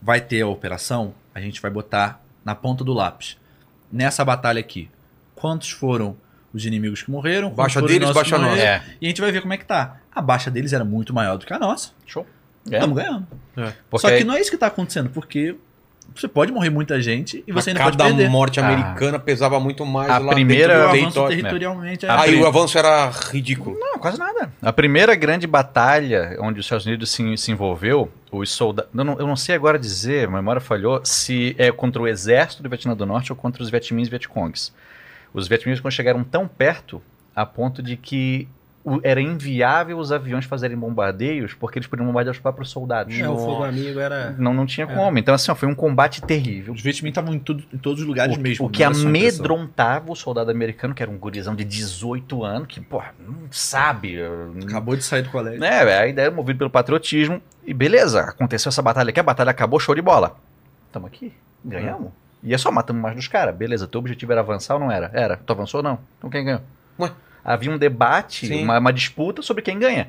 vai 0.00 0.20
ter 0.20 0.42
a 0.42 0.46
operação, 0.46 1.14
a 1.34 1.40
gente 1.40 1.60
vai 1.60 1.70
botar 1.70 2.22
na 2.44 2.54
ponta 2.54 2.82
do 2.82 2.94
lápis. 2.94 3.36
Nessa 3.92 4.24
batalha 4.24 4.60
aqui, 4.60 4.90
quantos 5.34 5.70
foram 5.70 6.16
os 6.52 6.64
inimigos 6.64 7.02
que 7.02 7.10
morreram? 7.10 7.50
Baixa 7.50 7.82
deles, 7.82 8.10
baixa 8.10 8.38
morreram? 8.38 8.56
É. 8.58 8.82
E 9.00 9.06
a 9.06 9.08
gente 9.08 9.20
vai 9.20 9.30
ver 9.30 9.42
como 9.42 9.52
é 9.52 9.56
que 9.58 9.66
tá. 9.66 10.00
A 10.14 10.22
baixa 10.22 10.50
deles 10.50 10.72
era 10.72 10.84
muito 10.84 11.12
maior 11.12 11.36
do 11.36 11.44
que 11.44 11.52
a 11.52 11.58
nossa. 11.58 11.90
Show. 12.06 12.26
É. 12.70 12.74
Estamos 12.74 12.96
ganhando. 12.96 13.26
Porque 13.90 14.08
Só 14.08 14.16
que 14.16 14.24
não 14.24 14.34
é 14.34 14.40
isso 14.40 14.50
que 14.50 14.56
tá 14.56 14.66
acontecendo, 14.66 15.10
porque 15.10 15.56
você 16.14 16.26
pode 16.26 16.50
morrer 16.50 16.70
muita 16.70 17.00
gente 17.00 17.44
e 17.46 17.52
você 17.52 17.70
ainda 17.70 17.82
pode 17.84 17.96
cada 17.96 18.08
perder. 18.10 18.28
morte 18.28 18.58
Ah. 18.58 18.66
americana 18.66 19.18
pesava 19.18 19.60
muito 19.60 19.86
mais 19.86 20.10
A 20.10 20.18
lá 20.18 20.32
primeira- 20.32 20.88
dentro 20.90 21.12
do 21.12 21.20
avanço 21.20 21.28
territorialmente 21.28 22.06
é 22.06 22.10
Aí 22.10 22.34
o 22.40 22.46
avanço 22.46 22.76
era 22.78 23.08
ridículo. 23.10 23.78
Não, 23.78 23.98
quase 23.98 24.18
nada. 24.18 24.52
A 24.60 24.72
primeira 24.72 25.14
grande 25.14 25.46
batalha 25.46 26.36
onde 26.40 26.58
os 26.60 26.66
Estados 26.66 26.86
Unidos 26.86 27.10
se, 27.10 27.36
se 27.36 27.52
envolveu, 27.52 28.10
os 28.32 28.50
soldados. 28.50 28.90
Eu 28.94 29.04
não, 29.04 29.18
eu 29.18 29.26
não 29.26 29.36
sei 29.36 29.54
agora 29.54 29.78
dizer, 29.78 30.26
a 30.28 30.30
memória 30.30 30.60
falhou, 30.60 31.00
se 31.04 31.54
é 31.58 31.70
contra 31.70 32.02
o 32.02 32.08
exército 32.08 32.62
do 32.62 32.68
Vietnã 32.68 32.94
do 32.96 33.06
Norte 33.06 33.30
ou 33.32 33.36
contra 33.36 33.62
os 33.62 33.70
Vietmins 33.70 34.08
e 34.08 34.10
Vietcongs. 34.10 34.72
Os 35.32 35.46
Vietmins 35.46 35.78
quando 35.80 35.92
chegaram 35.92 36.24
tão 36.24 36.48
perto 36.48 37.00
a 37.36 37.46
ponto 37.46 37.82
de 37.82 37.96
que 37.96 38.48
era 39.02 39.20
inviável 39.20 39.98
os 39.98 40.10
aviões 40.12 40.44
fazerem 40.44 40.76
bombardeios 40.76 41.54
porque 41.54 41.78
eles 41.78 41.86
podiam 41.88 42.06
bombardear 42.06 42.32
os 42.34 42.40
próprios 42.40 42.70
soldados. 42.70 43.18
É, 43.18 43.28
o 43.28 43.36
fogo 43.36 43.64
amigo 43.64 43.98
era. 44.00 44.34
Não, 44.38 44.52
não 44.54 44.66
tinha 44.66 44.86
como. 44.86 45.18
Então, 45.18 45.34
assim, 45.34 45.50
ó, 45.50 45.54
foi 45.54 45.68
um 45.68 45.74
combate 45.74 46.22
terrível. 46.22 46.72
Os 46.74 46.80
Vietminh 46.82 47.10
estavam 47.10 47.34
em, 47.34 47.38
tudo- 47.38 47.64
em 47.72 47.78
todos 47.78 48.00
os 48.00 48.06
lugares 48.06 48.36
O, 48.36 48.40
mesmo. 48.40 48.66
o 48.66 48.70
que 48.70 48.82
não 48.84 48.90
era 48.90 48.98
impressão. 48.98 49.08
amedrontava 49.08 50.12
o 50.12 50.16
soldado 50.16 50.50
americano, 50.50 50.94
que 50.94 51.02
era 51.02 51.10
um 51.10 51.18
gurizão 51.18 51.54
de 51.54 51.64
18 51.64 52.44
anos, 52.44 52.68
que, 52.68 52.80
porra, 52.80 53.14
não 53.18 53.34
sabe. 53.50 54.16
Acabou 54.66 54.96
de 54.96 55.04
sair 55.04 55.22
do 55.22 55.30
colégio. 55.30 55.60
né, 55.60 55.80
a 55.98 56.06
ideia 56.06 56.26
era 56.26 56.34
movida 56.34 56.58
pelo 56.58 56.70
patriotismo. 56.70 57.40
E 57.66 57.74
beleza, 57.74 58.20
aconteceu 58.22 58.70
essa 58.70 58.80
batalha 58.82 59.10
aqui, 59.10 59.20
a 59.20 59.22
batalha 59.22 59.50
acabou, 59.50 59.78
show 59.78 59.94
de 59.94 60.00
bola. 60.02 60.36
Tamo 60.90 61.06
aqui, 61.06 61.32
ganhamos. 61.64 62.10
E 62.42 62.54
é 62.54 62.58
só 62.58 62.70
matamos 62.70 63.02
mais 63.02 63.16
dos 63.16 63.26
caras. 63.28 63.54
Beleza, 63.54 63.86
teu 63.86 63.98
objetivo 63.98 64.30
era 64.32 64.40
avançar 64.40 64.74
ou 64.74 64.80
não 64.80 64.92
era? 64.92 65.10
Era. 65.12 65.36
Tu 65.36 65.52
avançou 65.52 65.78
ou 65.80 65.82
não? 65.84 65.98
Então 66.18 66.30
quem 66.30 66.44
ganhou? 66.44 66.60
Ué. 66.98 67.10
Havia 67.52 67.70
um 67.70 67.78
debate, 67.78 68.52
uma, 68.52 68.78
uma 68.78 68.92
disputa 68.92 69.40
sobre 69.42 69.62
quem 69.62 69.78
ganha. 69.78 70.08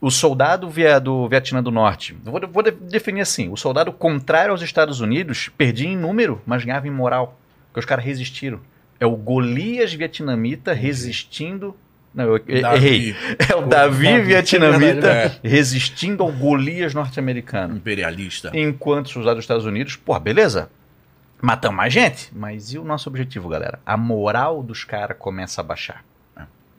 O 0.00 0.10
soldado 0.10 0.68
via- 0.68 0.98
do 1.00 1.26
Vietnã 1.26 1.62
do 1.62 1.70
Norte, 1.70 2.14
vou, 2.22 2.38
vou 2.52 2.62
de- 2.62 2.70
definir 2.70 3.22
assim: 3.22 3.48
o 3.48 3.56
soldado 3.56 3.90
contrário 3.92 4.50
aos 4.52 4.60
Estados 4.60 5.00
Unidos 5.00 5.48
perdia 5.56 5.88
em 5.88 5.96
número, 5.96 6.40
mas 6.44 6.64
ganhava 6.64 6.86
em 6.86 6.90
moral. 6.90 7.40
Porque 7.68 7.80
os 7.80 7.86
caras 7.86 8.04
resistiram. 8.04 8.60
É 9.00 9.06
o 9.06 9.16
Golias 9.16 9.92
vietnamita 9.94 10.72
resistindo. 10.74 11.74
Não, 12.14 12.24
eu 12.24 12.36
e- 12.48 12.58
errei. 12.62 13.16
É 13.50 13.54
o 13.54 13.62
Davi, 13.66 14.04
Davi, 14.04 14.22
vietnamita 14.22 15.06
é. 15.08 15.36
resistindo 15.42 16.22
ao 16.22 16.32
Golias 16.32 16.92
norte-americano. 16.94 17.76
Imperialista. 17.76 18.50
Enquanto 18.54 19.06
os 19.06 19.12
soldados 19.12 19.36
dos 19.38 19.44
Estados 19.44 19.64
Unidos, 19.66 19.96
pô, 19.96 20.18
beleza, 20.18 20.70
matamos 21.42 21.76
mais 21.76 21.92
gente. 21.92 22.30
Mas 22.34 22.72
e 22.72 22.78
o 22.78 22.84
nosso 22.84 23.08
objetivo, 23.08 23.48
galera? 23.48 23.78
A 23.84 23.96
moral 23.98 24.62
dos 24.62 24.84
caras 24.84 25.16
começa 25.18 25.60
a 25.60 25.64
baixar. 25.64 26.02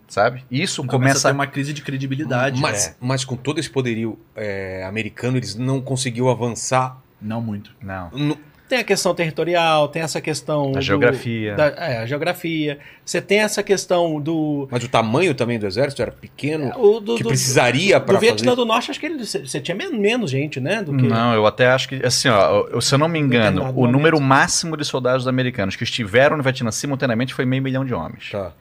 Sabe? 0.07 0.45
Isso 0.49 0.81
Começa, 0.83 0.91
começa 0.97 1.27
a 1.27 1.31
ter 1.31 1.35
uma 1.37 1.47
crise 1.47 1.73
de 1.73 1.81
credibilidade. 1.81 2.61
Mas, 2.61 2.95
mas 2.99 3.25
com 3.25 3.35
todo 3.35 3.59
esse 3.59 3.69
poderio 3.69 4.17
é, 4.35 4.83
americano, 4.87 5.37
eles 5.37 5.55
não 5.55 5.81
conseguiu 5.81 6.29
avançar. 6.29 6.97
Não 7.21 7.41
muito. 7.41 7.71
Não. 7.81 8.09
no- 8.11 8.37
Tem 8.69 8.79
a 8.79 8.83
questão 8.83 9.15
territorial, 9.15 9.87
tem 9.87 10.01
essa 10.01 10.19
questão. 10.21 10.69
A 10.69 10.71
do- 10.73 10.81
geografia. 10.81 11.55
da- 11.55 11.67
é, 11.77 11.97
a 11.99 12.05
geografia. 12.05 12.79
Você 13.05 13.21
tem 13.21 13.39
essa 13.39 13.63
questão 13.63 14.19
do. 14.21 14.67
Mas 14.69 14.83
o 14.83 14.87
tamanho 14.89 15.33
também 15.33 15.57
do 15.57 15.65
exército 15.65 16.01
era 16.01 16.11
pequeno. 16.11 16.71
o 16.77 16.99
do, 16.99 17.15
que 17.15 17.23
do- 17.23 17.29
precisaria 17.29 17.99
do 17.99 18.05
para 18.05 18.19
Vietnã 18.19 18.51
fazer. 18.51 18.55
do 18.55 18.65
Norte, 18.65 18.91
acho 18.91 18.99
que 18.99 19.05
ele- 19.05 19.25
você 19.25 19.59
tinha 19.61 19.75
men- 19.75 19.97
menos 19.97 20.29
gente, 20.31 20.59
né? 20.59 20.83
Do 20.83 20.95
que... 20.95 21.03
Não, 21.07 21.33
eu 21.33 21.45
até 21.45 21.67
acho 21.67 21.87
que, 21.89 22.05
assim, 22.05 22.27
ó, 22.29 22.65
eu- 22.69 22.81
se 22.81 22.93
eu 22.93 22.99
não 22.99 23.07
me 23.07 23.19
engano, 23.19 23.61
o 23.61 23.65
momento. 23.73 23.91
número 23.91 24.19
máximo 24.21 24.75
de 24.77 24.83
soldados 24.85 25.27
americanos 25.29 25.75
que 25.77 25.83
estiveram 25.85 26.35
no 26.37 26.43
Vietnã 26.43 26.69
simultaneamente 26.71 27.33
foi 27.33 27.45
meio 27.45 27.63
milhão 27.63 27.83
de 27.85 27.93
homens. 27.93 28.29
Tá. 28.31 28.51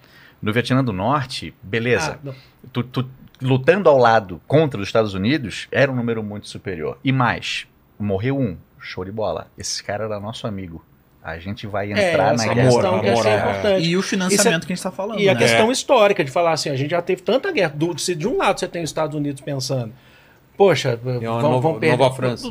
No 0.40 0.52
Vietnã 0.52 0.84
do 0.84 0.92
Norte, 0.92 1.54
beleza. 1.62 2.18
Ah, 2.26 2.32
tu, 2.72 2.82
tu 2.82 3.08
lutando 3.40 3.88
ao 3.88 3.98
lado 3.98 4.40
contra 4.46 4.80
os 4.80 4.88
Estados 4.88 5.14
Unidos 5.14 5.68
era 5.70 5.90
um 5.90 5.94
número 5.94 6.22
muito 6.22 6.48
superior. 6.48 6.98
E 7.02 7.12
mais, 7.12 7.66
morreu 7.98 8.38
um, 8.38 8.56
show 8.78 9.04
de 9.04 9.12
bola. 9.12 9.48
Esse 9.58 9.82
cara 9.82 10.04
era 10.04 10.20
nosso 10.20 10.46
amigo. 10.46 10.84
A 11.22 11.38
gente 11.38 11.66
vai 11.66 11.92
É, 11.92 12.12
entrar 12.12 12.34
essa 12.34 12.46
na 12.46 12.54
guerra. 12.54 12.68
questão 12.68 12.94
amor, 12.94 13.26
é. 13.26 13.36
importante. 13.36 13.88
E 13.88 13.96
o 13.96 14.02
financiamento 14.02 14.60
Isso 14.60 14.66
que 14.66 14.72
a 14.72 14.76
gente 14.76 14.82
tá 14.82 14.90
falando. 14.92 15.18
E 15.18 15.28
a 15.28 15.34
né? 15.34 15.40
questão 15.40 15.72
histórica 15.72 16.22
de 16.24 16.30
falar 16.30 16.52
assim, 16.52 16.70
a 16.70 16.76
gente 16.76 16.90
já 16.90 17.02
teve 17.02 17.22
tanta 17.22 17.50
guerra. 17.50 17.72
Do, 17.74 17.98
se 17.98 18.14
de 18.14 18.28
um 18.28 18.36
lado 18.36 18.60
você 18.60 18.68
tem 18.68 18.84
os 18.84 18.90
Estados 18.90 19.16
Unidos 19.16 19.40
pensando, 19.40 19.92
poxa, 20.56 20.96
vão, 20.96 21.18
uma 21.18 21.60
vão 21.60 21.80
perder. 21.80 21.96
nova 21.98 22.14
França. 22.14 22.48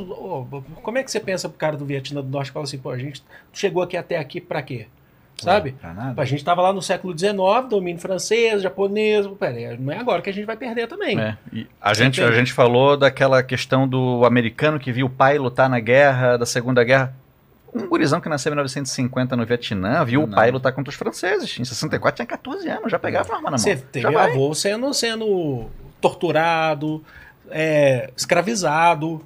Como 0.83 0.97
é 0.97 1.03
que 1.03 1.09
você 1.09 1.21
pensa 1.21 1.47
pro 1.47 1.57
cara 1.57 1.77
do 1.77 1.85
Vietnã 1.85 2.21
do 2.21 2.27
Norte 2.27 2.49
e 2.49 2.51
fala 2.51 2.65
assim, 2.65 2.77
pô, 2.77 2.89
a 2.89 2.97
gente 2.97 3.23
chegou 3.53 3.81
aqui 3.81 3.95
até 3.95 4.17
aqui 4.17 4.41
pra 4.41 4.61
quê? 4.61 4.87
Sabe? 5.37 5.75
A 6.15 6.25
gente 6.25 6.39
estava 6.39 6.61
lá 6.61 6.71
no 6.71 6.81
século 6.81 7.17
XIX, 7.17 7.35
domínio 7.69 8.01
francês, 8.01 8.61
japonês. 8.61 9.27
Pera, 9.39 9.75
não 9.77 9.91
é 9.91 9.97
agora 9.97 10.21
que 10.21 10.29
a 10.29 10.33
gente 10.33 10.45
vai 10.45 10.55
perder 10.55 10.87
também. 10.87 11.19
É, 11.19 11.37
a, 11.81 11.93
gente, 11.93 12.21
a 12.21 12.31
gente 12.31 12.53
falou 12.53 12.95
daquela 12.95 13.43
questão 13.43 13.87
do 13.87 14.25
americano 14.25 14.79
que 14.79 14.91
viu 14.91 15.07
o 15.07 15.09
pai 15.09 15.37
lutar 15.37 15.69
na 15.69 15.79
guerra, 15.79 16.37
da 16.37 16.45
Segunda 16.45 16.83
Guerra. 16.83 17.13
Um 17.73 17.87
gurizão 17.87 18.21
que 18.21 18.29
nasceu 18.29 18.51
em 18.51 18.55
1950 18.55 19.35
no 19.35 19.45
Vietnã 19.45 20.05
viu 20.05 20.23
o 20.23 20.27
Não. 20.27 20.33
pai 20.33 20.49
lutar 20.49 20.71
contra 20.71 20.89
os 20.89 20.95
franceses. 20.95 21.59
Em 21.59 21.65
64 21.65 22.15
tinha 22.15 22.25
14 22.25 22.69
anos, 22.69 22.89
já 22.89 22.97
pegava 22.97 23.33
a 23.33 23.35
arma 23.35 23.51
na 23.51 23.57
mão. 23.57 23.59
Você 23.59 23.75
teve 23.75 24.15
avô 24.15 24.55
sendo, 24.55 24.93
sendo 24.93 25.65
torturado, 25.99 27.03
é, 27.51 28.09
escravizado. 28.15 29.21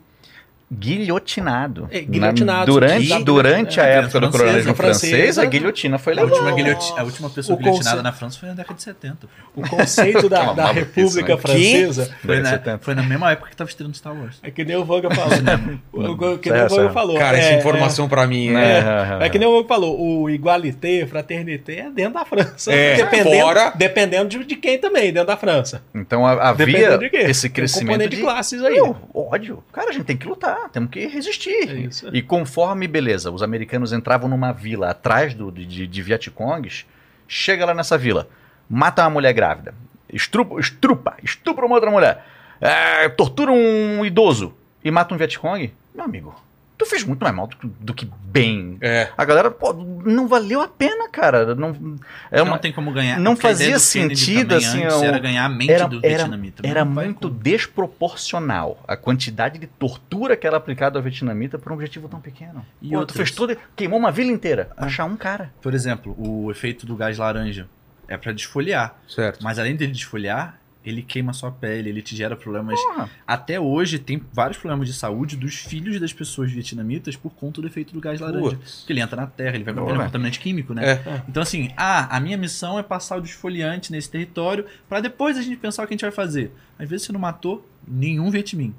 Guilhotinado. 0.72 1.88
É, 1.92 2.02
guilhotinado. 2.02 2.60
Na- 2.60 2.66
durante 2.66 3.08
Que- 3.08 3.24
durante 3.24 3.82
a 3.82 3.86
É, 3.86 3.96
época 4.00 4.20
do 4.20 4.30
colonialismo 4.30 4.76
francês, 4.76 5.38
a 5.38 5.46
guilhotina 5.46 5.98
foi 5.98 6.18
A 6.18 6.24
última, 6.24 6.52
guilhoti- 6.52 6.94
a 6.98 7.04
última 7.04 7.30
pessoa 7.30 7.56
O 7.56 7.60
guilhotinada 7.60 7.90
conce- 7.98 8.04
na 8.04 8.12
França 8.12 8.40
foi 8.40 8.50
na 8.50 8.56
década 8.56 8.76
de 8.76 8.84
70. 8.84 9.28
pô. 9.56 9.62
O 9.62 9.64
conceito 9.70 10.30
da, 10.30 10.44
Uma 10.44 10.54
da 10.54 10.72
República 10.72 11.36
né? 11.36 11.42
Francesa 11.42 12.10
Foi 12.26 12.40
na, 12.40 12.50
70. 12.52 12.80
foi 12.80 12.96
na 12.96 13.04
mesma 13.04 13.32
época 13.32 13.50
que 13.50 13.56
tava 13.56 13.70
estreando 13.70 13.96
Star 13.96 14.14
Wars. 14.16 14.38
é 14.44 14.52
que 14.52 14.64
nem 14.64 14.76
o 14.76 14.86
Vanga 14.86 15.10
falou. 15.14 15.34
o, 15.92 16.34
o- 16.34 16.38
que 16.38 16.52
nem 16.52 16.64
o 16.66 16.70
certo. 16.70 16.94
falou. 16.94 17.18
Cara, 17.18 17.38
é, 17.38 17.40
essa 17.42 17.54
informação 17.60 18.08
pra 18.08 18.28
mim 18.28 18.52
Né? 18.52 18.80
é. 18.80 19.24
É, 19.24 19.26
é 19.26 19.30
que 19.30 19.40
nem 19.40 19.48
o 19.48 19.54
Vanga 19.56 19.68
falou, 19.68 20.00
o 20.00 20.30
igualité, 20.30 21.06
fraternité 21.08 21.80
é 21.80 21.90
dentro 21.90 22.14
da 22.14 22.26
França. 22.26 22.72
É, 22.72 22.96
dependendo 22.96 23.30
fora- 23.42 23.74
dependendo 23.76 24.30
de, 24.30 24.44
de 24.46 24.56
quem 24.56 24.78
também, 24.78 25.12
dentro 25.12 25.28
da 25.28 25.38
França. 25.38 25.82
Então 25.94 26.26
a- 26.26 26.50
havia 26.50 27.00
esse 27.14 27.48
um 27.48 27.50
crescimento 27.52 27.88
componente 27.88 28.10
de, 28.12 28.16
de 28.18 28.22
classes 28.22 28.64
aí. 28.64 28.76
Meu, 28.76 28.96
ódio. 29.14 29.64
Cara, 29.74 29.90
a 29.90 29.94
gente 29.94 30.06
tem 30.06 30.18
que 30.18 30.28
lutar, 30.28 30.59
temos 30.68 30.90
que 30.90 31.06
resistir. 31.08 31.70
É 31.70 31.80
isso. 31.80 32.10
E 32.14 32.22
conforme, 32.22 32.88
beleza, 32.88 33.32
os 33.32 33.42
americanos 33.42 33.94
entravam 33.94 34.28
numa 34.28 34.52
vila 34.52 34.90
atrás 34.90 35.34
do, 35.34 35.52
de, 35.52 35.88
de 35.88 36.02
Vietcongues, 36.02 36.86
chega 37.28 37.66
lá 37.66 37.74
nessa 37.74 37.98
vila, 37.98 38.28
mata 38.70 39.04
uma 39.04 39.12
mulher 39.12 39.34
grávida, 39.34 39.74
estrupa, 40.12 40.60
estrupa, 40.60 41.16
estupra 41.24 41.66
uma 41.66 41.76
outra 41.76 41.92
mulher, 41.92 42.26
é, 42.60 43.08
tortura 43.10 43.52
um 43.52 44.06
idoso 44.06 44.54
e 44.84 44.92
mata 44.92 45.14
um 45.14 45.18
Vietcong, 45.18 45.72
meu 45.96 46.06
amigo, 46.06 46.36
tu 46.80 46.86
fez 46.86 47.04
muito 47.04 47.22
mais 47.22 47.36
mal 47.36 47.46
do, 47.46 47.58
que- 47.58 47.68
do 47.68 47.94
que 47.94 48.10
bem. 48.24 48.78
É. 48.82 49.10
A 49.18 49.26
galera, 49.26 49.52
pô, 49.52 49.74
não 49.74 50.28
valeu 50.28 50.62
a 50.62 50.68
pena, 50.68 51.08
cara. 51.10 51.54
Não, 51.54 51.98
é 52.32 52.38
não 52.40 52.46
uma, 52.46 52.58
tem 52.58 52.72
como 52.72 52.92
ganhar. 52.92 53.20
não 53.20 53.36
fazia 53.36 53.78
sentido, 53.78 54.56
assim, 54.56 54.84
antes 54.86 55.02
era 55.04 55.20
ganhar 55.20 55.44
a 55.46 55.50
mente 55.50 55.72
era, 55.74 55.88
do 55.88 55.98
era, 55.98 56.08
vietnamita. 56.18 56.66
era 56.66 56.86
Não 56.86 56.92
muito 56.94 57.28
como. 57.28 57.34
desproporcional 57.40 58.82
a 58.88 58.96
quantidade 58.96 59.60
de 59.60 59.68
tortura 59.68 60.36
que 60.38 60.48
era 60.48 60.58
aplicada 60.58 60.98
ao 60.98 61.04
vietnamita 61.04 61.60
por 61.60 61.72
um 61.72 61.76
objetivo 61.76 62.08
tão 62.08 62.20
pequeno. 62.22 62.66
E 62.82 62.92
Pô, 62.92 63.06
tu 63.06 63.14
fez 63.14 63.32
tudo, 63.32 63.58
queimou 63.76 64.00
uma 64.00 64.12
vila 64.12 64.32
inteira, 64.32 64.72
Ah. 64.78 64.86
achar 64.86 65.06
um 65.06 65.18
cara. 65.18 65.52
Por 65.62 65.74
exemplo, 65.74 66.16
o 66.18 66.50
efeito 66.50 66.86
do 66.86 66.96
gás 66.96 67.18
laranja 67.18 67.68
é 68.08 68.18
pra 68.18 68.32
desfolhar. 68.32 68.98
Certo. 69.08 69.44
Mas 69.44 69.60
além 69.60 69.76
dele 69.76 69.92
desfolhar, 69.92 70.59
ele 70.84 71.02
queima 71.02 71.34
sua 71.34 71.52
pele, 71.52 71.90
ele 71.90 72.02
te 72.02 72.16
gera 72.16 72.36
problemas. 72.36 72.80
Porra. 72.82 73.10
Até 73.28 73.60
hoje 73.60 74.00
tem 74.00 74.22
vários 74.32 74.58
problemas 74.58 74.88
de 74.88 74.94
saúde 74.94 75.36
dos 75.36 75.56
filhos 75.56 76.00
das 76.00 76.14
pessoas 76.14 76.52
vietnamitas 76.52 77.16
por 77.16 77.32
conta 77.32 77.62
do 77.62 77.68
efeito 77.68 77.94
do 77.94 78.00
gás 78.00 78.20
laranja. 78.20 78.56
Putz. 78.56 78.78
Porque 78.80 78.94
ele 78.94 79.02
entra 79.02 79.20
na 79.20 79.28
terra, 79.28 79.56
ele 79.56 79.64
vai 79.64 79.74
é 79.74 79.82
um 79.82 79.98
contaminante 79.98 80.40
químico, 80.40 80.74
né? 80.74 80.92
É. 80.92 81.24
Então, 81.28 81.44
assim, 81.44 81.72
ah, 81.76 82.16
a 82.16 82.20
minha 82.20 82.38
missão 82.38 82.80
é 82.80 82.84
passar 82.84 83.18
o 83.18 83.22
desfoliante 83.22 83.92
nesse 83.92 84.10
território 84.10 84.66
pra 84.88 85.02
depois 85.02 85.38
a 85.38 85.42
gente 85.42 85.58
pensar 85.58 85.84
o 85.84 85.88
que 85.88 85.94
a 85.94 85.96
gente 85.96 86.02
vai 86.02 86.12
fazer. 86.12 86.52
Às 86.78 86.90
vezes 86.90 87.06
você 87.06 87.12
não 87.12 87.20
matou 87.20 87.68
nenhum 87.86 88.32
Vietminh, 88.32 88.74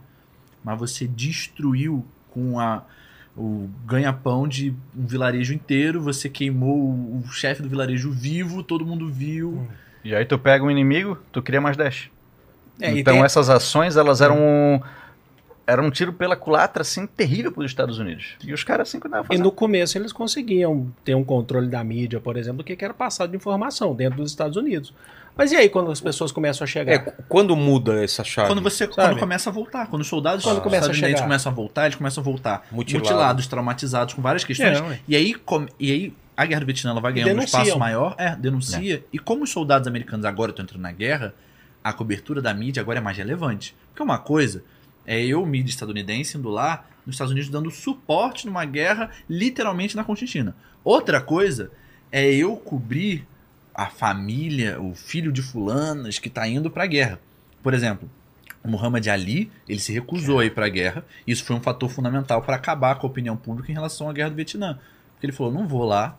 mas 0.64 0.78
você 0.78 1.06
destruiu 1.06 2.04
com 2.30 2.58
a, 2.58 2.82
o 3.36 3.68
ganha-pão 3.84 4.48
de 4.48 4.74
um 4.96 5.06
vilarejo 5.06 5.52
inteiro, 5.52 6.00
você 6.00 6.30
queimou 6.30 6.78
o, 6.78 7.18
o 7.18 7.28
chefe 7.30 7.62
do 7.62 7.68
vilarejo 7.68 8.10
vivo, 8.10 8.62
todo 8.62 8.86
mundo 8.86 9.10
viu. 9.12 9.68
E 10.04 10.14
aí 10.14 10.24
tu 10.24 10.38
pega 10.38 10.64
um 10.64 10.70
inimigo, 10.70 11.18
tu 11.32 11.42
cria 11.42 11.60
mais 11.60 11.76
10. 11.76 12.10
É, 12.80 12.90
então 12.98 13.14
tem- 13.14 13.22
essas 13.24 13.50
ações, 13.50 13.96
elas 13.96 14.20
eram 14.22 14.38
um, 14.38 14.80
eram 15.66 15.84
um 15.84 15.90
tiro 15.90 16.12
pela 16.12 16.34
culatra, 16.34 16.82
assim, 16.82 17.06
terrível 17.06 17.52
para 17.52 17.60
os 17.62 17.70
Estados 17.70 17.98
Unidos. 17.98 18.36
E 18.42 18.52
os 18.52 18.64
caras, 18.64 18.88
assim, 18.88 18.98
cuidavam 18.98 19.26
E 19.30 19.38
no 19.38 19.52
começo 19.52 19.96
eles 19.98 20.12
conseguiam 20.12 20.90
ter 21.04 21.14
um 21.14 21.22
controle 21.22 21.68
da 21.68 21.84
mídia, 21.84 22.18
por 22.20 22.36
exemplo, 22.36 22.58
do 22.58 22.64
que 22.64 22.82
era 22.84 22.94
passado 22.94 23.30
de 23.30 23.36
informação 23.36 23.94
dentro 23.94 24.16
dos 24.22 24.30
Estados 24.30 24.56
Unidos. 24.56 24.92
Mas 25.36 25.52
e 25.52 25.56
aí 25.56 25.68
quando 25.68 25.90
as 25.92 26.00
pessoas 26.00 26.32
começam 26.32 26.64
a 26.64 26.66
chegar? 26.66 26.92
É, 26.92 26.98
qu- 26.98 27.12
quando 27.28 27.54
muda 27.54 28.02
essa 28.02 28.24
chave? 28.24 28.48
Quando 28.48 28.60
você 28.62 28.84
Sabe? 28.86 28.94
quando 28.94 29.18
começa 29.20 29.48
a 29.48 29.52
voltar, 29.52 29.86
quando 29.86 30.02
os 30.02 30.08
soldados 30.08 30.44
Quando 30.44 30.60
começa 30.60 30.90
a 30.90 30.94
chegar. 30.94 31.22
começam 31.22 31.52
a 31.52 31.54
voltar, 31.54 31.84
eles 31.84 31.94
começam 31.96 32.20
a 32.20 32.24
voltar 32.24 32.66
Mutilado. 32.72 33.04
mutilados, 33.04 33.46
traumatizados, 33.46 34.14
com 34.14 34.20
várias 34.22 34.42
questões. 34.44 34.78
É, 34.78 34.82
ué. 34.82 35.00
e, 35.06 35.14
aí, 35.14 35.34
com- 35.34 35.66
e 35.78 35.92
aí 35.92 36.12
a 36.40 36.46
guerra 36.46 36.60
do 36.60 36.66
Vietnã 36.66 36.92
ela 36.92 37.02
vai 37.02 37.12
ganhando 37.12 37.38
um 37.38 37.42
espaço 37.42 37.78
maior, 37.78 38.14
é, 38.16 38.34
denuncia. 38.34 39.04
E 39.12 39.18
como 39.18 39.44
os 39.44 39.50
soldados 39.50 39.86
americanos 39.86 40.24
agora 40.24 40.52
estão 40.52 40.62
entrando 40.62 40.80
na 40.80 40.90
guerra, 40.90 41.34
a 41.84 41.92
cobertura 41.92 42.40
da 42.40 42.54
mídia 42.54 42.80
agora 42.80 42.98
é 42.98 43.02
mais 43.02 43.18
relevante. 43.18 43.76
Porque 43.88 44.02
uma 44.02 44.16
coisa 44.16 44.64
é 45.06 45.22
eu, 45.22 45.44
mídia 45.44 45.68
estadunidense, 45.68 46.38
indo 46.38 46.48
lá 46.48 46.86
nos 47.04 47.16
Estados 47.16 47.30
Unidos 47.30 47.50
dando 47.50 47.70
suporte 47.70 48.46
numa 48.46 48.64
guerra 48.64 49.10
literalmente 49.28 49.94
na 49.94 50.02
Constantina. 50.02 50.56
Outra 50.82 51.20
coisa 51.20 51.70
é 52.10 52.32
eu 52.32 52.56
cobrir 52.56 53.26
a 53.74 53.88
família, 53.88 54.80
o 54.80 54.94
filho 54.94 55.30
de 55.30 55.42
fulanas 55.42 56.18
que 56.18 56.30
tá 56.30 56.48
indo 56.48 56.70
pra 56.70 56.86
guerra. 56.86 57.20
Por 57.62 57.74
exemplo, 57.74 58.10
o 58.64 58.68
Muhammad 58.68 59.06
Ali, 59.08 59.52
ele 59.68 59.78
se 59.78 59.92
recusou 59.92 60.38
a 60.38 60.46
ir 60.46 60.54
pra 60.54 60.70
guerra. 60.70 61.04
Isso 61.26 61.44
foi 61.44 61.54
um 61.54 61.60
fator 61.60 61.90
fundamental 61.90 62.40
para 62.40 62.56
acabar 62.56 62.94
com 62.94 63.06
a 63.06 63.10
opinião 63.10 63.36
pública 63.36 63.70
em 63.70 63.74
relação 63.74 64.08
à 64.08 64.12
guerra 64.14 64.30
do 64.30 64.36
Vietnã. 64.36 64.78
Porque 65.12 65.26
ele 65.26 65.32
falou, 65.34 65.52
não 65.52 65.68
vou 65.68 65.84
lá. 65.84 66.16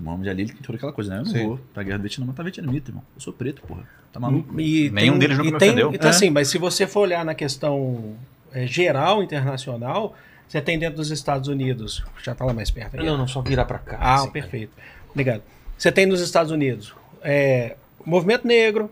O 0.00 0.02
Muhammad 0.02 0.28
Ali 0.28 0.42
ele 0.42 0.52
tem 0.52 0.62
toda 0.62 0.76
aquela 0.76 0.92
coisa, 0.92 1.10
né? 1.10 1.20
Eu 1.20 1.24
não 1.24 1.30
Sim. 1.30 1.46
vou 1.48 1.60
pra 1.72 1.82
guerra 1.82 1.98
do 1.98 2.02
Vietnã, 2.02 2.24
mas 2.26 2.34
tá 2.36 2.42
vietnamita, 2.42 2.90
irmão. 2.90 3.04
Eu 3.14 3.20
sou 3.20 3.32
preto, 3.32 3.62
porra. 3.62 3.82
Tá 4.12 4.20
maluco? 4.20 4.58
E 4.60 4.90
Nenhum 4.90 5.18
deles 5.18 5.36
nunca 5.38 5.50
e 5.50 5.52
me 5.52 5.58
tem, 5.58 5.68
ofendeu. 5.70 5.94
Então, 5.94 6.08
É. 6.08 6.10
assim, 6.10 6.30
mas 6.30 6.48
se 6.48 6.58
você 6.58 6.86
for 6.86 7.00
olhar 7.00 7.24
na 7.24 7.34
questão 7.34 8.14
é, 8.52 8.66
geral, 8.66 9.22
internacional, 9.22 10.14
você 10.48 10.60
tem 10.60 10.78
dentro 10.78 10.96
dos 10.96 11.10
Estados 11.10 11.48
Unidos. 11.48 12.04
Já 12.22 12.34
tá 12.34 12.44
lá 12.44 12.52
mais 12.52 12.70
perto 12.70 12.96
aqui. 12.96 13.06
Não, 13.06 13.16
não, 13.16 13.26
só 13.28 13.40
virar 13.40 13.64
pra 13.64 13.78
cá. 13.78 13.96
Ah, 14.00 14.14
assim, 14.16 14.30
perfeito. 14.30 14.72
Obrigado. 15.10 15.42
Você 15.78 15.90
tem 15.90 16.04
nos 16.06 16.20
Estados 16.20 16.52
Unidos 16.52 16.94
é, 17.22 17.76
o 18.04 18.10
movimento 18.10 18.46
negro, 18.46 18.90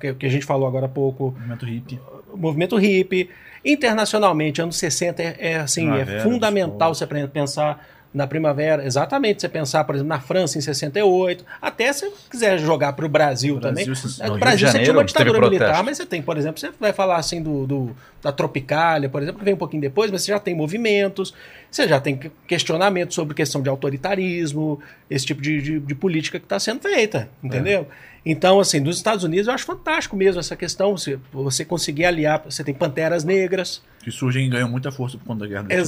que, 0.00 0.14
que 0.14 0.26
a 0.26 0.28
gente 0.28 0.44
falou 0.44 0.66
agora 0.66 0.86
há 0.86 0.88
pouco, 0.88 1.32
Movimento 1.32 1.66
hippie. 1.66 2.00
movimento 2.34 2.76
hippie. 2.76 3.30
Internacionalmente, 3.64 4.60
anos 4.62 4.76
60 4.76 5.22
é, 5.22 5.36
é, 5.38 5.56
assim, 5.56 5.82
é 5.82 5.90
Primavera 5.92 6.22
fundamental 6.22 6.90
dos 6.90 6.98
você 6.98 7.06
pensar 7.28 7.86
na 8.12 8.26
primavera, 8.26 8.84
exatamente, 8.84 9.40
você 9.40 9.48
pensar, 9.48 9.84
por 9.84 9.94
exemplo, 9.94 10.08
na 10.08 10.20
França 10.20 10.58
em 10.58 10.60
68, 10.60 11.44
até 11.62 11.92
se 11.92 12.00
você 12.08 12.12
quiser 12.30 12.58
jogar 12.58 12.92
para 12.94 13.06
o 13.06 13.08
Brasil, 13.08 13.54
também. 13.60 13.84
se- 14.08 14.20
No 14.28 14.34
Brasil 14.40 14.56
de 14.56 14.72
você 14.72 14.72
tinha 14.72 14.72
Janeiro 14.72 14.92
uma 14.98 15.04
ditadura 15.04 15.38
militar, 15.50 15.84
mas 15.84 15.96
você 15.96 16.06
tem, 16.06 16.20
por 16.22 16.36
exemplo, 16.36 16.58
você 16.60 16.70
vai 16.80 16.92
falar 16.92 17.16
assim 17.16 17.40
do, 17.42 17.66
do- 17.66 17.96
da 18.22 18.32
Tropicália, 18.32 19.08
por 19.08 19.22
exemplo, 19.22 19.38
que 19.38 19.44
vem 19.44 19.54
um 19.54 19.56
pouquinho 19.56 19.80
depois, 19.80 20.10
mas 20.10 20.22
você 20.22 20.32
já 20.32 20.40
tem 20.40 20.54
movimentos, 20.56 21.32
você 21.70 21.86
já 21.86 22.00
tem 22.00 22.16
que- 22.16 22.30
questionamento 22.48 23.14
sobre 23.14 23.32
questão 23.34 23.62
de 23.62 23.68
autoritarismo, 23.68 24.80
esse 25.08 25.26
tipo 25.26 25.40
de, 25.40 25.60
de- 25.62 25.80
de 25.80 25.94
política 25.94 26.38
que 26.38 26.44
está 26.44 26.58
sendo 26.58 26.80
feita, 26.80 27.28
entendeu? 27.42 27.86
Então, 28.26 28.60
assim, 28.60 28.80
nos 28.80 28.96
Estados 28.96 29.24
Unidos 29.24 29.46
eu 29.46 29.54
acho 29.54 29.64
fantástico 29.64 30.14
mesmo 30.16 30.40
essa 30.40 30.54
questão, 30.54 30.96
você, 30.96 31.18
você 31.32 31.64
conseguir 31.64 32.04
aliar, 32.04 32.42
você 32.44 32.62
tem 32.62 32.74
panteras 32.74 33.24
negras, 33.24 33.82
Que 34.02 34.10
surgem 34.10 34.46
e 34.46 34.48
ganham 34.48 34.68
muita 34.68 34.90
força 34.90 35.16
por 35.18 35.24
conta 35.26 35.40
da 35.40 35.46
guerra 35.46 35.62
do 35.64 35.68
Vietnã. 35.68 35.84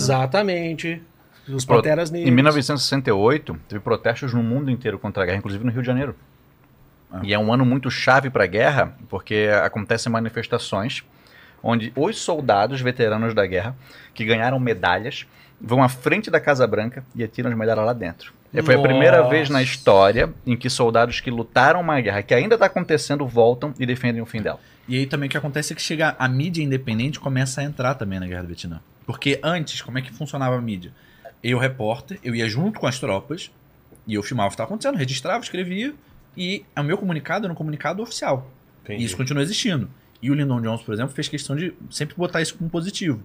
Os 1.49 1.65
Pro- 1.65 1.77
panteras 1.77 2.11
negras. 2.11 2.29
Em 2.29 2.35
1968, 2.35 3.57
teve 3.69 3.81
protestos 3.81 4.33
no 4.33 4.43
mundo 4.43 4.71
inteiro 4.71 4.99
contra 4.99 5.23
a 5.23 5.27
guerra, 5.27 5.39
inclusive 5.39 5.65
no 5.65 5.71
Rio 5.71 5.81
de 5.83 5.87
Janeiro. 5.87 6.15
Ah. 7.11 7.21
E 7.23 7.33
é 7.35 7.39
um 7.39 7.53
ano 7.53 7.65
muito 7.65 7.91
chave 7.91 8.31
para 8.31 8.45
a 8.45 8.47
guerra, 8.47 8.95
porque 9.09 9.49
acontecem 9.65 10.11
manifestações 10.11 11.05
onde 11.63 11.93
os 11.95 12.19
soldados 12.19 12.81
veteranos 12.81 13.35
da 13.35 13.47
guerra, 13.47 13.77
que 14.15 14.25
ganharam 14.25 14.59
medalhas, 14.59 15.27
vão 15.61 15.83
à 15.83 15.89
frente 15.89 16.31
da 16.31 16.41
Casa 16.41 16.67
Branca 16.67 17.05
e 17.15 17.23
atiram 17.23 17.51
as 17.51 17.57
medalhas 17.57 17.87
lá 17.87 17.93
dentro. 17.93 18.33
E 18.53 18.61
foi 18.61 18.75
a 18.75 18.83
primeira 18.83 19.23
vez 19.29 19.49
na 19.49 19.63
história 19.63 20.33
em 20.47 20.57
que 20.57 20.69
soldados 20.69 21.21
que 21.21 21.31
lutaram 21.31 21.81
uma 21.81 21.99
guerra 22.01 22.23
que 22.23 22.35
ainda 22.35 22.55
está 22.55 22.67
acontecendo 22.67 23.27
voltam 23.27 23.73
e 23.79 23.87
defendem 23.87 24.21
o 24.21 24.27
fim 24.27 24.43
dela. 24.43 24.61
E 24.87 24.99
aí 24.99 25.07
também 25.07 25.29
o 25.29 25.31
que 25.31 25.37
acontece 25.39 25.73
é 25.73 25.77
que 25.77 25.81
chega 25.81 26.15
a 26.19 26.29
mídia 26.29 26.63
independente 26.63 27.19
começa 27.19 27.61
a 27.61 27.65
entrar 27.65 27.95
também 27.95 28.19
na 28.21 28.27
guerra 28.27 28.43
do 28.43 28.49
Vietnã. 28.49 28.81
Porque 29.07 29.39
antes, 29.43 29.81
como 29.81 29.99
é 29.99 30.03
que 30.03 30.13
funcionava 30.13 30.57
a 30.57 30.61
mídia? 30.61 30.93
Eu, 31.43 31.59
repórter, 31.59 32.19
eu 32.23 32.35
ia 32.35 32.49
junto 32.49 32.79
com 32.79 32.87
as 32.87 32.99
tropas 32.99 33.51
e 34.07 34.15
eu 34.15 34.23
filmava 34.23 34.47
o 34.49 34.51
que 34.51 34.55
estava 34.55 34.69
acontecendo, 34.69 34.97
registrava, 34.97 35.43
escrevia 35.43 35.95
e 36.37 36.65
o 36.77 36.83
meu 36.83 36.97
comunicado 36.97 37.47
era 37.47 37.53
um 37.53 37.57
comunicado 37.57 38.03
oficial. 38.03 38.51
Entendi. 38.85 39.03
E 39.03 39.07
isso 39.07 39.17
continua 39.17 39.43
existindo. 39.43 39.91
E 40.21 40.31
o 40.31 40.35
Lyndon 40.35 40.61
Johnson, 40.61 40.85
por 40.85 40.95
exemplo, 40.95 41.13
fez 41.15 41.29
questão 41.29 41.57
de 41.57 41.75
sempre 41.91 42.15
botar 42.17 42.41
isso 42.41 42.57
como 42.57 42.71
positivo. 42.71 43.23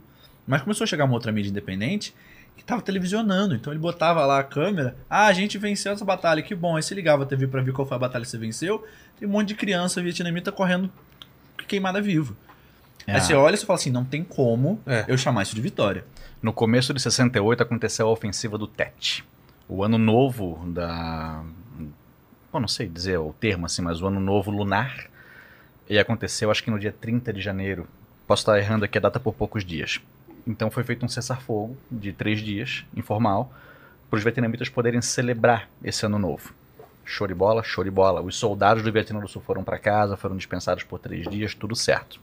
Mas 0.47 0.61
começou 0.61 0.83
a 0.83 0.87
chegar 0.87 1.05
uma 1.05 1.13
outra 1.13 1.31
mídia 1.31 1.49
independente 1.49 2.13
que 2.55 2.63
estava 2.63 2.81
televisionando. 2.81 3.53
Então 3.53 3.71
ele 3.71 3.79
botava 3.79 4.25
lá 4.25 4.39
a 4.39 4.43
câmera. 4.43 4.95
Ah, 5.09 5.27
a 5.27 5.33
gente 5.33 5.57
venceu 5.59 5.91
essa 5.91 6.03
batalha, 6.03 6.41
que 6.41 6.55
bom. 6.55 6.75
Aí 6.75 6.81
você 6.81 6.95
ligava 6.95 7.23
a 7.23 7.25
TV 7.25 7.47
para 7.47 7.61
ver 7.61 7.71
qual 7.71 7.87
foi 7.87 7.95
a 7.95 7.99
batalha 7.99 8.23
que 8.23 8.31
você 8.31 8.37
venceu. 8.37 8.83
Tem 9.19 9.27
um 9.27 9.31
monte 9.31 9.49
de 9.49 9.55
criança 9.55 10.01
vietnamita 10.01 10.51
correndo 10.51 10.89
queimada 11.67 12.01
viva. 12.01 12.35
Aí 13.05 13.21
você 13.21 13.33
olha 13.33 13.55
e 13.55 13.57
você 13.57 13.65
fala 13.65 13.77
assim, 13.79 13.91
não 13.91 14.03
tem 14.03 14.23
como 14.23 14.81
É. 14.85 15.05
eu 15.07 15.17
chamar 15.17 15.43
isso 15.43 15.53
de 15.55 15.61
vitória. 15.61 16.03
No 16.41 16.53
começo 16.53 16.93
de 16.93 17.01
68 17.01 17.63
aconteceu 17.63 18.07
a 18.07 18.11
ofensiva 18.11 18.57
do 18.57 18.67
Tet. 18.67 19.25
O 19.67 19.83
ano 19.83 19.97
novo 19.97 20.61
da. 20.67 21.43
Bom, 22.53 22.59
não 22.59 22.67
sei 22.67 22.87
dizer 22.87 23.17
o 23.17 23.33
termo 23.33 23.65
assim, 23.65 23.81
mas 23.81 24.01
o 24.01 24.07
ano 24.07 24.19
novo 24.19 24.51
lunar. 24.51 25.07
E 25.89 25.97
aconteceu 25.97 26.51
acho 26.51 26.63
que 26.63 26.69
no 26.69 26.79
dia 26.79 26.91
30 26.91 27.33
de 27.33 27.41
janeiro. 27.41 27.87
Posso 28.27 28.41
estar 28.41 28.59
errando 28.59 28.85
aqui 28.85 28.97
a 28.97 29.01
data 29.01 29.19
por 29.19 29.33
poucos 29.33 29.65
dias. 29.65 29.99
Então 30.45 30.69
foi 30.69 30.83
feito 30.83 31.05
um 31.05 31.09
cessar-fogo 31.09 31.75
de 31.89 32.13
três 32.13 32.39
dias, 32.39 32.85
informal, 32.95 33.51
para 34.09 34.17
os 34.17 34.23
vietnamitas 34.23 34.69
poderem 34.69 35.01
celebrar 35.01 35.67
esse 35.83 36.05
ano 36.05 36.19
novo. 36.19 36.53
Show 37.03 37.25
de 37.25 37.33
bola, 37.33 37.63
show 37.63 37.83
de 37.83 37.89
bola. 37.89 38.21
Os 38.21 38.37
soldados 38.37 38.83
do 38.83 38.91
Vietnã 38.91 39.19
do 39.19 39.27
Sul 39.27 39.41
foram 39.41 39.63
para 39.63 39.79
casa, 39.79 40.15
foram 40.15 40.37
dispensados 40.37 40.83
por 40.83 40.99
três 40.99 41.27
dias, 41.27 41.55
tudo 41.55 41.75
certo. 41.75 42.19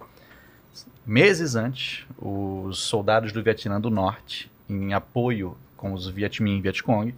Meses 1.06 1.54
antes, 1.54 2.06
os 2.18 2.78
soldados 2.78 3.32
do 3.32 3.42
Vietnã 3.42 3.80
do 3.80 3.90
Norte, 3.90 4.50
em 4.68 4.94
apoio 4.94 5.56
com 5.76 5.92
os 5.92 6.08
Viet 6.08 6.42
Minh 6.42 6.58
e 6.58 6.62
Vietcong, 6.62 7.14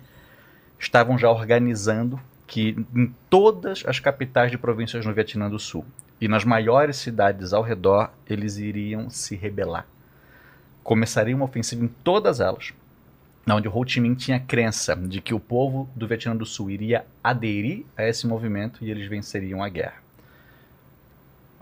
estavam 0.78 1.16
já 1.16 1.30
organizando 1.30 2.20
que 2.46 2.76
em 2.94 3.14
todas 3.28 3.84
as 3.86 3.98
capitais 3.98 4.50
de 4.50 4.58
províncias 4.58 5.04
no 5.04 5.12
Vietnã 5.12 5.48
do 5.48 5.58
Sul 5.58 5.84
e 6.20 6.28
nas 6.28 6.44
maiores 6.44 6.96
cidades 6.96 7.52
ao 7.52 7.62
redor, 7.62 8.10
eles 8.28 8.56
iriam 8.56 9.10
se 9.10 9.36
rebelar. 9.36 9.86
Começaria 10.82 11.34
uma 11.34 11.44
ofensiva 11.44 11.84
em 11.84 11.88
todas 11.88 12.40
elas, 12.40 12.72
onde 13.48 13.68
Ho 13.68 13.84
Chi 13.86 14.00
Minh 14.00 14.14
tinha 14.14 14.40
crença 14.40 14.96
de 14.96 15.20
que 15.20 15.34
o 15.34 15.40
povo 15.40 15.88
do 15.94 16.06
Vietnã 16.06 16.34
do 16.34 16.46
Sul 16.46 16.70
iria 16.70 17.04
aderir 17.22 17.84
a 17.96 18.04
esse 18.04 18.26
movimento 18.26 18.84
e 18.84 18.90
eles 18.90 19.08
venceriam 19.08 19.62
a 19.62 19.68
guerra. 19.68 20.05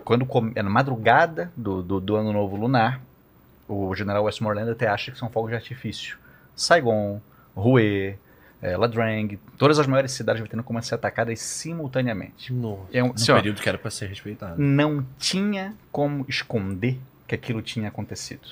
Quando 0.05 0.25
é 0.55 0.61
na 0.63 0.69
madrugada 0.69 1.51
do, 1.57 1.81
do, 1.81 1.99
do 1.99 2.15
Ano 2.15 2.31
Novo 2.31 2.55
Lunar, 2.55 3.01
o 3.67 3.93
general 3.95 4.23
Westmoreland 4.23 4.71
até 4.71 4.87
acha 4.87 5.11
que 5.11 5.17
são 5.17 5.29
fogos 5.29 5.49
de 5.49 5.55
artifício. 5.55 6.17
Saigon, 6.55 7.19
Hue, 7.55 8.15
eh, 8.61 8.77
La 8.77 8.87
Drang, 8.87 9.37
todas 9.57 9.79
as 9.79 9.87
maiores 9.87 10.11
cidades 10.11 10.39
do 10.39 10.43
Vietnã 10.43 10.61
começam 10.63 10.85
a 10.85 10.89
ser 10.89 10.95
atacadas 10.95 11.39
simultaneamente. 11.39 12.53
Nossa. 12.53 12.83
É 12.93 13.03
um, 13.03 13.07
No 13.07 13.13
assim, 13.15 13.31
ó, 13.31 13.35
período 13.35 13.59
que 13.61 13.67
era 13.67 13.77
pra 13.77 13.89
ser 13.91 14.05
respeitado. 14.07 14.61
não 14.61 15.05
tinha 15.17 15.73
como 15.91 16.23
esconder 16.29 16.99
que 17.27 17.33
aquilo 17.35 17.61
tinha 17.61 17.87
acontecido. 17.89 18.47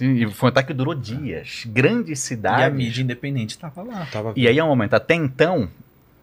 E 0.00 0.26
foi 0.30 0.48
um 0.48 0.50
ataque 0.50 0.68
que 0.68 0.74
durou 0.74 0.94
dias. 0.94 1.64
Grandes 1.66 2.18
E 2.18 2.22
cidades. 2.22 2.64
a 2.66 2.70
mídia 2.70 3.02
independente 3.02 3.58
tava 3.58 3.82
lá. 3.82 4.06
Tava 4.12 4.32
E 4.36 4.46
aí 4.48 4.58
é 4.58 4.64
um 4.64 4.68
momento, 4.68 4.94
até 4.94 5.14
então, 5.14 5.68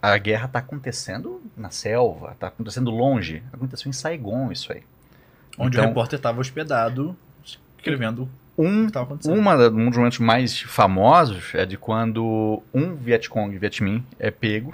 a 0.01 0.17
guerra 0.17 0.45
está 0.45 0.59
acontecendo 0.59 1.41
na 1.57 1.69
selva, 1.69 2.31
está 2.33 2.47
acontecendo 2.47 2.91
longe. 2.91 3.41
Aconteceu 3.51 3.89
em 3.89 3.93
Saigon 3.93 4.51
isso 4.51 4.71
aí. 4.71 4.83
Onde 5.57 5.75
Então- 5.77 5.85
o 5.85 5.87
repórter 5.89 6.19
tava 6.19 6.39
hospedado, 6.39 7.15
escrevendo 7.77 8.29
Um, 8.57 8.83
o 8.83 8.85
que 8.87 8.91
tava 8.91 9.05
acontecendo. 9.05 9.37
uma, 9.37 9.55
um 9.67 9.87
dos 9.89 9.97
momentos 9.97 10.19
mais 10.19 10.59
famosos 10.61 11.53
é 11.55 11.65
de 11.65 11.77
quando 11.77 12.61
um 12.73 12.95
Vietcong, 12.95 13.57
Viet 13.57 13.81
Minh, 13.83 14.03
é 14.19 14.29
pego 14.31 14.73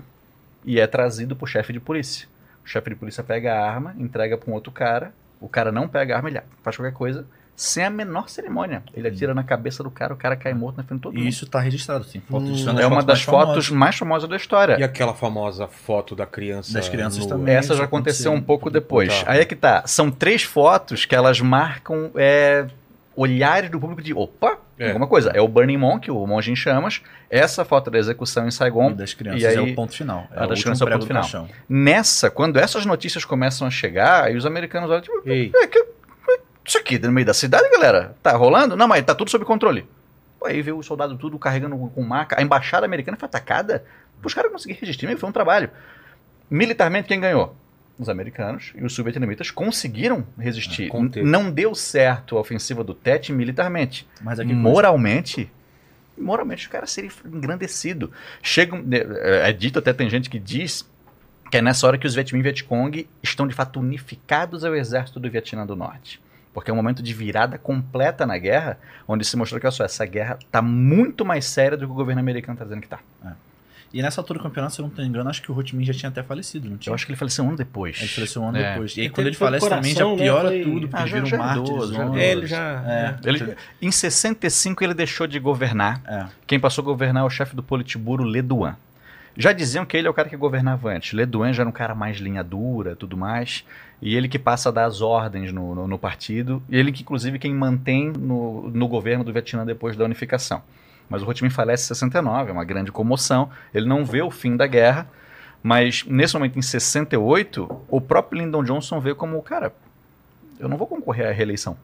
e 0.66 0.80
é 0.80 0.88
trazido 0.88 1.36
pro 1.36 1.48
chefe 1.48 1.72
de 1.74 1.80
polícia. 1.80 2.28
O 2.66 2.68
chefe 2.68 2.90
de 2.90 2.96
polícia 2.96 3.24
pega 3.24 3.54
a 3.54 3.70
arma, 3.70 3.96
entrega 3.98 4.38
para 4.38 4.50
um 4.50 4.54
outro 4.54 4.72
cara, 4.72 5.14
o 5.40 5.48
cara 5.50 5.72
não 5.72 5.88
pega 5.88 6.14
a 6.14 6.18
arma, 6.18 6.30
ele 6.30 6.42
faz 6.62 6.76
qualquer 6.78 6.94
coisa, 6.94 7.26
sem 7.56 7.84
a 7.84 7.90
menor 7.90 8.30
cerimônia. 8.30 8.82
Ele 8.96 9.08
atira 9.08 9.34
na 9.34 9.44
cabeça 9.44 9.84
do 9.84 9.92
cara, 9.92 10.14
o 10.14 10.18
cara 10.18 10.36
cai 10.36 10.54
morto 10.54 10.78
na 10.78 10.84
frente 10.84 11.00
de 11.00 11.04
todo 11.04 11.14
E 11.16 11.20
mundo. 11.20 11.30
isso 11.30 11.46
tá 11.48 11.60
registrado, 11.60 12.04
sim. 12.04 12.20
Foto 12.30 12.44
Hum, 12.46 12.52
disso 12.54 12.70
é 12.70 12.88
uma 12.88 12.98
das 13.04 13.20
mais 13.20 13.22
fotos 13.22 13.46
famosas. 13.48 13.70
mais 13.70 13.96
famosas 13.98 14.30
da 14.30 14.36
história. 14.36 14.78
E 14.80 14.84
aquela 14.84 15.14
famosa 15.14 15.68
foto 15.68 16.16
da 16.16 16.26
criança. 16.26 16.74
Das 16.74 16.90
crianças 16.90 17.20
nua? 17.20 17.30
também. 17.30 17.54
Essa 17.56 17.76
já 17.76 17.84
aconteceu 17.84 18.32
aconteceu. 18.32 18.32
um 18.34 18.42
pouco 18.42 18.70
depois. 18.70 19.24
Tá. 19.24 19.32
Aí 19.32 19.40
é 19.40 19.46
que 19.46 19.56
tá. 19.56 19.84
São 19.86 20.10
três 20.10 20.44
fotos 20.44 21.06
que 21.06 21.16
elas 21.16 21.40
marcam 21.42 22.10
é, 22.16 22.66
olhares 23.16 23.70
do 23.70 23.80
público 23.80 24.02
de 24.02 24.14
opa, 24.14 24.58
É. 24.80 24.88
alguma 24.88 25.06
coisa. 25.08 25.30
É 25.36 25.40
o 25.40 25.48
Burning 25.48 25.78
Monk, 25.78 26.10
o 26.10 26.26
monge 26.26 26.52
em 26.52 26.56
chamas. 26.56 27.02
Essa 27.30 27.64
foto 27.64 27.92
da 27.92 28.00
execução 28.00 28.46
em 28.46 28.50
E 28.50 28.52
Saigon. 28.52 28.92
das 28.94 29.14
crianças 29.14 29.42
E 29.44 29.46
aí- 29.46 29.56
é 29.56 29.62
o 29.62 29.76
ponto 29.76 29.94
final. 29.94 30.28
A 30.32 30.46
É 30.46 30.48
das 30.48 30.48
o 30.48 30.50
último 30.50 30.64
crianças 30.64 30.82
é 30.82 30.86
o 30.86 30.90
ponto 30.94 31.06
final. 31.08 31.22
caixão. 31.22 31.50
Nessa, 31.70 32.32
quando 32.32 32.58
essas 32.58 32.86
notícias 32.86 33.24
começam 33.24 33.68
a 33.68 33.72
chegar, 33.72 34.24
aí 34.26 34.36
os 34.36 34.46
americanos 34.46 34.90
olham 34.90 35.02
tipo, 35.02 35.22
Ei, 35.26 35.52
"É, 35.56 35.68
que- 35.68 35.86
isso 36.66 36.78
aqui 36.78 36.98
no 36.98 37.12
meio 37.12 37.26
da 37.26 37.34
cidade, 37.34 37.70
galera? 37.70 38.16
Tá 38.24 38.32
rolando? 38.32 38.76
Não, 38.76 38.88
mas 38.88 39.04
tá 39.04 39.14
tudo 39.14 39.30
sob 39.30 39.44
controle. 39.46 39.86
Pô, 40.40 40.48
aí 40.48 40.62
vê 40.62 40.72
o 40.72 40.82
soldado 40.82 41.18
tudo 41.18 41.38
carregando 41.38 41.78
com 41.78 42.02
maca. 42.02 42.40
A 42.40 42.42
embaixada 42.42 42.86
americana 42.86 43.18
foi 43.18 43.26
atacada. 43.26 43.84
Os 44.24 44.34
caras 44.34 44.52
conseguiram 44.52 44.80
resistir, 44.80 45.06
mas 45.06 45.20
foi 45.20 45.30
um 45.30 45.34
trabalho. 45.34 45.70
Militarmente, 46.50 47.08
quem 47.08 47.20
ganhou? 47.20 47.56
Os 48.00 48.10
americanos 48.10 48.72
e 48.76 48.84
os 48.84 48.94
subvietnamitas 48.94 49.52
conseguiram 49.52 50.26
resistir. 50.38 50.88
Conter. 50.88 51.24
Não 51.24 51.52
deu 51.52 51.76
certo 51.76 52.38
a 52.38 52.40
ofensiva 52.40 52.84
do 52.84 52.94
Tet 52.94 53.32
militarmente. 53.32 54.08
Mas 54.22 54.40
aqui 54.40 54.54
Moralmente, 54.54 55.52
moralmente 56.18 56.64
os 56.64 56.68
caras 56.68 56.92
seriam 56.92 57.14
engrandecidos. 57.26 58.10
Chegam, 58.42 58.84
é, 58.92 59.50
é 59.50 59.54
dito 59.54 59.80
até 59.80 59.94
tem 59.94 60.10
gente 60.10 60.30
que 60.30 60.40
diz 60.40 60.90
que 61.52 61.58
é 61.58 61.62
nessa 61.62 61.86
hora 61.86 62.00
que 62.00 62.08
os 62.08 62.16
Viet 62.16 62.34
Minh 62.34 62.40
e 62.40 62.44
Vietcong 62.44 63.08
estão 63.22 63.48
de 63.48 63.54
fato 63.54 63.80
unificados 63.80 64.66
ao 64.66 64.76
exército 64.76 65.20
do 65.20 65.30
Vietnã 65.30 65.66
do 65.68 65.76
Norte. 65.76 66.20
Porque 66.54 66.70
é 66.70 66.74
um 66.74 66.78
momento 66.78 67.02
de 67.02 67.14
virada 67.14 67.58
completa 67.58 68.26
na 68.26 68.38
guerra, 68.38 68.78
onde 69.08 69.26
se 69.26 69.36
mostrou 69.36 69.60
que 69.60 69.66
olha 69.66 69.72
só, 69.72 69.84
essa 69.84 70.06
guerra 70.06 70.38
está 70.40 70.62
muito 70.62 71.26
mais 71.26 71.46
séria 71.46 71.76
do 71.78 71.86
que 71.88 71.92
o 71.92 71.96
governo 71.96 72.20
americano 72.22 72.54
está 72.54 72.64
dizendo 72.64 72.82
que 72.82 72.88
está. 72.88 73.00
E 73.92 74.02
nessa 74.02 74.20
altura 74.22 74.40
do 74.40 74.44
campeonato, 74.44 74.74
se 74.74 74.82
eu 74.82 74.88
não 74.88 74.90
tô 74.90 75.04
engano, 75.04 75.30
acho 75.30 75.40
que 75.40 75.52
o 75.52 75.56
Ho 75.56 75.64
Chi 75.68 75.76
Minh 75.76 75.86
já 75.86 75.94
tinha 75.94 76.10
até 76.10 76.24
falecido, 76.24 76.68
não 76.68 76.78
tinha? 76.78 76.90
Eu 76.90 76.96
acho 76.96 77.06
que 77.06 77.12
ele 77.12 77.18
faleceu 77.18 77.44
um 77.46 77.50
ano 77.50 77.58
depois. 77.58 78.00
Ele 78.00 78.08
faleceu 78.08 78.42
um 78.42 78.50
ano 78.50 78.58
É. 78.58 78.72
depois. 78.72 78.98
E 78.98 79.02
aí, 79.02 79.06
Ele 79.06 79.14
quando 79.14 79.28
ele 79.28 79.36
falece 79.36 79.70
também, 79.70 79.94
já 79.94 80.00
coração, 80.04 80.16
né? 80.18 80.24
piora 80.24 80.48
Foi- 80.50 80.64
tudo, 80.64 80.88
porque 80.88 80.96
Ah, 80.96 81.00
eles 81.02 81.10
já- 81.12 81.16
viram 81.16 81.26
já 81.28 81.36
é 81.36 81.40
mártires. 81.40 81.70
idoso, 81.70 81.94
já 81.94 82.02
é 82.02 82.06
homens. 82.06 82.18
idoso. 82.18 82.26
É, 82.26 82.32
ele 82.32 82.48
já. 82.48 82.84
É. 82.92 83.16
Ele, 83.30 83.56
em 83.84 83.92
65 83.92 84.84
ele 84.84 84.96
deixou 84.96 85.28
de 85.28 85.38
governar. 85.40 86.02
É. 86.08 86.26
Quem 86.48 86.60
passou 86.60 86.82
a 86.82 86.86
governar 86.86 87.22
é 87.22 87.26
o 87.26 87.30
chefe 87.30 87.56
do 87.56 87.62
Politburo, 87.62 88.24
Le 88.24 88.42
Duan. 88.42 88.76
Já 89.36 89.52
diziam 89.52 89.86
que 89.86 89.98
ele 89.98 90.08
é 90.08 90.10
o 90.10 90.14
cara 90.14 90.30
que 90.30 90.38
governava 90.38 90.92
antes. 90.92 91.14
Le 91.14 91.26
Duan 91.26 91.54
já 91.54 91.64
era 91.64 91.70
um 91.70 91.74
cara 91.74 91.96
mais 91.96 92.18
linha 92.18 92.44
dura, 92.44 92.96
tudo 92.96 93.18
mais. 93.18 93.66
E 94.02 94.16
ele 94.16 94.28
que 94.28 94.38
passa 94.38 94.70
a 94.70 94.72
dar 94.72 94.86
as 94.86 95.02
ordens 95.02 95.52
no, 95.52 95.74
no, 95.74 95.88
no 95.88 95.98
partido. 95.98 96.62
E 96.70 96.78
ele 96.78 96.92
que, 96.92 97.02
inclusive, 97.02 97.40
quem 97.40 97.54
mantém 97.54 98.12
no, 98.12 98.70
no 98.70 98.88
governo 98.88 99.24
do 99.24 99.34
Vietnã 99.34 99.66
depois 99.66 99.98
da 99.98 100.06
unificação. 100.06 100.62
Mas 101.10 101.24
o 101.24 101.30
Ho 101.30 101.36
Chi 101.36 101.44
Minh 101.44 101.50
falece 101.50 101.86
em 101.86 101.88
69, 101.88 102.50
é 102.50 102.54
uma 102.54 102.64
grande 102.64 102.92
comoção. 102.92 103.50
Ele 103.74 103.88
não 103.88 104.06
vê 104.06 104.22
o 104.22 104.30
fim 104.30 104.56
da 104.56 104.68
guerra. 104.68 105.08
Mas, 105.64 106.04
nesse 106.06 106.34
momento, 106.34 106.60
em 106.60 106.62
68, 106.62 107.86
o 107.90 108.02
próprio 108.02 108.40
Lyndon 108.42 108.64
Johnson 108.64 109.00
vê 109.00 109.16
como, 109.16 109.42
cara, 109.42 109.74
eu 110.60 110.68
não 110.68 110.78
vou 110.78 110.86
concorrer 110.86 111.28
à 111.28 111.32
reeleição. 111.32 111.78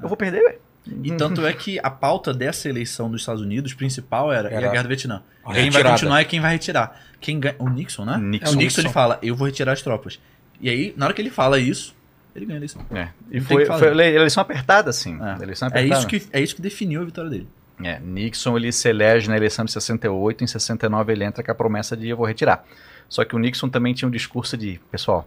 Eu 0.00 0.08
vou 0.08 0.16
perder, 0.16 0.42
velho. 0.42 0.69
E 1.02 1.12
tanto 1.12 1.46
é 1.46 1.52
que 1.52 1.78
a 1.82 1.90
pauta 1.90 2.32
dessa 2.32 2.68
eleição 2.68 3.10
dos 3.10 3.20
Estados 3.22 3.42
Unidos 3.42 3.74
principal 3.74 4.32
era, 4.32 4.48
Era 4.48 4.68
a 4.68 4.70
guerra 4.70 4.82
do 4.84 4.88
Vietnã. 4.88 5.22
a 5.44 5.52
Quem 5.52 5.54
vai 5.54 5.62
retirada. 5.64 5.90
continuar 5.90 6.20
é 6.20 6.24
quem 6.24 6.40
vai 6.40 6.52
retirar. 6.52 7.00
Quem 7.20 7.38
ganha... 7.38 7.54
O 7.58 7.68
Nixon, 7.68 8.04
né? 8.04 8.16
Nixon. 8.16 8.46
É, 8.46 8.50
o 8.50 8.56
Nixon, 8.56 8.80
ele 8.80 8.88
fala, 8.88 9.18
eu 9.22 9.36
vou 9.36 9.46
retirar 9.46 9.72
as 9.72 9.82
tropas. 9.82 10.18
E 10.60 10.68
aí, 10.70 10.94
na 10.96 11.06
hora 11.06 11.14
que 11.14 11.20
ele 11.22 11.30
fala 11.30 11.58
isso, 11.58 11.94
ele 12.34 12.46
ganha 12.46 12.56
a 12.56 12.60
eleição. 12.60 12.82
É. 12.90 13.08
E 13.30 13.40
foi, 13.40 13.66
foi 13.66 13.88
ele- 13.88 14.02
eleição 14.16 14.40
apertada, 14.40 14.90
assim. 14.90 15.18
É. 15.22 15.42
Eleição 15.42 15.66
É 15.66 15.70
apertada. 15.70 15.98
isso, 16.00 16.06
que, 16.08 16.22
é 16.32 16.40
isso 16.40 16.56
que 16.56 16.62
definiu 16.62 17.02
a 17.02 17.04
vitória 17.04 17.30
dele. 17.30 17.46
É, 17.82 17.98
Nixon 18.00 18.56
ele 18.56 18.72
se 18.72 18.88
elege 18.88 19.28
na 19.28 19.36
eleição 19.36 19.64
de 19.64 19.72
68, 19.72 20.44
em 20.44 20.46
69 20.46 21.12
ele 21.12 21.24
entra 21.24 21.42
com 21.42 21.50
a 21.50 21.54
promessa 21.54 21.96
de 21.96 22.08
eu 22.08 22.16
vou 22.16 22.26
retirar. 22.26 22.64
Só 23.08 23.24
que 23.24 23.34
o 23.34 23.38
Nixon 23.38 23.68
também 23.68 23.92
tinha 23.94 24.06
um 24.08 24.10
discurso 24.10 24.56
de, 24.56 24.80
pessoal, 24.90 25.26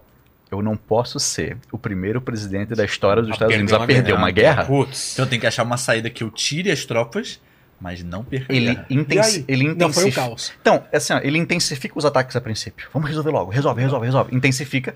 eu 0.53 0.61
não 0.61 0.77
posso 0.77 1.19
ser 1.19 1.57
o 1.71 1.77
primeiro 1.77 2.21
presidente 2.21 2.73
da 2.75 2.85
história 2.85 3.21
dos 3.21 3.31
Estados 3.31 3.53
Unidos 3.55 3.73
a 3.73 3.85
perder 3.85 4.13
uma 4.13 4.31
guerra. 4.31 4.65
Putz. 4.65 5.13
Então 5.13 5.25
tem 5.27 5.39
que 5.39 5.47
achar 5.47 5.63
uma 5.63 5.77
saída 5.77 6.09
que 6.09 6.23
eu 6.23 6.29
tire 6.31 6.71
as 6.71 6.85
tropas, 6.85 7.39
mas 7.79 8.03
não 8.03 8.23
perca 8.23 8.53
a 8.53 8.55
Ele, 8.55 8.67
guerra. 8.73 8.85
intensi 8.89 9.37
E 9.39 9.39
aí? 9.39 9.45
ele 9.47 9.63
Não, 9.75 9.91
foi 9.91 10.03
um 10.03 10.07
intensifica. 10.07 10.21
caos. 10.21 10.53
Então, 10.61 10.83
é 10.91 10.97
assim, 10.97 11.13
ó, 11.13 11.19
ele 11.21 11.37
intensifica 11.37 11.97
os 11.97 12.05
ataques 12.05 12.35
a 12.35 12.41
princípio. 12.41 12.87
Vamos 12.93 13.09
resolver 13.09 13.31
logo, 13.31 13.51
resolve, 13.51 13.81
resolve, 13.81 14.05
resolve. 14.05 14.35
Intensifica, 14.35 14.95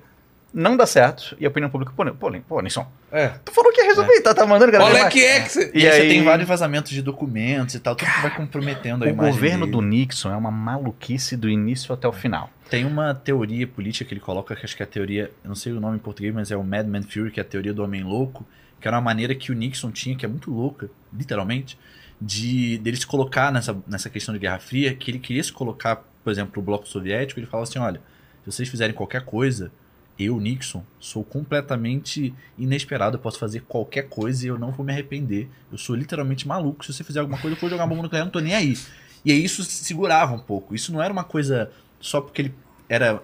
não 0.53 0.75
dá 0.77 0.85
certo, 0.85 1.35
e 1.39 1.45
a 1.45 1.49
opinião 1.49 1.69
pública, 1.69 1.91
pô, 1.95 2.05
pô, 2.13 2.31
pô 2.47 2.61
Nixon, 2.61 2.87
É. 3.11 3.27
tu 3.43 3.51
falou 3.51 3.71
que 3.71 3.81
ia 3.81 3.87
resolver, 3.87 4.21
tá, 4.21 4.33
tá 4.33 4.45
mandando 4.45 4.71
galera 4.71 4.97
é 4.97 5.01
mais. 5.03 5.13
que 5.13 5.23
é 5.23 5.41
que 5.41 5.49
você. 5.49 5.71
E 5.73 5.81
E 5.83 5.87
aí 5.87 6.01
você 6.01 6.07
tem 6.07 6.23
vários 6.23 6.47
vazamentos 6.47 6.91
de 6.91 7.01
documentos 7.01 7.75
e 7.75 7.79
tal, 7.79 7.95
tudo 7.95 8.09
que 8.09 8.21
vai 8.21 8.35
comprometendo 8.35 9.03
a 9.03 9.07
O 9.07 9.09
imagem 9.09 9.31
governo 9.33 9.65
dele. 9.65 9.71
do 9.71 9.81
Nixon 9.81 10.31
é 10.31 10.35
uma 10.37 10.49
maluquice 10.51 11.35
do 11.37 11.49
início 11.49 11.93
até 11.93 12.07
o 12.07 12.13
final. 12.13 12.49
Tem 12.69 12.85
uma 12.85 13.13
teoria 13.13 13.67
política 13.67 14.05
que 14.07 14.13
ele 14.13 14.21
coloca, 14.21 14.55
que 14.55 14.65
acho 14.65 14.75
que 14.75 14.81
é 14.83 14.85
a 14.85 14.89
teoria, 14.89 15.31
eu 15.43 15.47
não 15.49 15.55
sei 15.55 15.73
o 15.73 15.79
nome 15.79 15.97
em 15.97 15.99
português, 15.99 16.33
mas 16.33 16.49
é 16.51 16.57
o 16.57 16.63
Madman 16.63 17.03
Fury, 17.03 17.31
que 17.31 17.39
é 17.39 17.43
a 17.43 17.45
teoria 17.45 17.73
do 17.73 17.83
homem 17.83 18.03
louco, 18.03 18.45
que 18.81 18.87
era 18.87 18.97
uma 18.97 19.01
maneira 19.03 19.33
que 19.35 19.51
o 19.51 19.55
Nixon 19.55 19.91
tinha, 19.91 20.15
que 20.15 20.25
é 20.25 20.29
muito 20.29 20.51
louca, 20.51 20.89
literalmente, 21.13 21.77
de 22.21 22.77
dele 22.79 22.97
se 22.97 23.05
colocar 23.05 23.51
nessa, 23.51 23.77
nessa 23.87 24.09
questão 24.09 24.33
de 24.33 24.39
Guerra 24.39 24.59
Fria, 24.59 24.93
que 24.93 25.11
ele 25.11 25.19
queria 25.19 25.43
se 25.43 25.51
colocar, 25.53 26.03
por 26.23 26.31
exemplo, 26.31 26.61
o 26.61 26.65
bloco 26.65 26.87
soviético, 26.87 27.39
ele 27.39 27.47
fala 27.47 27.63
assim, 27.63 27.79
olha, 27.79 28.01
se 28.43 28.51
vocês 28.51 28.67
fizerem 28.69 28.93
qualquer 28.95 29.23
coisa, 29.23 29.71
eu, 30.19 30.39
Nixon, 30.39 30.83
sou 30.99 31.23
completamente 31.23 32.33
inesperado, 32.57 33.17
eu 33.17 33.19
posso 33.21 33.37
fazer 33.39 33.61
qualquer 33.61 34.03
coisa 34.09 34.45
e 34.45 34.49
eu 34.49 34.57
não 34.57 34.71
vou 34.71 34.85
me 34.85 34.91
arrepender. 34.91 35.47
Eu 35.71 35.77
sou 35.77 35.95
literalmente 35.95 36.47
maluco, 36.47 36.85
se 36.85 36.93
você 36.93 37.03
fizer 37.03 37.19
alguma 37.19 37.37
coisa, 37.37 37.55
eu 37.55 37.59
vou 37.61 37.69
jogar 37.69 37.83
uma 37.83 37.89
bomba 37.89 38.03
nuclear, 38.03 38.21
eu 38.21 38.25
não 38.25 38.31
tô 38.31 38.39
nem 38.39 38.55
aí. 38.55 38.77
E 39.23 39.31
aí 39.31 39.43
isso 39.43 39.63
segurava 39.63 40.33
um 40.33 40.39
pouco. 40.39 40.73
Isso 40.73 40.91
não 40.91 41.01
era 41.01 41.11
uma 41.11 41.23
coisa 41.23 41.69
só 41.99 42.21
porque 42.21 42.41
ele 42.43 42.55
era 42.87 43.21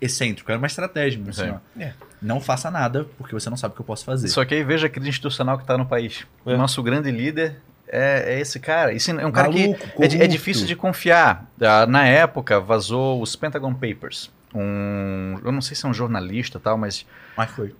excêntrico, 0.00 0.50
era 0.50 0.58
uma 0.58 0.66
estratégia. 0.66 1.22
assim, 1.28 1.50
ó. 1.50 1.58
É. 1.80 1.92
Não 2.22 2.40
faça 2.40 2.70
nada, 2.70 3.06
porque 3.18 3.34
você 3.34 3.50
não 3.50 3.56
sabe 3.56 3.72
o 3.72 3.74
que 3.74 3.80
eu 3.80 3.86
posso 3.86 4.04
fazer. 4.04 4.28
Só 4.28 4.44
que 4.44 4.54
aí 4.54 4.62
veja 4.64 4.86
a 4.86 4.90
crise 4.90 5.08
institucional 5.08 5.56
que 5.56 5.64
está 5.64 5.76
no 5.76 5.86
país. 5.86 6.26
É. 6.46 6.54
O 6.54 6.56
nosso 6.58 6.82
grande 6.82 7.10
líder 7.10 7.56
é, 7.88 8.34
é 8.34 8.40
esse 8.40 8.60
cara. 8.60 8.94
Esse 8.94 9.10
é 9.10 9.26
um 9.26 9.32
cara 9.32 9.50
Maluco, 9.50 9.78
que 9.96 10.02
é, 10.02 10.24
é 10.24 10.26
difícil 10.26 10.66
de 10.66 10.76
confiar. 10.76 11.50
Ah, 11.60 11.86
Na 11.86 12.06
época, 12.06 12.60
vazou 12.60 13.20
os 13.20 13.34
Pentagon 13.36 13.74
Papers. 13.74 14.30
Um, 14.54 15.38
eu 15.44 15.52
não 15.52 15.60
sei 15.60 15.76
se 15.76 15.86
é 15.86 15.88
um 15.88 15.94
jornalista 15.94 16.58
e 16.58 16.60
tal, 16.60 16.76
mas 16.76 17.06
Mas 17.36 17.50
foi. 17.50 17.74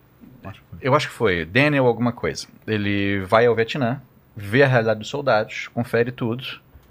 Acho 0.45 0.61
que 0.61 0.67
foi. 0.71 0.79
eu 0.81 0.95
acho 0.95 1.09
que 1.09 1.15
foi 1.15 1.45
Daniel 1.45 1.87
alguma 1.87 2.13
coisa. 2.13 2.47
Ele 2.67 3.21
vai 3.27 3.47
ao 3.47 3.55
Vietnã, 3.55 4.01
vê 4.37 4.63
a 4.63 4.67
realidade 4.67 5.01
dos 5.01 5.09
soldados, 5.09 5.69
confere 5.69 6.13
tudo, 6.13 6.45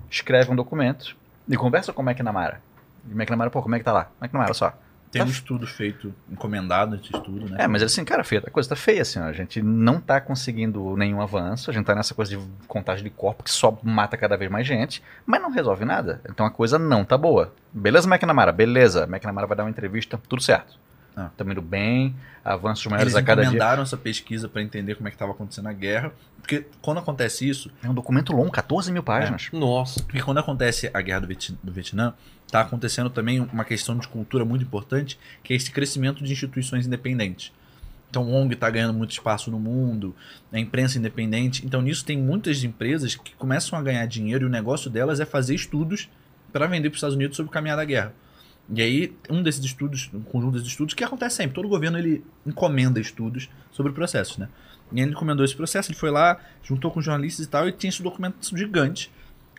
escreve 0.09 0.51
um 0.51 0.55
documento 0.55 1.15
e 1.47 1.55
conversa 1.55 1.93
com 1.93 2.01
o 2.01 2.09
McNamara. 2.09 2.61
E 3.09 3.13
o 3.13 3.15
McNamara, 3.15 3.49
pô, 3.49 3.61
como 3.61 3.75
é 3.75 3.79
que 3.79 3.85
tá 3.85 3.93
lá? 3.93 4.11
McNamara, 4.21 4.49
olha 4.49 4.53
só. 4.53 4.73
Tem 5.11 5.21
Tá 5.23 5.27
um 5.27 5.31
estudo 5.31 5.65
feito, 5.65 6.13
encomendado 6.31 6.95
esse 6.95 7.05
estudo, 7.05 7.49
né? 7.49 7.57
É, 7.61 7.67
mas 7.67 7.81
assim, 7.81 8.05
cara, 8.05 8.23
feia, 8.23 8.43
a 8.45 8.51
coisa 8.51 8.69
tá 8.69 8.75
feia, 8.75 9.01
assim, 9.01 9.19
ó. 9.19 9.23
A 9.23 9.33
gente 9.33 9.59
não 9.61 9.99
tá 9.99 10.21
conseguindo 10.21 10.95
nenhum 10.95 11.19
avanço, 11.19 11.71
a 11.71 11.73
gente 11.73 11.85
tá 11.85 11.95
nessa 11.95 12.13
coisa 12.13 12.37
de 12.37 12.43
contagem 12.67 13.03
de 13.03 13.09
corpo 13.09 13.43
que 13.43 13.49
só 13.49 13.75
mata 13.81 14.15
cada 14.15 14.37
vez 14.37 14.51
mais 14.51 14.67
gente, 14.67 15.01
mas 15.25 15.41
não 15.41 15.49
resolve 15.49 15.83
nada. 15.83 16.21
Então 16.29 16.45
a 16.45 16.51
coisa 16.51 16.77
não 16.77 17.03
tá 17.03 17.17
boa. 17.17 17.51
Beleza, 17.73 18.07
McNamara? 18.07 18.51
Beleza. 18.51 19.05
McNamara 19.05 19.47
vai 19.47 19.57
dar 19.57 19.63
uma 19.63 19.69
entrevista, 19.71 20.19
tudo 20.29 20.43
certo. 20.43 20.77
Ah. 21.15 21.27
Estamos 21.31 21.51
indo 21.53 21.61
bem, 21.61 22.15
avanços 22.45 22.85
maiores 22.85 23.13
Eles 23.13 23.15
a 23.23 23.25
cada 23.25 23.41
dia. 23.41 23.47
encomendaram 23.49 23.81
essa 23.83 23.97
pesquisa 23.97 24.47
para 24.47 24.61
entender 24.61 24.93
como 24.95 25.07
é 25.07 25.11
que 25.11 25.15
estava 25.15 25.31
acontecendo 25.31 25.67
a 25.67 25.73
guerra. 25.73 26.13
Porque 26.39 26.65
quando 26.81 26.99
acontece 26.99 27.49
isso, 27.49 27.71
É 27.83 27.89
um 27.89 27.93
documento 27.95 28.31
longo, 28.31 28.51
14 28.51 28.91
mil 28.91 29.01
páginas. 29.03 29.49
Nossa. 29.51 30.01
porque 30.03 30.21
quando 30.21 30.37
acontece 30.37 30.89
a 30.93 31.01
guerra 31.01 31.21
do, 31.21 31.27
Viet- 31.27 31.57
do 31.63 31.71
Vietnã, 31.73 32.13
está 32.49 32.61
acontecendo 32.61 33.11
também 33.11 33.39
uma 33.39 33.63
questão 33.63 33.95
de 33.95 34.07
cultura 34.07 34.43
muito 34.43 34.63
importante, 34.63 35.19
que 35.43 35.53
é 35.53 35.55
esse 35.55 35.69
crescimento 35.69 36.23
de 36.23 36.33
instituições 36.33 36.87
independentes. 36.87 37.53
Então, 38.09 38.23
o 38.23 38.33
ONG 38.33 38.55
está 38.55 38.67
ganhando 38.71 38.95
muito 38.95 39.11
espaço 39.11 39.51
no 39.51 39.59
mundo, 39.59 40.15
a 40.51 40.59
imprensa 40.59 40.97
independente. 40.97 41.63
Então, 41.63 41.79
nisso 41.79 42.03
tem 42.03 42.17
muitas 42.17 42.63
empresas 42.63 43.13
que 43.13 43.35
começam 43.35 43.77
a 43.77 43.81
ganhar 43.83 44.03
dinheiro 44.07 44.45
e 44.45 44.47
o 44.47 44.49
negócio 44.49 44.89
delas 44.89 45.19
é 45.19 45.25
fazer 45.25 45.53
estudos 45.53 46.09
para 46.51 46.65
vender 46.65 46.89
para 46.89 46.95
os 46.95 46.97
Estados 46.97 47.15
Unidos 47.15 47.37
sobre 47.37 47.51
o 47.51 47.53
caminhar 47.53 47.77
da 47.77 47.85
guerra. 47.85 48.15
E 48.67 48.81
aí, 48.81 49.15
um 49.29 49.43
desses 49.43 49.63
estudos, 49.63 50.09
um 50.11 50.21
conjunto 50.21 50.53
desses 50.53 50.69
estudos, 50.69 50.95
que 50.95 51.03
acontece 51.03 51.35
sempre, 51.35 51.53
todo 51.53 51.69
governo 51.69 51.99
ele 51.99 52.25
encomenda 52.47 52.99
estudos 52.99 53.47
sobre 53.71 53.91
processos, 53.91 54.39
né? 54.39 54.49
E 54.91 54.99
ele 54.99 55.11
encomendou 55.11 55.45
esse 55.45 55.55
processo, 55.55 55.91
ele 55.91 55.99
foi 55.99 56.09
lá, 56.09 56.39
juntou 56.63 56.89
com 56.89 56.99
jornalistas 56.99 57.45
e 57.45 57.49
tal, 57.49 57.69
e 57.69 57.71
tinha 57.71 57.89
esse 57.89 58.01
documento 58.01 58.57
gigante, 58.57 59.11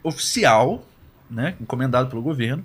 oficial, 0.02 0.84
né, 1.30 1.54
encomendado 1.60 2.08
pelo 2.08 2.20
governo, 2.20 2.64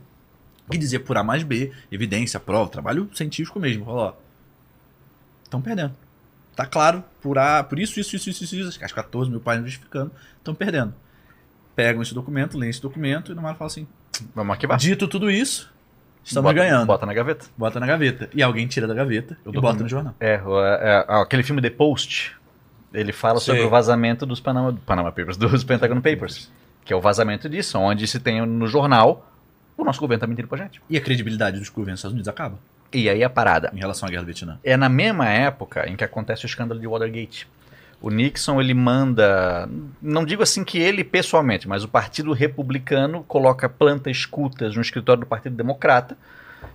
que 0.70 0.78
dizia 0.78 1.00
por 1.00 1.18
A 1.18 1.24
mais 1.24 1.44
B, 1.44 1.72
evidência, 1.92 2.40
prova, 2.40 2.70
trabalho 2.70 3.10
científico 3.14 3.60
mesmo. 3.60 3.86
Falou, 3.86 4.02
ó, 4.02 4.14
estão 5.44 5.62
perdendo. 5.62 5.94
Tá 6.56 6.66
claro, 6.66 7.04
por 7.22 7.38
A, 7.38 7.64
por 7.64 7.78
isso, 7.78 8.00
isso, 8.00 8.16
isso, 8.16 8.30
isso, 8.30 8.44
isso, 8.44 8.56
isso, 8.56 8.84
as 8.84 8.92
14 8.92 9.30
mil 9.30 9.42
páginas 9.42 9.72
justificando, 9.72 10.12
estão 10.38 10.56
perdendo. 10.56 10.94
Pegam 11.76 12.02
esse 12.02 12.14
documento, 12.14 12.58
leem 12.58 12.70
esse 12.70 12.82
documento 12.82 13.32
e 13.32 13.36
no 13.36 13.42
mar 13.42 13.56
fala 13.56 13.68
assim, 13.68 13.86
Vamos 14.34 14.54
arquivar. 14.54 14.78
dito 14.78 15.08
tudo 15.08 15.30
isso, 15.30 15.70
estamos 16.24 16.50
bota, 16.50 16.64
ganhando. 16.64 16.88
Bota 16.88 17.06
na 17.06 17.14
gaveta. 17.14 17.46
Bota 17.58 17.80
na 17.80 17.86
gaveta. 17.86 18.30
E 18.34 18.42
alguém 18.42 18.66
tira 18.68 18.88
da 18.88 18.94
gaveta 18.94 19.38
O 19.44 19.50
e 19.50 19.60
bota 19.60 19.84
no 19.84 19.90
jornal. 19.90 20.16
É, 20.20 20.36
é, 20.36 20.40
é, 20.40 21.06
aquele 21.22 21.44
filme 21.44 21.62
The 21.62 21.72
Post, 21.72 22.34
ele 22.94 23.12
fala 23.12 23.42
Sei. 23.42 23.54
sobre 23.54 23.68
o 23.68 23.70
vazamento 23.70 24.26
dos 24.26 24.40
Panama, 24.40 24.74
Panama 24.86 25.12
Papers, 25.12 25.36
dos 25.38 25.66
Pentagon 25.66 26.00
Papers, 26.00 26.50
que 26.86 26.94
é 26.94 26.96
o 26.96 27.02
vazamento 27.02 27.50
disso, 27.50 27.78
onde 27.78 28.08
se 28.08 28.18
tem 28.18 28.46
no 28.46 28.66
jornal, 28.66 29.30
o 29.78 29.84
nosso 29.84 30.00
governo 30.00 30.22
tá 30.22 30.28
mentindo 30.28 30.48
pra 30.48 30.58
gente. 30.58 30.82
E 30.90 30.98
a 30.98 31.02
credibilidade 31.02 31.60
dos 31.60 31.70
governos 31.70 31.94
dos 31.94 32.00
Estados 32.00 32.14
Unidos 32.14 32.28
acaba 32.28 32.58
E 32.92 33.10
aí 33.10 33.24
a 33.24 33.30
parada. 33.30 33.72
em 33.74 33.80
relação 33.80 34.08
à 34.08 34.10
guerra 34.10 34.24
do 34.24 34.28
Vietnã. 34.28 34.60
É 34.64 34.78
na 34.78 34.90
mesma 34.90 35.28
época 35.28 35.90
em 35.90 35.96
que 35.96 36.04
acontece 36.04 36.46
o 36.46 36.48
escândalo 36.48 36.80
de 36.80 36.88
Watergate. 36.88 37.48
O 38.02 38.10
Nixon, 38.10 38.60
ele 38.60 38.74
manda, 38.74 39.70
não 40.02 40.26
digo 40.26 40.44
assim 40.44 40.64
que 40.64 40.78
ele 40.78 41.04
pessoalmente, 41.04 41.68
mas 41.68 41.84
o 41.84 41.88
Partido 41.88 42.34
Republicano 42.34 43.24
coloca 43.24 43.68
planta 43.70 44.12
escutas 44.12 44.76
no 44.76 44.82
escritório 44.82 45.22
do 45.22 45.26
Partido 45.26 45.56
Democrata. 45.56 46.18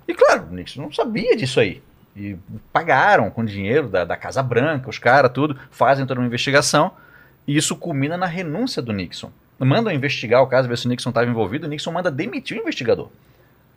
E 0.08 0.14
claro, 0.14 0.48
o 0.50 0.54
Nixon 0.54 0.82
não 0.82 0.92
sabia 0.92 1.36
disso 1.36 1.60
aí. 1.60 1.82
E 2.16 2.36
pagaram 2.72 3.30
com 3.30 3.44
dinheiro 3.44 3.88
da, 3.88 4.04
da 4.04 4.16
Casa 4.16 4.42
Branca, 4.42 4.90
os 4.90 4.98
caras, 4.98 5.30
tudo, 5.32 5.56
fazem 5.70 6.04
toda 6.04 6.20
uma 6.20 6.26
investigação. 6.26 6.92
E 7.46 7.56
isso 7.56 7.76
culmina 7.76 8.16
na 8.16 8.26
renúncia 8.26 8.82
do 8.82 8.92
Nixon. 8.92 9.30
Mandam 9.60 9.92
investigar 9.92 10.42
o 10.42 10.46
caso, 10.46 10.68
ver 10.68 10.78
se 10.78 10.86
o 10.86 10.88
Nixon 10.88 11.10
estava 11.10 11.28
envolvido. 11.28 11.66
O 11.66 11.70
Nixon 11.70 11.92
manda 11.92 12.10
demitir 12.10 12.56
o 12.56 12.60
investigador. 12.60 13.10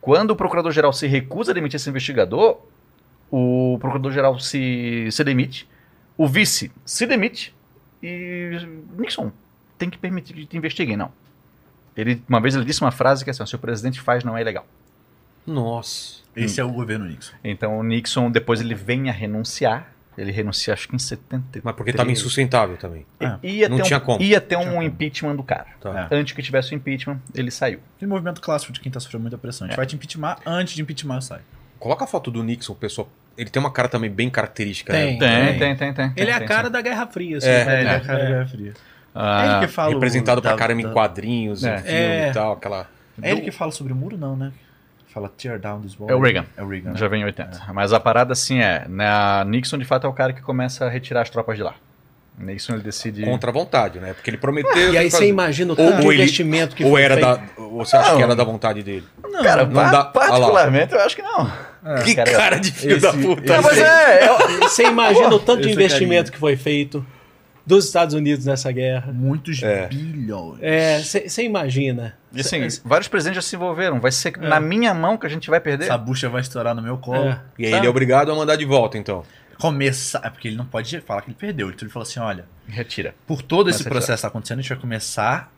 Quando 0.00 0.30
o 0.30 0.36
procurador-geral 0.36 0.92
se 0.92 1.06
recusa 1.06 1.52
a 1.52 1.54
demitir 1.54 1.76
esse 1.76 1.88
investigador, 1.88 2.58
o 3.30 3.78
procurador-geral 3.80 4.38
se, 4.38 5.08
se 5.10 5.24
demite, 5.24 5.68
o 6.16 6.26
vice 6.26 6.70
se 6.84 7.06
demite 7.06 7.54
e 8.02 8.58
Nixon 8.98 9.32
tem 9.78 9.90
que 9.90 9.98
permitir 9.98 10.34
que 10.34 10.46
te 10.46 10.56
investiguem, 10.56 10.96
não. 10.96 11.10
Ele, 11.96 12.22
uma 12.28 12.40
vez 12.40 12.54
ele 12.54 12.64
disse 12.64 12.80
uma 12.80 12.90
frase 12.90 13.24
que 13.24 13.30
é 13.30 13.32
assim, 13.32 13.46
se 13.46 13.54
o 13.54 13.58
presidente 13.58 14.00
faz 14.00 14.24
não 14.24 14.36
é 14.36 14.40
ilegal. 14.40 14.66
Nossa. 15.46 16.22
Esse 16.34 16.60
é 16.60 16.64
o 16.64 16.72
governo 16.72 17.06
Nixon. 17.06 17.34
Então 17.42 17.78
o 17.78 17.82
Nixon 17.82 18.30
depois 18.30 18.60
ele 18.60 18.74
vem 18.74 19.08
a 19.08 19.12
renunciar, 19.12 19.93
ele 20.16 20.30
renuncia 20.32 20.72
acho 20.74 20.88
que 20.88 20.94
em 20.96 20.98
73. 20.98 21.64
Mas 21.64 21.74
porque 21.76 21.92
tava 21.92 22.10
insustentável 22.12 22.76
também. 22.76 23.04
Ah, 23.20 23.38
Ia 23.42 23.68
não 23.68 23.76
ter 23.78 23.82
um, 23.82 23.86
tinha 23.86 24.00
como. 24.00 24.22
Ia 24.22 24.40
ter 24.40 24.56
Tinha 24.56 24.68
um 24.68 24.72
como. 24.74 24.82
impeachment 24.82 25.36
do 25.36 25.42
cara. 25.42 25.66
Tá. 25.80 26.08
É. 26.10 26.16
Antes 26.16 26.32
que 26.34 26.42
tivesse 26.42 26.72
o 26.72 26.74
impeachment, 26.76 27.18
ele 27.34 27.50
saiu. 27.50 27.80
Aquele 27.96 28.08
movimento 28.10 28.40
clássico 28.40 28.72
de 28.72 28.80
quem 28.80 28.90
tá 28.90 29.00
sofrendo 29.00 29.22
muita 29.22 29.38
pressão. 29.38 29.66
A 29.66 29.68
gente 29.68 29.74
É. 29.74 29.76
vai 29.76 29.86
te 29.86 29.94
impeachment, 29.96 30.36
antes 30.46 30.74
de 30.74 30.82
impeachment 30.82 31.20
sai. 31.20 31.40
Coloca 31.78 32.04
a 32.04 32.06
foto 32.06 32.30
do 32.30 32.42
Nixon, 32.42 32.74
pessoal. 32.74 33.08
Ele 33.36 33.50
tem 33.50 33.60
uma 33.60 33.70
cara 33.72 33.88
também 33.88 34.08
bem 34.10 34.30
característica. 34.30 34.92
Tem. 34.92 35.18
né? 35.18 35.48
Tem, 35.52 35.58
tem, 35.58 35.76
tem, 35.76 35.92
tem. 35.94 36.12
Ele 36.16 36.30
é 36.30 36.34
a 36.34 36.38
tem, 36.38 36.46
cara 36.48 36.70
da 36.70 36.80
Guerra 36.80 37.06
Fria, 37.08 37.38
assim. 37.38 37.48
É, 37.48 37.64
né? 37.64 37.80
ele 37.80 37.88
é, 37.88 37.94
É. 37.94 38.00
cara 38.00 38.18
da 38.18 38.24
Guerra 38.30 38.46
Fria. 38.46 38.74
Ah, 39.14 39.44
é 39.44 39.50
ele 39.58 39.66
que 39.66 39.72
fala. 39.72 39.90
o- 39.90 39.94
Representado 39.94 40.40
pra 40.42 40.52
da- 40.52 40.56
caramba 40.56 40.80
em 40.80 40.84
da- 40.84 40.92
quadrinhos, 40.92 41.62
É. 41.64 41.74
em 41.76 41.82
filme 41.82 41.98
É. 41.98 42.30
e 42.30 42.32
tal. 42.32 42.52
Aquela... 42.52 42.88
É 43.22 43.30
ele 43.30 43.42
que 43.42 43.50
fala 43.52 43.70
sobre 43.70 43.92
o 43.92 43.96
muro, 43.96 44.16
não, 44.16 44.34
né? 44.36 44.50
Fala 45.14 45.28
tear 45.28 45.60
down 45.60 45.80
this 45.80 45.96
wall. 45.98 46.10
É 46.10 46.14
o 46.14 46.20
Reagan. 46.20 46.44
É 46.56 46.62
o 46.62 46.68
Reagan. 46.68 46.90
né? 46.90 46.96
Já 46.98 47.06
vem 47.06 47.22
em 47.22 47.24
80. 47.24 47.72
Mas 47.72 47.92
a 47.92 48.00
parada 48.00 48.32
assim 48.32 48.58
é, 48.60 48.84
né, 48.88 49.06
Nixon 49.46 49.78
de 49.78 49.84
fato 49.84 50.06
é 50.08 50.10
o 50.10 50.12
cara 50.12 50.32
que 50.32 50.42
começa 50.42 50.84
a 50.86 50.88
retirar 50.90 51.22
as 51.22 51.30
tropas 51.30 51.56
de 51.56 51.62
lá. 51.62 51.74
Nixon 52.36 52.72
ele 52.74 52.82
decide 52.82 53.22
Contra 53.24 53.50
a 53.50 53.52
vontade, 53.52 54.00
né? 54.00 54.12
Porque 54.12 54.28
ele 54.28 54.36
prometeu. 54.36 54.92
E 54.92 54.98
aí 54.98 55.08
você 55.08 55.28
imagina 55.28 55.72
o 55.72 55.76
tanto 55.76 56.00
de 56.00 56.06
ou 56.06 56.12
investimento 56.12 56.74
que 56.74 56.82
Ou 56.82 56.90
foi 56.90 57.02
era 57.02 57.14
feito. 57.14 57.26
da. 57.56 57.62
Ou 57.62 57.84
você 57.84 57.96
acha 57.96 58.16
que 58.16 58.22
era 58.24 58.34
da 58.34 58.42
vontade 58.42 58.82
dele? 58.82 59.04
Não, 59.22 59.40
Cara, 59.44 59.64
não 59.64 59.72
pa- 59.72 59.90
dá- 59.90 60.04
particularmente 60.04 60.92
eu 60.92 61.00
acho 61.00 61.14
que 61.14 61.22
não. 61.22 61.48
que 62.04 62.14
cara, 62.16 62.32
cara, 62.32 62.56
de 62.58 62.72
filho 62.72 62.96
esse- 62.96 63.06
da 63.06 63.12
puta. 63.12 63.40
esse- 63.44 63.52
Não, 63.52 63.62
mas 63.62 63.78
é, 63.78 64.28
eu- 64.28 64.60
Você 64.68 64.82
imagina 64.84 65.28
o 65.32 65.38
tanto 65.38 65.62
de 65.62 65.70
investimento 65.70 66.08
carinha. 66.24 66.32
que 66.32 66.38
foi 66.38 66.56
feito 66.56 67.06
dos 67.66 67.86
Estados 67.86 68.14
Unidos 68.14 68.44
nessa 68.44 68.70
guerra. 68.70 69.12
muitos 69.12 69.62
É. 69.62 69.86
bilhões. 69.88 70.58
É, 70.62 71.00
você 71.02 71.42
imagina. 71.44 72.16
E 72.32 72.40
assim, 72.40 72.66
vários 72.84 73.08
presidentes 73.08 73.42
já 73.42 73.48
se 73.48 73.56
envolveram. 73.56 74.00
Vai 74.00 74.12
ser 74.12 74.34
É. 74.36 74.48
na 74.48 74.60
minha 74.60 74.92
mão 74.92 75.16
que 75.16 75.26
a 75.26 75.30
gente 75.30 75.48
vai 75.48 75.60
perder. 75.60 75.84
Essa 75.84 75.96
bucha 75.98 76.28
vai 76.28 76.40
estourar 76.40 76.74
no 76.74 76.82
meu 76.82 76.98
colo. 76.98 77.30
É. 77.30 77.40
E 77.58 77.64
aí 77.66 77.70
Sabe? 77.70 77.80
ele 77.80 77.86
é 77.86 77.90
obrigado 77.90 78.30
a 78.30 78.34
mandar 78.34 78.56
de 78.56 78.64
volta, 78.64 78.98
então. 78.98 79.24
Começar. 79.58 80.20
É 80.24 80.30
porque 80.30 80.48
ele 80.48 80.56
não 80.56 80.66
pode 80.66 81.00
falar 81.00 81.22
que 81.22 81.28
ele 81.30 81.36
perdeu. 81.38 81.68
Então 81.70 81.86
ele 81.86 81.92
falou 81.92 82.06
assim: 82.06 82.18
olha, 82.20 82.44
Retira. 82.68 83.14
por 83.26 83.40
todo 83.40 83.70
esse 83.70 83.84
processo 83.84 84.08
que 84.08 84.14
está 84.14 84.28
acontecendo, 84.28 84.58
a 84.58 84.62
gente 84.62 84.68
vai 84.70 84.78
começar 84.78 85.52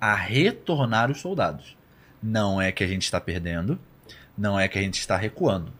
a 0.00 0.14
retornar 0.14 1.10
os 1.10 1.20
soldados. 1.20 1.76
Não 2.22 2.60
é 2.60 2.72
que 2.72 2.82
a 2.82 2.86
gente 2.86 3.02
está 3.04 3.20
perdendo, 3.20 3.78
não 4.36 4.58
é 4.58 4.66
que 4.68 4.78
a 4.78 4.82
gente 4.82 4.98
está 4.98 5.16
recuando. 5.16 5.72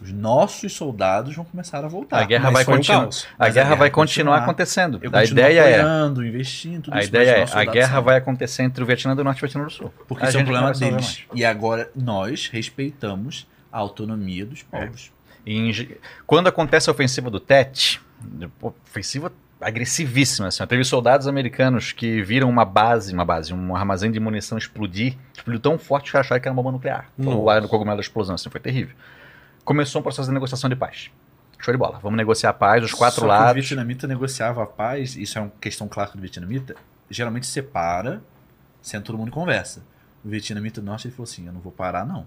Os 0.00 0.12
nossos 0.12 0.72
soldados 0.72 1.34
vão 1.34 1.44
começar 1.44 1.84
a 1.84 1.88
voltar. 1.88 2.18
a 2.20 2.24
guerra 2.24 2.50
vai 2.50 2.62
um 2.62 2.66
continuar. 2.66 3.00
caos. 3.02 3.26
a 3.38 3.48
guerra 3.48 3.74
vai 3.74 3.90
continuar 3.90 4.34
continuar. 4.36 4.36
acontecendo. 4.44 5.00
Eu 5.02 5.10
A 5.12 5.24
ideia 5.24 5.60
é, 5.62 5.80
apoiando, 5.80 6.24
investindo, 6.24 6.82
tudo 6.84 6.94
a 6.94 7.00
isso, 7.00 7.08
ideia 7.08 7.30
é, 7.30 7.46
a 7.52 7.64
guerra 7.64 8.00
vai 8.00 8.16
acontecer 8.16 8.62
entre 8.62 8.82
o 8.82 8.86
Vietnã 8.86 9.16
do 9.16 9.24
Norte 9.24 9.38
e 9.38 9.40
o 9.44 9.48
Vietnã 9.48 9.64
do 9.64 9.70
Sul. 9.70 9.92
Porque 10.06 10.24
A 10.24 10.28
isso 10.28 10.38
é 10.38 10.40
um 10.40 10.44
problema 10.44 10.72
deles. 10.72 11.24
E 11.34 11.44
agora 11.44 11.90
nós 11.96 12.48
respeitamos 12.48 13.46
a 13.72 13.78
autonomia 13.78 14.46
dos 14.46 14.62
povos. 14.62 15.10
E 15.44 15.56
em 15.56 15.72
ge- 15.72 15.98
quando 16.26 16.46
acontece 16.46 16.88
a 16.88 16.92
ofensiva 16.92 17.28
do 17.30 17.40
Tet, 17.40 18.00
ofensiva 18.62 19.32
agressivíssima, 19.60 20.48
assim, 20.48 20.64
teve 20.66 20.84
soldados 20.84 21.26
americanos 21.26 21.90
que 21.90 22.22
viram 22.22 22.48
uma 22.48 22.64
base, 22.64 23.12
uma 23.12 23.24
base, 23.24 23.52
um 23.52 23.74
armazém 23.74 24.10
de 24.12 24.20
munição 24.20 24.56
explodir, 24.56 25.16
explodiu 25.36 25.58
tão 25.60 25.76
forte 25.78 26.10
que 26.12 26.16
acharam 26.16 26.40
que 26.40 26.46
era 26.46 26.52
uma 26.52 26.62
bomba 26.62 26.72
nuclear. 26.72 27.06
O 27.18 27.22
Nossa. 27.24 27.60
do 27.62 27.68
cogumelo 27.68 27.96
da 27.96 28.00
explosão, 28.00 28.36
assim, 28.36 28.48
foi 28.48 28.60
terrível. 28.60 28.94
Começou 29.68 30.00
um 30.00 30.02
processo 30.02 30.26
de 30.26 30.32
negociação 30.32 30.70
de 30.70 30.74
paz. 30.74 31.10
Show 31.58 31.74
de 31.74 31.76
bola. 31.76 31.98
Vamos 32.02 32.16
negociar 32.16 32.48
a 32.48 32.52
paz, 32.54 32.82
os 32.82 32.94
quatro 32.94 33.16
Só 33.16 33.20
que 33.20 33.26
O 33.26 33.28
lados. 33.28 33.52
vietnamita 33.52 34.06
negociava 34.06 34.62
a 34.62 34.66
paz, 34.66 35.14
isso 35.14 35.36
é 35.38 35.42
uma 35.42 35.52
questão 35.60 35.86
clássica 35.86 36.16
do 36.16 36.22
vietnamita, 36.22 36.74
geralmente 37.10 37.46
separa, 37.46 38.22
senta 38.80 39.04
todo 39.04 39.18
mundo 39.18 39.28
e 39.28 39.30
conversa. 39.30 39.82
O 40.24 40.28
vietnamita 40.30 40.80
do 40.80 40.86
norte 40.86 41.06
ele 41.06 41.14
falou 41.14 41.24
assim: 41.24 41.46
eu 41.46 41.52
não 41.52 41.60
vou 41.60 41.70
parar, 41.70 42.06
não. 42.06 42.26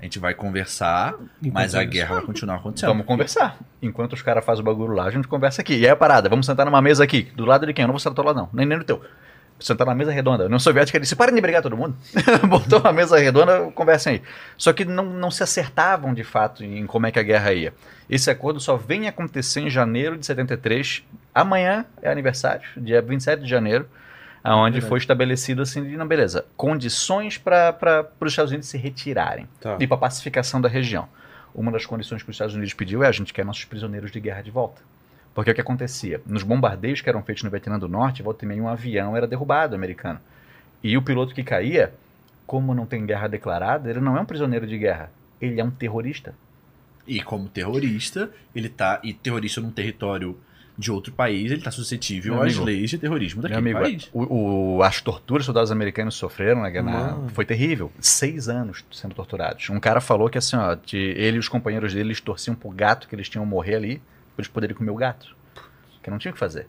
A 0.00 0.04
gente 0.04 0.18
vai 0.18 0.32
conversar, 0.32 1.12
mas 1.52 1.74
a 1.74 1.84
guerra 1.84 2.14
vai 2.14 2.24
continuar 2.24 2.56
acontecendo. 2.56 2.88
Vamos 2.88 3.04
conversar. 3.04 3.58
Enquanto 3.82 4.14
os 4.14 4.22
caras 4.22 4.42
fazem 4.42 4.62
o 4.62 4.64
bagulho 4.64 4.94
lá, 4.94 5.04
a 5.04 5.10
gente 5.10 5.28
conversa 5.28 5.60
aqui. 5.60 5.74
E 5.74 5.84
aí 5.84 5.90
a 5.90 5.96
parada, 5.96 6.30
vamos 6.30 6.46
sentar 6.46 6.64
numa 6.64 6.80
mesa 6.80 7.04
aqui. 7.04 7.24
Do 7.36 7.44
lado 7.44 7.66
de 7.66 7.74
quem? 7.74 7.82
Eu 7.82 7.88
não 7.88 7.92
vou 7.92 8.00
sentar 8.00 8.14
do 8.14 8.16
teu 8.16 8.24
lado, 8.24 8.36
não. 8.36 8.48
Nem, 8.50 8.64
nem 8.64 8.78
do 8.78 8.84
teu. 8.84 9.04
Sentar 9.60 9.86
na 9.86 9.94
mesa 9.94 10.12
redonda. 10.12 10.44
A 10.44 10.46
União 10.46 10.58
Soviética 10.58 11.00
disse: 11.00 11.16
parem 11.16 11.34
de 11.34 11.40
brigar 11.40 11.62
todo 11.62 11.76
mundo. 11.76 11.96
Botou 12.48 12.78
uma 12.80 12.92
mesa 12.92 13.18
redonda, 13.18 13.70
conversem 13.74 14.14
aí. 14.14 14.22
Só 14.56 14.72
que 14.72 14.84
não, 14.84 15.04
não 15.04 15.30
se 15.30 15.42
acertavam 15.42 16.14
de 16.14 16.22
fato 16.22 16.62
em 16.64 16.86
como 16.86 17.06
é 17.06 17.10
que 17.10 17.18
a 17.18 17.22
guerra 17.22 17.52
ia. 17.52 17.74
Esse 18.08 18.30
acordo 18.30 18.60
só 18.60 18.76
vem 18.76 19.08
acontecer 19.08 19.60
em 19.60 19.68
janeiro 19.70 20.16
de 20.16 20.24
73. 20.24 21.02
Amanhã 21.34 21.84
é 22.00 22.10
aniversário, 22.10 22.62
dia 22.76 23.02
27 23.02 23.42
de 23.42 23.48
janeiro, 23.48 23.86
aonde 24.42 24.74
Verdade. 24.74 24.88
foi 24.88 24.98
estabelecido 24.98 25.62
assim, 25.62 25.80
não, 25.96 26.06
beleza, 26.06 26.44
condições 26.56 27.36
para 27.36 28.06
os 28.20 28.32
Estados 28.32 28.50
Unidos 28.50 28.68
se 28.68 28.78
retirarem 28.78 29.48
Tá. 29.60 29.76
e 29.80 29.86
para 29.86 29.96
a 29.96 30.00
pacificação 30.00 30.60
da 30.60 30.68
região. 30.68 31.08
Uma 31.54 31.72
das 31.72 31.84
condições 31.84 32.22
que 32.22 32.30
os 32.30 32.34
Estados 32.34 32.54
Unidos 32.54 32.72
pediu 32.74 33.02
é 33.02 33.08
a 33.08 33.12
gente 33.12 33.32
quer 33.34 33.44
nossos 33.44 33.64
prisioneiros 33.64 34.10
de 34.12 34.20
guerra 34.20 34.42
de 34.42 34.50
volta. 34.50 34.80
Porque 35.34 35.50
o 35.50 35.54
que 35.54 35.60
acontecia? 35.60 36.20
Nos 36.26 36.42
bombardeios 36.42 37.00
que 37.00 37.08
eram 37.08 37.22
feitos 37.22 37.44
no 37.44 37.50
Vietnã 37.50 37.78
do 37.78 37.88
Norte, 37.88 38.22
volta 38.22 38.44
e 38.44 38.48
meia 38.48 38.62
um 38.62 38.68
avião 38.68 39.16
era 39.16 39.26
derrubado 39.26 39.74
americano. 39.74 40.18
E 40.82 40.96
o 40.96 41.02
piloto 41.02 41.34
que 41.34 41.42
caía, 41.44 41.92
como 42.46 42.74
não 42.74 42.86
tem 42.86 43.04
guerra 43.06 43.28
declarada, 43.28 43.88
ele 43.90 44.00
não 44.00 44.16
é 44.16 44.20
um 44.20 44.24
prisioneiro 44.24 44.66
de 44.66 44.76
guerra, 44.78 45.10
ele 45.40 45.60
é 45.60 45.64
um 45.64 45.70
terrorista. 45.70 46.34
E 47.06 47.20
como 47.22 47.48
terrorista, 47.48 48.30
ele 48.54 48.68
tá. 48.68 49.00
E 49.02 49.12
terrorista 49.14 49.60
num 49.60 49.70
território 49.70 50.36
de 50.76 50.92
outro 50.92 51.12
país, 51.12 51.50
ele 51.50 51.60
tá 51.62 51.70
suscetível 51.72 52.34
Meu 52.34 52.42
às 52.44 52.52
amigo. 52.52 52.64
leis 52.66 52.90
de 52.90 52.98
terrorismo 52.98 53.42
daquele 53.42 53.58
amigo, 53.58 53.80
país. 53.80 54.08
o, 54.12 54.76
o- 54.76 54.82
as 54.84 55.00
torturas 55.00 55.40
que 55.40 55.42
os 55.42 55.46
soldados 55.46 55.72
americanos 55.72 56.14
sofreram 56.14 56.60
na 56.62 56.70
guerra 56.70 56.84
Mano. 56.90 57.28
foi 57.30 57.44
terrível. 57.44 57.90
Seis 57.98 58.48
anos 58.48 58.84
sendo 58.92 59.12
torturados. 59.14 59.70
Um 59.70 59.80
cara 59.80 60.00
falou 60.00 60.28
que 60.28 60.38
assim, 60.38 60.54
ó, 60.56 60.74
de, 60.76 60.96
ele 60.96 61.36
e 61.36 61.40
os 61.40 61.48
companheiros 61.48 61.92
dele 61.94 62.14
torciam 62.14 62.54
pro 62.54 62.70
gato 62.70 63.08
que 63.08 63.14
eles 63.16 63.28
tinham 63.28 63.44
morrer 63.44 63.74
ali, 63.74 64.02
eles 64.40 64.48
poderem 64.50 64.74
comer 64.76 64.90
o 64.90 64.94
gato. 64.96 65.34
Que 66.02 66.10
não 66.10 66.18
tinha 66.18 66.30
o 66.30 66.34
que 66.34 66.38
fazer. 66.40 66.66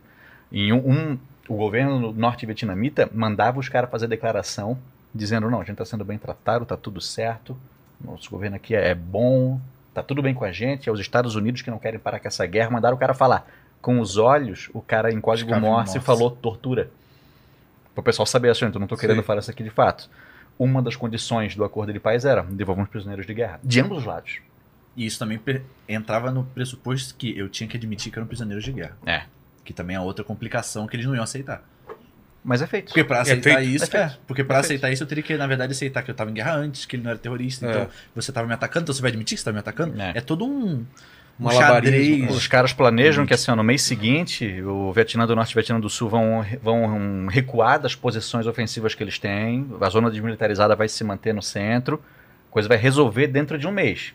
Em 0.52 0.74
um, 0.74 0.78
um- 0.78 1.20
o 1.48 1.56
governo 1.56 2.12
norte-vietnamita 2.12 3.10
mandava 3.14 3.60
os 3.60 3.70
caras 3.70 3.90
fazer 3.90 4.08
declaração 4.08 4.78
dizendo: 5.14 5.50
não, 5.50 5.62
a 5.62 5.64
gente 5.64 5.78
tá 5.78 5.86
sendo 5.86 6.04
bem 6.06 6.18
tratado, 6.18 6.66
tá 6.66 6.76
tudo 6.78 7.00
certo, 7.02 7.58
nosso 8.04 8.30
governo 8.30 8.56
aqui 8.56 8.76
é 8.76 8.94
bom, 8.94 9.60
tá 9.94 10.02
tudo 10.04 10.22
bem 10.22 10.34
com 10.34 10.46
a 10.46 10.52
gente. 10.52 10.88
É 10.90 10.92
os 10.92 11.00
Estados 11.00 11.36
Unidos 11.36 11.62
que 11.62 11.72
não 11.72 11.80
querem 11.80 12.00
parar 12.00 12.20
com 12.20 12.28
essa 12.28 12.46
guerra, 12.46 12.70
mandaram 12.70 12.96
o 12.96 13.00
cara 13.00 13.14
falar. 13.14 13.48
Com 13.82 14.00
os 14.00 14.18
olhos, 14.18 14.70
o 14.74 14.82
cara 14.82 15.12
em 15.12 15.22
código 15.22 15.52
Morse 15.52 15.94
Morse. 15.94 16.00
falou 16.02 16.30
tortura. 16.32 16.90
Para 17.96 18.02
o 18.02 18.04
pessoal 18.04 18.26
saber, 18.26 18.50
assim, 18.50 18.66
eu 18.66 18.80
não 18.80 18.88
tô 18.88 18.98
querendo 18.98 19.18
Sim. 19.22 19.24
falar 19.24 19.40
isso 19.40 19.50
aqui 19.52 19.64
de 19.64 19.70
fato. 19.70 20.10
Uma 20.58 20.82
das 20.82 20.96
condições 20.98 21.56
do 21.56 21.64
acordo 21.64 21.94
de 21.94 22.00
paz 22.00 22.26
era 22.26 22.42
devolver 22.44 22.84
os 22.84 22.90
prisioneiros 22.90 23.26
de 23.26 23.34
guerra. 23.34 23.60
De 23.64 23.80
ambos 23.80 24.00
os 24.00 24.06
lados. 24.06 24.40
E 24.96 25.06
isso 25.06 25.18
também 25.20 25.40
entrava 25.88 26.32
no 26.32 26.44
pressuposto 26.44 27.16
que 27.16 27.38
eu 27.38 27.48
tinha 27.48 27.68
que 27.68 27.78
admitir 27.78 28.12
que 28.12 28.20
eram 28.20 28.28
prisioneiros 28.28 28.64
de 28.66 28.72
guerra. 28.72 28.98
É. 29.06 29.24
Que 29.64 29.72
também 29.74 29.96
é 29.96 30.00
outra 30.00 30.24
complicação 30.26 30.88
que 30.88 30.96
eles 30.96 31.06
não 31.06 31.16
iam 31.16 31.24
aceitar. 31.24 31.64
Mas 32.44 32.62
é 32.62 32.68
feito. 32.68 32.86
Porque 32.88 33.04
pra 33.04 33.22
aceitar 33.22 33.56
feito, 33.56 33.70
isso, 33.70 33.96
é 33.98 34.00
é, 34.02 34.18
porque 34.26 34.44
pra 34.44 34.58
É 34.58 34.60
aceitar 34.62 34.92
isso 34.92 35.04
eu 35.04 35.08
teria 35.08 35.24
que, 35.24 35.36
na 35.38 35.46
verdade, 35.46 35.74
aceitar 35.74 36.02
que 36.04 36.10
eu 36.10 36.16
tava 36.16 36.32
em 36.32 36.34
guerra 36.34 36.56
antes, 36.56 36.86
que 36.86 36.96
ele 36.96 37.04
não 37.04 37.12
era 37.12 37.20
terrorista, 37.20 37.66
É. 37.66 37.70
então 37.70 37.88
você 38.16 38.32
tava 38.32 38.48
me 38.48 38.54
atacando, 38.54 38.84
então 38.84 38.96
você 38.96 39.02
vai 39.02 39.10
admitir 39.10 39.36
que 39.36 39.42
você 39.42 39.46
tá 39.46 39.52
me 39.52 39.60
atacando? 39.60 40.02
É. 40.02 40.14
É, 40.16 40.22
todo 40.22 40.46
um, 40.46 40.86
um 41.40 41.44
Malabarismo. 41.44 41.98
xadrez. 42.22 42.36
Os 42.36 42.48
caras 42.48 42.72
planejam 42.74 43.26
que 43.26 43.34
assim, 43.34 43.52
ó, 43.52 43.56
no 43.58 43.64
mês 43.64 43.82
seguinte, 43.82 44.62
o 44.62 44.92
Vietnã 44.94 45.28
do 45.28 45.36
Norte 45.36 45.52
e 45.52 45.54
o 45.54 45.56
Vietnã 45.56 45.80
do 45.82 45.90
Sul 45.90 46.10
vão, 46.10 46.46
vão 46.64 47.28
recuar 47.28 47.78
das 47.80 47.94
posições 47.94 48.48
ofensivas 48.48 48.96
que 48.96 49.04
eles 49.04 49.20
têm, 49.20 49.70
a 49.80 49.90
zona 49.90 50.10
desmilitarizada 50.10 50.76
vai 50.78 50.88
se 50.88 51.04
manter 51.04 51.34
no 51.34 51.42
centro, 51.42 52.02
a 52.50 52.52
coisa 52.52 52.70
vai 52.70 52.78
resolver 52.78 53.28
dentro 53.28 53.58
de 53.58 53.68
um 53.68 53.72
mês. 53.72 54.14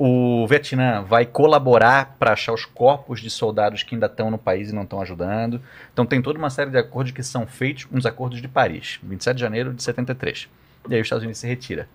O 0.00 0.46
Vietnã 0.46 1.02
vai 1.02 1.26
colaborar 1.26 2.14
para 2.20 2.32
achar 2.32 2.52
os 2.52 2.64
corpos 2.64 3.20
de 3.20 3.28
soldados 3.30 3.82
que 3.82 3.96
ainda 3.96 4.06
estão 4.06 4.30
no 4.30 4.38
país 4.38 4.70
e 4.70 4.74
não 4.74 4.82
estão 4.84 5.00
ajudando. 5.00 5.60
Então 5.92 6.06
tem 6.06 6.22
toda 6.22 6.38
uma 6.38 6.50
série 6.50 6.70
de 6.70 6.78
acordos 6.78 7.12
que 7.12 7.22
são 7.22 7.46
feitos, 7.48 7.86
uns 7.92 8.06
acordos 8.06 8.40
de 8.40 8.46
Paris, 8.46 9.00
27 9.02 9.34
de 9.34 9.40
janeiro 9.40 9.74
de 9.74 9.82
73. 9.82 10.48
E 10.88 10.94
aí 10.94 11.00
os 11.00 11.06
Estados 11.06 11.24
Unidos 11.24 11.40
se 11.40 11.48
retira. 11.48 11.88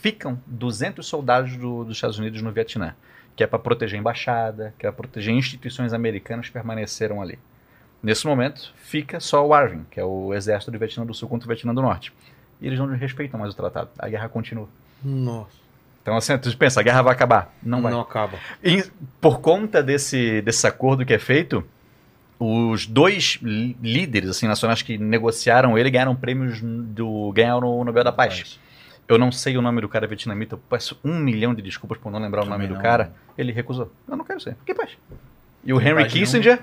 Ficam 0.00 0.40
200 0.46 1.04
soldados 1.04 1.56
do- 1.56 1.84
dos 1.84 1.96
Estados 1.96 2.18
Unidos 2.18 2.40
no 2.40 2.52
Vietnã 2.52 2.94
que 3.36 3.44
é 3.44 3.46
para 3.46 3.58
proteger 3.58 3.96
a 3.96 4.00
embaixada, 4.00 4.74
que 4.78 4.86
é 4.86 4.90
para 4.90 4.96
proteger 4.98 5.32
instituições 5.34 5.94
americanas 5.94 6.46
que 6.48 6.52
permaneceram 6.52 7.22
ali. 7.22 7.38
Nesse 8.02 8.26
momento, 8.26 8.72
fica 8.76 9.18
só 9.18 9.46
o 9.46 9.54
Arvin, 9.54 9.84
que 9.90 9.98
é 9.98 10.04
o 10.04 10.34
exército 10.34 10.70
do 10.70 10.78
Vietnã 10.78 11.06
do 11.06 11.14
Sul 11.14 11.26
contra 11.28 11.46
o 11.46 11.48
Vietnã 11.48 11.72
do 11.74 11.80
Norte. 11.80 12.12
E 12.60 12.66
eles 12.66 12.78
não 12.78 12.86
respeitam 12.88 13.40
mais 13.40 13.54
o 13.54 13.56
tratado. 13.56 13.88
A 13.98 14.08
guerra 14.10 14.28
continua. 14.28 14.68
Nossa. 15.02 15.56
Então, 16.02 16.16
assim, 16.16 16.36
tu 16.38 16.56
pensa, 16.56 16.80
a 16.80 16.82
guerra 16.82 17.02
vai 17.02 17.12
acabar. 17.12 17.54
Não 17.62 17.82
vai. 17.82 17.92
Não 17.92 18.00
acaba. 18.00 18.38
E 18.64 18.82
por 19.20 19.40
conta 19.40 19.82
desse, 19.82 20.40
desse 20.42 20.66
acordo 20.66 21.04
que 21.04 21.12
é 21.12 21.18
feito, 21.18 21.62
os 22.38 22.86
dois 22.86 23.38
lí- 23.42 23.76
líderes 23.82 24.30
assim, 24.30 24.46
nacionais 24.46 24.80
que 24.82 24.96
negociaram 24.96 25.76
ele 25.76 25.90
ganharam 25.90 26.16
prêmios 26.16 26.60
do. 26.62 27.30
ganharam 27.34 27.68
o 27.68 27.84
Nobel 27.84 28.02
da 28.04 28.12
Paz. 28.12 28.58
Eu 29.06 29.18
não 29.18 29.30
sei 29.32 29.56
o 29.56 29.62
nome 29.62 29.80
do 29.80 29.88
cara 29.88 30.06
vietnamita, 30.06 30.54
eu 30.54 30.58
peço 30.70 30.98
um 31.04 31.18
milhão 31.18 31.52
de 31.52 31.60
desculpas 31.60 31.98
por 31.98 32.10
não 32.12 32.20
lembrar 32.20 32.42
o 32.42 32.44
nome 32.44 32.54
Também 32.62 32.68
do 32.68 32.74
não. 32.74 32.80
cara. 32.82 33.12
Ele 33.36 33.52
recusou. 33.52 33.92
Eu 34.08 34.16
não 34.16 34.24
quero 34.24 34.40
ser. 34.40 34.56
Que 34.64 34.72
paz. 34.72 34.90
E 35.64 35.72
o 35.72 35.80
Henry 35.80 36.02
paz. 36.02 36.12
Kissinger 36.12 36.60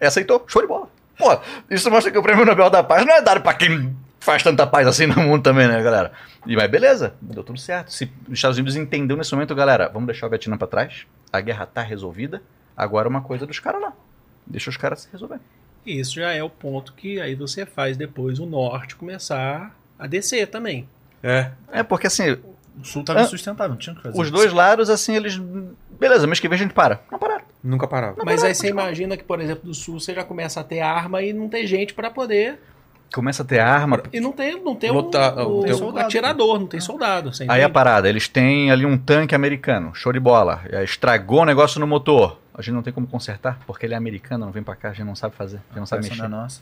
É. 0.00 0.06
aceitou. 0.06 0.44
Show 0.48 0.60
de 0.60 0.68
bola. 0.68 0.88
Pô, 1.16 1.38
isso 1.70 1.90
mostra 1.90 2.10
que 2.12 2.18
o 2.18 2.22
prêmio 2.22 2.44
Nobel 2.44 2.68
da 2.70 2.82
Paz 2.82 3.04
não 3.06 3.12
é 3.14 3.22
dado 3.22 3.40
pra 3.40 3.54
quem 3.54 3.96
faz 4.28 4.42
tanta 4.42 4.66
paz 4.66 4.86
assim 4.86 5.06
no 5.06 5.16
mundo 5.22 5.42
também, 5.42 5.66
né, 5.66 5.82
galera? 5.82 6.12
E 6.46 6.54
mas 6.54 6.70
beleza, 6.70 7.14
deu 7.20 7.42
tudo 7.42 7.58
certo. 7.58 7.90
Se 7.90 8.10
os 8.26 8.34
Estados 8.34 8.58
Unidos 8.58 8.76
entendeu 8.76 9.16
nesse 9.16 9.32
momento, 9.32 9.54
galera, 9.54 9.88
vamos 9.88 10.06
deixar 10.06 10.26
o 10.26 10.30
Vietnã 10.30 10.58
pra 10.58 10.66
trás. 10.68 11.06
A 11.32 11.40
guerra 11.40 11.64
tá 11.64 11.80
resolvida. 11.82 12.42
Agora 12.76 13.08
é 13.08 13.10
uma 13.10 13.22
coisa 13.22 13.46
dos 13.46 13.58
caras 13.58 13.80
lá. 13.80 13.92
Deixa 14.46 14.68
os 14.68 14.76
caras 14.76 15.00
se 15.00 15.08
resolver. 15.10 15.40
E 15.86 15.98
isso 15.98 16.16
já 16.16 16.30
é 16.32 16.42
o 16.42 16.50
ponto 16.50 16.92
que 16.92 17.18
aí 17.20 17.34
você 17.34 17.64
faz 17.64 17.96
depois 17.96 18.38
o 18.38 18.44
norte 18.44 18.94
começar 18.96 19.74
a 19.98 20.06
descer 20.06 20.46
também. 20.48 20.86
É. 21.22 21.50
É 21.72 21.82
porque 21.82 22.06
assim, 22.06 22.32
O 22.78 22.84
sul 22.84 23.02
tava 23.02 23.22
insustentável, 23.22 23.70
não 23.70 23.78
tinha 23.78 23.94
o 23.94 23.96
que 23.96 24.02
fazer. 24.02 24.20
os 24.20 24.30
dois 24.30 24.52
lados, 24.52 24.90
assim, 24.90 25.16
eles. 25.16 25.36
Beleza, 25.98 26.26
mês 26.26 26.38
que 26.38 26.48
vem 26.48 26.56
a 26.56 26.58
gente 26.58 26.74
para. 26.74 27.00
Não 27.10 27.18
pararam. 27.18 27.44
Nunca 27.64 27.88
parava. 27.88 28.22
Mas 28.24 28.44
aí 28.44 28.54
você 28.54 28.68
imagina 28.68 29.16
que, 29.16 29.24
por 29.24 29.40
exemplo, 29.40 29.64
do 29.64 29.74
sul 29.74 29.98
você 29.98 30.14
já 30.14 30.22
começa 30.22 30.60
a 30.60 30.64
ter 30.64 30.80
arma 30.80 31.22
e 31.22 31.32
não 31.32 31.48
tem 31.48 31.66
gente 31.66 31.92
para 31.94 32.10
poder. 32.10 32.60
Começa 33.12 33.42
a 33.42 33.46
ter 33.46 33.58
arma. 33.58 34.02
E 34.12 34.20
não 34.20 34.32
tem, 34.32 34.62
não 34.62 34.74
tem 34.76 34.90
Lutar- 34.90 35.38
o, 35.38 35.62
tem 35.62 35.74
soldado. 35.74 36.06
atirador, 36.06 36.58
não 36.60 36.66
tem 36.66 36.80
soldado. 36.80 37.32
Você 37.32 37.46
Aí 37.48 37.62
a 37.62 37.68
parada, 37.70 38.08
eles 38.08 38.28
têm 38.28 38.70
ali 38.70 38.84
um 38.84 38.98
tanque 38.98 39.34
americano, 39.34 39.94
show 39.94 40.12
de 40.12 40.20
bola. 40.20 40.60
Aí 40.70 40.84
Estragou 40.84 41.40
o 41.40 41.44
negócio 41.44 41.80
no 41.80 41.86
motor. 41.86 42.38
A 42.54 42.60
gente 42.60 42.74
não 42.74 42.82
tem 42.82 42.92
como 42.92 43.06
consertar, 43.06 43.58
porque 43.66 43.86
ele 43.86 43.94
é 43.94 43.96
americano, 43.96 44.44
não 44.46 44.52
vem 44.52 44.62
pra 44.62 44.74
cá, 44.76 44.90
a 44.90 44.92
gente 44.92 45.06
não 45.06 45.14
sabe 45.14 45.34
fazer, 45.36 45.56
a 45.56 45.60
gente 45.70 45.78
não 45.78 45.86
sabe 45.86 46.02
não 46.02 46.10
mexer. 46.10 46.24
é 46.24 46.28
nossa. 46.28 46.60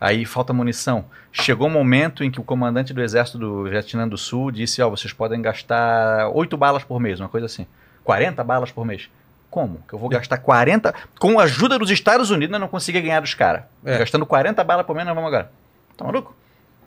Aí 0.00 0.24
falta 0.24 0.52
munição. 0.52 1.04
Chegou 1.30 1.68
um 1.68 1.70
momento 1.70 2.24
em 2.24 2.30
que 2.30 2.40
o 2.40 2.44
comandante 2.44 2.92
do 2.92 3.02
exército 3.02 3.38
do 3.38 3.64
Vietnã 3.64 4.08
do 4.08 4.16
Sul 4.18 4.50
disse: 4.50 4.80
Ó, 4.82 4.88
vocês 4.88 5.12
podem 5.12 5.40
gastar 5.42 6.28
8 6.30 6.56
balas 6.56 6.82
por 6.84 6.98
mês, 6.98 7.20
uma 7.20 7.28
coisa 7.28 7.46
assim. 7.46 7.66
40 8.02 8.42
balas 8.42 8.72
por 8.72 8.84
mês. 8.84 9.08
Como? 9.50 9.80
Que 9.86 9.94
eu 9.94 9.98
vou 9.98 10.08
gastar 10.08 10.38
40. 10.38 10.94
Com 11.20 11.38
a 11.38 11.44
ajuda 11.44 11.78
dos 11.78 11.90
Estados 11.90 12.30
Unidos, 12.30 12.52
eu 12.54 12.58
não 12.58 12.68
consegui 12.68 13.00
ganhar 13.00 13.20
dos 13.20 13.34
caras. 13.34 13.62
É. 13.84 13.98
Gastando 13.98 14.24
40 14.24 14.64
balas 14.64 14.86
por 14.86 14.96
mês, 14.96 15.06
nós 15.06 15.14
vamos 15.14 15.28
agora. 15.28 15.52
Tá 15.96 16.04
maluco? 16.04 16.34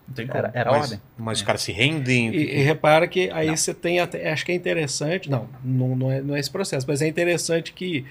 Não 0.07 0.15
tem 0.15 0.27
como. 0.27 0.37
Era, 0.39 0.51
era 0.53 0.71
mas, 0.71 0.81
ordem. 0.83 1.01
mas 1.17 1.37
os 1.39 1.43
caras 1.43 1.61
se 1.61 1.71
rendem. 1.71 2.33
E, 2.33 2.59
e 2.59 2.63
repara 2.63 3.07
que 3.07 3.29
aí 3.31 3.55
você 3.55 3.73
tem 3.73 3.99
até. 3.99 4.31
Acho 4.31 4.45
que 4.45 4.51
é 4.51 4.55
interessante. 4.55 5.29
Não, 5.29 5.47
não, 5.63 5.95
não, 5.95 6.11
é, 6.11 6.21
não 6.21 6.35
é 6.35 6.39
esse 6.39 6.51
processo, 6.51 6.85
mas 6.87 7.01
é 7.01 7.07
interessante 7.07 7.73
que 7.73 8.05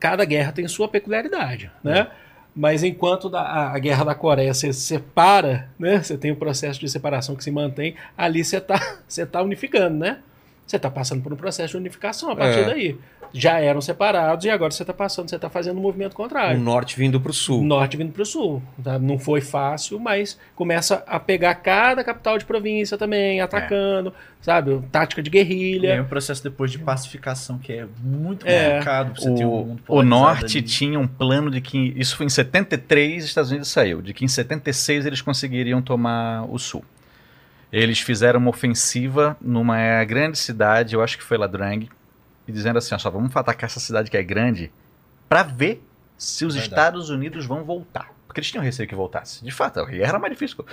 cada 0.00 0.24
guerra 0.24 0.50
tem 0.52 0.66
sua 0.66 0.88
peculiaridade, 0.88 1.70
né? 1.82 2.08
Mas 2.54 2.82
enquanto 2.82 3.30
da, 3.30 3.40
a, 3.40 3.74
a 3.74 3.78
guerra 3.78 4.04
da 4.04 4.14
Coreia 4.14 4.52
você 4.52 4.72
separa, 4.72 5.70
né? 5.78 6.02
Você 6.02 6.18
tem 6.18 6.32
um 6.32 6.36
processo 6.36 6.78
de 6.80 6.88
separação 6.88 7.34
que 7.36 7.44
se 7.44 7.50
mantém, 7.50 7.94
ali 8.18 8.44
você 8.44 8.58
está 8.58 8.78
você 9.08 9.24
tá 9.24 9.40
unificando, 9.42 9.96
né? 9.98 10.18
Você 10.66 10.76
está 10.76 10.90
passando 10.90 11.22
por 11.22 11.32
um 11.32 11.36
processo 11.36 11.72
de 11.72 11.76
unificação 11.76 12.30
a 12.30 12.36
partir 12.36 12.60
É. 12.60 12.64
daí. 12.64 12.98
Já 13.34 13.58
eram 13.60 13.80
separados 13.80 14.44
e 14.44 14.50
agora 14.50 14.70
você 14.70 14.82
está 14.82 14.92
passando, 14.92 15.30
você 15.30 15.36
está 15.36 15.48
fazendo 15.48 15.78
um 15.78 15.80
movimento 15.82 16.12
O 16.12 16.16
contrário. 16.16 16.60
norte 16.60 16.98
vindo 16.98 17.18
pro 17.20 17.32
sul. 17.32 17.62
Norte 17.64 17.96
vindo 17.96 18.12
para 18.12 18.22
o 18.22 18.26
sul. 18.26 18.62
tá? 18.82 18.98
Não 18.98 19.18
foi 19.18 19.40
fácil, 19.40 19.98
mas 19.98 20.38
começa 20.54 21.02
a 21.06 21.18
pegar 21.18 21.54
cada 21.54 22.04
capital 22.04 22.36
de 22.36 22.44
província 22.44 22.98
também, 22.98 23.40
atacando, 23.40 24.12
sabe? 24.40 24.82
Tática 24.92 25.22
de 25.22 25.30
E 25.34 25.38
aí 25.38 25.44
guerrilha. 25.44 26.02
um 26.02 26.04
processo 26.04 26.42
depois 26.44 26.70
de 26.70 26.78
pacificação 26.78 27.58
que 27.58 27.72
é 27.72 27.86
muito 28.02 28.46
É. 28.46 28.68
complicado 28.72 29.18
você 29.18 29.34
ter 29.34 29.44
um 29.46 29.48
O, 29.62 29.64
mundo 29.66 29.82
o 29.88 30.02
Norte 30.02 30.58
ali. 30.58 30.66
tinha 30.66 31.00
um 31.00 31.06
plano 31.06 31.50
de 31.50 31.60
que. 31.62 31.94
Isso 31.96 32.16
foi 32.16 32.26
em 32.26 32.28
73, 32.28 33.22
os 33.24 33.28
Estados 33.30 33.50
Unidos 33.50 33.68
saiu. 33.68 34.02
De 34.02 34.12
que 34.12 34.24
em 34.24 34.28
76 34.28 35.06
eles 35.06 35.22
conseguiriam 35.22 35.80
tomar 35.80 36.44
o 36.50 36.58
Sul. 36.58 36.84
Eles 37.72 37.98
fizeram 38.00 38.38
uma 38.38 38.50
ofensiva 38.50 39.36
numa 39.40 40.04
grande 40.04 40.36
cidade, 40.38 40.94
eu 40.94 41.02
acho 41.02 41.16
que 41.16 41.24
foi 41.24 41.38
Ladrang, 41.38 41.86
e 42.46 42.52
dizendo 42.52 42.78
assim: 42.78 42.94
ó, 42.94 42.98
só 42.98 43.10
vamos 43.10 43.34
atacar 43.36 43.68
essa 43.68 43.80
cidade 43.80 44.10
que 44.10 44.16
é 44.16 44.22
grande 44.22 44.72
para 45.28 45.42
ver 45.42 45.82
se 46.16 46.44
os 46.44 46.54
dar. 46.54 46.60
Estados 46.62 47.10
Unidos 47.10 47.46
vão 47.46 47.64
voltar. 47.64 48.10
Porque 48.26 48.40
eles 48.40 48.50
tinham 48.50 48.64
receio 48.64 48.88
que 48.88 48.94
voltasse. 48.94 49.44
De 49.44 49.50
fato, 49.50 49.80
a 49.80 49.84
guerra 49.84 50.08
era 50.10 50.18
mais 50.18 50.32
difícil. 50.32 50.64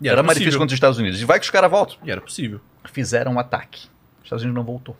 E 0.00 0.08
Era, 0.08 0.16
era 0.16 0.22
mais 0.22 0.38
difícil 0.38 0.58
contra 0.58 0.72
os 0.72 0.76
Estados 0.76 0.98
Unidos. 0.98 1.20
E 1.20 1.24
vai 1.24 1.38
que 1.38 1.44
os 1.44 1.50
caras 1.50 1.70
voltam. 1.70 1.96
E 2.02 2.10
era 2.10 2.20
possível. 2.20 2.60
Fizeram 2.90 3.32
um 3.32 3.38
ataque. 3.38 3.88
Os 4.20 4.24
Estados 4.24 4.42
Unidos 4.44 4.56
não 4.56 4.64
voltou. 4.64 4.96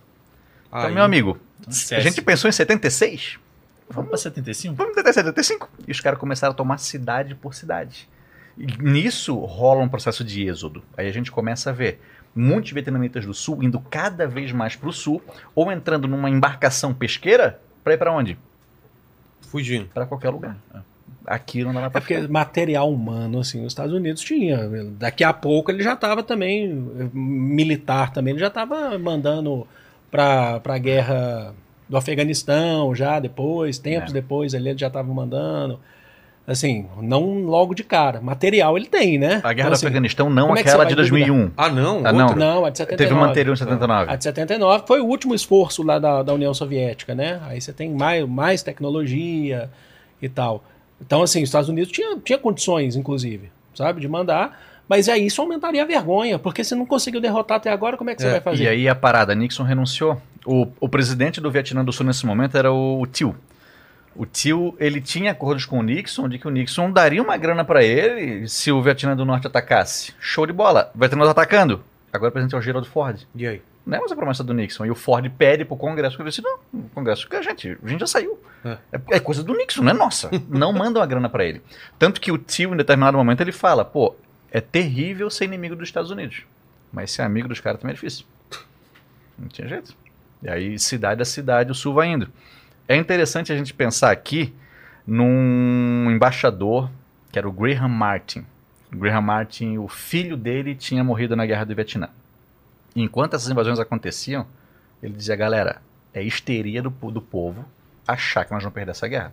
Então, 0.69 0.81
Aí- 0.81 0.93
meu 0.93 1.03
amigo, 1.03 1.39
Então, 1.61 1.97
a 1.97 2.01
gente 2.01 2.21
pensou 2.21 2.49
em 2.49 2.53
76? 2.53 3.39
Vamos 3.89 4.11
pra 4.11 4.19
75? 4.19 4.75
Vamos 4.75 4.95
tentar 4.95 5.13
75. 5.13 5.71
E 5.87 5.91
os 5.93 6.01
caras 6.01 6.19
começaram 6.19 6.53
a 6.53 6.55
tomar 6.55 6.77
cidade 6.79 7.35
por 7.35 7.55
cidade. 7.55 8.09
E 8.59 8.67
nisso 8.83 9.39
rola 9.39 9.81
um 9.83 9.89
processo 9.89 10.23
de 10.25 10.47
êxodo. 10.47 10.83
Aí 10.97 11.09
a 11.09 11.13
gente 11.13 11.31
começa 11.31 11.71
a 11.71 11.73
ver 11.73 12.01
muitos 12.37 12.71
vietnamitas 12.71 13.25
do 13.25 13.33
sul 13.35 13.63
indo 13.63 13.81
cada 13.81 14.27
vez 14.29 14.53
mais 14.53 14.77
para 14.77 14.89
o 14.89 14.93
sul, 14.93 15.23
ou 15.55 15.73
entrando 15.73 16.07
numa 16.07 16.29
embarcação 16.31 16.93
pesqueira 16.95 17.59
para 17.83 17.95
ir 17.95 17.97
para 17.99 18.13
onde? 18.13 18.39
Fugindo. 19.49 19.87
Para 19.95 20.07
qualquer 20.07 20.31
lugar. 20.31 20.57
É. 20.75 20.79
Aqui 21.27 21.65
não 21.65 21.73
dá 21.73 21.81
mais 21.81 21.95
É 21.95 21.99
porque 21.99 22.15
ficar. 22.17 22.29
material 22.29 22.93
humano, 22.93 23.41
assim, 23.41 23.61
os 23.65 23.73
Estados 23.73 23.93
Unidos 23.93 24.23
tinha. 24.23 24.59
Daqui 24.93 25.25
a 25.25 25.33
pouco 25.33 25.71
ele 25.71 25.83
já 25.83 25.95
estava 25.95 26.23
também, 26.23 26.69
militar 27.13 28.13
também, 28.13 28.33
ele 28.33 28.41
já 28.41 28.47
estava 28.49 28.97
mandando 28.99 29.67
para 30.11 30.61
a 30.65 30.79
guerra 30.79 31.53
do 31.89 31.97
Afeganistão, 31.97 32.95
já 32.95 33.19
depois, 33.19 33.79
tempos 33.79 34.11
É. 34.11 34.15
depois 34.15 34.55
ali 34.55 34.69
ele 34.71 34.79
já 34.79 34.87
estava 34.87 35.13
mandando. 35.13 35.81
Assim, 36.47 36.87
não 37.03 37.41
logo 37.45 37.75
de 37.75 37.83
cara. 37.83 38.21
Material 38.21 38.77
ele 38.77 38.87
tem, 38.87 39.19
né? 39.19 39.41
A 39.43 39.53
guerra 39.53 39.53
Então, 39.53 39.71
do 39.71 39.73
assim, 39.75 39.87
Afeganistão, 39.87 40.31
não 40.31 40.53
é 40.53 40.63
que 40.63 40.69
aquela 40.69 40.85
você 40.85 40.95
de 40.95 40.95
vai 40.95 41.05
duvidar? 41.09 41.29
2001. 41.29 41.53
Ah, 41.57 41.69
não? 41.69 42.07
Ah, 42.07 42.13
não. 42.13 42.35
Não, 42.37 42.65
a 42.65 42.71
de 42.71 42.79
79. 42.79 42.97
Teve 42.97 43.13
uma 43.13 43.27
anterior 43.31 43.53
em 43.53 43.57
79. 43.57 44.13
A 44.13 44.15
de 44.17 44.23
79 44.25 44.85
foi 44.87 45.01
o 45.01 45.07
último 45.07 45.35
esforço 45.35 45.83
lá 45.83 45.99
da, 45.99 46.23
da 46.23 46.33
União 46.33 46.55
Soviética, 46.55 47.17
né? 47.17 47.41
Aí 47.49 47.61
você 47.61 47.73
tem 47.73 47.91
mais, 47.91 48.25
mais 48.29 48.63
tecnologia 48.63 49.69
e 50.23 50.29
tal. 50.29 50.63
Então, 51.01 51.21
assim, 51.23 51.43
os 51.43 51.49
Estados 51.49 51.69
Unidos 51.69 51.91
tinha, 51.91 52.17
tinha 52.25 52.39
condições, 52.39 52.95
inclusive, 52.95 53.51
sabe, 53.75 54.01
de 54.01 54.07
mandar. 54.09 54.57
Mas 54.89 55.09
aí 55.09 55.27
isso 55.27 55.43
aumentaria 55.43 55.83
a 55.83 55.85
vergonha, 55.85 56.39
porque 56.39 56.63
se 56.63 56.77
não 56.77 56.87
conseguiu 56.87 57.21
derrotar 57.21 57.57
até 57.57 57.73
agora, 57.73 57.97
como 57.97 58.09
é 58.11 58.15
que 58.15 58.23
você 58.23 58.29
É, 58.29 58.31
vai 58.33 58.41
fazer? 58.41 58.63
E 58.63 58.69
aí 58.69 58.89
a 58.89 58.95
parada, 58.95 59.35
Nixon 59.35 59.65
renunciou. 59.65 60.23
O, 60.47 60.69
o 60.79 60.89
presidente 60.89 61.41
do 61.41 61.51
Vietnã 61.51 61.85
do 61.85 61.93
Sul 61.93 62.07
nesse 62.07 62.25
momento 62.25 62.57
era 62.57 62.73
o, 62.73 63.05
Tio. 63.05 63.35
O 64.19 64.25
Tio, 64.25 64.75
ele 64.79 65.01
tinha 65.01 65.33
acordos 65.33 65.67
com 65.67 65.79
o 65.79 65.83
Nixon 65.83 66.29
de 66.29 66.39
que 66.39 66.49
o 66.49 66.51
Nixon 66.51 66.91
daria 66.91 67.23
uma 67.23 67.37
grana 67.37 67.65
pra 67.65 67.85
ele 67.85 68.49
se 68.49 68.73
o 68.73 68.83
Vietnã 68.83 69.15
do 69.15 69.25
Norte 69.25 69.47
atacasse. 69.47 70.15
Show 70.19 70.47
de 70.47 70.53
bola. 70.53 70.91
O 70.95 70.99
Vietnã 70.99 71.25
tá 71.25 71.31
atacando. 71.33 71.85
Agora 72.13 72.31
o 72.31 72.33
presidente 72.33 72.55
é 72.55 72.59
o 72.59 72.63
Gerald 72.63 72.89
Ford. 72.89 73.21
E 73.35 73.47
aí? 73.47 73.63
Não 73.85 73.99
é 73.99 74.01
mais 74.01 74.11
a 74.11 74.17
promessa 74.17 74.43
do 74.43 74.55
Nixon. 74.55 74.87
E 74.87 74.91
o 74.91 74.95
Ford 74.95 75.31
pede 75.39 75.65
pro 75.65 75.77
Congresso 75.77 76.17
que 76.17 76.23
ele 76.23 76.31
disse, 76.31 76.43
não, 76.43 76.59
o 76.73 76.89
Congresso 76.95 77.29
a 77.31 77.43
gente, 77.43 77.79
a 77.83 77.89
gente 77.89 78.01
já 78.01 78.07
saiu. 78.07 78.39
É. 78.65 78.79
É, 78.93 79.01
é 79.17 79.21
coisa 79.21 79.45
do 79.45 79.55
Nixon, 79.55 79.83
não 79.83 79.91
é 79.91 79.95
nossa. 79.95 80.31
não 80.49 80.73
mandam 80.75 81.03
a 81.03 81.07
grana 81.07 81.29
pra 81.29 81.45
ele. 81.45 81.63
Tanto 81.99 82.21
que 82.21 82.33
o 82.33 82.39
tio, 82.39 82.75
em 82.75 82.77
determinado 82.77 83.17
momento, 83.17 83.43
ele 83.43 83.53
fala, 83.53 83.85
pô, 83.85 84.17
é 84.51 84.61
terrível 84.61 85.31
ser 85.31 85.45
inimigo 85.45 85.77
dos 85.77 85.89
Estados 85.89 86.11
Unidos. 86.11 86.43
Mas 86.93 87.13
ser 87.13 87.23
amigo 87.23 87.47
dos 87.47 87.61
caras 87.61 87.81
também 87.81 87.93
é 87.93 87.95
difícil. 87.95 88.25
Não 89.39 89.49
tinha 89.49 89.69
jeito. 89.69 89.95
E 90.43 90.49
aí, 90.49 90.79
cidade 90.79 91.23
a 91.23 91.25
cidade, 91.25 91.71
o 91.71 91.75
sul 91.75 91.95
vai 91.95 92.09
indo. 92.09 92.29
É 92.89 92.95
interessante 92.95 93.53
a 93.53 93.57
gente 93.57 93.75
pensar 93.75 94.13
aqui 94.13 94.55
num 95.05 96.09
embaixador, 96.09 96.89
que 97.33 97.39
era 97.39 97.49
o 97.49 97.53
Graham 97.53 97.89
Martin. 97.89 98.47
Graham 98.93 99.23
Martin, 99.23 99.77
o 99.79 99.89
filho 99.89 100.37
dele 100.37 100.73
tinha 100.75 101.03
morrido 101.03 101.35
na 101.35 101.45
guerra 101.45 101.65
do 101.65 101.75
Vietnã. 101.75 102.09
Enquanto 102.95 103.35
essas 103.35 103.51
invasões 103.51 103.81
aconteciam, 103.81 104.47
ele 105.03 105.15
dizia, 105.15 105.35
galera, 105.35 105.83
é 106.15 106.23
histeria 106.23 106.81
do, 106.81 106.91
do 106.91 107.21
povo 107.21 107.65
achar 108.07 108.45
que 108.45 108.53
nós 108.53 108.63
vamos 108.63 108.75
perder 108.75 108.93
essa 108.93 109.09
guerra. 109.09 109.33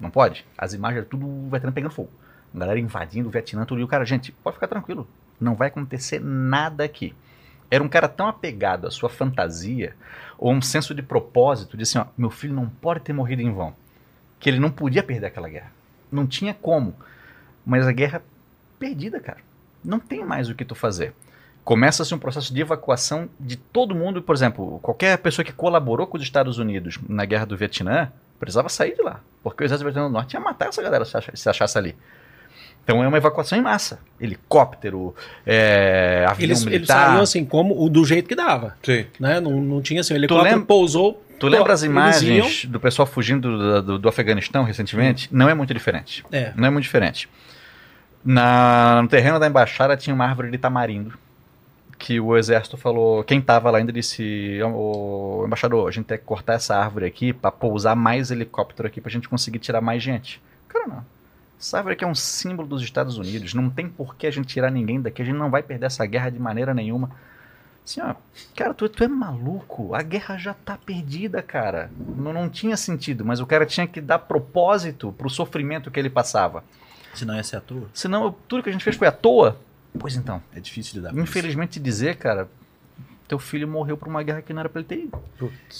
Não 0.00 0.10
pode. 0.10 0.46
As 0.56 0.72
imagens 0.72 1.06
tudo 1.10 1.26
o 1.26 1.50
Vietnã 1.50 1.70
pegando 1.70 1.92
fogo. 1.92 2.10
A 2.54 2.58
galera 2.58 2.80
invadindo 2.80 3.28
o 3.28 3.30
Vietnã, 3.30 3.66
tudo. 3.66 3.82
E 3.82 3.84
o 3.84 3.88
cara, 3.88 4.04
gente, 4.06 4.32
pode 4.32 4.56
ficar 4.56 4.66
tranquilo. 4.66 5.06
Não 5.38 5.54
vai 5.54 5.68
acontecer 5.68 6.20
nada 6.22 6.84
aqui. 6.84 7.14
Era 7.70 7.84
um 7.84 7.88
cara 7.88 8.08
tão 8.08 8.28
apegado 8.28 8.86
à 8.86 8.90
sua 8.90 9.10
fantasia, 9.10 9.94
ou 10.38 10.52
um 10.52 10.62
senso 10.62 10.94
de 10.94 11.02
propósito, 11.02 11.76
de 11.76 11.82
assim, 11.82 11.98
ó, 11.98 12.06
meu 12.16 12.30
filho 12.30 12.54
não 12.54 12.68
pode 12.68 13.00
ter 13.00 13.12
morrido 13.12 13.42
em 13.42 13.52
vão. 13.52 13.74
Que 14.38 14.50
ele 14.50 14.60
não 14.60 14.70
podia 14.70 15.02
perder 15.02 15.26
aquela 15.26 15.48
guerra. 15.48 15.72
Não 16.10 16.26
tinha 16.26 16.54
como. 16.54 16.94
Mas 17.64 17.86
a 17.86 17.92
guerra 17.92 18.22
perdida, 18.78 19.18
cara. 19.18 19.38
Não 19.84 19.98
tem 19.98 20.24
mais 20.24 20.48
o 20.48 20.54
que 20.54 20.64
tu 20.64 20.74
fazer. 20.74 21.14
Começa-se 21.64 22.14
um 22.14 22.18
processo 22.18 22.54
de 22.54 22.60
evacuação 22.60 23.28
de 23.40 23.56
todo 23.56 23.94
mundo. 23.94 24.22
Por 24.22 24.34
exemplo, 24.34 24.78
qualquer 24.80 25.18
pessoa 25.18 25.44
que 25.44 25.52
colaborou 25.52 26.06
com 26.06 26.16
os 26.16 26.22
Estados 26.22 26.58
Unidos 26.58 26.98
na 27.08 27.24
guerra 27.24 27.46
do 27.46 27.56
Vietnã 27.56 28.12
precisava 28.38 28.68
sair 28.68 28.94
de 28.94 29.02
lá. 29.02 29.20
Porque 29.42 29.62
o 29.62 29.66
exército 29.66 29.90
do 29.90 30.08
norte 30.08 30.34
ia 30.34 30.40
matar 30.40 30.68
essa 30.68 30.82
galera 30.82 31.04
se 31.04 31.48
achasse 31.48 31.78
ali. 31.78 31.96
Então 32.86 33.02
é 33.02 33.08
uma 33.08 33.16
evacuação 33.16 33.58
em 33.58 33.62
massa. 33.62 33.98
Helicóptero, 34.20 35.12
é, 35.44 36.24
avião 36.28 36.44
Eles, 36.46 36.60
eles 36.62 36.64
militar. 36.72 37.08
saíam 37.08 37.20
assim, 37.22 37.44
como 37.44 37.74
o- 37.84 37.90
do 37.90 38.04
jeito 38.04 38.28
que 38.28 38.36
dava. 38.36 38.76
Sim. 38.80 39.06
Né? 39.18 39.40
Não, 39.40 39.60
não 39.60 39.82
tinha 39.82 40.00
assim, 40.02 40.14
o 40.14 40.16
helicóptero 40.16 40.48
lembra- 40.50 40.66
pousou. 40.66 41.20
Tu 41.40 41.48
lembra 41.48 41.72
as 41.72 41.82
eles 41.82 41.90
imagens 41.92 42.64
do 42.66 42.78
pessoal 42.78 43.04
fugindo 43.04 43.58
do, 43.58 43.82
do- 43.82 43.98
do 43.98 44.08
Afeganistão 44.08 44.62
recentemente? 44.62 45.28
Não 45.32 45.48
é 45.48 45.54
muito 45.54 45.74
diferente. 45.74 46.24
É. 46.30 46.52
Não 46.56 46.64
é 46.68 46.70
muito 46.70 46.84
diferente. 46.84 47.28
Na, 48.24 49.00
no 49.02 49.08
terreno 49.08 49.38
da 49.38 49.46
embaixada 49.46 49.96
tinha 49.96 50.14
uma 50.14 50.24
árvore 50.24 50.50
de 50.50 50.58
tamarindo. 50.58 51.18
Que 51.98 52.20
o 52.20 52.36
exército 52.36 52.76
falou. 52.76 53.24
Quem 53.24 53.40
tava 53.40 53.70
lá 53.70 53.78
ainda 53.78 53.92
disse: 53.92 54.60
"Ô, 54.62 55.42
embaixador, 55.46 55.88
a 55.88 55.90
gente 55.90 56.04
tem 56.04 56.18
que 56.18 56.24
cortar 56.24 56.54
essa 56.54 56.76
árvore 56.76 57.06
aqui 57.06 57.32
pra 57.32 57.50
pousar 57.50 57.96
mais 57.96 58.30
helicóptero 58.30 58.86
aqui 58.86 59.00
pra 59.00 59.10
gente 59.10 59.28
conseguir 59.28 59.58
tirar 59.58 59.80
mais 59.80 60.02
gente. 60.02 60.40
Cara, 60.68 60.86
não. 60.86 61.04
Árvore 61.72 61.94
aqui 61.94 62.04
é 62.04 62.06
um 62.06 62.14
símbolo 62.14 62.68
dos 62.68 62.82
Estados 62.82 63.18
Unidos. 63.18 63.54
Não 63.54 63.70
tem 63.70 63.88
por 63.88 64.14
que 64.14 64.26
a 64.26 64.30
gente 64.30 64.46
tirar 64.48 64.70
ninguém 64.70 65.00
daqui. 65.00 65.22
A 65.22 65.24
gente 65.24 65.36
não 65.36 65.50
vai 65.50 65.62
perder 65.62 65.86
essa 65.86 66.04
guerra 66.04 66.30
de 66.30 66.38
maneira 66.38 66.74
nenhuma. 66.74 67.10
Assim, 67.84 68.00
ó, 68.00 68.14
cara, 68.54 68.74
tu, 68.74 68.88
tu 68.88 69.04
é 69.04 69.08
maluco. 69.08 69.94
A 69.94 70.02
guerra 70.02 70.36
já 70.36 70.52
tá 70.52 70.76
perdida, 70.76 71.40
cara. 71.40 71.90
Não, 72.16 72.32
não 72.32 72.48
tinha 72.48 72.76
sentido, 72.76 73.24
mas 73.24 73.40
o 73.40 73.46
cara 73.46 73.64
tinha 73.64 73.86
que 73.86 74.00
dar 74.00 74.18
propósito 74.18 75.12
pro 75.16 75.30
sofrimento 75.30 75.90
que 75.90 75.98
ele 75.98 76.10
passava. 76.10 76.64
Senão 77.14 77.34
ia 77.34 77.42
ser 77.42 77.56
à 77.56 77.60
toa. 77.60 77.88
Senão, 77.94 78.34
tudo 78.46 78.62
que 78.62 78.68
a 78.68 78.72
gente 78.72 78.84
fez 78.84 78.96
foi 78.96 79.08
à 79.08 79.12
toa. 79.12 79.58
Pois 79.98 80.14
então, 80.14 80.42
É 80.54 80.60
difícil 80.60 80.94
de 80.94 81.00
dar 81.00 81.16
infelizmente 81.16 81.80
dizer, 81.80 82.16
cara, 82.16 82.48
teu 83.26 83.38
filho 83.38 83.66
morreu 83.66 83.96
por 83.96 84.08
uma 84.08 84.22
guerra 84.22 84.42
que 84.42 84.52
não 84.52 84.60
era 84.60 84.68
pra 84.68 84.80
ele 84.80 84.88
ter 84.88 84.98
ido. 85.04 85.18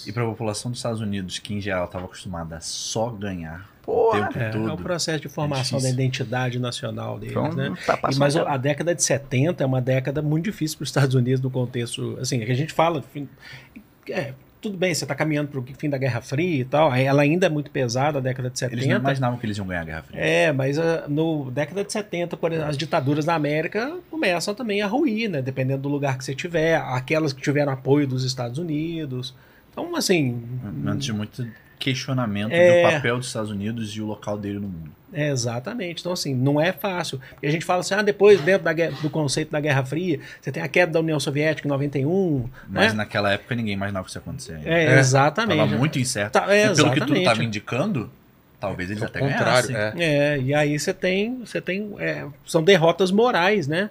E 0.07 0.13
pra 0.13 0.25
população 0.25 0.71
dos 0.71 0.79
Estados 0.79 1.01
Unidos, 1.01 1.39
que 1.39 1.53
em 1.53 1.61
geral 1.61 1.85
estava 1.85 2.07
acostumada 2.07 2.57
a 2.57 2.61
só 2.61 3.11
ganhar 3.11 3.69
Porra. 3.87 4.29
É, 4.35 4.57
é 4.57 4.73
o 4.73 4.77
processo 4.77 5.21
de 5.21 5.29
formação 5.29 5.79
da 5.79 5.85
difícil. 5.87 5.95
identidade 6.05 6.59
nacional 6.59 7.19
deles, 7.19 7.37
Então, 7.37 7.53
né? 7.53 7.73
tá 7.87 7.99
E, 8.11 8.17
mas 8.17 8.37
a 8.37 8.57
década 8.57 8.95
de 8.95 9.03
70 9.03 9.63
é 9.63 9.67
uma 9.67 9.81
década 9.81 10.21
muito 10.21 10.45
difícil 10.47 10.77
para 10.77 10.83
os 10.83 10.89
Estados 10.91 11.15
Unidos 11.15 11.41
no 11.41 11.51
contexto, 11.51 12.19
assim, 12.21 12.43
é 12.43 12.45
que 12.45 12.51
a 12.53 12.57
gente 12.57 12.73
fala, 12.73 13.03
é, 14.11 14.33
tudo 14.61 14.77
bem, 14.77 14.93
você 14.93 15.05
está 15.05 15.15
caminhando 15.15 15.49
para 15.49 15.61
o 15.61 15.65
fim 15.79 15.89
da 15.89 15.97
Guerra 15.97 16.21
Fria 16.21 16.61
e 16.63 16.65
tal, 16.65 16.93
ela 16.93 17.23
ainda 17.23 17.47
é 17.47 17.49
muito 17.49 17.71
pesada, 17.71 18.19
a 18.19 18.21
década 18.21 18.51
de 18.51 18.59
70. 18.59 18.77
Eles 18.77 18.89
não 18.89 18.97
imaginavam 19.01 19.39
que 19.39 19.47
eles 19.47 19.57
iam 19.57 19.67
ganhar 19.67 19.83
a 19.83 19.85
Guerra 19.85 20.03
Fria. 20.03 20.21
É, 20.21 20.53
mas 20.53 20.79
ah, 20.79 21.05
no 21.07 21.51
década 21.53 21.85
de 21.85 21.93
70, 21.93 22.37
por 22.37 22.51
exemplo, 22.51 22.69
as 22.71 22.77
ditaduras 22.77 23.25
da 23.25 23.37
América 23.37 23.97
começam 24.11 24.53
também 24.55 24.83
a 24.83 24.89
ruir, 24.89 25.31
né? 25.31 25.41
Dependendo 25.41 25.83
do 25.83 25.89
lugar 25.89 26.19
que 26.19 26.25
você 26.25 26.35
tiver, 26.35 26.77
aquelas 26.77 27.33
que 27.33 27.41
tiveram 27.41 27.73
apoio 27.73 28.09
dos 28.09 28.25
Estados 28.25 28.59
Unidos. 28.59 29.33
Então, 29.71 29.95
assim, 29.95 30.43
Antes 30.85 31.05
de 31.05 31.13
muito 31.13 31.47
questionamento 31.79 32.53
É. 32.53 32.83
do 32.83 32.91
papel 32.93 33.19
dos 33.19 33.27
Estados 33.29 33.51
Unidos 33.51 33.91
e 33.97 34.01
o 34.01 34.07
local 34.07 34.37
dele 34.39 34.59
no 34.59 34.69
mundo. 34.69 34.91
É, 35.13 35.29
exatamente. 35.31 36.01
Então, 36.01 36.13
assim, 36.13 36.35
não 36.35 36.61
é 36.61 36.73
fácil. 36.73 37.21
E 37.43 37.47
a 37.47 37.51
gente 37.51 37.65
fala 37.65 37.81
assim, 37.81 37.95
ah, 37.95 38.03
depois, 38.03 38.41
dentro 38.41 38.65
da 38.65 38.73
guerra- 38.73 38.97
do 39.01 39.09
conceito 39.09 39.51
da 39.51 39.61
Guerra 39.61 39.85
Fria, 39.85 40.21
você 40.41 40.51
tem 40.53 40.63
a 40.63 40.69
queda 40.69 40.93
da 40.93 41.01
União 41.01 41.19
Soviética 41.19 41.67
em 41.67 41.71
91, 41.71 42.49
Mas 42.69 42.93
né? 42.93 42.99
naquela 42.99 43.33
época 43.33 43.55
ninguém 43.55 43.75
imaginava 43.75 44.05
que 44.05 44.11
isso 44.11 44.19
ia 44.19 44.23
acontecer. 44.23 44.55
ainda. 44.57 44.69
É, 44.69 44.85
É. 44.97 44.99
exatamente. 44.99 45.59
Tava 45.59 45.77
muito 45.79 45.99
incerto. 45.99 46.33
Tá, 46.33 46.55
é, 46.55 46.67
e 46.67 46.75
pelo 46.77 46.91
que 46.93 47.01
tu 47.01 47.15
estava 47.15 47.43
indicando, 47.45 48.11
talvez 48.61 48.91
eles 48.91 49.03
até 49.03 49.21
contrário, 49.21 49.69
ganhassem. 49.69 50.03
é. 50.03 50.35
É, 50.35 50.39
e 50.41 50.53
aí 50.53 50.79
você 50.79 50.93
tem, 50.93 51.39
você 51.39 51.61
tem, 51.61 51.95
é, 51.99 52.27
são 52.45 52.63
derrotas 52.63 53.11
morais, 53.11 53.67
né? 53.69 53.89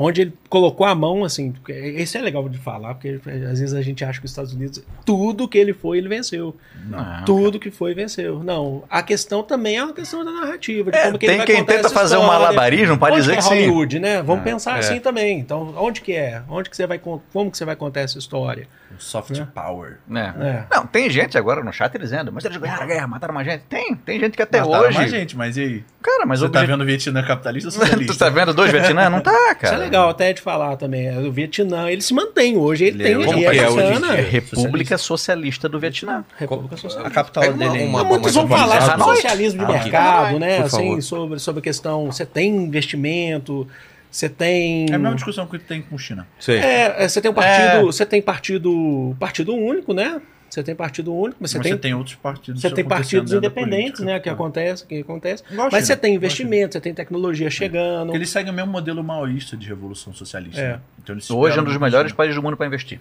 Onde 0.00 0.20
ele 0.20 0.32
colocou 0.48 0.86
a 0.86 0.94
mão, 0.94 1.24
assim, 1.24 1.50
porque 1.50 1.72
isso 1.72 2.16
é 2.16 2.20
legal 2.20 2.48
de 2.48 2.56
falar, 2.56 2.94
porque 2.94 3.18
às 3.26 3.58
vezes 3.58 3.74
a 3.74 3.82
gente 3.82 4.04
acha 4.04 4.20
que 4.20 4.26
os 4.26 4.30
Estados 4.30 4.52
Unidos, 4.52 4.80
tudo 5.04 5.48
que 5.48 5.58
ele 5.58 5.72
foi, 5.72 5.98
ele 5.98 6.08
venceu. 6.08 6.54
Não, 6.88 7.24
tudo 7.24 7.58
que 7.58 7.68
foi, 7.68 7.94
venceu. 7.94 8.44
Não, 8.44 8.84
a 8.88 9.02
questão 9.02 9.42
também 9.42 9.76
é 9.76 9.82
uma 9.82 9.92
questão 9.92 10.24
da 10.24 10.30
narrativa, 10.30 10.92
de 10.92 10.96
É, 10.96 11.06
como 11.06 11.18
que 11.18 11.26
ele 11.26 11.36
tem 11.38 11.46
quem 11.46 11.64
tenta 11.64 11.86
essa 11.86 11.90
fazer 11.90 12.16
um 12.16 12.20
história. 12.20 12.40
malabarismo 12.40 12.96
para 12.96 13.14
Onde 13.14 13.22
dizer 13.22 13.32
que 13.32 13.38
é 13.38 13.42
que 13.42 13.48
sim. 13.48 13.54
Hollywood, 13.66 13.98
né? 13.98 14.22
Vamos 14.22 14.42
Ah, 14.42 14.44
pensar 14.44 14.76
é. 14.76 14.78
assim 14.78 15.00
também. 15.00 15.40
Então, 15.40 15.74
onde 15.76 16.00
que 16.00 16.12
é? 16.12 16.42
Onde 16.48 16.70
que 16.70 16.76
você 16.76 16.86
vai, 16.86 16.98
como 17.00 17.50
que 17.50 17.58
você 17.58 17.64
vai 17.64 17.74
contar 17.74 18.00
essa 18.02 18.18
história? 18.18 18.68
Soft 18.98 19.38
É. 19.38 19.44
power. 19.44 19.98
né? 20.08 20.34
É. 20.70 20.74
Não, 20.74 20.86
tem 20.86 21.08
gente 21.10 21.36
agora 21.38 21.62
no 21.62 21.72
chat 21.72 21.96
dizendo, 21.98 22.32
mas 22.32 22.44
eles 22.44 22.56
ganharam 22.56 22.82
a 22.82 22.86
guerra, 22.86 23.06
mataram 23.06 23.34
mais 23.34 23.46
gente. 23.46 23.62
Tem, 23.68 23.94
tem 23.94 24.18
gente 24.18 24.36
que 24.36 24.42
até 24.42 24.60
Mataram 24.60 24.88
hoje. 24.88 24.96
mais 24.98 25.10
gente, 25.10 25.36
mas 25.36 25.56
e 25.56 25.60
aí? 25.60 25.84
Cara, 26.02 26.24
mas 26.26 26.40
Você 26.40 26.46
o 26.46 26.48
tá 26.48 26.60
obje- 26.60 26.72
vendo 26.72 26.80
o 26.82 26.84
Vietnã 26.84 27.22
capitalista 27.22 27.68
ou 27.68 27.72
tu 27.74 27.78
socialista? 27.80 28.24
tá 28.24 28.30
vendo 28.30 28.54
dois 28.54 28.72
Vietnã? 28.72 29.08
Não 29.10 29.20
tá, 29.20 29.54
cara. 29.54 29.58
Isso 29.62 29.74
é 29.74 29.76
legal 29.84 30.08
até 30.08 30.32
de 30.32 30.40
falar 30.40 30.76
também. 30.76 31.16
O 31.26 31.30
Vietnã, 31.30 31.90
ele 31.90 32.00
se 32.00 32.12
mantém 32.14 32.56
hoje, 32.56 32.86
ele, 32.86 33.02
Ele 33.02 33.04
tem 33.04 33.22
é 33.22 33.26
Como 33.26 33.38
que 33.38 33.44
é 33.58 33.68
hoje 33.70 33.76
bacana. 34.00 34.16
É 34.16 34.20
República 34.22 34.98
Socialista 34.98 35.68
do 35.68 35.78
Vietnã. 35.78 36.24
República 36.36 36.74
A 36.74 36.78
Socialista. 36.78 37.10
capital 37.14 37.42
Pega 37.42 37.54
uma- 37.54 37.64
dele 37.72 37.82
é 37.82 37.86
em- 37.86 37.88
uma- 37.90 38.04
Muitos 38.04 38.34
uma- 38.36 38.46
vão 38.46 38.56
uma- 38.56 38.58
falar 38.66 38.80
uma- 38.82 38.98
sobre 38.98 39.16
socialismo 39.16 39.66
de 39.66 39.72
Ah, 39.72 39.74
mercado, 39.74 40.38
né? 40.38 40.58
Assim, 40.58 41.00
sobre, 41.00 41.38
sobre 41.38 41.60
a 41.60 41.62
questão. 41.62 42.06
Você 42.06 42.24
tem 42.26 42.54
investimento, 42.56 43.68
você 44.10 44.28
tem. 44.28 44.86
É 44.90 44.94
a 44.94 44.98
mesma 44.98 45.14
discussão 45.14 45.46
que 45.46 45.58
tem 45.58 45.82
com 45.82 45.96
China. 45.98 46.26
Sei. 46.38 46.58
É, 46.58 47.04
é, 47.04 47.08
você 47.08 47.20
tem 47.20 47.30
um 47.30 47.34
partido. 47.34 47.86
Você 47.86 48.06
tem 48.06 48.22
partido. 48.22 49.16
Partido 49.18 49.54
único, 49.54 49.92
né? 49.92 50.20
Você 50.50 50.62
tem 50.62 50.74
partido 50.74 51.14
único, 51.14 51.36
mas 51.40 51.50
você 51.50 51.58
Mas 51.58 51.64
tem. 51.66 51.72
você 51.74 51.78
tem 51.78 51.94
outros 51.94 52.16
partidos 52.16 52.62
Você 52.62 52.70
tem 52.70 52.82
partidos 52.82 53.34
independentes, 53.34 53.98
política. 53.98 54.04
né? 54.06 54.18
Que 54.18 54.30
É. 54.30 54.32
acontece, 54.32 54.86
que 54.86 55.00
acontece. 55.00 55.44
Igual 55.50 55.68
Mas 55.70 55.86
você 55.86 55.94
tem 55.94 56.14
investimento, 56.14 56.72
você 56.72 56.80
tem 56.80 56.94
tecnologia 56.94 57.50
chegando. 57.50 58.06
Porque 58.06 58.16
eles 58.16 58.30
seguem 58.30 58.50
o 58.50 58.54
mesmo 58.56 58.72
modelo 58.72 59.04
maoísta 59.04 59.58
de 59.58 59.68
revolução 59.68 60.14
socialista. 60.14 60.58
É. 60.58 60.72
né? 60.72 60.80
Então 61.02 61.14
eles 61.14 61.30
Hoje 61.30 61.58
é 61.58 61.60
um 61.60 61.64
dos 61.66 61.76
melhores 61.76 62.10
China. 62.12 62.16
países 62.16 62.34
do 62.34 62.42
mundo 62.42 62.56
para 62.56 62.66
investir. 62.66 62.98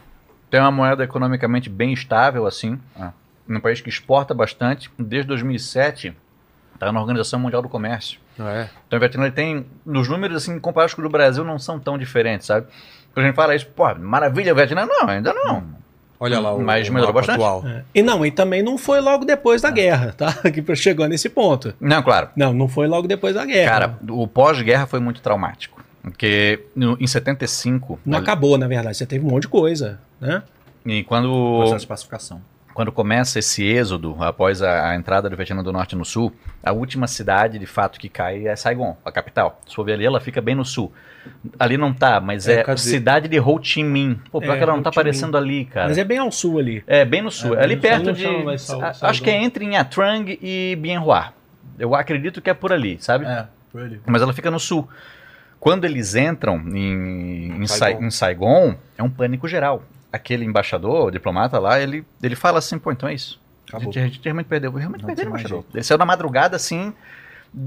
Tem 0.51 0.59
uma 0.59 0.71
moeda 0.71 1.05
economicamente 1.05 1.69
bem 1.69 1.93
estável, 1.93 2.45
assim. 2.45 2.77
Ah. 2.93 3.13
Um 3.49 3.61
país 3.61 3.79
que 3.79 3.87
exporta 3.87 4.33
bastante. 4.33 4.91
Desde 4.99 5.29
2007, 5.29 6.13
está 6.73 6.91
na 6.91 6.99
Organização 6.99 7.39
Mundial 7.39 7.61
do 7.61 7.69
Comércio. 7.69 8.19
É. 8.39 8.67
Então 8.87 8.97
o 8.97 8.99
Vietnã 8.99 9.23
ele 9.25 9.31
tem, 9.31 9.65
nos 9.85 10.07
números 10.07 10.37
assim, 10.43 10.59
comparados 10.59 10.93
com 10.93 11.01
o 11.01 11.03
do 11.05 11.09
Brasil, 11.09 11.43
não 11.43 11.57
são 11.59 11.79
tão 11.79 11.97
diferentes, 11.97 12.47
sabe? 12.47 12.67
Quando 13.13 13.25
a 13.25 13.27
gente 13.27 13.35
fala 13.35 13.55
isso, 13.55 13.67
pô, 13.75 13.93
maravilha 13.95 14.53
o 14.53 14.55
Vietnã, 14.55 14.85
não, 14.85 15.07
ainda 15.09 15.33
não. 15.33 15.63
Olha 16.19 16.39
lá 16.39 16.53
o, 16.53 16.59
Mas 16.61 16.89
o 16.89 16.93
melhorou 16.93 17.13
bastante. 17.13 17.35
atual. 17.35 17.63
É. 17.67 17.83
E 17.93 18.01
não, 18.01 18.25
e 18.25 18.31
também 18.31 18.63
não 18.63 18.75
foi 18.77 18.99
logo 18.99 19.23
depois 19.23 19.61
da 19.61 19.69
guerra, 19.69 20.13
tá? 20.17 20.33
Que 20.51 20.75
chegou 20.75 21.07
nesse 21.07 21.29
ponto. 21.29 21.73
Não, 21.79 22.01
claro. 22.01 22.29
Não, 22.35 22.51
não 22.53 22.67
foi 22.67 22.87
logo 22.87 23.07
depois 23.07 23.35
da 23.35 23.45
guerra. 23.45 23.69
Cara, 23.71 23.97
o 24.09 24.27
pós-guerra 24.27 24.87
foi 24.87 24.99
muito 24.99 25.21
traumático. 25.21 25.83
Porque 26.01 26.63
no- 26.75 26.97
em 26.99 27.05
75, 27.05 27.99
não 28.05 28.17
ali- 28.17 28.23
acabou, 28.23 28.57
na 28.57 28.67
verdade. 28.67 28.97
Você 28.97 29.05
teve 29.05 29.25
um 29.25 29.29
monte 29.29 29.43
de 29.43 29.49
coisa, 29.49 29.99
né? 30.21 30.41
e 30.85 31.03
quando, 31.03 31.29
Processo 31.59 31.81
de 31.81 31.87
pacificação. 31.87 32.41
Quando 32.77 32.91
começa 32.91 33.39
esse 33.39 33.63
êxodo, 33.65 34.15
após 34.19 34.61
a, 34.61 34.91
a 34.91 34.95
entrada 34.95 35.27
do 35.27 35.35
Vietnã 35.35 35.63
do 35.63 35.73
Norte 35.73 35.95
no 35.95 36.05
Sul, 36.05 36.31
a 36.63 36.71
última 36.71 37.07
cidade, 37.07 37.57
de 37.57 37.65
fato, 37.65 37.99
que 37.99 38.07
cai 38.07 38.47
é 38.47 38.55
Saigon, 38.55 38.95
a 39.03 39.11
capital. 39.11 39.59
Se 39.67 39.73
for 39.73 39.83
ver 39.83 39.93
ali, 39.93 40.05
ela 40.05 40.19
fica 40.19 40.39
bem 40.39 40.53
no 40.53 40.63
sul. 40.63 40.93
Ali 41.57 41.75
não 41.75 41.91
tá, 41.91 42.21
mas 42.21 42.47
É, 42.47 42.59
é, 42.59 42.63
cadê? 42.63 42.77
cidade 42.79 43.27
de 43.27 43.39
Ho 43.39 43.59
Chi 43.63 43.81
Minh. 43.83 44.21
Pô, 44.31 44.39
pior 44.39 44.53
É, 44.53 44.57
que 44.57 44.63
ela 44.63 44.73
não 44.73 44.81
Ho 44.81 44.83
tá 44.83 44.91
aparecendo 44.91 45.35
ali, 45.35 45.65
cara. 45.65 45.87
Mas 45.87 45.97
é 45.97 46.03
bem 46.03 46.19
ao 46.19 46.31
sul 46.31 46.59
ali. 46.59 46.83
É, 46.85 47.03
bem 47.03 47.23
no 47.23 47.31
sul. 47.31 47.55
É, 47.55 47.61
É, 47.61 47.63
ali 47.63 47.77
perto 47.77 48.13
de. 48.13 48.23
Sa- 48.59 48.75
a- 48.89 48.93
Saigon. 48.93 49.07
acho 49.09 49.23
que 49.23 49.29
é 49.31 49.41
entre 49.43 49.65
Nha 49.65 49.83
Trang 49.83 50.37
e 50.39 50.77
Bien 50.79 50.99
Hoa. 50.99 51.33
Eu 51.79 51.95
acredito 51.95 52.43
que 52.43 52.49
é 52.51 52.53
por 52.53 52.71
ali, 52.71 52.97
sabe? 53.01 53.25
É, 53.25 53.47
foi 53.71 53.85
ali. 53.85 54.01
Mas 54.05 54.21
ela 54.21 54.33
fica 54.33 54.51
no 54.51 54.59
sul. 54.59 54.87
Quando 55.59 55.83
eles 55.85 56.13
entram 56.13 56.57
em, 56.67 57.59
em, 57.59 57.65
Sai- 57.65 57.93
Saigon. 57.93 58.03
em 58.05 58.11
Saigon, 58.11 58.75
é 58.95 59.01
um 59.01 59.09
pânico 59.09 59.47
geral. 59.47 59.81
Aquele 60.17 60.43
embaixador, 60.43 61.07
o 61.07 61.11
diplomata 61.11 61.59
lá, 61.59 61.79
ele, 61.79 62.03
ele 62.21 62.35
fala 62.35 62.59
assim, 62.59 62.77
pô, 62.79 62.91
então 62.91 63.07
é 63.07 63.13
isso. 63.13 63.39
A 63.65 63.77
Acabou. 63.77 63.93
gente, 63.93 63.99
a 63.99 64.07
gente 64.07 64.21
realmente 64.23 64.47
perdeu. 64.47 64.71
Realmente 64.71 65.01
Não 65.01 65.07
perdeu, 65.07 65.25
mais 65.29 65.41
embaixador. 65.41 65.61
jeito. 65.63 65.77
Ele 65.77 65.83
saiu 65.83 65.97
na 65.97 66.05
madrugada, 66.05 66.55
assim, 66.55 66.93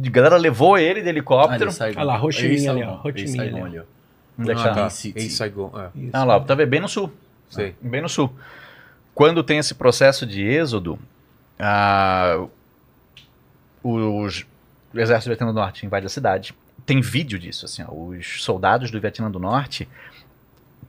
a 0.07 0.09
galera 0.11 0.37
levou 0.37 0.77
ele 0.79 1.03
de 1.03 1.09
helicóptero. 1.09 1.71
Saigon. 1.73 2.01
Olha 2.01 2.07
lá, 2.07 2.23
Ho 2.23 2.31
Chi 2.33 2.49
Minh 2.49 2.57
Ei, 2.63 2.69
ali, 2.69 2.83
ó, 2.85 3.03
Saigon 3.27 3.65
ali, 3.65 3.79
ó. 3.79 3.83
Onde 4.39 4.51
é 4.51 4.55
que 4.55 4.61
Ah, 4.63 4.75
tá? 4.75 4.87
Em 5.17 5.29
Saigon. 5.29 5.73
É. 5.77 5.99
Isso. 5.99 6.11
Ah 6.13 6.25
lá, 6.25 6.41
tá 6.41 6.55
vendo? 6.55 6.69
Bem 6.69 6.81
no 6.81 6.89
sul. 6.89 7.13
Sei. 7.51 7.75
Bem 7.81 8.01
no 8.01 8.09
sul. 8.09 8.33
Quando 9.15 9.43
tem 9.43 9.59
esse 9.59 9.75
processo 9.75 10.27
de 10.27 10.43
êxodo, 10.43 10.99
ah, 11.59 12.47
os, 13.83 14.47
o 14.95 14.99
exército 14.99 15.29
do 15.29 15.31
Vietnã 15.33 15.47
do 15.49 15.53
Norte 15.61 15.85
invade 15.87 16.07
a 16.07 16.09
cidade. 16.09 16.55
Tem 16.87 17.01
vídeo 17.01 17.39
disso, 17.39 17.67
assim, 17.67 17.85
ó, 17.87 17.93
os 17.93 18.43
soldados 18.43 18.91
do 18.91 19.01
Vietnã 19.01 19.31
do 19.31 19.39
Norte, 19.39 19.87
o 20.10 20.10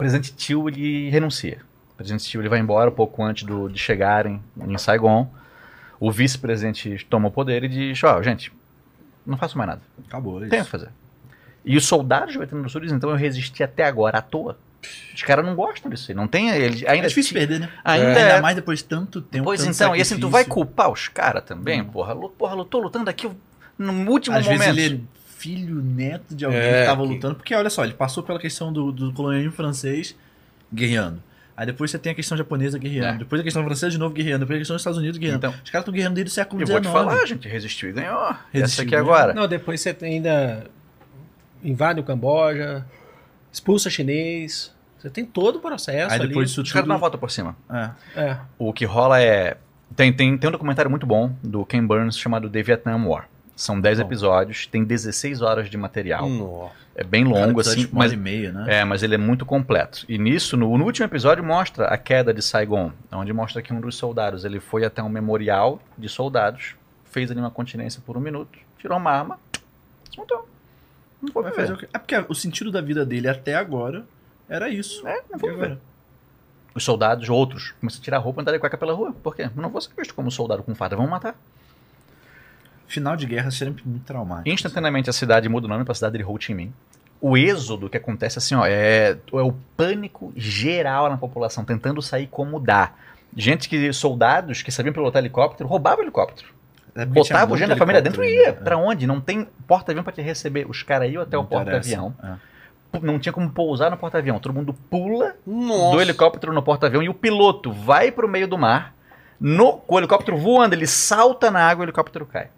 presidente 0.02 0.34
Thieu, 0.34 0.68
ele 0.68 1.10
renuncia. 1.10 1.60
O 1.94 1.95
presidente 1.95 2.30
Thieu, 2.30 2.41
ele 2.41 2.49
vai 2.49 2.60
embora 2.60 2.90
um 2.90 2.94
pouco 2.94 3.23
antes 3.23 3.44
do- 3.44 3.69
de 3.69 3.78
chegarem 3.80 4.41
em 4.68 4.78
Saigon. 4.78 5.30
O 5.99 6.11
vice-presidente 6.11 7.06
toma 7.10 7.28
o 7.28 7.32
poder 7.32 7.64
e 7.64 7.68
diz, 7.68 8.03
ó, 8.03 8.22
gente, 8.23 8.52
não 9.26 9.38
faço 9.38 9.57
mais 9.57 9.69
nada. 9.69 9.82
Acabou, 10.07 10.44
é 10.44 10.48
isso. 10.48 10.56
que 10.56 10.64
fazer. 10.72 10.90
E 11.64 11.78
os 11.78 11.86
soldados 11.86 12.34
do 12.34 12.40
Vietnã 12.40 12.60
do 12.61 12.69
Sul 12.69 12.82
dizem, 12.82 12.98
então 12.98 13.11
eu 13.11 13.15
resisti 13.15 13.64
até 13.64 13.86
agora 13.86 14.18
à 14.18 14.22
toa. 14.22 14.57
Os 15.14 15.22
caras 15.22 15.45
não 15.45 15.53
gostam 15.56 15.91
disso 15.91 16.10
aí. 16.10 16.15
Não 16.15 16.28
tem. 16.28 16.49
Eles, 16.49 16.84
ainda 16.88 17.06
É 17.06 17.10
difícil 17.10 17.36
perder, 17.36 17.60
né? 17.60 17.69
Ainda 17.84 18.07
Ainda 18.07 18.19
é. 18.19 18.41
mais 18.41 18.56
depois 18.56 18.80
de 18.80 18.86
tanto 18.86 19.22
tempo. 19.22 19.44
Pois 19.44 19.60
tanto 19.64 19.76
então, 19.76 19.95
e 19.95 20.02
assim, 20.02 20.15
tu 20.19 20.28
vai 20.28 20.41
sacrifício. 20.44 20.53
culpar 20.65 20.90
os 20.91 21.07
caras 21.07 21.44
também, 21.44 21.82
Hum. 21.82 21.86
porra. 21.86 22.15
Porra, 22.15 22.56
lutou 22.56 22.82
lutando 22.82 23.07
aqui 23.07 23.30
no 23.78 24.10
último 24.10 24.36
Às 24.36 24.45
momento. 24.48 24.60
vezes 24.73 24.78
ele 24.91 24.95
é 24.95 25.20
filho, 25.42 25.76
neto 25.82 26.36
de 26.36 26.46
alguém 26.46 26.60
É, 26.60 26.82
que 26.82 26.86
tava 26.88 27.04
que- 27.04 27.14
lutando. 27.14 27.36
Porque 27.36 27.54
olha 27.56 27.70
só, 27.70 27.84
ele 27.84 27.94
passou 27.94 28.22
pela 28.24 28.40
questão 28.40 28.72
do, 28.72 28.92
do 28.92 29.12
colonialismo 29.14 29.52
francês 29.54 30.16
guerreando. 30.74 31.22
Aí 31.58 31.66
depois 31.66 31.92
você 31.92 32.00
tem 32.00 32.12
a 32.12 32.16
questão 32.16 32.38
japonesa 32.38 32.80
guerreando. 32.80 33.16
É. 33.16 33.18
Depois 33.20 33.40
a 33.42 33.44
questão 33.44 33.64
francesa 33.64 33.92
de 33.92 33.98
novo 33.98 34.14
guerreando. 34.14 34.40
Depois 34.40 34.58
a 34.58 34.62
questão 34.62 34.76
dos 34.76 34.82
Estados 34.82 34.98
Unidos 34.98 35.18
guerreando. 35.18 35.46
Então, 35.48 35.62
Os 35.64 35.70
caras 35.70 35.84
estão 35.84 35.94
guerreando 35.94 36.16
desde 36.16 36.32
o 36.32 36.34
século 36.34 36.62
eu 36.62 36.66
XIX. 36.68 36.84
vou 36.88 36.92
te 36.92 36.94
falar, 37.10 37.22
a 37.22 37.26
gente 37.26 37.48
resistiu 37.48 37.90
e 37.90 37.94
ganhou. 37.94 38.30
Essa 38.30 38.40
Resistiu 38.54 38.84
aqui 38.84 38.94
e 38.94 38.98
ganhou. 38.98 39.14
agora. 39.14 39.34
Não, 39.34 39.48
depois 39.48 39.82
você 39.82 39.94
tem 39.94 40.14
ainda 40.16 40.66
invade 41.64 42.00
o 42.00 42.04
Camboja, 42.04 42.86
expulsa 43.52 43.90
chinês. 43.90 44.74
Você 44.98 45.10
tem 45.10 45.26
todo 45.26 45.58
o 45.58 45.60
processo 45.60 46.14
Aí 46.14 46.20
ali. 46.20 46.28
depois 46.30 46.50
disso 46.50 46.62
Os 46.62 46.72
caras 46.72 46.84
tudo... 46.84 46.88
dão 46.90 46.96
uma 46.96 47.00
volta 47.00 47.18
por 47.18 47.30
cima. 47.32 47.56
É. 47.70 47.90
É. 48.16 48.38
O 48.58 48.72
que 48.72 48.86
rola 48.86 49.20
é. 49.22 49.58
Tem, 49.96 50.12
tem, 50.14 50.38
tem 50.38 50.48
um 50.48 50.52
documentário 50.52 50.90
muito 50.90 51.06
bom 51.06 51.36
do 51.44 51.66
Ken 51.66 51.86
Burns 51.86 52.18
chamado 52.18 52.50
The 52.50 52.64
Vietnam 52.64 53.08
War. 53.08 53.28
São 53.62 53.80
10 53.80 54.00
Bom. 54.00 54.06
episódios, 54.06 54.66
tem 54.66 54.84
16 54.84 55.44
horas 55.44 55.70
de 55.70 55.78
material. 55.78 56.28
Nossa. 56.28 56.74
É 56.96 57.04
bem 57.04 57.24
longo, 57.24 57.60
assim, 57.60 57.82
de 57.82 57.86
uma 57.92 58.00
mas 58.00 58.12
e 58.12 58.18
meia, 58.18 58.52
né? 58.52 58.80
É, 58.80 58.84
mas 58.84 59.04
ele 59.04 59.14
é 59.14 59.20
muito 59.20 59.46
completo. 59.46 60.04
E 60.10 60.18
nisso, 60.18 60.58
no, 60.58 60.76
no 60.80 60.84
último 60.84 61.06
episódio, 61.06 61.44
mostra 61.44 61.86
a 61.86 61.96
queda 61.96 62.34
de 62.34 62.42
Saigon, 62.42 62.92
onde 63.12 63.32
mostra 63.32 63.62
que 63.62 63.72
um 63.72 63.80
dos 63.80 63.96
soldados 63.96 64.46
ele 64.46 64.60
foi 64.60 64.84
até 64.84 65.04
um 65.04 65.10
memorial 65.10 65.80
de 65.96 66.10
soldados, 66.10 66.74
fez 67.06 67.30
ali 67.30 67.40
uma 67.40 67.52
continência 67.52 68.02
por 68.04 68.18
um 68.18 68.20
minuto, 68.20 68.58
tirou 68.80 68.98
uma 68.98 69.12
arma, 69.12 69.40
desmontou. 70.10 70.50
Não 71.22 71.32
foi 71.32 71.52
fazer 71.52 71.74
o 71.74 71.78
quê? 71.78 71.88
É 71.94 72.00
porque 72.00 72.16
o 72.30 72.34
sentido 72.34 72.72
da 72.72 72.82
vida 72.82 73.06
dele 73.06 73.30
até 73.30 73.54
agora 73.54 74.04
era 74.50 74.70
isso. 74.70 75.08
É, 75.08 75.22
não 75.32 75.38
foi 75.38 75.52
agora? 75.52 75.80
Os 76.74 76.84
soldados, 76.84 77.30
outros, 77.30 77.76
começam 77.80 78.02
a 78.02 78.04
tirar 78.04 78.18
a 78.18 78.20
roupa 78.20 78.40
e 78.40 78.42
andar 78.42 78.54
de 78.54 78.60
cueca 78.60 78.76
pela 78.76 78.94
rua. 78.94 79.14
Por 79.22 79.36
quê? 79.36 79.44
Eu 79.56 79.62
não 79.62 79.70
vou 79.70 79.80
ser 79.80 79.92
visto 79.96 80.16
como 80.16 80.32
soldado 80.32 80.64
com 80.64 80.74
farda, 80.74 80.96
vão 80.96 81.06
matar. 81.06 81.36
Final 82.92 83.16
de 83.16 83.26
guerra 83.26 83.48
é 83.48 83.52
sempre 83.52 83.82
muito 83.86 84.04
traumático. 84.04 84.50
Instantaneamente 84.50 85.10
a 85.10 85.14
cidade 85.14 85.48
muda 85.48 85.66
o 85.66 85.70
nome 85.70 85.86
para 85.86 85.94
a 85.94 85.96
cidade 85.96 86.18
de 86.18 86.26
Ho 86.26 86.38
Chi 86.38 86.54
Minh. 86.54 86.74
O 87.22 87.38
êxodo 87.38 87.90
que 87.90 87.96
acontece 87.96 88.38
assim, 88.38 88.54
ó, 88.54 88.66
é, 88.66 89.12
é 89.12 89.42
o 89.42 89.54
pânico 89.78 90.34
geral 90.36 91.10
na 91.10 91.16
população, 91.16 91.64
tentando 91.64 92.02
sair 92.02 92.28
como 92.28 92.60
dá. 92.60 92.92
Gente 93.34 93.70
que, 93.70 93.94
soldados 93.94 94.62
que 94.62 94.74
sabiam 94.74 94.92
pilotar 94.92 95.22
helicóptero, 95.22 95.70
roubavam 95.70 96.04
helicóptero. 96.04 96.50
É 96.94 97.06
Botava 97.06 97.46
muito 97.46 97.60
gente 97.60 97.70
da 97.70 97.78
família 97.78 98.02
dentro 98.02 98.26
e 98.26 98.42
ia. 98.42 98.48
né? 98.48 98.52
Pra 98.52 98.78
onde? 98.78 99.08
Não 99.08 99.22
tem 99.22 99.48
porta-avião 99.66 100.04
pra 100.04 100.12
te 100.12 100.22
receber. 100.22 100.70
Os 100.70 100.84
caras 100.84 101.10
iam 101.10 101.24
até 101.24 101.38
Não 101.38 101.44
o 101.44 101.48
porta-avião. 101.48 102.14
É. 102.22 103.00
Não 103.02 103.18
tinha 103.18 103.32
como 103.32 103.50
pousar 103.50 103.90
no 103.90 103.96
porta-avião. 103.96 104.38
Todo 104.38 104.54
mundo 104.54 104.74
pula 104.90 105.34
Nossa. 105.48 105.96
do 105.96 106.02
helicóptero 106.02 106.52
no 106.52 106.62
porta-avião 106.62 107.02
e 107.02 107.08
o 107.08 107.14
piloto 107.14 107.72
vai 107.72 108.12
pro 108.12 108.28
meio 108.28 108.50
do 108.50 108.58
mar. 108.58 108.94
No, 109.40 109.78
com 109.78 109.96
o 109.96 110.00
helicóptero 110.00 110.38
voando, 110.38 110.76
ele 110.76 110.86
salta 110.86 111.50
na 111.50 111.66
água 111.66 111.84
e 111.84 111.86
o 111.86 111.88
helicóptero 111.88 112.26
cai. 112.26 112.50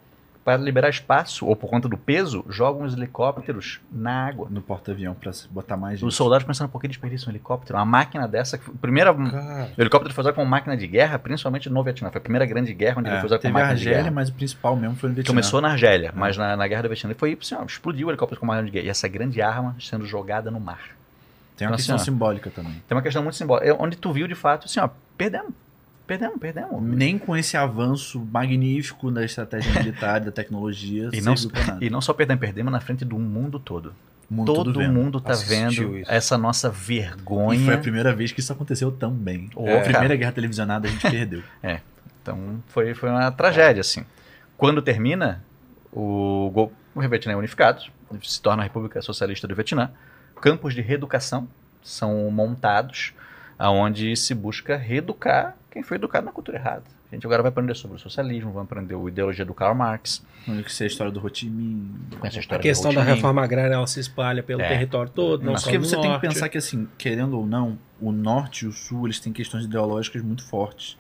Para 0.44 0.58
liberar 0.58 0.90
espaço, 0.90 1.46
ou 1.46 1.56
por 1.56 1.70
conta 1.70 1.88
do 1.88 1.98
peso, 1.98 2.44
jogam 2.50 2.84
os 2.84 2.94
helicópteros 2.94 3.80
na 3.90 4.28
água. 4.28 4.48
No 4.52 4.62
porta-avião 4.62 5.16
se 5.32 5.48
botar 5.48 5.78
mais 5.78 6.00
gente. 6.00 6.08
Os 6.10 6.16
soldados 6.16 6.46
pensando, 6.46 6.68
por 6.70 6.82
que 6.82 6.88
desperdiçam 6.90 7.30
um 7.30 7.32
helicóptero? 7.32 7.78
Uma 7.80 7.86
máquina 7.86 8.28
dessa, 8.28 8.58
que 8.58 8.70
primeira, 8.72 9.14
o 9.14 9.82
helicóptero 9.82 10.14
foi 10.14 10.22
usado 10.22 10.36
como 10.36 10.46
máquina 10.50 10.76
de 10.76 10.86
guerra, 10.86 11.18
principalmente 11.18 11.70
no 11.70 11.82
Vietnã. 11.82 12.10
Foi 12.12 12.20
a 12.20 12.22
primeira 12.22 12.46
grande 12.46 12.74
guerra 12.74 13.00
onde 13.00 13.08
ele 13.08 13.16
É, 13.16 13.20
foi 13.20 13.28
usado 13.28 13.42
como 13.42 13.54
máquina 13.54 13.74
de 13.76 13.80
Argélia, 13.82 13.98
guerra. 14.04 14.12
mas 14.16 14.28
o 14.30 14.34
principal 14.34 14.76
mesmo 14.76 14.96
foi 14.98 15.10
no 15.10 15.16
Vietnã. 15.16 15.32
Começou 15.32 15.62
na 15.62 15.70
Argélia, 15.72 16.12
mas 16.14 16.36
na, 16.36 16.58
na 16.58 16.68
Guerra 16.68 16.82
do 16.84 16.90
Vietnã 16.90 17.10
ele 17.12 17.18
foi 17.20 17.38
assim, 17.42 17.56
ó, 17.56 17.64
explodiu 17.64 18.08
o 18.08 18.12
helicóptero 18.12 18.42
com 18.42 18.52
arma 18.52 18.66
de 18.66 18.72
guerra. 18.72 18.86
E 18.86 18.90
essa 18.90 19.08
grande 19.08 19.42
arma 19.42 19.76
sendo 19.80 20.06
jogada 20.06 20.52
no 20.52 20.60
mar. 20.60 20.82
Tem 21.56 21.66
uma 21.68 21.70
Então, 21.70 21.78
questão 21.78 21.96
assim, 21.96 22.04
ó. 22.10 22.14
simbólica 22.14 22.50
também. 22.50 22.82
Tem 22.86 22.96
uma 22.98 23.02
questão 23.02 23.24
muito 23.24 23.36
simbólica. 23.38 23.66
É 23.70 23.74
onde 23.74 23.96
tu 23.96 24.12
viu 24.12 24.28
de 24.28 24.36
fato, 24.36 24.66
assim, 24.66 24.80
ó, 24.82 24.90
perdemos. 25.18 25.54
Perdemos, 26.06 26.38
perdemos. 26.38 26.82
Nem 26.82 27.18
com 27.18 27.36
esse 27.36 27.56
avanço 27.56 28.20
magnífico 28.20 29.10
da 29.10 29.24
estratégia 29.24 29.72
militar 29.80 30.22
e 30.22 30.26
da 30.26 30.32
tecnologia 30.32 31.10
E 31.14 31.22
não, 31.22 31.34
e 31.80 31.90
não 31.90 32.02
só 32.02 32.14
perdemos, 32.14 32.42
perdemos 32.42 32.72
na 32.72 32.80
frente 32.82 33.06
do 33.06 33.18
mundo 33.18 33.60
todo. 33.60 33.94
Mundo 34.30 34.48
Todo 34.54 34.74
todo 34.74 34.80
vendo. 34.80 34.94
mundo 34.94 35.22
tá 35.22 35.34
Assistiu 35.34 35.90
vendo 35.90 35.98
isso. 36.00 36.12
essa 36.12 36.38
nossa 36.38 36.70
vergonha. 36.70 37.60
E 37.60 37.66
foi 37.66 37.74
a 37.76 37.78
primeira 37.78 38.14
vez 38.16 38.32
que 38.32 38.40
isso 38.40 38.52
aconteceu 38.52 38.92
também. 38.92 39.50
Ô, 39.56 39.64
a 39.68 39.72
cara. 39.74 39.84
primeira 39.84 40.16
guerra 40.16 40.32
televisionada 40.32 40.88
a 40.88 40.92
gente 40.92 41.02
perdeu. 41.12 41.44
Então 42.22 42.64
foi, 42.68 42.94
foi 42.96 43.10
uma 43.10 43.32
tragédia, 43.32 43.82
assim. 43.82 44.06
Quando 44.58 44.82
termina, 44.82 45.44
o, 45.92 46.52
o 46.96 47.02
Vietnã 47.02 47.34
é 47.34 47.36
unificado, 47.36 47.84
se 48.24 48.42
torna 48.42 48.64
a 48.64 48.66
República 48.66 49.02
Socialista 49.02 49.48
do 49.48 49.54
Vietnã. 49.56 49.92
Campos 50.42 50.74
de 50.74 50.82
reeducação 50.82 51.48
são 51.82 52.32
montados, 52.32 53.14
aonde 53.60 54.16
se 54.16 54.34
busca 54.34 54.78
reeducar 54.78 55.56
quem 55.74 55.82
foi 55.82 55.98
educado 55.98 56.26
na 56.26 56.32
cultura 56.32 56.58
errada. 56.58 56.84
A 57.12 57.16
gente 57.16 57.26
agora 57.26 57.42
vai 57.42 57.50
aprender 57.50 57.76
sobre 57.76 57.98
o 57.98 58.00
socialismo, 58.00 58.52
vai 58.52 58.64
aprender 58.64 58.96
a 58.96 59.08
ideologia 59.08 59.44
do 59.44 59.54
Karl 59.54 59.74
Marx, 59.74 60.24
sei 60.68 60.86
a 60.86 60.88
história 60.88 61.12
do 61.12 61.20
Ho 61.26 61.30
Chi 61.34 61.50
Minh. 61.50 61.90
conhece 62.20 62.40
a 62.40 62.56
A 62.56 62.60
questão 62.60 62.92
do 62.92 62.96
da 62.96 63.04
reforma 63.04 63.44
agrária 63.44 63.74
ela 63.74 63.88
se 63.88 64.00
espalha 64.00 64.44
pelo 64.44 64.62
É. 64.62 64.68
território 64.70 65.12
todo, 65.12 65.44
não 65.44 65.54
Mas 65.54 65.62
só 65.62 65.66
Porque 65.68 65.80
no 65.80 65.86
você 65.86 65.96
tem 65.96 66.04
que 66.04 66.08
norte. 66.10 66.22
pensar 66.22 66.48
que, 66.50 66.58
assim, 66.60 66.88
querendo 66.98 67.38
ou 67.38 67.46
não, 67.46 67.78
o 68.00 68.12
norte 68.12 68.66
e 68.66 68.68
o 68.68 68.72
sul, 68.72 69.08
eles 69.08 69.20
têm 69.20 69.34
questões 69.34 69.66
ideológicas 69.66 70.22
muito 70.22 70.44
fortes. 70.46 70.96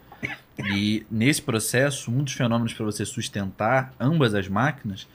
E 0.57 1.05
nesse 1.09 1.41
processo, 1.41 2.09
um 2.11 2.23
dos 2.23 2.33
fenômenos 2.33 2.73
para 2.73 2.85
você 2.85 3.05
sustentar 3.05 3.93
ambas 3.99 4.33
as 4.33 4.47
máquinas 4.47 5.07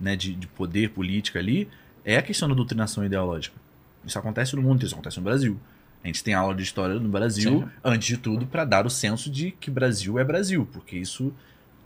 né, 0.00 0.16
de, 0.16 0.34
de 0.34 0.46
poder 0.48 0.90
política 0.90 1.38
ali 1.38 1.68
é 2.04 2.16
a 2.16 2.22
questão 2.22 2.48
da 2.48 2.54
doutrinação 2.54 3.04
ideológica. 3.04 3.56
Isso 4.04 4.18
acontece 4.18 4.54
no 4.56 4.62
mundo, 4.62 4.84
isso 4.84 4.94
acontece 4.94 5.18
no 5.18 5.22
Brasil. 5.24 5.56
A 6.04 6.06
gente 6.06 6.22
tem 6.22 6.34
aula 6.34 6.54
de 6.54 6.62
história 6.62 6.96
no 7.00 7.08
Brasil, 7.08 7.60
Sim. 7.62 7.68
antes 7.82 8.06
de 8.08 8.18
tudo, 8.18 8.46
para 8.46 8.64
dar 8.66 8.86
o 8.86 8.90
senso 8.90 9.30
de 9.30 9.52
que 9.52 9.70
Brasil 9.70 10.18
é 10.18 10.24
Brasil, 10.24 10.68
porque 10.70 10.96
isso 10.98 11.32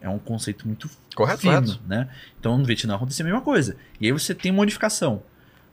é 0.01 0.09
um 0.09 0.19
conceito 0.19 0.67
muito 0.67 0.91
Correto, 1.15 1.41
fino, 1.43 1.55
correto. 1.55 1.81
né? 1.87 2.09
Então 2.39 2.59
no 2.59 2.65
Vietnã 2.65 2.97
aconteceu 2.97 3.25
a 3.25 3.29
mesma 3.29 3.43
coisa. 3.43 3.77
E 4.01 4.07
aí 4.07 4.13
você 4.13 4.35
tem 4.35 4.51
modificação. 4.51 5.23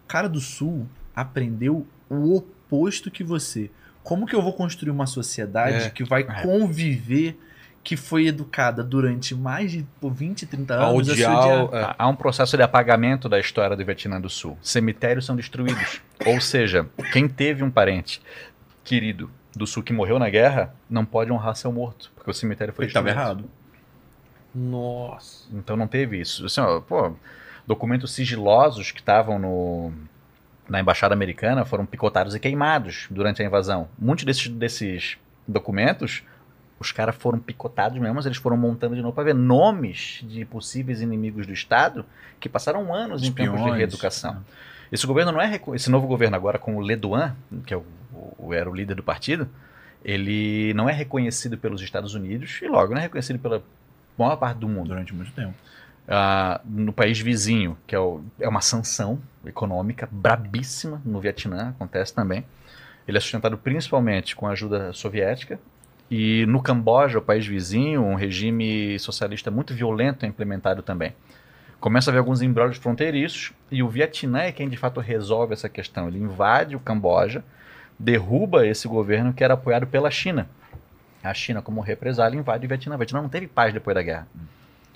O 0.04 0.08
cara 0.08 0.30
do 0.30 0.40
sul 0.40 0.88
aprendeu 1.16 1.88
o 2.08 2.36
oposto 2.36 3.10
que 3.10 3.24
você. 3.24 3.72
Como 4.04 4.28
que 4.28 4.36
eu 4.36 4.42
vou 4.44 4.54
construir 4.54 4.92
uma 4.92 5.08
sociedade 5.08 5.86
É. 5.86 5.90
que 5.90 6.04
vai 6.04 6.22
É. 6.22 6.44
conviver, 6.44 7.40
que 7.86 7.96
foi 7.96 8.26
educada 8.26 8.84
durante 8.84 9.36
mais 9.36 9.72
de 9.72 9.86
pô, 10.02 10.10
20, 10.10 10.48
30 10.48 10.74
A 10.74 10.88
anos? 10.88 11.08
odiar. 11.08 11.32
é. 11.72 11.96
Há 11.98 12.08
um 12.08 12.16
processo 12.16 12.58
de 12.58 12.64
apagamento 12.64 13.30
da 13.30 13.40
história 13.40 13.78
do 13.78 13.86
Vietnã 13.86 14.20
do 14.20 14.28
Sul. 14.30 14.58
Cemitérios 14.60 15.24
são 15.26 15.36
destruídos. 15.36 16.02
Ou 16.26 16.42
seja, 16.42 16.88
quem 17.14 17.30
teve 17.30 17.64
um 17.64 17.70
parente 17.70 18.20
querido 18.84 19.30
do 19.56 19.68
Sul 19.68 19.84
que 19.84 19.94
morreu 19.94 20.18
na 20.18 20.30
guerra 20.30 20.74
não 20.90 21.06
pode 21.06 21.32
honrar 21.32 21.56
seu 21.56 21.72
morto, 21.72 22.12
porque 22.16 22.30
o 22.30 22.34
cemitério 22.34 22.74
foi 22.74 22.86
Ele 22.86 22.90
estava 22.90 23.06
destruído. 23.06 23.30
errado. 23.44 23.50
Nossa. 24.54 25.48
Então 25.54 25.78
não 25.78 25.88
teve 25.88 26.20
isso. 26.20 26.46
Assim, 26.46 26.62
ó, 26.62 26.80
pô, 26.80 27.14
documentos 27.68 28.14
sigilosos 28.14 28.92
que 28.92 29.00
estavam 29.00 29.38
no, 29.38 29.92
na 30.68 30.80
embaixada 30.80 31.14
americana 31.14 31.66
foram 31.66 31.86
picotados 31.86 32.34
e 32.34 32.40
queimados 32.40 33.08
durante 33.12 33.42
a 33.42 33.46
invasão. 33.46 33.88
Muitos 34.00 34.26
desses, 34.26 34.48
desses 34.48 35.18
documentos, 35.48 36.24
os 36.86 36.92
caras 36.92 37.16
foram 37.16 37.40
picotados 37.40 37.98
mesmo, 38.00 38.16
mas 38.16 38.26
eles 38.26 38.38
foram 38.38 38.56
montando 38.58 38.96
de 38.96 39.02
novo 39.02 39.14
para 39.14 39.24
ver 39.26 39.36
nomes 39.36 40.20
de 40.24 40.46
possíveis 40.46 41.02
inimigos 41.02 41.46
do 41.48 41.54
Estado 41.54 42.06
que 42.40 42.48
passaram 42.48 42.94
anos 42.94 43.24
em 43.24 43.32
tempos 43.32 43.52
de 43.54 43.58
Espiões, 43.58 43.78
reeducação. 43.78 44.44
Esse 44.92 45.06
governo 45.08 45.32
não 45.32 45.42
é 45.42 45.60
esse 45.74 45.90
novo 45.90 46.08
governo 46.08 46.36
agora 46.36 46.58
com 46.60 46.76
o 46.76 46.80
Leduan, 46.80 47.36
que 47.66 47.74
é 47.74 47.78
o, 47.78 47.84
o- 48.38 48.54
era 48.54 48.70
o 48.70 48.74
líder 48.76 48.96
do 48.96 49.04
partido, 49.04 49.50
ele 50.04 50.74
não 50.76 50.88
é 50.88 50.94
reconhecido 50.94 51.58
pelos 51.58 51.82
Estados 51.82 52.14
Unidos 52.14 52.60
e 52.62 52.68
logo 52.68 52.94
não 52.94 53.00
é 53.00 53.02
reconhecido 53.04 53.40
pela 53.40 53.64
maior 54.18 54.36
parte 54.38 54.58
do 54.60 54.68
mundo 54.68 54.90
Durante 54.90 55.14
muito 55.14 55.32
tempo. 55.32 55.54
ah, 56.08 56.62
no 56.64 56.94
país 56.94 57.20
vizinho, 57.20 57.76
que 57.88 57.96
é, 57.96 58.00
o- 58.00 58.22
é 58.40 58.48
uma 58.48 58.62
sanção 58.62 59.20
econômica 59.46 60.08
brabíssima 60.12 61.02
no 61.04 61.20
Vietnã, 61.20 61.70
acontece 61.70 62.14
também. 62.14 62.46
Ele 63.08 63.18
é 63.18 63.22
sustentado 63.22 63.58
principalmente 63.58 64.36
com 64.36 64.48
a 64.48 64.52
ajuda 64.52 64.94
soviética. 64.94 65.60
E 66.10 66.46
no 66.46 66.62
Camboja, 66.62 67.18
o 67.18 67.22
país 67.22 67.46
vizinho, 67.48 68.04
um 68.04 68.16
regime 68.16 68.98
socialista 69.00 69.50
muito 69.50 69.74
violento 69.74 70.26
é 70.26 70.28
implementado 70.30 70.82
também. 70.84 71.14
Começa 71.80 72.10
a 72.10 72.12
haver 72.12 72.20
alguns 72.20 72.42
embrólios 72.42 72.78
fronteiriços 72.78 73.52
e 73.72 73.82
o 73.84 73.90
Vietnã 73.90 74.42
é 74.42 74.52
quem 74.52 74.70
de 74.70 74.78
fato 74.78 75.00
resolve 75.00 75.54
essa 75.54 75.68
questão. 75.68 76.08
Ele 76.08 76.20
invade 76.20 76.76
o 76.76 76.80
Camboja, 76.80 77.44
derruba 77.98 78.66
esse 78.68 78.88
governo 78.88 79.34
que 79.34 79.44
era 79.44 79.54
apoiado 79.56 79.88
pela 79.88 80.10
China. 80.12 80.48
A 81.24 81.34
China, 81.34 81.62
como 81.62 81.82
represália, 81.82 82.38
invade 82.38 82.66
o 82.66 82.70
Vietnã. 82.70 82.96
O 82.96 82.98
Vietnã 83.00 83.22
não 83.22 83.30
teve 83.30 83.48
paz 83.48 83.74
depois 83.74 83.96
da 83.96 84.02
guerra. 84.04 84.28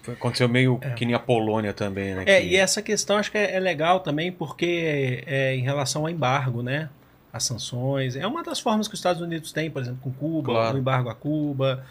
Foi- 0.03 0.13
Aconteceu 0.13 0.47
meio 0.47 0.79
que 0.95 1.05
nem 1.05 1.15
a 1.15 1.19
Polônia 1.19 1.73
também, 1.73 2.13
né? 2.15 2.23
É, 2.25 2.39
que- 2.39 2.47
e 2.47 2.55
essa 2.55 2.81
questão 2.81 3.17
acho 3.17 3.31
que 3.31 3.37
é, 3.37 3.55
é 3.55 3.59
legal 3.59 3.99
também 3.99 4.31
porque 4.31 5.23
é, 5.25 5.55
em 5.55 5.61
relação 5.61 6.03
ao 6.03 6.09
embargo, 6.09 6.61
né? 6.61 6.87
As 7.31 7.43
sanções. 7.43 8.15
É 8.15 8.25
uma 8.25 8.41
das 8.43 8.59
formas 8.59 8.87
que 8.87 8.93
os 8.95 8.99
Estados 8.99 9.21
Unidos 9.21 9.51
têm, 9.51 9.69
por 9.69 9.81
exemplo, 9.81 9.99
com 10.01 10.11
Cuba, 10.11 10.51
Claro. 10.51 10.75
o 10.77 10.79
embargo 10.79 11.09
a 11.09 11.15
Cuba. 11.15 11.83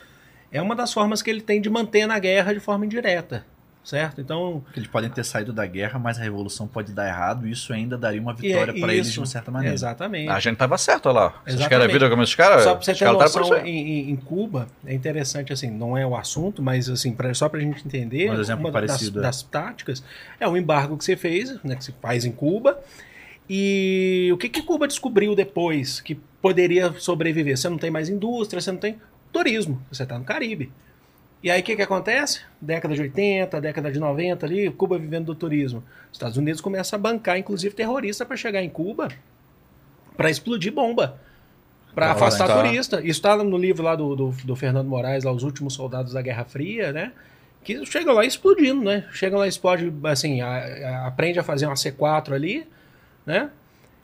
É 0.51 0.61
uma 0.61 0.75
das 0.75 0.93
formas 0.93 1.23
que 1.23 1.31
ele 1.31 1.41
tem 1.41 1.61
de 1.61 1.71
manter 1.71 2.07
na 2.07 2.19
guerra 2.19 2.53
de 2.55 2.59
forma 2.59 2.85
indireta, 2.87 3.45
certo? 3.85 4.21
Então, 4.21 4.63
Porque 4.65 4.81
eles 4.81 4.89
podem 4.91 5.09
ter 5.11 5.23
saído 5.25 5.53
da 5.53 5.65
guerra, 5.67 5.99
mas 5.99 6.19
a 6.19 6.23
revolução 6.23 6.67
pode 6.67 6.91
dar 6.93 7.07
errado 7.07 7.47
e 7.47 7.51
isso 7.53 7.73
ainda 7.73 7.97
daria 7.99 8.21
uma 8.21 8.33
vitória 8.35 8.73
é 8.73 8.81
para 8.81 8.93
eles 8.95 9.13
de 9.13 9.21
uma 9.21 9.27
certa 9.27 9.51
maneira. 9.51 9.75
exatamente. 9.75 10.29
A 10.31 10.41
gente 10.41 10.57
tava 10.57 10.77
certo, 10.79 11.07
olha 11.11 11.21
lá. 11.21 11.29
Vocês 11.29 11.39
Exatamente. 11.57 11.69
querem 11.69 11.85
a 11.85 11.89
vida 11.93 12.11
como 12.11 12.23
esses 12.23 12.35
caras? 12.35 12.63
Só 12.65 12.75
pra 12.75 12.83
você 12.85 12.95
ter 12.95 13.05
caras 13.05 13.33
tavam 13.33 13.49
noção, 13.51 13.67
em, 13.67 14.11
em- 14.11 14.17
Cuba, 14.17 14.67
é 14.87 14.95
interessante, 14.95 15.53
assim, 15.53 15.71
não 15.71 15.97
é 15.97 16.05
o 16.07 16.17
assunto, 16.17 16.61
mas 16.63 16.89
assim, 16.89 17.13
pra, 17.13 17.33
só 17.35 17.49
pra 17.49 17.61
gente 17.61 17.87
entender, 17.87 18.31
Um 18.31 18.41
exemplo 18.41 18.65
uma 18.65 18.73
das, 18.73 18.81
parecido, 18.91 19.19
é. 19.21 19.23
das 19.23 19.43
táticas 19.43 20.03
é 20.41 20.49
o 20.49 20.57
embargo 20.57 20.97
que 20.97 21.05
você 21.05 21.15
fez, 21.17 21.63
né, 21.63 21.77
que 21.77 21.85
você 21.85 21.93
faz 22.03 22.25
em 22.25 22.33
Cuba, 22.33 22.79
e 23.49 24.31
o 24.33 24.37
que, 24.37 24.49
que 24.49 24.63
Cuba 24.63 24.87
descobriu 24.87 25.35
depois 25.35 26.01
que 26.01 26.15
poderia 26.41 26.93
sobreviver? 26.99 27.57
Você 27.57 27.69
não 27.69 27.79
tem 27.79 27.91
mais 27.91 28.09
indústria, 28.09 28.61
você 28.61 28.71
não 28.71 28.79
tem 28.79 28.99
turismo, 29.33 29.81
você 29.91 30.03
está 30.03 30.19
no 30.19 30.25
Caribe. 30.25 30.71
E 31.43 31.51
aí 31.51 31.61
o 31.61 31.65
que, 31.65 31.77
que 31.77 31.83
acontece? 31.83 32.41
Década 32.61 32.95
de 32.95 33.01
80, 33.03 33.61
década 33.61 33.93
de 33.93 34.01
90 34.01 34.45
ali, 34.45 34.71
Cuba 34.71 34.99
vivendo 34.99 35.27
do 35.27 35.35
turismo. 35.35 35.85
Os 36.11 36.17
Estados 36.17 36.37
Unidos 36.37 36.61
começam 36.61 36.99
a 36.99 37.01
bancar, 37.01 37.39
inclusive, 37.39 37.75
terrorista 37.75 38.27
para 38.27 38.37
chegar 38.37 38.63
em 38.63 38.69
Cuba 38.69 39.09
para 40.17 40.29
explodir 40.29 40.73
bomba. 40.73 41.21
Para 41.95 42.11
afastar 42.13 42.49
tá. 42.49 42.61
turista. 42.63 42.97
Isso 42.99 43.11
está 43.21 43.37
no 43.37 43.57
livro 43.57 43.83
lá 43.85 43.95
do, 43.95 44.15
do, 44.17 44.31
do 44.45 44.57
Fernando 44.57 44.89
Moraes, 44.89 45.25
lá, 45.25 45.33
Os 45.33 45.43
Últimos 45.45 45.75
Soldados 45.75 46.13
da 46.13 46.21
Guerra 46.21 46.45
Fria, 46.45 46.93
né? 46.93 47.13
Que 47.63 47.85
chegam 47.87 48.15
lá 48.15 48.25
explodindo, 48.25 48.83
né? 48.85 49.05
Chegam 49.13 49.39
lá, 49.39 49.47
explode, 49.47 49.93
assim, 50.05 50.41
a- 50.41 50.49
a- 50.49 51.07
aprende 51.07 51.39
a 51.39 51.43
fazer 51.45 51.67
uma 51.67 51.75
C4 51.77 52.33
ali, 52.35 52.67
né? 53.29 53.51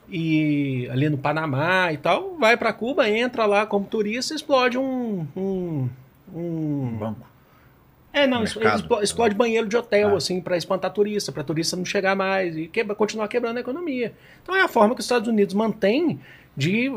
E 0.07 0.87
ali 0.91 1.09
no 1.09 1.17
Panamá 1.17 1.91
e 1.91 1.97
tal, 1.97 2.37
vai 2.37 2.55
para 2.55 2.71
Cuba, 2.71 3.09
entra 3.09 3.45
lá 3.45 3.65
como 3.65 3.85
turista, 3.87 4.33
explode 4.35 4.77
um. 4.77 5.25
um, 5.35 5.89
Um 6.33 6.95
banco. 6.99 7.27
é, 8.13 8.25
não, 8.27 8.41
Mercado. 8.41 8.79
explo- 8.79 9.01
explode 9.03 9.35
banheiro 9.35 9.67
de 9.67 9.75
hotel, 9.75 10.09
Ah. 10.13 10.17
assim, 10.17 10.39
para 10.39 10.55
espantar 10.57 10.91
turista, 10.93 11.31
para 11.31 11.43
turista 11.43 11.75
não 11.75 11.83
chegar 11.85 12.15
mais 12.15 12.55
e 12.55 12.67
quebra, 12.67 12.95
continuar 12.95 13.27
quebrando 13.27 13.57
a 13.57 13.61
economia. 13.61 14.13
Então 14.43 14.55
é 14.55 14.61
a 14.61 14.67
forma 14.67 14.93
que 14.95 14.99
os 15.01 15.05
Estados 15.05 15.27
Unidos 15.27 15.53
mantém 15.55 16.19
de 16.57 16.89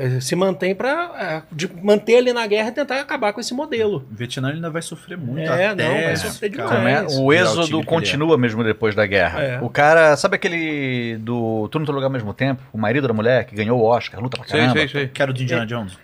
eh, 0.00 0.20
se 0.20 0.34
mantém 0.34 0.74
para 0.74 1.44
de 1.52 1.70
manter 1.82 2.16
ali 2.16 2.32
na 2.32 2.46
guerra 2.46 2.68
e 2.68 2.72
tentar 2.72 3.00
acabar 3.00 3.32
com 3.32 3.40
esse 3.40 3.52
modelo. 3.52 4.06
O 4.10 4.14
Vietnã 4.14 4.52
ainda 4.52 4.70
vai 4.70 4.80
sofrer 4.82 5.18
muito. 5.18 5.50
É, 5.50 5.68
até 5.68 5.88
não, 5.88 5.94
vai 5.94 6.16
sofrer 6.16 6.50
demais. 6.50 7.14
É? 7.14 7.18
O 7.18 7.32
êxodo 7.32 7.78
ele 7.78 7.86
continua 7.86 8.38
mesmo 8.38 8.64
depois 8.64 8.94
da 8.94 9.06
guerra. 9.06 9.42
É. 9.42 9.60
O 9.60 9.68
cara, 9.68 10.16
sabe 10.16 10.36
aquele 10.36 11.18
do 11.18 11.68
Tudo 11.68 11.84
no 11.84 11.92
Lugar 11.92 12.06
ao 12.06 12.12
mesmo 12.12 12.32
tempo? 12.32 12.62
O 12.72 12.78
marido 12.78 13.06
da 13.06 13.14
mulher 13.14 13.44
que 13.44 13.54
ganhou 13.54 13.78
o 13.80 13.84
Oscar, 13.84 14.20
luta 14.20 14.38
pra 14.38 14.46
Sei, 14.46 14.60
caramba. 14.60 14.78
sei, 14.78 14.88
sei. 14.88 15.08
Que 15.08 15.22
era 15.22 15.30
o 15.30 15.34
de 15.34 15.42
Indiana 15.42 15.66
Jones. 15.66 15.98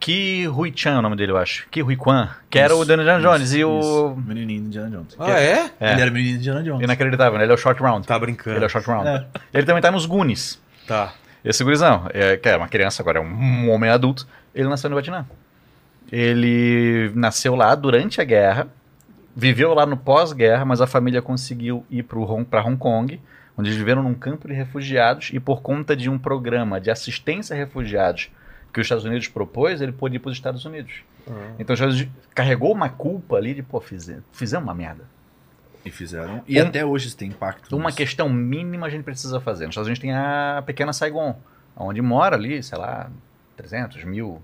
Que 0.00 0.44
Rui 0.46 0.72
Chan 0.74 0.94
é 0.94 0.98
o 0.98 1.02
nome 1.02 1.16
dele, 1.16 1.32
eu 1.32 1.36
acho. 1.36 1.66
Que 1.70 1.80
Rui 1.80 1.96
Kwan. 1.96 2.28
Que 2.48 2.60
era 2.60 2.74
o 2.74 2.82
Indiana 2.84 3.20
Jones. 3.20 3.52
E 3.52 3.58
Isso, 3.58 3.68
o. 3.68 4.12
O 4.12 4.16
menininho 4.16 4.60
do 4.62 4.66
Indiana 4.68 4.90
Jones. 4.90 5.16
Ah, 5.18 5.40
é? 5.40 5.70
É. 5.80 5.92
Ele 5.92 6.00
era 6.02 6.10
o 6.10 6.14
menino 6.14 6.34
do 6.34 6.38
Indiana 6.38 6.62
Jones. 6.62 6.82
Inacreditável, 6.84 7.36
né? 7.36 7.44
Ele 7.44 7.52
é 7.52 7.54
o 7.54 7.58
Short 7.58 7.82
Round. 7.82 8.06
Tá 8.06 8.16
brincando. 8.16 8.56
Ele 8.56 8.64
é 8.64 8.66
o 8.66 8.70
Short 8.70 8.86
Round. 8.88 9.08
É. 9.08 9.26
Ele 9.52 9.66
também 9.66 9.82
tá 9.82 9.90
nos 9.90 10.06
Goonies. 10.06 10.60
Tá. 10.86 11.12
Esse 11.44 11.62
gurizão, 11.62 12.08
é, 12.12 12.36
que 12.36 12.48
é 12.48 12.56
uma 12.56 12.68
criança, 12.68 13.02
agora 13.02 13.18
é 13.18 13.22
um 13.22 13.70
homem 13.70 13.90
adulto, 13.90 14.26
ele 14.54 14.68
nasceu 14.68 14.90
no 14.90 14.96
Vietnã. 14.96 15.26
Ele 16.10 17.12
nasceu 17.14 17.54
lá 17.54 17.74
durante 17.74 18.20
a 18.20 18.24
guerra, 18.24 18.68
viveu 19.36 19.74
lá 19.74 19.86
no 19.86 19.96
pós-guerra, 19.96 20.64
mas 20.64 20.80
a 20.80 20.86
família 20.86 21.22
conseguiu 21.22 21.84
ir 21.90 22.02
para 22.02 22.62
Hong 22.62 22.76
Kong, 22.76 23.20
onde 23.56 23.68
eles 23.68 23.78
viveram 23.78 24.02
num 24.02 24.14
campo 24.14 24.48
de 24.48 24.54
refugiados 24.54 25.30
e 25.32 25.38
por 25.38 25.60
conta 25.60 25.94
de 25.94 26.08
um 26.08 26.18
programa 26.18 26.80
de 26.80 26.90
assistência 26.90 27.54
a 27.54 27.58
refugiados 27.58 28.30
que 28.72 28.80
os 28.80 28.84
Estados 28.84 29.04
Unidos 29.04 29.28
propôs, 29.28 29.80
ele 29.80 29.92
pôde 29.92 30.16
ir 30.16 30.18
para 30.18 30.30
os 30.30 30.36
Estados 30.36 30.64
Unidos. 30.64 31.02
Então 31.58 31.74
os 31.74 31.80
Estados 31.80 31.96
Unidos 31.96 32.14
carregou 32.34 32.72
uma 32.72 32.88
culpa 32.88 33.36
ali 33.36 33.54
de, 33.54 33.62
pô, 33.62 33.80
fizemos, 33.80 34.24
fizemos 34.32 34.64
uma 34.66 34.74
merda. 34.74 35.04
E 35.88 35.90
fizeram. 35.90 36.42
E 36.46 36.60
Um- 36.60 36.66
até 36.66 36.84
hoje 36.84 37.14
tem 37.16 37.28
impacto. 37.30 37.74
Uma 37.76 37.86
nisso. 37.86 37.96
questão 37.96 38.28
mínima 38.28 38.86
a 38.86 38.90
gente 38.90 39.02
precisa 39.04 39.40
fazer. 39.40 39.64
Nos 39.66 39.72
Estados 39.72 39.88
Unidos 39.88 40.00
tem 40.00 40.12
a 40.12 40.62
pequena 40.66 40.92
Saigon, 40.92 41.38
onde 41.76 42.00
mora 42.02 42.36
ali, 42.36 42.62
sei 42.62 42.78
lá, 42.78 43.10
300 43.56 44.04
mil 44.04 44.42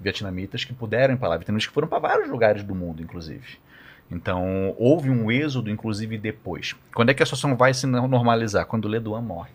vietnamitas 0.00 0.64
que 0.64 0.72
puderam 0.72 1.14
ir 1.14 1.16
para 1.16 1.28
lá. 1.28 1.36
Vietnamitas 1.36 1.66
que 1.66 1.72
foram 1.74 1.88
para 1.88 1.98
vários 1.98 2.28
lugares 2.28 2.62
do 2.62 2.74
mundo, 2.74 3.02
inclusive. 3.02 3.58
Então, 4.10 4.74
houve 4.78 5.08
um 5.08 5.30
êxodo, 5.30 5.70
inclusive, 5.70 6.18
depois. 6.18 6.74
Quando 6.94 7.10
é 7.10 7.14
que 7.14 7.22
a 7.22 7.26
situação 7.26 7.56
vai 7.56 7.72
se 7.72 7.86
normalizar? 7.86 8.66
Quando 8.66 8.84
o 8.84 8.88
Le 8.88 9.00
Duan 9.00 9.22
morre. 9.22 9.50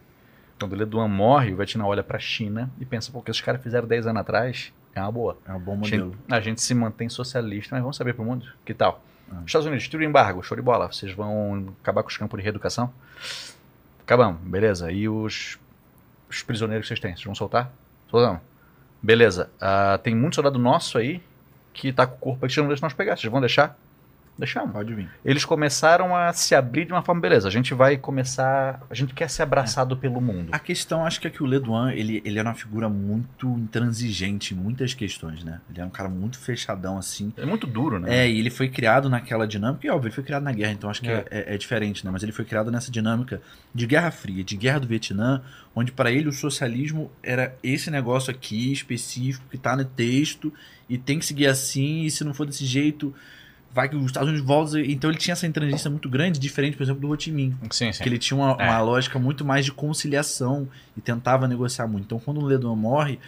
Quando 0.59 0.73
o 0.73 0.75
Le 0.75 0.85
Duan 0.85 1.07
morre, 1.07 1.53
o 1.53 1.57
Vietnã 1.57 1.85
olha 1.85 2.01
para 2.01 2.17
a 2.17 2.19
China 2.19 2.71
e 2.79 2.85
pensa, 2.85 3.11
pô, 3.11 3.19
o 3.19 3.21
que 3.21 3.29
esses 3.29 3.41
caras 3.41 3.61
fizeram 3.61 3.87
10 3.87 4.07
anos 4.07 4.21
atrás 4.21 4.73
é 4.95 5.01
uma 5.01 5.11
boa. 5.11 5.37
É 5.47 5.53
um 5.53 5.59
bom 5.59 5.73
A 5.73 5.75
gente, 5.83 5.99
modelo. 5.99 6.15
a 6.31 6.39
gente 6.39 6.61
se 6.61 6.73
mantém 6.73 7.07
socialista, 7.07 7.75
mas 7.75 7.83
vamos 7.83 7.95
saber 7.97 8.13
pro 8.13 8.25
mundo. 8.25 8.47
Que 8.65 8.73
tal? 8.73 9.03
Ah. 9.31 9.41
Estados 9.45 9.67
Unidos, 9.67 9.87
tira 9.87 10.01
o 10.01 10.05
embargo, 10.05 10.43
show 10.43 10.55
de 10.55 10.61
bola. 10.61 10.91
Vocês 10.91 11.11
vão 11.13 11.73
acabar 11.81 12.03
com 12.03 12.09
os 12.09 12.17
campos 12.17 12.37
de 12.37 12.43
reeducação? 12.43 12.93
Acabamos, 14.01 14.41
beleza. 14.41 14.91
E 14.91 15.09
os, 15.09 15.59
os 16.29 16.43
prisioneiros 16.43 16.85
que 16.85 16.89
vocês 16.89 16.99
têm? 16.99 17.13
Vocês 17.13 17.25
vão 17.25 17.35
soltar? 17.35 17.71
Soltamos. 18.09 18.41
Beleza. 19.01 19.49
Ah, 19.59 19.99
tem 20.01 20.15
muito 20.15 20.35
soldado 20.35 20.57
nosso 20.57 20.97
aí 20.97 21.21
que 21.73 21.93
tá 21.93 22.07
com 22.07 22.15
o 22.15 22.17
corpo 22.17 22.45
aí 22.45 22.47
que 22.47 22.53
vocês 22.53 22.63
não 22.63 22.69
deixam 22.69 22.85
nós 22.85 22.93
pegar. 22.93 23.17
Vocês 23.17 23.31
vão 23.31 23.41
deixar? 23.41 23.77
Deixamos. 24.37 24.71
Pode 24.71 24.93
vir. 24.93 25.09
Eles 25.25 25.43
começaram 25.45 26.15
a 26.15 26.31
se 26.33 26.53
abrir 26.53 26.85
de 26.85 26.91
uma 26.93 27.01
forma, 27.01 27.19
beleza, 27.21 27.47
a 27.47 27.51
gente 27.51 27.73
vai 27.73 27.97
começar. 27.97 28.81
A 28.89 28.93
gente 28.93 29.13
quer 29.13 29.29
ser 29.29 29.43
abraçado 29.43 29.97
pelo 29.97 30.21
mundo. 30.21 30.49
A 30.51 30.59
questão, 30.59 31.05
acho 31.05 31.19
que 31.19 31.27
é 31.27 31.29
que 31.29 31.41
o 31.41 31.45
Leduan, 31.45 31.91
ele, 31.93 32.21
ele 32.23 32.37
era 32.37 32.47
uma 32.49 32.55
figura 32.55 32.87
muito 32.87 33.47
intransigente 33.47 34.53
em 34.53 34.57
muitas 34.57 34.93
questões, 34.93 35.43
né? 35.43 35.61
Ele 35.69 35.79
era 35.79 35.87
um 35.87 35.91
cara 35.91 36.09
muito 36.09 36.37
fechadão, 36.39 36.97
assim. 36.97 37.33
É 37.37 37.45
muito 37.45 37.65
duro, 37.65 37.99
né? 37.99 38.23
É, 38.25 38.29
e 38.29 38.39
ele 38.39 38.49
foi 38.49 38.69
criado 38.69 39.09
naquela 39.09 39.47
dinâmica, 39.47 39.85
e 39.87 39.89
óbvio, 39.89 40.07
ele 40.07 40.15
foi 40.15 40.23
criado 40.23 40.43
na 40.43 40.51
guerra, 40.51 40.73
então 40.73 40.89
acho 40.89 41.01
que 41.01 41.09
É. 41.09 41.25
é, 41.31 41.39
é- 41.51 41.55
é 41.55 41.57
diferente, 41.57 42.05
né? 42.05 42.11
Mas 42.11 42.23
ele 42.23 42.31
foi 42.31 42.45
criado 42.45 42.71
nessa 42.71 42.91
dinâmica 42.91 43.41
de 43.73 43.85
Guerra 43.87 44.11
Fria, 44.11 44.43
de 44.43 44.55
Guerra 44.55 44.79
do 44.79 44.87
Vietnã, 44.87 45.41
onde 45.75 45.91
para 45.91 46.11
ele 46.11 46.27
o 46.29 46.33
socialismo 46.33 47.11
era 47.23 47.55
esse 47.63 47.89
negócio 47.91 48.31
aqui 48.31 48.71
específico 48.71 49.45
que 49.49 49.57
tá 49.57 49.75
no 49.75 49.85
texto 49.85 50.51
e 50.89 50.97
tem 50.97 51.19
que 51.19 51.25
seguir 51.25 51.47
assim, 51.47 52.03
e 52.03 52.11
se 52.11 52.23
não 52.23 52.33
for 52.33 52.45
desse 52.45 52.65
jeito, 52.65 53.13
vai 53.73 53.87
que 53.89 53.95
os 53.95 54.05
Estados 54.05 54.29
Unidos 54.29 54.45
voltam. 54.45 54.79
Então 54.79 55.09
ele 55.09 55.17
tinha 55.19 55.33
essa 55.33 55.45
intransigência 55.45 55.89
muito 55.89 56.09
grande, 56.09 56.39
diferente, 56.39 56.75
por 56.77 56.83
exemplo, 56.83 57.01
do 57.01 57.09
Ho 57.09 57.19
Chi 57.19 57.31
Minh. 57.31 57.55
Sim, 57.71 57.91
sim. 57.91 58.01
Que 58.03 58.09
ele 58.09 58.17
tinha 58.17 58.37
uma, 58.37 58.51
É. 58.59 58.69
uma 58.69 58.79
lógica 58.81 59.19
muito 59.19 59.45
mais 59.45 59.65
de 59.65 59.71
conciliação 59.71 60.67
e 60.95 61.01
tentava 61.01 61.47
negociar 61.47 61.87
muito. 61.87 62.05
Então, 62.05 62.19
quando 62.19 62.39
o 62.39 62.45
Leduan 62.45 62.75
morre, 62.75 63.19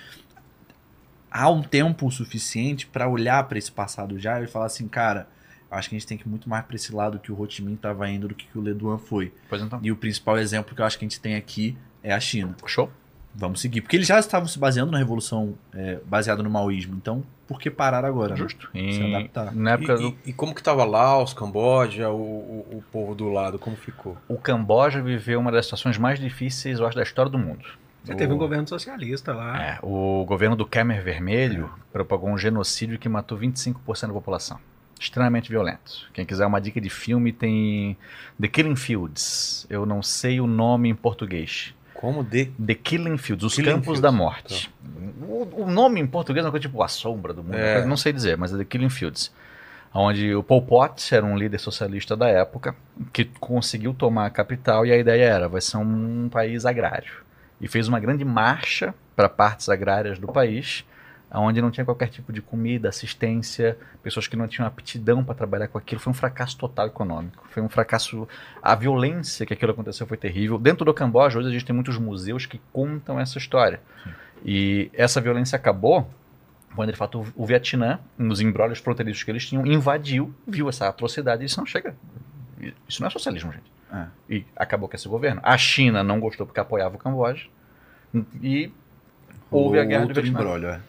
há 1.32 1.50
um 1.50 1.62
tempo 1.62 2.10
suficiente 2.12 2.88
para 2.88 3.08
olhar 3.08 3.44
para 3.48 3.58
esse 3.58 3.72
passado 3.72 4.18
já 4.20 4.42
e 4.42 4.48
falar 4.48 4.66
assim, 4.66 4.88
cara, 4.88 5.28
acho 5.70 5.88
que 5.90 5.96
a 5.96 6.00
gente 6.00 6.08
tem 6.08 6.18
que 6.18 6.26
ir 6.26 6.30
muito 6.30 6.50
mais 6.50 6.66
para 6.66 6.76
esse 6.76 6.94
lado 6.94 7.20
que 7.20 7.32
o 7.32 7.40
Ho 7.40 7.50
Chi 7.50 7.62
Minh 7.62 7.76
estava 7.76 8.10
indo 8.10 8.28
do 8.28 8.34
que, 8.36 8.48
que 8.48 8.58
o 8.58 8.62
Leduan 8.62 8.98
foi. 8.98 9.32
Pois 9.48 9.62
então. 9.62 9.80
E 9.84 9.92
o 9.92 9.96
principal 9.96 10.38
exemplo 10.38 10.74
que 10.76 10.82
eu 10.82 10.86
acho 10.86 10.98
que 10.98 11.06
a 11.06 11.08
gente 11.08 11.20
tem 11.20 11.36
aqui 11.36 11.78
é 12.02 12.12
a 12.14 12.20
China. 12.20 12.56
Show? 12.66 12.92
Vamos 13.34 13.62
seguir. 13.62 13.82
Porque 13.82 13.96
eles 13.96 14.08
já 14.08 14.20
estavam 14.20 14.48
se 14.48 14.58
baseando 14.60 14.92
na 14.92 14.98
revolução 14.98 15.56
é, 15.74 16.00
baseada 16.06 16.42
no 16.44 16.50
maoísmo. 16.50 16.96
Então, 16.96 17.24
por 17.48 17.60
que 17.60 17.70
parar 17.72 18.06
agora? 18.06 18.32
né? 18.32 18.36
Justo. 18.38 18.70
Se 18.72 18.78
E, 18.80 19.16
adaptar. 19.16 19.56
na 19.56 19.72
época 19.72 19.94
E, 19.94 19.98
do 19.98 20.08
e- 20.08 20.30
e 20.30 20.34
como 20.34 20.54
que 20.54 20.62
tava 20.62 20.84
Laos, 20.86 21.34
Camboja, 21.34 22.10
o, 22.10 22.16
o, 22.16 22.78
o 22.78 22.84
povo 22.92 23.16
do 23.16 23.30
lado, 23.30 23.58
como 23.58 23.76
ficou? 23.76 24.18
o 24.28 24.38
Camboja 24.38 25.02
viveu 25.02 25.40
uma 25.40 25.52
das 25.52 25.66
situações 25.66 25.98
mais 25.98 26.20
difíceis, 26.20 26.80
eu 26.80 26.86
acho, 26.88 26.96
da 26.96 27.04
história 27.04 27.32
do 27.32 27.38
mundo. 27.40 27.66
Você 28.04 28.16
teve 28.16 28.32
um 28.32 28.36
O- 28.38 28.40
governo 28.40 28.68
socialista 28.68 29.34
lá. 29.34 29.62
É, 29.62 29.80
o 29.84 30.24
governo 30.26 30.56
do 30.56 30.66
Khmer 30.66 31.04
Vermelho 31.04 31.70
propagou 31.92 32.30
um 32.30 32.38
genocídio 32.38 32.98
que 32.98 33.10
matou 33.10 33.38
25% 33.38 34.08
da 34.08 34.14
população. 34.14 34.58
Extremamente 35.00 35.50
violento. 35.50 36.10
Quem 36.14 36.26
quiser 36.26 36.46
uma 36.46 36.60
dica 36.62 36.80
de 36.82 36.90
filme 36.90 37.32
tem 37.34 37.98
The 38.40 38.48
Killing 38.48 38.76
Fields. 38.76 39.66
Eu 39.70 39.86
não 39.86 40.02
sei 40.04 40.40
o 40.42 40.48
nome 40.48 40.90
em 40.90 40.96
português. 40.96 41.74
Como 42.00 42.24
de. 42.24 42.46
The 42.46 42.76
Killing 42.76 43.18
Fields, 43.18 43.44
Os 43.44 43.56
Killing 43.56 43.72
Campos 43.72 43.84
Fields, 43.84 44.02
da 44.02 44.10
Morte. 44.10 44.74
O, 45.22 45.64
o 45.64 45.70
nome 45.70 46.00
em 46.00 46.08
português 46.08 46.46
é 46.46 46.48
uma 46.48 46.52
coisa 46.52 46.66
tipo 46.66 46.82
A 46.82 46.88
Sombra 46.88 47.34
do 47.34 47.44
Mundo. 47.44 47.56
É. 47.56 47.86
Não 47.86 47.98
sei 47.98 48.14
dizer, 48.14 48.38
mas 48.38 48.54
é 48.54 48.58
The 48.58 48.64
Killing 48.64 48.90
Fields. 48.90 49.34
Onde 49.94 50.34
o 50.34 50.42
Pol 50.42 50.62
Pot 50.62 51.14
era 51.14 51.26
um 51.26 51.38
líder 51.38 51.60
socialista 51.60 52.16
da 52.16 52.30
época 52.30 52.74
que 53.12 53.26
conseguiu 53.26 53.94
tomar 53.94 54.28
a 54.28 54.30
capital 54.30 54.86
e 54.86 54.94
a 54.94 54.98
ideia 54.98 55.26
era, 55.26 55.50
vai 55.50 55.60
ser 55.60 55.76
um 55.76 56.30
país 56.30 56.66
agrário. 56.66 57.12
E 57.60 57.68
fez 57.68 57.90
uma 57.90 58.00
grande 58.00 58.24
marcha 58.24 58.96
para 59.14 59.28
partes 59.28 59.68
agrárias 59.68 60.18
do 60.18 60.28
país, 60.30 60.86
onde 61.32 61.62
não 61.62 61.70
tinha 61.70 61.86
qualquer 61.86 62.08
tipo 62.08 62.34
de 62.34 62.42
comida, 62.42 62.90
assistência, 62.90 63.78
pessoas 64.02 64.28
que 64.28 64.36
não 64.36 64.48
tinham 64.48 64.68
aptidão 64.68 65.24
para 65.24 65.36
trabalhar 65.36 65.68
com 65.68 65.78
aquilo. 65.78 66.02
Foi 66.02 66.12
um 66.12 66.14
fracasso 66.16 66.58
total 66.58 66.88
econômico. 66.88 67.46
Foi 67.52 67.62
um 67.62 67.70
fracasso. 67.70 68.28
A 68.62 68.74
violência 68.74 69.46
que 69.46 69.54
aquilo 69.54 69.72
aconteceu 69.72 70.08
foi 70.08 70.18
terrível. 70.18 70.58
Dentro 70.58 70.84
do 70.84 70.94
Camboja, 70.94 71.38
hoje 71.38 71.50
a 71.50 71.52
gente 71.52 71.66
tem 71.66 71.76
muitos 71.76 71.98
museus 71.98 72.46
que 72.46 72.60
contam 72.74 73.20
essa 73.20 73.38
história. 73.38 73.80
E 74.44 74.90
essa 74.94 75.22
violência 75.22 75.56
acabou 75.56 76.10
quando, 76.76 76.92
de 76.92 76.98
fato, 76.98 77.26
o 77.36 77.46
Vietnã, 77.46 78.00
nos 78.18 78.42
embrólios 78.42 78.80
fronteiriços 78.80 79.24
que 79.24 79.32
eles 79.32 79.46
tinham, 79.46 79.66
invadiu, 79.66 80.34
viu 80.48 80.70
essa 80.70 80.88
atrocidade 80.88 81.44
e 81.44 81.46
disse: 81.46 81.58
não, 81.58 81.66
chega. 81.66 81.96
Isso 82.88 83.02
não 83.02 83.08
é 83.08 83.10
socialismo, 83.10 83.52
gente. 83.52 83.72
É. 83.92 84.06
E 84.30 84.46
acabou 84.56 84.88
com 84.88 84.96
esse 84.96 85.08
governo. 85.08 85.42
A 85.44 85.58
China 85.58 86.04
não 86.04 86.20
gostou 86.20 86.46
porque 86.46 86.60
apoiava 86.60 86.96
o 86.96 87.00
Camboja. 87.00 87.48
E 88.42 88.72
houve 89.50 89.80
a 89.80 89.84
guerra 89.84 90.06
do 90.06 90.14
Vietnã. 90.14 90.40
embrólio, 90.40 90.70
é. 90.70 90.82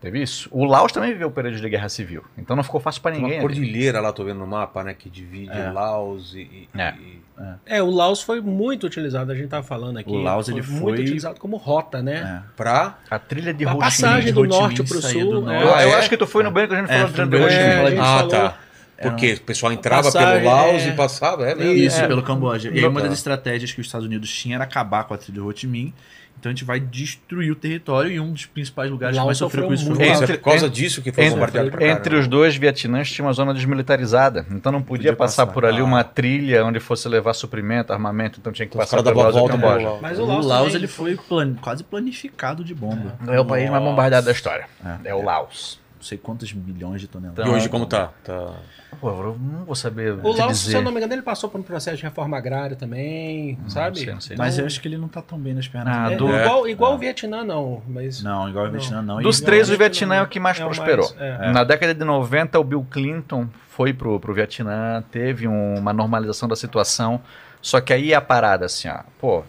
Teve 0.00 0.22
isso. 0.22 0.48
O 0.52 0.64
Laos 0.64 0.92
também 0.92 1.12
viveu 1.12 1.26
o 1.26 1.30
período 1.30 1.60
de 1.60 1.68
guerra 1.68 1.88
civil. 1.88 2.22
Então 2.38 2.54
não 2.54 2.62
ficou 2.62 2.78
fácil 2.80 3.02
para 3.02 3.10
Tem 3.12 3.20
uma 3.20 3.26
ninguém. 3.28 3.40
ali. 3.44 3.48
cordilheira 3.54 4.00
lá, 4.00 4.12
tô 4.12 4.22
vendo 4.22 4.38
no 4.38 4.46
mapa, 4.46 4.84
né? 4.84 4.94
Que 4.94 5.10
divide 5.10 5.50
É. 5.50 5.70
Laos 5.72 6.34
e. 6.34 6.38
e- 6.42 6.68
É. 6.78 6.94
e- 7.00 7.18
É, 7.66 7.82
o 7.82 7.90
Laos 7.90 8.22
foi 8.22 8.40
muito 8.40 8.86
utilizado, 8.86 9.30
a 9.32 9.34
gente 9.34 9.48
tava 9.48 9.64
falando 9.64 9.96
aqui. 9.96 10.10
O 10.10 10.22
Laos, 10.22 10.48
ele 10.48 10.62
muito 10.62 10.78
foi- 10.80 11.00
utilizado 11.00 11.40
como 11.40 11.56
rota, 11.56 12.00
né? 12.00 12.42
É. 12.44 12.48
Pra. 12.56 12.98
A 13.10 13.18
trilha 13.18 13.52
de 13.52 13.64
Chi 13.64 13.76
passagem 13.78 14.32
do 14.32 14.44
norte 14.44 14.82
pro 14.84 15.02
saía 15.02 15.20
sul, 15.22 15.40
do 15.42 15.50
é. 15.50 15.56
Eu, 15.62 15.66
norte. 15.66 15.82
eu 15.82 15.88
é? 15.90 15.94
acho 15.96 16.08
que 16.08 16.16
tu 16.16 16.26
foi 16.28 16.44
no 16.44 16.50
banco 16.52 16.68
que 16.68 16.74
a 16.74 16.78
gente 16.80 16.90
É, 16.90 16.94
falou 16.94 17.08
foi 17.08 17.26
do. 17.26 17.36
É, 17.36 17.90
gente 17.90 18.00
Ah, 18.00 18.04
falou- 18.18 18.28
tá. 18.28 18.58
Porque 19.00 19.32
o 19.34 19.40
pessoal 19.42 19.72
entrava 19.72 20.02
passagem, 20.04 20.40
pelo 20.42 20.52
Laos 20.54 20.82
é. 20.82 20.88
e 20.88 20.92
passava, 20.96 21.48
é 21.48 21.54
mesmo. 21.54 21.72
Isso, 21.72 22.00
É. 22.00 22.08
pelo 22.08 22.20
Camboja. 22.22 22.70
E 22.70 22.78
aí 22.80 22.86
uma 22.86 23.00
das 23.00 23.12
estratégias 23.12 23.70
que 23.72 23.80
os 23.80 23.86
Estados 23.86 24.06
Unidos 24.06 24.28
tinham 24.32 24.56
era 24.56 24.64
acabar 24.64 25.04
com 25.04 25.14
a 25.14 25.16
trilha 25.18 25.42
Ho 25.42 25.52
Chi 25.56 25.66
Minh. 25.68 25.94
Então 26.38 26.50
a 26.50 26.54
gente 26.54 26.64
vai 26.64 26.78
destruir 26.78 27.50
o 27.50 27.56
território 27.56 28.10
e 28.12 28.20
um 28.20 28.32
dos 28.32 28.46
principais 28.46 28.90
lugares 28.90 29.16
Lá 29.16 29.22
que 29.22 29.26
mais 29.26 29.38
sofreu 29.38 29.64
sofreu 29.64 29.68
com 29.68 29.74
isso 29.74 29.86
foi 29.86 29.96
o 29.96 30.02
É, 30.02 30.06
Laos. 30.12 30.22
isso 30.22 30.32
é 30.32 30.36
por 30.36 30.44
causa 30.44 30.66
Entre- 30.66 30.80
disso 30.82 31.02
que 31.02 31.10
foi 31.12 31.24
Entre, 31.24 31.34
bombardeado 31.34 31.70
pra 31.70 31.86
entre 31.88 32.16
os 32.16 32.28
dois 32.28 32.56
Vietnãs 32.56 33.10
tinha 33.10 33.24
uma 33.26 33.32
zona 33.32 33.52
desmilitarizada. 33.52 34.46
Então 34.50 34.70
não 34.70 34.80
podia, 34.82 35.10
Podia 35.12 35.16
passar, 35.16 35.46
passar. 35.46 35.52
por 35.54 35.64
ali 35.66 35.80
Ah. 35.80 35.84
uma 35.84 36.04
trilha 36.04 36.64
onde 36.64 36.78
fosse 36.80 37.08
levar 37.08 37.34
suprimento, 37.34 37.92
armamento. 37.92 38.38
Então 38.40 38.52
tinha 38.52 38.66
que 38.66 38.70
Então, 38.74 38.80
passar 38.80 39.02
davam 39.02 39.22
Laos 39.22 39.36
e 39.36 39.48
Camboja. 39.48 39.86
Laos. 39.88 40.00
Mas 40.00 40.18
O 40.18 40.22
o 40.22 40.26
Laos, 40.26 40.46
Laos, 40.46 40.62
também- 40.68 40.76
ele 40.76 40.86
foi 40.86 41.16
plan- 41.16 41.54
quase 41.60 41.82
planificado 41.82 42.62
de 42.62 42.74
bomba. 42.74 43.14
É 43.26 43.40
o 43.40 43.44
país 43.44 43.68
mais 43.70 43.82
bombardeado 43.82 44.26
da 44.26 44.32
história. 44.32 44.66
É. 45.04 45.08
É 45.10 45.14
o 45.14 45.22
Laos. 45.22 45.80
Não 45.98 46.04
sei 46.04 46.16
quantos 46.16 46.52
milhões 46.52 47.00
de 47.00 47.08
toneladas. 47.08 47.44
E 47.44 47.48
hoje 47.48 47.68
como 47.68 47.84
tá? 47.84 48.12
Tá. 48.22 48.54
Pô, 49.00 49.10
eu 49.10 49.36
não 49.38 49.64
vou 49.64 49.74
saber 49.74 50.12
O 50.22 50.32
Laos, 50.32 50.58
se 50.58 50.72
eu 50.72 50.80
não 50.80 50.92
me 50.92 50.98
engano, 50.98 51.12
ele 51.12 51.22
passou 51.22 51.50
por 51.50 51.58
um 51.60 51.62
processo 51.64 51.96
de 51.96 52.02
reforma 52.04 52.38
agrária 52.38 52.76
também, 52.76 53.58
sabe? 53.66 53.98
sei, 53.98 54.12
não 54.12 54.20
sei. 54.20 54.36
Mas 54.36 54.56
eu 54.58 54.64
acho 54.64 54.80
que 54.80 54.86
ele 54.86 54.96
não 54.96 55.08
tá 55.08 55.20
tão 55.20 55.36
bem 55.38 55.54
nas 55.54 55.66
pernas. 55.66 55.96
Ah, 55.96 56.04
dele. 56.04 56.16
do- 56.18 56.32
é, 56.32 56.44
igual 56.44 56.68
igual 56.68 56.92
É. 56.92 56.94
o 56.94 56.98
Vietnã, 56.98 57.42
não. 57.42 57.82
Mas 57.88 58.22
Não, 58.22 58.48
igual 58.48 58.66
o 58.66 58.68
Não. 58.68 58.78
Vietnã 58.78 59.02
não. 59.02 59.20
Dos 59.20 59.40
E- 59.40 59.44
três, 59.44 59.68
o 59.70 59.76
Vietnã 59.76 60.06
não. 60.14 60.14
é 60.14 60.22
o 60.22 60.28
que 60.28 60.38
mais 60.38 60.60
é 60.60 60.64
prosperou. 60.64 61.12
é. 61.18 61.50
Na 61.50 61.64
década 61.64 61.92
de 61.92 62.04
90, 62.04 62.60
o 62.60 62.64
Bill 62.64 62.86
Clinton 62.88 63.48
foi 63.68 63.92
pro, 63.92 64.20
pro 64.20 64.32
Vietnã, 64.32 65.02
teve 65.10 65.48
um- 65.48 65.74
uma 65.78 65.92
normalização 65.92 66.48
da 66.48 66.54
situação. 66.56 67.20
Só 67.60 67.80
que 67.80 67.92
aí 67.92 68.12
é 68.12 68.16
a 68.16 68.20
parada 68.20 68.66
assim, 68.66 68.88
ó. 68.88 69.00
Pô, 69.20 69.42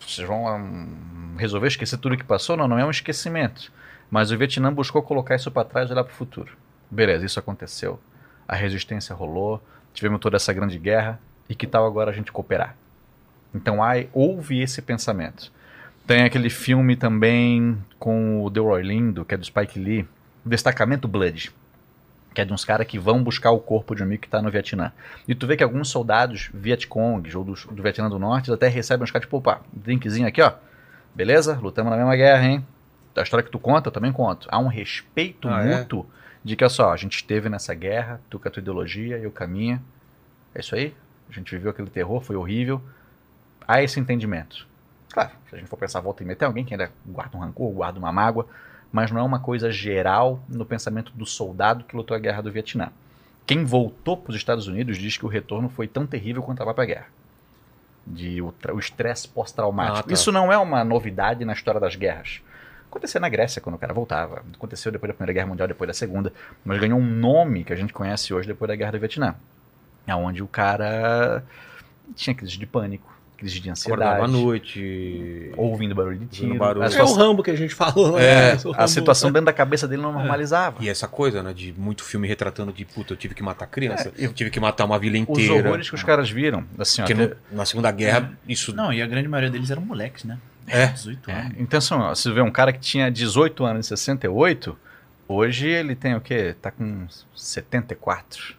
vocês 0.00 0.26
vão 0.26 0.46
hum, 0.56 1.34
resolver 1.36 1.68
esquecer 1.68 1.98
tudo 1.98 2.16
que 2.16 2.24
passou? 2.24 2.56
Não, 2.56 2.66
não 2.66 2.78
é 2.78 2.84
um 2.84 2.90
esquecimento. 2.90 3.70
Mas 4.12 4.30
o 4.30 4.36
Vietnã 4.36 4.70
buscou 4.70 5.02
colocar 5.02 5.36
isso 5.36 5.50
para 5.50 5.66
trás 5.66 5.88
e 5.88 5.92
olhar 5.94 6.04
pro 6.04 6.12
futuro. 6.12 6.52
Beleza, 6.90 7.24
isso 7.24 7.38
aconteceu. 7.38 7.98
A 8.46 8.54
resistência 8.54 9.16
rolou, 9.16 9.58
tivemos 9.94 10.20
toda 10.20 10.36
essa 10.36 10.52
grande 10.52 10.78
guerra. 10.78 11.18
E 11.48 11.54
que 11.54 11.66
tal 11.66 11.86
agora 11.86 12.10
a 12.10 12.14
gente 12.14 12.30
cooperar? 12.30 12.76
Então 13.54 13.82
aí 13.82 14.10
houve 14.12 14.60
esse 14.60 14.82
pensamento. 14.82 15.50
Tem 16.06 16.24
aquele 16.24 16.50
filme 16.50 16.94
também 16.94 17.82
com 17.98 18.44
o 18.44 18.50
Delroy 18.50 18.82
Lindo, 18.82 19.24
que 19.24 19.34
é 19.34 19.38
do 19.38 19.46
Spike 19.46 19.78
Lee, 19.78 20.06
Destacamento 20.44 21.08
Blood, 21.08 21.50
que 22.34 22.40
é 22.42 22.44
de 22.44 22.52
uns 22.52 22.66
caras 22.66 22.86
que 22.86 22.98
vão 22.98 23.24
buscar 23.24 23.50
o 23.52 23.60
corpo 23.60 23.94
de 23.94 24.02
um 24.02 24.04
amigo 24.04 24.20
que 24.20 24.28
tá 24.28 24.42
no 24.42 24.50
Vietnã. 24.50 24.92
E 25.26 25.34
tu 25.34 25.46
vê 25.46 25.56
que 25.56 25.64
alguns 25.64 25.88
soldados 25.88 26.50
Vietcongs 26.52 27.34
ou 27.34 27.44
do, 27.44 27.54
do 27.54 27.82
Vietnã 27.82 28.10
do 28.10 28.18
Norte 28.18 28.52
até 28.52 28.68
recebem 28.68 29.04
uns 29.04 29.10
caras 29.10 29.24
tipo, 29.24 29.38
opa, 29.38 29.62
drinkzinho 29.72 30.28
aqui, 30.28 30.42
ó. 30.42 30.52
Beleza? 31.14 31.58
Lutamos 31.62 31.90
na 31.90 31.96
mesma 31.96 32.14
guerra, 32.14 32.44
hein? 32.44 32.66
A 33.16 33.22
história 33.22 33.44
que 33.44 33.50
tu 33.50 33.58
conta, 33.58 33.88
eu 33.88 33.92
também 33.92 34.12
conto. 34.12 34.48
Há 34.50 34.58
um 34.58 34.68
respeito 34.68 35.48
Ah, 35.48 35.62
é? 35.62 35.78
mútuo 35.78 36.06
de 36.44 36.56
que, 36.56 36.64
olha 36.64 36.70
só, 36.70 36.92
a 36.92 36.96
gente 36.96 37.14
esteve 37.16 37.48
nessa 37.48 37.74
guerra, 37.74 38.20
tu 38.30 38.38
com 38.38 38.48
a 38.48 38.50
tua 38.50 38.60
ideologia, 38.60 39.18
eu 39.18 39.30
com 39.30 39.44
a 39.44 39.46
minha. 39.46 39.80
É 40.54 40.60
isso 40.60 40.74
aí. 40.74 40.94
A 41.30 41.32
gente 41.32 41.50
viveu 41.54 41.70
aquele 41.70 41.88
terror, 41.90 42.20
foi 42.20 42.36
horrível. 42.36 42.80
Há 43.66 43.82
esse 43.82 44.00
entendimento. 44.00 44.66
Claro, 45.12 45.30
se 45.48 45.54
a 45.54 45.58
gente 45.58 45.68
for 45.68 45.76
pensar 45.76 46.00
volta 46.00 46.22
e 46.22 46.26
meia, 46.26 46.36
tem 46.36 46.46
alguém 46.46 46.64
que 46.64 46.74
ainda 46.74 46.90
guarda 47.06 47.36
um 47.36 47.40
rancor, 47.40 47.70
guarda 47.70 47.98
uma 47.98 48.10
mágoa, 48.10 48.46
mas 48.90 49.10
não 49.10 49.20
é 49.20 49.22
uma 49.22 49.38
coisa 49.38 49.70
geral 49.70 50.42
no 50.48 50.64
pensamento 50.64 51.12
do 51.14 51.24
soldado 51.26 51.84
que 51.84 51.94
lutou 51.96 52.16
a 52.16 52.20
guerra 52.20 52.42
do 52.42 52.50
Vietnã. 52.50 52.88
Quem 53.46 53.64
voltou 53.64 54.16
para 54.16 54.30
os 54.30 54.36
Estados 54.36 54.66
Unidos 54.66 54.96
diz 54.98 55.16
que 55.16 55.24
o 55.24 55.28
retorno 55.28 55.68
foi 55.68 55.86
tão 55.86 56.06
terrível 56.06 56.42
quanto 56.42 56.62
a 56.62 56.74
para 56.74 56.82
a 56.82 56.86
guerra. 56.86 57.06
De 58.06 58.40
o 58.42 58.52
estresse 58.78 59.28
pós-traumático. 59.28 59.98
Ah, 59.98 60.02
tá. 60.02 60.12
Isso 60.12 60.32
não 60.32 60.52
é 60.52 60.58
uma 60.58 60.82
novidade 60.82 61.44
na 61.44 61.52
história 61.52 61.80
das 61.80 61.94
guerras. 61.94 62.40
Aconteceu 62.92 63.20
na 63.22 63.28
Grécia 63.30 63.60
quando 63.62 63.76
o 63.76 63.78
cara 63.78 63.94
voltava. 63.94 64.42
Aconteceu 64.54 64.92
depois 64.92 65.08
da 65.08 65.14
Primeira 65.14 65.32
Guerra 65.32 65.46
Mundial, 65.46 65.66
depois 65.66 65.88
da 65.88 65.94
Segunda. 65.94 66.30
Mas 66.62 66.78
ganhou 66.78 66.98
um 67.00 67.02
nome 67.04 67.64
que 67.64 67.72
a 67.72 67.76
gente 67.76 67.90
conhece 67.92 68.34
hoje 68.34 68.46
depois 68.46 68.68
da 68.68 68.76
Guerra 68.76 68.92
do 68.92 68.98
Vietnã. 68.98 69.34
É 70.06 70.14
onde 70.14 70.42
o 70.42 70.46
cara 70.46 71.42
tinha 72.14 72.34
crise 72.34 72.58
de 72.58 72.66
pânico, 72.66 73.10
crise 73.38 73.60
de 73.60 73.70
Acordava 73.70 74.10
à 74.10 74.24
ansiedade, 74.24 74.32
noite. 74.44 75.52
ouvindo 75.56 75.94
barulho 75.94 76.18
de 76.18 76.26
tiro. 76.26 76.54
barulho. 76.58 76.82
A 76.82 76.84
É 76.84 76.88
o 76.88 76.90
situação- 76.90 77.16
Rambo 77.16 77.42
que 77.42 77.50
a 77.50 77.56
gente 77.56 77.74
falou. 77.74 78.18
é, 78.20 78.54
né? 78.56 78.60
O 78.64 78.72
a 78.72 78.76
Rambo- 78.76 78.88
situação 78.88 79.32
dentro 79.32 79.46
da 79.46 79.52
cabeça 79.54 79.88
dele 79.88 80.02
não 80.02 80.12
normalizava. 80.12 80.76
E 80.84 80.88
essa 80.90 81.08
coisa, 81.08 81.42
né? 81.42 81.54
De 81.54 81.72
muito 81.72 82.04
filme 82.04 82.28
retratando 82.28 82.72
de 82.74 82.84
puta, 82.84 83.14
eu 83.14 83.16
tive 83.16 83.34
que 83.34 83.42
matar 83.42 83.66
criança, 83.68 84.12
É, 84.18 84.26
eu 84.26 84.34
tive 84.34 84.50
que 84.50 84.60
matar 84.60 84.84
uma 84.84 84.98
vila 84.98 85.16
Os 85.16 85.22
inteira. 85.38 85.66
horrores 85.68 85.88
que 85.88 85.94
os 85.94 86.02
caras 86.02 86.30
viram. 86.30 86.62
Assim, 86.78 87.00
Porque 87.00 87.14
te- 87.14 87.20
no- 87.20 87.36
na 87.56 87.64
Segunda 87.64 87.90
Guerra, 87.90 88.32
isso. 88.46 88.74
Não, 88.76 88.92
e 88.92 89.00
a 89.00 89.06
grande 89.06 89.28
maioria 89.28 89.50
deles 89.50 89.70
eram 89.70 89.80
moleques, 89.82 90.24
né? 90.24 90.36
É. 90.66 90.86
18 90.88 91.30
É, 91.30 91.34
anos. 91.34 91.52
então, 91.58 91.78
assim, 91.78 91.94
ó, 91.94 92.14
você 92.14 92.30
vê 92.32 92.40
um 92.40 92.50
cara 92.50 92.72
que 92.72 92.80
tinha 92.80 93.10
18 93.10 93.64
anos 93.64 93.86
em 93.86 93.88
68, 93.88 94.76
hoje 95.28 95.68
ele 95.68 95.94
tem 95.94 96.14
o 96.14 96.20
quê? 96.20 96.54
Tá 96.60 96.70
com 96.70 97.06
74. 97.34 98.54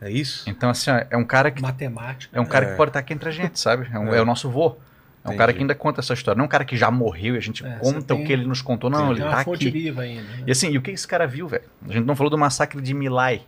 É 0.00 0.10
isso? 0.10 0.48
Então, 0.48 0.68
assim, 0.70 0.90
ó, 0.90 1.02
é 1.10 1.16
um 1.16 1.24
cara 1.24 1.50
que 1.50 1.62
Matemática. 1.62 2.36
é 2.36 2.40
um 2.40 2.44
cara 2.44 2.66
É. 2.66 2.70
que 2.70 2.76
pode 2.76 2.90
estar 2.90 3.00
aqui 3.00 3.14
entre 3.14 3.28
a 3.28 3.32
gente, 3.32 3.58
sabe? 3.58 3.88
É, 3.92 3.98
um- 3.98 4.12
É. 4.14 4.18
é 4.18 4.22
o 4.22 4.24
nosso 4.26 4.50
vô. 4.50 4.76
É 5.24 5.28
um 5.28 5.30
Entendi. 5.32 5.38
cara 5.38 5.52
que 5.54 5.58
ainda 5.60 5.74
conta 5.74 6.00
essa 6.00 6.12
história. 6.14 6.36
Não 6.36 6.44
é 6.44 6.46
um 6.46 6.48
cara 6.50 6.64
que 6.64 6.76
já 6.76 6.88
morreu 6.90 7.34
e 7.34 7.38
a 7.38 7.40
gente 7.40 7.64
É, 7.66 7.70
conta 7.78 7.84
você 8.00 8.12
o 8.12 8.16
tem- 8.16 8.24
que 8.24 8.32
ele 8.32 8.46
nos 8.46 8.62
contou. 8.62 8.88
Não, 8.88 9.12
Tem 9.14 9.22
ele 9.24 9.30
tá 9.30 9.40
aqui. 9.40 9.70
viva 9.70 10.02
ainda. 10.02 10.22
né? 10.22 10.44
E 10.46 10.52
assim, 10.52 10.70
e 10.70 10.78
o 10.78 10.82
que 10.82 10.90
esse 10.92 11.08
cara 11.08 11.26
viu, 11.26 11.48
velho? 11.48 11.64
A 11.88 11.92
gente 11.92 12.04
não 12.04 12.14
falou 12.14 12.30
do 12.30 12.38
massacre 12.38 12.80
de 12.80 12.94
Milai. 12.94 13.42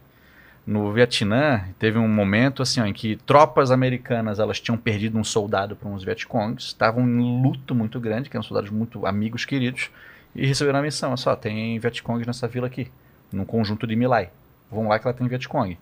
No 0.68 0.92
Vietnã, 0.92 1.64
teve 1.78 1.98
um 1.98 2.06
momento 2.06 2.60
assim, 2.60 2.78
ó, 2.78 2.84
em 2.84 2.92
que 2.92 3.16
tropas 3.16 3.70
americanas 3.70 4.38
elas 4.38 4.60
tinham 4.60 4.76
perdido 4.76 5.16
um 5.16 5.24
soldado 5.24 5.74
para 5.74 5.88
uns 5.88 6.04
Vietcongs, 6.04 6.62
estavam 6.66 7.08
em 7.08 7.42
luto 7.42 7.74
muito 7.74 7.98
grande, 7.98 8.28
que 8.28 8.36
eram 8.36 8.42
soldados 8.42 8.68
muito 8.68 9.06
amigos, 9.06 9.46
queridos, 9.46 9.90
e 10.34 10.46
receberam 10.46 10.80
a 10.80 10.82
missão: 10.82 11.16
só, 11.16 11.34
tem 11.34 11.78
Vietcongs 11.78 12.26
nessa 12.26 12.46
vila 12.46 12.66
aqui, 12.66 12.92
num 13.32 13.46
conjunto 13.46 13.86
de 13.86 13.96
Milai. 13.96 14.30
Vão 14.70 14.88
lá 14.88 14.98
que 14.98 15.06
ela 15.06 15.16
tem 15.16 15.26
Vietcong. 15.26 15.78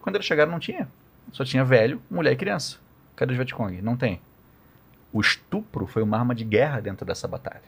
Quando 0.00 0.16
eles 0.16 0.26
chegaram, 0.26 0.50
não 0.50 0.58
tinha. 0.58 0.88
Só 1.32 1.44
tinha 1.44 1.62
velho, 1.62 2.00
mulher 2.10 2.32
e 2.32 2.36
criança. 2.36 2.78
Cadê 3.16 3.32
os 3.32 3.36
Vietcong? 3.36 3.82
Não 3.82 3.94
tem. 3.94 4.22
O 5.12 5.20
estupro 5.20 5.86
foi 5.86 6.02
uma 6.02 6.16
arma 6.16 6.34
de 6.34 6.44
guerra 6.44 6.80
dentro 6.80 7.04
dessa 7.04 7.28
batalha. 7.28 7.60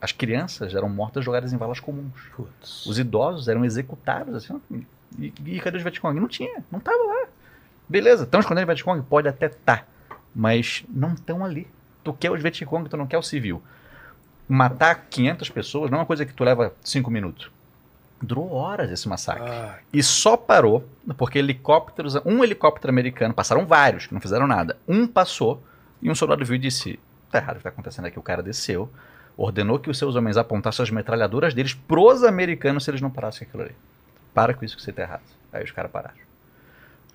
As 0.00 0.10
crianças 0.10 0.74
eram 0.74 0.88
mortas 0.88 1.24
jogadas 1.24 1.52
em 1.52 1.56
valas 1.56 1.78
comuns. 1.78 2.20
Putz. 2.34 2.84
Os 2.84 2.98
idosos 2.98 3.46
eram 3.46 3.64
executados, 3.64 4.34
assim, 4.34 4.60
e, 5.18 5.32
e 5.46 5.60
cadê 5.60 5.76
os 5.76 5.82
Vietcong? 5.82 6.18
Não 6.18 6.28
tinha, 6.28 6.62
não 6.70 6.80
tava 6.80 7.02
lá. 7.02 7.26
Beleza, 7.88 8.24
estão 8.24 8.40
escondendo 8.40 8.66
Vietcong? 8.66 9.02
Pode 9.02 9.28
até 9.28 9.48
tá, 9.48 9.84
mas 10.34 10.84
não 10.88 11.12
estão 11.14 11.44
ali. 11.44 11.66
Tu 12.04 12.12
quer 12.14 12.30
os 12.30 12.40
Vietcong, 12.40 12.88
tu 12.88 12.96
não 12.96 13.06
quer 13.06 13.18
o 13.18 13.22
civil. 13.22 13.62
matar 14.48 15.06
500 15.08 15.48
pessoas 15.50 15.90
não 15.90 15.98
é 15.98 16.00
uma 16.00 16.06
coisa 16.06 16.24
que 16.26 16.32
tu 16.32 16.42
leva 16.44 16.72
5 16.82 17.10
minutos. 17.10 17.50
Durou 18.22 18.52
horas 18.52 18.90
esse 18.90 19.08
massacre. 19.08 19.48
Ah, 19.48 19.78
E 19.92 20.02
só 20.02 20.36
parou 20.36 20.84
porque 21.16 21.38
helicópteros, 21.38 22.16
um 22.24 22.44
helicóptero 22.44 22.90
americano, 22.92 23.32
passaram 23.32 23.64
vários 23.64 24.06
que 24.06 24.12
não 24.12 24.20
fizeram 24.20 24.46
nada. 24.46 24.76
Um 24.86 25.06
passou 25.06 25.62
e 26.02 26.10
um 26.10 26.14
soldado 26.14 26.44
viu 26.44 26.56
e 26.56 26.58
disse: 26.58 26.98
tá 27.30 27.38
errado 27.38 27.54
o 27.54 27.58
que 27.58 27.62
tá 27.62 27.68
acontecendo 27.70 28.06
aqui. 28.06 28.18
O 28.18 28.22
cara 28.22 28.42
desceu, 28.42 28.90
ordenou 29.36 29.78
que 29.78 29.88
os 29.88 29.96
seus 29.96 30.16
homens 30.16 30.36
apontassem 30.36 30.82
as 30.82 30.90
metralhadoras 30.90 31.54
deles 31.54 31.72
pros 31.72 32.22
americanos 32.22 32.84
se 32.84 32.90
eles 32.90 33.00
não 33.00 33.10
parassem 33.10 33.46
aquilo 33.48 33.62
ali. 33.62 33.74
Para 34.34 34.54
com 34.54 34.64
isso 34.64 34.76
que 34.76 34.82
você 34.82 34.92
tá 34.92 35.02
errado. 35.02 35.22
Aí 35.52 35.64
os 35.64 35.70
caras 35.70 35.90
pararam. 35.90 36.14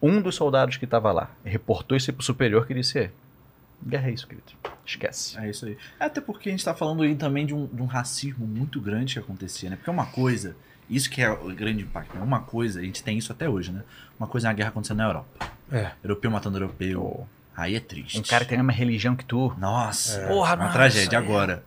Um 0.02 0.22
dos 0.22 0.36
soldados 0.36 0.78
que 0.78 0.86
estava 0.86 1.12
lá 1.12 1.30
reportou 1.44 1.96
isso 1.98 2.12
pro 2.14 2.24
superior 2.24 2.68
que 2.68 2.74
disse: 2.74 3.00
"É, 3.00 3.12
guerra 3.86 4.10
é 4.10 4.12
isso, 4.12 4.28
querido. 4.28 4.46
Esquece. 4.86 5.38
É 5.40 5.50
isso 5.50 5.66
aí. 5.66 5.78
Até 6.00 6.22
porque 6.22 6.50
a 6.50 6.52
gente 6.52 6.64
tá 6.64 6.74
falando 6.76 7.02
aí 7.04 7.16
também 7.16 7.46
de 7.46 7.54
um, 7.56 7.66
de 7.66 7.82
um 7.82 7.86
racismo 7.86 8.46
muito 8.46 8.80
grande 8.80 9.14
que 9.14 9.20
acontecia, 9.20 9.70
né? 9.70 9.76
Porque 9.78 9.90
uma 9.90 10.06
coisa, 10.06 10.56
isso 10.90 11.10
que 11.10 11.22
é 11.22 11.30
o 11.32 11.54
grande 11.56 11.84
impacto, 11.84 12.16
né? 12.16 12.22
uma 12.24 12.42
coisa, 12.42 12.80
a 12.80 12.84
gente 12.84 13.02
tem 13.02 13.18
isso 13.18 13.32
até 13.32 13.50
hoje, 13.50 13.72
né? 13.72 13.82
Uma 14.20 14.28
coisa 14.28 14.48
é 14.48 14.52
a 14.52 14.54
guerra 14.54 14.70
acontecendo 14.70 14.98
na 14.98 15.06
Europa. 15.06 15.50
É. 15.72 15.92
Europeu 16.04 16.30
matando 16.30 16.58
europeu. 16.58 17.28
Aí 17.58 17.76
é 17.76 17.80
triste. 17.80 18.20
Um 18.20 18.24
cara 18.24 18.44
que 18.44 18.50
tem 18.50 18.60
a 18.60 18.64
mesma 18.64 18.78
religião 18.78 19.16
que 19.16 19.26
tu. 19.26 19.56
Nossa, 19.58 20.20
É. 20.20 20.28
Porra, 20.28 20.56
uma 20.56 20.66
nossa, 20.66 20.74
tragédia. 20.74 21.16
é. 21.16 21.20
Agora, 21.20 21.64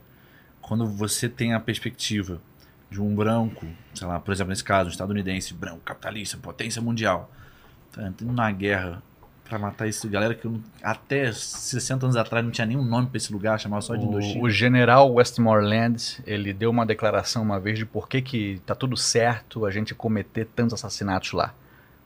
quando 0.61 0.87
você 0.87 1.29
tem 1.29 1.55
a 1.55 1.61
perspectiva 1.61 2.41
de 2.91 3.01
um 3.01 3.15
branco, 3.15 3.67
sei 3.95 4.07
lá, 4.07 4.19
por 4.19 4.33
exemplo, 4.33 4.51
nesse 4.51 4.65
caso, 4.65 4.89
um 4.89 4.93
estadunidense, 4.93 5.53
branco, 5.55 5.81
capitalista, 5.85 6.37
potência 6.39 6.81
mundial, 6.81 7.31
tá 7.93 8.07
entrando 8.07 8.33
na 8.33 8.51
guerra 8.51 9.03
pra 9.45 9.59
matar 9.59 9.87
esse 9.89 10.07
galera 10.09 10.35
que 10.35 10.45
eu 10.45 10.61
até 10.83 11.33
60 11.33 12.05
anos 12.07 12.17
atrás 12.17 12.45
não 12.45 12.51
tinha 12.53 12.67
nenhum 12.67 12.85
nome 12.85 13.07
pra 13.09 13.17
esse 13.17 13.33
lugar, 13.33 13.59
chamava 13.59 13.81
só 13.83 13.97
de 13.97 14.05
O, 14.05 14.09
Indochina. 14.09 14.45
o 14.45 14.51
general 14.51 15.11
Westmoreland, 15.15 16.23
ele 16.27 16.53
deu 16.53 16.71
uma 16.71 16.85
declaração 16.85 17.43
uma 17.43 17.59
vez 17.59 17.79
de 17.79 17.87
por 17.87 18.09
que, 18.09 18.21
que 18.21 18.61
tá 18.67 18.75
tudo 18.75 18.97
certo 18.97 19.65
a 19.65 19.71
gente 19.71 19.95
cometer 19.95 20.47
tantos 20.55 20.75
assassinatos 20.75 21.33
lá. 21.33 21.55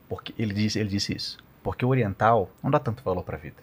Porque 0.07 0.33
ele 0.37 0.53
disse, 0.53 0.79
ele 0.79 0.89
disse 0.89 1.15
isso. 1.15 1.37
Porque 1.61 1.83
o 1.83 1.89
oriental 1.89 2.49
não 2.61 2.71
dá 2.71 2.79
tanto 2.79 3.03
valor 3.03 3.23
pra 3.23 3.37
vida. 3.37 3.57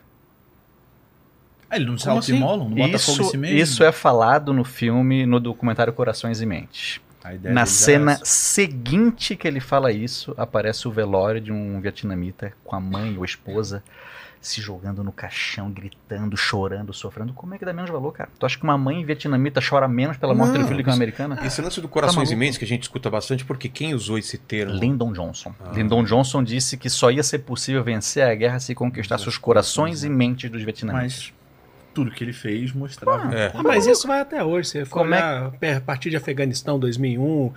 Ah, 1.71 1.77
ele 1.77 1.87
não 1.87 1.97
se 1.97 2.09
assim? 2.11 2.39
Não 2.39 2.69
bota 2.71 2.75
fogo 2.75 2.83
em 2.89 2.95
Isso, 2.95 3.25
si 3.25 3.37
mesmo? 3.39 3.57
isso 3.57 3.85
é 3.85 3.93
falado 3.93 4.53
no 4.53 4.65
filme, 4.65 5.25
no 5.25 5.39
documentário 5.39 5.93
Corações 5.93 6.41
e 6.41 6.47
Mentes. 6.47 7.01
A 7.23 7.35
ideia 7.35 7.55
Na 7.55 7.63
é 7.63 7.67
cena 7.67 8.13
essa. 8.13 8.25
seguinte 8.25 9.37
que 9.37 9.47
ele 9.47 9.61
fala 9.61 9.93
isso, 9.93 10.35
aparece 10.37 10.89
o 10.89 10.91
velório 10.91 11.41
de 11.41 11.53
um 11.53 11.81
vietnamita 11.81 12.53
com 12.65 12.75
a 12.75 12.81
mãe 12.81 13.17
ou 13.17 13.23
a 13.23 13.27
esposa 13.27 13.83
se 14.41 14.61
jogando 14.61 15.05
no 15.05 15.13
caixão, 15.13 15.71
gritando, 15.71 16.35
chorando, 16.35 16.95
sofrendo. 16.95 17.35
Como 17.35 17.55
é 17.55 17.59
que 17.59 17.65
dá 17.65 17.75
menos 17.75 17.91
valor, 17.91 18.11
cara? 18.13 18.31
Tu 18.39 18.47
acha 18.47 18.57
que 18.57 18.65
uma 18.65 18.79
mãe 18.79 19.05
vietnamita 19.05 19.61
chora 19.61 19.87
menos 19.87 20.17
pela 20.17 20.35
morte 20.35 20.59
do 20.59 20.67
filho 20.67 20.83
que 20.83 20.89
uma 20.89 20.97
americana? 20.97 21.39
Esse 21.45 21.61
lance 21.61 21.79
do 21.81 21.89
Corações 21.89 22.31
Tá 22.31 22.35
Imensos 22.35 22.57
que 22.57 22.65
a 22.65 22.69
gente 22.69 22.83
escuta 22.85 23.11
bastante, 23.11 23.45
porque 23.45 23.69
quem 23.69 23.93
usou 23.93 24.17
esse 24.17 24.39
termo? 24.39 24.73
Lyndon 24.73 25.13
Johnson. 25.13 25.55
Ah. 25.61 25.73
Lyndon 25.75 26.05
Johnson 26.05 26.43
disse 26.43 26.79
que 26.79 26.89
só 26.89 27.11
ia 27.11 27.23
ser 27.23 27.41
possível 27.41 27.85
vencer 27.85 28.25
a 28.25 28.35
guerra 28.35 28.59
se 28.61 28.75
conquistasse 28.75 29.29
os 29.29 29.37
corações 29.37 30.05
e 30.05 30.09
mentes 30.09 30.51
dos 30.51 30.63
vietnamitas. 30.63 31.33
Mas 31.33 31.40
tudo 31.95 32.11
que 32.11 32.23
ele 32.25 32.33
fez 32.33 32.73
mostrava. 32.73 33.35
É. 33.35 33.53
Ah, 33.55 33.63
mas 33.63 33.87
isso 33.87 34.07
vai 34.07 34.21
até 34.21 34.43
hoje. 34.45 34.69
Você 34.69 34.85
for 34.85 35.01
Como 35.01 35.15
é- 35.15 35.75
a 35.77 35.81
partir 35.81 36.11
de 36.11 36.17
Afeganistão 36.17 36.79
2001, 36.79 37.23
um 37.47 37.53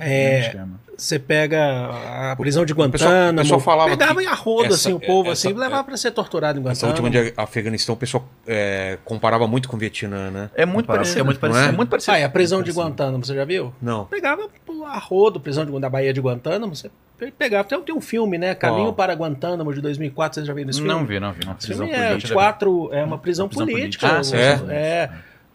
é, 0.00 0.64
você 0.96 1.18
pega 1.18 2.30
a 2.32 2.36
prisão 2.36 2.64
de 2.64 2.74
pessoal- 2.74 2.88
o 2.88 2.92
Guantánamo, 2.92 3.38
pessoal 3.38 3.60
falava 3.60 3.90
pegava 3.90 4.22
em 4.22 4.26
arrodo 4.26 4.66
essa- 4.66 4.74
assim 4.74 4.92
o 4.92 5.00
povo 5.00 5.30
essa- 5.30 5.48
assim, 5.48 5.56
levava 5.58 5.84
pra 5.84 5.96
ser 5.96 6.10
torturado 6.10 6.58
em 6.58 6.62
Essa 6.68 6.86
Guantánamo. 6.86 7.06
última 7.08 7.24
de 7.30 7.34
Afeganistão, 7.36 7.94
o 7.94 7.98
pessoal 7.98 8.28
é, 8.46 8.98
comparava 9.04 9.46
muito 9.46 9.68
com 9.68 9.76
o 9.76 9.78
Vietnã, 9.78 10.30
né? 10.30 10.50
É 10.54 10.66
muito 10.66 10.86
parecido. 10.86 11.20
é 11.20 11.22
muito 11.22 11.40
parecido. 11.40 11.64
é? 11.64 11.68
É 11.68 11.72
muito 11.72 11.88
parecido. 11.88 12.14
Ah, 12.16 12.20
e 12.20 12.24
a 12.24 12.28
prisão 12.28 12.62
de. 12.62 12.70
Guantánamo, 12.70 13.24
você 13.24 13.34
já 13.34 13.44
viu? 13.44 13.72
Não. 13.80 14.04
Pegava 14.06 14.48
arrodo, 14.86 15.40
prisão 15.40 15.64
de, 15.64 15.78
da 15.80 15.88
Baía 15.88 16.12
de 16.12 16.20
Guantánamo, 16.20 16.74
você 16.74 16.90
pe- 17.18 17.30
pegava. 17.32 17.64
Tem, 17.64 17.80
tem 17.82 17.94
um 17.94 18.00
filme, 18.00 18.36
né? 18.38 18.54
Caminho 18.54 18.84
Qual? 18.86 18.94
para 18.94 19.14
Guantánamo, 19.14 19.72
de 19.74 19.80
2004, 19.80 20.34
vocês 20.36 20.46
já 20.46 20.52
viram 20.54 20.70
esse 20.70 20.80
filme? 20.80 20.92
Não 20.94 21.04
vi, 21.06 21.18
não 21.20 21.32
vi. 21.32 21.44
Não. 21.46 21.54
Prisão 21.54 21.86
é, 21.86 22.08
política. 22.10 22.34
quatro, 22.34 22.88
é 22.92 23.04
uma 23.04 23.18
prisão, 23.18 23.48
Prisão 23.48 23.66
política. 23.66 24.08
política. 24.08 24.36
Ah, 24.38 24.72
é, 24.72 24.76
é, 24.76 25.10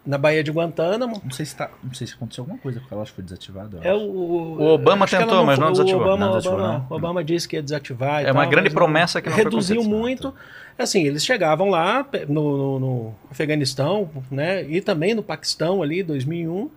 na 0.06 0.16
Baía 0.16 0.42
de 0.44 0.50
Guantánamo. 0.52 1.20
Não 1.24 1.30
sei 1.30 1.44
se 1.44 1.56
tá, 1.56 1.68
não 1.82 1.92
sei 1.92 2.06
se 2.06 2.14
aconteceu 2.14 2.42
alguma 2.42 2.58
coisa 2.58 2.80
com 2.80 2.86
ela, 2.94 3.02
acho 3.02 3.10
que 3.12 3.16
foi 3.16 3.24
desativado. 3.24 3.78
eu 3.78 3.82
É 3.82 3.92
o, 3.94 3.98
O 4.00 4.68
Obama 4.68 5.06
tentou, 5.06 5.44
mas 5.44 5.58
não 5.58 5.72
desativou. 5.72 6.00
O 6.00 6.04
Obama, 6.04 6.18
Não 6.26 6.28
desativou, 6.36 6.58
Obama, 6.58 6.86
não. 6.88 6.96
Obama 6.96 7.24
disse 7.24 7.48
que 7.48 7.56
ia 7.56 7.62
desativar. 7.62 8.22
e 8.22 8.26
É 8.26 8.32
uma 8.32 8.42
tal, 8.42 8.50
grande 8.50 8.66
mas 8.68 8.72
não- 8.74 8.78
promessa 8.82 9.20
que 9.20 9.28
não 9.28 9.34
foi 9.34 9.44
Reduziu 9.44 9.82
muito. 9.82 10.32
Assim, 10.78 11.04
eles 11.06 11.24
chegavam 11.24 11.68
lá 11.70 12.06
no, 12.28 12.56
no- 12.56 12.78
no 12.80 13.14
Afeganistão, 13.30 14.08
né? 14.30 14.62
E 14.64 14.80
também 14.80 15.14
no 15.14 15.22
Paquistão 15.22 15.82
ali, 15.82 16.02
2001. 16.02 16.70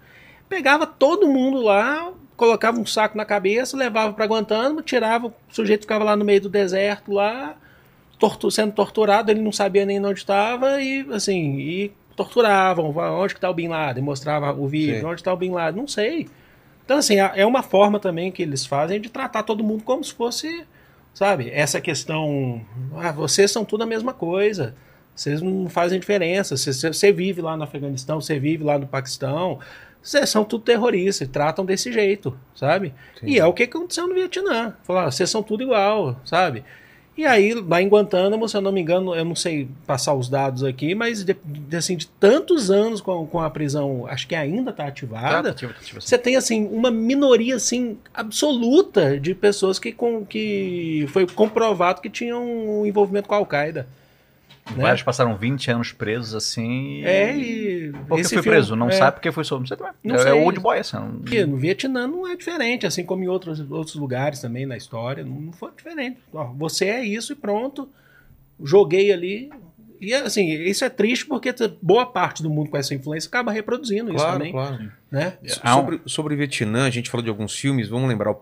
Pegava 0.48 0.88
todo 0.88 1.28
mundo 1.28 1.62
lá, 1.62 2.12
colocava 2.36 2.80
um 2.80 2.86
saco 2.86 3.16
na 3.18 3.26
cabeça, 3.26 3.76
levava 3.78 4.14
para 4.14 4.26
Guantánamo, 4.26 4.82
tirava, 4.82 5.28
o 5.28 5.34
sujeito 5.50 5.82
ficava 5.82 6.04
lá 6.04 6.16
no 6.16 6.24
meio 6.26 6.42
do 6.42 6.50
deserto 6.50 7.12
lá, 7.12 7.56
tortu- 8.18 8.50
sendo 8.50 8.72
torturado, 8.72 9.30
ele 9.32 9.42
não 9.42 9.52
sabia 9.52 9.86
nem 9.86 10.04
onde 10.04 10.20
estava 10.20 10.82
e 10.82 11.06
assim, 11.12 11.60
e 11.60 11.92
torturavam, 12.24 12.94
onde 13.20 13.34
que 13.34 13.40
tá 13.40 13.50
o 13.50 13.54
Bin 13.54 13.68
Laden, 13.70 14.04
mostrava 14.04 14.52
o 14.54 14.68
vídeo, 14.68 15.00
Sim. 15.00 15.06
onde 15.06 15.22
está 15.22 15.34
o 15.34 15.38
Bin 15.38 15.52
Laden, 15.52 15.82
não 15.82 15.88
sei. 15.88 16.28
Então 16.86 16.98
assim, 16.98 17.20
é 17.20 17.32
é 17.36 17.46
uma 17.46 17.64
forma 17.64 18.00
também 18.00 18.32
que 18.32 18.42
eles 18.44 18.66
fazem 18.66 19.00
de 19.00 19.10
tratar 19.10 19.44
todo 19.44 19.64
mundo 19.64 19.84
como 19.84 20.04
se 20.04 20.14
fosse, 20.14 20.64
sabe, 21.14 21.50
essa 21.52 21.80
questão, 21.80 22.62
ah, 22.98 23.12
vocês 23.12 23.50
são 23.52 23.64
tudo 23.64 23.84
a 23.84 23.86
mesma 23.86 24.14
coisa. 24.14 24.76
Vocês 25.16 25.42
não 25.42 25.68
fazem 25.68 26.00
diferença. 26.00 26.56
Você, 26.56 26.72
você- 26.72 27.12
vive 27.12 27.42
lá 27.42 27.58
no 27.58 27.64
Afeganistão, 27.64 28.22
você 28.22 28.40
vive 28.40 28.64
lá 28.64 28.80
no 28.80 28.88
Paquistão. 28.88 29.60
Vocês 30.02 30.30
são 30.30 30.46
tudo 30.46 30.64
terroristas, 30.64 31.28
tratam 31.28 31.66
desse 31.66 31.92
jeito, 31.92 32.38
sabe? 32.56 32.94
E 33.22 33.38
é 33.38 33.46
o 33.46 33.52
que 33.54 33.64
aconteceu 33.64 34.08
no 34.08 34.16
Vietnã. 34.16 34.74
Falaram, 34.84 35.12
vocês 35.12 35.30
são 35.30 35.44
tudo 35.44 35.62
igual, 35.62 36.16
sabe? 36.24 36.64
E 37.20 37.26
aí, 37.26 37.54
lá 37.54 37.82
em 37.82 37.90
Guantánamo, 37.90 38.48
se 38.48 38.56
eu 38.56 38.62
não 38.62 38.72
me 38.72 38.80
engano, 38.80 39.14
eu 39.14 39.26
não 39.26 39.36
sei 39.36 39.68
passar 39.86 40.14
os 40.14 40.30
dados 40.30 40.64
aqui, 40.64 40.96
mas 40.96 41.22
de, 41.22 41.36
de, 41.44 41.76
assim, 41.76 41.98
de 41.98 42.08
tantos 42.08 42.72
anos 42.72 43.02
com, 43.02 43.28
com 43.28 43.42
a 43.42 43.50
prisão, 43.50 44.08
acho 44.08 44.26
que 44.26 44.34
ainda 44.34 44.72
está 44.72 44.88
ativada, 44.88 45.50
Tá, 45.50 45.54
tipo, 45.54 45.74
tipo 45.84 45.98
assim. 45.98 46.08
você 46.08 46.18
tem 46.18 46.38
assim 46.38 46.66
uma 46.72 46.90
minoria 46.90 47.58
assim 47.58 47.98
absoluta 48.14 49.20
de 49.20 49.36
pessoas 49.36 49.78
que, 49.78 49.92
com, 49.92 50.26
que 50.26 51.08
foi 51.10 51.28
comprovado 51.28 52.00
que 52.00 52.10
tinham 52.10 52.42
um 52.42 52.86
envolvimento 52.86 53.28
com 53.28 53.36
a 53.36 53.40
Al-Qaeda. 53.40 53.86
Né? 54.76 54.84
Vários 54.84 55.04
passaram 55.04 55.36
20 55.36 55.72
anos 55.72 55.92
presos 55.92 56.34
assim. 56.36 57.04
É, 57.04 57.36
e. 57.38 57.92
Porque 58.08 58.22
esse 58.22 58.34
foi 58.36 58.44
filme- 58.44 58.58
preso, 58.58 58.76
não 58.76 58.90
é, 58.90 58.92
sabe 58.92 59.14
porque 59.18 59.32
foi 59.32 59.44
solto. 59.44 59.62
Não 59.62 59.68
sei 59.68 59.78
também. 59.78 59.94
Não 60.04 60.16
é, 60.16 60.20
sei. 60.20 60.32
é 60.32 60.34
old 60.34 60.60
boy, 60.60 60.80
assim. 60.80 60.98
não- 60.98 61.20
Porque 61.20 61.46
no 61.46 61.58
Vietnã 61.58 62.08
não 62.08 62.28
é 62.28 62.36
diferente, 62.36 62.86
assim 62.86 63.04
como 63.04 63.24
em 63.24 63.28
outros, 63.28 63.60
outros 63.72 63.96
lugares 63.96 64.40
também 64.40 64.66
na 64.66 64.78
história, 64.78 65.24
não 65.24 65.52
foi 65.52 65.72
diferente. 65.76 66.18
Ó, 66.34 66.46
você 66.54 66.86
é 66.86 67.04
isso 67.04 67.34
e 67.34 67.36
pronto. 67.36 67.90
Joguei 68.64 69.12
ali. 69.12 69.50
E 70.02 70.14
assim, 70.14 70.48
isso 70.50 70.86
é 70.86 70.90
triste 70.90 71.26
porque 71.26 71.54
boa 71.82 72.06
parte 72.06 72.42
do 72.42 72.50
mundo 72.50 72.70
com 72.70 72.78
essa 72.78 72.94
influência 72.94 73.28
acaba 73.28 73.52
reproduzindo 73.52 74.10
isso 74.10 74.18
Claro, 74.24 74.38
também. 74.38 74.52
claro. 74.52 74.92
Né? 75.12 75.34
Um- 75.66 75.74
Sobre, 75.74 76.02
sobre 76.06 76.36
Vietnã, 76.36 76.86
a 76.86 76.90
gente 76.90 77.10
falou 77.10 77.24
de 77.24 77.30
alguns 77.30 77.56
filmes, 77.58 77.90
vamos 77.90 78.08
lembrar, 78.08 78.30
o 78.32 78.40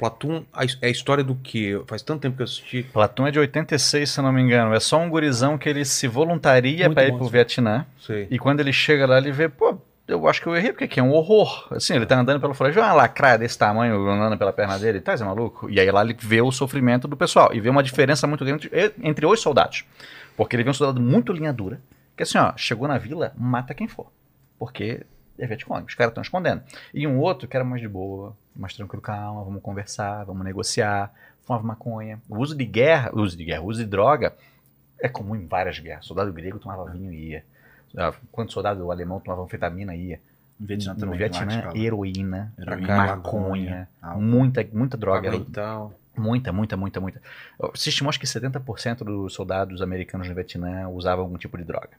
his- 0.64 0.78
é 0.82 0.88
a 0.88 0.90
história 0.90 1.24
do 1.24 1.34
quê? 1.36 1.82
Faz 1.88 2.02
tanto 2.02 2.22
tempo 2.22 2.36
que 2.36 2.42
eu 2.42 2.46
assisti. 2.46 2.84
Platão 2.84 3.26
é 3.26 3.32
de 3.32 3.40
86, 3.40 4.10
se 4.10 4.22
não 4.22 4.32
me 4.34 4.42
engano. 4.42 4.74
É 4.74 4.80
só 4.80 5.00
um 5.00 5.10
gurizão 5.10 5.58
que 5.58 5.70
ele 5.70 5.86
se 5.86 6.08
voluntaria 6.08 6.90
pra 6.90 7.06
ir 7.06 7.14
pro. 7.16 7.28
Vietnã. 7.28 7.86
Sei. 8.02 8.28
E 8.30 8.38
quando 8.38 8.60
ele 8.60 8.74
chega 8.74 9.06
lá, 9.08 9.18
ele 9.18 9.32
vê, 9.32 9.48
pô, 9.48 9.78
eu 10.08 10.28
acho 10.28 10.42
que 10.42 10.48
eu 10.48 10.56
errei, 10.58 10.72
porque 10.72 10.84
aqui 10.84 11.00
é 11.00 11.04
um 11.04 11.12
horror. 11.14 11.68
Assim, 11.72 11.96
ele 11.96 12.06
tá 12.06 12.20
andando 12.20 12.40
pela 12.42 12.54
floresta, 12.54 12.82
uma 12.82 12.94
lacraia 12.94 13.38
desse 13.38 13.58
tamanho 13.58 14.06
andando 14.10 14.38
pela 14.38 14.52
perna 14.52 14.78
dele, 14.78 15.00
tá, 15.00 15.16
você 15.16 15.24
é 15.24 15.26
maluco? 15.26 15.70
E 15.70 15.80
aí 15.80 15.90
lá 15.90 16.02
ele 16.04 16.16
vê 16.20 16.42
o 16.42 16.52
sofrimento 16.52 17.08
do 17.08 17.16
pessoal 17.16 17.54
e 17.54 17.62
vê 17.62 17.70
uma 17.70 17.82
diferença 17.84 18.28
muito 18.28 18.44
grande 18.44 18.68
entre- 18.68 18.94
entre 19.02 19.26
os 19.26 19.40
soldados. 19.40 19.86
Porque 20.36 20.56
ele 20.56 20.64
vê 20.64 20.70
um 20.70 20.74
soldado 20.74 21.00
muito 21.02 21.32
linha 21.32 21.54
dura, 21.54 21.80
que 22.16 22.24
assim, 22.24 22.38
ó, 22.38 22.52
chegou 22.58 22.88
na 22.90 22.98
vila, 22.98 23.32
mata 23.38 23.74
quem 23.74 23.88
for. 23.88 24.08
Porque 24.60 25.02
é 25.38 25.46
Vietcong, 25.46 25.86
os 25.86 25.96
caras 25.96 26.12
estão 26.12 26.22
escondendo. 26.22 26.62
E 26.94 27.06
um 27.06 27.20
outro 27.20 27.48
que 27.48 27.56
era 27.56 27.64
mais 27.64 27.82
de 27.82 27.88
boa, 27.88 28.36
mais 28.56 28.74
tranquilo, 28.74 29.02
calma, 29.02 29.44
vamos 29.44 29.62
conversar, 29.62 30.24
vamos 30.26 30.44
negociar, 30.44 31.14
fumava 31.44 31.66
maconha. 31.66 32.22
O 32.28 32.38
uso 32.38 32.56
de 32.56 32.66
guerra, 32.66 33.12
o 33.14 33.22
uso 33.22 33.38
de 33.38 33.46
guerra, 33.46 33.62
uso 33.62 33.80
de 33.80 33.90
droga 33.90 34.34
é 35.00 35.08
comum 35.08 35.36
em 35.36 35.46
várias 35.46 35.80
guerras. 35.80 36.06
Soldado 36.06 36.32
grego 36.34 36.60
tomava 36.60 36.90
vinho 36.92 37.14
e 37.14 37.30
ia. 37.30 37.46
Ah, 37.98 38.14
Quando 38.32 38.52
soldado 38.52 38.92
alemão 38.92 39.20
tomava 39.20 39.44
anfetamina 39.44 39.96
ia. 39.96 40.20
Vietnã 40.60 40.94
no 40.94 41.00
também. 41.00 41.20
Vietnã, 41.20 41.72
heroína, 41.76 42.52
Heroína, 42.58 42.88
maconha, 42.88 43.16
maconha, 43.16 43.90
álcool. 44.02 44.22
muita, 44.22 44.68
muita 44.74 44.98
droga. 44.98 45.30
Água 45.30 45.46
e 45.48 45.52
tal. 45.52 45.94
Muita, 46.18 46.52
muita, 46.52 46.76
muita, 46.76 47.00
muita. 47.00 47.22
Se 47.76 47.90
estimou 47.90 48.12
que 48.12 48.26
70% 48.26 49.04
dos 49.04 49.34
soldados 49.34 49.84
americanos 49.84 50.28
no 50.28 50.34
Vietnã 50.34 50.90
usavam 50.90 51.26
algum 51.26 51.38
tipo 51.38 51.56
de 51.60 51.64
droga. 51.64 51.92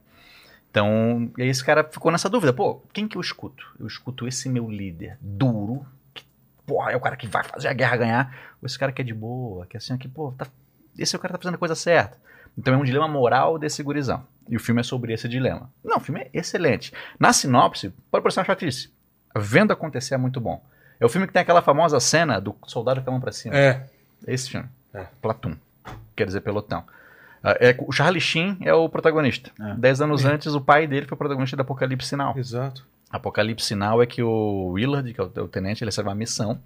Então, 0.70 1.30
e 1.36 1.42
aí 1.42 1.48
esse 1.48 1.64
cara 1.64 1.82
ficou 1.84 2.12
nessa 2.12 2.28
dúvida, 2.28 2.52
pô, 2.52 2.82
quem 2.92 3.08
que 3.08 3.16
eu 3.16 3.20
escuto? 3.20 3.64
Eu 3.80 3.86
escuto 3.86 4.28
esse 4.28 4.48
meu 4.48 4.70
líder 4.70 5.16
duro, 5.20 5.86
que, 6.12 6.24
porra, 6.66 6.92
é 6.92 6.96
o 6.96 7.00
cara 7.00 7.16
que 7.16 7.26
vai 7.26 7.42
fazer 7.42 7.68
a 7.68 7.72
guerra 7.72 7.96
ganhar, 7.96 8.38
ou 8.60 8.66
esse 8.66 8.78
cara 8.78 8.92
que 8.92 9.00
é 9.00 9.04
de 9.04 9.14
boa, 9.14 9.66
que 9.66 9.76
é 9.76 9.78
assim, 9.78 9.96
que, 9.96 10.08
pô, 10.08 10.32
tá, 10.32 10.46
esse 10.96 11.16
é 11.16 11.18
o 11.18 11.20
cara 11.20 11.32
que 11.32 11.38
tá 11.38 11.42
fazendo 11.42 11.54
a 11.54 11.58
coisa 11.58 11.74
certa. 11.74 12.18
Então 12.56 12.74
é 12.74 12.76
um 12.76 12.84
dilema 12.84 13.08
moral 13.08 13.58
desse 13.58 13.82
gurizão. 13.82 14.24
E 14.48 14.56
o 14.56 14.60
filme 14.60 14.80
é 14.80 14.84
sobre 14.84 15.12
esse 15.12 15.28
dilema. 15.28 15.70
Não, 15.84 15.98
o 15.98 16.00
filme 16.00 16.22
é 16.22 16.30
excelente. 16.32 16.92
Na 17.18 17.32
sinopse, 17.32 17.90
pode 18.10 18.22
parecer 18.22 18.40
uma 18.40 18.46
chatice. 18.46 18.90
Vendo 19.36 19.72
acontecer 19.72 20.14
é 20.14 20.18
muito 20.18 20.40
bom. 20.40 20.62
É 20.98 21.06
o 21.06 21.08
filme 21.08 21.26
que 21.26 21.32
tem 21.32 21.42
aquela 21.42 21.62
famosa 21.62 22.00
cena 22.00 22.40
do 22.40 22.56
soldado 22.66 23.00
com 23.02 23.10
a 23.10 23.12
mão 23.12 23.20
pra 23.20 23.30
cima. 23.30 23.56
É. 23.56 23.86
Esse 24.26 24.50
filme. 24.50 24.68
É. 24.92 25.06
Platoon. 25.22 25.54
Quer 26.16 26.26
dizer, 26.26 26.40
pelotão. 26.40 26.84
Ah, 27.42 27.56
é, 27.60 27.74
o 27.78 27.92
Charlie 27.92 28.20
Sheen 28.20 28.56
é 28.62 28.74
o 28.74 28.88
protagonista. 28.88 29.50
É. 29.60 29.74
Dez 29.74 30.00
anos 30.00 30.24
antes, 30.24 30.54
o 30.54 30.60
pai 30.60 30.86
dele 30.86 31.06
foi 31.06 31.14
o 31.14 31.18
protagonista 31.18 31.56
do 31.56 31.60
Apocalipse 31.62 32.08
Sinal. 32.08 32.34
Exato. 32.36 32.84
Apocalipse 33.10 33.66
Sinal 33.66 34.02
é 34.02 34.06
que 34.06 34.22
o 34.22 34.70
Willard, 34.72 35.12
que 35.14 35.20
é 35.20 35.24
o, 35.24 35.48
tenente, 35.48 35.82
ele 35.82 35.88
recebe 35.88 36.08
uma 36.08 36.14
missão 36.14 36.58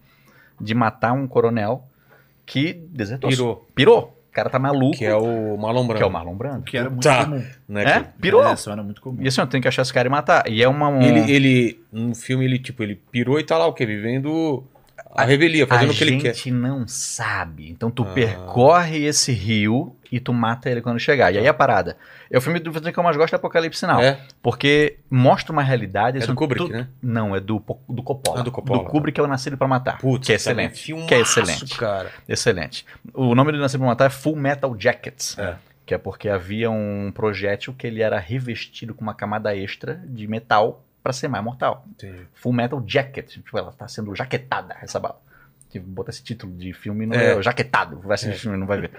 de 0.61 0.75
matar 0.75 1.13
um 1.13 1.27
coronel 1.27 1.85
que 2.47 2.73
desertou. 2.91 3.31
Pirou. 3.31 3.69
Pirou. 3.75 4.19
O 4.31 4.35
cara 4.35 4.49
tá 4.49 4.59
maluco. 4.59 4.97
Que 4.97 5.05
é 5.05 5.15
o 5.15 5.57
Marlon 5.59 5.85
Brando. 5.87 5.99
que 5.99 6.03
é 6.03 6.07
o 6.07 6.11
Marlon 6.11 6.35
Brando. 6.35 6.63
Que 6.63 6.77
era 6.79 6.89
muito 6.89 7.03
Tá. 7.03 7.25
comum. 7.27 7.45
Né? 7.69 7.85
É? 7.85 8.01
Que- 8.01 8.09
Pirou. 8.21 8.43
É, 8.47 8.55
isso 8.55 8.71
era 8.71 8.83
muito 8.83 9.01
comum. 9.03 9.19
E 9.21 9.29
assim, 9.29 9.45
tenho 9.47 9.61
que 9.61 9.69
achar 9.69 9.83
esse 9.83 9.93
cara 9.93 10.09
e 10.09 10.11
matar. 10.11 10.49
E 10.51 10.63
é 10.63 10.69
uma. 10.69 10.89
um- 10.89 11.03
Ele, 11.03 11.31
ele, 11.31 11.81
no 11.93 12.15
filme, 12.15 12.45
ele, 12.47 12.59
tipo, 12.59 12.83
ele 12.83 12.95
pirou 12.95 13.39
e 13.39 13.45
tá 13.45 13.59
lá 13.59 13.67
o 13.67 13.75
quê? 13.75 13.85
Vivendo 13.85 14.65
a 15.15 15.25
revelia, 15.25 15.67
fazendo 15.67 15.91
a 15.91 15.93
o 15.93 15.97
que 15.97 16.05
ele 16.05 16.17
quer. 16.19 16.35
gente 16.35 16.51
não 16.51 16.87
sabe. 16.89 17.71
Então 17.71 17.91
tu 17.91 18.03
Ah. 18.03 18.13
percorre 18.15 19.05
esse 19.05 19.33
rio 19.33 19.95
e 20.11 20.19
tu 20.19 20.33
mata 20.33 20.71
ele 20.71 20.81
quando 20.81 20.99
chegar. 20.99 21.33
E 21.35 21.39
aí 21.39 21.47
a 21.47 21.55
parada. 21.55 21.97
É 22.31 22.39
o 22.39 22.41
filme 22.41 22.59
do 22.59 22.71
que 22.93 22.99
eu 22.99 23.03
mais 23.03 23.17
gosto 23.17 23.33
é 23.35 23.37
Apocalipse 23.37 23.81
Sinal. 23.81 24.01
É? 24.03 24.19
Porque 24.43 24.99
mostra 25.11 25.53
uma 25.53 25.63
realidade. 25.63 26.23
É 26.23 26.27
do 26.27 26.35
Kubrick, 26.35 26.67
tu- 26.67 26.73
né? 26.73 26.89
Não, 27.03 27.37
é 27.37 27.41
do, 27.41 27.63
do 27.89 28.03
Coppola. 28.03 28.41
Ah, 28.41 28.43
do 28.43 28.51
Coppola, 28.51 28.85
Kubrick 28.85 29.19
é 29.21 29.23
o 29.23 29.27
Nascido 29.27 29.57
pra 29.57 29.69
Matar. 29.69 29.99
Putz, 29.99 30.27
que 30.27 30.33
é 30.33 30.39
também 30.39 30.67
excelente. 30.67 30.83
filmaço, 30.85 31.09
que 31.09 31.15
é 31.15 31.21
excelente. 31.21 31.77
cara. 31.77 32.11
Excelente. 32.29 32.87
O 33.13 33.35
nome 33.35 33.53
do 33.53 33.59
Nascido 33.59 33.81
pra 33.81 33.89
Matar 33.89 34.07
é 34.07 34.11
Full 34.11 34.37
Metal 34.37 34.75
Jackets. 34.79 35.39
É. 35.39 35.57
Que 35.85 35.95
é 35.95 35.99
porque 35.99 36.29
havia 36.29 36.71
um 36.71 37.11
projétil 37.13 37.75
que 37.77 37.87
ele 37.87 38.01
era 38.03 38.19
revestido 38.19 38.95
com 38.95 39.03
uma 39.03 39.15
camada 39.15 39.55
extra 39.57 40.01
de 40.07 40.27
metal 40.29 40.83
pra 41.03 41.13
ser 41.13 41.29
mais 41.29 41.43
mortal. 41.45 41.85
Entendi. 41.91 42.27
Full 42.35 42.53
Metal 42.53 42.83
Jacket. 42.87 43.29
Tipo, 43.31 43.59
ela 43.59 43.73
tá 43.73 43.89
sendo 43.89 44.15
jaquetada, 44.15 44.77
essa 44.81 44.99
bala. 45.01 45.21
Tipo, 45.71 45.87
bota 45.87 46.11
esse 46.11 46.23
título 46.23 46.53
de 46.55 46.73
filme 46.73 47.07
não 47.07 47.17
É. 47.17 47.39
é, 47.39 47.43
jaquetado. 47.43 47.99
Vai 48.01 48.15
assistir 48.15 48.35
É. 48.35 48.39
filme, 48.39 48.57
não 48.59 48.67
vai 48.67 48.81
ver. 48.81 48.91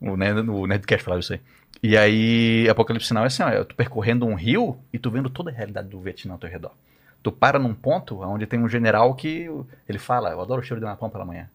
O, 0.00 0.16
Nerd, 0.16 0.48
o 0.50 0.66
Nerdcast 0.66 1.04
falava 1.04 1.20
isso 1.20 1.32
aí. 1.32 1.40
E 1.82 1.96
aí, 1.96 2.68
Apocalipse 2.68 3.06
Sinal 3.08 3.24
é 3.24 3.26
assim, 3.26 3.42
ó, 3.42 3.64
tô 3.64 3.74
percorrendo 3.74 4.26
um 4.26 4.34
rio 4.34 4.78
e 4.92 4.98
tu 4.98 5.10
vendo 5.10 5.28
toda 5.30 5.50
a 5.50 5.54
realidade 5.54 5.88
do 5.88 6.00
Vietnã 6.00 6.32
ao 6.32 6.38
teu 6.38 6.48
redor. 6.50 6.72
Tu 7.22 7.30
para 7.30 7.58
num 7.58 7.74
ponto 7.74 8.20
onde 8.22 8.46
tem 8.46 8.58
um 8.58 8.68
general 8.68 9.14
que 9.14 9.48
ele 9.88 9.98
fala, 9.98 10.30
eu 10.30 10.40
adoro 10.40 10.60
o 10.60 10.64
cheiro 10.64 10.80
de 10.80 10.86
napalm 10.86 11.10
pela 11.12 11.24
manhã. 11.24 11.48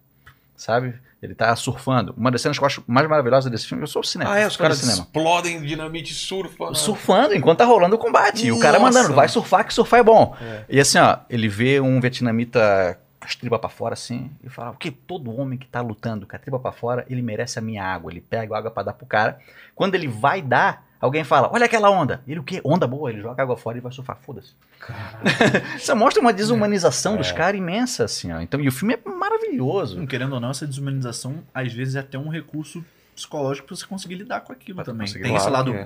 Sabe? 0.55 0.93
Ele 1.21 1.35
tá 1.35 1.55
surfando. 1.55 2.13
Uma 2.17 2.31
das 2.31 2.41
cenas 2.41 2.57
que 2.57 2.63
eu 2.63 2.67
acho 2.67 2.83
mais 2.87 3.07
maravilhosa 3.07 3.49
desse 3.49 3.67
filme, 3.67 3.83
eu 3.83 3.87
sou 3.87 4.01
o 4.01 4.05
cinema. 4.05 4.33
Ah, 4.33 4.39
é, 4.39 4.47
os 4.47 4.57
caras 4.57 4.79
cinema. 4.79 5.03
explodem 5.03 5.61
dinamite 5.61 6.13
surfa. 6.13 6.73
Surfando 6.73 7.35
enquanto 7.35 7.59
tá 7.59 7.65
rolando 7.65 7.95
o 7.95 7.99
combate. 7.99 8.47
E 8.47 8.51
o 8.51 8.59
cara 8.59 8.79
mandando, 8.79 9.13
vai 9.13 9.27
surfar, 9.27 9.65
que 9.65 9.73
surfar 9.73 9.99
é 9.99 10.03
bom. 10.03 10.35
É. 10.41 10.65
E 10.67 10.79
assim, 10.79 10.97
ó, 10.97 11.17
ele 11.29 11.47
vê 11.47 11.79
um 11.79 11.99
vietnamita 12.01 12.99
com 13.19 13.27
as 13.27 13.35
tribas 13.35 13.59
pra 13.59 13.69
fora, 13.69 13.93
assim, 13.93 14.31
e 14.43 14.49
fala: 14.49 14.71
o 14.71 14.77
que 14.77 14.89
todo 14.89 15.35
homem 15.39 15.59
que 15.59 15.67
tá 15.67 15.79
lutando 15.79 16.25
com 16.25 16.35
a 16.35 16.39
tripa 16.39 16.57
pra 16.57 16.71
fora, 16.71 17.05
ele 17.07 17.21
merece 17.21 17.59
a 17.59 17.61
minha 17.61 17.83
água. 17.83 18.11
Ele 18.11 18.21
pega 18.21 18.55
a 18.55 18.57
água 18.57 18.71
pra 18.71 18.81
dar 18.81 18.93
pro 18.93 19.05
cara. 19.05 19.39
Quando 19.75 19.93
ele 19.93 20.07
vai 20.07 20.41
dar, 20.41 20.83
alguém 21.01 21.23
fala: 21.23 21.49
olha 21.51 21.65
aquela 21.65 21.89
onda. 21.89 22.21
Ele 22.27 22.39
o 22.39 22.43
quê? 22.43 22.61
Onda 22.63 22.85
boa. 22.87 23.09
Ele 23.11 23.21
joga 23.21 23.41
água 23.43 23.57
fora 23.57 23.77
e 23.77 23.81
vai 23.81 23.91
surfar. 23.91 24.17
Foda-se. 24.21 24.53
Isso 25.77 25.95
mostra 25.95 26.21
uma 26.21 26.31
desumanização 26.31 27.17
dos 27.17 27.29
É. 27.29 27.33
caras 27.33 27.59
imensa, 27.59 28.05
assim, 28.05 28.31
ó. 28.31 28.39
Então, 28.39 28.59
e 28.61 28.67
o 28.67 28.71
filme 28.71 28.93
é 28.95 29.09
maravilhoso. 29.09 29.99
Hum, 29.99 30.05
Querendo 30.05 30.33
ou 30.33 30.39
não, 30.39 30.51
essa 30.51 30.65
desumanização 30.67 31.35
às 31.53 31.73
vezes 31.73 31.95
é 31.95 31.99
até 31.99 32.17
um 32.17 32.29
recurso 32.29 32.83
psicológico 33.15 33.67
pra 33.67 33.75
você 33.75 33.85
conseguir 33.85 34.15
lidar 34.15 34.41
com 34.41 34.53
aquilo 34.53 34.77
Pra 34.77 34.85
também. 34.85 35.11
Tem 35.11 35.35
esse 35.35 35.49
lado 35.49 35.73
é. 35.73 35.85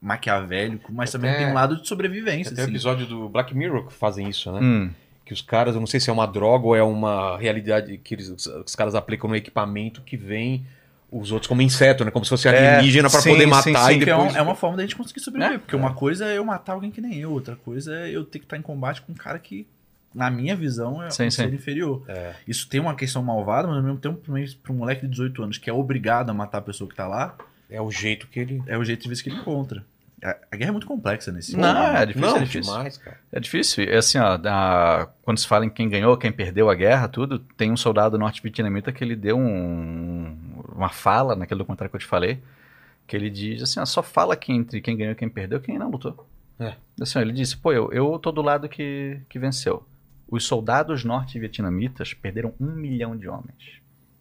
maquiavélico, 0.00 0.92
mas 0.92 1.10
também 1.10 1.30
Até- 1.30 1.38
tem 1.40 1.48
um 1.50 1.54
lado 1.54 1.80
de 1.80 1.86
sobrevivência. 1.88 2.54
Tem 2.54 2.62
um 2.62 2.66
assim. 2.66 2.72
episódio 2.72 3.06
do 3.06 3.28
Black 3.28 3.54
Mirror 3.56 3.86
que 3.86 3.92
fazem 3.92 4.28
isso, 4.28 4.50
né? 4.52 4.60
Hum. 4.62 4.90
Que 5.24 5.32
os 5.32 5.42
caras, 5.42 5.74
eu 5.74 5.80
não 5.80 5.86
sei 5.86 6.00
se 6.00 6.08
é 6.08 6.12
uma 6.12 6.26
droga 6.26 6.66
ou 6.66 6.74
é 6.76 6.82
uma 6.82 7.36
realidade 7.36 7.98
que 7.98 8.14
eles, 8.14 8.28
os 8.46 8.74
caras 8.74 8.94
aplicam 8.94 9.28
no 9.28 9.36
equipamento 9.36 10.00
que 10.00 10.16
vem 10.16 10.64
os 11.10 11.32
outros 11.32 11.48
como 11.48 11.62
inseto, 11.62 12.04
né? 12.04 12.10
Como 12.10 12.24
se 12.24 12.28
fosse 12.28 12.48
É, 12.48 12.76
alienígena 12.76 13.08
pra 13.08 13.20
sim, 13.20 13.30
poder 13.30 13.44
sim, 13.44 13.48
matar 13.50 13.86
sim, 13.86 13.92
e 13.92 13.98
Que 14.04 14.10
é, 14.10 14.14
depois... 14.16 14.34
um- 14.34 14.36
é 14.36 14.42
uma 14.42 14.54
forma 14.54 14.76
da 14.76 14.82
gente 14.82 14.94
conseguir 14.96 15.20
sobreviver. 15.20 15.56
É. 15.56 15.58
Porque 15.58 15.74
uma 15.76 15.94
coisa 15.94 16.26
é 16.26 16.36
eu 16.38 16.44
matar 16.44 16.74
alguém 16.74 16.90
que 16.90 17.00
nem 17.00 17.18
eu, 17.18 17.32
outra 17.32 17.56
coisa 17.56 17.94
é 17.94 18.10
eu 18.10 18.24
ter 18.24 18.38
que 18.40 18.44
estar 18.44 18.56
em 18.58 18.62
combate 18.62 19.00
com 19.02 19.12
um 19.12 19.14
cara 19.14 19.38
que, 19.38 19.66
na 20.14 20.30
minha 20.30 20.54
visão, 20.54 21.02
é 21.02 21.10
Sim, 21.10 21.26
um 21.26 21.30
sim. 21.30 21.42
ser 21.44 21.54
inferior. 21.54 22.02
É. 22.08 22.34
Isso 22.46 22.68
tem 22.68 22.78
uma 22.80 22.94
questão 22.94 23.22
malvada, 23.22 23.66
mas 23.68 23.76
ao 23.78 23.82
mesmo 23.82 23.98
tempo, 23.98 24.20
para 24.62 24.72
um 24.72 24.76
moleque 24.76 25.02
de 25.02 25.08
18 25.08 25.42
anos 25.42 25.58
que 25.58 25.70
é 25.70 25.72
obrigado 25.72 26.30
a 26.30 26.34
matar 26.34 26.58
a 26.58 26.62
pessoa 26.62 26.88
que 26.88 26.94
tá 26.96 27.06
lá, 27.06 27.34
É 27.70 27.80
o 27.80 27.90
jeito 27.90 28.26
que 28.26 28.40
ele... 28.40 28.62
é 28.66 28.76
o 28.76 28.84
jeito 28.84 29.02
de 29.02 29.08
vez 29.08 29.22
que 29.22 29.30
ele 29.30 29.36
encontra. 29.38 29.84
A, 30.22 30.36
a 30.52 30.56
guerra 30.56 30.70
é 30.70 30.72
muito 30.72 30.86
complexa 30.86 31.30
nesse 31.30 31.56
Não, 31.56 31.62
sentido. 31.68 31.96
é 31.96 32.06
difícil, 32.06 32.28
não, 32.30 32.36
é 32.36 32.40
difícil. 32.44 32.72
demais, 32.72 32.98
cara. 32.98 33.20
É 33.32 33.40
difícil. 33.40 33.84
É 33.84 33.96
assim, 33.96 34.18
ó, 34.18 34.36
da- 34.36 35.08
quando 35.22 35.38
se 35.38 35.46
fala 35.46 35.64
em 35.64 35.70
quem 35.70 35.88
ganhou, 35.88 36.16
quem 36.16 36.32
perdeu 36.32 36.68
a 36.68 36.74
guerra, 36.74 37.06
tudo, 37.08 37.38
tem 37.38 37.70
um 37.70 37.76
soldado 37.76 38.18
norte-vietnamita 38.18 38.90
que 38.92 39.04
ele 39.04 39.14
deu 39.14 39.38
um- 39.38 40.36
uma 40.74 40.88
fala 40.88 41.36
naquele 41.36 41.58
documentário 41.58 41.90
que 41.90 41.96
eu 41.96 42.00
te 42.00 42.06
falei, 42.06 42.40
que 43.06 43.16
ele 43.16 43.30
diz 43.30 43.62
assim, 43.62 43.80
ó, 43.80 43.84
só 43.86 44.02
fala 44.02 44.36
que 44.36 44.52
entre 44.52 44.80
quem 44.80 44.96
ganhou 44.96 45.12
e 45.12 45.16
quem 45.16 45.28
perdeu, 45.28 45.60
quem 45.60 45.78
não 45.78 45.90
lutou. 45.90 46.26
É. 46.60 46.74
Assim, 47.00 47.18
ó, 47.18 47.22
ele 47.22 47.32
disse, 47.32 47.56
pô, 47.56 47.72
eu, 47.72 47.92
eu 47.92 48.18
tô 48.18 48.32
do 48.32 48.42
lado 48.42 48.68
que, 48.68 49.20
que 49.28 49.38
venceu. 49.38 49.86
Os 50.30 50.44
soldados 50.44 51.04
norte-vietnamitas 51.04 52.12
perderam 52.12 52.52
um 52.60 52.66
milhão 52.72 53.16
de 53.16 53.28
homens. 53.28 53.78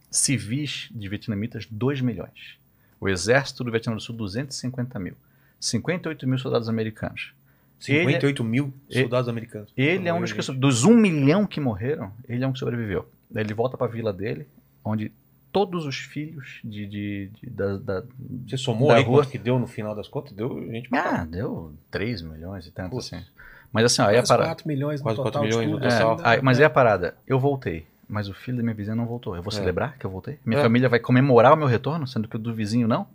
Civis 0.10 0.88
de 0.92 1.10
vietnamitas, 1.10 1.66
2 1.70 2.00
milhões. 2.02 2.58
O 3.00 3.10
exército 3.10 3.64
do 3.64 3.72
Vietnã 3.72 3.94
do 3.94 4.02
Sul, 4.02 4.16
250 4.16 4.98
mil. 5.00 5.16
58 5.60 6.28
mil 6.28 6.38
soldados 6.38 6.70
americanos. 6.70 7.34
58 7.80 8.44
mil 8.44 8.74
ele- 8.90 9.02
soldados 9.02 9.30
americanos. 9.30 9.70
Ele 9.78 10.08
é 10.08 10.14
um 10.14 10.20
dos 10.22 10.34
que 10.34 10.52
dos 10.54 10.84
um 10.84 10.96
milhão 10.96 11.46
que 11.46 11.60
morreram, 11.60 12.12
ele 12.28 12.44
é 12.44 12.48
um 12.48 12.52
que 12.54 12.60
sobreviveu. 12.60 13.08
Ele 13.34 13.54
volta 13.54 13.78
pra 13.78 13.88
vila 13.88 14.12
dele, 14.12 14.48
onde 14.84 15.12
todos 15.52 15.86
os 15.86 15.96
filhos 15.98 16.60
de, 16.64 16.86
de- 16.88 17.30
de- 17.42 17.50
da, 17.50 17.78
da- 17.78 18.04
Você 18.48 18.58
somou 18.58 18.90
Da 18.90 18.96
aí 18.96 19.04
rua. 19.04 19.20
quanto 19.22 19.30
que 19.32 19.38
deu 19.38 19.60
no 19.60 19.68
final 19.68 19.94
das 19.96 20.08
contas? 20.08 20.34
Deu 20.34 20.60
gente 20.72 20.90
ah, 20.94 21.26
deu 21.26 21.74
3 21.92 22.22
milhões 22.22 22.66
e 22.66 22.72
tanto 22.72 22.92
Putz. 22.92 23.14
assim. 23.14 23.24
Mas 23.72 23.86
assim, 23.86 24.02
ó, 24.02 24.06
aí 24.08 24.18
a 24.18 24.24
parada. 24.24 24.50
4 24.50 24.68
milhões 24.68 25.00
no 25.00 25.04
Quase 25.04 25.18
total 25.18 25.42
4 25.44 25.48
milhões 25.60 25.70
tudo. 25.70 25.82
total. 25.90 26.14
assim, 26.14 26.22
Aí, 26.26 26.38
né? 26.38 26.42
mas 26.44 26.58
aí 26.60 26.66
a 26.66 26.70
parada, 26.70 27.16
eu 27.28 27.38
voltei, 27.40 27.86
mas 28.08 28.30
o 28.30 28.34
filho 28.34 28.58
da 28.58 28.64
minha 28.64 28.74
vizinha 28.74 28.96
não 28.96 29.06
voltou. 29.06 29.36
Eu 29.36 29.44
vou 29.44 29.52
É. 29.52 29.56
celebrar 29.56 29.98
que 29.98 30.06
eu 30.06 30.10
voltei? 30.10 30.40
Minha 30.46 30.60
É. 30.60 30.64
família 30.64 30.88
vai 30.90 31.00
comemorar 31.00 31.54
o 31.54 31.58
meu 31.58 31.68
retorno, 31.68 32.08
sendo 32.08 32.28
que 32.28 32.36
o 32.38 32.40
do 32.40 32.54
vizinho 32.54 32.88
não? 32.88 33.06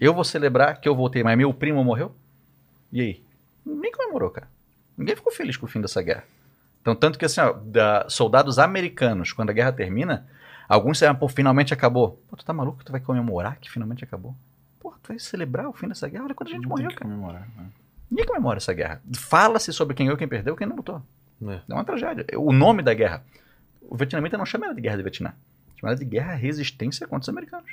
Eu 0.00 0.14
vou 0.14 0.24
celebrar 0.24 0.80
que 0.80 0.88
eu 0.88 0.94
voltei, 0.94 1.22
mas 1.22 1.36
meu 1.36 1.52
primo 1.52 1.82
morreu? 1.84 2.14
E 2.92 3.00
aí? 3.00 3.22
Ninguém 3.66 3.92
comemorou, 3.92 4.30
cara. 4.30 4.48
Ninguém 4.96 5.14
ficou 5.16 5.32
feliz 5.32 5.56
com 5.56 5.66
o 5.66 5.68
fim 5.68 5.80
dessa 5.80 6.00
guerra. 6.02 6.24
Então, 6.80 6.94
tanto 6.94 7.18
que 7.18 7.24
assim, 7.24 7.40
ó, 7.40 7.52
da- 7.52 8.08
soldados 8.08 8.58
americanos, 8.58 9.32
quando 9.32 9.50
a 9.50 9.52
guerra 9.52 9.72
termina, 9.72 10.26
alguns 10.68 10.92
disseram, 10.92 11.14
pô, 11.14 11.28
finalmente 11.28 11.74
acabou. 11.74 12.20
Pô, 12.30 12.36
tu 12.36 12.44
tá 12.44 12.52
maluco? 12.52 12.82
Tu 12.84 12.92
vai 12.92 13.00
comemorar 13.00 13.56
que 13.60 13.70
finalmente 13.70 14.04
acabou? 14.04 14.34
Pô, 14.80 14.90
tu 15.02 15.08
vai 15.08 15.18
celebrar 15.18 15.68
o 15.68 15.72
fim 15.72 15.88
dessa 15.88 16.08
guerra? 16.08 16.24
Olha 16.24 16.34
quanta 16.34 16.50
gente 16.52 16.62
Não 16.62 16.68
morreu, 16.70 16.88
cara. 16.90 17.00
comemorar, 17.02 17.48
né? 17.56 17.66
Ninguém 18.10 18.24
comemora 18.26 18.56
essa 18.56 18.72
guerra. 18.72 19.02
Fala-se 19.14 19.72
sobre 19.72 19.94
quem 19.94 20.06
ganhou, 20.06 20.16
quem 20.16 20.28
perdeu, 20.28 20.56
quem 20.56 20.66
não 20.66 20.76
lutou. 20.76 21.02
É. 21.46 21.60
É 21.68 21.74
uma 21.74 21.84
tragédia. 21.84 22.24
O 22.38 22.52
nome 22.52 22.82
da 22.82 22.94
guerra. 22.94 23.22
O 23.82 23.96
vietnamita 23.96 24.38
não 24.38 24.46
chama 24.46 24.66
ela 24.66 24.74
de 24.74 24.80
guerra 24.80 24.96
do 24.96 25.02
Vietnã. 25.02 25.34
Chama 25.76 25.90
ela 25.92 25.98
de 25.98 26.04
guerra 26.06 26.32
resistência 26.34 27.06
contra 27.06 27.22
os 27.22 27.28
americanos. 27.28 27.70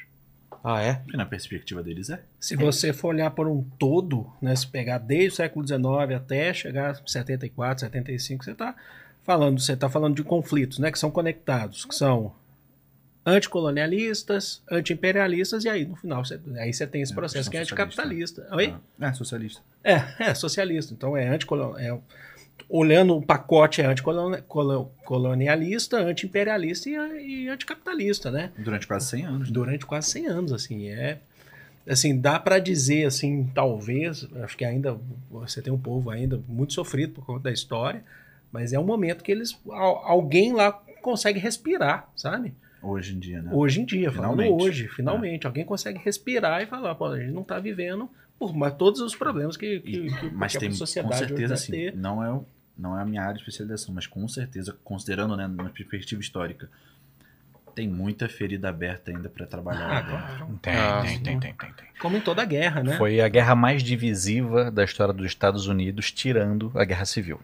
Ah, 0.67 0.81
é? 0.81 0.95
Porque 0.95 1.15
na 1.15 1.25
perspectiva 1.27 1.83
deles 1.83 2.09
é. 2.09 2.19
Se 2.39 2.55
você 2.55 2.91
for 2.91 3.09
olhar 3.09 3.29
por 3.29 3.47
um 3.47 3.61
todo, 3.77 4.25
né, 4.41 4.55
se 4.55 4.65
pegar 4.65 4.97
desde 4.97 5.29
o 5.29 5.35
século 5.35 5.67
XIX 5.67 5.83
até 6.15 6.51
chegar 6.53 6.89
a 6.91 7.07
74, 7.07 7.81
75, 7.81 8.43
você 8.43 8.51
está 8.51 8.75
falando, 9.23 9.59
você 9.59 9.75
tá 9.75 9.87
falando 9.89 10.15
de 10.15 10.23
conflitos, 10.23 10.79
né, 10.79 10.91
que 10.91 10.97
são 10.97 11.11
conectados, 11.11 11.85
que 11.85 11.93
são 11.93 12.33
anticolonialistas, 13.25 14.61
antiimperialistas 14.71 15.65
e 15.65 15.69
aí 15.69 15.85
no 15.85 15.95
final 15.95 16.23
você, 16.23 16.39
aí 16.57 16.71
você 16.73 16.85
tem 16.85 17.01
esse 17.01 17.11
É, 17.11 17.15
processo 17.15 17.49
que 17.49 17.57
é 17.57 17.61
anticapitalista. 17.61 18.47
Oi? 18.51 18.75
Ah, 18.99 19.07
É, 19.07 19.13
socialista. 19.13 19.61
É, 19.83 20.03
é 20.19 20.33
socialista. 20.33 20.93
Então 20.93 21.17
é 21.17 21.27
anticolonialista. 21.27 21.95
É, 22.01 22.15
olhando 22.69 23.15
o 23.15 23.21
pacote 23.21 23.81
é 23.81 23.85
anticolonialista, 23.85 25.97
antiimperialista 25.97 26.89
e, 26.89 27.43
e 27.43 27.49
anticapitalista, 27.49 28.31
né? 28.31 28.51
Durante 28.57 28.87
quase 28.87 29.07
100 29.07 29.25
anos. 29.25 29.47
né? 29.49 29.53
durante 29.53 29.85
quase 29.85 30.09
100 30.11 30.27
anos, 30.27 30.53
assim, 30.53 30.87
é 30.89 31.19
assim, 31.87 32.19
dá 32.19 32.39
para 32.39 32.57
dizer 32.57 33.05
assim, 33.05 33.49
talvez, 33.53 34.27
acho 34.43 34.57
que 34.57 34.65
ainda 34.65 34.97
você 35.29 35.61
tem 35.61 35.71
um 35.71 35.77
povo 35.77 36.09
ainda 36.09 36.39
muito 36.47 36.73
sofrido 36.73 37.13
por 37.13 37.25
conta 37.25 37.43
da 37.43 37.51
história, 37.51 38.03
mas 38.51 38.73
é 38.73 38.79
um 38.79 38.83
momento 38.83 39.23
que 39.23 39.31
eles 39.31 39.55
al- 39.69 40.01
alguém 40.03 40.51
lá 40.53 40.71
consegue 41.03 41.37
respirar, 41.39 42.09
sabe? 42.15 42.53
Hoje 42.81 43.15
em 43.15 43.19
dia, 43.19 43.41
né? 43.41 43.51
Hoje 43.53 43.81
em 43.81 43.85
dia, 43.85 44.11
falando 44.11 44.37
Finalmente. 44.41 44.63
hoje, 44.63 44.87
finalmente, 44.87 45.45
alguém 45.45 45.63
consegue 45.65 45.99
respirar 46.03 46.63
e 46.63 46.65
falar, 46.65 46.95
pô, 46.95 47.05
a 47.05 47.19
gente 47.19 47.31
não 47.31 47.43
tá 47.43 47.59
vivendo 47.59 48.09
por 48.39 48.55
mas 48.55 48.73
todos 48.75 48.99
os 49.01 49.15
problemas 49.15 49.55
que, 49.57 49.79
que, 49.79 50.09
que, 50.09 50.29
Mas 50.31 50.53
que 50.53 50.59
tem, 50.59 50.69
a 50.69 50.71
com 50.71 50.85
certeza, 50.85 51.47
vai 51.47 51.53
assim, 51.53 51.71
ter. 51.71 51.95
não 51.95 52.23
é, 52.23 52.41
não 52.77 52.97
é 52.97 53.01
a 53.01 53.05
minha 53.05 53.21
área 53.21 53.33
de 53.35 53.39
especialização, 53.39 53.93
mas 53.93 54.07
com 54.07 54.27
certeza, 54.27 54.75
considerando, 54.83 55.35
né, 55.37 55.47
numa 55.47 55.69
perspectiva 55.69 56.21
histórica, 56.21 56.69
tem 57.73 57.87
muita 57.87 58.29
ferida 58.29 58.69
aberta 58.69 59.11
ainda 59.11 59.27
pra 59.29 59.45
trabalhar. 59.45 59.89
Ah, 59.97 60.03
claro. 60.03 60.59
Tem, 60.61 60.73
Ah, 60.75 61.01
tem, 61.01 61.19
tem, 61.19 61.39
tem, 61.39 61.53
tem, 61.53 61.73
tem. 61.73 61.85
Como 61.99 62.15
em 62.15 62.21
toda 62.21 62.45
guerra, 62.45 62.81
né? 62.83 62.97
Foi 62.97 63.19
a 63.19 63.27
guerra 63.27 63.53
mais 63.53 63.83
divisiva 63.83 64.71
da 64.71 64.83
história 64.83 65.13
dos 65.13 65.25
Estados 65.25 65.67
Unidos, 65.67 66.11
tirando 66.11 66.71
a 66.75 66.85
Guerra 66.85 67.05
Civil. 67.05 67.39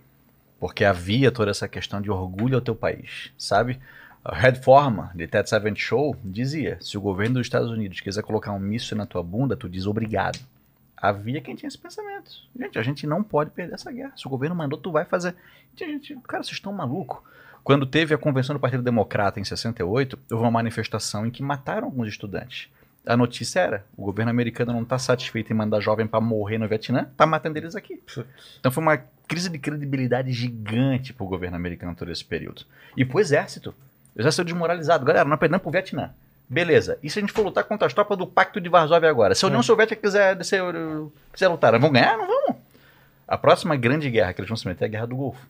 Porque 0.59 0.85
havia 0.85 1.31
toda 1.31 1.51
essa 1.51 1.67
questão 1.67 2.01
de 2.01 2.09
orgulho 2.09 2.55
ao 2.55 2.61
teu 2.61 2.75
país, 2.75 3.31
sabe? 3.37 3.79
Red 4.23 4.55
Forman, 4.55 5.09
de 5.15 5.27
Ted 5.27 5.49
Savage 5.49 5.79
Show, 5.81 6.15
dizia: 6.23 6.77
se 6.79 6.97
o 6.97 7.01
governo 7.01 7.35
dos 7.35 7.47
Estados 7.47 7.69
Unidos 7.71 7.99
quiser 7.99 8.21
colocar 8.21 8.51
um 8.53 8.59
míssil 8.59 8.95
na 8.95 9.05
tua 9.05 9.23
bunda, 9.23 9.57
tu 9.57 9.67
diz 9.67 9.87
obrigado. 9.87 10.39
Havia 11.01 11.41
quem 11.41 11.55
tinha 11.55 11.67
esse 11.67 11.77
pensamento. 11.77 12.31
Gente, 12.57 12.77
a 12.77 12.83
gente 12.83 13.07
não 13.07 13.23
pode 13.23 13.49
perder 13.49 13.73
essa 13.73 13.91
guerra. 13.91 14.13
Se 14.15 14.27
o 14.27 14.29
governo 14.29 14.55
mandou, 14.55 14.79
tu 14.79 14.91
vai 14.91 15.03
fazer. 15.03 15.35
Gente, 15.75 16.15
cara, 16.27 16.43
vocês 16.43 16.55
estão 16.55 16.71
malucos. 16.71 17.19
Quando 17.63 17.85
teve 17.85 18.13
a 18.13 18.17
convenção 18.17 18.55
do 18.55 18.59
Partido 18.59 18.83
Democrata 18.83 19.39
em 19.39 19.43
68, 19.43 20.17
houve 20.31 20.43
uma 20.43 20.51
manifestação 20.51 21.25
em 21.25 21.31
que 21.31 21.41
mataram 21.41 21.85
alguns 21.85 22.07
estudantes. 22.07 22.69
A 23.05 23.17
notícia 23.17 23.59
era: 23.59 23.85
o 23.97 24.03
governo 24.03 24.29
americano 24.29 24.73
não 24.73 24.83
está 24.83 24.99
satisfeito 24.99 25.51
em 25.51 25.55
mandar 25.55 25.79
jovem 25.79 26.05
para 26.05 26.21
morrer 26.21 26.57
no 26.57 26.67
Vietnã, 26.67 27.07
tá 27.17 27.25
matando 27.25 27.57
eles 27.57 27.75
aqui. 27.75 28.01
Então 28.59 28.71
foi 28.71 28.83
uma 28.83 28.97
crise 29.27 29.49
de 29.49 29.57
credibilidade 29.57 30.31
gigante 30.31 31.13
para 31.13 31.23
o 31.23 31.27
governo 31.27 31.55
americano 31.55 31.95
todo 31.95 32.11
esse 32.11 32.23
período. 32.23 32.63
E 32.95 33.05
para 33.05 33.17
o 33.17 33.19
exército. 33.19 33.73
O 34.15 34.21
exército 34.21 34.43
desmoralizado. 34.43 35.05
Galera, 35.05 35.27
nós 35.27 35.39
perdemos 35.39 35.61
para 35.63 35.69
o 35.69 35.71
Vietnã. 35.71 36.11
Beleza. 36.51 36.99
E 37.01 37.09
se 37.09 37.17
a 37.17 37.21
gente 37.21 37.31
for 37.31 37.43
lutar 37.45 37.63
contra 37.63 37.87
as 37.87 37.93
tropas 37.93 38.17
do 38.17 38.27
Pacto 38.27 38.59
de 38.59 38.67
Varsóvia 38.67 39.09
agora? 39.09 39.33
Se 39.33 39.45
a 39.45 39.47
União 39.47 39.63
Soviética 39.63 40.01
quiser, 40.01 40.37
quiser, 40.37 40.61
quiser 41.31 41.47
lutar, 41.47 41.79
vão 41.79 41.89
ganhar? 41.89 42.17
Não 42.17 42.27
vamos. 42.27 42.57
A 43.25 43.37
próxima 43.37 43.77
grande 43.77 44.09
guerra 44.09 44.33
que 44.33 44.41
eles 44.41 44.49
vão 44.49 44.57
se 44.57 44.67
meter 44.67 44.83
é 44.83 44.87
a 44.87 44.91
Guerra 44.91 45.07
do 45.07 45.15
Golfo. 45.15 45.47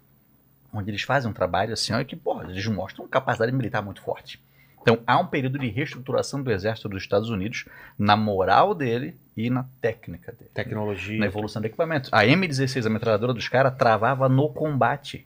Onde 0.71 0.91
eles 0.91 1.01
fazem 1.01 1.27
um 1.27 1.33
trabalho 1.33 1.73
assim, 1.73 1.91
ó, 1.91 2.03
que, 2.03 2.15
porra, 2.15 2.43
eles 2.47 2.67
mostram 2.67 3.07
capacidade 3.07 3.51
militar 3.51 3.81
muito 3.81 3.99
forte. 3.99 4.39
Então 4.79 4.99
há 5.07 5.17
um 5.17 5.25
período 5.25 5.57
de 5.57 5.67
reestruturação 5.69 6.43
do 6.43 6.51
exército 6.51 6.87
dos 6.87 7.01
Estados 7.01 7.31
Unidos 7.31 7.65
na 7.97 8.15
moral 8.15 8.75
dele 8.75 9.15
e 9.35 9.49
na 9.49 9.65
técnica 9.81 10.31
dele. 10.31 10.51
Tecnologia. 10.53 11.17
Na 11.17 11.25
evolução 11.25 11.63
do 11.63 11.65
equipamento. 11.65 12.09
A 12.11 12.23
M16, 12.25 12.85
a 12.85 12.89
metralhadora 12.91 13.33
dos 13.33 13.49
caras, 13.49 13.75
travava 13.75 14.29
no 14.29 14.49
combate. 14.49 15.25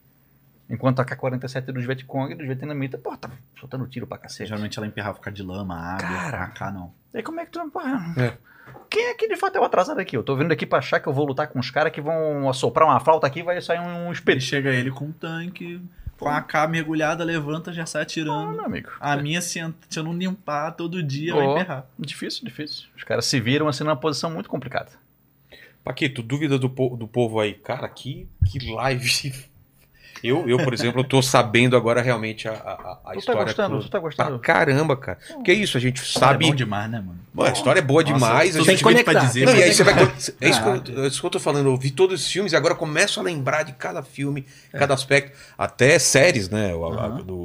Enquanto 0.70 1.00
a 1.00 1.06
K-47 1.06 1.66
dos 1.72 1.86
Vietcong 1.86 2.32
e 2.32 2.36
dos 2.36 2.46
vietnamitas, 2.46 3.00
pô, 3.00 3.16
tava 3.16 3.36
soltando 3.60 3.86
tiro 3.88 4.08
pra 4.08 4.18
cacete. 4.18 4.48
Geralmente 4.50 4.78
ela 4.80 4.88
emperrava 4.88 5.16
por 5.16 5.22
causa 5.22 5.36
de 5.36 5.44
lama, 5.44 5.76
água. 5.78 6.52
Cara. 6.52 6.72
Não. 6.72 6.92
E 7.14 7.18
aí 7.18 7.24
como 7.24 7.40
é 7.40 7.46
que 7.46 7.52
tu... 7.52 7.70
Porra, 7.70 8.14
É. 8.18 8.38
Quem 8.90 9.06
é 9.06 9.14
que 9.14 9.28
de 9.28 9.36
fato 9.36 9.56
é 9.58 9.62
o 9.62 9.64
atrasado 9.64 10.00
aqui? 10.00 10.18
Eu 10.18 10.24
tô 10.24 10.36
vindo 10.36 10.52
aqui 10.52 10.66
pra 10.66 10.80
achar 10.80 11.00
que 11.00 11.08
eu 11.08 11.14
vou 11.14 11.26
lutar 11.26 11.48
com 11.50 11.60
os 11.60 11.70
caras 11.70 11.92
que 11.94 12.02
vão 12.02 12.50
assoprar 12.50 12.88
uma 12.88 13.00
flauta 13.00 13.28
aqui 13.28 13.42
e 13.42 13.44
vai 13.44 13.62
sair 13.62 13.80
um 13.80 14.06
Ele 14.06 14.12
espelho. 14.14 14.42
chega 14.42 14.72
ele 14.72 14.90
com 14.90 15.06
um 15.06 15.12
tanque, 15.12 15.80
com 16.18 16.28
a 16.28 16.38
AK 16.38 16.68
mergulhada, 16.70 17.24
levanta, 17.24 17.72
já 17.72 17.86
sai 17.86 18.02
Ah, 18.02 18.04
atirando. 18.04 18.54
meu 18.54 18.66
amigo. 18.66 18.90
A 19.00 19.16
minha, 19.18 19.40
se, 19.42 19.60
se 19.88 20.00
eu 20.00 20.04
não 20.04 20.14
limpar 20.14 20.72
todo 20.72 21.04
dia, 21.04 21.36
Ó. 21.36 21.38
vai 21.38 21.46
emperrar. 21.62 21.86
Difícil, 22.00 22.44
difícil. 22.44 22.88
Os 22.98 23.04
caras 23.04 23.26
se 23.26 23.40
viram 23.40 23.68
assim 23.68 23.84
numa 23.84 23.96
posição 23.96 24.32
muito 24.32 24.50
complicada. 24.50 24.90
Paquito, 25.84 26.24
dúvida 26.24 26.58
do, 26.58 26.68
po- 26.70 26.98
do 26.98 27.08
povo 27.08 27.40
aí. 27.40 27.54
Cara, 27.54 27.88
que, 27.88 28.28
que 28.48 28.72
live. 28.74 29.46
Eu, 30.28 30.48
eu, 30.50 30.58
por 30.58 30.74
exemplo, 30.74 31.04
tô 31.04 31.22
sabendo 31.22 31.76
agora 31.78 32.02
realmente 32.02 32.48
a, 32.48 32.52
a, 32.54 32.56
a 32.56 32.96
Tu 32.96 33.04
tá 33.14 33.16
história 33.18 33.44
gostando? 33.44 33.70
toda. 33.76 33.82
Tu 33.84 33.90
tá 33.90 34.00
Pra 34.00 34.00
gostando? 34.00 34.40
caramba, 34.40 34.96
cara. 34.98 35.18
Porque 35.34 35.52
é 35.52 35.54
isso, 35.54 35.78
a 35.78 35.80
gente 35.80 36.02
É 36.02 36.06
sabe. 36.20 36.48
bom 36.48 36.56
demais, 36.56 36.90
né, 36.90 37.00
mano? 37.00 37.20
A 37.38 37.52
história 37.52 37.80
é 37.80 37.84
boa 37.84 38.02
Nossa, 38.02 38.14
demais. 38.14 38.56
a 38.56 38.60
gente 38.60 38.66
tem 38.68 38.78
que 38.78 38.84
conectar. 38.84 39.14
dizer. 39.26 39.46
Não, 39.46 39.54
e 39.54 39.62
aí 39.62 39.68
mas- 39.68 39.76
você 39.76 39.84
vai. 39.84 39.94
É 40.40 40.50
isso, 40.50 40.62
que 40.64 40.92
eu, 40.92 41.04
é 41.04 41.08
isso 41.08 41.20
que 41.20 41.26
eu 41.26 41.30
tô 41.30 41.40
falando. 41.40 41.68
Eu 41.68 41.76
vi 41.78 41.92
todos 41.92 42.22
os 42.22 42.32
filmes 42.32 42.54
e 42.54 42.56
agora 42.56 42.74
eu 42.74 42.78
começo 42.78 43.20
a 43.20 43.24
lembrar 43.24 43.64
de 43.64 43.74
cada 43.74 44.02
filme, 44.02 44.46
cada 44.72 44.94
aspecto. 44.94 45.38
Até 45.58 46.00
séries, 46.00 46.50
né? 46.50 46.74
O, 46.74 46.86
a- 46.86 47.06
Aham. 47.08 47.18
do, 47.24 47.36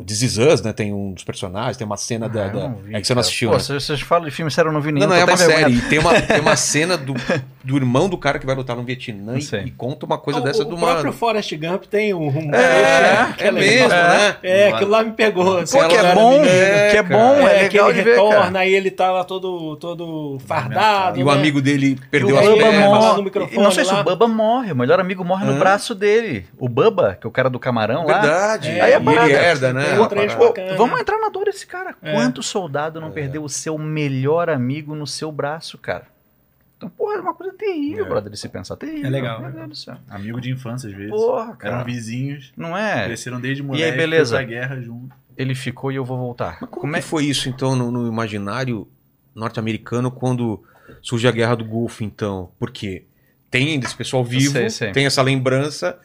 o 0.00 0.04
This 0.06 0.22
Is 0.22 0.38
Us, 0.38 0.62
né? 0.62 0.72
Tem 0.72 0.92
um 0.94 1.12
dos 1.12 1.22
personagens, 1.22 1.76
tem 1.76 1.86
uma 1.86 1.98
cena 1.98 2.28
da. 2.30 2.46
Ah, 2.46 2.48
da- 2.48 2.68
não 2.70 2.76
vi, 2.76 2.94
é 2.94 3.00
que 3.00 3.06
você 3.06 3.12
não 3.12 3.16
cara. 3.16 3.26
assistiu, 3.26 3.50
Pô, 3.50 3.56
né? 3.56 3.62
vocês, 3.62 4.00
falam 4.00 4.24
de 4.24 4.30
filme 4.30 4.50
sério, 4.50 4.70
eu 4.70 4.72
não 4.72 4.80
vi 4.80 4.90
nenhum. 4.90 5.06
Não, 5.06 5.14
não, 5.14 5.20
é 5.20 5.24
uma 5.24 5.36
série. 5.36 5.74
E 5.74 5.82
tem 5.82 5.98
uma, 5.98 6.20
tem 6.22 6.40
uma 6.40 6.56
cena 6.56 6.96
do, 6.96 7.12
do 7.62 7.76
irmão 7.76 8.08
do 8.08 8.16
cara 8.16 8.38
que 8.38 8.46
vai 8.46 8.54
lutar 8.54 8.74
no 8.74 8.82
Vietnã 8.84 9.36
e, 9.38 9.66
e 9.66 9.70
conta 9.70 10.06
uma 10.06 10.16
coisa 10.16 10.40
o, 10.40 10.42
dessa 10.42 10.62
o 10.62 10.64
de 10.64 10.74
uma. 10.74 10.92
próprio 10.92 11.12
Forrest 11.12 11.52
Gump 11.56 11.84
tem 11.84 11.99
um... 12.14 12.28
um 12.28 12.54
É, 12.54 13.32
que 13.36 13.44
é 13.44 13.50
legal. 13.50 13.70
mesmo, 13.70 13.88
né? 13.88 14.36
É, 14.42 14.68
aquilo 14.68 14.90
lá 14.90 15.02
me 15.02 15.12
pegou. 15.12 15.58
assim, 15.58 15.78
Pô, 15.78 15.86
que 15.88 15.94
ela 15.96 16.08
é 16.10 16.14
bom, 16.14 16.30
menina. 16.32 16.50
É, 16.50 16.90
que 16.90 16.96
é 16.96 17.02
bom, 17.02 17.34
é, 17.48 17.64
É, 17.64 17.68
que 17.68 17.76
legal 17.76 17.90
ele 17.90 17.98
de 17.98 18.04
ver, 18.04 18.10
retorna, 18.16 18.40
cara. 18.44 18.58
aí 18.60 18.74
ele 18.74 18.90
tá 18.90 19.10
lá 19.10 19.24
todo, 19.24 19.76
todo 19.76 20.38
fardado. 20.46 21.18
E 21.18 21.22
o 21.22 21.26
né? 21.26 21.32
amigo 21.32 21.60
dele 21.60 21.98
perdeu 22.10 22.36
o 22.36 22.38
as 22.38 22.46
pernas. 22.48 22.74
morre. 22.74 22.98
morre. 23.00 23.16
no 23.18 23.22
microfone 23.22 23.56
E 23.56 23.62
não 23.62 23.70
sei 23.70 23.84
se 23.84 23.92
lá. 23.92 24.00
o 24.00 24.04
Bubba 24.04 24.26
morre, 24.28 24.72
o 24.72 24.76
melhor 24.76 25.00
amigo 25.00 25.24
morre 25.24 25.44
no 25.44 25.58
braço 25.58 25.94
dele. 25.94 26.46
O 26.58 26.68
Bubba, 26.68 27.16
que 27.20 27.26
é 27.26 27.28
o 27.28 27.32
cara 27.32 27.48
do 27.50 27.58
camarão 27.58 28.06
lá. 28.06 28.20
Verdade. 28.20 28.70
É, 28.70 28.80
Aí 28.80 28.92
é 28.92 28.96
e 28.96 29.00
parada. 29.00 29.26
ele 29.28 29.34
herda, 29.38 29.72
né? 29.72 29.84
Tem. 30.54 30.76
Vamos 30.76 31.00
entrar 31.00 31.18
na 31.18 31.28
dor 31.28 31.44
desse 31.44 31.66
cara. 31.66 31.94
É. 32.02 32.12
Quanto 32.12 32.42
soldado 32.42 33.00
não 33.00 33.10
perdeu 33.10 33.42
o 33.44 33.48
seu 33.48 33.76
melhor 33.78 34.48
amigo 34.48 34.94
no 34.94 35.06
seu 35.06 35.30
braço, 35.32 35.78
cara? 35.78 36.04
Então, 36.80 36.88
porra, 36.88 37.16
é 37.16 37.20
uma 37.20 37.34
coisa 37.34 37.52
terrível, 37.52 38.06
É. 38.06 38.08
brother, 38.08 38.32
de 38.32 38.38
se 38.38 38.48
pensar. 38.48 38.74
Terrível. 38.76 39.04
É 39.06 39.10
legal, 39.10 39.38
Meu 39.40 39.50
é 39.50 39.52
Deus 39.52 39.68
do 39.68 39.76
céu. 39.76 39.96
Amigo 40.08 40.40
de 40.40 40.50
infância, 40.50 40.88
às 40.88 40.94
vezes. 40.96 41.10
Porra, 41.10 41.54
cara. 41.54 41.74
Eram 41.74 41.84
vizinhos, 41.84 42.52
Não 42.56 42.74
é? 42.76 43.04
cresceram 43.04 43.38
desde 43.38 43.60
aí, 43.62 43.66
moleque, 43.68 43.96
beleza? 43.98 44.36
foi 44.36 44.46
pra 44.46 44.54
guerra 44.54 44.80
junto. 44.80 45.14
Ele 45.36 45.54
ficou 45.54 45.92
e 45.92 45.96
eu 45.96 46.04
vou 46.06 46.16
voltar. 46.16 46.56
Mas 46.58 46.70
como, 46.70 46.80
Como 46.82 46.92
que 46.94 46.98
é? 46.98 47.02
foi 47.02 47.26
isso, 47.26 47.50
então, 47.50 47.76
no, 47.76 47.90
no 47.90 48.08
imaginário 48.08 48.88
norte-americano 49.34 50.10
quando 50.10 50.62
surge 51.02 51.28
a 51.28 51.30
Guerra 51.30 51.54
do 51.56 51.64
Golfo, 51.66 52.02
então? 52.02 52.50
Porque 52.58 53.04
tem 53.50 53.78
esse 53.78 53.94
pessoal 53.94 54.24
vivo, 54.24 54.52
Sei, 54.52 54.70
sei. 54.70 54.92
tem 54.92 55.06
essa 55.06 55.22
lembrança, 55.22 55.98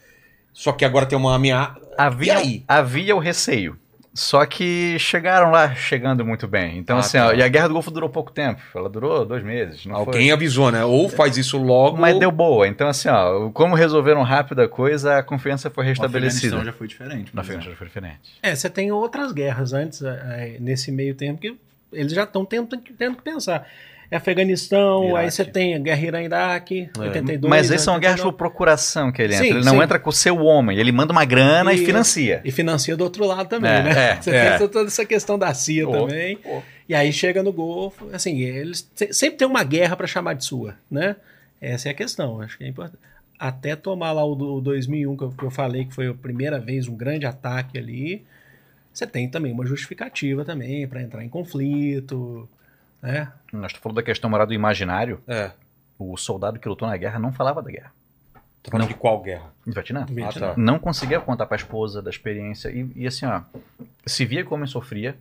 só 0.52 0.72
que 0.72 0.84
agora 0.84 1.06
tem 1.06 1.16
uma 1.18 1.34
ameaça. 1.34 1.78
E 1.80 1.94
Havia, 1.98 2.36
aí? 2.38 2.64
havia 2.68 3.16
o 3.16 3.18
receio. 3.18 3.78
Só 4.16 4.46
que 4.46 4.98
chegaram 4.98 5.50
lá 5.50 5.74
chegando 5.74 6.24
muito 6.24 6.48
bem. 6.48 6.78
Então, 6.78 6.96
Ah, 6.96 7.00
assim, 7.00 7.18
tá. 7.18 7.28
ó, 7.28 7.32
e 7.34 7.42
a 7.42 7.48
Guerra 7.48 7.68
do 7.68 7.74
Golfo 7.74 7.90
durou 7.90 8.08
pouco 8.08 8.32
tempo. 8.32 8.60
Ela 8.74 8.88
durou 8.88 9.26
dois 9.26 9.44
meses. 9.44 9.84
Não 9.84 9.94
foi- 9.96 10.04
Alguém 10.06 10.32
avisou, 10.32 10.72
né? 10.72 10.82
Ou 10.84 11.08
faz 11.10 11.36
isso 11.36 11.58
logo. 11.58 11.98
Mas 11.98 12.14
ou- 12.14 12.20
deu 12.20 12.32
boa. 12.32 12.66
Então, 12.66 12.88
assim, 12.88 13.08
ó, 13.10 13.50
como 13.50 13.74
resolveram 13.74 14.22
rápido 14.22 14.62
a 14.62 14.68
coisa, 14.68 15.18
a 15.18 15.22
confiança 15.22 15.68
foi 15.68 15.84
restabelecida. 15.84 16.56
Afeganistão 16.56 16.64
já 16.64 16.72
foi 16.72 16.88
diferente. 16.88 17.30
Na. 17.34 17.42
Afeganistão 17.42 17.72
já 17.72 17.78
foi 17.78 17.86
diferente. 17.88 18.20
É, 18.42 18.54
você 18.54 18.70
tem 18.70 18.90
outras 18.90 19.32
guerras 19.32 19.72
antes, 19.74 20.00
é, 20.02 20.56
nesse 20.60 20.90
meio 20.90 21.14
tempo, 21.14 21.38
que 21.40 21.54
eles 21.92 22.12
já 22.12 22.22
estão 22.24 22.44
tendo, 22.44 22.74
tendo 22.76 23.16
que 23.16 23.22
pensar. 23.22 23.66
É 24.10 24.16
Afeganistão, 24.16 25.04
Iraque. 25.08 25.18
aí 25.24 25.30
você 25.30 25.44
tem 25.44 25.74
a 25.74 25.78
guerra 25.78 26.00
Irã-Iraque, 26.06 26.88
82. 26.96 27.50
Mas 27.50 27.70
esses 27.70 27.82
são 27.82 27.98
guerras 27.98 28.20
por 28.20 28.26
89, 28.28 28.36
procuração 28.38 29.10
que 29.10 29.20
ele 29.20 29.34
entra. 29.34 29.44
Sim, 29.46 29.50
ele 29.54 29.64
não 29.64 29.76
sim. 29.76 29.82
entra 29.82 29.98
com 29.98 30.10
o 30.10 30.12
seu 30.12 30.38
homem. 30.38 30.78
Ele 30.78 30.92
manda 30.92 31.12
uma 31.12 31.24
grana 31.24 31.72
e, 31.72 31.82
E- 31.82 31.84
financia. 31.86 32.40
E 32.44 32.52
financia 32.52 32.96
do 32.96 33.02
outro 33.02 33.26
lado 33.26 33.48
também, 33.48 33.70
É, 33.70 33.82
né? 33.82 34.10
é, 34.10 34.16
você 34.22 34.30
é. 34.30 34.58
tem 34.58 34.68
toda 34.68 34.86
essa 34.86 35.04
questão 35.04 35.38
da 35.38 35.52
CIA 35.54 35.84
Pô, 35.86 35.92
também. 36.06 36.36
pô. 36.36 36.62
E 36.88 36.94
aí 36.94 37.12
chega 37.12 37.42
no 37.42 37.52
Golfo, 37.52 38.08
assim, 38.12 38.40
eles 38.42 38.88
se- 38.94 39.12
sempre 39.12 39.38
tem 39.38 39.48
uma 39.48 39.64
guerra 39.64 39.96
para 39.96 40.06
chamar 40.06 40.34
de 40.34 40.44
sua, 40.44 40.74
né? 40.90 41.16
Essa 41.60 41.88
é 41.88 41.90
a 41.90 41.94
questão, 41.94 42.40
acho 42.40 42.56
que 42.58 42.64
é 42.64 42.68
importante. 42.68 42.98
Até 43.38 43.74
tomar 43.74 44.12
lá 44.12 44.24
o 44.24 44.34
do 44.34 44.60
2001, 44.60 45.16
que 45.16 45.24
eu, 45.24 45.30
que 45.30 45.42
eu 45.42 45.50
falei 45.50 45.84
que 45.84 45.94
foi 45.94 46.06
a 46.06 46.14
primeira 46.14 46.58
vez 46.60 46.86
um 46.88 46.94
grande 46.96 47.26
ataque 47.26 47.76
ali, 47.76 48.24
você 48.92 49.06
tem 49.06 49.28
também 49.28 49.52
uma 49.52 49.66
justificativa 49.66 50.44
também 50.44 50.86
para 50.86 51.02
entrar 51.02 51.24
em 51.24 51.28
conflito, 51.28 52.48
né? 53.02 53.28
Nós 53.56 53.70
estamos 53.72 53.82
falando 53.82 53.96
da 53.96 54.02
questão 54.02 54.30
moral 54.30 54.46
do 54.46 54.54
imaginário. 54.54 55.20
É. 55.26 55.52
O 55.98 56.16
soldado 56.16 56.58
que 56.58 56.68
lutou 56.68 56.86
na 56.88 56.96
guerra 56.96 57.18
não 57.18 57.32
falava 57.32 57.62
da 57.62 57.70
guerra. 57.70 57.92
Tá 58.62 58.70
falando 58.70 58.88
de 58.88 58.94
qual 58.94 59.22
guerra? 59.22 59.52
No 59.64 59.72
Vietnã. 59.72 60.06
Ah, 60.24 60.32
tá. 60.32 60.54
Não 60.56 60.78
conseguia 60.78 61.20
contar 61.20 61.46
pra 61.46 61.56
esposa 61.56 62.02
da 62.02 62.10
experiência. 62.10 62.68
E, 62.70 62.90
e 62.96 63.06
assim, 63.06 63.24
ó, 63.26 63.42
se 64.04 64.24
via 64.24 64.44
como 64.44 64.64
eu 64.64 64.68
sofria, 64.68 65.16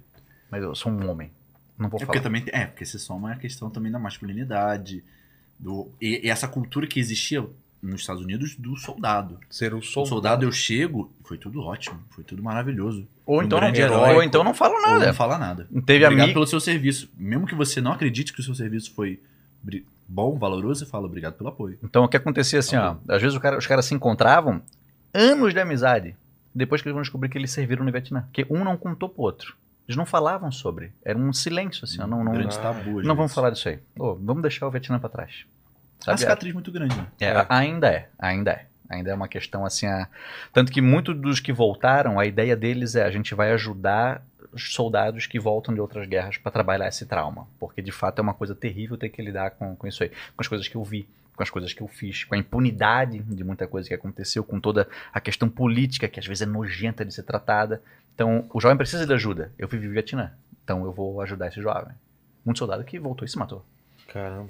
mas 0.49 0.63
eu 0.63 0.73
sou 0.75 0.91
um 0.91 1.09
homem. 1.09 1.31
Não 1.77 1.87
vou 1.89 1.97
É 1.97 2.01
falar. 2.01 2.05
porque 2.13 2.19
também 2.21 2.43
é, 2.51 2.65
porque 2.65 2.85
se 2.85 2.97
soma 2.99 3.33
a 3.33 3.35
questão 3.35 3.69
também 3.69 3.91
da 3.91 3.99
masculinidade, 3.99 5.03
do 5.59 5.89
e, 6.01 6.25
e 6.25 6.29
essa 6.29 6.47
cultura 6.47 6.87
que 6.87 6.99
existia 6.99 7.45
nos 7.81 8.01
Estados 8.01 8.23
Unidos 8.23 8.55
do 8.55 8.75
soldado. 8.77 9.39
Ser 9.49 9.73
o 9.73 9.77
O 9.77 9.81
soldado. 9.83 10.09
soldado 10.09 10.45
eu 10.45 10.51
chego, 10.51 11.13
foi 11.23 11.37
tudo 11.37 11.61
ótimo, 11.61 11.99
foi 12.09 12.23
tudo 12.23 12.41
maravilhoso. 12.41 13.07
Ou, 13.25 13.39
um 13.39 13.43
então 13.43 13.57
não, 13.59 13.65
grande 13.65 13.81
herói, 13.81 14.13
ou 14.15 14.23
então 14.23 14.43
não 14.43 14.53
fala 14.53 14.75
Ou 14.75 14.81
nada. 14.81 15.07
não 15.07 15.13
fala 15.13 15.37
nada. 15.37 15.63
Teve 15.85 16.05
obrigado 16.05 16.11
amigo. 16.25 16.33
pelo 16.33 16.45
seu 16.47 16.59
serviço. 16.59 17.09
Mesmo 17.17 17.47
que 17.47 17.55
você 17.55 17.81
não 17.81 17.91
acredite 17.91 18.31
que 18.31 18.39
o 18.39 18.43
seu 18.43 18.53
serviço 18.53 18.93
foi 18.93 19.19
bom, 20.07 20.37
valoroso, 20.37 20.85
você 20.85 20.91
fala 20.91 21.05
obrigado 21.07 21.33
pelo 21.33 21.49
apoio. 21.49 21.79
Então 21.83 22.03
o 22.03 22.07
que 22.07 22.17
acontecia 22.17 22.59
assim, 22.59 22.75
ó, 22.75 22.95
às 23.09 23.21
vezes 23.21 23.37
cara- 23.39 23.57
os 23.57 23.65
caras 23.65 23.85
se 23.85 23.95
encontravam 23.95 24.61
anos 25.13 25.53
de 25.53 25.59
amizade, 25.59 26.15
depois 26.53 26.81
que 26.81 26.87
eles 26.87 26.93
vão 26.93 27.01
descobrir 27.01 27.29
que 27.29 27.37
eles 27.37 27.51
serviram 27.51 27.83
no 27.83 27.91
Vietnã, 27.91 28.21
porque 28.23 28.45
um 28.49 28.63
não 28.63 28.77
contou 28.77 29.09
pro 29.09 29.23
outro. 29.23 29.55
Eles 29.87 29.97
não 29.97 30.05
falavam 30.05 30.51
sobre, 30.51 30.91
era 31.03 31.17
um 31.17 31.31
silêncio 31.33 31.83
assim, 31.83 32.01
ó, 32.01 32.07
não 32.07 32.23
não, 32.23 32.31
grande 32.31 32.57
tabu. 32.59 33.01
não 33.03 33.15
vamos 33.15 33.33
falar 33.33 33.49
disso 33.51 33.69
aí. 33.69 33.79
Ô, 33.97 34.15
vamos 34.15 34.41
deixar 34.41 34.67
o 34.67 34.71
Vietnã 34.71 34.99
pra 34.99 35.09
trás. 35.09 35.31
É 36.05 36.11
uma 36.11 36.17
Sabe? 36.17 36.19
cicatriz 36.19 36.53
muito 36.53 36.71
grande, 36.71 36.95
né? 36.95 37.07
É, 37.19 37.25
É. 37.27 37.45
Ainda 37.49 37.87
é, 37.89 38.09
ainda 38.19 38.51
é. 38.51 38.65
Ainda 38.89 39.11
é 39.11 39.13
uma 39.13 39.27
questão 39.27 39.65
assim. 39.65 39.85
a- 39.87 40.07
Tanto 40.53 40.71
que 40.71 40.81
muitos 40.81 41.15
dos 41.19 41.39
que 41.39 41.51
voltaram, 41.53 42.19
a 42.19 42.25
ideia 42.25 42.55
deles 42.55 42.95
é 42.95 43.03
a 43.03 43.11
gente 43.11 43.33
vai 43.35 43.51
ajudar 43.51 44.23
os 44.53 44.73
soldados 44.73 45.27
que 45.27 45.39
voltam 45.39 45.73
de 45.73 45.81
outras 45.81 46.07
guerras 46.07 46.37
para 46.37 46.51
trabalhar 46.51 46.87
esse 46.87 47.05
trauma. 47.05 47.47
Porque 47.59 47.81
de 47.81 47.91
fato 47.91 48.19
é 48.19 48.21
uma 48.21 48.33
coisa 48.33 48.55
terrível 48.55 48.95
ter 48.97 49.09
que 49.09 49.21
lidar 49.21 49.51
com, 49.51 49.75
com 49.75 49.85
isso 49.87 50.03
aí. 50.03 50.09
Com 50.09 50.41
as 50.41 50.47
coisas 50.47 50.67
que 50.67 50.75
eu 50.75 50.83
vi, 50.83 51.07
com 51.35 51.43
as 51.43 51.49
coisas 51.49 51.73
que 51.73 51.81
eu 51.81 51.87
fiz, 51.87 52.23
com 52.23 52.35
a 52.35 52.37
impunidade 52.37 53.19
de 53.19 53.43
muita 53.43 53.67
coisa 53.67 53.87
que 53.89 53.93
aconteceu, 53.93 54.43
com 54.43 54.59
toda 54.59 54.87
a 55.13 55.19
questão 55.19 55.49
política 55.49 56.07
que 56.07 56.19
às 56.19 56.25
vezes 56.25 56.43
é 56.43 56.45
nojenta 56.45 57.03
de 57.03 57.13
ser 57.13 57.23
tratada. 57.23 57.81
Então 58.13 58.45
o 58.53 58.61
jovem 58.61 58.77
precisa 58.77 59.05
de 59.05 59.13
ajuda. 59.13 59.51
Eu 59.57 59.67
vivi 59.67 59.87
Vietnã, 59.89 60.31
então 60.63 60.85
eu 60.85 60.93
vou 60.93 61.19
ajudar 61.21 61.47
esse 61.47 61.61
jovem. 61.61 61.93
Muito 62.45 62.59
soldado 62.59 62.83
que 62.85 62.97
voltou 62.97 63.25
e 63.25 63.29
se 63.29 63.37
matou. 63.37 63.65
Caramba. 64.07 64.49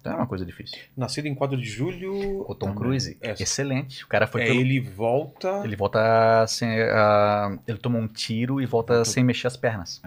Então 0.00 0.12
é 0.14 0.16
uma 0.16 0.26
coisa 0.26 0.46
difícil. 0.46 0.78
Nascido 0.96 1.26
em 1.26 1.34
4 1.34 1.56
de 1.58 1.64
julho. 1.68 2.40
O 2.48 2.54
Tom 2.54 2.68
Também. 2.68 2.74
Cruise, 2.76 3.18
É. 3.20 3.32
excelente. 3.32 4.02
O 4.04 4.08
cara 4.08 4.26
foi 4.26 4.42
é, 4.42 4.46
pelo- 4.46 4.60
ele 4.60 4.80
volta. 4.80 5.60
Ele 5.64 5.76
volta 5.76 6.46
sem. 6.46 6.68
ah, 6.82 7.58
ele 7.66 7.76
toma 7.78 7.98
um 7.98 8.08
tiro 8.08 8.60
e 8.62 8.66
volta 8.66 9.04
sem 9.04 9.22
mexer 9.22 9.46
as 9.46 9.56
pernas. 9.58 10.00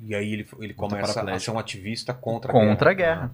E 0.00 0.14
aí 0.14 0.32
ele, 0.32 0.46
ele 0.60 0.72
Volta 0.74 0.96
começa 0.96 1.22
a 1.22 1.38
ser 1.38 1.50
um 1.52 1.58
ativista 1.58 2.12
contra, 2.12 2.50
Contra 2.50 2.90
a 2.90 2.92
a 2.92 2.94
guerra. 2.94 3.30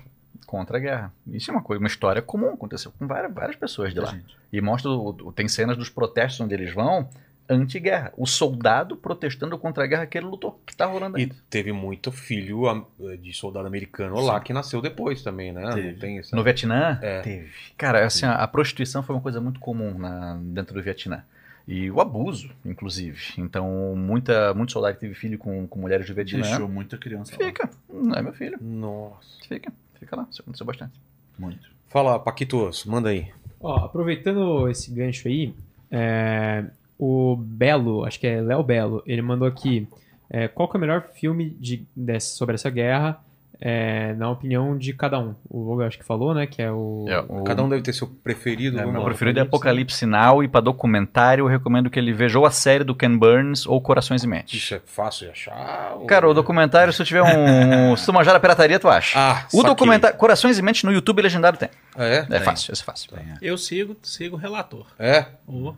Contra 0.47 0.76
a 0.76 0.81
guerra. 0.81 1.12
Isso 1.28 1.50
é 1.50 1.55
uma 1.55 1.62
coisa, 1.62 1.81
uma 1.83 1.89
história 1.89 2.20
comum, 2.20 2.50
aconteceu 2.50 2.92
com 2.99 3.07
várias, 3.07 3.33
várias 3.33 3.57
pessoas 3.57 3.94
de 3.94 4.00
lá. 4.00 4.10
Gente. 4.10 4.36
E 4.52 4.60
mostra, 4.60 4.91
tem 5.34 5.49
cenas 5.49 5.76
dos 5.78 5.89
protestos 5.89 6.41
onde 6.41 6.52
eles 6.55 6.75
vão, 6.75 7.09
anti-guerra. 7.51 8.12
O 8.17 8.27
soldado 8.27 8.97
protestando 8.97 9.59
contra 9.59 9.85
a 9.85 9.87
guerra 9.87 10.07
que 10.07 10.17
ele 10.17 10.27
lutou, 10.27 10.61
que 10.67 10.75
tá 10.77 10.87
rolando 10.87 11.19
E 11.19 11.23
ainda. 11.23 11.35
teve 11.51 11.73
muito 11.73 12.11
filho 12.12 12.87
de 13.20 13.33
soldado 13.33 13.67
americano 13.67 14.20
lá 14.20 14.39
que 14.41 14.53
nasceu 14.53 14.81
depois 14.81 15.23
também, 15.23 15.53
né? 15.53 15.75
Teve. 15.75 15.93
Não 15.93 15.99
tem 15.99 16.19
essa... 16.19 16.35
No 16.37 16.43
Vietnã, 16.45 16.99
É. 17.03 17.20
teve. 17.20 17.51
Cara, 17.77 18.07
assim, 18.07 18.25
a, 18.27 18.35
a 18.35 18.47
prostituição 18.49 19.03
foi 19.03 19.15
uma 19.17 19.23
coisa 19.23 19.41
muito 19.41 19.59
comum 19.61 19.99
na- 19.99 20.39
dentro 20.43 20.73
do 20.75 20.83
Vietnã. 20.83 21.23
E 21.69 21.91
o 21.91 22.01
abuso, 22.01 22.51
inclusive. 22.65 23.20
Então, 23.39 23.95
muita, 23.97 24.53
muito 24.55 24.73
soldado 24.73 24.95
que 24.95 25.01
teve 25.01 25.15
filho 25.15 25.39
com, 25.39 25.67
com 25.67 25.79
mulheres 25.79 26.07
do 26.07 26.15
Vietnã. 26.15 26.43
Deixou 26.43 26.69
muita 26.69 26.97
criança 26.99 27.37
lá. 27.39 27.47
Fica. 27.47 27.70
Não 27.93 28.15
é 28.17 28.23
meu 28.23 28.33
filho. 28.33 28.59
Nossa. 28.61 29.39
Fica. 29.47 29.73
Fica 29.99 30.17
lá. 30.17 30.27
Isso 30.31 30.41
aconteceu 30.43 30.67
bastante. 30.67 30.93
Muito. 31.39 31.69
Fala, 31.89 32.19
Paquitos, 32.19 32.85
manda 32.85 33.11
aí. 33.11 33.29
Ó, 33.61 33.85
aproveitando 33.85 34.69
esse 34.69 34.91
gancho 34.91 35.29
aí, 35.29 35.55
é, 35.91 36.65
o 37.03 37.35
Belo, 37.37 38.05
acho 38.05 38.20
que 38.20 38.27
é 38.27 38.41
Léo 38.43 38.62
Belo, 38.62 39.03
ele 39.07 39.23
mandou 39.23 39.49
aqui 39.49 39.89
é, 40.29 40.47
qual 40.49 40.69
que 40.69 40.77
é 40.77 40.79
o 40.79 40.81
melhor 40.81 41.05
filme 41.15 41.57
de, 41.59 41.85
dessa- 41.97 42.37
sobre 42.37 42.55
essa 42.55 42.69
guerra, 42.69 43.19
é, 43.62 44.15
na 44.15 44.31
opinião 44.31 44.77
de 44.79 44.93
cada 44.95 45.19
um. 45.19 45.35
O 45.49 45.62
Logan 45.65 45.87
acho 45.87 45.99
que 45.99 46.05
falou, 46.05 46.33
né, 46.33 46.47
que 46.47 46.62
é 46.62 46.70
o... 46.73 47.05
É, 47.09 47.19
o- 47.29 47.43
Cada 47.45 47.62
um 47.62 47.69
deve 47.69 47.83
ter 47.83 47.93
seu 47.93 48.07
preferido. 48.07 48.77
É, 48.79 48.81
vamos 48.81 48.95
meu 48.95 49.05
preferido 49.05 49.39
é 49.39 49.43
Apocalipse 49.43 50.07
Now 50.07 50.43
e 50.45 50.49
para 50.49 50.61
documentário 50.62 51.43
eu 51.45 51.47
recomendo 51.49 51.91
que 51.91 51.99
ele 51.99 52.12
veja 52.12 52.39
ou 52.39 52.47
a 52.47 52.51
série 52.51 52.85
do 52.85 52.95
Ken 52.95 53.15
Burns 53.17 53.67
ou 53.67 53.81
Corações 53.81 54.23
e 54.25 54.27
Mentes. 54.27 54.62
Isso 54.62 54.75
é 54.75 54.81
fácil 54.87 55.27
de 55.27 55.33
achar? 55.33 55.95
ou- 55.97 56.07
Cara, 56.07 56.29
o 56.29 56.33
documentário, 56.35 56.91
se 56.93 56.99
tu 56.99 57.05
tiver 57.05 57.23
um. 57.23 57.95
se 57.97 58.07
tu 58.07 58.12
manjar 58.12 58.35
a 58.35 58.41
pirataria, 58.41 58.79
tu 58.79 58.89
acha. 58.89 59.19
Ah, 59.19 59.47
o 59.53 59.62
documentário. 59.62 60.17
Corações 60.17 60.59
e 60.59 60.62
Mentes 60.62 60.85
no 60.85 60.93
YouTube 60.93 61.20
legendado 61.20 61.59
tem. 61.59 61.69
É? 61.99 62.19
É 62.19 62.23
Tem. 62.23 62.41
fácil, 62.41 62.73
esse 62.73 62.83
é 62.83 62.85
fácil. 62.85 63.11
Tem, 63.11 63.25
é. 63.25 63.35
Eu 63.43 63.59
sigo, 63.59 63.95
sigo 64.03 64.37
o 64.37 64.39
relator. 64.39 64.87
É? 64.99 65.27
Ô, 65.47 65.75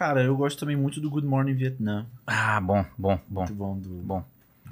Cara, 0.00 0.22
eu 0.22 0.34
gosto 0.34 0.58
também 0.58 0.74
muito 0.76 0.98
do 0.98 1.10
Good 1.10 1.26
Morning 1.26 1.52
Vietnam. 1.52 2.06
Ah, 2.26 2.58
bom, 2.58 2.86
bom, 2.96 3.20
bom. 3.28 3.40
Muito 3.42 3.52
bom. 3.52 3.76
Do... 3.78 3.88
Bom. 3.90 4.24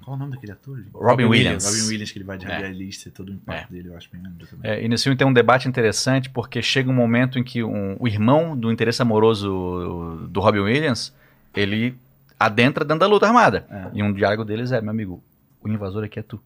Qual 0.03 0.15
é 0.15 0.17
o 0.17 0.19
nome 0.19 0.33
daquele 0.33 0.53
ator? 0.53 0.79
gente? 0.79 0.89
Robin 0.95 1.25
Williams. 1.27 1.67
Robin 1.67 1.83
Williams, 1.87 2.11
que 2.11 2.17
ele 2.19 2.25
vai 2.25 2.39
de 2.39 2.47
É. 2.47 2.49
radialista 2.49 3.11
e 3.11 3.13
todo 3.13 3.29
o 3.29 3.33
impacto 3.35 3.71
dele, 3.71 3.89
eu 3.89 3.97
acho 3.99 4.09
bem 4.11 4.23
maneiro 4.23 4.47
também. 4.47 4.71
É, 4.71 4.83
e 4.83 4.89
nesse 4.89 5.05
filme 5.05 5.19
tem 5.19 5.27
um 5.27 5.33
debate 5.35 5.69
interessante, 5.69 6.31
porque 6.31 6.63
chega 6.63 6.89
um 6.89 6.95
momento 6.95 7.39
em 7.39 7.45
que 7.45 7.63
um- 7.63 7.95
o 8.01 8.09
irmão 8.09 8.57
do 8.57 8.73
interesse 8.73 9.03
amoroso 9.03 10.27
do 10.31 10.41
Robin 10.41 10.61
Williams, 10.61 11.13
ele 11.55 11.95
adentra 12.41 12.83
dentro 12.83 13.01
da 13.01 13.07
luta 13.07 13.27
armada. 13.27 13.67
É. 13.69 13.91
E 13.99 14.03
um 14.03 14.11
diálogo 14.15 14.47
deles 14.47 14.73
é, 14.73 14.81
meu 14.81 14.93
amigo, 14.93 15.23
o 15.61 15.69
invasor 15.69 16.05
aqui 16.05 16.19
é 16.19 16.23
tu. 16.23 16.41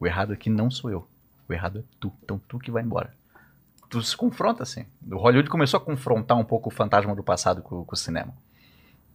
O 0.00 0.06
errado 0.06 0.32
aqui 0.32 0.48
não 0.48 0.70
sou 0.70 0.90
eu. 0.90 1.06
O 1.46 1.52
errado 1.52 1.80
é 1.80 1.82
tu. 2.00 2.10
Então 2.24 2.40
tu 2.48 2.58
que 2.58 2.70
vai 2.70 2.82
embora. 2.82 3.12
Tu 4.00 4.02
se 4.02 4.16
confronta 4.16 4.62
assim. 4.62 4.84
O 5.10 5.16
Hollywood 5.16 5.48
começou 5.48 5.78
a 5.78 5.80
confrontar 5.80 6.36
um 6.36 6.44
pouco 6.44 6.68
o 6.68 6.72
fantasma 6.72 7.14
do 7.14 7.22
passado 7.22 7.62
com, 7.62 7.84
com 7.84 7.94
o 7.94 7.98
cinema. 7.98 8.34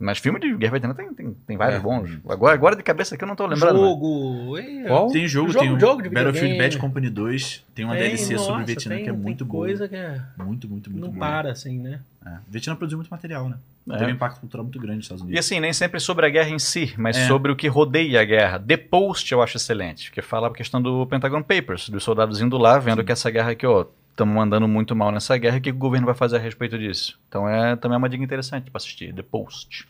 Mas 0.04 0.18
filme 0.18 0.40
de 0.40 0.58
guerra 0.58 0.72
veterana 0.74 0.96
tem, 0.96 1.14
tem, 1.14 1.32
tem 1.46 1.56
vários 1.56 1.78
É. 1.78 1.80
bons. 1.80 2.10
Agora, 2.28 2.56
agora 2.56 2.76
de 2.76 2.82
cabeça 2.82 3.14
aqui 3.14 3.24
eu 3.24 3.28
não 3.28 3.36
tô 3.36 3.46
lembrando. 3.46 3.80
mas- 3.80 3.88
jogo. 3.92 4.58
é, 4.58 4.84
Qual? 4.88 5.12
Tem 5.12 5.28
jogo, 5.28 5.52
Jogo- 5.52 5.64
tem 5.64 5.76
o 5.76 5.80
jogo 5.80 6.02
de 6.02 6.10
Battlefield. 6.10 6.58
Bad 6.58 6.78
Company 6.80 7.08
2, 7.12 7.64
tem 7.76 7.86
uma 7.86 7.94
tem, 7.94 8.06
DLC 8.06 8.36
sobre 8.36 8.50
o 8.50 8.54
nossa, 8.54 8.66
Vietnã 8.66 8.96
tem- 8.96 9.04
que 9.04 9.10
é 9.12 9.14
tem 9.14 9.22
muito 9.22 9.46
boa. 9.46 9.66
coisa 9.68 9.88
que 9.88 9.96
é, 9.96 10.20
Muito, 10.40 10.68
muito, 10.68 10.90
muito 10.90 11.06
não 11.06 11.14
boa. 11.14 11.20
para 11.20 11.52
assim, 11.52 11.78
né? 11.78 12.00
É. 12.26 12.30
O 12.30 12.40
Vietnã 12.50 12.76
produziu 12.76 12.98
muito 12.98 13.10
material, 13.12 13.48
né? 13.48 13.58
É. 13.92 13.98
Teve 13.98 14.12
um 14.12 14.16
impacto 14.16 14.40
cultural 14.40 14.64
muito 14.64 14.80
grande 14.80 14.98
nos 14.98 15.06
Estados 15.06 15.22
E 15.22 15.26
Unidos. 15.28 15.46
assim, 15.46 15.60
nem 15.60 15.72
sempre 15.72 16.00
sobre 16.00 16.26
a 16.26 16.30
guerra 16.30 16.50
em 16.50 16.58
si, 16.60 16.96
mas 16.98 17.16
É. 17.16 17.28
sobre 17.28 17.52
o 17.52 17.56
que 17.56 17.68
rodeia 17.68 18.22
a 18.22 18.26
guerra. 18.26 18.58
The 18.60 18.78
Post 18.78 19.32
eu 19.32 19.40
acho 19.44 19.58
excelente, 19.58 20.10
porque 20.10 20.24
fala 20.24 20.48
a 20.48 20.52
questão 20.52 20.82
do 20.82 21.06
Pentagon 21.06 21.44
Papers, 21.44 21.90
dos 21.90 22.04
soldados 22.04 22.42
indo 22.42 22.58
lá, 22.58 22.80
vendo 22.80 23.04
que 23.04 23.12
essa 23.12 23.30
guerra 23.30 23.52
aqui, 23.52 23.68
ó, 23.68 23.86
estamos 24.22 24.36
mandando 24.36 24.68
muito 24.68 24.96
mal 24.96 25.12
nessa 25.12 25.36
guerra, 25.36 25.58
o 25.58 25.62
que 25.62 25.72
o 25.72 25.76
governo 25.76 26.06
vai 26.06 26.14
fazer 26.14 26.38
a 26.38 26.40
respeito 26.40 26.78
disso? 26.78 27.20
Então 27.28 27.50
é 27.50 27.76
também 27.76 27.96
é 27.96 27.98
uma 27.98 28.08
dica 28.08 28.24
interessante 28.24 28.70
para 28.70 28.78
assistir, 28.78 29.14
The 29.14 29.24
Post. 29.24 29.88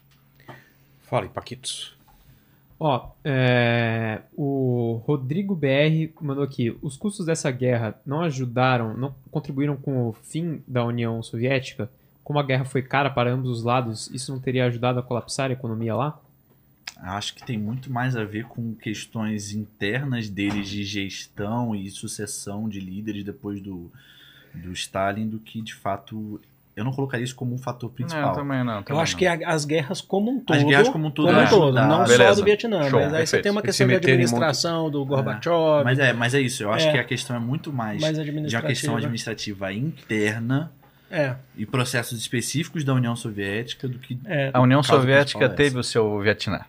Fala 1.02 1.24
aí, 1.24 1.30
Paquitos. 1.30 1.94
Ó, 2.80 3.12
é, 3.24 4.22
o 4.36 5.02
Rodrigo 5.06 5.54
BR 5.54 6.14
mandou 6.22 6.44
aqui: 6.44 6.76
os 6.82 6.96
custos 6.96 7.26
dessa 7.26 7.52
guerra 7.52 8.00
não 8.06 8.22
ajudaram, 8.22 8.96
não 8.96 9.14
contribuíram 9.30 9.76
com 9.76 10.08
o 10.08 10.14
fim 10.14 10.64
da 10.66 10.86
União 10.86 11.22
Soviética? 11.22 11.92
Como 12.24 12.40
a 12.40 12.44
guerra 12.44 12.64
foi 12.64 12.82
cara 12.82 13.10
para 13.10 13.32
ambos 13.32 13.50
os 13.50 13.64
lados, 13.64 14.10
isso 14.14 14.32
não 14.32 14.40
teria 14.40 14.66
ajudado 14.66 15.00
a 15.00 15.04
colapsar 15.04 15.50
a 15.50 15.54
economia 15.54 15.94
lá? 15.94 16.18
Acho 16.96 17.36
que 17.36 17.44
tem 17.44 17.58
muito 17.58 17.92
mais 17.92 18.16
a 18.16 18.24
ver 18.24 18.46
com 18.46 18.76
questões 18.76 19.52
internas 19.52 20.30
deles 20.30 20.70
de 20.70 20.84
gestão 20.84 21.76
e 21.76 21.90
sucessão 21.90 22.70
de 22.70 22.80
líderes 22.80 23.24
depois 23.24 23.60
do, 23.60 23.92
do 24.54 24.72
Stalin 24.74 25.28
do 25.28 25.40
que 25.40 25.62
de 25.62 25.74
fato. 25.74 26.40
Eu 26.74 26.86
não 26.86 26.94
colocaria 26.94 27.24
isso 27.24 27.36
como 27.36 27.54
um 27.54 27.58
fator 27.58 27.90
principal. 27.92 28.34
também 28.34 28.64
não. 28.64 28.82
Eu 28.88 29.00
acho 29.00 29.18
que 29.18 29.28
a- 29.28 29.38
as 29.46 29.66
guerras 29.66 30.00
como 30.00 30.32
um 30.32 30.40
todo. 30.40 30.56
As 30.58 30.64
guerras 30.64 30.88
como 30.90 31.08
um 31.08 31.12
todo 31.12 31.28
como 31.28 31.40
um 31.42 31.48
todo, 31.50 31.64
ajudaram. 31.78 31.88
não 31.90 32.08
só 32.08 32.18
Beleza. 32.18 32.36
do 32.42 32.46
Vietnã. 32.46 32.90
Show, 32.90 33.00
mas 33.02 33.14
aí 33.14 33.28
você 33.28 33.42
tem 33.42 33.52
uma 33.52 33.62
questão 33.62 33.88
de 33.88 33.96
administração 33.96 34.90
do 34.90 35.04
Gorbachev, 35.06 35.84
Mas 35.84 36.00
é, 36.00 36.14
mas 36.14 36.34
é 36.34 36.40
isso. 36.40 36.64
Eu 36.64 36.72
acho 36.72 36.88
É. 36.88 36.92
que 36.94 36.98
a 36.98 37.04
questão 37.04 37.36
é 37.36 37.40
muito 37.40 37.74
mais, 37.74 38.02
mais 38.02 38.18
de 38.18 38.56
uma 38.56 38.62
questão 38.62 38.96
administrativa 38.96 39.72
interna 39.74 40.72
É, 41.12 41.36
e 41.58 41.66
processos 41.66 42.18
específicos 42.18 42.86
da 42.86 42.94
União 42.94 43.18
Soviética 43.18 43.86
do 43.88 44.00
que 44.00 44.18
é. 44.26 44.50
A 44.54 44.62
União 44.62 44.82
Soviética 44.82 45.44
é 45.44 45.50
teve 45.50 45.78
o 45.78 45.84
seu 45.84 46.20
Vietnã. 46.22 46.62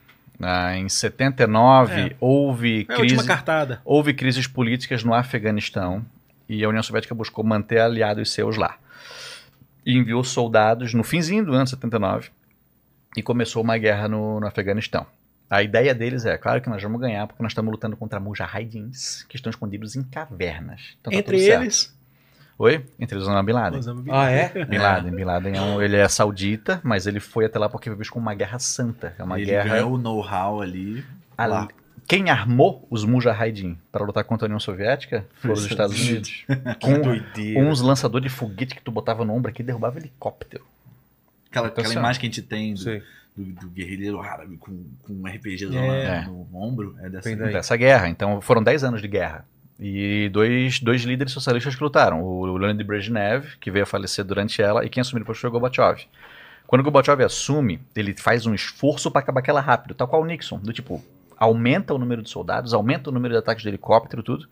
Ah, 0.44 0.77
em 0.77 0.89
79 0.89 1.93
É. 1.94 2.17
houve 2.19 2.81
É 2.89 2.93
a 2.93 2.97
crise, 2.97 3.15
última 3.15 3.25
cartada. 3.25 3.81
houve 3.85 4.12
crises 4.12 4.49
políticas 4.49 5.05
no 5.05 5.15
Afeganistão 5.15 6.05
e 6.57 6.65
a 6.65 6.69
União 6.69 6.83
Soviética 6.83 7.15
buscou 7.15 7.45
manter 7.45 7.79
aliados 7.81 8.31
seus 8.33 8.57
lá. 8.57 8.77
E 9.85 9.97
enviou 9.97 10.23
soldados 10.23 10.95
no 10.95 11.03
finzinho 11.03 11.45
do 11.45 11.53
ano 11.55 11.67
79 11.67 12.31
e 13.17 13.23
começou 13.23 13.63
uma 13.63 13.77
guerra 13.79 14.09
no, 14.09 14.39
no 14.41 14.47
Afeganistão. 14.47 15.07
A 15.51 15.63
ideia 15.63 15.95
deles 15.95 16.25
é, 16.25 16.39
claro 16.39 16.61
que 16.63 16.71
nós 16.71 16.83
vamos 16.83 17.01
ganhar 17.01 17.27
porque 17.27 17.43
nós 17.43 17.53
estamos 17.53 17.71
lutando 17.71 17.97
contra 17.97 18.19
mujahidins 18.21 19.25
que 19.29 19.37
estão 19.37 19.51
escondidos 19.51 19.97
em 19.97 20.03
cavernas. 20.03 20.81
Então 21.01 21.13
tá 21.13 21.19
Entre 21.19 21.41
eles, 21.43 21.95
Oi? 22.59 22.85
Entre 22.99 23.17
eles 23.17 23.27
Osama 23.27 23.43
Bin 23.43 23.53
Laden. 23.53 23.79
Osama 23.81 24.03
Bin 24.03 24.11
Ah, 24.13 24.31
é? 24.31 24.49
Bin 24.65 24.79
Laden, 24.79 25.11
Bin 25.11 25.25
Laden 25.25 25.57
é 25.57 25.61
um- 25.61 25.83
ele 25.83 25.97
é 25.97 26.09
saudita, 26.09 26.81
mas 26.85 27.07
ele 27.07 27.19
foi 27.21 27.45
até 27.45 27.59
lá 27.59 27.69
porque 27.69 27.91
visto 27.91 28.13
como 28.13 28.25
uma 28.25 28.35
guerra 28.35 28.59
santa. 28.59 29.15
É 29.19 29.23
uma 29.25 29.37
ele 29.39 29.47
guerra 29.51 29.69
ganhou 29.71 29.95
o 29.95 29.99
know-how 29.99 30.61
ali. 30.63 31.05
Ali-. 31.37 31.69
Quem 32.07 32.29
armou 32.31 32.87
os 32.91 33.05
Mujahideen 33.05 33.79
para 33.91 34.05
lutar 34.05 34.25
contra 34.25 34.47
a 34.47 34.49
União 34.49 34.61
Soviética 34.61 35.27
foram 35.37 35.55
os 35.55 35.65
Estados 35.65 35.99
Unidos. 36.01 36.45
Com 36.83 37.01
doideira. 37.01 37.61
uns 37.61 37.81
lançadores 37.81 38.31
de 38.31 38.37
foguete 38.37 38.75
que 38.75 38.83
tu 38.83 38.91
botava 38.91 39.25
no 39.25 39.33
ombro 39.35 39.51
aqui 39.51 39.63
e 39.63 39.65
derrubava 39.65 39.99
helicóptero. 39.99 40.65
Aquela, 41.51 41.69
Então, 41.69 41.81
aquela 41.83 41.87
assim, 41.89 41.99
imagem 41.99 42.21
que 42.21 42.27
a 42.27 42.31
gente 42.31 42.43
tem 42.43 42.75
do, 42.75 42.85
do, 43.37 43.61
do 43.61 43.69
guerrilheiro 43.71 44.21
árabe 44.21 44.57
com, 44.57 44.85
com 45.03 45.13
um 45.13 45.27
RPG 45.27 45.75
É. 45.77 46.25
no, 46.27 46.45
no 46.51 46.63
ombro 46.63 46.97
é 47.01 47.09
dessa. 47.09 47.35
Dessa 47.37 47.77
guerra. 47.77 48.09
Então 48.09 48.41
foram 48.41 48.63
10 48.63 48.85
anos 48.85 49.01
de 49.01 49.09
guerra. 49.09 49.45
E 49.81 50.29
dois, 50.33 50.79
dois 50.81 51.03
líderes 51.03 51.33
socialistas 51.33 51.75
que 51.75 51.83
lutaram. 51.83 52.23
O 52.23 52.57
Leonid 52.57 52.85
Brezhnev, 52.85 53.57
que 53.61 53.71
veio 53.71 53.83
a 53.83 53.87
falecer 53.87 54.25
durante 54.25 54.63
ela, 54.63 54.85
e 54.85 54.89
quem 54.89 55.01
assumiu 55.01 55.23
depois 55.25 55.39
foi 55.39 55.49
o 55.49 55.53
Gorbachev. 55.53 56.05
Quando 56.67 56.81
o 56.81 56.85
Gorbachev 56.85 57.23
assume, 57.25 57.81
ele 57.97 58.15
faz 58.15 58.47
um 58.47 58.55
esforço 58.55 59.11
para 59.11 59.21
acabar 59.23 59.41
aquela 59.41 59.61
rápido, 59.61 59.95
tal 59.95 60.07
qual 60.07 60.23
o 60.23 60.25
Nixon. 60.25 60.59
Do 60.59 60.73
tipo, 60.73 61.03
aumenta 61.39 61.94
o 61.94 61.99
número 61.99 62.23
de 62.23 62.31
soldados, 62.31 62.73
aumenta 62.75 63.11
o 63.11 63.12
número 63.12 63.35
de 63.35 63.39
ataques 63.39 63.62
de 63.62 63.69
helicóptero, 63.69 64.23
tudo. 64.23 64.49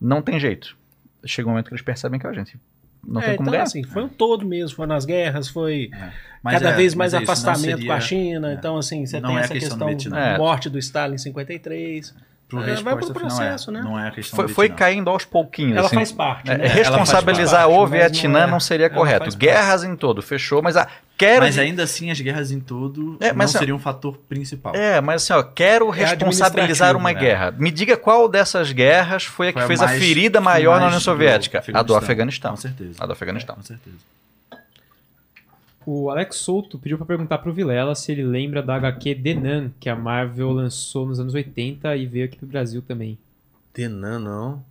Não 0.00 0.20
tem 0.22 0.38
jeito. 0.40 0.76
Chega 1.24 1.46
um 1.48 1.52
momento 1.52 1.68
que 1.68 1.74
eles 1.74 1.84
percebem 1.84 2.18
que 2.18 2.26
a 2.26 2.32
gente 2.32 2.58
não 3.06 3.20
é, 3.20 3.24
tem 3.26 3.36
como 3.36 3.48
então, 3.48 3.52
ganhar. 3.52 3.64
assim, 3.64 3.82
foi 3.84 4.02
um 4.04 4.08
todo 4.08 4.44
mesmo, 4.46 4.76
foi 4.76 4.86
nas 4.86 5.04
guerras, 5.04 5.48
foi 5.48 5.90
Mas 6.42 6.54
cada 6.54 6.70
é- 6.70 6.76
vez 6.76 6.94
mais 6.94 7.12
é 7.14 7.16
não 7.16 7.22
afastamento 7.24 7.60
seria- 7.62 7.86
com 7.86 7.92
a 7.92 8.00
China, 8.00 8.50
é. 8.50 8.54
então 8.54 8.76
assim, 8.76 9.04
você 9.06 9.20
Não 9.20 9.28
tem 9.30 9.36
é 9.38 9.40
a 9.40 9.44
essa 9.44 9.52
questão 9.54 9.88
questão. 9.88 10.18
É. 10.18 10.32
da 10.32 10.38
morte 10.38 10.68
do 10.70 10.78
Stalin 10.78 11.14
em 11.14 11.18
53. 11.18 12.14
Pro 12.48 12.62
É, 12.62 12.74
vai 12.82 12.96
pro 12.96 13.12
processo, 13.14 13.70
é, 13.70 13.74
né? 13.74 13.80
Não 13.82 13.98
é 13.98 14.08
a 14.08 14.10
questão 14.10 14.36
Foi, 14.36 14.46
foi 14.48 14.68
caindo 14.68 15.08
aos 15.08 15.24
pouquinhos. 15.24 15.76
Ela 15.78 15.86
assim. 15.86 15.96
faz 15.96 16.12
parte, 16.12 16.50
É, 16.50 16.58
né? 16.58 16.66
responsabilizar 16.66 17.62
faz 17.62 17.72
o 17.74 17.78
parte, 17.78 17.90
mas 17.90 18.10
Vietnã 18.10 18.46
não, 18.46 18.56
é- 18.58 18.60
seria 18.60 18.86
ela 18.86 18.94
correto. 18.94 19.36
Guerras 19.38 19.84
em 19.84 19.96
todo, 19.96 20.20
fechou, 20.22 20.60
mas 20.62 20.76
ah, 20.76 20.86
quero. 21.26 21.40
Mas 21.42 21.58
ainda 21.58 21.82
assim, 21.82 22.10
as 22.10 22.20
guerras 22.20 22.50
em 22.50 22.60
todo 22.60 23.16
É, 23.20 23.32
mas, 23.32 23.52
não 23.52 23.58
ó, 23.58 23.60
seria 23.60 23.74
um 23.74 23.78
fator 23.78 24.16
principal. 24.28 24.74
É, 24.74 25.00
mas 25.00 25.22
assim, 25.22 25.32
ó, 25.32 25.42
quero 25.42 25.88
responsabilizar 25.90 26.48
administrativo, 26.90 26.98
uma 26.98 27.12
né? 27.12 27.20
guerra. 27.20 27.50
Me 27.58 27.70
diga 27.70 27.96
qual 27.96 28.28
dessas 28.28 28.72
guerras 28.72 29.24
foi 29.24 29.48
a 29.48 29.52
que 29.52 29.58
Foi 29.60 29.68
fez 29.68 29.80
a 29.82 29.86
mais- 29.86 29.98
ferida 30.02 30.40
maior 30.40 30.80
na 30.80 30.86
União 30.86 31.00
Soviética? 31.00 31.60
doeu, 31.60 31.76
A 31.76 31.82
do 31.82 31.94
Afeganistão. 31.94 32.50
Com 32.52 32.56
certeza. 32.56 32.94
A 32.98 33.06
do 33.06 33.12
Afeganistão. 33.12 33.54
Com 33.56 33.62
certeza. 33.62 33.96
O 35.84 36.10
Alex 36.10 36.36
Souto 36.36 36.78
pediu 36.78 36.96
pra 36.96 37.04
perguntar 37.06 37.38
pro 37.38 37.52
Vilela 37.52 37.94
se 37.96 38.12
ele 38.12 38.22
lembra 38.22 38.62
da 38.62 38.76
HQ 38.76 39.16
Denan, 39.16 39.70
que 39.80 39.88
a 39.88 39.96
Marvel 39.96 40.52
lançou 40.52 41.06
nos 41.06 41.18
anos 41.18 41.34
80 41.34 41.96
e 41.96 42.06
veio 42.06 42.24
aqui 42.24 42.36
pro 42.36 42.46
Brasil 42.46 42.80
também. 42.86 43.18
Tenan, 43.72 44.20
não. 44.20 44.64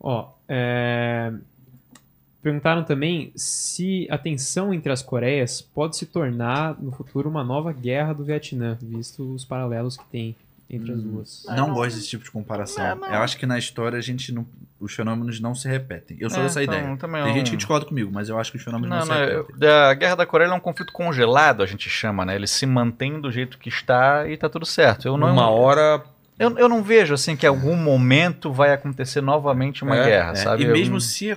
Ó, 0.00 0.30
é, 0.48 1.32
perguntaram 2.42 2.84
também 2.84 3.32
se 3.34 4.06
a 4.10 4.16
tensão 4.18 4.72
entre 4.72 4.90
as 4.92 5.02
Coreias 5.02 5.60
pode 5.60 5.96
se 5.96 6.06
tornar 6.06 6.76
no 6.80 6.92
futuro 6.92 7.28
uma 7.28 7.42
nova 7.44 7.72
guerra 7.72 8.12
do 8.12 8.24
Vietnã, 8.24 8.76
visto 8.80 9.22
os 9.34 9.44
paralelos 9.44 9.96
que 9.96 10.04
tem 10.06 10.36
entre 10.70 10.92
as 10.92 11.02
duas. 11.02 11.46
Não 11.48 11.72
gosto 11.72 11.96
desse 11.96 12.08
tipo 12.08 12.22
de 12.24 12.30
comparação. 12.30 12.84
É, 12.84 12.94
não. 12.94 13.08
Eu 13.08 13.20
acho 13.22 13.38
que 13.38 13.46
na 13.46 13.58
história 13.58 13.98
a 13.98 14.02
gente 14.02 14.30
não, 14.32 14.44
os 14.78 14.92
fenômenos 14.94 15.40
não 15.40 15.54
se 15.54 15.66
repetem. 15.66 16.18
Eu 16.20 16.28
sou 16.28 16.40
É, 16.40 16.42
dessa 16.42 16.62
então, 16.62 16.74
ideia. 16.78 16.96
também 16.98 17.22
Tem 17.22 17.30
eu 17.30 17.36
gente 17.38 17.46
não- 17.46 17.50
que 17.52 17.56
discorda 17.56 17.86
comigo, 17.86 18.10
mas 18.12 18.28
eu 18.28 18.38
acho 18.38 18.50
que 18.52 18.58
os 18.58 18.62
fenômenos 18.64 18.90
não, 18.90 18.98
Não, 18.98 19.04
se 19.06 19.10
não, 19.10 19.18
repetem. 19.38 19.56
eu- 19.68 19.74
a 19.86 19.94
Guerra 19.94 20.14
da 20.16 20.26
Coreia 20.26 20.48
é 20.50 20.52
um 20.52 20.60
conflito 20.60 20.92
congelado, 20.92 21.62
a 21.62 21.66
gente 21.66 21.88
chama, 21.88 22.26
né? 22.26 22.34
Ele 22.36 22.46
se 22.46 22.66
mantém 22.66 23.18
do 23.18 23.32
jeito 23.32 23.56
que 23.58 23.70
está 23.70 24.28
e 24.28 24.36
tá 24.36 24.46
tudo 24.50 24.66
certo. 24.66 25.08
Eu 25.08 25.16
não, 25.16 25.32
Uma 25.32 25.48
hora. 25.48 26.02
eu, 26.38 26.58
eu 26.58 26.68
não 26.68 26.82
vejo 26.82 27.14
assim 27.14 27.34
que 27.34 27.46
em 27.46 27.48
algum 27.48 27.74
momento 27.74 28.52
vai 28.52 28.70
acontecer 28.74 29.22
novamente 29.22 29.82
uma 29.82 29.96
É, 29.96 30.04
guerra, 30.04 30.32
É, 30.32 30.36
sabe? 30.36 30.64
E 30.64 30.66
Eu- 30.66 30.72
mesmo 30.74 31.00
se 31.00 31.34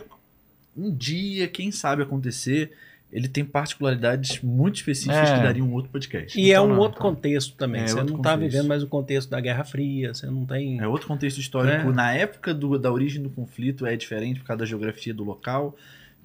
um 0.76 0.94
dia, 0.94 1.48
quem 1.48 1.72
sabe 1.72 2.02
acontecer, 2.04 2.72
ele 3.12 3.28
tem 3.28 3.44
particularidades 3.44 4.42
muito 4.42 4.76
específicas 4.78 5.30
É. 5.30 5.36
que 5.38 5.44
dariam 5.44 5.68
um 5.68 5.74
outro 5.74 5.92
podcast. 5.92 6.40
E 6.40 6.50
é 6.50 6.54
Então 6.54 6.66
um 6.66 6.70
não, 6.70 6.78
outro 6.80 6.98
então. 7.00 7.14
contexto 7.14 7.56
também. 7.58 7.82
É 7.82 7.88
você 7.88 7.96
não 7.96 8.06
tá 8.22 8.32
contexto. 8.34 8.40
vivendo 8.40 8.68
mais 8.68 8.84
o 8.84 8.88
contexto 8.88 9.30
da 9.30 9.40
Guerra 9.42 9.64
Fria, 9.66 10.14
você 10.14 10.26
não 10.28 10.46
tem. 10.46 10.80
É 10.80 10.88
outro 10.88 11.08
contexto 11.08 11.40
histórico. 11.40 11.90
É. 11.90 11.94
Na 11.94 12.14
época 12.14 12.54
do- 12.54 12.80
da 12.80 12.92
origem 12.92 13.22
do 13.22 13.30
conflito 13.30 13.86
é 13.86 13.96
diferente 13.98 14.40
por 14.40 14.46
causa 14.48 14.60
da 14.60 14.66
geografia 14.66 15.14
do 15.14 15.24
local. 15.26 15.76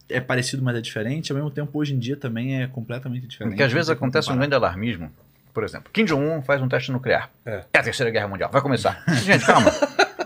É 0.09 0.21
parecido, 0.21 0.63
mas 0.63 0.77
é 0.77 0.81
diferente. 0.81 1.33
Ao 1.33 1.37
mesmo 1.37 1.51
tempo, 1.51 1.77
hoje 1.77 1.93
em 1.93 1.99
dia 1.99 2.17
também 2.17 2.63
é 2.63 2.69
completamente 2.69 3.27
diferente. 3.27 3.55
Porque 3.55 3.65
às 3.65 3.73
vezes 3.73 3.91
acontece 3.91 4.31
um 4.31 4.37
grande 4.37 4.55
alarmismo. 4.55 5.11
Por 5.53 5.65
exemplo, 5.65 5.91
Kim 5.93 6.05
Jong-un 6.05 6.43
faz 6.43 6.63
um 6.63 6.69
teste 6.69 6.93
nuclear. 6.93 7.31
É. 7.45 7.65
a 7.73 7.83
terceira 7.83 8.13
guerra 8.13 8.29
mundial. 8.29 8.49
Vai 8.53 8.61
começar. 8.63 9.03
Gente, 9.25 9.45
calma. 9.45 9.73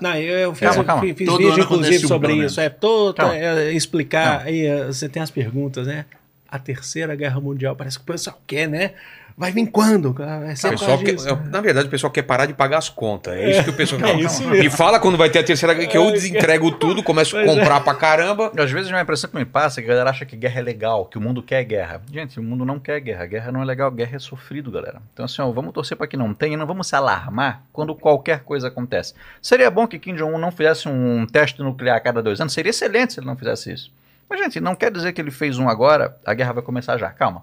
Não, 0.01 0.15
eu, 0.17 0.55
fiz, 0.55 0.69
Calma, 0.69 0.85
calma. 0.85 1.03
fiz- 1.03 1.15
vídeo, 1.17 1.59
inclusive, 1.61 1.99
sobre 2.07 2.33
isso. 2.35 2.61
É, 2.61 2.69
todo, 2.69 3.21
é, 3.23 3.73
explicar. 3.73 4.43
Aí, 4.47 4.65
é, 4.65 4.87
você 4.87 5.09
tem 5.09 5.23
as 5.23 5.31
perguntas, 5.31 5.87
né? 5.87 6.05
A 6.49 6.59
terceira 6.59 7.15
guerra 7.15 7.41
mundial, 7.41 7.77
parece 7.77 7.99
que 7.99 8.03
o 8.03 8.07
pessoal 8.07 8.41
quer, 8.47 8.69
né? 8.69 8.93
Vai 9.37 9.53
vir 9.53 9.67
quando? 9.69 10.11
O 10.11 10.15
por 10.15 10.25
pessoal 10.71 10.99
quer- 10.99 11.15
é, 11.15 11.49
na 11.49 11.61
verdade, 11.61 11.87
o 11.89 11.91
pessoal 11.91 12.11
quer 12.11 12.23
parar 12.23 12.47
de 12.47 12.53
pagar 12.55 12.79
as 12.79 12.89
contas. 12.89 13.35
É 13.35 13.51
isso 13.51 13.65
que 13.65 13.71
o 13.71 13.73
pessoal 13.73 14.01
É 14.05 14.15
isso 14.15 14.43
mesmo. 14.47 14.63
Me 14.65 14.71
fala 14.71 15.01
quando 15.01 15.17
vai 15.17 15.31
ter 15.31 15.39
a 15.39 15.45
terceira 15.45 15.73
guerra, 15.75 15.89
que 15.89 15.97
eu 15.97 16.09
É, 16.09 16.13
desentrego 16.13 16.71
tudo, 16.73 17.03
começo 17.03 17.37
a 17.37 17.41
Pois 17.43 17.51
é. 17.51 17.59
comprar 17.59 17.81
pra 17.81 17.95
caramba. 17.95 18.53
Às 18.57 18.71
vezes 18.71 18.91
uma 18.91 19.01
impressão 19.01 19.31
que 19.31 19.37
me 19.37 19.45
passa 19.45 19.81
é 19.81 19.83
que 19.83 19.89
a 19.89 19.93
galera 19.95 20.11
acha 20.11 20.25
que 20.27 20.37
guerra 20.37 20.61
é 20.61 20.63
legal, 20.63 21.07
que 21.07 21.17
o 21.19 21.21
mundo 21.21 21.43
quer 21.43 21.65
guerra. 21.65 22.03
Gente, 22.13 22.39
o 22.39 22.43
mundo 22.43 22.65
não 22.65 22.79
quer 22.79 23.01
guerra. 23.01 23.27
Guerra 23.27 23.51
não 23.53 23.63
é 23.63 23.65
legal, 23.65 23.91
guerra 23.91 24.17
é 24.17 24.19
sofrido, 24.19 24.71
galera. 24.71 25.01
Então, 25.13 25.25
assim, 25.25 25.41
ó, 25.43 25.51
vamos 25.51 25.73
torcer 25.73 25.97
para 25.97 26.07
que 26.07 26.17
não 26.17 26.35
tenha 26.35 26.55
e 26.55 26.57
não 26.57 26.67
vamos 26.67 26.87
se 26.89 26.95
alarmar 26.97 27.63
quando 27.73 27.95
qualquer 27.95 28.41
coisa 28.41 28.69
acontece. 28.69 29.15
Seria 29.41 29.71
bom 29.71 29.87
que 29.87 29.99
Kim 29.99 30.15
Jong-un 30.15 30.39
não 30.39 30.51
fizesse 30.51 30.89
um 30.89 31.27
teste 31.27 31.61
nuclear 31.63 31.97
a 31.97 32.01
cada 32.01 32.23
dois 32.23 32.41
anos. 32.41 32.53
Seria 32.53 32.71
excelente 32.71 33.13
se 33.15 33.21
ele 33.21 33.27
não 33.27 33.37
fizesse 33.37 33.73
isso. 33.73 33.91
Mas, 34.29 34.39
gente, 34.39 34.61
não 34.61 34.75
quer 34.77 34.93
dizer 34.93 35.13
que 35.13 35.21
ele 35.21 35.31
fez 35.31 35.59
um 35.59 35.69
agora, 35.69 36.17
a 36.25 36.35
guerra 36.35 36.53
vai 36.53 36.63
começar 36.63 36.97
já. 36.99 37.11
Calma. 37.11 37.43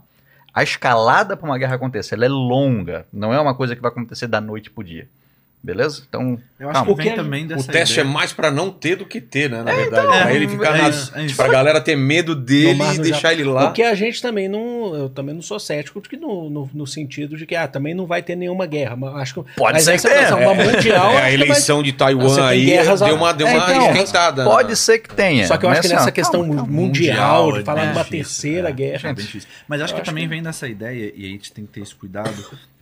A 0.57 0.63
escalada 0.63 1.37
para 1.37 1.47
uma 1.47 1.57
guerra 1.59 1.75
acontecer, 1.75 2.15
ela 2.15 2.25
é 2.25 2.29
longa. 2.29 3.05
Não 3.13 3.31
é 3.31 3.39
uma 3.39 3.53
coisa 3.53 3.75
que 3.75 3.81
vai 3.81 3.91
acontecer 3.91 4.25
da 4.25 4.41
noite 4.41 4.71
pro 4.71 4.83
dia. 4.83 5.07
Beleza? 5.63 6.03
Então, 6.07 6.39
Eu 6.59 6.69
acho 6.69 6.85
Calma. 6.85 7.03
que 7.03 7.11
também 7.11 7.43
O 7.45 7.47
teste 7.63 7.93
ideia. 7.95 8.01
é 8.01 8.03
mais 8.03 8.31
pra 8.31 8.49
não 8.49 8.69
ter 8.71 8.95
do 8.95 9.05
que 9.05 9.19
ter, 9.19 9.49
né? 9.49 9.63
Na 9.63 9.73
verdade. 9.73 10.07
é, 10.15 10.21
pra 10.21 10.33
ele 10.33 10.47
ficar 10.47 10.77
é 10.77 10.81
na. 10.81 10.87
é 10.87 11.25
isso. 11.25 11.35
Pra 11.35 11.47
galera 11.49 11.81
ter 11.81 11.95
medo 11.95 12.35
dele 12.35 12.79
e 12.95 12.97
deixar 12.99 13.33
ele 13.33 13.43
lá. 13.43 13.65
Porque 13.65 13.81
a 13.83 13.93
gente 13.95 14.21
também 14.21 14.47
não. 14.47 14.95
Eu 14.95 15.09
também 15.09 15.35
não 15.35 15.41
sou 15.41 15.59
cético 15.59 15.99
de 15.99 16.07
que 16.07 16.15
no, 16.15 16.49
no, 16.49 16.69
no 16.73 16.87
sentido 16.87 17.35
de 17.35 17.45
que 17.45 17.53
ah, 17.55 17.67
também 17.67 17.93
não 17.93 18.05
vai 18.05 18.21
ter 18.21 18.35
nenhuma 18.35 18.65
guerra. 18.65 18.95
Mas 18.95 19.15
acho 19.15 19.33
que, 19.43 19.51
Pode 19.55 19.73
mas 19.73 19.83
ser 19.83 19.95
essa 19.95 20.07
que 20.07 20.13
tenha. 20.15 20.35
uma 20.37 20.53
mundial. 20.53 21.11
É, 21.11 21.15
a 21.15 21.15
que 21.15 21.21
vai- 21.21 21.33
eleição 21.33 21.83
de 21.83 21.91
Taiwan 21.91 22.45
aí 22.47 22.65
guerras 22.65 23.01
deu 23.01 23.15
uma, 23.15 23.33
deu 23.33 23.47
É, 23.47 23.55
uma 23.57 23.63
então, 23.71 23.91
esquentada. 23.91 24.43
pode 24.45 24.75
ser 24.77 24.99
que 24.99 25.13
tenha. 25.13 25.47
Só 25.47 25.57
que 25.57 25.65
eu 25.65 25.69
acho 25.69 25.81
que 25.81 25.87
nessa 25.89 26.11
questão 26.11 26.41
calma, 26.47 26.63
mundial, 26.65 27.47
Mundial, 27.47 27.51
de 27.59 27.63
falar 27.65 27.81
é 27.81 27.85
de 27.87 27.91
uma 27.91 28.03
difícil, 28.03 28.19
terceira 28.51 28.69
é. 28.69 28.71
guerra. 28.71 29.09
É. 29.09 29.15
Mas 29.67 29.81
acho 29.81 29.95
que 29.95 30.01
também 30.01 30.27
vem 30.29 30.41
dessa 30.41 30.67
ideia, 30.67 31.11
e 31.15 31.25
a 31.25 31.29
gente 31.29 31.51
tem 31.51 31.65
que 31.65 31.73
ter 31.73 31.81
esse 31.81 31.93
cuidado. 31.95 32.31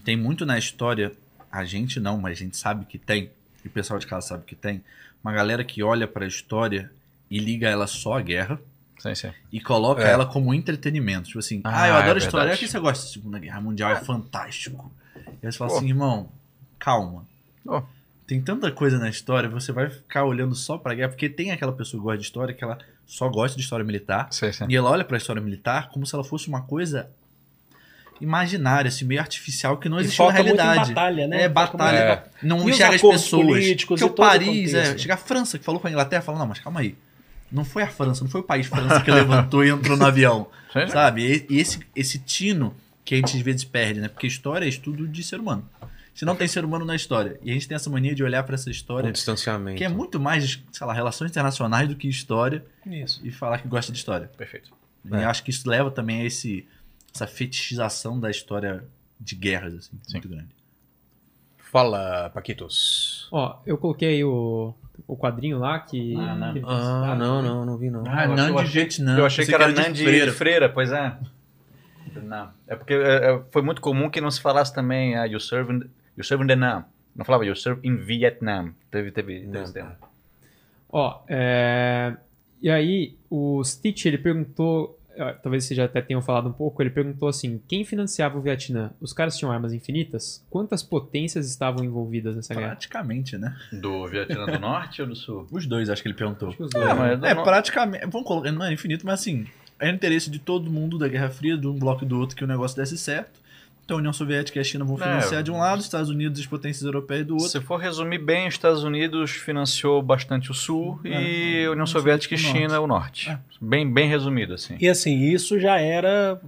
Tem 0.03 0.15
muito 0.15 0.45
na 0.45 0.57
história, 0.59 1.11
a 1.55 1.65
gente 1.65 1.99
não, 1.99 2.17
mas 2.17 2.37
a 2.37 2.43
gente 2.43 2.57
sabe 2.57 2.85
que 2.85 2.97
tem, 2.97 3.31
e 3.63 3.67
o 3.67 3.71
pessoal 3.71 3.97
de 3.99 4.05
casa 4.07 4.27
sabe 4.27 4.43
que 4.45 4.55
tem, 4.55 4.83
uma 5.23 5.31
galera 5.31 5.63
que 5.63 5.81
olha 5.81 6.07
pra 6.07 6.27
história 6.27 6.91
e 7.31 7.39
liga 7.39 7.67
ela 7.69 7.87
só 7.87 8.17
à 8.17 8.21
guerra 8.21 8.59
Sim, 8.99 9.15
sim. 9.15 9.31
e 9.51 9.59
coloca 9.61 10.03
É. 10.03 10.11
ela 10.11 10.25
como 10.25 10.53
entretenimento. 10.53 11.27
Tipo 11.27 11.39
assim, 11.39 11.61
ah, 11.63 11.83
Ah, 11.83 11.87
eu 11.87 11.95
é 11.95 11.97
adoro 12.03 12.17
história. 12.19 12.47
verdade. 12.47 12.63
É 12.63 12.65
que 12.67 12.71
você 12.71 12.79
gosta 12.79 13.05
da 13.05 13.11
Segunda 13.11 13.39
Guerra 13.39 13.61
Mundial, 13.61 13.91
é 13.91 13.95
fantástico. 13.95 14.91
E 15.15 15.45
aí 15.45 15.51
você 15.51 15.57
fala 15.57 15.71
Pô. 15.71 15.77
assim, 15.77 15.87
irmão, 15.87 16.29
calma. 16.77 17.25
Tem 18.27 18.41
tanta 18.41 18.71
coisa 18.71 18.97
na 18.97 19.07
história, 19.09 19.47
você 19.47 19.71
vai 19.71 19.89
ficar 19.89 20.23
olhando 20.25 20.55
só 20.55 20.77
pra 20.77 20.93
guerra, 20.95 21.09
porque 21.09 21.29
tem 21.29 21.51
aquela 21.51 21.71
pessoa 21.71 21.99
que 22.01 22.03
gosta 22.03 22.17
de 22.17 22.23
história 22.25 22.53
que 22.53 22.63
ela 22.63 22.77
só 23.05 23.29
gosta 23.29 23.55
de 23.55 23.63
história 23.63 23.85
militar. 23.85 24.27
Sim, 24.31 24.51
sim. 24.51 24.65
E 24.67 24.75
ela 24.75 24.89
olha 24.89 25.03
pra 25.05 25.15
história 25.17 25.41
militar 25.41 25.89
como 25.89 26.05
se 26.07 26.13
ela 26.15 26.23
fosse 26.23 26.47
uma 26.47 26.61
coisa 26.63 27.09
imaginária, 28.21 28.87
assim, 28.89 29.05
meio 29.05 29.19
artificial 29.19 29.77
que 29.77 29.89
não 29.89 29.97
E 29.97 30.01
existe 30.01 30.19
na 30.19 30.25
foca 30.25 30.43
muito 30.43 30.55
em 30.59 30.63
realidade. 30.63 30.93
batalha, 30.93 31.27
né? 31.27 31.43
É, 31.43 31.49
batalha. 31.49 31.97
É. 31.97 32.23
Não 32.41 32.59
E 32.59 32.71
os 32.71 32.75
enxerga 32.75 32.95
as 32.95 33.01
pessoas. 33.01 33.45
políticos 33.45 33.99
Porque 33.99 34.03
e 34.03 34.07
o 34.07 34.15
Paris, 34.15 34.73
é, 34.73 34.97
chega 34.97 35.13
a 35.15 35.17
França 35.17 35.57
que 35.59 35.65
falou 35.65 35.79
com 35.81 35.87
a 35.87 35.91
Inglaterra, 35.91 36.21
falou, 36.21 36.39
não, 36.39 36.47
mas 36.47 36.59
calma 36.59 36.79
aí. 36.79 36.95
Não 37.51 37.63
foi 37.63 37.83
a 37.83 37.87
França, 37.87 38.23
não 38.23 38.29
foi 38.31 38.41
o 38.41 38.43
país 38.43 38.67
França 38.67 39.01
que 39.01 39.11
levantou 39.11 39.63
e 39.63 39.69
entrou 39.69 39.95
no 39.97 40.05
avião. 40.05 40.47
Sabe? 40.91 41.45
E 41.49 41.57
esse, 41.59 41.79
esse 41.95 42.19
tino 42.19 42.75
que 43.03 43.13
a 43.13 43.17
gente 43.17 43.37
às 43.37 43.41
vezes 43.43 43.63
perde, 43.63 43.99
né? 44.01 44.07
Porque 44.07 44.27
história 44.27 44.65
é 44.65 44.69
estudo 44.69 45.07
de 45.07 45.23
ser 45.23 45.39
humano. 45.39 45.67
Se 46.13 46.23
não 46.25 46.35
tem 46.35 46.47
ser 46.47 46.63
humano 46.63 46.85
na 46.85 46.95
história. 46.95 47.37
E 47.43 47.51
a 47.51 47.53
gente 47.53 47.67
tem 47.67 47.75
essa 47.75 47.89
mania 47.89 48.15
de 48.15 48.23
olhar 48.23 48.41
pra 48.43 48.55
essa 48.55 48.69
história, 48.71 49.11
distanciamento. 49.11 49.77
que 49.77 49.83
é 49.83 49.89
muito 49.89 50.17
mais, 50.19 50.59
sei 50.71 50.87
lá, 50.87 50.93
relações 50.93 51.29
internacionais 51.29 51.87
do 51.89 51.95
que 51.95 52.07
história, 52.07 52.63
Isso. 52.85 53.19
e 53.23 53.31
falar 53.31 53.59
que 53.59 53.67
gosta 53.67 53.91
de 53.91 53.97
história. 53.97 54.31
Perfeito. 54.37 54.71
E 55.05 55.09
eu 55.13 55.29
acho 55.29 55.43
que 55.43 55.49
isso 55.51 55.69
leva 55.69 55.91
também 55.91 56.21
a 56.21 56.25
esse, 56.25 56.65
essa 57.15 57.25
fetichização 57.25 58.19
da 58.19 58.29
história 58.29 58.83
de 59.19 59.35
guerras, 59.35 59.73
assim, 59.75 59.91
muito 60.11 60.27
grande. 60.27 60.49
Fala, 61.57 62.29
Paquitos. 62.33 63.27
Ó, 63.31 63.57
eu 63.65 63.77
coloquei 63.77 64.09
aí 64.09 64.23
o, 64.23 64.73
o 65.07 65.15
quadrinho 65.17 65.57
lá 65.57 65.79
que. 65.79 66.13
Ah, 66.15 66.35
não. 66.35 66.53
que 66.53 66.59
Ah, 66.59 66.61
citado, 66.61 67.19
não, 67.19 67.41
né? 67.41 67.47
não, 67.47 67.65
não 67.65 67.77
vi 67.77 67.89
não. 67.89 68.03
Ah, 68.05 68.25
eu 68.25 68.35
Nandi 68.35 68.59
achei- 68.59 68.81
Vietnã. 68.81 69.17
eu 69.17 69.25
achei 69.25 69.45
que 69.45 69.53
era 69.53 69.67
Nandi 69.69 70.03
de 70.05 70.31
Freira. 70.31 70.69
pois 70.69 70.91
é. 70.91 71.17
Não. 72.21 72.49
É 72.67 72.75
porque 72.75 72.93
é, 72.93 73.31
é, 73.31 73.41
foi 73.51 73.61
muito 73.61 73.81
comum 73.81 74.09
que 74.09 74.21
não 74.21 74.31
se 74.31 74.39
falasse 74.41 74.73
também 74.73 75.17
ah, 75.17 75.25
you 75.25 75.39
serve 75.39 75.73
in, 75.73 75.81
you 76.17 76.23
serve 76.23 76.43
in 76.43 76.47
Vietnam. 76.47 76.85
Não 77.15 77.25
falava 77.25 77.45
you 77.45 77.55
serve 77.55 77.85
in 77.87 77.95
Vietnam. 77.97 78.73
Teve, 78.91 79.11
teve, 79.11 79.39
teve 79.41 79.47
Não. 79.47 79.63
esse. 79.63 79.83
Ó, 80.89 81.21
é... 81.27 82.15
e 82.61 82.69
aí 82.69 83.17
o 83.29 83.61
Stitch, 83.63 84.05
ele 84.05 84.17
perguntou, 84.17 84.97
talvez 85.41 85.63
vocês 85.65 85.77
já 85.77 85.85
até 85.85 86.01
tenham 86.01 86.21
falado 86.21 86.49
um 86.49 86.51
pouco, 86.53 86.81
ele 86.81 86.89
perguntou 86.89 87.27
assim, 87.27 87.61
quem 87.67 87.83
financiava 87.85 88.37
o 88.37 88.41
Vietnã? 88.41 88.91
Os 89.01 89.13
caras 89.13 89.37
tinham 89.37 89.51
armas 89.51 89.73
infinitas? 89.73 90.45
Quantas 90.49 90.83
potências 90.83 91.49
estavam 91.49 91.83
envolvidas 91.83 92.35
nessa 92.35 92.53
guerra? 92.53 92.69
Praticamente, 92.71 93.37
né? 93.37 93.55
Do 93.71 94.07
Vietnã 94.07 94.45
do 94.45 94.59
Norte 94.59 95.01
ou 95.01 95.07
do 95.07 95.15
Sul? 95.15 95.47
Os 95.51 95.65
dois, 95.65 95.89
acho 95.89 96.01
que 96.01 96.07
ele 96.07 96.15
perguntou. 96.15 96.49
Acho 96.49 96.57
que 96.57 96.63
os 96.63 96.69
dois. 96.71 96.87
É, 96.87 96.93
mas 96.93 97.23
É, 97.23 97.33
não- 97.33 97.43
praticamente. 97.43 98.05
Vamos 98.07 98.27
colocar, 98.27 98.51
não 98.51 98.65
é 98.65 98.73
infinito, 98.73 99.05
mas 99.05 99.19
assim, 99.21 99.45
é 99.79 99.89
interesse 99.89 100.29
de 100.29 100.39
todo 100.39 100.69
mundo 100.71 100.97
da 100.97 101.07
Guerra 101.07 101.29
Fria, 101.29 101.57
de 101.57 101.67
um 101.67 101.73
bloco 101.77 102.03
e 102.03 102.07
do 102.07 102.19
outro, 102.19 102.35
que 102.35 102.43
o 102.43 102.47
negócio 102.47 102.75
desse 102.77 102.97
certo. 102.97 103.39
Então 103.85 103.97
a 103.97 103.99
União 103.99 104.11
Soviética 104.11 104.57
e 104.57 104.61
a 104.61 104.63
China 104.63 104.83
vão 104.83 104.95
É. 104.95 104.99
financiar 104.99 105.43
de 105.43 105.51
um 105.51 105.59
lado, 105.59 105.77
os 105.77 105.85
Estados 105.85 106.09
Unidos 106.09 106.39
e 106.39 106.41
as 106.41 106.47
potências 106.47 106.83
europeias 106.83 107.25
do 107.27 107.35
outro. 107.35 107.49
Se 107.49 107.61
for 107.61 107.77
resumir 107.77 108.17
bem, 108.17 108.47
os 108.47 108.55
Estados 108.55 108.83
Unidos 108.83 109.29
financiou 109.31 110.01
bastante 110.01 110.49
o 110.49 110.55
Sul 110.55 110.99
É, 111.03 111.09
e 111.09 111.11
a 111.13 111.59
União 111.59 111.71
União 111.73 111.85
Soviética 111.85 112.33
e 112.33 112.37
Soviética 112.37 112.59
e 112.59 112.65
o 112.65 112.67
China 112.67 112.79
o 112.79 112.87
Norte. 112.87 113.29
É. 113.29 113.37
Bem, 113.61 113.87
bem 113.87 114.09
resumido, 114.09 114.55
assim. 114.55 114.75
E 114.81 114.89
assim, 114.89 115.19
isso 115.29 115.59
já 115.59 115.79
era. 115.79 116.41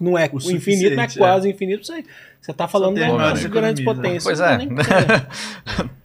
Não 0.00 0.16
é 0.18 0.28
O 0.32 0.50
infinito, 0.50 0.96
não 0.96 1.02
é 1.02 1.08
quase 1.08 1.48
infinito. 1.50 1.86
Você, 1.86 2.02
você 2.40 2.52
tá 2.52 2.66
falando 2.66 2.94
tem 2.96 3.04
de 3.04 3.10
as 3.10 3.16
grandes, 3.16 3.42
maiores 3.42 3.46
grandes 3.46 3.80
economias, 3.82 4.24
potências. 4.24 4.40
né? 4.40 4.68
Pois 4.74 5.86
é. 5.86 5.90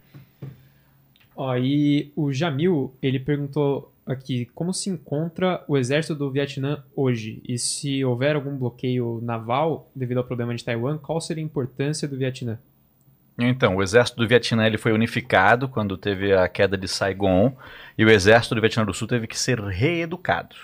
Ó, 1.37 1.55
e 1.57 2.11
o 2.15 2.31
Jamil, 2.31 2.93
ele 3.01 3.19
perguntou 3.19 3.91
aqui, 4.05 4.45
como 4.53 4.73
se 4.73 4.89
encontra 4.89 5.63
o 5.67 5.77
exército 5.77 6.15
do 6.15 6.31
Vietnã 6.31 6.83
hoje? 6.95 7.41
E 7.47 7.57
se 7.57 8.03
houver 8.05 8.35
algum 8.35 8.55
bloqueio 8.57 9.19
naval 9.23 9.89
devido 9.95 10.17
ao 10.19 10.23
problema 10.23 10.53
de 10.55 10.63
Taiwan, 10.63 10.97
qual 10.97 11.19
seria 11.19 11.43
a 11.43 11.45
importância 11.45 12.07
do 12.07 12.17
Vietnã? 12.17 12.57
Então, 13.37 13.75
o 13.75 13.83
exército 13.83 14.17
do 14.21 14.27
Vietnã 14.27 14.65
ele 14.65 14.77
foi 14.77 14.93
unificado 14.93 15.67
quando 15.67 15.97
teve 15.97 16.33
a 16.33 16.47
queda 16.47 16.77
de 16.77 16.87
Saigon 16.87 17.53
e 17.97 18.05
o 18.05 18.09
exército 18.09 18.55
do 18.55 18.61
Vietnã 18.61 18.85
do 18.85 18.93
Sul 18.93 19.07
teve 19.07 19.27
que 19.27 19.37
ser 19.37 19.59
reeducado. 19.59 20.55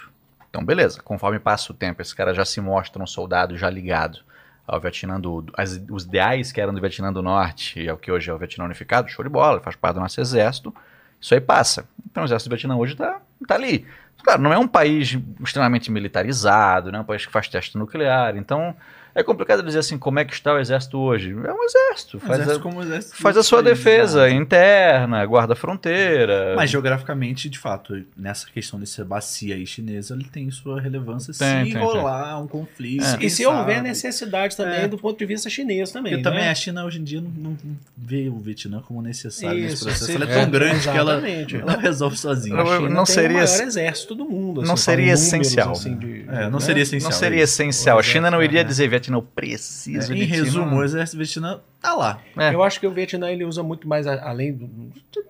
Então, 0.50 0.64
beleza, 0.64 1.02
conforme 1.02 1.40
passa 1.40 1.72
o 1.72 1.76
tempo, 1.76 2.02
esse 2.02 2.16
cara 2.16 2.34
já 2.34 2.45
se 2.45 2.61
mostra 2.61 3.02
um 3.02 3.08
soldado 3.08 3.58
já 3.58 3.70
ligado 3.70 4.20
ao 4.66 4.80
Vietnã 4.80 5.20
do, 5.20 5.45
as- 5.58 5.82
os 5.90 6.06
ideais 6.06 6.52
que 6.53 6.61
eram 6.61 6.74
do 6.74 6.80
Vietnã 6.80 7.11
do 7.11 7.22
Norte 7.22 7.82
e 7.82 7.90
ao 7.90 7.98
que 7.98 8.11
hoje 8.11 8.30
é 8.30 8.34
o 8.34 8.38
Vietnã 8.38 8.64
unificado, 8.64 9.10
show 9.10 9.24
de 9.24 9.30
bola, 9.30 9.56
ele 9.56 9.64
faz 9.64 9.76
parte 9.76 9.95
do 9.95 10.02
nosso 10.02 10.22
exército, 10.22 10.74
isso 11.22 11.33
aí 11.33 11.40
passa. 11.40 11.88
Então, 12.09 12.24
o 12.24 12.25
exército 12.25 12.50
do 12.50 12.56
Vietnã 12.56 12.75
hoje 12.75 12.93
está 12.93 13.22
tá 13.48 13.56
ali. 13.56 13.85
Claro, 14.24 14.41
não 14.41 14.51
é 14.51 14.58
um 14.58 14.67
país 14.67 15.17
extremamente 15.43 15.91
militarizado, 15.91 16.91
não 16.91 17.00
é 17.00 17.01
um 17.01 17.06
país 17.06 17.25
que 17.25 17.32
faz 17.32 17.48
teste 17.48 17.77
nuclear, 17.77 18.35
então 18.35 18.75
É 19.14 19.22
complicado 19.24 19.62
dizer 19.64 19.80
assim, 19.80 19.98
como 19.98 20.20
é 20.20 20.26
que 20.26 20.34
está 20.34 20.54
o 20.54 20.60
exército 20.60 20.98
hoje? 20.98 21.32
É 21.32 21.54
um 21.54 21.64
exército, 21.64 22.20
faz, 22.20 22.40
Exército 22.42 22.60
a, 22.60 22.62
como 22.72 22.82
exército 22.82 23.16
faz 23.18 23.36
a 23.38 23.44
sua 23.44 23.62
defesa 23.62 24.30
interna, 24.30 25.26
guarda 25.26 25.54
a 25.54 25.56
fronteira. 25.56 26.54
Mas 26.56 26.70
geograficamente, 26.70 27.50
de 27.50 27.60
fato, 27.60 28.02
nessa 28.16 28.48
questão 28.50 28.80
dessa 28.80 29.04
bacia 29.04 29.56
aí 29.56 29.66
chinesa, 29.68 30.14
ele 30.14 30.24
tem 30.26 30.50
sua 30.52 30.80
relevância 30.80 31.34
Tem, 31.34 31.66
se 31.66 31.72
tem, 31.74 31.82
rolar 31.82 32.42
um 32.42 32.48
conflito. 32.48 33.04
É. 33.04 33.26
E 33.26 33.30
se 33.30 33.46
houver 33.46 33.82
necessidade 33.84 34.56
também 34.56 34.82
É. 34.82 34.88
do 34.88 34.98
ponto 34.98 35.18
de 35.20 35.26
vista 35.26 35.50
chinês 35.50 35.92
também. 35.92 36.14
Porque 36.14 36.24
também 36.24 36.42
né? 36.44 36.50
a 36.50 36.56
China 36.56 36.86
hoje 36.86 37.00
em 37.00 37.04
dia 37.04 37.22
não, 37.22 37.30
não 37.32 37.58
vê 37.98 38.30
o 38.30 38.38
Vietnã 38.40 38.82
como 38.82 39.02
necessário 39.02 39.60
nesse 39.62 39.76
Isso, 39.76 39.84
processo. 39.86 40.06
se- 40.06 40.16
Ela 40.16 40.26
é 40.26 40.28
tão 40.34 40.42
é, 40.42 40.46
grande 40.46 40.82
que 40.90 40.98
ela, 40.98 41.22
ela 41.28 41.78
resolve 41.82 42.18
sozinha. 42.18 42.56
Não, 42.56 42.64
A 42.64 42.76
China 42.78 42.90
não 42.90 43.04
tem 43.04 43.14
seria- 43.14 43.30
o 43.30 43.34
maior 43.44 43.62
exército 43.64 44.16
do 44.16 44.26
mundo. 44.26 44.62
não 44.62 44.74
assim, 44.76 44.84
seria 44.84 45.18
falando 45.18 45.32
números, 45.32 45.48
essencial. 45.48 45.72
assim, 45.72 45.98
de- 45.98 46.26
É, 46.30 46.44
não 46.46 46.52
né? 46.52 46.60
seria 46.62 46.84
essencial. 46.84 47.12
não 47.12 47.18
seria 47.18 47.44
essencial. 47.44 48.00
A 48.00 48.04
China 48.04 48.32
não 48.32 48.42
iria 48.42 48.62
É. 48.62 48.64
dizer, 48.64 48.88
Vietnã, 49.02 49.18
eu 49.18 49.22
preciso 49.24 50.12
É, 50.12 50.16
de 50.16 50.24
em 50.24 50.26
resumo, 50.26 50.76
o 50.78 50.84
exército 50.84 51.18
Vietnã 51.18 51.60
tá 51.82 51.94
lá. 51.96 52.20
É. 52.38 52.54
Eu 52.54 52.62
acho 52.64 52.80
que 52.80 52.88
o 52.88 52.92
Vietnã 52.92 53.30
ele 53.30 53.44
usa 53.44 53.62
muito 53.64 53.88
mais 53.88 54.06
a- 54.08 54.30
além 54.30 54.54
do 54.54 54.70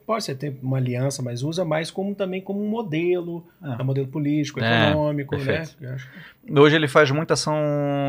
pode 0.05 0.23
ser 0.25 0.35
ter 0.35 0.57
uma 0.61 0.77
aliança, 0.77 1.21
mas 1.23 1.41
usa 1.41 1.63
mais 1.63 1.89
como 1.89 2.13
também 2.13 2.41
como 2.41 2.61
um 2.61 2.67
modelo, 2.69 3.45
É. 3.63 3.81
um 3.81 3.85
modelo 3.85 4.07
político, 4.07 4.59
É, 4.59 4.89
econômico, 4.89 5.37
né? 5.37 5.63
Hoje 6.49 6.75
ele 6.75 6.87
faz 6.87 7.09
muita 7.11 7.33
ação 7.35 7.55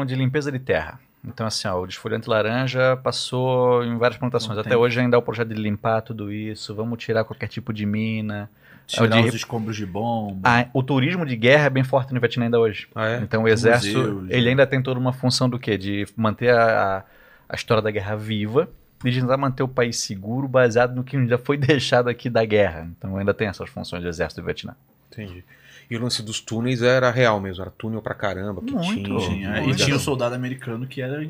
de 0.06 0.14
limpeza 0.16 0.50
de 0.50 0.58
terra. 0.58 0.98
Então, 1.24 1.46
assim, 1.46 1.68
ó, 1.68 1.80
o 1.80 1.86
desfolhante 1.86 2.28
laranja 2.28 2.96
passou 2.96 3.84
em 3.84 3.96
várias 3.96 4.18
plantações. 4.18 4.54
Não 4.54 4.60
Até 4.62 4.70
tem. 4.70 4.78
hoje 4.78 4.98
ainda 4.98 5.16
há 5.16 5.20
o 5.20 5.22
projeto 5.22 5.48
de 5.48 5.54
limpar 5.54 6.00
tudo 6.02 6.32
isso. 6.32 6.74
Vamos 6.74 6.98
tirar 6.98 7.22
qualquer 7.22 7.46
tipo 7.46 7.72
de 7.72 7.86
mina. 7.86 8.50
Tirar 8.86 9.16
É 9.16 9.20
o 9.20 9.22
de- 9.22 9.28
os 9.30 9.34
escombros 9.34 9.76
de 9.76 9.86
bomba. 9.86 10.40
Ah, 10.44 10.66
o 10.74 10.82
turismo 10.82 11.24
de 11.24 11.36
guerra 11.36 11.66
é 11.66 11.70
bem 11.70 11.84
forte 11.84 12.12
no 12.12 12.20
Vietnã 12.20 12.44
ainda 12.46 12.58
hoje. 12.58 12.86
Ah, 12.94 13.08
é? 13.08 13.16
Então 13.18 13.44
o 13.44 13.48
exército, 13.48 13.98
Museus, 13.98 14.30
ele 14.30 14.44
né? 14.44 14.50
ainda 14.50 14.66
tem 14.66 14.82
toda 14.82 14.98
uma 15.00 15.12
função 15.12 15.48
do 15.48 15.58
quê? 15.58 15.78
De 15.78 16.06
manter 16.16 16.54
a, 16.54 17.04
a- 17.48 17.54
história 17.54 17.82
da 17.82 17.90
guerra 17.90 18.16
viva 18.16 18.68
e 19.04 19.10
de 19.10 19.20
tentar 19.20 19.36
manter 19.36 19.62
o 19.62 19.68
país 19.68 19.98
seguro 19.98 20.46
baseado 20.48 20.94
no 20.94 21.02
que 21.04 21.26
já 21.26 21.38
foi 21.38 21.56
deixado 21.58 22.08
aqui 22.08 22.28
da 22.30 22.44
guerra. 22.44 22.88
Então 22.98 23.16
ainda 23.16 23.32
tem 23.34 23.48
essas 23.48 23.68
funções 23.70 24.02
do 24.02 24.08
exército 24.08 24.40
do 24.40 24.44
Vietnã. 24.44 24.74
Entendi. 25.10 25.44
E 25.90 25.96
o 25.96 26.00
lance 26.00 26.22
dos 26.22 26.40
túneis 26.40 26.80
era 26.82 27.10
real 27.10 27.38
mesmo, 27.40 27.62
era 27.62 27.70
túnel 27.70 28.00
pra 28.00 28.14
caramba, 28.14 28.62
que 28.62 28.72
Muito. 28.72 29.02
tinha. 29.18 29.28
Tinha. 29.28 29.58
E 29.58 29.62
Muito. 29.64 29.84
tinha 29.84 29.96
o 29.96 29.98
soldado 30.00 30.34
americano 30.34 30.86
que 30.86 31.02
era 31.02 31.22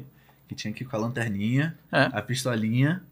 que 0.48 0.54
tinha 0.54 0.72
que 0.72 0.84
ir 0.84 0.86
com 0.86 0.94
a 0.96 1.00
lanterninha, 1.00 1.74
É. 1.90 2.08
a 2.12 2.20
pistolinha, 2.22 3.02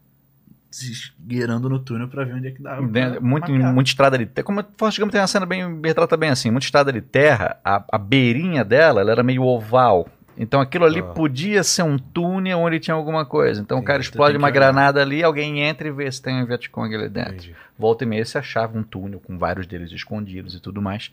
se 0.71 0.91
esgueirando 0.91 1.69
no 1.69 1.79
túnel 1.79 2.07
pra 2.07 2.23
ver 2.23 2.33
onde 2.33 2.47
é 2.47 2.51
que 2.51 2.61
pra 2.61 2.81
muito, 3.21 3.51
muita 3.51 3.89
estrada 3.89 4.17
de 4.17 4.25
terra. 4.25 4.45
Como 4.45 4.63
Forrest 4.77 4.99
Gump 4.99 5.11
tem 5.11 5.19
uma 5.21 5.27
cena 5.27 5.45
bem, 5.45 5.79
retrata 5.83 6.15
bem 6.17 6.29
assim, 6.29 6.49
muita 6.49 6.65
estrada 6.65 6.91
de 6.93 7.01
terra, 7.01 7.57
a, 7.63 7.83
a 7.91 7.97
beirinha 7.97 8.63
dela 8.63 9.01
ela 9.01 9.11
era 9.11 9.21
meio 9.21 9.43
oval. 9.43 10.07
Então 10.37 10.61
aquilo 10.61 10.85
ali 10.85 11.01
Ah. 11.01 11.03
podia 11.03 11.61
ser 11.61 11.83
um 11.83 11.97
túnel 11.97 12.57
onde 12.59 12.79
tinha 12.79 12.95
alguma 12.95 13.25
coisa. 13.25 13.61
Então 13.61 13.77
o 13.79 13.83
cara 13.83 14.01
explode 14.01 14.37
uma 14.37 14.47
olhar. 14.47 14.53
granada 14.53 15.01
ali, 15.01 15.21
alguém 15.21 15.59
entra 15.59 15.87
e 15.87 15.91
vê 15.91 16.09
se 16.09 16.21
tem 16.21 16.41
um 16.41 16.45
Vietcong 16.45 16.95
ali 16.95 17.09
dentro. 17.09 17.33
Entendi. 17.33 17.55
Volta 17.77 18.05
e 18.05 18.07
meia 18.07 18.23
se 18.25 18.37
achava 18.37 18.77
um 18.77 18.81
túnel 18.81 19.19
com 19.19 19.37
vários 19.37 19.67
deles 19.67 19.91
escondidos 19.91 20.55
e 20.55 20.59
tudo 20.61 20.81
mais. 20.81 21.11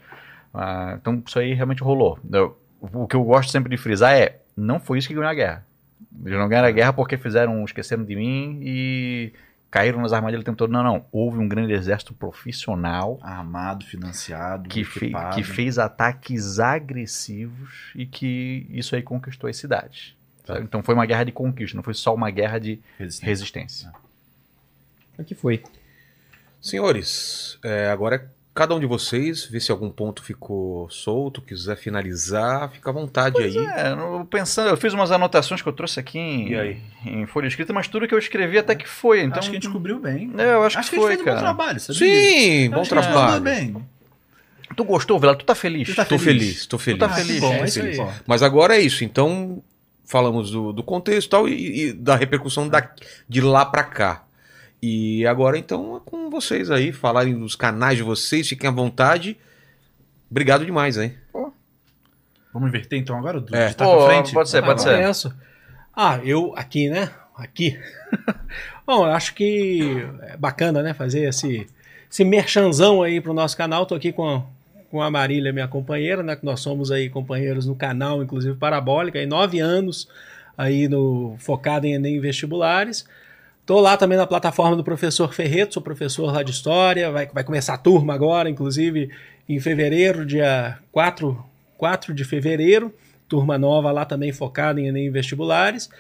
Ah, 0.54 0.96
então 1.00 1.20
isso 1.26 1.38
aí 1.38 1.52
realmente 1.52 1.82
rolou. 1.82 2.18
Eu- 2.32 2.56
o 2.80 3.08
que 3.08 3.16
eu 3.16 3.24
gosto 3.24 3.50
sempre 3.50 3.68
de 3.70 3.76
frisar 3.76 4.14
é, 4.14 4.38
não 4.56 4.78
foi 4.78 4.98
isso 4.98 5.08
que 5.08 5.14
ganhou 5.14 5.28
a 5.28 5.34
guerra. 5.34 5.66
Eles 6.24 6.38
não 6.38 6.48
ganharam 6.48 6.68
a 6.68 6.72
guerra 6.72 6.92
porque 6.92 7.16
fizeram, 7.16 7.64
esqueceram 7.64 8.04
de 8.04 8.14
mim 8.16 8.60
e 8.62 9.32
caíram 9.70 10.00
nas 10.00 10.12
armadilhas 10.12 10.42
o 10.42 10.44
tempo 10.44 10.56
todo. 10.56 10.70
Não, 10.72 10.82
não. 10.82 11.04
Houve 11.12 11.38
um 11.38 11.46
grande 11.48 11.72
exército 11.72 12.14
profissional 12.14 13.18
Armado, 13.22 13.84
financiado, 13.84 14.68
que, 14.68 14.84
fe- 14.84 15.12
que 15.34 15.42
fez 15.42 15.78
ataques 15.78 16.58
agressivos 16.58 17.90
e 17.94 18.06
que 18.06 18.66
isso 18.70 18.94
aí 18.96 19.02
conquistou 19.02 19.48
as 19.48 19.56
cidades. 19.56 20.14
sabe? 20.46 20.62
Então 20.62 20.82
foi 20.82 20.94
uma 20.94 21.04
guerra 21.06 21.24
de 21.24 21.32
conquista, 21.32 21.76
não 21.76 21.82
foi 21.82 21.94
só 21.94 22.14
uma 22.14 22.30
guerra 22.30 22.58
de 22.58 22.80
Resistência. 22.98 23.26
resistência. 23.26 23.92
Aqui 25.18 25.34
foi. 25.34 25.62
Senhores, 26.60 27.58
é, 27.62 27.88
agora 27.90 28.30
cada 28.58 28.74
um 28.74 28.80
de 28.80 28.86
vocês, 28.86 29.44
vê 29.46 29.60
se 29.60 29.70
algum 29.70 29.88
ponto 29.88 30.20
ficou 30.20 30.90
solto, 30.90 31.40
quiser 31.40 31.76
finalizar, 31.76 32.68
fica 32.72 32.90
à 32.90 32.92
vontade 32.92 33.40
aí. 33.40 33.56
É, 33.56 33.92
eu 33.92 34.26
pensando, 34.28 34.68
eu 34.68 34.76
fiz 34.76 34.92
umas 34.92 35.12
anotações 35.12 35.62
que 35.62 35.68
eu 35.68 35.72
trouxe 35.72 36.00
aqui 36.00 36.18
em, 36.18 36.48
E 36.50 36.56
aí? 36.56 36.76
em 37.06 37.24
folha 37.24 37.46
escrita, 37.46 37.72
mas 37.72 37.86
tudo 37.86 38.08
que 38.08 38.14
eu 38.14 38.18
escrevi 38.18 38.58
até 38.58 38.74
que 38.74 38.88
foi. 38.88 39.22
Então, 39.22 39.38
acho 39.38 39.48
que 39.48 39.56
a 39.56 39.60
gente 39.60 39.70
cobriu 39.72 40.00
bem. 40.00 40.32
É, 40.36 40.54
eu 40.54 40.64
acho, 40.64 40.76
Acho 40.76 40.90
que, 40.90 40.96
que, 40.96 41.00
a 41.02 41.06
foi, 41.06 41.12
gente 41.12 41.22
fez 41.24 41.36
um 41.36 41.38
bom 41.38 41.40
cara. 41.40 41.54
trabalho, 41.54 41.78
sabia? 41.80 41.94
Sim, 42.00 42.70
bom 42.70 42.80
Acho 42.80 42.88
que 42.90 42.98
a 42.98 43.02
gente 43.02 43.12
trabalho. 43.12 43.32
mandou 43.32 43.40
bem. 43.54 43.86
Tu 44.76 44.84
gostou, 44.84 45.20
Vila? 45.20 45.36
Tu 45.36 45.44
tá 45.44 45.54
feliz? 45.54 45.88
Tu 45.88 45.94
tá 45.94 46.04
Tô 46.04 46.18
feliz? 46.18 46.42
feliz, 46.42 46.66
tô 46.66 46.78
feliz. 46.78 46.98
tá 47.00 47.08
feliz, 47.08 47.40
Bom, 47.40 47.52
é 47.52 47.60
é 47.60 47.64
isso 47.64 47.86
isso 47.86 48.02
aí. 48.02 48.08
Mas 48.26 48.42
agora 48.42 48.76
é 48.76 48.80
isso, 48.80 49.04
então 49.04 49.62
falamos 50.04 50.50
do, 50.50 50.72
do 50.72 50.82
contexto 50.82 51.26
e 51.26 51.30
tal 51.30 51.48
e, 51.48 51.80
e 51.88 51.92
da 51.92 52.16
repercussão 52.16 52.68
da, 52.68 52.90
de 53.28 53.40
lá 53.40 53.64
pra 53.64 53.84
cá. 53.84 54.24
E 54.80 55.26
agora 55.26 55.58
então 55.58 55.96
é 55.96 56.00
com 56.08 56.30
vocês 56.30 56.70
aí, 56.70 56.92
falarem 56.92 57.38
dos 57.38 57.56
canais 57.56 57.96
de 57.96 58.02
vocês, 58.02 58.48
fiquem 58.48 58.68
à 58.68 58.72
vontade. 58.72 59.36
Obrigado 60.30 60.64
demais, 60.64 60.96
hein? 60.96 61.14
Vamos 62.52 62.68
inverter 62.68 62.98
então 62.98 63.16
agora? 63.18 63.40
Do, 63.40 63.54
É. 63.54 63.68
de 63.68 63.76
tá 63.76 63.84
Pô, 63.84 64.06
frente? 64.06 64.32
pode 64.32 64.48
ser, 64.50 64.62
pode 64.62 64.80
Ah, 64.80 64.84
ser. 64.84 64.94
começo. 64.96 65.34
Ah, 65.94 66.20
eu 66.24 66.52
aqui, 66.56 66.88
né? 66.88 67.10
Aqui. 67.36 67.78
Bom, 68.86 69.06
eu 69.06 69.12
acho 69.12 69.34
que 69.34 70.06
é 70.22 70.36
bacana, 70.36 70.82
né? 70.82 70.94
Fazer 70.94 71.28
esse, 71.28 71.66
esse 72.10 72.24
merchanzão 72.24 73.02
aí 73.02 73.20
pro 73.20 73.34
nosso 73.34 73.56
canal. 73.56 73.84
Tô 73.84 73.94
aqui 73.94 74.12
com 74.12 74.28
a, 74.36 74.42
com 74.90 75.02
a 75.02 75.10
Marília, 75.10 75.52
minha 75.52 75.68
companheira, 75.68 76.22
né? 76.22 76.36
Que 76.36 76.44
nós 76.44 76.60
somos 76.60 76.90
aí 76.90 77.10
companheiros 77.10 77.66
no 77.66 77.74
canal, 77.76 78.22
inclusive 78.22 78.56
Parabólica, 78.56 79.18
aí 79.18 79.26
nove 79.26 79.58
anos 79.60 80.08
aí 80.56 80.88
no 80.88 81.36
focado 81.38 81.86
em 81.86 81.94
Enem 81.94 82.18
vestibulares. 82.20 83.04
Tô 83.68 83.80
lá 83.80 83.98
também 83.98 84.16
na 84.16 84.26
plataforma 84.26 84.74
do 84.74 84.82
professor 84.82 85.34
Ferreto, 85.34 85.74
sou 85.74 85.82
professor 85.82 86.32
lá 86.32 86.42
de 86.42 86.52
História, 86.52 87.10
vai, 87.10 87.26
vai 87.26 87.44
começar 87.44 87.74
a 87.74 87.76
turma 87.76 88.14
agora, 88.14 88.48
inclusive 88.48 89.10
em 89.46 89.60
fevereiro, 89.60 90.24
dia 90.24 90.78
4, 90.90 91.38
4 91.76 92.14
de 92.14 92.24
fevereiro, 92.24 92.90
turma 93.28 93.58
nova 93.58 93.92
lá 93.92 94.06
também 94.06 94.32
focada 94.32 94.80
em 94.80 94.86
Enem 94.86 95.10
vestibulares. 95.10 95.90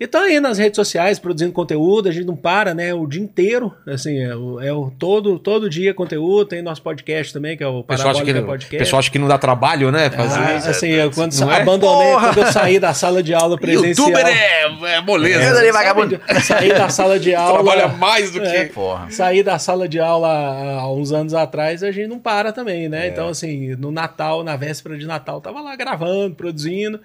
E 0.00 0.06
tô 0.06 0.16
aí 0.16 0.40
nas 0.40 0.56
redes 0.56 0.76
sociais 0.76 1.18
produzindo 1.18 1.52
conteúdo, 1.52 2.08
a 2.08 2.12
gente 2.12 2.24
não 2.24 2.34
para, 2.34 2.72
né, 2.72 2.94
o 2.94 3.06
dia 3.06 3.20
inteiro, 3.20 3.70
assim, 3.86 4.18
é 4.18 4.34
o, 4.34 4.58
é 4.58 4.72
o 4.72 4.90
todo, 4.98 5.38
todo 5.38 5.68
dia 5.68 5.92
conteúdo, 5.92 6.46
tem 6.46 6.62
nosso 6.62 6.80
podcast 6.80 7.30
também, 7.34 7.54
que 7.54 7.62
é 7.62 7.66
o 7.66 7.84
pessoal 7.84 8.12
acha, 8.12 8.24
que, 8.24 8.32
Podcast. 8.40 8.78
pessoal 8.78 8.98
acha 9.00 9.10
que 9.10 9.18
não 9.18 9.28
dá 9.28 9.36
trabalho, 9.36 9.92
né? 9.92 10.08
Fazer 10.08 10.40
Ah, 10.40 10.56
isso. 10.56 10.70
assim, 10.70 10.88
eu, 10.88 11.10
quando 11.10 11.34
Não 11.38 11.52
é? 11.52 11.60
abandonei, 11.60 12.12
Porra! 12.12 12.28
quando 12.32 12.38
eu 12.46 12.52
saí 12.52 12.80
da 12.80 12.94
sala 12.94 13.22
de 13.22 13.34
aula 13.34 13.58
presencial. 13.58 14.08
Youtuber 14.08 14.26
é, 14.26 14.94
é 14.94 15.00
moleza. 15.02 15.58
Ali, 15.60 15.70
vagabundo. 15.70 16.18
Saí 16.44 16.70
da 16.70 16.88
sala 16.88 17.18
de 17.18 17.34
aula. 17.36 17.52
Trabalha 17.62 17.88
mais 17.88 18.30
do 18.30 18.40
que. 18.40 18.46
É. 18.46 18.64
Porra. 18.68 19.10
Saí 19.10 19.42
da 19.42 19.58
sala 19.58 19.86
de 19.86 20.00
aula 20.00 20.28
há 20.80 20.90
uns 20.90 21.12
anos 21.12 21.34
atrás, 21.34 21.82
a 21.82 21.90
gente 21.92 22.08
não 22.08 22.18
para 22.18 22.52
também, 22.52 22.86
É. 22.86 22.88
né? 22.88 23.08
Então, 23.08 23.28
assim, 23.28 23.76
no 23.76 23.92
Natal, 23.92 24.42
na 24.42 24.56
véspera 24.56 24.96
de 24.96 25.06
Natal, 25.06 25.42
tava 25.42 25.60
lá 25.60 25.76
gravando, 25.76 26.34
produzindo. 26.34 26.98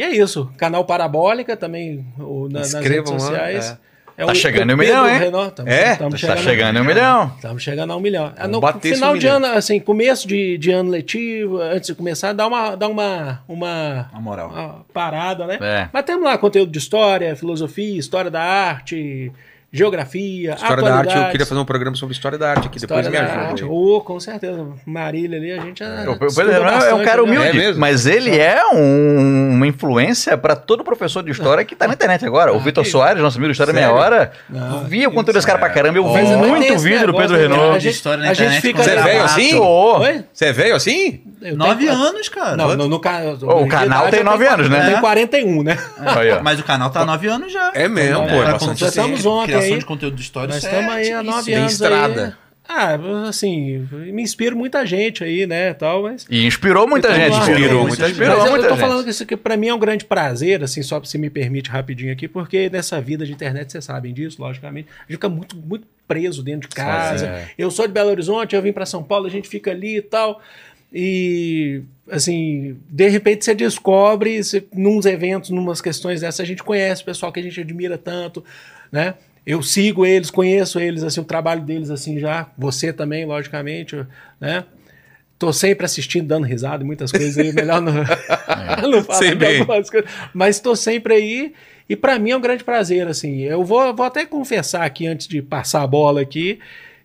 E 0.00 0.02
é 0.02 0.10
isso. 0.16 0.50
Canal 0.56 0.82
Parabólica 0.86 1.54
também, 1.58 2.06
o- 2.18 2.48
na- 2.50 2.60
nas 2.60 2.72
redes 2.72 3.10
sociais. 3.10 3.76
É 4.16 4.24
Tá 4.24 4.32
o- 4.32 4.34
chegando 4.34 4.68
o 4.68 4.72
em 4.72 4.74
um 4.74 4.78
milhão, 4.78 5.06
hein? 5.08 5.18
Renault. 5.18 5.54
Tamo- 5.54 5.68
É? 5.68 5.96
tamo 5.96 6.10
Tá 6.18 6.36
chegando 6.38 6.78
em 6.78 6.80
um 6.80 6.84
milhão. 6.84 7.32
Estamos 7.36 7.62
chegando 7.62 7.92
a 7.92 7.96
um 7.96 8.00
milhão. 8.00 8.32
Vamos 8.36 8.50
No 8.52 8.60
bater 8.60 8.94
final 8.94 9.10
um 9.14 9.18
de 9.18 9.26
milhão. 9.26 9.36
ano, 9.36 9.46
assim, 9.58 9.78
começo 9.80 10.26
de, 10.28 10.56
de 10.58 10.70
ano 10.70 10.90
letivo, 10.90 11.58
antes 11.58 11.88
de 11.88 11.94
começar, 11.94 12.32
dá 12.32 12.46
uma, 12.46 12.76
dá 12.76 12.88
uma, 12.88 13.42
uma, 13.48 14.08
Na 14.12 14.20
moral. 14.20 14.48
uma 14.50 14.84
parada, 14.92 15.46
né? 15.46 15.58
É. 15.60 15.88
Mas 15.92 16.04
temos 16.04 16.24
lá 16.24 16.36
conteúdo 16.38 16.70
de 16.72 16.78
história, 16.78 17.36
filosofia, 17.36 17.98
história 17.98 18.30
da 18.30 18.42
arte, 18.42 19.30
geografia, 19.72 20.54
História 20.54 20.82
da 20.82 20.96
arte, 20.96 21.16
eu 21.16 21.24
queria 21.30 21.46
fazer 21.46 21.60
um 21.60 21.64
programa 21.64 21.94
sobre 21.96 22.12
história 22.14 22.36
da 22.36 22.50
arte 22.50 22.66
aqui, 22.66 22.80
depois 22.80 23.06
História 23.06 23.28
me 23.28 23.34
da 23.34 23.52
ajuda. 23.52 23.72
Oh, 23.72 24.00
com 24.00 24.18
certeza. 24.18 24.66
Marília 24.84 25.38
ali, 25.38 25.52
a 25.52 25.60
gente 25.60 25.78
já. 25.78 26.02
O 26.10 26.12
Pedro 26.14 26.26
estuda 26.26 26.52
Renan 26.52 26.64
é 26.64 26.70
um 26.70 26.78
bastante, 26.78 27.04
cara 27.04 27.22
né? 27.22 27.22
humilde, 27.22 27.64
É 27.66 27.72
mas 27.74 28.06
ele 28.06 28.36
é 28.36 28.60
um- 28.74 29.50
uma 29.52 29.66
influência 29.66 30.36
para 30.36 30.56
todo 30.56 30.82
professor 30.82 31.22
de 31.22 31.30
história 31.30 31.64
que 31.64 31.76
tá 31.76 31.86
na 31.86 31.94
internet 31.94 32.24
agora. 32.26 32.52
O 32.52 32.56
Ah, 32.56 32.58
Vitor 32.58 32.82
que- 32.84 32.90
Soares, 32.90 33.22
nosso 33.22 33.36
amigo 33.38 33.48
de 33.52 33.52
História 33.52 33.72
Meia 33.72 33.86
Sério? 33.86 34.00
Hora, 34.02 34.32
Não, 34.48 34.84
via 34.84 35.08
o 35.08 35.12
conteúdo 35.12 35.34
desse 35.36 35.46
cara 35.46 35.58
pra 35.58 35.70
caramba. 35.70 35.98
Eu 35.98 36.12
vi 36.12 36.18
é 36.20 36.36
muito 36.36 36.78
vídeo 36.78 37.06
do 37.06 37.14
Pedro 37.14 37.36
né? 37.36 37.42
Renault. 37.42 37.76
A 37.76 37.78
gente- 37.78 37.92
história 37.94 38.24
na 38.24 38.30
a 38.30 38.34
gente 38.34 38.60
fica- 38.60 38.82
Você 38.82 38.90
é 38.90 39.02
velho 39.02 39.22
assim? 39.24 39.60
Você 40.32 40.44
é 40.46 40.52
velho 40.52 40.74
assim? 40.74 41.20
Eu 41.42 41.56
Nove 41.56 41.86
tenho- 41.86 41.92
anos, 41.98 42.28
cara. 42.28 42.56
Não, 42.56 42.76
no, 42.76 42.86
no, 42.88 43.00
ca- 43.00 43.20
o 43.40 43.66
canal 43.66 44.08
tem 44.10 44.22
nove 44.22 44.46
anos, 44.46 44.68
né? 44.68 44.84
Tem 44.86 44.94
É. 44.96 45.00
41, 45.00 45.62
né? 45.62 45.78
Mas 46.42 46.58
o 46.60 46.64
canal 46.64 46.90
tá 46.90 47.00
há 47.00 47.06
nove 47.06 47.28
anos 47.28 47.52
já. 47.52 47.70
É 47.74 47.88
mesmo, 47.88 48.24
É, 48.24 48.26
pô, 48.28 48.34
é 48.34 48.36
bastante 48.52 48.64
acontecer 48.64 48.80
Já 48.84 48.88
estamos 48.88 49.24
ontem 49.26 49.59
criação 49.60 49.74
aí. 49.74 49.80
de 49.80 49.86
conteúdo 49.86 50.16
de 50.16 50.22
história. 50.22 50.54
Nós 50.54 50.64
estamos 50.64 50.92
é 50.92 50.96
aí 50.96 51.12
há 51.12 51.22
nove 51.22 51.52
anos. 51.52 51.72
estrada. 51.72 52.26
Aí. 52.26 52.50
Ah, 52.72 52.96
assim, 53.28 53.88
me 53.90 54.22
inspiro 54.22 54.56
muita 54.56 54.86
gente 54.86 55.24
aí, 55.24 55.44
né, 55.44 55.74
tal, 55.74 56.04
mas... 56.04 56.24
E 56.30 56.46
inspirou 56.46 56.86
muita 56.86 57.12
gente. 57.12 57.32
lá, 57.32 57.50
Inspirou 57.50 57.82
muita, 57.82 58.02
Mas 58.02 58.12
inspirou 58.12 58.36
Mas 58.36 58.44
eu, 58.44 58.50
muita 58.52 58.66
eu 58.66 58.68
tô 58.68 58.76
gente. 58.76 58.80
falando 58.88 59.04
que 59.04 59.10
isso 59.10 59.22
aqui 59.24 59.36
pra 59.36 59.56
mim 59.56 59.68
é 59.68 59.74
um 59.74 59.78
grande 59.78 60.04
prazer, 60.04 60.62
assim, 60.62 60.80
só 60.80 61.02
se 61.02 61.18
me 61.18 61.28
permite 61.28 61.68
rapidinho 61.68 62.12
aqui, 62.12 62.28
porque 62.28 62.70
nessa 62.70 63.00
vida 63.00 63.26
de 63.26 63.32
internet, 63.32 63.72
vocês 63.72 63.84
sabem 63.84 64.14
disso, 64.14 64.40
logicamente, 64.40 64.88
a 64.88 65.00
gente 65.02 65.12
fica 65.16 65.28
muito, 65.28 65.56
muito 65.56 65.84
preso 66.06 66.44
dentro 66.44 66.68
de 66.68 66.76
casa. 66.76 67.26
É. 67.26 67.48
Eu 67.58 67.72
sou 67.72 67.88
de 67.88 67.92
Belo 67.92 68.10
Horizonte, 68.10 68.54
eu 68.54 68.62
vim 68.62 68.72
pra 68.72 68.86
São 68.86 69.02
Paulo, 69.02 69.26
a 69.26 69.30
gente 69.30 69.48
fica 69.48 69.72
ali 69.72 69.96
e 69.96 70.02
tal. 70.02 70.40
E, 70.92 71.82
assim, 72.10 72.76
de 72.88 73.08
repente 73.08 73.44
você 73.44 73.54
descobre, 73.54 74.42
você, 74.42 74.62
nos 74.72 75.06
eventos, 75.06 75.50
numas 75.50 75.80
questões 75.80 76.20
dessas, 76.20 76.40
a 76.40 76.44
gente 76.44 76.62
conhece 76.62 77.02
o 77.02 77.04
pessoal 77.04 77.32
que 77.32 77.40
a 77.40 77.42
gente 77.42 77.60
admira 77.60 77.98
tanto, 77.98 78.44
né? 78.92 79.14
Eu 79.46 79.62
sigo 79.62 80.04
eles, 80.04 80.30
conheço 80.30 80.78
eles, 80.78 81.02
assim, 81.02 81.20
o 81.20 81.24
trabalho 81.24 81.62
deles, 81.62 81.90
assim, 81.90 82.18
já. 82.18 82.48
Você 82.58 82.92
também, 82.92 83.24
logicamente, 83.24 83.96
né? 84.40 84.64
Tô 85.38 85.52
sempre 85.52 85.86
assistindo, 85.86 86.26
dando 86.28 86.44
risada 86.46 86.84
em 86.84 86.86
muitas 86.86 87.10
coisas 87.10 87.38
aí, 87.38 87.50
melhor 87.52 87.80
não, 87.80 87.92
não 88.90 89.02
falar 89.02 89.18
de 89.20 89.46
algumas 89.60 89.88
coisas. 89.88 90.10
Mas 90.34 90.60
tô 90.60 90.76
sempre 90.76 91.14
aí 91.14 91.54
e 91.88 91.96
para 91.96 92.18
mim 92.18 92.30
é 92.32 92.36
um 92.36 92.40
grande 92.40 92.62
prazer, 92.62 93.08
assim. 93.08 93.40
Eu 93.40 93.64
vou, 93.64 93.94
vou 93.94 94.04
até 94.04 94.26
confessar 94.26 94.82
aqui, 94.84 95.06
antes 95.06 95.26
de 95.26 95.40
passar 95.40 95.82
a 95.82 95.86
bola 95.86 96.20
aqui, 96.20 96.58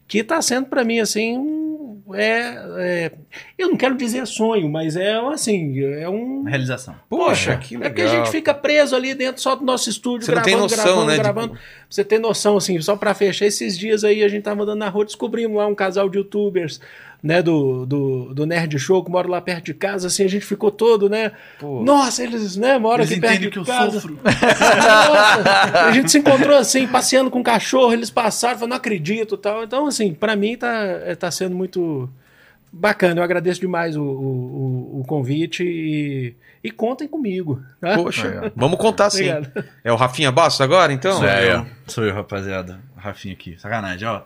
que 0.08 0.22
tá 0.24 0.42
sendo 0.42 0.66
para 0.68 0.84
mim, 0.84 1.00
assim, 1.00 1.38
um- 1.38 1.75
é, 2.14 2.58
é- 2.78 3.12
Eu 3.58 3.70
não 3.70 3.78
quero 3.78 3.96
dizer 3.98 4.26
sonho, 4.28 4.70
mas 4.70 4.96
é, 4.96 5.16
assim, 5.16 5.82
é 5.84 6.08
um... 6.10 6.44
Realização. 6.44 6.96
Poxa, 7.10 7.56
que 7.58 7.76
É 7.76 7.78
legal. 7.78 7.90
porque 7.92 8.02
a 8.02 8.08
gente 8.08 8.30
fica 8.32 8.54
preso 8.54 8.96
ali 8.96 9.14
dentro 9.14 9.42
só 9.42 9.56
do 9.56 9.64
nosso 9.66 9.90
estúdio, 9.90 10.26
Você 10.26 10.32
não 10.36 10.42
gravando, 10.42 10.68
tem 10.68 10.78
noção, 10.78 10.86
gravando, 10.86 11.08
né, 11.12 11.18
gravando. 11.18 11.50
Pra 11.54 11.60
Você 11.90 12.04
ter 12.04 12.20
noção, 12.20 12.58
assim, 12.58 12.80
só 12.82 12.96
pra 12.96 13.14
fechar 13.14 13.46
esses 13.46 13.78
dias 13.78 14.04
aí, 14.04 14.24
a 14.24 14.28
gente 14.28 14.44
tava 14.44 14.64
andando 14.64 14.80
na 14.80 14.90
rua, 14.90 15.06
descobrimos 15.06 15.58
lá 15.58 15.68
um 15.68 15.76
casal 15.76 16.10
de 16.10 16.18
youtubers, 16.18 16.80
né, 17.26 17.42
do, 17.42 17.88
do, 17.88 18.34
do 18.36 18.46
Nerd 18.46 18.78
Show, 18.78 19.04
que 19.04 19.10
mora 19.10 19.28
lá 19.28 19.42
perto 19.42 19.66
de 19.66 19.74
casa, 19.74 20.06
assim, 20.06 20.24
a 20.24 20.28
gente 20.30 20.46
ficou 20.46 20.70
todo, 20.70 21.10
né? 21.10 21.32
Nossa, 21.84 22.22
eles, 22.22 22.56
né, 22.56 22.78
moram 22.78 23.04
Eles 23.04 23.14
aqui 23.14 23.20
perto 23.22 23.40
de 23.42 23.50
que 23.50 23.58
eu 23.58 23.66
casa. 23.66 24.00
sofro. 24.00 24.20
Nossa, 24.24 25.86
a 25.88 25.92
gente 25.92 26.12
se 26.12 26.20
encontrou 26.20 26.56
assim, 26.56 26.88
passeando 26.88 27.32
com 27.32 27.40
o 27.40 27.44
cachorro, 27.44 27.94
eles 27.94 28.12
passaram, 28.12 28.56
falando, 28.60 28.70
não 28.70 28.78
acredito 28.78 29.36
tal. 29.38 29.64
Então, 29.64 29.88
assim, 29.88 30.14
pra 30.14 30.36
mim 30.36 30.56
tá, 30.56 30.72
é, 31.04 31.16
tá 31.16 31.32
sendo 31.32 31.56
muito 31.56 32.08
bacana. 32.72 33.20
Eu 33.20 33.24
agradeço 33.24 33.60
demais 33.60 33.96
o, 33.98 34.04
o, 34.04 35.00
o- 35.00 35.06
convite 35.08 35.64
e, 35.64 36.36
e 36.64 36.70
contem 36.70 37.08
comigo. 37.08 37.60
Tá? 37.82 37.96
Poxa, 37.96 38.52
vamos 38.56 38.78
contar 38.78 39.10
sim. 39.10 39.30
Obrigado. 39.32 39.66
É 39.84 39.92
o 39.92 39.96
Rafinha 39.96 40.32
Bastos 40.32 40.62
agora, 40.62 40.94
então? 40.94 41.18
Sou 41.18 41.28
É, 41.28 41.56
eu, 41.56 41.66
sou 41.88 42.04
eu, 42.06 42.14
rapaziada. 42.14 42.80
Rafinha 42.96 43.34
aqui. 43.34 43.58
Sacanagem, 43.60 44.08
ó. 44.08 44.22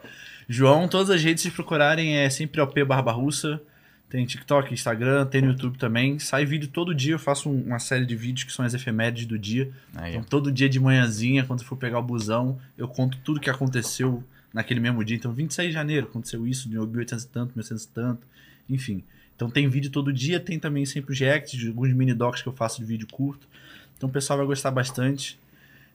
João, 0.51 0.87
todas 0.87 1.11
as 1.11 1.23
redes, 1.23 1.43
se 1.43 1.51
procurarem, 1.51 2.17
é 2.17 2.27
sempre 2.29 2.59
OP 2.59 2.83
Barba 2.83 3.11
Russa. 3.11 3.61
Tem 4.09 4.25
TikTok, 4.25 4.73
Instagram, 4.73 5.27
tem 5.27 5.43
no 5.43 5.49
YouTube 5.49 5.77
também. 5.77 6.17
Sai 6.17 6.43
vídeo 6.43 6.67
todo 6.67 6.95
dia, 6.95 7.13
eu 7.13 7.19
faço 7.19 7.47
um- 7.47 7.61
uma 7.61 7.77
série 7.77 8.03
de 8.03 8.15
vídeos 8.15 8.45
que 8.45 8.51
são 8.51 8.65
as 8.65 8.73
efemérides 8.73 9.27
do 9.27 9.37
dia. 9.37 9.69
Aí, 9.95 10.13
Então, 10.13 10.23
todo 10.23 10.51
dia 10.51 10.67
de 10.67 10.79
manhãzinha, 10.79 11.43
quando 11.45 11.63
for 11.63 11.75
pegar 11.77 11.99
o 11.99 12.01
busão, 12.03 12.59
eu 12.75 12.87
conto 12.87 13.19
tudo 13.23 13.39
que 13.39 13.51
aconteceu 13.51 14.23
naquele 14.51 14.79
mesmo 14.79 15.05
dia. 15.05 15.15
Então, 15.15 15.31
26 15.31 15.67
de 15.67 15.73
janeiro, 15.75 16.07
aconteceu 16.07 16.47
isso, 16.47 16.67
de 16.67 16.75
1800 16.79 17.23
e 17.23 17.27
tanto, 17.27 17.49
1900 17.49 17.83
e 17.83 17.89
tanto, 17.89 18.21
enfim. 18.67 19.03
Então, 19.35 19.51
tem 19.51 19.69
vídeo 19.69 19.91
todo 19.91 20.11
dia, 20.11 20.39
tem 20.39 20.57
também 20.57 20.83
sempre 20.87 21.13
os 21.13 21.19
reacts, 21.19 21.67
alguns 21.67 21.93
mini 21.93 22.13
docs 22.15 22.41
que 22.41 22.47
eu 22.49 22.53
faço 22.53 22.79
de 22.79 22.85
vídeo 22.85 23.05
curto. 23.11 23.47
Então, 23.95 24.09
o 24.09 24.11
pessoal 24.11 24.37
vai 24.37 24.47
gostar 24.47 24.71
bastante 24.71 25.37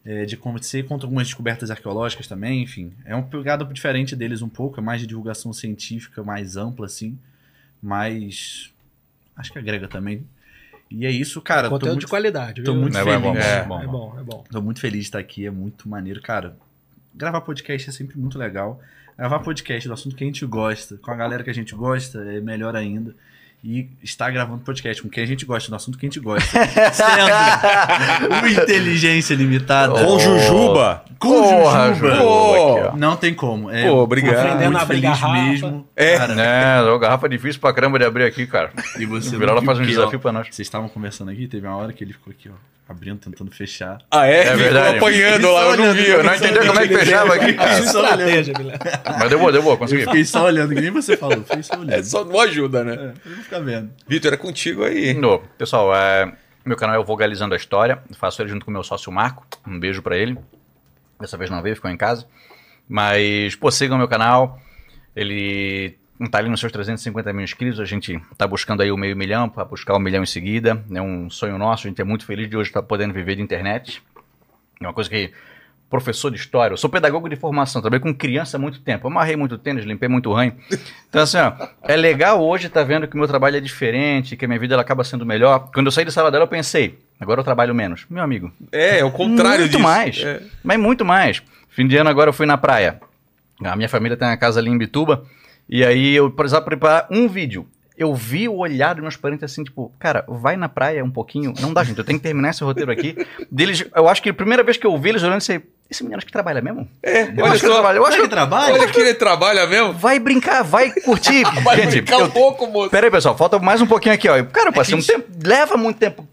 é, 0.05 0.25
de 0.25 0.35
acontecer. 0.35 0.83
Conto 0.85 1.05
algumas 1.05 1.27
descobertas 1.27 1.71
arqueológicas 1.71 2.27
também, 2.27 2.63
enfim. 2.63 2.93
É 3.05 3.15
uma 3.15 3.25
pegada 3.25 3.65
diferente 3.65 4.15
deles 4.15 4.43
um 4.43 4.49
pouco, 4.49 4.81
é 4.81 4.83
mais 4.83 5.01
de 5.01 5.07
divulgação 5.07 5.53
científica, 5.53 6.23
mais 6.23 6.57
ampla, 6.57 6.87
assim. 6.87 7.19
Mas 7.83 8.73
acho 9.37 9.53
que 9.53 9.59
agrega 9.59 9.89
também. 9.89 10.25
E 10.91 11.07
é 11.07 11.11
isso, 11.11 11.41
cara. 11.41 11.69
tô 11.69 11.75
Conteúdo 11.75 11.93
muito- 11.93 12.01
de 12.03 12.07
qualidade. 12.11 12.63
tô 12.63 12.73
viu? 12.73 12.81
muito 12.83 12.97
É 12.97 13.05
bom, 13.05 13.11
é 13.11 13.19
bom, 13.19 13.33
feliz. 13.33 13.47
é 13.47 13.59
É 13.59 13.65
bom, 13.87 14.17
é 14.19 14.23
bom. 14.23 14.45
Tô 14.51 14.63
muito 14.63 14.81
feliz 14.81 15.01
de 15.01 15.07
estar 15.07 15.19
aqui, 15.19 15.47
é 15.47 15.51
muito 15.51 15.89
maneiro. 15.89 16.21
Cara, 16.23 16.57
gravar 17.15 17.41
podcast 17.41 17.89
é 17.89 17.93
sempre 17.93 18.19
muito 18.19 18.39
legal. 18.39 18.81
Gravar 19.17 19.41
podcast 19.41 19.87
do 19.89 19.95
assunto 19.95 20.17
que 20.17 20.25
a 20.25 20.27
gente 20.27 20.45
gosta, 20.47 20.97
com 20.99 21.11
a 21.11 21.15
galera 21.15 21.43
que 21.45 21.51
a 21.51 21.55
gente 21.55 21.75
gosta, 21.75 22.19
é 22.25 22.41
melhor 22.41 22.75
ainda. 22.77 23.15
E 23.67 23.89
estar 24.03 24.31
gravando 24.31 24.59
podcast 24.63 25.03
com 25.03 25.09
quem 25.09 25.25
a 25.25 25.27
gente 25.27 25.47
gosta, 25.47 25.71
do 25.71 25.77
assunto 25.77 25.97
que 25.97 26.05
a 26.05 26.09
gente 26.11 26.21
gosta. 26.21 26.51
Sendo 26.93 28.45
o 28.45 28.47
Inteligência 28.63 29.35
Limitada. 29.35 30.05
Com 30.05 30.19
Jujuba. 30.19 31.03
Com 31.19 31.31
Porra, 31.31 31.95
Jujuba. 31.95 32.89
Aqui. 32.89 32.99
Não 32.99 33.17
tem 33.17 33.33
como. 33.33 33.71
É, 33.71 33.89
Pô, 33.89 34.03
obrigado. 34.03 34.37
Aprendendo 34.47 34.77
a 34.77 34.83
abrir 34.83 35.01
feliz 35.01 35.19
garrafa. 35.21 35.43
mesmo. 35.43 35.89
É. 35.97 36.19
Cara, 36.19 36.35
É, 36.35 36.83
ô, 36.83 36.99
garrafa 36.99 37.27
difícil 37.27 37.59
pra 37.59 37.73
caramba 37.73 37.99
de 37.99 38.05
abrir 38.05 38.25
aqui, 38.25 38.47
cara. 38.47 38.71
e 38.99 39.07
você 39.07 39.35
O 39.35 39.39
Virola 39.39 39.61
não 39.61 39.67
faz 39.67 39.79
um 39.79 39.83
que, 39.83 39.89
desafio 39.89 40.19
ó, 40.19 40.21
pra 40.23 40.33
nós. 40.33 40.47
Vocês 40.51 40.67
estavam 40.67 40.89
conversando 40.91 41.31
aqui, 41.31 41.47
teve 41.49 41.67
uma 41.67 41.77
hora 41.77 41.91
que 41.93 42.05
ele 42.05 42.13
ficou 42.13 42.33
aqui, 42.33 42.51
ó, 42.51 42.53
abrindo, 42.89 43.19
tentando 43.19 43.51
fechar. 43.51 43.99
Ah, 44.11 44.27
é? 44.27 44.41
É 44.41 44.43
Ficou 44.45 44.59
verdade. 44.59 44.97
apanhando 44.99 45.51
lá, 45.53 45.63
eu 45.63 45.77
não 45.77 45.95
vi. 45.95 46.09
Eu 46.09 46.23
não 46.25 46.35
entendi 46.35 46.67
como 46.67 46.81
é 46.81 46.89
que 46.89 46.99
fechava 46.99 47.35
aqui, 47.35 47.53
cara. 47.55 47.79
Estratégia, 47.79 48.55
Guilherme. 48.55 48.79
Mas 49.19 49.29
deu 49.31 49.39
boa, 49.39 49.53
deu 49.53 49.63
boa, 49.63 49.75
Eu 49.75 49.79
consegui. 49.79 50.05
fiquei 50.05 50.25
só 50.25 50.45
olhando, 50.45 50.75
que 50.75 50.81
nem 50.81 50.91
você 50.91 51.17
falou. 51.17 51.43
Fiquei 51.45 51.63
só 51.63 51.75
olhando. 51.75 51.93
É, 51.93 52.03
só 52.03 52.25
não 52.25 52.39
ajuda, 52.41 52.85
né? 52.85 52.93
É, 52.95 53.29
eu 53.29 53.35
vou 53.35 53.45
ficar 53.45 53.61
vendo. 53.61 53.91
Vitor, 54.07 54.33
é 54.33 54.37
contigo 54.37 54.85
aí. 54.85 55.15
No, 55.15 55.39
pessoal, 55.59 55.95
é, 55.95 56.33
meu 56.65 56.77
canal 56.77 56.97
é 56.97 56.99
o 56.99 57.05
Vogalizando 57.05 57.55
a 57.55 57.57
História. 57.57 58.03
Faço 58.19 58.43
ele 58.43 58.51
junto 58.51 58.65
com 58.65 58.71
o 58.71 58.75
meu 58.75 58.83
sócio 58.85 59.11
Marco. 59.11 59.47
Um 59.67 59.79
beijo 59.79 60.03
pra 60.03 60.17
ele. 60.17 60.37
Dessa 61.21 61.37
vez 61.39 61.51
não 61.51 61.63
veio, 61.63 61.77
ficou 61.77 61.91
em 61.91 61.97
casa. 61.97 62.27
Mas, 62.89 63.55
pô, 63.57 63.71
sigam 63.71 63.97
meu 63.97 64.09
canal. 64.09 64.61
Ele 65.17 65.97
tá 66.31 66.39
ali 66.39 66.49
nos 66.49 66.61
seus 66.61 66.73
350 66.73 67.33
mil 67.33 67.43
inscritos. 67.45 67.81
A 67.81 67.85
gente 67.85 68.21
tá 68.37 68.47
buscando 68.47 68.83
aí 68.83 68.91
o 68.93 68.97
meio 68.97 69.17
milhão 69.17 69.49
para 69.49 69.65
buscar 69.65 69.95
o 69.95 69.99
milhão 69.99 70.23
em 70.23 70.27
seguida. 70.27 70.83
É 70.93 71.03
um 71.03 71.29
sonho 71.31 71.59
nosso. 71.59 71.87
A 71.87 71.91
gente 71.91 72.01
é 72.01 72.05
muito 72.05 72.25
feliz 72.25 72.49
de 72.49 72.57
hoje 72.57 72.71
estar 72.71 72.83
podendo 72.83 73.13
viver 73.15 73.37
de 73.37 73.43
internet. 73.43 74.03
É 74.81 74.87
uma 74.87 74.93
coisa 74.93 75.09
que. 75.11 75.31
Professor 75.91 76.29
de 76.29 76.37
história, 76.39 76.73
eu 76.73 76.77
sou 76.77 76.91
pedagogo 76.91 77.29
de 77.29 77.37
formação, 77.37 77.81
trabalhei 77.81 78.01
com 78.03 78.13
criança 78.13 78.57
há 78.57 78.61
muito 78.61 78.81
tempo, 78.81 79.07
amarrei 79.07 79.37
muito 79.37 79.57
tênis, 79.57 79.85
limpei 79.85 80.09
muito 80.09 80.33
ranho. 80.33 80.53
Então, 81.09 81.23
assim, 81.23 81.37
ó, 81.37 81.53
é 81.83 81.95
legal 81.95 82.43
hoje 82.43 82.67
estar 82.67 82.83
vendo 82.83 83.07
que 83.07 83.15
o 83.15 83.19
meu 83.19 83.29
trabalho 83.29 83.59
é 83.59 83.61
diferente, 83.61 84.37
que 84.37 84.45
a 84.45 84.49
minha 84.49 84.59
vida 84.59 84.75
ela 84.75 84.83
acaba 84.83 85.05
sendo 85.05 85.25
melhor. 85.25 85.71
Quando 85.73 85.87
eu 85.87 85.93
saí 85.93 86.05
de 86.05 86.11
sala 86.11 86.33
dela, 86.33 86.45
eu 86.45 86.49
pensei, 86.49 86.99
agora 87.21 87.39
eu 87.41 87.45
trabalho 87.45 87.73
menos. 87.73 88.07
Meu 88.11 88.25
amigo, 88.25 88.51
É, 88.73 88.99
é 89.01 89.05
o 89.05 89.11
contrário 89.13 89.61
muito 89.61 89.73
disso. 89.73 89.83
mais. 89.85 90.19
É. 90.19 90.43
Mas 90.65 90.81
muito 90.81 91.05
mais. 91.05 91.41
Fim 91.69 91.87
de 91.87 91.97
ano 91.97 92.11
agora 92.11 92.31
eu 92.31 92.33
fui 92.33 92.47
na 92.47 92.59
praia. 92.59 93.01
A 93.63 93.77
minha 93.77 93.89
família 93.89 94.17
tem 94.17 94.27
uma 94.27 94.37
casa 94.37 94.59
ali 94.59 94.71
em 94.71 94.79
Bituba. 94.79 95.25
E 95.69 95.85
aí 95.85 96.15
eu 96.15 96.31
precisava 96.31 96.65
preparar 96.65 97.07
um 97.11 97.29
vídeo. 97.29 97.67
Eu 97.97 98.13
vi 98.13 98.49
o 98.49 98.57
olhar 98.57 98.93
dos 98.95 99.03
meus 99.03 99.17
parentes 99.17 99.45
assim, 99.45 99.63
tipo, 99.63 99.93
cara, 100.01 100.25
vai 100.27 100.57
na 100.57 100.69
praia 100.69 101.05
um 101.05 101.11
pouquinho. 101.11 101.55
Não 101.61 101.73
dá, 101.73 101.85
gente, 101.85 101.97
eu 101.99 102.05
tenho 102.05 102.19
que 102.19 102.25
terminar 102.25 102.51
esse 102.51 102.65
roteiro 102.65 102.91
aqui. 102.91 103.17
Deles, 103.51 103.85
eu 103.95 104.09
acho 104.09 104.21
que 104.21 104.31
a 104.31 104.35
primeira 104.35 104.65
vez 104.65 104.77
que 104.77 104.85
eu 104.87 104.99
vi 104.99 105.11
eles 105.11 105.23
olhando, 105.23 105.41
eu 105.49 105.63
esse 105.91 106.03
menino 106.03 106.17
acho 106.17 106.27
que 106.27 106.33
trabalha 106.33 106.61
mesmo? 106.61 106.89
É, 107.03 107.23
Eu 107.25 107.45
olha 107.45 107.53
acho 107.53 107.61
que 107.61 107.67
só. 107.67 107.73
trabalha. 107.75 107.97
Eu 107.99 108.07
acho 108.07 108.21
que 108.21 108.29
trabalha? 108.29 108.75
Olha 108.75 108.89
que 108.89 108.99
ele 109.01 109.15
trabalha 109.15 109.67
mesmo. 109.67 109.93
vai 109.93 110.19
brincar, 110.19 110.63
vai 110.65 110.91
curtir. 110.91 111.45
Vai 111.63 111.77
gente, 111.77 112.01
brincar 112.01 112.21
eu, 112.21 112.27
um 112.27 112.31
pouco, 112.31 112.67
moço. 112.67 112.91
Pera 112.91 113.07
aí, 113.07 113.11
pessoal, 113.11 113.37
falta 113.37 113.59
mais 113.59 113.81
um 113.81 113.87
pouquinho 113.87 114.15
aqui, 114.15 114.29
ó. 114.29 114.43
Cara, 114.45 114.71
eu 114.71 114.73
passei 114.73 114.95
um 114.97 115.03
tempo, 115.03 115.29
leva 115.45 115.77
muito 115.77 115.99
tempo. 115.99 116.27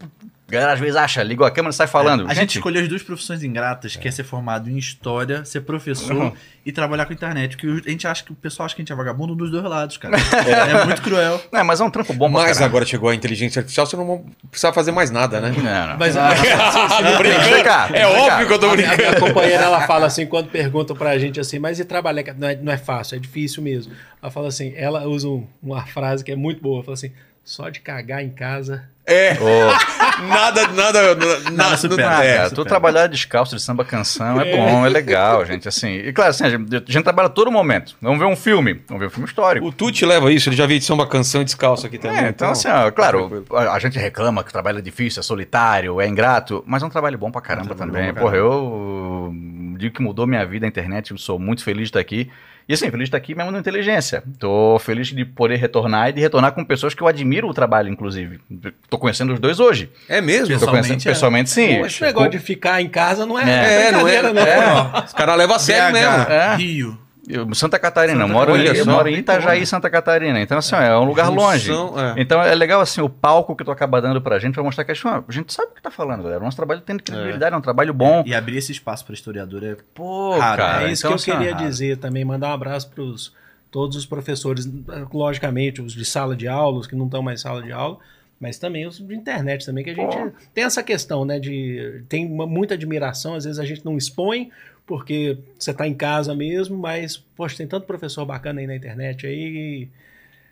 A 0.52 0.54
galera 0.60 0.72
às 0.74 0.80
vezes 0.80 0.96
acha, 0.96 1.22
ligou 1.22 1.46
a 1.46 1.50
câmera 1.50 1.70
e 1.72 1.74
sai 1.74 1.86
falando. 1.86 2.26
A 2.28 2.34
gente 2.34 2.56
escolheu 2.58 2.82
as 2.82 2.88
duas 2.88 3.02
profissões 3.02 3.42
ingratas, 3.42 3.96
que 3.96 4.06
é 4.06 4.10
ser 4.10 4.22
formado 4.22 4.68
em 4.68 4.76
história, 4.76 5.44
ser 5.46 5.62
professor 5.62 6.14
Uhum. 6.14 6.32
e 6.66 6.70
trabalhar 6.70 7.06
com 7.06 7.12
internet. 7.14 7.56
Porque 7.56 7.88
a 7.88 7.90
gente 7.90 8.06
acha 8.06 8.22
que 8.22 8.32
o 8.32 8.34
pessoal 8.34 8.66
acha 8.66 8.74
que 8.76 8.82
a 8.82 8.84
gente 8.84 8.92
é 8.92 8.94
vagabundo 8.94 9.34
dos 9.34 9.50
dois 9.50 9.64
lados, 9.64 9.96
cara. 9.96 10.14
É, 10.46 10.84
muito 10.84 11.00
cruel. 11.00 11.40
É, 11.52 11.62
mas 11.62 11.80
é 11.80 11.84
um 11.84 11.90
trampo 11.90 12.12
bom 12.12 12.28
Mas 12.28 12.44
caralho. 12.52 12.66
agora 12.66 12.84
chegou 12.84 13.08
a 13.08 13.14
inteligência 13.14 13.60
artificial, 13.60 13.86
você 13.86 13.96
não 13.96 14.26
precisa 14.50 14.72
fazer 14.74 14.92
mais 14.92 15.10
nada, 15.10 15.40
né? 15.40 15.54
Não, 15.56 15.62
não. 15.88 15.96
Mas 15.98 16.14
Tô 16.14 17.18
brincando. 17.18 17.96
É 17.96 18.06
óbvio 18.06 18.46
que 18.46 18.52
eu 18.52 18.58
tô 18.58 18.66
a, 18.70 18.76
minha, 18.76 18.88
a 18.92 18.94
brincando. 18.94 19.16
minha 19.18 19.28
companheira, 19.28 19.64
ela 19.64 19.86
fala 19.86 20.06
assim, 20.06 20.26
quando 20.26 20.48
perguntam 20.50 20.94
pra 20.94 21.16
gente 21.18 21.40
assim, 21.40 21.58
mas 21.58 21.78
e 21.80 21.84
trabalhar? 21.84 22.34
Não 22.36 22.48
é, 22.48 22.56
não 22.56 22.72
é 22.72 22.76
fácil, 22.76 23.16
é 23.16 23.18
difícil 23.18 23.62
mesmo. 23.62 23.92
Ela 24.22 24.30
fala 24.30 24.48
assim, 24.48 24.72
ela 24.76 25.06
usa 25.06 25.28
um- 25.28 25.46
uma 25.62 25.84
frase 25.86 26.22
que 26.22 26.30
é 26.30 26.36
muito 26.36 26.60
boa, 26.62 26.82
fala 26.82 26.94
assim, 26.94 27.10
só 27.44 27.68
de 27.68 27.80
cagar 27.80 28.22
em 28.22 28.30
casa. 28.30 28.84
É, 29.04 29.32
Ô, 29.32 29.72
nada, 30.28 30.68
nada, 30.68 31.14
nada, 31.16 31.50
Nada 31.50 31.76
supera. 31.76 32.18
Ah, 32.18 32.24
é, 32.24 32.48
tu 32.50 32.64
trabalhar 32.64 33.08
descalço 33.08 33.56
de 33.56 33.60
samba 33.60 33.84
canção 33.84 34.40
é 34.40 34.56
bom, 34.56 34.86
é 34.86 34.88
legal, 34.88 35.44
gente. 35.44 35.66
Assim, 35.66 35.88
e 35.88 36.12
claro, 36.12 36.30
assim, 36.30 36.44
a 36.44 36.50
gente, 36.50 36.76
a 36.76 36.78
gente 36.92 37.02
trabalha 37.02 37.28
todo 37.28 37.50
momento. 37.50 37.96
Vamos 38.00 38.20
ver 38.20 38.26
um 38.26 38.36
filme, 38.36 38.80
vamos 38.86 39.00
ver 39.00 39.06
um 39.08 39.10
filme 39.10 39.28
histórico. 39.28 39.66
O 39.66 39.72
Tuti 39.72 40.06
leva 40.06 40.32
isso, 40.32 40.48
ele 40.48 40.56
já 40.56 40.66
veio 40.66 40.78
de 40.78 40.86
samba 40.86 41.04
canção 41.04 41.42
descalço 41.42 41.84
aqui 41.84 41.98
também. 41.98 42.26
É, 42.26 42.28
então, 42.28 42.50
assim, 42.50 42.68
ó, 42.68 42.90
claro, 42.92 43.44
a, 43.52 43.72
a 43.72 43.78
gente 43.80 43.98
reclama 43.98 44.44
que 44.44 44.50
o 44.50 44.52
trabalho 44.52 44.78
é 44.78 44.82
difícil, 44.82 45.18
é 45.18 45.22
solitário, 45.24 46.00
é 46.00 46.06
ingrato, 46.06 46.62
mas 46.64 46.82
é 46.82 46.86
um 46.86 46.90
trabalho 46.90 47.18
bom 47.18 47.30
pra 47.30 47.40
caramba 47.40 47.74
também. 47.74 48.06
bom 48.06 48.12
pra 48.12 48.22
Porra, 48.22 48.36
eu 48.36 49.34
digo 49.78 49.96
que 49.96 50.02
mudou 50.02 50.28
minha 50.28 50.46
vida 50.46 50.64
a 50.64 50.68
internet, 50.68 51.10
eu 51.10 51.18
sou 51.18 51.40
muito 51.40 51.64
feliz 51.64 51.82
de 51.82 51.88
estar 51.88 52.00
aqui. 52.00 52.30
E 52.68 52.74
assim, 52.74 52.90
feliz 52.90 53.04
de 53.04 53.08
estar 53.08 53.16
aqui 53.16 53.34
mesmo 53.34 53.50
na 53.50 53.58
inteligência. 53.58 54.22
Tô 54.38 54.78
feliz 54.78 55.08
de 55.08 55.24
poder 55.24 55.56
retornar 55.56 56.08
e 56.08 56.12
de 56.12 56.20
retornar 56.20 56.52
com 56.52 56.64
pessoas 56.64 56.94
que 56.94 57.02
eu 57.02 57.06
admiro 57.08 57.48
o 57.48 57.54
trabalho, 57.54 57.88
inclusive. 57.88 58.40
Tô 58.88 58.98
conhecendo 58.98 59.32
os 59.32 59.40
dois 59.40 59.58
hoje. 59.60 59.90
É 60.08 60.20
mesmo? 60.20 60.46
Tô 60.46 60.52
Pessoalmente, 60.54 60.88
conhecendo 60.88 61.08
é. 61.10 61.12
pessoalmente, 61.12 61.50
sim. 61.50 61.80
Esse 61.84 62.02
negócio 62.02 62.30
de 62.30 62.38
ficar 62.38 62.80
em 62.80 62.88
casa 62.88 63.26
não 63.26 63.38
é, 63.38 63.42
É, 63.42 63.86
É, 63.88 63.92
não 63.92 64.06
é, 64.08 64.22
não. 64.22 64.42
é. 64.42 65.04
Os 65.04 65.12
caras 65.12 65.36
levam 65.36 65.56
a 65.56 65.58
sério 65.58 65.92
mesmo. 65.92 66.14
É. 66.32 66.56
Rio. 66.56 66.98
Eu- 67.28 67.54
Santa 67.54 67.78
Catarina, 67.78 68.18
Santa 68.20 68.28
eu 68.30 68.32
moro, 68.34 68.46
Catarina, 68.52 68.74
em- 68.74 68.78
eu 68.78 68.86
moro 68.86 69.08
em 69.08 69.14
Itajaí, 69.18 69.60
bom. 69.60 69.66
Santa 69.66 69.88
Catarina. 69.88 70.40
Então, 70.40 70.58
assim, 70.58 70.74
ó, 70.74 70.80
é 70.80 70.98
um 70.98 71.04
lugar 71.04 71.28
longe. 71.30 71.70
É. 71.70 72.20
Então 72.20 72.42
é 72.42 72.52
legal 72.54 72.80
assim, 72.80 73.00
o 73.00 73.08
palco 73.08 73.54
que 73.54 73.62
tu 73.64 73.70
acaba 73.70 74.02
dando 74.02 74.20
pra 74.20 74.38
gente 74.40 74.54
pra 74.54 74.62
mostrar 74.62 74.84
que 74.84 74.90
assim, 74.90 75.06
a 75.08 75.22
gente 75.30 75.52
sabe 75.52 75.70
o 75.70 75.74
que 75.74 75.80
tá 75.82 75.90
falando, 75.90 76.22
galera. 76.24 76.40
O 76.40 76.44
nosso 76.44 76.56
trabalho 76.56 76.80
tem 76.80 76.96
credibilidade, 76.98 77.54
é, 77.54 77.58
um 77.58 77.60
trabalho 77.60 77.94
bom. 77.94 78.24
E 78.26 78.34
abrir 78.34 78.56
esse 78.56 78.72
espaço 78.72 79.04
para 79.04 79.14
historiador 79.14 79.62
é. 79.62 79.76
Pô, 79.94 80.34
Cara, 80.36 80.56
cara, 80.62 80.82
É 80.88 80.92
isso 80.92 81.06
então, 81.06 81.16
que 81.16 81.30
eu 81.30 81.34
assim, 81.34 81.44
queria 81.46 81.54
dizer 81.54 81.96
também, 81.98 82.24
mandar 82.24 82.48
um 82.48 82.52
abraço 82.54 82.90
pros, 82.90 83.32
todos 83.70 83.96
os 83.96 84.04
professores, 84.04 84.68
logicamente, 85.12 85.80
os 85.80 85.92
de 85.92 86.04
sala 86.04 86.34
de 86.36 86.48
aula, 86.48 86.78
os 86.78 86.86
que 86.86 86.96
não 86.96 87.06
estão 87.06 87.22
mais 87.22 87.40
sala 87.40 87.62
de 87.62 87.72
aula, 87.72 87.98
mas 88.40 88.58
também 88.58 88.86
os 88.86 88.98
de 88.98 89.14
internet 89.14 89.64
também, 89.64 89.84
que 89.84 89.90
a 89.90 89.94
gente 89.94 90.16
tem 90.52 90.64
essa 90.64 90.82
questão, 90.82 91.24
né, 91.24 91.38
de 91.38 92.02
tem 92.08 92.26
uma, 92.26 92.46
muita 92.46 92.74
admiração, 92.74 93.34
às 93.36 93.44
vezes 93.44 93.58
a 93.60 93.64
gente 93.64 93.84
não 93.84 93.96
expõe, 93.96 94.50
porque 94.92 95.38
você 95.58 95.70
está 95.70 95.86
em 95.88 95.94
casa 95.94 96.34
mesmo, 96.34 96.76
mas, 96.76 97.16
poxa, 97.16 97.56
tem 97.56 97.66
tanto 97.66 97.86
professor 97.86 98.26
bacana 98.26 98.60
aí 98.60 98.66
na 98.66 98.76
internet 98.76 99.26
aí, 99.26 99.88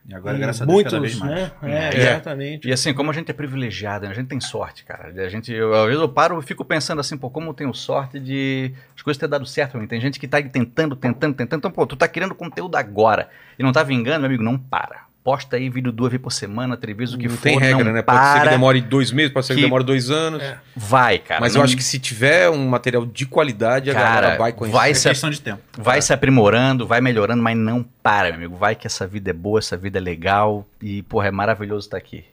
E 0.09 0.15
agora, 0.15 0.39
e 0.39 0.41
graças 0.41 0.63
a 0.63 0.65
Deus, 0.65 0.75
muitos, 0.75 0.93
cada 0.93 1.03
vez 1.03 1.15
mais. 1.19 1.31
né? 1.31 1.53
É, 1.63 1.69
É. 1.69 1.97
exatamente. 1.99 2.67
E 2.67 2.73
assim, 2.73 2.95
como 2.95 3.11
a 3.11 3.15
gente 3.15 3.31
é 3.31 3.35
privilegiado, 3.35 4.07
né? 4.07 4.13
a 4.13 4.15
gente 4.15 4.29
tem 4.29 4.41
sorte, 4.41 4.83
cara. 4.83 5.09
A 5.09 5.29
gente, 5.29 5.53
eu, 5.53 5.75
às 5.75 5.85
vezes 5.89 6.01
eu 6.01 6.09
paro 6.09 6.39
e 6.39 6.43
fico 6.43 6.65
pensando 6.65 7.01
assim, 7.01 7.19
pô, 7.19 7.29
como 7.29 7.51
eu 7.51 7.55
tenho 7.55 7.75
sorte 7.75 8.19
de 8.19 8.73
as 8.97 9.03
coisas 9.03 9.21
ter 9.21 9.29
dado 9.29 9.45
certo 9.45 9.73
pra 9.73 9.81
mim. 9.81 9.87
Tem 9.87 10.01
gente 10.01 10.19
que 10.19 10.27
tá 10.27 10.39
aí 10.39 10.49
tentando, 10.49 10.97
tentando, 10.97 11.35
tentando. 11.35 11.59
Então, 11.59 11.71
pô, 11.71 11.87
tu 11.87 11.97
tá 11.97 12.09
querendo 12.09 12.35
conteúdo 12.35 12.77
agora 12.77 13.29
e 13.59 13.63
não 13.63 13.73
tá 13.73 13.83
vingando, 13.83 14.21
meu 14.21 14.29
amigo, 14.29 14.43
não 14.43 14.59
para. 14.59 15.10
Posta 15.23 15.57
aí 15.57 15.69
vídeo 15.69 15.93
duas 15.93 16.11
vezes 16.11 16.23
por 16.23 16.33
semana, 16.33 16.79
três 16.79 16.97
vezes, 16.97 17.15
o 17.15 17.19
que 17.19 17.29
não 17.29 17.37
for, 17.37 17.43
tem 17.43 17.59
regra, 17.59 17.85
não 17.85 17.93
né? 17.93 18.01
Pode 18.01 18.19
ser 18.19 18.33
que 18.33 18.39
para. 18.41 18.51
demore 18.53 18.81
dois 18.81 19.13
meses, 19.13 19.31
pode 19.33 19.45
ser 19.47 19.53
que, 19.55 19.61
Que- 19.61 19.67
demore 19.67 19.85
dois 19.85 20.11
anos. 20.11 20.43
É. 20.43 20.57
Vai, 20.75 21.19
cara. 21.19 21.41
Mas 21.43 21.53
não- 21.55 21.61
eu 21.61 21.65
acho 21.65 21.77
que 21.77 21.83
se 21.83 21.99
tiver 21.99 22.49
um 22.49 22.67
material 22.67 23.05
de 23.05 23.27
qualidade, 23.27 23.91
a 23.91 23.95
Cara, 23.95 24.09
galera 24.15 24.39
vai 24.39 24.53
conhecer. 24.53 24.77
vai 24.79 24.91
É 24.93 24.95
se- 24.95 25.09
questão 25.11 25.29
de 25.29 25.39
tempo. 25.41 25.61
Vai 25.77 26.01
se 26.01 26.11
aprimorando, 26.15 26.87
vai 26.87 27.03
melhorando, 27.03 27.43
mas 27.43 27.55
não 27.57 27.85
para, 28.03 28.29
meu 28.29 28.37
amigo. 28.37 28.57
Vai 28.57 28.75
que 28.75 28.87
essa 28.87 29.07
vida 29.07 29.29
é 29.29 29.35
boa, 29.35 29.59
essa 29.59 29.77
vida 29.77 29.99
é 29.99 30.01
legal 30.01 30.67
e, 30.81 31.03
porra, 31.03 31.29
é 31.29 31.31
maravilhoso 31.31 31.87
estar 31.87 31.99
aqui. 31.99 32.25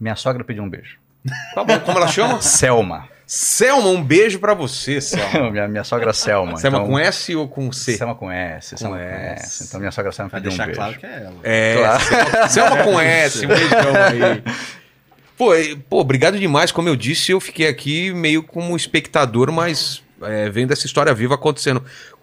Minha 0.00 0.16
sogra 0.16 0.42
pediu 0.42 0.62
um 0.62 0.68
beijo. 0.70 0.96
Tá 1.54 1.62
bom, 1.62 1.78
como 1.80 1.98
ela 1.98 2.08
chama? 2.08 2.40
Selma. 2.40 3.08
Selma, 3.26 3.88
um 3.88 4.02
beijo 4.02 4.38
pra 4.38 4.52
você, 4.54 5.00
Selma. 5.00 5.50
minha, 5.52 5.68
minha 5.68 5.84
sogra 5.84 6.12
Selma. 6.12 6.56
Selma 6.56 6.78
então- 6.78 6.88
com 6.90 6.98
S 6.98 7.34
ou 7.36 7.48
com 7.48 7.72
C? 7.72 7.96
Selma 7.96 8.14
com 8.14 8.30
S, 8.30 8.76
Selma 8.76 8.96
com 8.96 9.02
S. 9.02 9.42
S. 9.44 9.64
Então 9.68 9.80
minha 9.80 9.92
sogra 9.92 10.12
Selma 10.12 10.28
Pra 10.30 10.40
pediu 10.40 10.52
um 10.52 10.56
deixar 10.56 10.66
beijo. 10.66 10.80
claro 10.80 10.98
que 10.98 11.06
é 11.06 11.24
ela. 11.24 11.34
É, 11.42 11.74
Claro. 12.32 12.48
Selma 12.50 12.84
com 12.84 13.00
S, 13.00 13.44
um 13.44 13.48
beijão 13.48 13.78
aí. 13.78 14.42
Pô, 15.36 15.50
pô, 15.88 16.00
obrigado 16.00 16.38
demais. 16.38 16.70
Como 16.70 16.88
eu 16.88 16.94
disse, 16.94 17.32
eu 17.32 17.40
fiquei 17.40 17.66
aqui 17.66 18.12
meio 18.12 18.42
como 18.42 18.76
espectador, 18.76 19.50
mas 19.50 20.02
é, 20.22 20.48
vendo 20.50 20.72
essa 20.72 20.86
história 20.86 21.12
viva 21.14 21.34
acontecendo. 21.34 21.82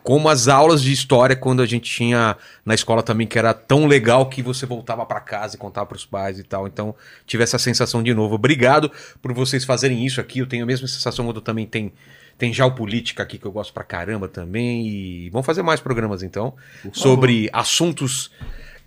Como 0.10 0.28
as 0.28 0.48
aulas 0.48 0.82
de 0.82 0.92
história, 0.92 1.36
quando 1.36 1.62
a 1.62 1.68
gente 1.68 1.88
tinha 1.88 2.36
na 2.66 2.74
escola 2.74 3.04
também, 3.04 3.28
que 3.28 3.38
era 3.38 3.54
tão 3.54 3.86
legal 3.86 4.28
que 4.28 4.42
você 4.42 4.66
voltava 4.66 5.06
pra 5.06 5.20
casa 5.20 5.56
e 5.56 5.60
contava 5.60 5.86
pros 5.86 6.04
pais 6.04 6.40
e 6.40 6.44
tal. 6.44 6.66
Então, 6.66 6.96
tive 7.28 7.44
essa 7.44 7.60
sensação 7.60 8.02
de 8.02 8.12
novo. 8.12 8.34
Obrigado 8.34 8.92
por 9.22 9.32
vocês 9.34 9.64
fazerem 9.64 10.04
isso 10.04 10.20
aqui. 10.20 10.40
Eu 10.40 10.48
tenho 10.48 10.64
a 10.64 10.66
mesma 10.66 10.88
sensação 10.88 11.26
quando 11.26 11.42
também 11.42 11.68
tem, 11.68 11.94
tem 12.40 12.52
Geopolítica 12.52 13.22
aqui, 13.22 13.38
que 13.38 13.46
eu 13.46 13.52
gosto 13.52 13.72
pra 13.72 13.84
caramba 13.84 14.28
também. 14.28 14.88
E 14.88 15.30
vamos 15.30 15.46
fazer 15.46 15.62
mais 15.62 15.80
programas 15.80 16.24
então, 16.24 16.56
sobre 16.92 17.48
assuntos 17.54 18.32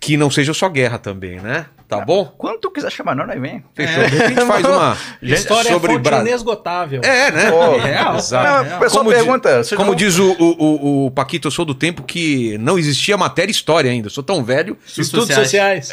que 0.01 0.17
não 0.17 0.29
sejam 0.29 0.53
só 0.53 0.67
guerra 0.67 0.99
também, 0.99 1.39
né? 1.39 1.67
Tá 1.99 2.05
bom? 2.05 2.25
Quando 2.37 2.59
tu 2.59 2.71
quiser 2.71 2.91
chamar 2.91 3.15
nós, 3.15 3.27
nós 3.27 3.39
vem. 3.41 3.63
Fechou. 3.73 4.03
De 4.03 4.15
repente 4.15 4.45
faz 4.45 4.65
uma. 4.65 4.97
História 5.21 5.69
é 5.69 5.79
fonte 5.79 5.97
Bra- 5.99 6.21
inesgotável. 6.21 7.01
É, 7.03 7.31
né? 7.31 7.51
Pô, 7.51 7.77
Real, 7.77 8.15
exato. 8.17 8.69
Não, 8.69 8.79
pessoal 8.79 9.03
Como 9.03 9.15
pergunta. 9.15 9.61
Como 9.75 9.89
não- 9.91 9.95
diz 9.95 10.17
o, 10.19 10.31
o, 10.31 10.45
o, 10.45 11.05
o 11.07 11.11
Paquito, 11.11 11.47
eu 11.47 11.51
sou 11.51 11.65
do 11.65 11.73
tempo 11.75 12.03
que 12.03 12.57
não 12.59 12.77
existia 12.79 13.15
matéria 13.17 13.51
e 13.51 13.55
história 13.55 13.89
ainda. 13.91 14.07
Eu 14.07 14.11
sou 14.11 14.23
tão 14.23 14.43
velho, 14.43 14.77
Estudos 14.97 15.33
sociais. 15.33 15.91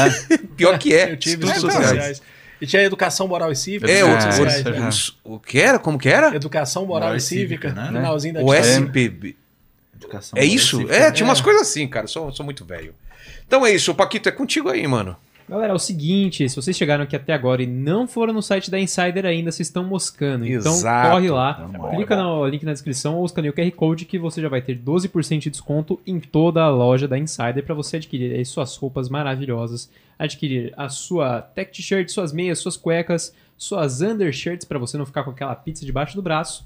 pior 0.56 0.78
que 0.78 0.94
é. 0.94 1.12
Eu 1.12 1.16
tive 1.16 1.44
Estudos 1.44 1.56
estudos 1.56 1.74
sociais. 1.74 1.96
sociais. 2.16 2.22
E 2.60 2.66
tinha 2.66 2.82
educação 2.82 3.26
moral 3.26 3.50
e 3.50 3.56
cívica. 3.56 3.90
É, 3.90 4.00
estudos 4.00 4.24
o, 4.24 4.44
sociais, 4.44 4.66
o- 4.66 4.70
né? 4.70 4.90
o, 5.24 5.38
que 5.38 5.58
era? 5.60 5.78
Como 5.78 5.98
que 5.98 6.08
era? 6.08 6.34
Educação 6.36 6.84
moral, 6.84 7.04
Moral 7.08 7.16
e 7.16 7.20
cívica, 7.20 7.68
cívica, 7.70 7.90
né? 7.90 7.98
finalzinho 7.98 8.34
da 8.34 8.42
O. 8.42 8.52
SPB. 8.54 9.34
Educação 9.96 10.38
É 10.38 10.44
isso? 10.44 10.90
É, 10.90 11.10
tinha 11.10 11.26
umas 11.26 11.40
coisas 11.40 11.62
assim, 11.62 11.88
cara. 11.88 12.04
Eu 12.04 12.08
sou, 12.08 12.32
sou 12.32 12.44
muito 12.44 12.64
velho. 12.64 12.94
Então 13.46 13.64
é 13.64 13.72
isso. 13.72 13.90
O 13.90 13.94
Paquito 13.94 14.28
é 14.28 14.32
contigo 14.32 14.68
aí, 14.68 14.86
mano. 14.86 15.16
Galera, 15.50 15.72
é 15.72 15.74
o 15.74 15.80
seguinte, 15.80 16.48
se 16.48 16.54
vocês 16.54 16.76
chegaram 16.76 17.02
aqui 17.02 17.16
até 17.16 17.32
agora 17.32 17.60
e 17.60 17.66
não 17.66 18.06
foram 18.06 18.32
no 18.32 18.40
site 18.40 18.70
da 18.70 18.78
Insider 18.78 19.26
ainda, 19.26 19.50
vocês 19.50 19.66
estão 19.66 19.82
moscando. 19.82 20.46
Então 20.46 20.70
Exato. 20.72 21.10
corre 21.10 21.28
lá, 21.28 21.54
bom, 21.54 21.90
clica 21.90 22.14
no 22.14 22.46
link 22.46 22.62
na 22.64 22.72
descrição 22.72 23.16
ou 23.16 23.26
escaneia 23.26 23.50
o 23.50 23.52
QR 23.52 23.68
Code 23.72 24.04
que 24.04 24.16
você 24.16 24.40
já 24.40 24.48
vai 24.48 24.62
ter 24.62 24.78
12% 24.78 25.40
de 25.40 25.50
desconto 25.50 25.98
em 26.06 26.20
toda 26.20 26.62
a 26.62 26.68
loja 26.68 27.08
da 27.08 27.18
Insider 27.18 27.64
para 27.64 27.74
você 27.74 27.96
adquirir 27.96 28.32
aí 28.32 28.44
suas 28.44 28.76
roupas 28.76 29.08
maravilhosas, 29.08 29.90
adquirir 30.16 30.72
a 30.76 30.88
sua 30.88 31.42
tech 31.42 31.72
t-shirt, 31.72 32.10
suas 32.10 32.32
meias, 32.32 32.60
suas 32.60 32.76
cuecas, 32.76 33.34
suas 33.56 34.02
undershirts 34.02 34.64
para 34.64 34.78
você 34.78 34.96
não 34.96 35.04
ficar 35.04 35.24
com 35.24 35.30
aquela 35.32 35.56
pizza 35.56 35.84
debaixo 35.84 36.14
do 36.14 36.22
braço. 36.22 36.64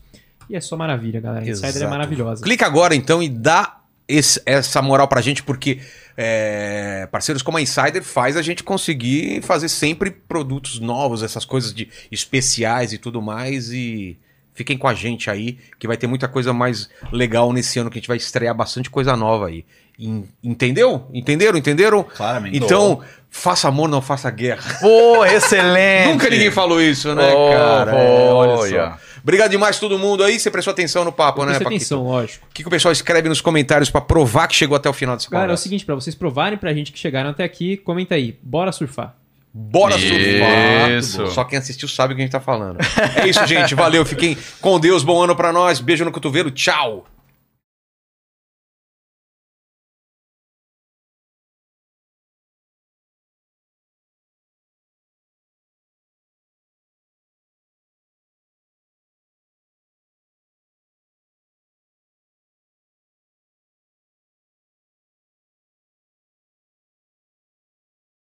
E 0.50 0.54
é 0.54 0.60
só 0.60 0.76
maravilha, 0.76 1.22
galera. 1.22 1.42
A 1.42 1.48
Insider 1.48 1.70
é 1.70 1.76
Exato. 1.76 1.90
maravilhosa. 1.90 2.44
Clica 2.44 2.66
agora 2.66 2.94
então 2.94 3.22
e 3.22 3.30
dá 3.30 3.80
esse- 4.08 4.40
essa 4.46 4.80
moral 4.82 5.08
pra 5.08 5.20
gente, 5.20 5.42
porque 5.42 5.80
é, 6.16 7.08
parceiros 7.10 7.42
como 7.42 7.58
a 7.58 7.60
Insider 7.62 8.02
faz 8.02 8.36
a 8.36 8.42
gente 8.42 8.62
conseguir 8.62 9.42
fazer 9.42 9.68
sempre 9.68 10.10
produtos 10.10 10.78
novos, 10.78 11.22
essas 11.22 11.44
coisas 11.44 11.74
de 11.74 11.88
especiais 12.10 12.92
e 12.92 12.98
tudo 12.98 13.20
mais. 13.20 13.70
E 13.72 14.16
fiquem 14.54 14.78
com 14.78 14.86
a 14.86 14.94
gente 14.94 15.28
aí, 15.28 15.58
que 15.78 15.86
vai 15.88 15.96
ter 15.96 16.06
muita 16.06 16.28
coisa 16.28 16.52
mais 16.52 16.88
legal 17.12 17.52
nesse 17.52 17.78
ano, 17.78 17.90
que 17.90 17.98
a 17.98 18.00
gente 18.00 18.08
vai 18.08 18.16
estrear 18.16 18.54
bastante 18.54 18.88
coisa 18.88 19.16
nova 19.16 19.48
aí. 19.48 19.64
En- 19.98 20.24
Entendeu? 20.42 21.08
Entenderam? 21.12 21.58
Entenderam? 21.58 22.04
Claramente. 22.04 22.56
Então, 22.56 23.00
faça 23.30 23.66
amor, 23.68 23.88
não 23.88 24.00
faça 24.02 24.30
guerra. 24.30 24.78
Pô, 24.80 25.24
excelente. 25.24 26.10
Nunca 26.14 26.30
ninguém 26.30 26.50
falou 26.50 26.80
isso, 26.80 27.12
né, 27.14 27.32
Oh, 27.32 27.50
cara? 27.52 27.92
É, 27.92 28.32
olha 28.32 28.52
olha. 28.52 28.70
só. 28.70 28.98
Obrigado 29.24 29.50
demais 29.50 29.78
todo 29.78 29.98
mundo 29.98 30.22
aí. 30.22 30.38
Você 30.38 30.50
prestou 30.50 30.70
atenção 30.70 31.02
no 31.02 31.10
papo, 31.10 31.40
né, 31.40 31.46
Presta 31.46 31.64
Paquito? 31.64 31.82
atenção, 31.82 32.04
lógico. 32.04 32.46
O 32.48 32.52
que, 32.54 32.62
que 32.62 32.68
o 32.68 32.70
pessoal 32.70 32.92
escreve 32.92 33.26
nos 33.26 33.40
comentários 33.40 33.90
pra 33.90 34.02
provar 34.02 34.46
que 34.46 34.54
chegou 34.54 34.76
até 34.76 34.88
o 34.88 34.92
final 34.92 35.16
dessa 35.16 35.30
Galera, 35.30 35.52
é 35.52 35.54
o 35.54 35.56
seguinte, 35.56 35.82
pra 35.82 35.94
vocês 35.94 36.14
provarem 36.14 36.58
pra 36.58 36.74
gente 36.74 36.92
que 36.92 36.98
chegaram 36.98 37.30
até 37.30 37.42
aqui, 37.42 37.78
comenta 37.78 38.14
aí. 38.14 38.38
Bora 38.42 38.70
surfar. 38.70 39.16
Bora 39.56 39.96
surfar! 39.98 40.90
Isso. 40.98 41.26
Só 41.28 41.42
quem 41.44 41.58
assistiu 41.58 41.88
sabe 41.88 42.12
o 42.12 42.16
que 42.16 42.22
a 42.22 42.24
gente 42.24 42.32
tá 42.32 42.40
falando. 42.40 42.78
É 43.16 43.26
isso, 43.26 43.46
gente. 43.46 43.74
Valeu. 43.74 44.04
Fiquem 44.04 44.36
com 44.60 44.78
Deus. 44.78 45.02
Bom 45.02 45.22
ano 45.22 45.34
pra 45.34 45.52
nós. 45.52 45.80
Beijo 45.80 46.04
no 46.04 46.12
cotovelo. 46.12 46.50
Tchau. 46.50 47.06